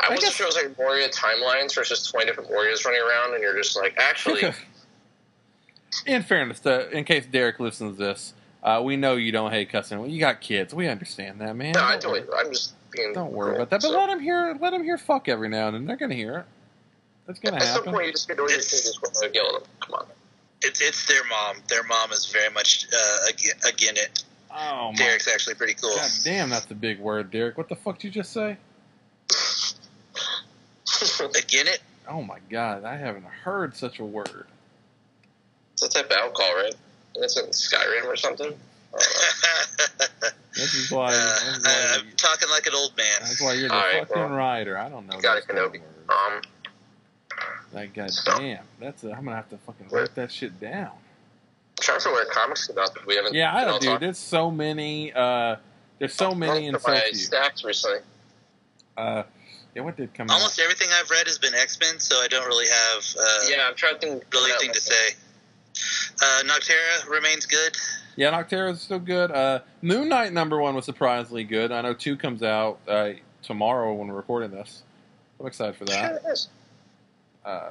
I, 0.00 0.06
I 0.06 0.10
wasn't 0.10 0.20
guess- 0.22 0.34
sure 0.34 0.46
it 0.46 0.54
was 0.54 0.56
like 0.56 0.78
Warrior 0.78 1.08
timelines 1.08 1.74
versus 1.74 2.06
20 2.10 2.26
different 2.26 2.50
Warriors 2.50 2.84
running 2.84 3.00
around, 3.00 3.34
and 3.34 3.42
you're 3.42 3.56
just 3.56 3.76
like, 3.76 3.96
actually, 3.98 4.42
in 6.06 6.22
fairness, 6.22 6.60
to, 6.60 6.90
in 6.90 7.04
case 7.04 7.26
Derek 7.26 7.58
listens 7.60 7.96
to 7.98 8.02
this, 8.04 8.34
uh, 8.62 8.80
we 8.84 8.96
know 8.96 9.16
you 9.16 9.32
don't 9.32 9.50
hate 9.52 9.70
cussing. 9.70 9.98
Well, 9.98 10.08
you 10.08 10.18
got 10.20 10.40
kids. 10.40 10.74
We 10.74 10.88
understand 10.88 11.40
that, 11.40 11.54
man. 11.56 11.72
no, 11.72 11.80
I 11.82 11.92
Don't 11.92 12.00
totally, 12.02 12.20
worry- 12.22 12.38
I'm 12.46 12.52
just 12.52 12.74
being. 12.90 13.12
Don't 13.12 13.32
worry 13.32 13.52
cool. 13.52 13.56
about 13.62 13.70
that. 13.70 13.82
But 13.82 13.92
So, 13.92 13.98
let 13.98 14.10
him 14.10 14.20
hear. 14.20 14.56
Let 14.60 14.72
him 14.74 14.82
hear 14.84 14.98
fuck 14.98 15.28
every 15.28 15.48
now 15.48 15.68
and 15.68 15.74
then. 15.76 15.86
They're 15.86 15.96
gonna 15.96 16.14
hear 16.14 16.38
it. 16.38 16.44
That's 17.26 17.38
gonna 17.40 17.56
happen. 17.56 17.68
at 17.68 17.84
some 17.84 17.92
point, 17.94 18.06
you 18.06 18.12
just 18.12 18.28
get 18.28 18.36
to 18.36 18.42
where 18.42 18.50
you 18.52 18.58
just 18.58 19.00
want 19.02 19.14
to 19.14 19.30
yell 19.34 19.46
at 19.56 19.62
them. 19.62 19.70
Come 19.80 19.94
on. 19.94 20.06
It's 20.62 20.80
it's 20.80 21.06
their 21.06 21.22
mom. 21.28 21.56
Their 21.68 21.82
mom 21.84 22.10
is 22.12 22.26
very 22.26 22.50
much 22.52 22.86
uh, 22.92 23.16
again, 23.30 23.54
again 23.68 23.94
it. 23.96 24.24
Oh 24.50 24.90
my 24.92 24.96
Derek's 24.96 25.28
actually 25.28 25.54
pretty 25.54 25.74
cool. 25.74 25.94
god 25.94 26.10
damn, 26.24 26.48
that's 26.50 26.70
a 26.70 26.74
big 26.74 26.98
word, 26.98 27.30
Derek. 27.30 27.58
What 27.58 27.68
the 27.68 27.76
fuck 27.76 27.98
did 27.98 28.04
you 28.14 28.22
just 28.22 28.32
say? 28.32 28.56
Again 31.36 31.66
it. 31.68 31.80
Oh 32.08 32.22
my 32.22 32.38
god, 32.50 32.84
I 32.84 32.96
haven't 32.96 33.24
heard 33.24 33.74
such 33.76 33.98
a 33.98 34.04
word. 34.04 34.46
it's 35.72 35.82
a 35.82 35.88
type 35.88 36.06
of 36.10 36.16
alcohol, 36.16 36.54
right? 36.56 36.74
That's 37.18 37.36
in 37.38 37.46
Skyrim 37.46 38.04
or 38.06 38.16
something. 38.16 38.52
Know. 38.92 40.28
This 40.54 40.74
is 40.74 40.90
why. 40.90 41.08
Uh, 41.08 41.10
This 41.10 41.42
is 41.58 41.64
why, 41.64 41.70
I- 41.70 41.98
I'm 42.00 42.16
talking 42.16 42.48
like 42.50 42.66
an 42.66 42.72
old 42.74 42.96
man. 42.96 43.06
that's 43.20 43.42
why 43.42 43.52
you're 43.54 43.68
the 43.68 43.74
right, 43.74 44.06
fucking 44.08 44.22
well, 44.22 44.30
writer. 44.30 44.78
I 44.78 44.88
don't 44.88 45.06
know. 45.06 45.18
Got 45.20 45.38
it, 45.38 45.46
those 45.48 45.56
kind 45.58 45.58
of 45.58 45.72
Kenobi. 45.72 45.82
Um, 46.08 46.42
Like 47.74 47.92
goddamn, 47.94 48.64
that's 48.80 49.04
a, 49.04 49.12
I'm 49.12 49.24
gonna 49.24 49.36
have 49.36 49.50
to 49.50 49.58
fucking 49.58 49.88
write 49.90 50.14
that 50.14 50.32
shit 50.32 50.58
down. 50.58 50.92
I'm 50.92 51.82
trying 51.82 52.00
to 52.00 52.08
where 52.08 52.24
comics 52.26 52.70
about 52.70 52.94
that 52.94 53.06
we 53.06 53.16
haven't. 53.16 53.34
Yeah, 53.34 53.54
I 53.54 53.64
don't, 53.64 53.80
dude. 53.80 53.90
talking- 53.90 54.06
There's 54.06 54.18
so 54.18 54.50
many. 54.50 55.12
Uh, 55.12 55.56
there's 55.98 56.14
so 56.14 56.34
many 56.34 56.70
so 56.70 56.76
at 56.76 56.82
my 56.86 57.10
stacks 57.12 57.62
recently. 57.64 57.98
Uh, 58.96 59.24
Yeah, 59.76 59.82
what 59.82 59.94
did 59.94 60.14
come 60.14 60.30
out? 60.30 60.36
Almost 60.36 60.58
everything 60.58 60.88
I've 60.98 61.10
read 61.10 61.26
has 61.26 61.36
been 61.36 61.52
X 61.52 61.78
Men, 61.78 62.00
so 62.00 62.16
I 62.16 62.28
don't 62.28 62.46
really 62.46 62.64
have 62.66 63.04
uh, 63.20 63.40
yeah, 63.50 63.68
I'm 63.68 63.74
trying 63.74 63.98
to 63.98 64.00
think. 64.00 64.24
really 64.32 64.50
of 64.50 64.56
anything 64.56 64.72
to 64.72 64.80
say. 64.80 65.08
Uh, 66.22 66.42
Nocterra 66.44 67.06
remains 67.10 67.44
good. 67.44 67.76
Yeah, 68.16 68.32
Nocterra 68.32 68.72
is 68.72 68.80
still 68.80 68.98
good. 68.98 69.30
Uh, 69.30 69.60
Moon 69.82 70.08
Knight 70.08 70.32
number 70.32 70.58
one 70.58 70.74
was 70.74 70.86
surprisingly 70.86 71.44
good. 71.44 71.72
I 71.72 71.82
know 71.82 71.92
two 71.92 72.16
comes 72.16 72.42
out 72.42 72.78
uh, 72.88 73.10
tomorrow 73.42 73.92
when 73.92 74.08
we're 74.08 74.14
recording 74.14 74.50
this. 74.50 74.82
I'm 75.38 75.46
excited 75.46 75.76
for 75.76 75.84
that. 75.84 76.46
Uh, 77.44 77.70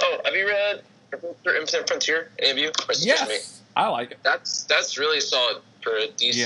Oh, 0.00 0.20
have 0.24 0.34
you 0.36 0.46
read 0.46 0.82
Infinite 1.12 1.88
Frontier? 1.88 2.30
Any 2.38 2.50
of 2.52 2.58
you? 2.58 2.68
Or 2.68 2.92
is 2.92 3.04
it 3.04 3.08
just 3.08 3.28
me? 3.28 3.34
yes, 3.34 3.62
I 3.76 3.88
like 3.88 4.12
it. 4.12 4.18
That's 4.22 4.62
that's 4.64 4.96
really 4.96 5.20
solid 5.20 5.60
for 5.82 5.96
a 5.96 6.08
DC. 6.08 6.36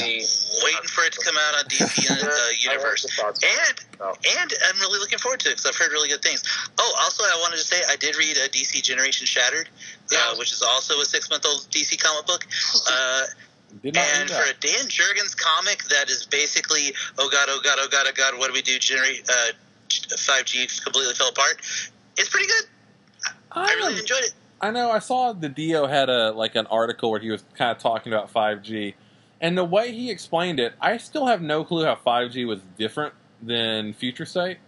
Waiting 0.64 0.88
for 0.88 1.04
it 1.04 1.12
to 1.12 1.20
come 1.24 1.36
out 1.36 1.58
on 1.58 1.64
DC 1.66 2.10
uh, 2.10 2.48
Universe. 2.72 3.06
And 3.24 3.36
and 4.02 4.52
I'm 4.68 4.80
really 4.80 4.98
looking 4.98 5.18
forward 5.18 5.40
to 5.40 5.48
it 5.50 5.52
because 5.52 5.66
I've 5.66 5.76
heard 5.76 5.92
really 5.92 6.08
good 6.08 6.22
things. 6.22 6.42
Oh, 6.78 6.94
also, 7.00 7.22
I 7.24 7.38
wanted 7.42 7.56
to 7.56 7.64
say 7.64 7.76
I 7.88 7.96
did 7.96 8.16
read 8.16 8.36
a 8.36 8.48
DC 8.48 8.82
Generation 8.82 9.26
Shattered, 9.26 9.68
Yeah. 10.10 10.18
uh, 10.32 10.36
which 10.36 10.52
is 10.52 10.62
also 10.62 10.98
a 11.00 11.04
six 11.04 11.28
month 11.30 11.44
old 11.46 11.66
DC 11.70 12.00
comic 12.02 12.26
book. 12.26 12.46
Uh, 12.90 13.22
and 13.84 14.30
for 14.30 14.42
a. 14.42 14.54
Dan 14.60 14.86
Jurgens 14.88 15.36
comic 15.36 15.82
that 15.90 16.08
is 16.08 16.24
basically, 16.24 16.94
oh 17.18 17.28
god, 17.30 17.48
oh 17.50 17.60
god, 17.62 17.78
oh 17.78 17.88
god, 17.90 18.06
oh 18.08 18.12
god, 18.16 18.38
what 18.38 18.46
do 18.46 18.52
we 18.54 18.62
do? 18.62 18.78
Generate 18.78 19.28
uh, 19.28 19.52
5G 19.90 20.82
completely 20.82 21.12
fell 21.14 21.28
apart. 21.28 21.60
It's 22.16 22.28
pretty 22.28 22.46
good. 22.46 22.64
I 23.52 23.74
really 23.74 23.94
Um, 23.94 23.98
enjoyed 24.00 24.22
it. 24.22 24.32
I 24.60 24.70
know. 24.70 24.90
I 24.90 25.00
saw 25.00 25.34
DiDio 25.34 25.88
had 25.88 26.08
a 26.08 26.30
like 26.32 26.54
an 26.54 26.66
article 26.68 27.10
where 27.10 27.20
he 27.20 27.30
was 27.30 27.44
kind 27.54 27.70
of 27.70 27.78
talking 27.78 28.12
about 28.12 28.32
5G, 28.32 28.94
and 29.40 29.56
the 29.56 29.64
way 29.64 29.92
he 29.92 30.10
explained 30.10 30.60
it, 30.60 30.74
I 30.80 30.96
still 30.96 31.26
have 31.26 31.42
no 31.42 31.64
clue 31.64 31.84
how 31.84 31.94
5G 31.94 32.46
was 32.46 32.60
different 32.78 33.14
than 33.42 33.92
Future 33.92 34.24
State. 34.24 34.58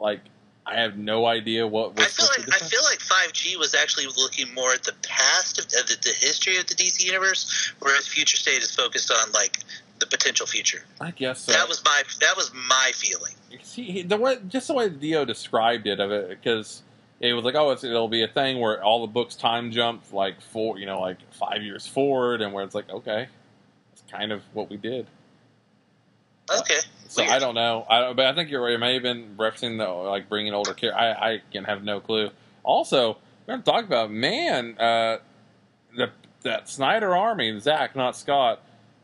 Like, 0.00 0.20
I 0.66 0.76
have 0.76 0.96
no 0.96 1.26
idea 1.26 1.66
what 1.66 1.96
was 1.96 2.06
I 2.06 2.08
feel 2.08 2.26
like 2.26 2.62
I 2.62 2.64
feel 2.64 2.80
like 2.84 3.00
5G 3.00 3.56
was 3.58 3.74
actually 3.74 4.06
looking 4.06 4.52
more 4.54 4.72
at 4.72 4.84
the 4.84 4.94
past 5.02 5.58
of, 5.58 5.68
the, 5.68 5.96
the 6.02 6.14
history 6.14 6.58
of 6.58 6.66
the 6.66 6.74
DC 6.74 7.04
universe, 7.04 7.72
whereas 7.80 8.06
Future 8.06 8.36
State 8.36 8.62
is 8.62 8.74
focused 8.74 9.10
on 9.10 9.32
like 9.32 9.58
the 9.98 10.06
potential 10.06 10.46
future. 10.46 10.82
I 11.00 11.10
guess 11.10 11.42
so. 11.42 11.52
That 11.52 11.68
was 11.68 11.84
my 11.84 12.02
that 12.20 12.36
was 12.36 12.52
my 12.54 12.92
feeling. 12.94 13.34
See, 13.62 14.02
the 14.02 14.16
way, 14.16 14.38
just 14.48 14.68
the 14.68 14.74
way 14.74 14.88
Dio 14.88 15.24
described 15.24 15.86
it 15.86 15.98
of 15.98 16.12
it, 16.12 16.28
because 16.28 16.82
it 17.20 17.34
was 17.34 17.44
like, 17.44 17.54
oh, 17.54 17.70
it's, 17.70 17.84
it'll 17.84 18.08
be 18.08 18.22
a 18.22 18.28
thing 18.28 18.58
where 18.58 18.82
all 18.82 19.02
the 19.02 19.12
books 19.12 19.34
time 19.36 19.70
jump 19.70 20.12
like 20.12 20.40
four, 20.40 20.78
you 20.78 20.86
know, 20.86 21.00
like 21.00 21.18
five 21.32 21.62
years 21.62 21.86
forward, 21.86 22.40
and 22.40 22.52
where 22.52 22.64
it's 22.64 22.74
like, 22.74 22.88
okay, 22.90 23.28
it's 23.92 24.02
kind 24.10 24.32
of 24.32 24.42
what 24.54 24.70
we 24.70 24.76
did. 24.76 25.06
Okay, 26.50 26.78
So 27.06 27.22
Weird. 27.22 27.32
I 27.32 27.38
don't 27.38 27.54
know, 27.54 27.86
I 27.88 28.00
don't, 28.00 28.16
but 28.16 28.26
I 28.26 28.34
think 28.34 28.50
you're 28.50 28.62
right. 28.62 28.72
It 28.72 28.78
may 28.78 28.94
have 28.94 29.02
been 29.02 29.36
referencing 29.36 29.78
the 29.78 29.86
like 29.88 30.28
bringing 30.28 30.54
older 30.54 30.74
care. 30.74 30.96
I 30.96 31.12
I 31.12 31.42
can 31.52 31.64
have 31.64 31.84
no 31.84 32.00
clue. 32.00 32.30
Also, 32.64 33.18
we're 33.46 33.54
going 33.54 33.62
to 33.62 33.70
talk 33.70 33.84
about 33.84 34.10
man, 34.10 34.76
uh, 34.78 35.18
the 35.96 36.10
that 36.42 36.68
Snyder 36.68 37.14
Army, 37.14 37.58
Zach, 37.60 37.94
not 37.94 38.16
Scott, 38.16 38.60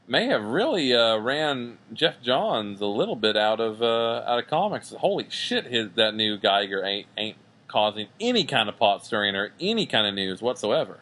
may 0.09 0.27
have 0.27 0.43
really 0.43 0.95
uh, 0.95 1.19
ran 1.19 1.79
Geoff 1.93 2.21
Johns 2.23 2.81
a 2.81 2.87
little 2.87 3.17
bit 3.17 3.37
out 3.37 3.61
of 3.61 3.83
uh, 3.83 4.25
out 4.27 4.39
of 4.39 4.47
comics. 4.49 4.91
Holy 4.91 5.27
shit, 5.29 5.67
his 5.67 5.91
that 5.97 6.15
new 6.15 6.39
Geiger 6.39 6.85
ain't 6.85 7.07
ain't 7.17 7.37
causing 7.77 8.09
any 8.21 8.43
kind 8.43 8.71
of 8.71 8.77
pot 8.79 9.05
stirring 9.05 9.37
or 9.37 9.53
any 9.61 9.85
kind 9.85 10.07
of 10.07 10.15
news 10.15 10.41
whatsoever. 10.41 10.99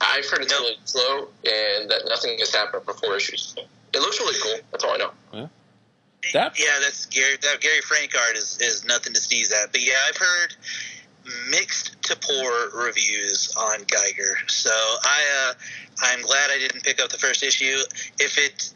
I've 0.00 0.28
heard 0.28 0.40
it's 0.42 0.50
Nope. 0.50 0.62
really 0.62 0.76
slow 0.84 1.28
and 1.44 1.88
that 1.88 2.02
nothing 2.08 2.36
has 2.40 2.52
happened 2.52 2.82
for 2.84 2.92
four 2.94 3.14
issues. 3.14 3.54
It 3.92 4.00
looks 4.00 4.18
really 4.18 4.36
cool. 4.42 4.58
That's 4.72 4.82
all 4.82 4.94
I 4.94 4.96
know. 4.96 5.48
That- 6.32 6.58
yeah, 6.58 6.80
that's 6.82 7.06
Gary. 7.06 7.36
That 7.42 7.60
Gary 7.60 7.80
Frank 7.82 8.16
art 8.16 8.36
is 8.36 8.58
is 8.60 8.84
nothing 8.84 9.12
to 9.14 9.20
sneeze 9.20 9.52
at. 9.52 9.70
But 9.70 9.80
yeah, 9.80 9.94
I've 10.08 10.16
heard 10.16 10.56
mixed 11.50 12.02
to 12.02 12.16
poor 12.16 12.70
reviews 12.84 13.54
on 13.56 13.84
Geiger. 13.86 14.36
So 14.48 14.70
I 14.70 15.50
uh, 15.50 15.54
I'm 16.02 16.22
glad 16.22 16.50
I 16.50 16.58
didn't 16.58 16.82
pick 16.82 17.00
up 17.00 17.10
the 17.10 17.18
first 17.18 17.44
issue. 17.44 17.78
If 18.18 18.36
it 18.38 18.72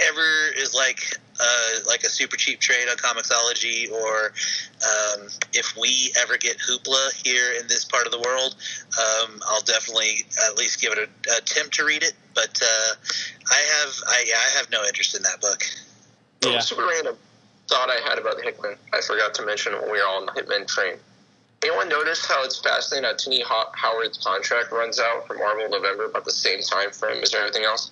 ever 0.00 0.52
is 0.56 0.74
like 0.74 1.00
uh, 1.40 1.80
like 1.86 2.02
a 2.02 2.08
super 2.08 2.36
cheap 2.36 2.60
trade 2.60 2.88
on 2.88 2.96
Comixology, 2.96 3.90
or 3.92 4.32
um, 4.82 5.28
if 5.52 5.76
we 5.80 6.12
ever 6.20 6.36
get 6.38 6.56
Hoopla 6.58 7.22
here 7.24 7.52
in 7.60 7.66
this 7.68 7.84
part 7.84 8.06
of 8.06 8.12
the 8.12 8.20
world, 8.20 8.56
um, 8.98 9.40
I'll 9.46 9.62
definitely 9.62 10.24
at 10.48 10.56
least 10.56 10.80
give 10.80 10.92
it 10.92 10.98
an 10.98 11.08
attempt 11.36 11.74
to 11.74 11.84
read 11.84 12.02
it. 12.02 12.14
But 12.34 12.58
uh, 12.62 12.94
I 13.50 13.80
have 13.80 13.94
I, 14.08 14.24
I 14.36 14.56
have 14.58 14.70
no 14.70 14.84
interest 14.84 15.16
in 15.16 15.22
that 15.22 15.40
book. 15.40 15.62
So, 16.42 16.50
Yeah. 16.50 16.60
super 16.60 16.86
random 16.86 17.16
thought 17.68 17.90
I 17.90 18.00
had 18.08 18.18
about 18.18 18.36
the 18.36 18.42
Hickman. 18.42 18.76
I 18.92 19.00
forgot 19.00 19.34
to 19.34 19.44
mention 19.44 19.72
when 19.74 19.90
we 19.90 19.98
were 19.98 20.06
all 20.06 20.20
on 20.20 20.26
the 20.26 20.32
Hickman 20.32 20.66
train. 20.66 20.96
Anyone 21.62 21.88
notice 21.88 22.24
how 22.24 22.44
it's 22.44 22.60
fascinating 22.60 23.08
that 23.08 23.18
Tini 23.18 23.42
Howard's 23.42 24.18
contract 24.18 24.70
runs 24.70 25.00
out 25.00 25.26
for 25.26 25.34
Marvel 25.34 25.64
in 25.64 25.70
November 25.70 26.04
about 26.04 26.24
the 26.24 26.30
same 26.30 26.60
time 26.60 26.90
frame 26.92 27.22
as 27.22 27.34
everything 27.34 27.64
else? 27.64 27.90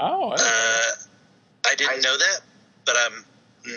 Oh, 0.00 0.30
I. 0.30 0.34
Uh, 0.34 1.68
I 1.70 1.74
didn't 1.74 1.92
I- 1.98 2.00
know 2.00 2.16
that, 2.16 2.40
but 2.86 2.96
I'm 2.98 3.24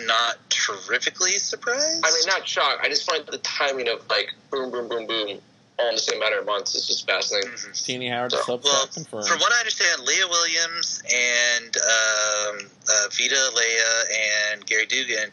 not 0.06 0.36
terrifically 0.48 1.38
surprised. 1.38 2.02
I 2.04 2.10
mean, 2.10 2.26
not 2.26 2.48
shocked. 2.48 2.80
I 2.82 2.88
just 2.88 3.08
find 3.08 3.24
the 3.26 3.38
timing 3.38 3.88
of 3.88 4.08
like 4.08 4.32
boom, 4.50 4.70
boom, 4.70 4.88
boom, 4.88 5.06
boom, 5.06 5.38
all 5.78 5.88
in 5.90 5.94
the 5.94 6.00
same 6.00 6.18
matter 6.18 6.38
of 6.38 6.46
months 6.46 6.74
is 6.74 6.86
just 6.88 7.06
fascinating. 7.06 7.50
Mhm. 7.50 7.84
Tini 7.84 8.08
Howard 8.08 8.32
So- 8.32 8.38
Substack 8.38 8.64
Well, 8.64 8.86
confirmed. 8.86 9.28
from 9.28 9.40
what 9.40 9.52
I 9.52 9.58
understand, 9.58 10.02
Leah 10.02 10.26
Williams 10.28 11.02
and 11.12 11.76
um, 11.76 12.70
uh, 12.88 13.08
Vita 13.10 13.34
Ayala 13.36 14.04
and 14.54 14.66
Gerry 14.66 14.86
Duggan 14.86 15.30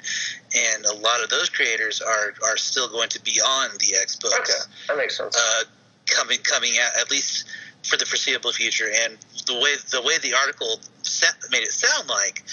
and 0.54 0.86
a 0.86 0.94
lot 0.96 1.24
of 1.24 1.30
those 1.30 1.50
creators 1.50 2.02
are 2.02 2.34
are 2.44 2.58
still 2.58 2.90
going 2.90 3.10
to 3.10 3.22
be 3.22 3.40
on 3.40 3.70
the 3.80 3.96
X 3.96 4.18
books. 4.18 4.36
Okay, 4.38 4.72
that 4.90 4.98
makes 4.98 5.16
sense. 5.16 5.36
uh, 5.38 5.64
coming 6.08 6.40
coming 6.40 6.78
out 6.78 6.92
at 7.00 7.10
least 7.10 7.46
for 7.84 7.98
the 7.98 8.06
foreseeable 8.06 8.52
future. 8.52 8.90
And 9.04 9.18
the 9.48 9.56
way 9.56 9.76
the 9.90 10.02
way 10.02 10.18
the 10.20 10.36
article 10.36 10.80
sa- 11.02 11.28
made 11.52 11.64
it 11.64 11.72
sound 11.72 12.08
like 12.08 12.44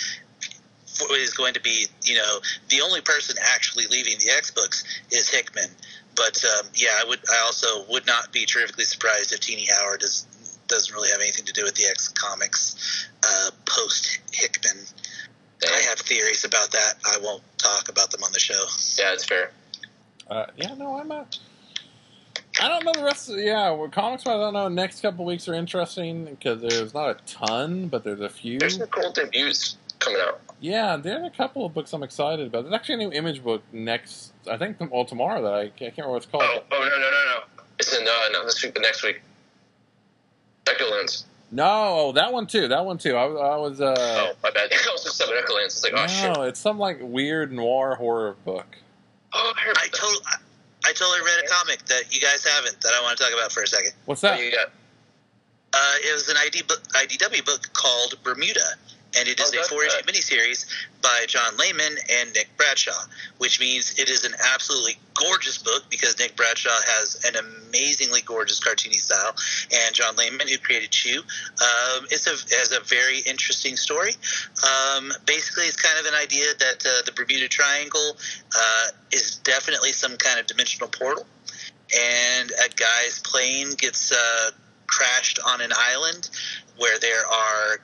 is 1.12 1.34
going 1.34 1.54
to 1.54 1.60
be, 1.60 1.86
you 2.02 2.16
know, 2.16 2.40
the 2.70 2.80
only 2.80 3.00
person 3.00 3.36
actually 3.54 3.86
leaving 3.86 4.18
the 4.18 4.30
X 4.30 4.50
books 4.50 4.84
is 5.12 5.28
Hickman. 5.28 5.70
But 6.16 6.42
um, 6.44 6.66
yeah, 6.74 6.90
I 6.98 7.04
would. 7.08 7.20
I 7.30 7.42
also 7.46 7.86
would 7.90 8.06
not 8.06 8.32
be 8.32 8.44
terrifically 8.44 8.84
surprised 8.84 9.32
if 9.32 9.40
Tini 9.40 9.66
Howard 9.66 10.00
does 10.00 10.26
doesn't 10.66 10.92
really 10.94 11.10
have 11.10 11.20
anything 11.20 11.44
to 11.46 11.52
do 11.52 11.64
with 11.64 11.74
the 11.76 11.84
X 11.84 12.08
comics 12.08 13.08
uh, 13.22 13.50
post 13.66 14.18
Hickman. 14.32 14.84
I 15.64 15.82
have 15.88 15.98
theories 15.98 16.44
about 16.44 16.70
that. 16.72 16.94
I 17.04 17.18
won't 17.22 17.42
talk 17.58 17.88
about 17.88 18.10
them 18.10 18.22
on 18.22 18.32
the 18.32 18.38
show. 18.38 18.64
yeah, 18.98 19.12
it's 19.12 19.24
fair. 19.24 19.50
Uh, 20.28 20.46
yeah, 20.56 20.74
no, 20.74 20.98
I'm 20.98 21.08
not. 21.08 21.38
I 22.60 22.68
don't 22.68 22.84
know 22.84 22.92
the 22.92 23.04
rest. 23.04 23.28
Of, 23.30 23.38
yeah, 23.38 23.70
well, 23.70 23.88
comics 23.88 24.24
wise, 24.24 24.34
I 24.36 24.38
don't 24.40 24.54
know. 24.54 24.68
Next 24.68 25.00
couple 25.00 25.24
weeks 25.24 25.48
are 25.48 25.54
interesting 25.54 26.24
because 26.24 26.60
there's 26.60 26.94
not 26.94 27.10
a 27.10 27.14
ton, 27.26 27.88
but 27.88 28.04
there's 28.04 28.20
a 28.20 28.28
few. 28.28 28.58
There's 28.58 28.76
some 28.78 28.86
cool 28.88 29.12
debuts 29.12 29.76
coming 29.98 30.20
out. 30.26 30.40
Yeah, 30.60 30.96
there's 30.96 31.24
a 31.24 31.30
couple 31.30 31.64
of 31.64 31.72
books 31.74 31.92
I'm 31.92 32.02
excited 32.02 32.46
about. 32.48 32.62
There's 32.64 32.74
actually 32.74 32.96
a 32.96 33.08
new 33.08 33.12
image 33.12 33.44
book 33.44 33.62
next. 33.72 34.32
I 34.50 34.56
think 34.56 34.76
well 34.90 35.04
tomorrow 35.04 35.42
that 35.42 35.52
I, 35.54 35.60
I 35.60 35.68
can't 35.68 35.92
remember 35.96 36.10
what 36.12 36.16
it's 36.22 36.26
called. 36.26 36.42
Oh, 36.44 36.62
oh 36.72 36.78
no, 36.80 36.88
no, 36.88 36.96
no, 36.96 37.24
no! 37.60 37.64
It's 37.78 37.96
in 37.96 38.02
uh, 38.06 38.10
no 38.32 38.44
this 38.44 38.62
week, 38.62 38.74
the 38.74 38.80
next 38.80 39.04
week. 39.04 39.20
Echo 40.68 40.90
Lens. 40.90 41.26
No, 41.50 41.64
oh, 41.64 42.12
that 42.12 42.32
one 42.32 42.46
too. 42.46 42.68
That 42.68 42.84
one 42.84 42.98
too. 42.98 43.16
I, 43.16 43.24
was- 43.24 43.40
I 43.40 43.56
was. 43.56 43.80
Uh, 43.80 43.94
oh, 43.98 44.32
my 44.42 44.50
bad. 44.50 44.70
I 44.72 44.92
was 44.92 45.04
just 45.04 45.16
seven 45.16 45.34
Echo 45.38 45.54
Lens. 45.54 45.74
It's 45.74 45.84
like, 45.84 45.92
oh 45.96 46.06
shit. 46.06 46.36
no, 46.36 46.42
it's 46.42 46.60
some 46.60 46.78
like 46.78 46.98
weird 47.00 47.52
noir 47.52 47.94
horror 47.94 48.34
book. 48.44 48.76
Oh, 49.32 49.52
I 49.56 49.60
heard 49.60 49.76
I 49.78 49.82
about 49.86 49.92
that. 49.92 49.98
totally, 49.98 50.24
I 50.84 50.92
totally 50.92 51.20
read 51.20 51.44
a 51.44 51.48
comic 51.48 51.84
that 51.86 52.14
you 52.14 52.20
guys 52.20 52.44
haven't 52.44 52.80
that 52.80 52.92
I 52.94 53.02
want 53.02 53.18
to 53.18 53.24
talk 53.24 53.32
about 53.32 53.52
for 53.52 53.62
a 53.62 53.66
second. 53.66 53.92
What's 54.06 54.22
What 54.22 54.36
that? 54.36 54.44
you 54.44 54.52
got? 54.52 54.68
Uh, 55.72 55.94
it 56.08 56.12
was 56.14 56.28
an 56.28 56.36
ID 56.38 56.62
book, 56.62 56.82
IDW 56.94 57.44
book 57.44 57.68
called 57.74 58.14
Bermuda, 58.22 58.60
and 59.16 59.28
it 59.28 59.40
is 59.40 59.52
Oh, 59.54 59.60
a 59.60 59.64
four-issue 59.64 59.96
right. 59.96 60.06
miniseries 60.06 60.66
by 61.00 61.24
John 61.26 61.56
Layman 61.56 61.96
and 62.10 62.32
Nick 62.34 62.48
Bradshaw, 62.56 63.00
which 63.38 63.60
means 63.60 63.98
it 63.98 64.08
is 64.10 64.24
an 64.24 64.34
absolutely 64.54 64.98
gorgeous 65.14 65.58
book 65.58 65.84
because 65.90 66.18
Nick 66.18 66.36
Bradshaw 66.36 66.70
has 66.70 67.24
an 67.24 67.36
amazingly 67.36 68.20
gorgeous 68.22 68.60
cartoony 68.60 69.00
style, 69.00 69.34
and 69.72 69.94
John 69.94 70.16
Layman, 70.16 70.48
who 70.48 70.58
created 70.58 70.90
Chew, 70.90 71.20
um, 71.20 72.06
is 72.10 72.26
a 72.26 72.30
has 72.56 72.72
a 72.72 72.80
very 72.80 73.20
interesting 73.20 73.76
story. 73.76 74.12
Um, 74.62 75.12
basically, 75.26 75.64
it's 75.64 75.76
kind 75.76 75.98
of 75.98 76.06
an 76.06 76.14
idea 76.14 76.46
that 76.58 76.84
uh, 76.84 77.02
the 77.06 77.12
Bermuda 77.12 77.48
Triangle 77.48 78.16
uh, 78.56 78.86
is 79.12 79.36
definitely 79.36 79.92
some 79.92 80.16
kind 80.16 80.38
of 80.38 80.46
dimensional 80.46 80.88
portal, 80.88 81.26
and 81.98 82.50
a 82.50 82.68
guy's 82.74 83.20
plane 83.24 83.70
gets. 83.76 84.12
Uh, 84.12 84.50
crashed 84.88 85.38
on 85.46 85.60
an 85.60 85.70
island 85.76 86.30
where 86.78 86.98
there 86.98 87.26
are 87.26 87.78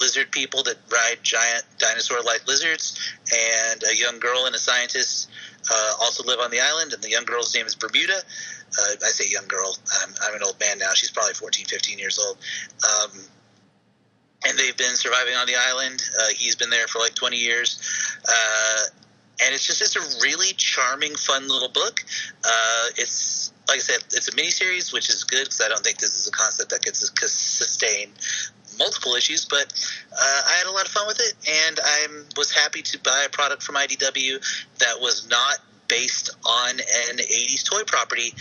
lizard 0.00 0.30
people 0.30 0.62
that 0.64 0.76
ride 0.90 1.18
giant 1.22 1.64
dinosaur-like 1.78 2.46
lizards, 2.46 2.98
and 3.32 3.82
a 3.84 3.96
young 3.96 4.18
girl 4.18 4.46
and 4.46 4.54
a 4.54 4.58
scientist 4.58 5.30
uh, 5.70 5.92
also 6.00 6.24
live 6.24 6.40
on 6.40 6.50
the 6.50 6.60
island. 6.60 6.92
And 6.92 7.02
the 7.02 7.10
young 7.10 7.24
girl's 7.24 7.54
name 7.54 7.66
is 7.66 7.74
Bermuda. 7.74 8.16
Uh, 8.16 8.92
I 9.02 9.08
say 9.08 9.28
young 9.30 9.46
girl. 9.48 9.76
I'm, 10.02 10.14
I'm 10.22 10.34
an 10.34 10.42
old 10.42 10.58
man 10.60 10.78
now. 10.78 10.92
She's 10.94 11.10
probably 11.10 11.34
14, 11.34 11.66
15 11.66 11.98
years 11.98 12.18
old. 12.18 12.38
Um, 12.84 13.20
and 14.46 14.58
they've 14.58 14.76
been 14.76 14.96
surviving 14.96 15.34
on 15.34 15.46
the 15.46 15.56
island. 15.56 16.02
Uh, 16.20 16.28
he's 16.34 16.54
been 16.54 16.70
there 16.70 16.86
for 16.86 16.98
like 16.98 17.14
20 17.14 17.36
years. 17.36 17.80
Uh, 18.28 18.82
and 19.44 19.54
it's 19.54 19.66
just 19.66 19.80
it's 19.80 19.96
a 19.96 20.22
really 20.22 20.52
charming, 20.54 21.14
fun 21.16 21.48
little 21.48 21.68
book. 21.68 22.04
Uh, 22.44 22.86
it's 22.96 23.52
like 23.68 23.78
I 23.78 23.80
said, 23.80 24.04
it's 24.12 24.28
a 24.28 24.32
miniseries, 24.32 24.92
which 24.92 25.08
is 25.08 25.24
good 25.24 25.44
because 25.44 25.62
I 25.64 25.68
don't 25.68 25.82
think 25.82 25.98
this 25.98 26.14
is 26.14 26.28
a 26.28 26.30
concept 26.30 26.70
that 26.70 26.84
could 26.84 26.94
sus- 26.94 27.32
sustain 27.32 28.10
multiple 28.78 29.14
issues. 29.14 29.44
But 29.44 29.72
uh, 30.12 30.40
I 30.46 30.54
had 30.58 30.66
a 30.66 30.72
lot 30.72 30.84
of 30.84 30.90
fun 30.90 31.06
with 31.06 31.20
it, 31.20 31.34
and 31.48 31.80
I 31.82 32.06
was 32.36 32.50
happy 32.50 32.82
to 32.82 32.98
buy 33.00 33.24
a 33.26 33.30
product 33.30 33.62
from 33.62 33.76
IDW 33.76 34.40
that 34.78 35.00
was 35.00 35.28
not 35.28 35.58
based 35.88 36.30
on 36.44 36.70
an 36.70 37.18
80s 37.18 37.64
toy 37.64 37.82
property. 37.86 38.34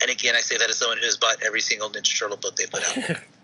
And 0.00 0.10
again, 0.10 0.34
I 0.36 0.40
say 0.40 0.56
that 0.58 0.68
as 0.68 0.76
someone 0.76 0.98
who 0.98 1.04
has 1.04 1.16
bought 1.16 1.42
every 1.44 1.60
single 1.60 1.88
Ninja 1.90 2.18
Turtle 2.18 2.36
book 2.36 2.56
they 2.56 2.66
put 2.66 2.82
out. 2.84 3.20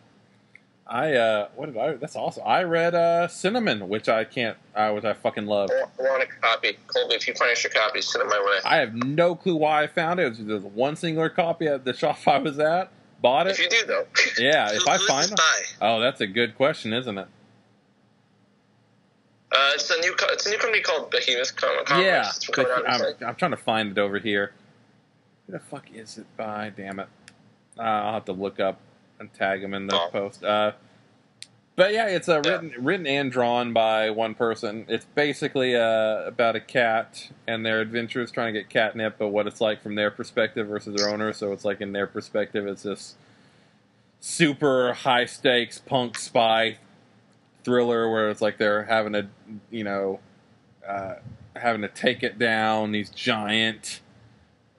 I 0.90 1.14
uh, 1.14 1.48
what 1.54 1.66
did 1.66 1.78
I? 1.78 1.92
That's 1.94 2.16
awesome. 2.16 2.42
I 2.44 2.64
read 2.64 2.96
uh, 2.96 3.28
Cinnamon, 3.28 3.88
which 3.88 4.08
I 4.08 4.24
can't, 4.24 4.56
uh, 4.74 4.90
which 4.90 5.04
I 5.04 5.12
fucking 5.12 5.46
love. 5.46 5.70
I 5.70 6.02
want 6.02 6.24
a 6.24 6.26
copy. 6.26 6.76
Colby, 6.88 7.14
if 7.14 7.28
you 7.28 7.34
furnish 7.34 7.62
your 7.62 7.72
copy, 7.72 8.02
send 8.02 8.24
it 8.24 8.28
my 8.28 8.40
way. 8.44 8.58
I 8.64 8.78
have 8.78 8.92
no 8.94 9.36
clue 9.36 9.54
why 9.54 9.84
I 9.84 9.86
found 9.86 10.18
it. 10.18 10.24
It 10.24 10.28
was 10.30 10.38
just 10.38 10.64
one 10.66 10.96
singular 10.96 11.28
copy 11.28 11.68
at 11.68 11.84
the 11.84 11.92
shop 11.92 12.18
I 12.26 12.38
was 12.38 12.58
at. 12.58 12.90
Bought 13.20 13.46
If 13.48 13.58
it. 13.60 13.64
you 13.72 13.80
do, 13.80 13.86
though. 13.86 14.06
Yeah, 14.38 14.70
if 14.72 14.82
Who- 14.82 14.90
I 14.90 14.98
find 15.06 15.28
them. 15.28 15.36
Oh, 15.80 16.00
that's 16.00 16.20
a 16.20 16.26
good 16.26 16.56
question, 16.56 16.92
isn't 16.92 17.18
it? 17.18 17.26
Uh, 19.52 19.70
it's 19.74 19.90
a 19.90 19.98
new 20.00 20.12
co- 20.14 20.28
it's 20.30 20.46
a 20.46 20.50
new 20.50 20.58
company 20.58 20.80
called 20.82 21.10
Behemoth 21.10 21.56
Com- 21.56 21.84
Comics. 21.84 22.06
Yeah, 22.06 22.28
It's 22.28 22.44
from 22.44 22.54
coming 22.54 22.72
but 22.76 22.86
out 22.88 23.00
I'm. 23.20 23.28
I'm 23.30 23.34
trying 23.34 23.50
to 23.50 23.56
find 23.56 23.90
it 23.90 23.98
over 23.98 24.18
here. 24.18 24.52
Who 25.46 25.52
the 25.54 25.58
fuck 25.58 25.86
is 25.92 26.18
it 26.18 26.26
by? 26.36 26.70
Damn 26.74 27.00
it! 27.00 27.08
Uh, 27.76 27.82
I'll 27.82 28.12
have 28.14 28.24
to 28.26 28.32
look 28.32 28.60
up 28.60 28.78
and 29.18 29.32
tag 29.34 29.62
him 29.62 29.74
in 29.74 29.88
the 29.88 29.96
Oh. 29.96 30.08
post. 30.12 30.44
Uh, 30.44 30.72
but 31.80 31.94
yeah, 31.94 32.08
it's 32.08 32.28
uh, 32.28 32.42
Yeah. 32.44 32.50
written 32.52 32.74
written 32.84 33.06
and 33.06 33.32
drawn 33.32 33.72
by 33.72 34.10
one 34.10 34.34
person. 34.34 34.84
It's 34.86 35.06
basically 35.14 35.74
uh, 35.74 36.24
about 36.26 36.54
a 36.54 36.60
cat 36.60 37.30
and 37.46 37.64
their 37.64 37.80
adventures 37.80 38.30
trying 38.30 38.52
to 38.52 38.60
get 38.60 38.68
catnip, 38.68 39.16
but 39.16 39.28
what 39.28 39.46
it's 39.46 39.62
like 39.62 39.82
from 39.82 39.94
their 39.94 40.10
perspective 40.10 40.66
versus 40.68 40.94
their 40.94 41.08
owner. 41.08 41.32
So 41.32 41.54
it's 41.54 41.64
like 41.64 41.80
in 41.80 41.92
their 41.92 42.06
perspective, 42.06 42.66
it's 42.66 42.82
this 42.82 43.14
super 44.20 44.92
high 44.92 45.24
stakes 45.24 45.78
punk 45.78 46.18
spy 46.18 46.76
thriller 47.64 48.10
where 48.10 48.28
it's 48.28 48.42
like 48.42 48.58
they're 48.58 48.84
having 48.84 49.14
to, 49.14 49.28
you 49.70 49.84
know, 49.84 50.20
uh, 50.86 51.14
having 51.56 51.80
to 51.80 51.88
take 51.88 52.22
it 52.22 52.38
down 52.38 52.92
these 52.92 53.08
giant 53.08 54.00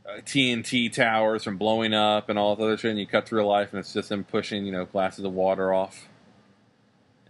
uh, 0.08 0.18
TNT 0.18 0.94
towers 0.94 1.44
from 1.44 1.58
blowing 1.58 1.96
up 1.96 2.30
and 2.30 2.38
all 2.38 2.56
this 2.56 2.64
other 2.64 2.78
shit. 2.78 2.92
And 2.92 3.00
you 3.00 3.08
cut 3.08 3.26
to 3.26 3.36
real 3.38 3.48
life, 3.48 3.72
and 3.72 3.80
it's 3.80 3.92
just 3.92 4.10
them 4.10 4.24
pushing, 4.24 4.68
you 4.68 4.72
know, 4.72 4.86
glasses 4.86 5.26
of 5.26 5.34
water 5.34 5.74
off 5.74 6.08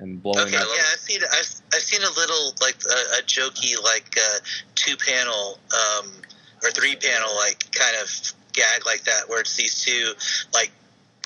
and 0.02 0.22
blowing 0.22 0.40
Okay, 0.40 0.58
up. 0.58 0.68
yeah, 0.76 0.84
I've 0.92 1.00
seen 1.00 1.22
I've, 1.24 1.62
I've 1.74 1.82
seen 1.82 2.02
a 2.02 2.10
little 2.20 2.54
like 2.62 2.76
a, 2.84 3.20
a 3.20 3.22
jokey 3.24 3.82
like 3.82 4.18
uh, 4.18 4.40
two 4.76 4.98
panel 4.98 5.60
um, 5.74 6.12
or 6.64 6.72
three 6.72 6.96
panel 6.96 7.30
like 7.38 7.72
kind 7.72 7.96
of 8.02 8.34
gag 8.54 8.86
like 8.86 9.04
that 9.06 9.30
where 9.30 9.40
it's 9.40 9.56
these 9.56 9.82
two 9.82 10.12
like 10.54 10.72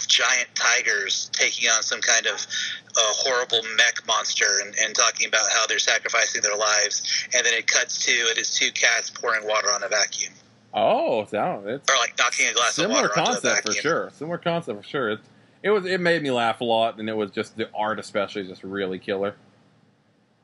giant 0.08 0.48
tigers 0.54 1.30
taking 1.34 1.68
on 1.70 1.82
some 1.82 2.02
kind 2.02 2.28
of 2.28 2.34
uh, 2.36 3.00
horrible 3.16 3.62
mech 3.78 4.06
monster 4.06 4.46
and, 4.64 4.76
and 4.84 4.94
talking 4.94 5.28
about 5.28 5.50
how 5.52 5.66
they're 5.66 5.80
sacrificing 5.80 6.42
their 6.44 6.56
lives 6.56 7.28
and 7.36 7.46
then 7.46 7.54
it 7.54 7.66
cuts 7.66 8.06
to 8.06 8.12
it 8.12 8.38
is 8.38 8.54
two 8.54 8.72
cats 8.72 9.10
pouring 9.10 9.48
water 9.48 9.70
on 9.70 9.84
a 9.84 9.88
vacuum 9.88 10.34
Oh, 10.78 11.24
so 11.26 11.64
it's 11.68 11.90
or 11.90 11.96
like 11.96 12.18
knocking 12.18 12.48
a 12.48 12.54
glass 12.54 12.74
similar 12.76 13.06
of 13.06 13.12
water 13.16 13.22
a 13.22 13.26
concept 13.26 13.66
for 13.66 13.72
sure. 13.74 14.10
Similar 14.14 14.38
concept 14.40 14.84
for 14.84 14.86
sure. 14.86 15.10
It, 15.12 15.20
it 15.66 15.70
was. 15.72 15.86
It 15.86 16.00
made 16.00 16.22
me 16.24 16.32
laugh 16.32 16.62
a 16.62 16.64
lot, 16.64 16.98
and 17.00 17.10
it 17.10 17.18
was 17.18 17.32
just 17.32 17.58
the 17.58 17.68
art, 17.76 18.00
especially, 18.00 18.48
just 18.48 18.64
really 18.64 19.00
killer. 19.00 19.36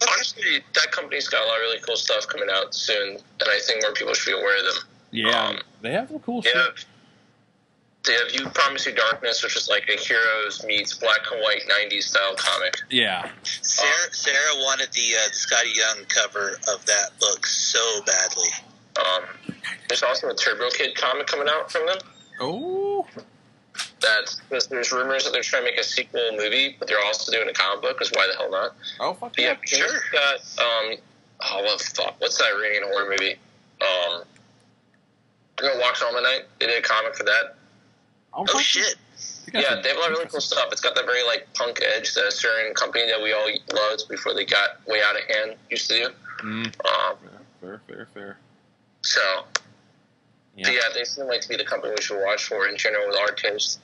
Honestly, 0.09 0.63
that 0.73 0.91
company's 0.91 1.27
got 1.29 1.43
a 1.43 1.45
lot 1.47 1.55
of 1.57 1.61
really 1.61 1.79
cool 1.79 1.95
stuff 1.95 2.27
coming 2.27 2.49
out 2.51 2.73
soon, 2.73 3.09
and 3.11 3.21
I 3.47 3.59
think 3.65 3.83
more 3.83 3.93
people 3.93 4.13
should 4.15 4.31
be 4.31 4.37
aware 4.37 4.57
of 4.57 4.73
them. 4.73 4.83
Yeah, 5.11 5.47
Um, 5.49 5.59
they 5.81 5.91
have 5.91 6.09
some 6.09 6.19
cool 6.19 6.41
They 6.41 6.49
shit. 6.49 6.57
have, 6.57 6.85
they 8.03 8.13
have 8.13 8.31
You 8.33 8.49
Promise 8.49 8.87
You 8.87 8.93
Darkness, 8.95 9.43
which 9.43 9.55
is 9.55 9.69
like 9.69 9.87
a 9.89 9.97
Heroes 9.99 10.63
meets 10.65 10.95
black 10.97 11.19
and 11.31 11.39
white 11.41 11.61
90s 11.69 12.03
style 12.03 12.33
comic. 12.35 12.77
Yeah, 12.89 13.29
Sarah, 13.43 14.11
Sarah 14.13 14.55
wanted 14.55 14.89
the 14.93 15.15
uh, 15.17 15.29
Skottie 15.33 15.75
Young 15.77 16.03
cover 16.07 16.57
of 16.73 16.83
that 16.87 17.11
book 17.19 17.45
so 17.45 18.01
badly. 18.05 18.49
Um, 18.97 19.23
there's 19.87 20.01
also 20.01 20.29
a 20.29 20.35
Turbo 20.35 20.69
Kid 20.71 20.95
comic 20.95 21.27
coming 21.27 21.47
out 21.47 21.71
from 21.71 21.85
them. 21.85 21.97
Oh, 22.39 23.05
That 24.01 24.35
there's, 24.49 24.67
there's 24.67 24.91
rumors 24.91 25.23
that 25.25 25.31
they're 25.33 25.43
trying 25.43 25.63
to 25.63 25.71
make 25.71 25.79
a 25.79 25.83
sequel 25.83 26.21
movie, 26.35 26.75
but 26.79 26.87
they're 26.87 27.03
also 27.05 27.31
doing 27.31 27.47
a 27.47 27.53
comic 27.53 27.81
book. 27.83 27.97
Because 27.99 28.11
why 28.13 28.27
the 28.31 28.37
hell 28.37 28.49
not? 28.51 28.75
oh, 28.99 29.13
fuck 29.13 29.33
But 29.35 29.39
yeah, 29.39 29.49
yeah. 29.49 29.55
sure. 29.65 29.87
Behemoth's 30.11 30.55
Got 30.55 30.65
um, 30.65 30.95
oh 31.41 31.63
what 31.63 31.79
the 31.79 31.85
fuck? 31.95 32.15
What's 32.19 32.37
that 32.37 32.47
Iranian 32.55 32.83
horror 32.91 33.09
movie? 33.09 33.35
Um, 33.81 34.23
you 35.61 35.67
know, 35.67 35.79
Walks 35.79 36.01
All 36.01 36.13
the 36.13 36.21
Night. 36.21 36.43
They 36.59 36.65
did 36.67 36.83
a 36.83 36.87
comic 36.87 37.15
for 37.15 37.23
that. 37.25 37.55
Oh, 38.33 38.45
Oh 38.49 38.59
shit! 38.59 38.95
Yeah, 39.53 39.81
they 39.83 39.89
have 39.89 39.97
a 39.97 39.99
lot 39.99 40.11
of 40.11 40.17
really 40.17 40.29
cool 40.29 40.39
stuff. 40.41 40.69
It's 40.71 40.81
got 40.81 40.95
that 40.95 41.05
very 41.05 41.23
like 41.25 41.47
punk 41.53 41.79
edge 41.95 42.13
that 42.15 42.25
a 42.25 42.31
certain 42.31 42.73
company 42.73 43.05
that 43.07 43.21
we 43.21 43.33
all 43.33 43.47
loved 43.73 44.07
before 44.09 44.33
they 44.33 44.45
got 44.45 44.85
way 44.87 45.01
out 45.05 45.15
of 45.15 45.23
hand 45.35 45.57
used 45.69 45.89
to 45.89 45.95
do. 45.95 46.09
Mm, 46.43 46.65
Um, 46.87 47.17
fair, 47.59 47.81
fair, 47.87 48.07
fair. 48.13 48.37
so 49.01 49.21
Yeah. 50.55 50.69
yeah. 50.71 50.79
they 50.95 51.03
seem 51.03 51.27
like 51.27 51.41
to 51.41 51.49
be 51.49 51.57
the 51.57 51.65
company 51.65 51.93
we 51.95 52.01
should 52.01 52.23
watch 52.23 52.45
for 52.45 52.67
in 52.67 52.77
general 52.77 53.07
with 53.09 53.17
our 53.17 53.31
taste. 53.35 53.79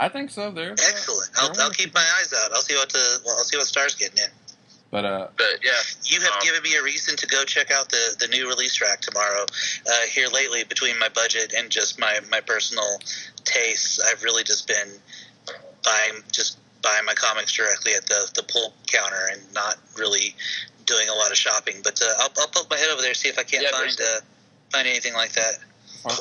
I 0.00 0.08
think 0.08 0.30
so. 0.30 0.50
There, 0.50 0.72
Excellent. 0.72 1.30
I'll, 1.36 1.52
I'll 1.60 1.70
keep 1.70 1.92
my 1.94 2.04
eyes 2.18 2.32
out. 2.32 2.50
I'll 2.52 2.62
see 2.62 2.74
what 2.74 2.88
the 2.88 3.20
well, 3.24 3.36
I'll 3.38 3.44
see 3.44 3.58
what 3.58 3.66
stars 3.66 3.94
getting 3.94 4.16
in. 4.18 4.30
But 4.90 5.04
uh, 5.04 5.28
But 5.36 5.60
yeah, 5.62 5.70
You 6.04 6.20
have 6.22 6.32
Um, 6.32 6.40
given 6.42 6.62
me 6.62 6.74
a 6.74 6.82
reason 6.82 7.16
to 7.16 7.26
go 7.26 7.44
check 7.44 7.70
out 7.70 7.90
the, 7.90 8.16
the 8.18 8.26
new 8.28 8.48
release 8.48 8.80
rack 8.80 9.00
tomorrow. 9.00 9.44
Uh, 9.86 10.00
here 10.10 10.26
lately, 10.28 10.64
between 10.64 10.98
my 10.98 11.08
budget 11.10 11.52
and 11.56 11.70
just 11.70 12.00
my, 12.00 12.18
my 12.30 12.40
personal 12.40 12.98
tastes, 13.44 14.00
I've 14.00 14.24
really 14.24 14.42
just 14.42 14.66
been 14.66 14.88
buying 15.84 16.22
just 16.32 16.58
buying 16.82 17.04
my 17.04 17.14
comics 17.14 17.52
directly 17.52 17.92
at 17.94 18.06
the 18.06 18.30
the 18.34 18.42
pull 18.42 18.72
counter 18.86 19.28
and 19.32 19.40
not 19.54 19.76
really 19.98 20.34
doing 20.86 21.08
a 21.08 21.14
lot 21.14 21.30
of 21.30 21.36
shopping. 21.36 21.76
But 21.84 22.00
uh, 22.02 22.06
I'll, 22.20 22.30
I'll 22.40 22.48
poke 22.48 22.68
my 22.70 22.76
head 22.78 22.88
over 22.90 23.02
there 23.02 23.14
see 23.14 23.28
if 23.28 23.38
I 23.38 23.44
can't 23.44 23.62
Yeah, 23.62 23.70
find 23.70 23.92
uh, 24.00 24.20
find 24.72 24.88
anything 24.88 25.12
like 25.14 25.32
that. 25.34 25.58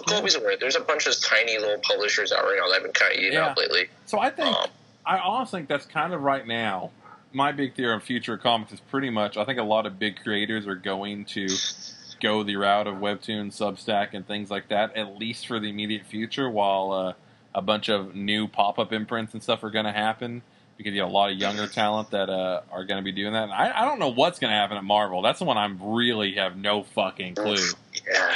Colby's 0.08 0.36
aware. 0.36 0.58
There's 0.58 0.76
a 0.76 0.82
bunch 0.82 1.08
of 1.08 1.20
tiny 1.22 1.58
little 1.58 1.80
publishers 1.82 2.32
out 2.32 2.44
right 2.44 2.58
now 2.60 2.68
that 2.68 2.76
have 2.76 2.84
been 2.84 2.92
kind 2.94 3.14
of 3.14 3.20
eating 3.20 3.34
Yeah. 3.34 3.48
up 3.48 3.58
lately. 3.58 3.90
so 4.06 4.20
I 4.20 4.30
think 4.30 4.56
Um, 4.56 4.68
I 5.06 5.18
honestly 5.20 5.60
think 5.60 5.70
that's 5.70 5.86
kind 5.86 6.14
of 6.14 6.22
right 6.22 6.46
now. 6.46 6.92
My 7.32 7.52
big 7.52 7.76
theory 7.76 7.94
on 7.94 8.00
future 8.02 8.38
comics 8.38 8.72
is 8.74 8.80
pretty 8.80 9.10
much 9.10 9.38
I 9.38 9.46
think 9.46 9.60
a 9.60 9.64
lot 9.64 9.86
of 9.86 9.98
big 10.00 10.22
creators 10.24 10.68
are 10.68 10.76
going 10.76 11.26
to 11.26 11.48
go 12.22 12.44
the 12.44 12.56
route 12.58 12.88
of 12.88 12.96
Webtoon, 12.96 13.48
Substack, 13.48 14.10
and 14.14 14.28
things 14.28 14.52
like 14.52 14.68
that, 14.70 14.96
at 14.98 15.18
least 15.18 15.48
for 15.48 15.60
the 15.60 15.70
immediate 15.70 16.06
future, 16.06 16.50
while 16.50 16.92
uh, 16.92 17.14
a 17.56 17.62
bunch 17.62 17.88
of 17.90 18.14
new 18.16 18.48
pop 18.48 18.78
up 18.78 18.92
imprints 18.92 19.34
and 19.34 19.42
stuff 19.42 19.64
are 19.64 19.70
going 19.70 19.86
to 19.86 19.92
happen. 19.92 20.42
Because 20.78 20.94
you 20.94 21.02
have 21.02 21.10
a 21.10 21.14
lot 21.14 21.30
of 21.30 21.38
younger 21.38 21.68
talent 21.68 22.12
that 22.12 22.30
uh, 22.30 22.62
are 22.72 22.86
going 22.86 23.00
to 23.00 23.04
be 23.04 23.12
doing 23.12 23.34
that. 23.34 23.44
And 23.44 23.52
I, 23.52 23.82
I 23.82 23.86
don't 23.86 24.00
know 24.00 24.08
what's 24.14 24.40
going 24.40 24.52
to 24.52 24.56
happen 24.56 24.78
at 24.78 24.84
Marvel. 24.86 25.22
That's 25.22 25.40
the 25.40 25.44
one 25.46 25.58
I'm 25.58 25.78
really 25.82 26.36
have 26.36 26.56
no 26.56 26.84
fucking 26.84 27.36
clue. 27.36 27.58
yeah. 28.10 28.36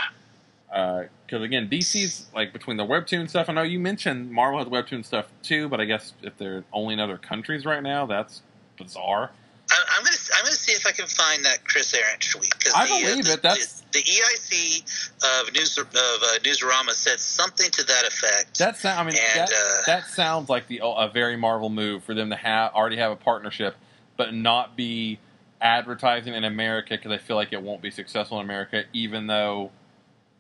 Because 0.73 1.43
again, 1.43 1.69
DC's 1.69 2.27
like 2.33 2.51
between 2.51 2.77
the 2.77 2.85
webtoon 2.85 3.29
stuff. 3.29 3.49
I 3.49 3.53
know 3.53 3.61
you 3.61 3.79
mentioned 3.79 4.31
Marvel 4.31 4.59
has 4.59 4.67
webtoon 4.67 5.05
stuff 5.05 5.27
too, 5.43 5.69
but 5.69 5.79
I 5.79 5.85
guess 5.85 6.13
if 6.23 6.37
they're 6.37 6.63
only 6.73 6.93
in 6.93 6.99
other 6.99 7.17
countries 7.17 7.65
right 7.65 7.83
now, 7.83 8.05
that's 8.05 8.41
bizarre. 8.77 9.31
I, 9.71 9.75
I'm 9.95 10.03
gonna 10.03 10.17
I'm 10.35 10.43
gonna 10.43 10.55
see 10.55 10.73
if 10.73 10.85
I 10.85 10.91
can 10.91 11.05
find 11.07 11.45
that 11.45 11.63
Chris 11.63 11.93
Arrant 11.93 12.21
tweet 12.21 12.53
because 12.57 12.73
I 12.75 12.87
the, 12.87 12.93
uh, 12.93 12.99
believe 12.99 13.25
the, 13.25 13.33
it. 13.33 13.41
That's- 13.41 13.81
the, 13.91 13.99
the 13.99 14.03
EIC 14.03 15.43
of 15.43 15.53
News 15.53 15.77
of 15.77 15.87
uh, 15.93 16.39
Newsarama 16.41 16.91
said 16.91 17.19
something 17.19 17.69
to 17.69 17.83
that 17.83 18.05
effect. 18.07 18.57
That 18.57 18.77
sound. 18.77 18.99
I 18.99 19.03
mean, 19.03 19.19
And, 19.35 19.47
that, 19.47 19.51
uh, 19.51 19.81
that 19.85 20.05
sounds 20.07 20.49
like 20.49 20.67
the 20.67 20.81
a 20.83 21.09
very 21.13 21.37
Marvel 21.37 21.69
move 21.69 22.03
for 22.03 22.13
them 22.15 22.31
to 22.31 22.35
have 22.35 22.73
already 22.73 22.97
have 22.97 23.11
a 23.11 23.15
partnership, 23.15 23.75
but 24.17 24.33
not 24.33 24.75
be 24.75 25.19
advertising 25.61 26.33
in 26.33 26.43
America 26.43 26.95
because 26.95 27.11
I 27.11 27.17
feel 27.17 27.35
like 27.35 27.53
it 27.53 27.61
won't 27.61 27.81
be 27.81 27.91
successful 27.91 28.39
in 28.39 28.45
America, 28.45 28.83
even 28.91 29.27
though 29.27 29.71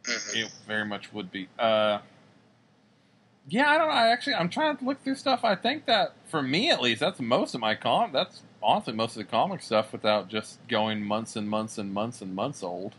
Mhm. 0.03 0.45
it 0.45 0.51
very 0.67 0.85
much 0.85 1.13
would 1.13 1.31
be. 1.31 1.47
Uh, 1.57 1.99
yeah, 3.47 3.69
I 3.69 3.77
don't 3.77 3.87
know. 3.87 3.93
I 3.93 4.07
actually, 4.07 4.35
I'm 4.35 4.49
trying 4.49 4.77
to 4.77 4.85
look 4.85 5.03
through 5.03 5.15
stuff. 5.15 5.43
I 5.43 5.55
think 5.55 5.85
that 5.85 6.13
for 6.29 6.41
me 6.41 6.69
at 6.69 6.81
least, 6.81 6.99
that's 7.01 7.19
most 7.19 7.53
of 7.55 7.61
my 7.61 7.75
com. 7.75 8.11
That's 8.11 8.41
honestly 8.61 8.93
most 8.93 9.11
of 9.17 9.17
the 9.17 9.29
comic 9.29 9.61
stuff 9.61 9.91
without 9.91 10.29
just 10.29 10.65
going 10.67 11.03
months 11.03 11.35
and 11.35 11.49
months 11.49 11.77
and 11.77 11.93
months 11.93 12.21
and 12.21 12.33
months 12.33 12.63
old. 12.63 12.95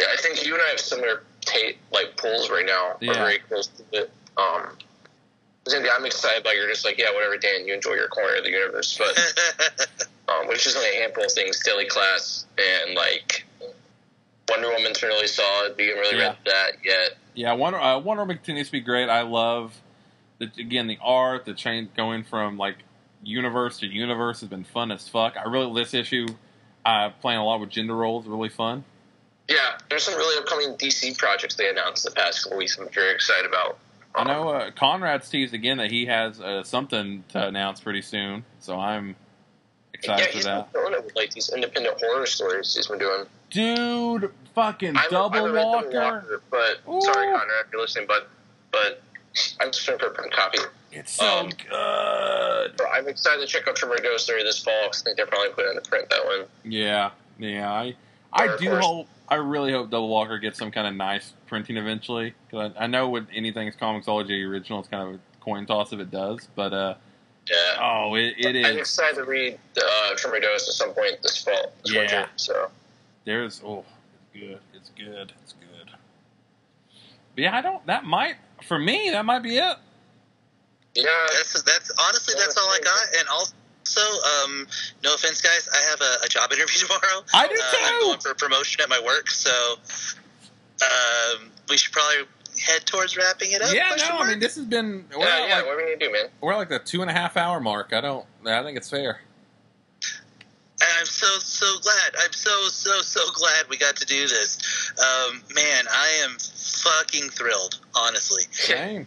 Yeah, 0.00 0.08
I 0.12 0.16
think 0.16 0.44
you 0.44 0.52
and 0.54 0.62
I 0.62 0.68
have 0.68 0.80
similar 0.80 1.22
ta- 1.40 1.78
like 1.92 2.16
pools 2.16 2.50
right 2.50 2.66
now. 2.66 2.96
Yeah. 3.00 3.08
We're 3.08 3.14
very 3.14 3.38
close 3.38 3.68
to 3.68 3.84
it. 3.92 4.10
Um, 4.36 4.76
I'm 5.68 6.04
excited 6.04 6.42
about 6.42 6.54
you're 6.54 6.68
just 6.68 6.84
like, 6.84 6.98
yeah, 6.98 7.12
whatever, 7.12 7.38
Dan, 7.38 7.66
you 7.66 7.74
enjoy 7.74 7.94
your 7.94 8.08
corner 8.08 8.36
of 8.36 8.44
the 8.44 8.50
universe. 8.50 8.96
But 8.98 9.18
um, 10.28 10.46
which 10.48 10.66
is 10.66 10.76
only 10.76 10.90
a 10.90 11.00
handful 11.00 11.24
of 11.24 11.32
things, 11.32 11.62
daily 11.64 11.86
class 11.86 12.44
and 12.58 12.94
like 12.94 13.45
Wonder 14.48 14.68
Woman's 14.70 15.00
been 15.00 15.08
really 15.10 15.26
solid. 15.26 15.74
We 15.76 15.88
haven't 15.88 16.00
really 16.02 16.18
Yeah. 16.18 16.28
read 16.28 16.36
that 16.46 16.72
yet. 16.84 17.16
Yeah, 17.34 17.52
Wonder 17.54 17.80
uh, 17.80 17.98
Wonder 17.98 18.22
Woman 18.22 18.36
continues 18.36 18.68
to 18.68 18.72
be 18.72 18.80
great. 18.80 19.08
I 19.08 19.22
love 19.22 19.74
the 20.38 20.50
again 20.58 20.86
the 20.86 20.98
art, 21.02 21.44
the 21.44 21.54
change 21.54 21.90
going 21.96 22.24
from 22.24 22.56
like 22.58 22.76
universe 23.22 23.78
to 23.80 23.86
universe 23.86 24.40
has 24.40 24.48
been 24.48 24.64
fun 24.64 24.92
as 24.92 25.08
fuck. 25.08 25.36
I 25.36 25.48
really 25.48 25.72
this 25.82 25.94
issue, 25.94 26.26
uh, 26.84 27.10
playing 27.20 27.40
a 27.40 27.44
lot 27.44 27.60
with 27.60 27.70
gender 27.70 27.94
roles, 27.96 28.26
really 28.26 28.48
fun. 28.48 28.84
Yeah, 29.48 29.78
there's 29.88 30.02
some 30.04 30.14
really 30.14 30.38
upcoming 30.38 30.76
DC 30.76 31.16
projects 31.18 31.54
they 31.56 31.68
announced 31.70 32.04
the 32.04 32.10
past 32.10 32.42
couple 32.44 32.58
weeks. 32.58 32.78
I'm 32.78 32.88
very 32.88 33.14
excited 33.14 33.46
about. 33.46 33.78
I 34.14 34.22
Um, 34.22 34.26
know 34.28 34.48
uh, 34.48 34.70
Conrad's 34.72 35.28
teased 35.28 35.54
again 35.54 35.78
that 35.78 35.90
he 35.90 36.06
has 36.06 36.40
uh, 36.40 36.62
something 36.64 37.22
to 37.30 37.46
announce 37.46 37.80
pretty 37.80 38.02
soon, 38.02 38.44
so 38.60 38.78
I'm 38.78 39.14
excited 39.94 40.22
yeah, 40.22 40.26
for 40.30 40.32
he's 40.36 40.44
that. 40.44 40.72
been 40.72 40.94
it 40.94 41.04
with 41.04 41.14
like 41.16 41.30
these 41.32 41.50
independent 41.52 42.00
horror 42.00 42.26
stories 42.26 42.74
he's 42.74 42.86
been 42.86 42.98
doing. 42.98 43.26
Dude, 43.60 44.32
fucking 44.54 44.96
I- 44.98 45.04
I 45.04 45.08
Double 45.08 45.50
Walker. 45.52 46.42
but 46.50 46.80
Ooh. 46.88 47.00
sorry, 47.00 47.26
Conrad, 47.26 47.64
if 47.66 47.72
you're 47.72 47.80
listening, 47.80 48.06
but 48.06 48.28
but 48.70 49.02
I'm 49.60 49.68
just 49.72 49.84
trying 49.84 49.98
for 49.98 50.06
a 50.08 50.10
print 50.10 50.30
copy. 50.32 50.58
It's 50.92 51.12
so 51.12 51.24
Um, 51.38 51.48
good. 51.48 52.80
I'm 52.92 53.08
excited 53.08 53.40
to 53.40 53.46
check 53.46 53.66
out 53.66 53.76
Trimmer 53.76 53.98
Ghost 54.00 54.26
this 54.26 54.62
fall 54.62 54.74
because 54.84 55.00
I 55.00 55.04
think 55.04 55.16
they're 55.16 55.26
probably 55.26 55.50
putting 55.50 55.70
in 55.70 55.76
the 55.76 55.82
print 55.88 56.10
that 56.10 56.24
one. 56.26 56.44
Yeah, 56.64 57.10
yeah. 57.38 57.72
I 57.72 57.96
I 58.32 58.56
do 58.58 58.76
hope. 58.76 59.08
I 59.28 59.36
really 59.36 59.72
hope 59.72 59.88
Double 59.90 60.08
Walker 60.08 60.38
gets 60.38 60.58
some 60.58 60.70
kind 60.70 60.86
of 60.86 60.94
nice 60.94 61.32
printing 61.46 61.78
eventually. 61.78 62.34
Because 62.50 62.72
I, 62.78 62.84
I 62.84 62.86
know 62.86 63.08
with 63.08 63.26
anything 63.34 63.66
that's 63.66 63.76
Comixology 63.80 64.46
original, 64.46 64.80
it's 64.80 64.88
kind 64.88 65.08
of 65.08 65.14
a 65.14 65.18
coin 65.40 65.64
toss 65.64 65.92
if 65.94 66.00
it 66.00 66.10
does. 66.10 66.46
But 66.54 66.72
uh, 66.74 66.94
Yeah. 67.50 67.78
oh, 67.80 68.14
it, 68.16 68.34
it 68.38 68.66
I'm 68.66 68.72
is. 68.74 68.76
excited 68.76 69.16
to 69.16 69.24
read 69.24 69.58
uh, 69.82 70.14
Trimmer 70.16 70.40
Ghost 70.40 70.68
at 70.68 70.74
some 70.74 70.92
point 70.92 71.22
this 71.22 71.42
fall. 71.42 71.72
This 71.84 71.92
Yeah. 71.94 72.00
winter, 72.02 72.28
so 72.36 72.70
There's 73.26 73.60
oh, 73.66 73.84
it's 74.32 74.40
good. 74.40 74.60
It's 74.72 74.90
good. 74.90 75.32
It's 75.42 75.52
good. 75.52 75.90
But 77.34 77.42
yeah, 77.42 77.56
I 77.56 77.60
don't. 77.60 77.84
That 77.86 78.04
might 78.04 78.36
for 78.62 78.78
me. 78.78 79.10
That 79.10 79.24
might 79.24 79.42
be 79.42 79.58
it. 79.58 79.76
yeah, 80.94 81.04
That's 81.36 81.60
that's 81.62 81.90
honestly 81.98 82.34
that's 82.38 82.56
all 82.56 82.68
I 82.68 82.78
got. 82.82 83.18
And 83.18 83.28
also, 83.28 84.00
um, 84.00 84.66
no 85.02 85.14
offense, 85.14 85.42
guys, 85.42 85.68
I 85.74 85.90
have 85.90 86.00
a, 86.00 86.24
a 86.24 86.28
job 86.28 86.52
interview 86.52 86.78
tomorrow. 86.86 87.24
I 87.34 87.48
do 87.48 87.54
Uh, 87.54 87.76
I'm 87.84 88.00
going 88.02 88.20
for 88.20 88.30
a 88.30 88.34
promotion 88.36 88.80
at 88.80 88.88
my 88.88 89.02
work, 89.04 89.28
so 89.28 89.50
um, 90.82 91.50
we 91.68 91.76
should 91.76 91.92
probably 91.92 92.28
head 92.64 92.86
towards 92.86 93.16
wrapping 93.16 93.50
it 93.50 93.60
up. 93.60 93.74
Yeah, 93.74 93.88
question 93.88 94.14
no. 94.14 94.22
I 94.22 94.28
mean, 94.28 94.38
this 94.38 94.54
has 94.54 94.66
been. 94.66 95.04
We're 95.10 95.26
yeah, 95.26 95.46
yeah. 95.48 95.56
like 95.56 95.66
what 95.66 95.74
are 95.74 95.76
we 95.78 95.82
gonna 95.82 95.96
do, 95.96 96.12
man? 96.12 96.26
we're 96.40 96.54
like 96.54 96.68
the 96.68 96.78
two 96.78 97.02
and 97.02 97.10
a 97.10 97.14
half 97.14 97.36
hour 97.36 97.58
mark. 97.58 97.92
I 97.92 98.00
don't. 98.00 98.24
I 98.46 98.62
think 98.62 98.76
it's 98.76 98.88
fair. 98.88 99.20
And 100.78 100.90
I'm 100.98 101.06
so 101.06 101.26
so 101.38 101.78
glad. 101.80 102.14
I'm 102.22 102.32
so 102.32 102.68
so 102.68 103.00
so 103.00 103.20
glad 103.32 103.66
we 103.70 103.78
got 103.78 103.96
to 103.96 104.06
do 104.06 104.28
this. 104.28 104.58
Um, 104.98 105.42
man, 105.54 105.84
I 105.90 106.24
am 106.24 106.36
fucking 106.38 107.30
thrilled. 107.30 107.78
Honestly, 107.94 108.42
Same. 108.50 109.06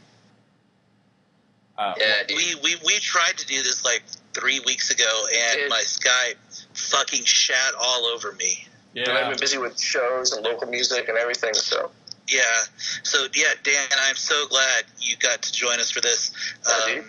Uh, 1.78 1.94
Yeah, 1.98 2.24
we 2.30 2.56
we 2.64 2.76
we 2.86 3.00
tried 3.00 3.38
to 3.38 3.46
do 3.46 3.62
this 3.62 3.86
like 3.86 4.04
three 4.34 4.60
weeks 4.66 4.90
ago, 4.92 5.26
and 5.32 5.60
did. 5.62 5.70
my 5.70 5.82
Skype 5.86 6.36
fucking 6.74 7.24
shat 7.24 7.74
all 7.80 8.06
over 8.06 8.32
me. 8.34 8.66
yeah. 8.94 9.10
And 9.10 9.18
I've 9.18 9.30
been 9.30 9.40
busy 9.40 9.58
with 9.60 9.80
shows 9.80 10.32
and 10.34 10.44
local 10.44 10.68
music 10.68 11.08
and 11.08 11.18
everything, 11.18 11.54
so 11.54 11.92
Yeah. 12.28 12.42
So 13.04 13.28
yeah, 13.36 13.54
Dan, 13.64 13.88
I'm 14.08 14.16
so 14.16 14.48
glad 14.48 14.86
you 15.00 15.16
got 15.18 15.44
to 15.44 15.54
join 15.54 15.80
us 15.80 15.92
for 15.92 16.02
this. 16.02 16.32
Um, 16.66 17.06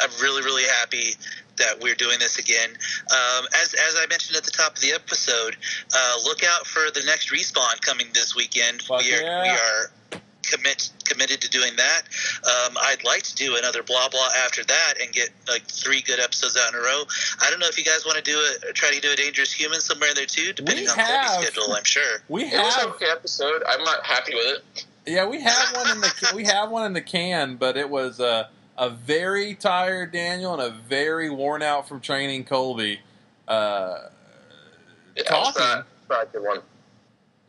I'm 0.00 0.10
really 0.22 0.42
really 0.42 0.64
happy 0.80 1.16
that 1.58 1.80
we're 1.80 1.94
doing 1.94 2.18
this 2.18 2.38
again. 2.38 2.70
Um, 2.70 3.46
as 3.62 3.74
as 3.74 3.96
I 3.96 4.06
mentioned 4.08 4.36
at 4.36 4.44
the 4.44 4.50
top 4.50 4.74
of 4.74 4.80
the 4.80 4.92
episode, 4.92 5.56
uh, 5.94 6.14
look 6.24 6.42
out 6.44 6.66
for 6.66 6.90
the 6.92 7.02
next 7.06 7.30
respawn 7.30 7.80
coming 7.80 8.06
this 8.14 8.34
weekend. 8.34 8.82
Fuck 8.82 9.02
we 9.02 9.14
are 9.14 9.22
yeah. 9.22 9.42
we 9.42 9.48
are 9.48 10.20
commit 10.48 10.90
committed 11.04 11.40
to 11.40 11.50
doing 11.50 11.76
that. 11.76 12.02
Um, 12.44 12.76
I'd 12.80 13.04
like 13.04 13.22
to 13.24 13.34
do 13.34 13.56
another 13.56 13.82
blah 13.82 14.08
blah 14.08 14.28
after 14.44 14.64
that 14.64 14.94
and 15.00 15.12
get 15.12 15.30
like 15.48 15.62
three 15.66 16.00
good 16.00 16.20
episodes 16.20 16.56
out 16.56 16.72
in 16.72 16.78
a 16.78 16.82
row. 16.82 17.04
I 17.40 17.50
don't 17.50 17.60
know 17.60 17.68
if 17.68 17.78
you 17.78 17.84
guys 17.84 18.04
want 18.04 18.16
to 18.18 18.24
do 18.24 18.38
it, 18.38 18.74
try 18.74 18.90
to 18.90 19.00
do 19.00 19.12
a 19.12 19.16
Dangerous 19.16 19.52
Human 19.52 19.80
somewhere 19.80 20.10
in 20.10 20.16
there 20.16 20.26
too, 20.26 20.52
depending 20.52 20.84
We 20.84 20.90
on 20.90 20.98
have. 20.98 21.30
Colby's 21.30 21.48
schedule. 21.48 21.72
I'm 21.74 21.84
sure. 21.84 22.22
we 22.28 22.44
it 22.44 22.52
was 22.52 22.74
an 22.76 22.80
have. 22.80 22.90
okay 22.90 23.10
episode. 23.10 23.62
I'm 23.68 23.84
not 23.84 24.04
happy 24.04 24.34
with 24.34 24.58
it. 24.58 24.86
Yeah, 25.06 25.26
we 25.26 25.40
have 25.40 25.76
one 25.76 25.90
in 25.90 26.00
the 26.00 26.32
we 26.34 26.44
have 26.44 26.70
one 26.70 26.84
in 26.84 26.92
the 26.92 27.00
can, 27.00 27.56
but 27.56 27.76
it 27.76 27.88
was 27.88 28.20
a 28.20 28.50
a 28.78 28.88
very 28.88 29.54
tired 29.54 30.12
Daniel 30.12 30.54
and 30.54 30.62
a 30.62 30.70
very 30.70 31.28
worn 31.28 31.62
out 31.62 31.88
from 31.88 32.00
training 32.00 32.44
Colby. 32.44 33.00
Uh, 33.46 34.08
Yeah, 35.16 35.24
talking. 35.24 35.60
not, 35.62 35.86
not 36.08 36.32
good 36.32 36.42
one. 36.44 36.60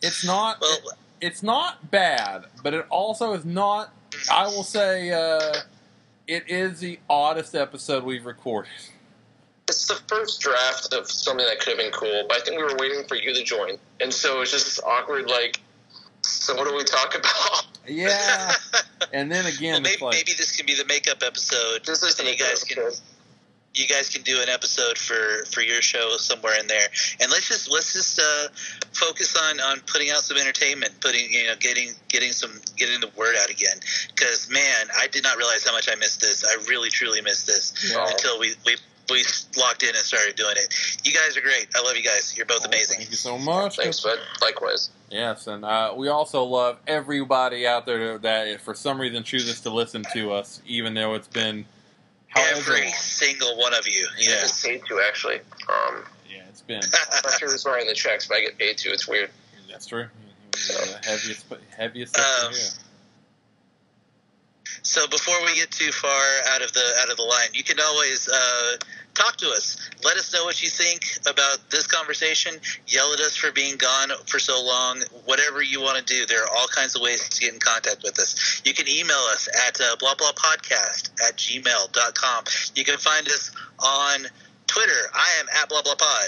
It's 0.01 0.25
not. 0.25 0.59
Well, 0.59 0.77
it's 1.21 1.43
not 1.43 1.91
bad, 1.91 2.45
but 2.63 2.73
it 2.73 2.85
also 2.89 3.33
is 3.33 3.45
not. 3.45 3.93
I 4.31 4.47
will 4.47 4.63
say 4.63 5.11
uh, 5.11 5.53
it 6.27 6.45
is 6.49 6.79
the 6.79 6.99
oddest 7.09 7.53
episode 7.53 8.03
we've 8.03 8.25
recorded. 8.25 8.71
It's 9.67 9.87
the 9.87 9.99
first 10.07 10.41
draft 10.41 10.93
of 10.93 11.11
something 11.11 11.45
that 11.45 11.59
could 11.59 11.69
have 11.69 11.77
been 11.77 11.91
cool, 11.91 12.25
but 12.27 12.37
I 12.37 12.43
think 12.43 12.57
we 12.57 12.63
were 12.63 12.77
waiting 12.79 13.03
for 13.07 13.15
you 13.15 13.33
to 13.35 13.43
join, 13.43 13.77
and 13.99 14.11
so 14.11 14.41
it's 14.41 14.51
just 14.51 14.81
awkward. 14.83 15.27
Like, 15.29 15.59
so 16.21 16.55
what 16.55 16.67
do 16.67 16.75
we 16.75 16.83
talk 16.85 17.15
about? 17.19 17.68
Yeah, 17.87 18.51
and 19.13 19.31
then 19.31 19.45
again, 19.45 19.73
well, 19.73 19.81
maybe, 19.81 20.03
like 20.03 20.15
maybe 20.15 20.33
this 20.37 20.55
can 20.55 20.65
be 20.65 20.75
the 20.75 20.85
makeup 20.85 21.23
episode. 21.25 21.85
This 21.85 22.03
is 22.03 22.19
and 22.19 22.27
you 22.27 22.37
guys 22.37 22.63
can 22.63 22.91
you 23.75 23.87
guys 23.87 24.09
can 24.09 24.21
do 24.23 24.41
an 24.41 24.49
episode 24.49 24.97
for 24.97 25.45
for 25.45 25.61
your 25.61 25.81
show 25.81 26.17
somewhere 26.17 26.59
in 26.59 26.67
there 26.67 26.87
and 27.21 27.31
let's 27.31 27.47
just 27.47 27.71
let's 27.71 27.93
just 27.93 28.19
uh 28.19 28.47
focus 28.93 29.35
on 29.37 29.59
on 29.59 29.79
putting 29.81 30.09
out 30.09 30.17
some 30.17 30.37
entertainment 30.37 30.91
putting 31.01 31.31
you 31.31 31.45
know 31.45 31.55
getting 31.59 31.91
getting 32.07 32.31
some 32.31 32.51
getting 32.77 32.99
the 32.99 33.09
word 33.15 33.35
out 33.41 33.49
again 33.49 33.77
because 34.15 34.49
man 34.49 34.87
i 34.97 35.07
did 35.07 35.23
not 35.23 35.37
realize 35.37 35.63
how 35.65 35.71
much 35.71 35.87
i 35.89 35.95
missed 35.95 36.19
this 36.19 36.43
i 36.43 36.55
really 36.67 36.89
truly 36.89 37.21
missed 37.21 37.45
this 37.45 37.93
Yeah. 37.93 38.07
until 38.09 38.39
we 38.39 38.53
we 38.65 38.75
we 39.09 39.23
locked 39.57 39.83
in 39.83 39.89
and 39.89 39.97
started 39.97 40.35
doing 40.35 40.55
it 40.57 40.73
you 41.03 41.11
guys 41.13 41.35
are 41.37 41.41
great 41.41 41.67
i 41.75 41.81
love 41.83 41.95
you 41.95 42.03
guys 42.03 42.35
you're 42.37 42.45
both 42.45 42.65
amazing 42.65 42.97
Thank 42.97 43.09
you 43.11 43.15
so 43.15 43.37
much. 43.37 43.77
Thanks, 43.77 43.99
bud. 44.01 44.19
Likewise. 44.41 44.89
Yes, 45.09 45.47
and 45.47 45.65
uh, 45.65 45.93
we 45.95 46.07
also 46.07 46.43
love 46.43 46.77
everybody 46.85 47.65
out 47.65 47.85
there 47.85 48.17
that, 48.19 48.61
for 48.61 48.73
some 48.75 49.01
reason, 49.01 49.23
chooses 49.23 49.61
to 49.61 49.69
listen 49.71 50.03
to 50.13 50.31
us, 50.33 50.61
even 50.67 50.93
though 50.93 51.15
it's 51.15 51.27
been 51.27 51.65
every 52.35 52.91
single 52.91 53.57
one 53.57 53.73
of 53.73 53.87
you 53.87 54.07
I 54.11 54.15
yeah 54.19 54.29
get 54.41 54.61
paid 54.63 54.81
to 54.87 55.01
actually. 55.07 55.35
Um, 55.67 56.03
Yeah, 56.29 56.43
it's 56.49 56.61
been. 56.61 56.81
I'm 57.11 57.21
not 57.23 57.39
sure 57.39 57.49
who's 57.49 57.65
writing 57.65 57.87
the 57.87 57.95
checks, 57.95 58.27
but 58.27 58.37
I 58.37 58.41
get 58.41 58.57
paid 58.57 58.77
to. 58.79 58.89
It's 58.89 59.07
weird. 59.07 59.29
That's 59.69 59.87
true. 59.87 60.07
The 60.51 60.99
heaviest, 61.03 61.45
heaviest 61.75 62.17
Um, 62.17 62.23
section 62.53 62.53
here. 62.53 62.88
So 64.83 65.07
before 65.07 65.35
we 65.45 65.55
get 65.55 65.71
too 65.71 65.91
far 65.91 66.25
out 66.51 66.61
of 66.61 66.73
the 66.73 66.83
out 67.01 67.09
of 67.09 67.17
the 67.17 67.23
line, 67.23 67.49
you 67.53 67.63
can 67.63 67.79
always 67.79 68.27
uh, 68.27 68.77
talk 69.13 69.37
to 69.37 69.47
us. 69.49 69.89
Let 70.03 70.17
us 70.17 70.33
know 70.33 70.45
what 70.45 70.61
you 70.63 70.69
think 70.69 71.05
about 71.27 71.69
this 71.69 71.87
conversation. 71.87 72.55
Yell 72.87 73.13
at 73.13 73.19
us 73.19 73.35
for 73.35 73.51
being 73.51 73.77
gone 73.77 74.09
for 74.25 74.39
so 74.39 74.63
long. 74.63 75.01
Whatever 75.25 75.61
you 75.61 75.81
want 75.81 75.97
to 75.97 76.13
do, 76.13 76.25
there 76.25 76.43
are 76.43 76.49
all 76.55 76.67
kinds 76.67 76.95
of 76.95 77.01
ways 77.01 77.27
to 77.27 77.41
get 77.41 77.53
in 77.53 77.59
contact 77.59 78.03
with 78.03 78.17
us. 78.19 78.61
You 78.65 78.73
can 78.73 78.87
email 78.87 79.23
us 79.31 79.47
at 79.67 79.79
uh, 79.81 79.95
blah 79.99 80.15
blah 80.15 80.31
podcast 80.31 81.11
at 81.27 81.37
gmail.com. 81.37 82.43
You 82.75 82.83
can 82.85 82.97
find 82.97 83.27
us 83.27 83.51
on 83.79 84.25
Twitter. 84.67 85.09
I 85.13 85.39
am 85.39 85.45
at 85.61 85.69
blah 85.69 85.81
blah 85.81 85.95
pod. 85.95 86.27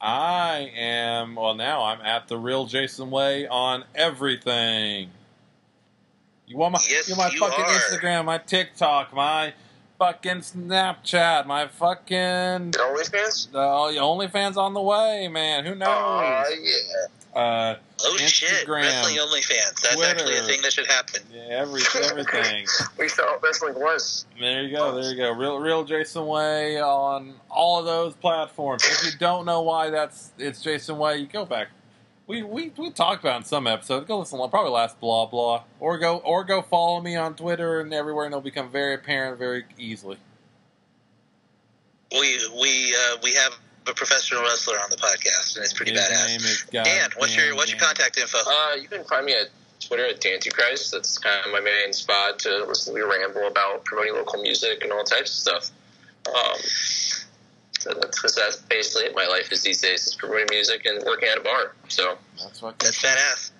I 0.00 0.72
am 0.76 1.34
well 1.34 1.54
now. 1.54 1.84
I'm 1.84 2.00
at 2.00 2.28
the 2.28 2.38
real 2.38 2.66
Jason 2.66 3.10
Way 3.10 3.46
on 3.46 3.84
everything. 3.94 5.10
You 6.50 6.56
want 6.56 6.72
my 6.72 6.80
Yes, 6.90 7.08
you 7.08 7.14
want 7.14 7.32
my 7.32 7.34
you 7.34 7.38
fucking 7.38 7.64
are. 7.64 7.68
Instagram, 7.78 8.24
my 8.24 8.38
TikTok, 8.38 9.14
my 9.14 9.54
fucking 10.00 10.38
Snapchat, 10.38 11.46
my 11.46 11.68
fucking 11.68 12.16
Your 12.16 12.96
OnlyFans? 12.96 13.54
uh, 13.54 14.02
OnlyFans 14.02 14.56
on 14.56 14.74
the 14.74 14.80
way, 14.82 15.28
man. 15.28 15.64
Who 15.64 15.76
knows? 15.76 15.86
Aw, 15.88 16.44
yeah. 16.60 17.40
Uh, 17.40 17.76
Oh 18.02 18.16
shit! 18.16 18.66
Instagram, 18.66 18.82
Wrestling 18.82 19.16
OnlyFans. 19.18 19.80
That's 19.82 19.94
Twitter. 19.94 20.10
actually 20.10 20.38
a 20.38 20.42
thing 20.42 20.62
that 20.62 20.72
should 20.72 20.86
happen. 20.88 21.22
yeah, 21.32 21.42
every 21.50 21.82
everything. 22.02 22.66
We 22.98 23.08
thought 23.08 23.40
wrestling 23.44 23.74
was. 23.74 24.26
There 24.40 24.62
you 24.64 24.76
go. 24.76 25.00
There 25.00 25.08
you 25.12 25.16
go. 25.16 25.30
Real, 25.32 25.60
real 25.60 25.84
Jason 25.84 26.26
Way 26.26 26.80
on 26.80 27.34
all 27.48 27.78
of 27.78 27.84
those 27.84 28.14
platforms. 28.14 28.82
If 28.84 29.04
you 29.04 29.18
don't 29.20 29.44
know 29.46 29.60
why 29.62 29.90
that's 29.90 30.32
it's 30.38 30.60
Jason 30.62 30.98
Way, 30.98 31.18
you 31.18 31.26
go 31.26 31.44
back. 31.44 31.68
We 32.30 32.44
we 32.44 32.70
we 32.76 32.90
talked 32.92 33.24
about 33.24 33.34
it 33.34 33.38
in 33.38 33.44
some 33.44 33.66
episode. 33.66 34.06
Go 34.06 34.20
listen. 34.20 34.38
Probably 34.50 34.70
last 34.70 35.00
blah 35.00 35.26
blah, 35.26 35.64
or 35.80 35.98
go 35.98 36.18
or 36.18 36.44
go 36.44 36.62
follow 36.62 37.00
me 37.00 37.16
on 37.16 37.34
Twitter 37.34 37.80
and 37.80 37.92
everywhere, 37.92 38.24
and 38.24 38.32
it'll 38.32 38.40
become 38.40 38.70
very 38.70 38.94
apparent 38.94 39.36
very 39.36 39.64
easily. 39.76 40.16
We 42.12 42.38
we 42.62 42.94
uh, 42.96 43.16
we 43.24 43.34
have 43.34 43.54
a 43.88 43.92
professional 43.94 44.42
wrestler 44.42 44.76
on 44.76 44.90
the 44.90 44.96
podcast, 44.96 45.56
and 45.56 45.64
it's 45.64 45.72
pretty 45.72 45.90
His 45.90 46.02
badass. 46.02 46.26
name 46.28 46.40
is 46.42 46.62
God 46.72 46.84
Dan, 46.84 47.10
what's 47.16 47.36
your 47.36 47.56
what's 47.56 47.72
your 47.72 47.80
damn 47.80 47.88
contact 47.88 48.16
info? 48.16 48.38
Uh, 48.46 48.76
you 48.80 48.86
can 48.86 49.02
find 49.02 49.26
me 49.26 49.32
at 49.32 49.48
Twitter 49.80 50.06
at 50.06 50.20
Dantichrist. 50.20 50.92
That's 50.92 51.18
kind 51.18 51.44
of 51.44 51.50
my 51.50 51.58
main 51.58 51.92
spot 51.92 52.38
to 52.40 52.64
listen 52.64 52.94
to 52.94 53.00
me 53.00 53.04
ramble 53.04 53.48
about 53.48 53.84
promoting 53.84 54.14
local 54.14 54.40
music 54.40 54.84
and 54.84 54.92
all 54.92 55.02
types 55.02 55.32
of 55.32 55.36
stuff. 55.36 55.70
Um, 56.28 56.60
so 57.80 57.92
that's, 58.00 58.18
'cause 58.20 58.34
that's 58.34 58.56
basically 58.56 59.04
it. 59.06 59.14
My 59.16 59.26
life 59.26 59.50
is 59.52 59.62
these 59.62 59.80
days 59.80 60.06
is 60.06 60.14
promoting 60.14 60.46
music 60.50 60.84
and 60.86 61.02
working 61.04 61.28
at 61.28 61.38
a 61.38 61.40
bar. 61.40 61.74
So 61.88 62.18
That's 62.40 62.62
what. 62.62 62.78
That's 62.78 63.02
badass. 63.02 63.50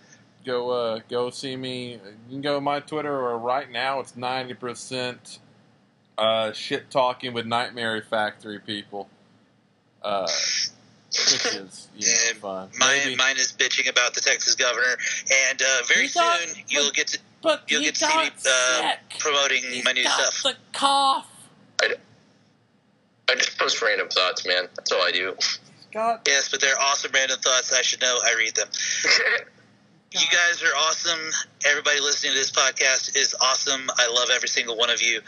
Go 0.46 0.70
uh 0.70 1.00
go 1.10 1.28
see 1.30 1.56
me. 1.56 1.92
You 1.94 2.00
can 2.30 2.40
go 2.40 2.54
to 2.54 2.60
my 2.60 2.80
Twitter, 2.80 3.12
or 3.14 3.36
right 3.38 3.70
now 3.70 4.00
it's 4.00 4.16
ninety 4.16 4.54
percent 4.54 5.38
uh, 6.16 6.52
shit 6.52 6.90
talking 6.90 7.32
with 7.32 7.46
Nightmare 7.46 8.00
Factory 8.08 8.58
people, 8.58 9.08
uh, 10.02 10.22
which 10.22 11.46
is 11.46 11.88
you 11.96 12.06
know, 12.06 12.14
And 12.30 12.38
fun. 12.38 12.70
Mine, 12.78 12.98
Maybe- 13.04 13.16
mine 13.16 13.36
is 13.36 13.52
bitching 13.52 13.88
about 13.90 14.14
the 14.14 14.20
Texas 14.22 14.54
governor, 14.54 14.96
and 15.50 15.60
uh, 15.60 15.66
very 15.88 16.06
He 16.08 16.12
got- 16.14 16.40
soon 16.40 16.64
you'll 16.68 16.90
get 16.92 17.08
to 17.08 17.18
you'll 17.68 17.82
get 17.82 17.94
to 17.96 18.00
see 18.06 18.06
me 18.18 18.24
got 18.30 18.46
uh, 18.46 18.90
sick. 18.90 18.98
promoting 19.18 19.62
He's 19.62 19.84
my 19.84 19.92
new 19.92 20.04
got 20.04 20.32
stuff. 20.32 20.54
the 20.54 20.78
cough. 20.78 21.26
I 21.82 21.94
just 23.34 23.58
post 23.58 23.80
random 23.82 24.08
thoughts, 24.08 24.46
man. 24.46 24.68
That's 24.76 24.92
all 24.92 25.02
I 25.02 25.12
do. 25.12 25.36
Got 25.92 26.22
Yes, 26.26 26.48
but 26.50 26.60
they're 26.60 26.78
awesome 26.80 27.10
random 27.12 27.38
thoughts. 27.40 27.72
I 27.72 27.82
should 27.82 28.00
know. 28.00 28.18
I 28.24 28.34
read 28.36 28.54
them. 28.54 28.68
You 30.12 30.26
guys 30.26 30.60
are 30.64 30.74
awesome. 30.76 31.20
Everybody 31.64 32.00
listening 32.00 32.32
to 32.32 32.38
this 32.38 32.50
podcast 32.50 33.14
is 33.14 33.32
awesome. 33.40 33.88
I 33.96 34.10
love 34.12 34.28
every 34.34 34.48
single 34.48 34.76
one 34.76 34.90
of 34.90 35.00
you. 35.00 35.20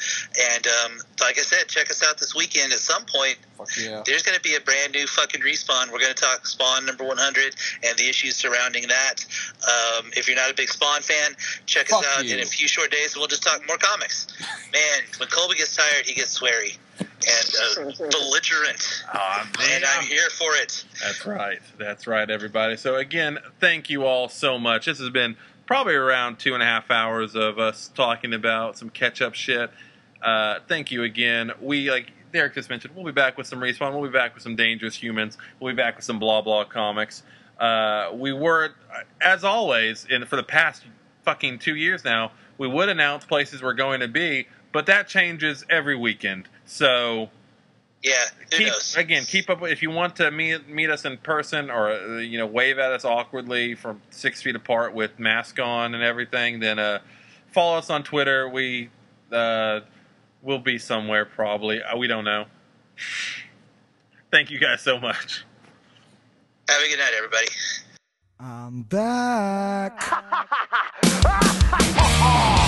And 0.55 0.67
um, 0.67 0.99
like 1.21 1.39
I 1.39 1.43
said, 1.43 1.69
check 1.69 1.89
us 1.89 2.03
out 2.03 2.19
this 2.19 2.35
weekend. 2.35 2.73
At 2.73 2.81
some 2.81 3.05
point, 3.05 3.39
yeah. 3.81 4.03
there's 4.05 4.25
going 4.25 4.35
to 4.35 4.43
be 4.43 4.57
a 4.57 4.61
brand 4.61 4.93
new 4.93 5.07
fucking 5.07 5.41
respawn. 5.41 5.93
We're 5.93 6.01
going 6.01 6.13
to 6.13 6.21
talk 6.21 6.47
Spawn 6.47 6.85
number 6.85 7.05
100 7.05 7.55
and 7.85 7.97
the 7.97 8.09
issues 8.09 8.35
surrounding 8.35 8.89
that. 8.89 9.25
Um, 9.63 10.11
if 10.17 10.27
you're 10.27 10.37
not 10.37 10.51
a 10.51 10.55
big 10.55 10.69
Spawn 10.69 11.03
fan, 11.03 11.37
check 11.65 11.87
Fuck 11.87 12.01
us 12.01 12.19
out 12.19 12.25
you. 12.25 12.35
in 12.35 12.41
a 12.41 12.45
few 12.45 12.67
short 12.67 12.91
days 12.91 13.15
and 13.15 13.21
we'll 13.21 13.29
just 13.29 13.45
talk 13.45 13.63
more 13.69 13.79
comics. 13.79 14.27
Man, 14.73 15.05
when 15.19 15.29
Colby 15.29 15.55
gets 15.55 15.77
tired, 15.77 16.07
he 16.07 16.15
gets 16.15 16.41
sweary 16.41 16.77
and 17.07 17.91
uh, 17.91 18.09
belligerent. 18.11 19.05
Aw, 19.15 19.51
And 19.73 19.85
I'm 19.85 20.05
here 20.05 20.29
for 20.31 20.55
it. 20.57 20.85
That's 21.03 21.27
right. 21.27 21.61
That's 21.79 22.07
right, 22.07 22.29
everybody. 22.29 22.77
So 22.77 22.97
again, 22.97 23.39
thank 23.61 23.91
you 23.91 24.05
all 24.05 24.29
so 24.29 24.59
much. 24.59 24.87
This 24.87 24.99
has 24.99 25.11
been 25.11 25.37
probably 25.67 25.95
around 25.95 26.39
two 26.39 26.55
and 26.55 26.63
a 26.63 26.67
half 26.67 26.91
hours 26.91 27.35
of 27.35 27.59
us 27.59 27.91
talking 27.95 28.35
about 28.35 28.79
some 28.79 28.91
catch-up 28.91 29.35
shit. 29.35 29.71
Uh, 30.23 30.59
thank 30.69 30.91
you 30.91 31.03
again. 31.03 31.53
We 31.61 31.91
like 31.91 32.13
Derek 32.33 32.55
just 32.55 32.71
mentioned. 32.71 32.95
We'll 32.95 33.05
be 33.05 33.13
back 33.13 33.37
with 33.37 33.47
some 33.47 33.61
respawn. 33.61 33.93
We'll 33.93 34.09
be 34.09 34.13
back 34.13 34.35
with 34.35 34.43
some 34.43 34.57
dangerous 34.57 34.95
humans. 34.97 35.37
We'll 35.61 35.73
be 35.73 35.77
back 35.77 35.97
with 35.97 36.05
some 36.05 36.19
blah 36.19 36.43
blah 36.43 36.65
comics. 36.65 37.23
Uh, 37.59 38.11
we 38.15 38.33
were, 38.33 38.71
as 39.21 39.45
always, 39.45 40.07
and 40.11 40.27
for 40.27 40.37
the 40.37 40.43
past 40.43 40.85
fucking 41.25 41.59
two 41.59 41.77
years 41.77 42.05
now, 42.05 42.33
we 42.59 42.67
would 42.67 42.89
announce 42.89 43.25
places 43.25 43.63
we're 43.63 43.73
going 43.75 44.01
to 44.01 44.09
be, 44.09 44.49
but 44.73 44.87
that 44.87 45.07
changes 45.07 45.65
every 45.71 45.97
weekend. 45.97 46.49
So 46.73 47.28
Yeah, 48.02 48.15
who 48.51 48.57
keep 48.57 48.67
knows? 48.68 48.97
again 48.97 49.25
keep 49.25 49.51
up 49.51 49.62
if 49.65 49.83
you 49.83 49.91
want 49.91 50.17
to 50.17 50.31
meet 50.31 50.67
meet 50.70 50.89
us 50.89 51.05
in 51.05 51.18
person 51.18 51.70
or 51.70 51.92
uh, 51.92 52.17
you 52.17 52.39
know 52.39 52.47
wave 52.47 52.78
at 52.78 52.92
us 52.92 53.05
awkwardly 53.05 53.75
from 53.75 54.01
six 54.09 54.41
feet 54.41 54.57
apart 54.57 54.94
with 54.94 55.18
mask 55.18 55.60
on 55.60 55.94
and 55.94 56.02
everything 56.02 56.60
then 56.60 56.78
uh 56.78 56.99
follow 57.52 57.76
us 57.76 57.91
on 57.91 58.02
twitter 58.02 58.49
we 58.49 58.89
uh 59.33 59.81
will 60.41 60.59
be 60.59 60.78
somewhere 60.78 61.26
probably 61.26 61.83
uh, 61.83 61.94
we 61.97 62.07
don't 62.07 62.25
know 62.25 62.47
thank 64.31 64.51
you 64.51 64.59
guys 64.59 64.81
so 64.81 64.99
much 64.99 65.44
Have 66.70 66.81
a 66.83 66.89
good 66.89 66.99
night, 66.99 67.12
everybody. 67.15 67.49
I'm 68.41 68.83
back. 68.83 70.01